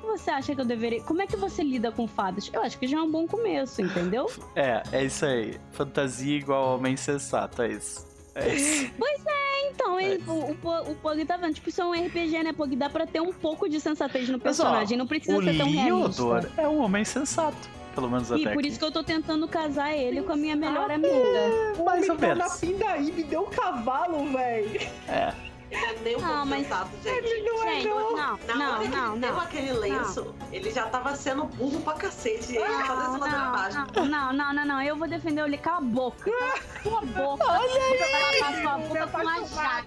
Como 0.01 0.13
é 0.13 0.15
que 0.17 0.21
você 0.23 0.31
acha 0.31 0.55
que 0.55 0.61
eu 0.61 0.65
deveria. 0.65 1.03
Como 1.03 1.23
é 1.23 1.27
que 1.27 1.37
você 1.37 1.63
lida 1.63 1.91
com 1.93 2.07
fadas? 2.07 2.51
Eu 2.53 2.63
acho 2.63 2.79
que 2.79 2.87
já 2.87 2.99
é 2.99 3.01
um 3.03 3.11
bom 3.11 3.27
começo, 3.27 3.81
entendeu? 3.83 4.31
É, 4.57 4.83
é 4.93 5.05
isso 5.05 5.25
aí. 5.25 5.59
Fantasia 5.73 6.37
igual 6.37 6.77
homem 6.77 6.97
sensato, 6.97 7.63
é 7.63 7.69
isso. 7.73 8.07
É 8.35 8.55
isso. 8.55 8.91
Então, 9.75 9.99
É 9.99 10.05
ele- 10.05 10.21
isso. 10.23 10.31
o, 10.31 10.51
o, 10.63 10.91
o 10.93 10.95
Pug 10.97 11.25
tá 11.25 11.37
vendo. 11.37 11.55
Tipo, 11.55 11.69
isso 11.71 11.81
é 11.81 11.85
um 11.87 11.93
RPG, 11.93 12.43
né, 12.43 12.53
Pug? 12.53 12.77
Dá 12.77 12.91
pra 12.91 13.07
ter 13.07 13.21
um 13.23 13.33
pouco 13.33 13.69
de 13.69 13.81
sensatez 13.81 14.29
no 14.29 14.35
Mas, 14.35 14.61
ó, 14.61 14.65
personagem. 14.65 14.99
não 14.99 15.07
precisa 15.07 15.39
O 15.39 15.43
ser 15.43 15.57
tão 15.57 15.71
realista. 15.71 16.23
Liodor 16.23 16.47
é 16.59 16.69
um 16.69 16.83
homem 16.83 17.05
sensato. 17.05 17.57
Pelo 17.95 18.11
menos 18.11 18.31
E 18.31 18.35
até 18.35 18.53
por 18.53 18.59
aqui. 18.61 18.69
isso 18.69 18.79
que 18.79 18.85
eu 18.85 18.91
tô 18.93 19.03
tentando 19.03 19.47
casar 19.49 19.93
ele 19.97 20.23
com 20.23 20.33
a 20.33 20.37
minha 20.37 20.57
melhor 20.57 20.91
amiga. 20.91 21.15
O 21.79 21.85
Mais 21.85 21.99
homem 22.05 22.11
ou 22.11 22.17
tá 22.17 22.27
menos. 22.35 22.39
na 22.79 22.97
me 22.99 23.23
deu 23.23 23.43
um 23.43 23.51
cavalo, 23.51 24.27
velho. 24.33 24.81
É. 25.09 25.33
Ele 25.73 25.85
é 25.85 25.99
nem 26.03 26.17
um 26.17 26.21
Não, 26.21 26.29
pouco 26.29 26.47
mas- 26.47 26.63
sensato, 26.63 26.91
gente. 27.03 27.09
Ele 27.27 27.43
não 27.51 27.63
é, 27.65 27.73
Gente, 27.75 27.89
não. 27.89 28.11
não, 28.17 28.39
Na 28.47 28.55
não, 28.55 28.73
hora 28.75 28.83
que 28.83 28.89
não, 28.89 29.11
ele 29.13 29.21
deu 29.21 29.33
não. 29.33 29.41
aquele 29.41 29.73
lenço, 29.73 30.35
ele 30.53 30.71
já 30.71 30.87
tava 30.87 31.17
sendo 31.17 31.45
burro 31.45 31.81
pra 31.81 31.95
cacete. 31.95 32.57
Ele 32.57 32.69
Não, 32.69 32.81
essa 32.83 32.93
ladeira 32.93 33.37
abaixo. 33.39 33.79
não, 33.95 34.05
não, 34.07 34.33
não, 34.33 34.53
não, 34.55 34.65
não, 34.67 34.83
eu 34.83 34.97
vou 34.97 35.09
defender 35.09 35.43
ele. 35.45 35.57
Cala 35.57 35.79
a 35.79 35.81
boca. 35.81 36.31
Cala 36.85 36.99
a 36.99 37.01
boca. 37.07 37.45
Olha 37.47 37.99
vai 37.99 38.11
lavar 38.21 38.63
sua 38.63 38.79
boca 38.79 39.07
com 39.07 39.29
a. 39.29 39.45
Jax. 39.45 39.87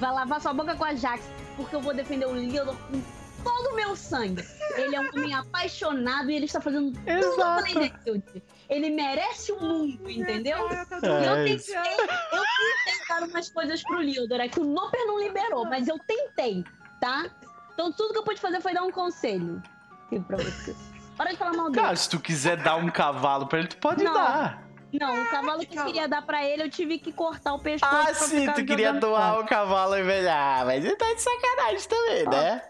Vai 0.00 0.12
lavar 0.12 0.40
sua 0.40 0.52
boca 0.54 0.74
com 0.74 0.84
a 0.84 0.94
Jax. 0.94 1.22
Porque 1.56 1.76
eu 1.76 1.80
vou 1.80 1.94
defender 1.94 2.26
o 2.26 2.32
Leodor 2.32 2.74
com 2.90 3.00
todo 3.44 3.70
o 3.72 3.76
meu 3.76 3.94
sangue. 3.94 4.44
Ele 4.76 4.96
é 4.96 5.00
um 5.00 5.08
homem 5.14 5.32
apaixonado 5.34 6.28
e 6.30 6.34
ele 6.34 6.46
está 6.46 6.60
fazendo 6.60 6.90
tudo 6.92 7.08
Exato. 7.10 7.68
Enderfield. 7.68 8.42
Ele 8.68 8.90
merece 8.90 9.52
o 9.52 9.60
mundo, 9.60 10.10
entendeu? 10.10 10.66
Ah, 10.68 10.72
É, 10.74 10.84
tá 10.86 10.96
eu, 10.96 11.44
tentei, 11.44 11.76
eu 11.76 12.42
tentei 12.42 13.06
dar 13.08 13.22
umas 13.24 13.50
coisas 13.50 13.82
pro 13.82 13.98
Leodor. 13.98 14.40
É 14.40 14.48
que 14.48 14.60
o 14.60 14.64
Noper 14.64 15.06
não 15.06 15.18
liberou, 15.20 15.64
mas 15.66 15.86
eu 15.86 15.98
tentei, 15.98 16.64
tá? 17.00 17.26
Então 17.72 17.92
tudo 17.92 18.12
que 18.12 18.18
eu 18.18 18.24
pude 18.24 18.40
fazer 18.40 18.60
foi 18.60 18.72
dar 18.72 18.82
um 18.82 18.90
conselho. 18.90 19.62
Aqui 20.06 20.18
pra 20.20 20.36
você. 20.38 20.74
Para 21.16 21.30
de 21.30 21.36
falar 21.36 21.52
mal 21.52 21.70
dele. 21.70 21.82
Cara, 21.84 21.96
se 21.96 22.08
tu 22.08 22.18
quiser 22.18 22.56
dar 22.56 22.76
um 22.76 22.88
cavalo 22.88 23.46
pra 23.46 23.58
ele, 23.58 23.68
tu 23.68 23.76
pode 23.76 24.02
Não. 24.02 24.14
dar. 24.14 24.64
Não, 24.92 25.22
o 25.22 25.26
cavalo 25.28 25.66
que 25.66 25.76
eu 25.76 25.84
queria 25.86 26.06
dar 26.08 26.22
pra 26.22 26.44
ele, 26.44 26.62
eu 26.62 26.70
tive 26.70 26.98
que 26.98 27.12
cortar 27.12 27.52
o 27.54 27.58
pescoço. 27.58 27.92
Ah, 27.94 28.04
pra 28.04 28.14
sim, 28.14 28.40
ficar 28.40 28.52
tu 28.54 28.64
queria 28.64 28.92
doar 28.92 29.40
o 29.40 29.44
cavalo 29.44 29.96
em 29.96 30.04
vez. 30.04 30.24
Ah, 30.26 30.62
mas 30.64 30.84
ele 30.84 30.94
tá 30.94 31.12
de 31.12 31.20
sacanagem 31.20 31.88
também, 31.88 32.24
né? 32.28 32.62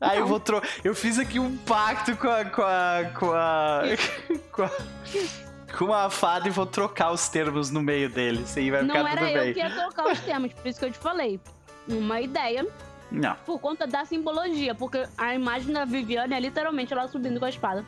Aí 0.00 0.16
eu 0.16 0.22
Não. 0.22 0.28
vou 0.28 0.40
tro... 0.40 0.62
Eu 0.84 0.94
fiz 0.94 1.18
aqui 1.18 1.38
um 1.38 1.56
pacto 1.58 2.16
com 2.16 2.28
a. 2.28 2.44
com 2.44 2.62
a. 2.62 2.98
com 3.18 3.32
a. 3.32 3.82
com 4.52 4.62
a, 4.64 4.70
com 5.78 5.92
a 5.94 6.10
fada 6.10 6.48
e 6.48 6.50
vou 6.50 6.66
trocar 6.66 7.10
os 7.12 7.28
termos 7.28 7.70
no 7.70 7.82
meio 7.82 8.08
deles. 8.10 8.56
E 8.56 8.70
vai 8.70 8.82
Não 8.82 8.94
ficar 8.96 9.10
era 9.12 9.20
tudo 9.20 9.30
eu 9.30 9.40
bem. 9.44 9.52
que 9.54 9.60
ia 9.60 9.70
trocar 9.70 10.06
os 10.12 10.20
termos, 10.20 10.52
por 10.52 10.66
isso 10.66 10.78
que 10.78 10.84
eu 10.86 10.92
te 10.92 10.98
falei. 10.98 11.40
Uma 11.88 12.20
ideia 12.20 12.66
Não. 13.10 13.34
por 13.46 13.58
conta 13.60 13.86
da 13.86 14.04
simbologia, 14.04 14.74
porque 14.74 15.06
a 15.16 15.34
imagem 15.34 15.72
da 15.72 15.84
Viviane 15.84 16.34
é 16.34 16.40
literalmente 16.40 16.92
ela 16.92 17.06
subindo 17.08 17.38
com 17.38 17.46
a 17.46 17.48
espada 17.48 17.84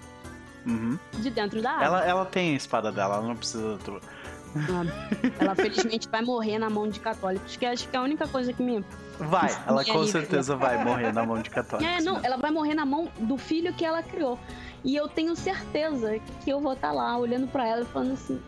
Uhum. 0.65 0.97
de 1.15 1.29
dentro 1.31 1.61
da 1.61 1.73
água. 1.73 1.85
Ela, 1.85 2.05
ela 2.05 2.25
tem 2.25 2.53
a 2.55 2.57
espada 2.57 2.93
dela, 2.93 3.17
ela 3.17 3.27
não 3.27 3.35
precisa 3.37 3.79
tua. 3.85 4.01
Ela 5.39 5.55
felizmente 5.55 6.09
vai 6.09 6.23
morrer 6.23 6.59
na 6.59 6.69
mão 6.69 6.89
de 6.89 7.01
católicos, 7.01 7.57
que 7.57 7.65
acho 7.65 7.89
que 7.89 7.97
é 7.97 7.99
a 7.99 8.03
única 8.03 8.27
coisa 8.29 8.53
que 8.53 8.63
me. 8.63 8.85
Vai, 9.19 9.51
ela 9.67 9.85
com 9.85 10.07
certeza 10.07 10.57
vai 10.57 10.85
morrer 10.85 11.13
na 11.13 11.25
mão 11.25 11.41
de 11.41 11.51
católicos. 11.51 11.93
É, 11.93 12.01
não, 12.03 12.21
ela 12.23 12.37
vai 12.37 12.51
morrer 12.51 12.75
na 12.75 12.85
mão 12.85 13.09
do 13.19 13.39
filho 13.39 13.73
que 13.73 13.85
ela 13.85 14.03
criou. 14.03 14.39
E 14.85 14.97
eu 14.97 15.09
tenho 15.09 15.35
certeza 15.37 16.19
que 16.43 16.51
eu 16.51 16.61
vou 16.61 16.73
estar 16.73 16.93
lá 16.93 17.17
olhando 17.17 17.47
pra 17.47 17.67
ela 17.67 17.83
e 17.83 17.87
falando 17.87 18.13
assim: 18.13 18.41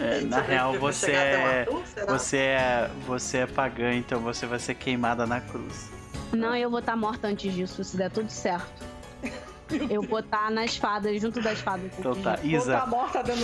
É, 0.00 0.20
na 0.20 0.40
real, 0.40 0.78
você 0.78 1.12
é-? 1.12 1.66
Você 2.06 2.36
é, 2.36 2.90
você 3.06 3.38
é 3.38 3.46
pagã, 3.46 3.94
então 3.94 4.20
você 4.20 4.46
vai 4.46 4.58
ser 4.58 4.74
queimada 4.74 5.26
na 5.26 5.40
cruz. 5.40 5.90
Não, 6.32 6.54
eu 6.54 6.70
vou 6.70 6.78
estar 6.80 6.96
morta 6.96 7.28
antes 7.28 7.52
disso, 7.52 7.82
se 7.82 7.96
der 7.96 8.10
tudo 8.10 8.30
certo. 8.30 8.84
Eu 9.90 10.02
vou 10.02 10.20
estar 10.20 10.50
nas 10.50 10.76
fadas, 10.76 11.20
junto 11.20 11.40
das 11.40 11.60
fadas. 11.60 11.90
Então 11.98 12.14
tá, 12.14 12.38
Isa, 12.42 12.86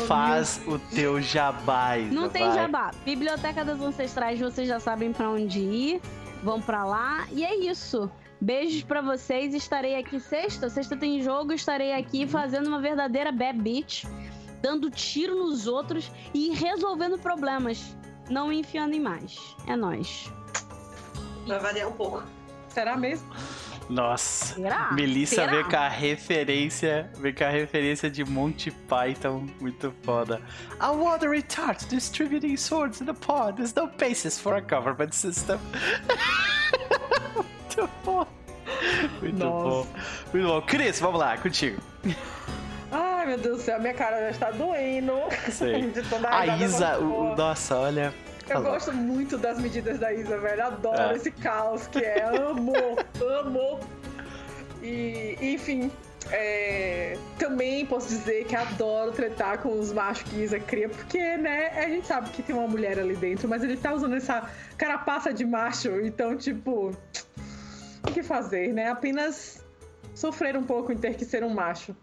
faz 0.06 0.60
o 0.66 0.78
teu 0.78 1.20
jabá, 1.20 1.96
Isa, 1.98 2.14
Não 2.14 2.28
tem 2.28 2.46
vai. 2.46 2.54
jabá. 2.54 2.90
Biblioteca 3.04 3.64
das 3.64 3.80
Ancestrais, 3.80 4.38
vocês 4.38 4.66
já 4.68 4.78
sabem 4.80 5.12
pra 5.12 5.30
onde 5.30 5.58
ir. 5.60 6.00
Vão 6.42 6.60
pra 6.60 6.84
lá. 6.84 7.26
E 7.32 7.44
é 7.44 7.54
isso. 7.56 8.10
Beijos 8.40 8.82
pra 8.84 9.00
vocês. 9.00 9.54
Estarei 9.54 9.96
aqui 9.96 10.20
sexta. 10.20 10.68
Sexta 10.70 10.96
tem 10.96 11.20
jogo. 11.20 11.52
Estarei 11.52 11.92
aqui 11.92 12.26
fazendo 12.26 12.68
uma 12.68 12.80
verdadeira 12.80 13.32
bad 13.32 13.58
bitch. 13.60 14.04
Dando 14.62 14.90
tiro 14.90 15.34
nos 15.36 15.66
outros 15.66 16.10
e 16.32 16.50
resolvendo 16.50 17.18
problemas. 17.18 17.96
Não 18.30 18.48
me 18.48 18.60
enfiando 18.60 18.94
em 18.94 19.00
mais. 19.00 19.56
É 19.66 19.74
nóis. 19.74 20.32
Vai 21.46 21.58
variar 21.58 21.88
um 21.88 21.92
pouco. 21.92 22.22
Será 22.68 22.96
mesmo? 22.96 23.28
Nossa. 23.88 24.54
Será? 24.54 24.92
Melissa 24.92 25.34
Será? 25.36 25.52
vem 25.52 25.64
com 25.64 25.76
a 25.76 25.88
referência, 25.88 27.10
vem 27.16 27.32
com 27.32 27.44
a 27.44 27.48
referência 27.48 28.10
de 28.10 28.24
Monty 28.24 28.70
Python, 28.70 29.46
muito 29.60 29.94
foda. 30.02 30.40
A 30.78 30.92
watery 30.92 31.42
tart 31.42 31.84
distributing 31.88 32.56
swords 32.56 33.00
in 33.00 33.06
the 33.06 33.14
pod. 33.14 33.56
There's 33.56 33.74
no 33.74 33.86
basis 33.86 34.38
for 34.38 34.54
a 34.54 34.60
government 34.60 35.12
system. 35.12 35.58
muito 37.34 37.88
bom. 38.04 38.26
Muito 39.20 39.38
Nossa. 39.38 39.68
bom. 39.68 39.86
Muito 40.32 40.46
bom. 40.48 40.62
Cris, 40.62 41.00
vamos 41.00 41.18
lá, 41.20 41.36
contigo. 41.38 41.80
Ai, 42.92 43.26
meu 43.26 43.38
Deus 43.38 43.58
do 43.58 43.62
céu, 43.64 43.80
minha 43.80 43.94
cara 43.94 44.20
já 44.20 44.30
está 44.30 44.50
doendo. 44.50 45.12
Sei. 45.50 45.92
A 46.30 46.46
Isa, 46.58 46.98
o- 46.98 47.34
nossa, 47.36 47.76
olha. 47.76 48.14
Eu 48.48 48.62
gosto 48.62 48.92
muito 48.92 49.36
das 49.36 49.58
medidas 49.60 49.98
da 49.98 50.12
Isa, 50.12 50.38
velho. 50.38 50.66
Adoro 50.66 51.12
É. 51.12 51.16
esse 51.16 51.30
caos 51.30 51.86
que 51.86 51.98
é. 51.98 52.24
Amo, 52.24 52.72
amo. 53.20 53.80
E, 54.82 55.36
enfim, 55.40 55.90
é, 56.30 57.18
também 57.38 57.84
posso 57.86 58.08
dizer 58.08 58.44
que 58.46 58.54
adoro 58.54 59.12
tretar 59.12 59.58
com 59.58 59.78
os 59.78 59.92
machos 59.92 60.22
que 60.24 60.42
Isa 60.42 60.60
cria, 60.60 60.88
porque, 60.88 61.36
né, 61.36 61.68
a 61.70 61.88
gente 61.88 62.06
sabe 62.06 62.30
que 62.30 62.42
tem 62.42 62.54
uma 62.54 62.68
mulher 62.68 62.98
ali 62.98 63.16
dentro, 63.16 63.48
mas 63.48 63.62
ele 63.64 63.76
tá 63.76 63.92
usando 63.92 64.14
essa 64.14 64.48
carapaça 64.76 65.32
de 65.32 65.44
macho, 65.44 66.00
então, 66.00 66.36
tipo, 66.36 66.92
o 68.06 68.12
que 68.12 68.22
fazer, 68.22 68.72
né? 68.72 68.88
Apenas 68.88 69.64
sofrer 70.14 70.56
um 70.56 70.64
pouco 70.64 70.92
em 70.92 70.96
ter 70.96 71.14
que 71.14 71.24
ser 71.24 71.42
um 71.44 71.50
macho. 71.50 71.94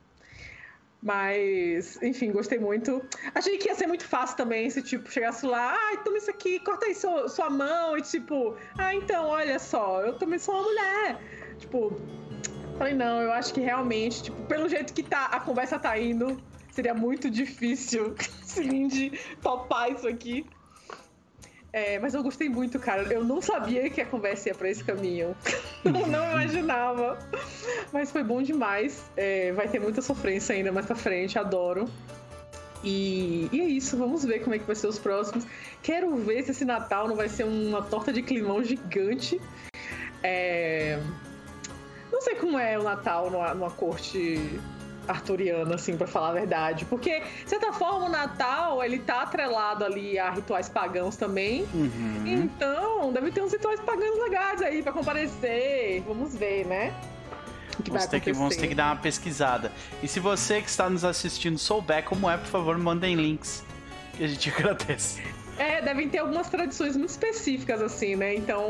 Mas, 1.05 2.01
enfim, 2.01 2.31
gostei 2.31 2.57
muito. 2.57 2.99
Achei 3.35 3.59
que 3.59 3.69
ia 3.69 3.75
ser 3.75 3.85
muito 3.85 4.03
fácil 4.03 4.35
também 4.35 4.67
se, 4.71 4.81
tipo, 4.81 5.09
chegasse 5.11 5.45
lá, 5.45 5.77
ai, 5.89 6.03
toma 6.03 6.17
isso 6.17 6.31
aqui, 6.31 6.57
corta 6.59 6.87
aí 6.87 6.95
sua, 6.95 7.29
sua 7.29 7.47
mão, 7.47 7.95
e 7.95 8.01
tipo, 8.01 8.57
ah, 8.75 8.93
então, 8.93 9.27
olha 9.27 9.59
só, 9.59 10.01
eu 10.01 10.17
também 10.17 10.39
sou 10.39 10.55
uma 10.55 10.63
mulher. 10.63 11.19
Tipo, 11.59 12.01
Falei, 12.77 12.93
não, 12.93 13.21
eu 13.21 13.31
acho 13.31 13.53
que 13.53 13.61
realmente, 13.61 14.23
tipo, 14.23 14.41
pelo 14.47 14.67
jeito 14.67 14.93
que 14.93 15.03
tá, 15.03 15.25
a 15.25 15.39
conversa 15.39 15.79
tá 15.79 15.97
indo, 15.97 16.41
seria 16.71 16.93
muito 16.93 17.29
difícil 17.29 18.15
Cindy 18.43 19.17
topar 19.41 19.91
isso 19.91 20.07
aqui. 20.07 20.45
É, 21.75 21.99
mas 21.99 22.13
eu 22.13 22.23
gostei 22.23 22.47
muito, 22.47 22.79
cara. 22.79 23.03
Eu 23.11 23.21
não 23.21 23.41
sabia 23.41 23.89
que 23.89 23.99
a 23.99 24.05
conversa 24.05 24.47
ia 24.47 24.55
pra 24.55 24.69
esse 24.69 24.81
caminho. 24.81 25.35
não, 25.83 26.07
não 26.07 26.31
imaginava. 26.31 27.19
Mas 27.91 28.13
foi 28.13 28.23
bom 28.23 28.41
demais. 28.41 29.03
É, 29.17 29.51
vai 29.51 29.67
ter 29.67 29.81
muita 29.81 30.01
sofrência 30.01 30.55
ainda 30.55 30.71
mais 30.71 30.85
pra 30.85 30.95
frente, 30.95 31.37
adoro. 31.37 31.89
E, 32.81 33.49
e, 33.51 33.59
é 33.59 33.65
isso, 33.65 33.97
vamos 33.97 34.23
ver 34.23 34.39
como 34.39 34.55
é 34.55 34.59
que 34.59 34.63
vai 34.63 34.75
ser 34.75 34.87
os 34.87 34.97
próximos. 34.97 35.45
Quero 35.83 36.15
ver 36.15 36.43
se 36.43 36.51
esse 36.51 36.63
Natal 36.63 37.09
não 37.09 37.15
vai 37.17 37.27
ser 37.27 37.43
uma 37.43 37.81
torta 37.81 38.13
de 38.13 38.21
climão 38.21 38.63
gigante. 38.63 39.41
É... 40.23 40.97
Não 42.09 42.21
sei 42.21 42.35
como 42.35 42.57
é 42.57 42.79
o 42.79 42.83
Natal 42.83 43.29
numa, 43.29 43.53
numa 43.53 43.71
corte 43.71 44.39
arturiana, 45.07 45.75
assim, 45.75 45.97
para 45.97 46.07
falar 46.07 46.29
a 46.29 46.33
verdade. 46.33 46.85
Porque, 46.85 47.19
de 47.19 47.49
certa 47.49 47.71
forma, 47.73 48.05
o 48.05 48.09
Natal, 48.09 48.83
ele 48.83 48.99
tá 48.99 49.21
atrelado 49.21 49.83
ali 49.83 50.17
a 50.17 50.31
rituais 50.31 50.69
pagãos 50.69 51.15
também. 51.15 51.65
Uhum. 51.73 52.23
Então, 52.25 53.11
deve 53.11 53.31
ter 53.31 53.41
uns 53.41 53.53
rituais 53.53 53.79
pagãos 53.79 54.17
legais 54.23 54.61
aí 54.61 54.81
para 54.81 54.91
comparecer. 54.91 56.01
Vamos 56.07 56.35
ver, 56.35 56.65
né? 56.65 56.93
Vamos 57.87 58.05
ter, 58.05 58.19
que, 58.21 58.31
vamos 58.31 58.55
ter 58.55 58.67
que 58.67 58.75
dar 58.75 58.93
uma 58.93 59.01
pesquisada. 59.01 59.71
E 60.01 60.07
se 60.07 60.19
você 60.19 60.61
que 60.61 60.69
está 60.69 60.89
nos 60.89 61.03
assistindo 61.03 61.57
souber 61.57 62.03
como 62.03 62.29
é, 62.29 62.37
por 62.37 62.47
favor, 62.47 62.77
mandem 62.77 63.15
links. 63.15 63.63
Que 64.13 64.23
a 64.23 64.27
gente 64.27 64.49
agradece. 64.55 65.21
É, 65.57 65.81
devem 65.81 66.09
ter 66.09 66.19
algumas 66.19 66.49
tradições 66.49 66.95
muito 66.95 67.09
específicas, 67.09 67.81
assim, 67.81 68.15
né? 68.15 68.35
Então. 68.35 68.63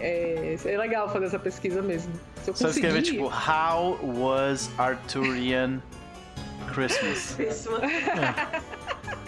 É, 0.00 0.56
é 0.64 0.78
legal 0.78 1.08
fazer 1.08 1.26
essa 1.26 1.38
pesquisa 1.38 1.82
mesmo. 1.82 2.12
Se 2.42 2.50
eu 2.50 2.56
Só 2.56 2.66
conseguir... 2.66 2.86
escrever, 2.86 3.02
tipo, 3.02 3.24
How 3.24 3.98
was 4.02 4.70
Arthurian 4.78 5.80
Christmas? 6.72 7.38
É. 7.38 8.76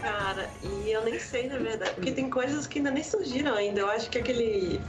Cara, 0.00 0.48
e 0.62 0.90
eu 0.90 1.04
nem 1.04 1.18
sei, 1.18 1.48
na 1.48 1.58
verdade. 1.58 1.92
Porque 1.94 2.12
tem 2.12 2.30
coisas 2.30 2.66
que 2.66 2.78
ainda 2.78 2.90
nem 2.90 3.02
surgiram 3.02 3.54
ainda. 3.54 3.80
Eu 3.80 3.90
acho 3.90 4.08
que 4.10 4.18
aquele 4.18 4.80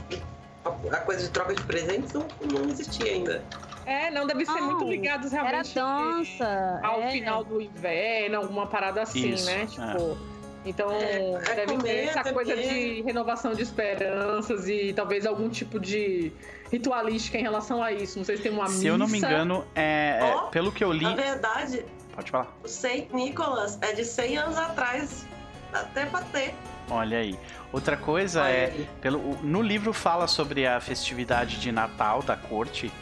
a 0.64 0.96
coisa 0.98 1.22
de 1.22 1.30
troca 1.30 1.54
de 1.54 1.62
presentes 1.62 2.12
não, 2.12 2.26
não 2.52 2.68
existia 2.68 3.12
ainda. 3.12 3.42
É, 3.86 4.10
não 4.10 4.26
deve 4.26 4.44
ser 4.44 4.60
não, 4.60 4.72
muito 4.72 4.88
ligados 4.88 5.32
realmente 5.32 5.78
era 5.78 5.86
dança, 5.88 6.80
ao 6.82 7.00
é. 7.00 7.10
final 7.10 7.42
do 7.42 7.60
inverno, 7.60 8.36
alguma 8.36 8.66
parada 8.66 9.02
assim, 9.02 9.30
Isso, 9.30 9.46
né? 9.46 9.66
é. 9.78 10.16
Então, 10.64 10.90
É, 10.92 11.32
é 11.32 11.54
deve 11.54 11.72
comer, 11.72 11.82
ter 11.82 12.18
essa 12.18 12.32
coisa 12.32 12.54
de 12.56 13.02
renovação 13.02 13.54
de 13.54 13.62
esperanças 13.62 14.68
e 14.68 14.92
talvez 14.92 15.24
algum 15.24 15.48
tipo 15.48 15.80
de 15.80 16.32
ritualística 16.70 17.38
em 17.38 17.42
relação 17.42 17.82
a 17.82 17.92
isso. 17.92 18.18
Não 18.18 18.24
sei 18.24 18.36
se 18.36 18.42
tem 18.42 18.52
uma 18.52 18.66
Se 18.66 18.74
missa. 18.74 18.88
eu 18.88 18.98
não 18.98 19.08
me 19.08 19.18
engano, 19.18 19.64
é, 19.74 20.18
Ó, 20.22 20.42
pelo 20.48 20.70
que 20.70 20.84
eu 20.84 20.92
li. 20.92 21.04
Na 21.04 21.14
verdade, 21.14 21.84
Pode 22.14 22.30
falar. 22.30 22.54
o 22.62 22.68
Saint 22.68 23.10
Nicholas 23.12 23.78
é 23.80 23.92
de 23.92 24.04
100 24.04 24.36
anos 24.38 24.56
atrás. 24.58 25.26
Até 25.72 26.04
bater. 26.06 26.52
Olha 26.90 27.18
aí. 27.18 27.38
Outra 27.72 27.96
coisa 27.96 28.42
Olha 28.42 28.50
é, 28.50 28.64
aí. 28.66 28.88
pelo, 29.00 29.36
no 29.42 29.62
livro 29.62 29.92
fala 29.92 30.26
sobre 30.26 30.66
a 30.66 30.80
festividade 30.80 31.60
de 31.60 31.70
Natal 31.70 32.22
da 32.22 32.36
corte 32.36 32.92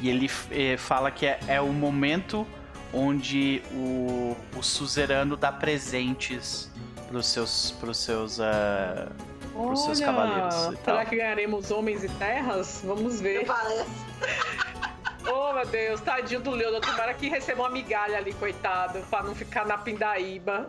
e 0.00 0.08
ele 0.08 0.30
eh, 0.50 0.76
fala 0.78 1.10
que 1.10 1.26
é, 1.26 1.38
é 1.46 1.60
o 1.60 1.68
momento 1.72 2.46
onde 2.94 3.60
o, 3.72 4.34
o 4.56 4.62
suzerano 4.62 5.36
dá 5.36 5.52
presentes 5.52 6.70
pros 7.14 7.26
seus, 7.28 7.70
pros 7.78 7.96
seus, 7.98 8.40
ah, 8.40 9.08
pros 9.52 9.84
seus 9.84 9.98
Olha, 10.00 10.06
cavaleiros 10.06 10.54
e 10.54 10.76
tal. 10.78 10.96
Será 10.96 11.04
que 11.04 11.16
ganharemos 11.16 11.70
homens 11.70 12.02
e 12.02 12.08
terras? 12.08 12.82
Vamos 12.84 13.20
ver. 13.20 13.46
Parece. 13.46 13.90
Oh, 15.26 15.54
meu 15.54 15.64
Deus, 15.66 16.02
tadinho 16.02 16.38
do 16.40 16.50
Leandro. 16.50 16.82
Tomara 16.82 17.14
que 17.14 17.30
receba 17.30 17.62
uma 17.62 17.70
migalha 17.70 18.18
ali, 18.18 18.34
coitado, 18.34 18.98
pra 19.08 19.22
não 19.22 19.34
ficar 19.34 19.64
na 19.66 19.78
pindaíba. 19.78 20.68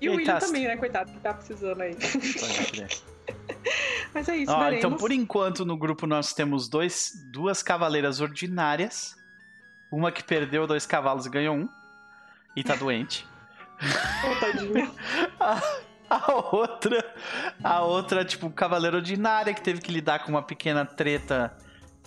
E 0.00 0.08
o 0.08 0.12
Ele 0.12 0.16
William 0.22 0.32
tá- 0.38 0.46
também, 0.46 0.66
né, 0.66 0.78
coitado, 0.78 1.12
que 1.12 1.18
tá 1.20 1.34
precisando 1.34 1.78
aí. 1.82 1.94
Pode 1.94 2.66
crer. 2.72 2.88
Mas 4.14 4.28
é 4.30 4.36
isso, 4.38 4.50
Ó, 4.50 4.58
veremos. 4.60 4.78
então, 4.78 4.96
por 4.96 5.12
enquanto, 5.12 5.62
no 5.66 5.76
grupo 5.76 6.06
nós 6.06 6.32
temos 6.32 6.70
dois, 6.70 7.12
duas 7.30 7.62
cavaleiras 7.62 8.18
ordinárias. 8.18 9.14
Uma 9.90 10.10
que 10.10 10.24
perdeu 10.24 10.66
dois 10.66 10.86
cavalos 10.86 11.26
e 11.26 11.28
ganhou 11.30 11.54
um. 11.54 11.68
E 12.56 12.64
tá 12.64 12.74
doente. 12.74 13.28
Tadinho. 14.40 14.90
A, 15.40 15.60
a 16.26 16.32
outra, 16.54 17.14
a 17.64 17.80
outra, 17.82 18.24
tipo, 18.24 18.50
cavaleira 18.50 18.96
ordinária 18.98 19.54
que 19.54 19.62
teve 19.62 19.80
que 19.80 19.90
lidar 19.90 20.20
com 20.24 20.28
uma 20.30 20.42
pequena 20.42 20.84
treta 20.84 21.56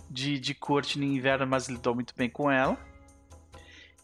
de, 0.10 0.40
de 0.40 0.54
corte 0.54 1.00
no 1.00 1.06
inverno, 1.06 1.48
mas 1.48 1.68
lidou 1.68 1.96
muito 1.96 2.14
bem 2.16 2.30
com 2.30 2.50
ela. 2.52 2.78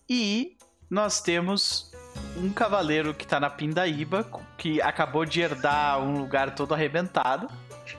E 0.09 0.57
nós 0.89 1.21
temos 1.21 1.91
um 2.35 2.51
cavaleiro 2.51 3.13
que 3.13 3.25
tá 3.27 3.39
na 3.39 3.49
Pindaíba, 3.49 4.27
que 4.57 4.81
acabou 4.81 5.23
de 5.23 5.39
herdar 5.41 5.99
um 6.01 6.17
lugar 6.17 6.55
todo 6.55 6.73
arrebentado, 6.73 7.47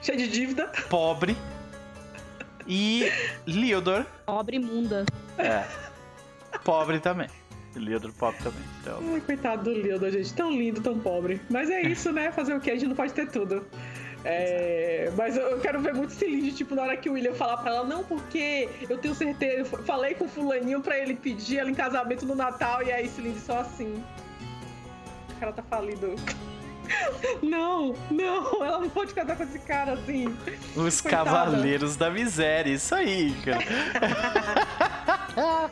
Cheio 0.01 0.17
de 0.17 0.27
dívida. 0.27 0.67
pobre. 0.89 1.37
E 2.67 3.09
Leodor, 3.47 4.05
Pobre 4.25 4.57
imunda. 4.57 5.05
é, 5.37 5.65
pobre 6.63 6.99
também. 6.99 7.27
Leodor 7.79 8.11
pobre 8.13 8.37
também. 8.43 8.61
Então, 8.81 8.99
Ai, 9.13 9.21
coitado 9.21 9.63
do 9.63 9.71
Leandro, 9.71 10.11
gente. 10.11 10.33
Tão 10.33 10.51
lindo, 10.51 10.81
tão 10.81 10.99
pobre. 10.99 11.41
Mas 11.49 11.69
é 11.69 11.81
isso, 11.81 12.11
né? 12.11 12.31
Fazer 12.31 12.53
o 12.53 12.59
que? 12.59 12.69
A 12.71 12.73
gente 12.75 12.87
não 12.87 12.95
pode 12.95 13.13
ter 13.13 13.27
tudo. 13.29 13.65
É, 14.25 15.11
mas 15.17 15.35
eu 15.35 15.59
quero 15.59 15.81
ver 15.81 15.93
muito 15.93 16.13
Celine, 16.13 16.51
tipo, 16.53 16.75
na 16.75 16.83
hora 16.83 16.95
que 16.95 17.09
o 17.09 17.13
William 17.13 17.33
falar 17.33 17.57
pra 17.57 17.75
ela, 17.75 17.83
não, 17.85 18.03
porque 18.05 18.69
eu 18.89 18.97
tenho 18.97 19.13
certeza, 19.13 19.75
eu 19.75 19.83
falei 19.83 20.13
com 20.13 20.23
o 20.23 20.29
fulaninho 20.29 20.79
pra 20.79 20.97
ele 20.97 21.13
pedir 21.13 21.57
ela 21.59 21.69
em 21.69 21.75
casamento 21.75 22.25
no 22.25 22.33
Natal, 22.33 22.81
e 22.83 22.89
aí 22.91 23.09
Celine 23.09 23.37
só 23.37 23.59
assim. 23.59 24.01
O 25.35 25.39
cara 25.41 25.51
tá 25.51 25.61
falido. 25.63 26.15
Não, 27.41 27.95
não, 28.11 28.63
ela 28.63 28.77
não 28.79 28.89
pode 28.89 29.13
casar 29.13 29.37
com 29.37 29.43
esse 29.43 29.57
cara 29.59 29.93
assim. 29.93 30.25
os 30.75 30.99
Coitada. 30.99 31.23
cavaleiros 31.31 31.95
da 31.95 32.09
miséria, 32.09 32.71
isso 32.73 32.93
aí, 32.93 33.33
cara. 33.43 33.63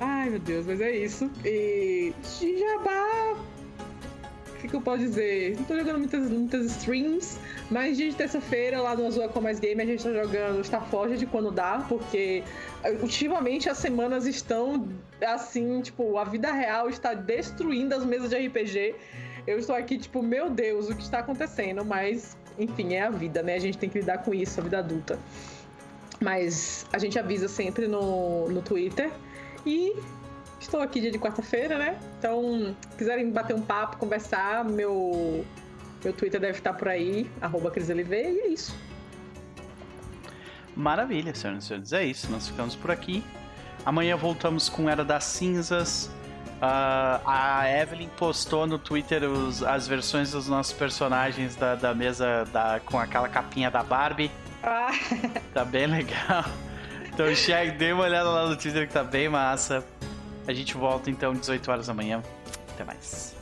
Ai, 0.00 0.30
meu 0.30 0.38
Deus, 0.38 0.66
mas 0.66 0.80
é 0.80 0.90
isso. 0.94 1.30
E 1.44 2.12
Jabá. 2.30 3.36
O 4.48 4.58
que, 4.58 4.68
que 4.68 4.74
eu 4.74 4.80
posso 4.80 4.98
dizer? 4.98 5.56
Não 5.56 5.64
tô 5.64 5.76
jogando 5.76 5.98
muitas, 5.98 6.30
muitas 6.30 6.66
streams, 6.66 7.38
mas 7.70 7.96
dia 7.96 8.10
de 8.10 8.16
terça-feira 8.16 8.80
lá 8.80 8.96
no 8.96 9.06
Azul 9.06 9.22
é 9.22 9.28
Com 9.28 9.40
Mais 9.40 9.60
Game 9.60 9.80
a 9.82 9.84
gente 9.84 10.02
tá 10.02 10.12
jogando 10.12 10.60
Starforge 10.62 11.18
de 11.18 11.26
quando 11.26 11.50
dá, 11.50 11.84
porque 11.88 12.42
eh, 12.82 12.92
ultimamente 13.02 13.68
as 13.68 13.76
semanas 13.76 14.26
estão 14.26 14.88
assim, 15.24 15.82
tipo, 15.82 16.16
a 16.16 16.24
vida 16.24 16.50
real 16.52 16.88
está 16.88 17.12
destruindo 17.12 17.94
as 17.94 18.04
mesas 18.04 18.30
de 18.30 18.46
RPG. 18.46 18.94
Eu 19.46 19.58
estou 19.58 19.76
aqui, 19.76 19.98
tipo, 19.98 20.22
meu 20.22 20.50
Deus, 20.50 20.88
o 20.88 20.96
que 20.96 21.02
está 21.02 21.18
acontecendo? 21.18 21.84
Mas, 21.84 22.36
enfim, 22.58 22.94
é 22.94 23.02
a 23.02 23.10
vida, 23.10 23.42
né? 23.42 23.54
A 23.54 23.60
gente 23.60 23.78
tem 23.78 23.88
que 23.88 23.98
lidar 23.98 24.18
com 24.18 24.34
isso, 24.34 24.58
a 24.58 24.62
vida 24.62 24.78
adulta. 24.78 25.18
Mas 26.20 26.86
a 26.92 26.98
gente 26.98 27.18
avisa 27.18 27.46
sempre 27.46 27.86
no, 27.86 28.48
no 28.48 28.62
Twitter. 28.62 29.10
E 29.66 29.94
estou 30.60 30.80
aqui 30.80 31.00
dia 31.00 31.10
de 31.10 31.18
quarta-feira, 31.18 31.76
né? 31.76 31.98
Então, 32.18 32.74
se 32.90 32.96
quiserem 32.96 33.30
bater 33.30 33.54
um 33.56 33.60
papo, 33.62 33.96
conversar, 33.96 34.64
meu, 34.64 35.44
meu 36.04 36.12
Twitter 36.12 36.40
deve 36.40 36.58
estar 36.58 36.72
por 36.74 36.88
aí, 36.88 37.28
arroba 37.40 37.70
CrisLV, 37.70 38.14
e 38.14 38.40
é 38.40 38.48
isso. 38.48 38.74
Maravilha, 40.76 41.34
senhoras 41.34 41.64
e 41.64 41.66
senhores. 41.66 41.92
É 41.92 42.04
isso, 42.04 42.30
nós 42.30 42.48
ficamos 42.48 42.74
por 42.76 42.90
aqui. 42.90 43.24
Amanhã 43.84 44.16
voltamos 44.16 44.68
com 44.68 44.88
Era 44.88 45.04
das 45.04 45.24
Cinzas. 45.24 46.10
Ah, 46.60 47.20
a 47.26 47.68
Evelyn 47.70 48.08
postou 48.16 48.66
no 48.66 48.78
Twitter 48.78 49.24
os- 49.24 49.62
as 49.62 49.86
versões 49.86 50.30
dos 50.32 50.48
nossos 50.48 50.72
personagens 50.72 51.54
da, 51.56 51.74
da 51.74 51.94
mesa 51.94 52.44
da, 52.52 52.80
com 52.84 52.98
aquela 52.98 53.28
capinha 53.28 53.70
da 53.70 53.82
Barbie. 53.82 54.30
Ah, 54.62 54.90
Tá 55.52 55.64
bem 55.64 55.86
legal. 55.86 56.44
Então 57.16 57.34
chegue, 57.34 57.70
dê 57.78 57.94
uma 57.94 58.04
olhada 58.04 58.28
lá 58.28 58.46
no 58.46 58.54
Twitter 58.54 58.86
que 58.86 58.92
tá 58.92 59.02
bem 59.02 59.26
massa. 59.26 59.82
A 60.46 60.52
gente 60.52 60.76
volta 60.76 61.08
então 61.08 61.32
18 61.32 61.70
horas 61.70 61.86
da 61.86 61.94
manhã. 61.94 62.22
Até 62.74 62.84
mais. 62.84 63.35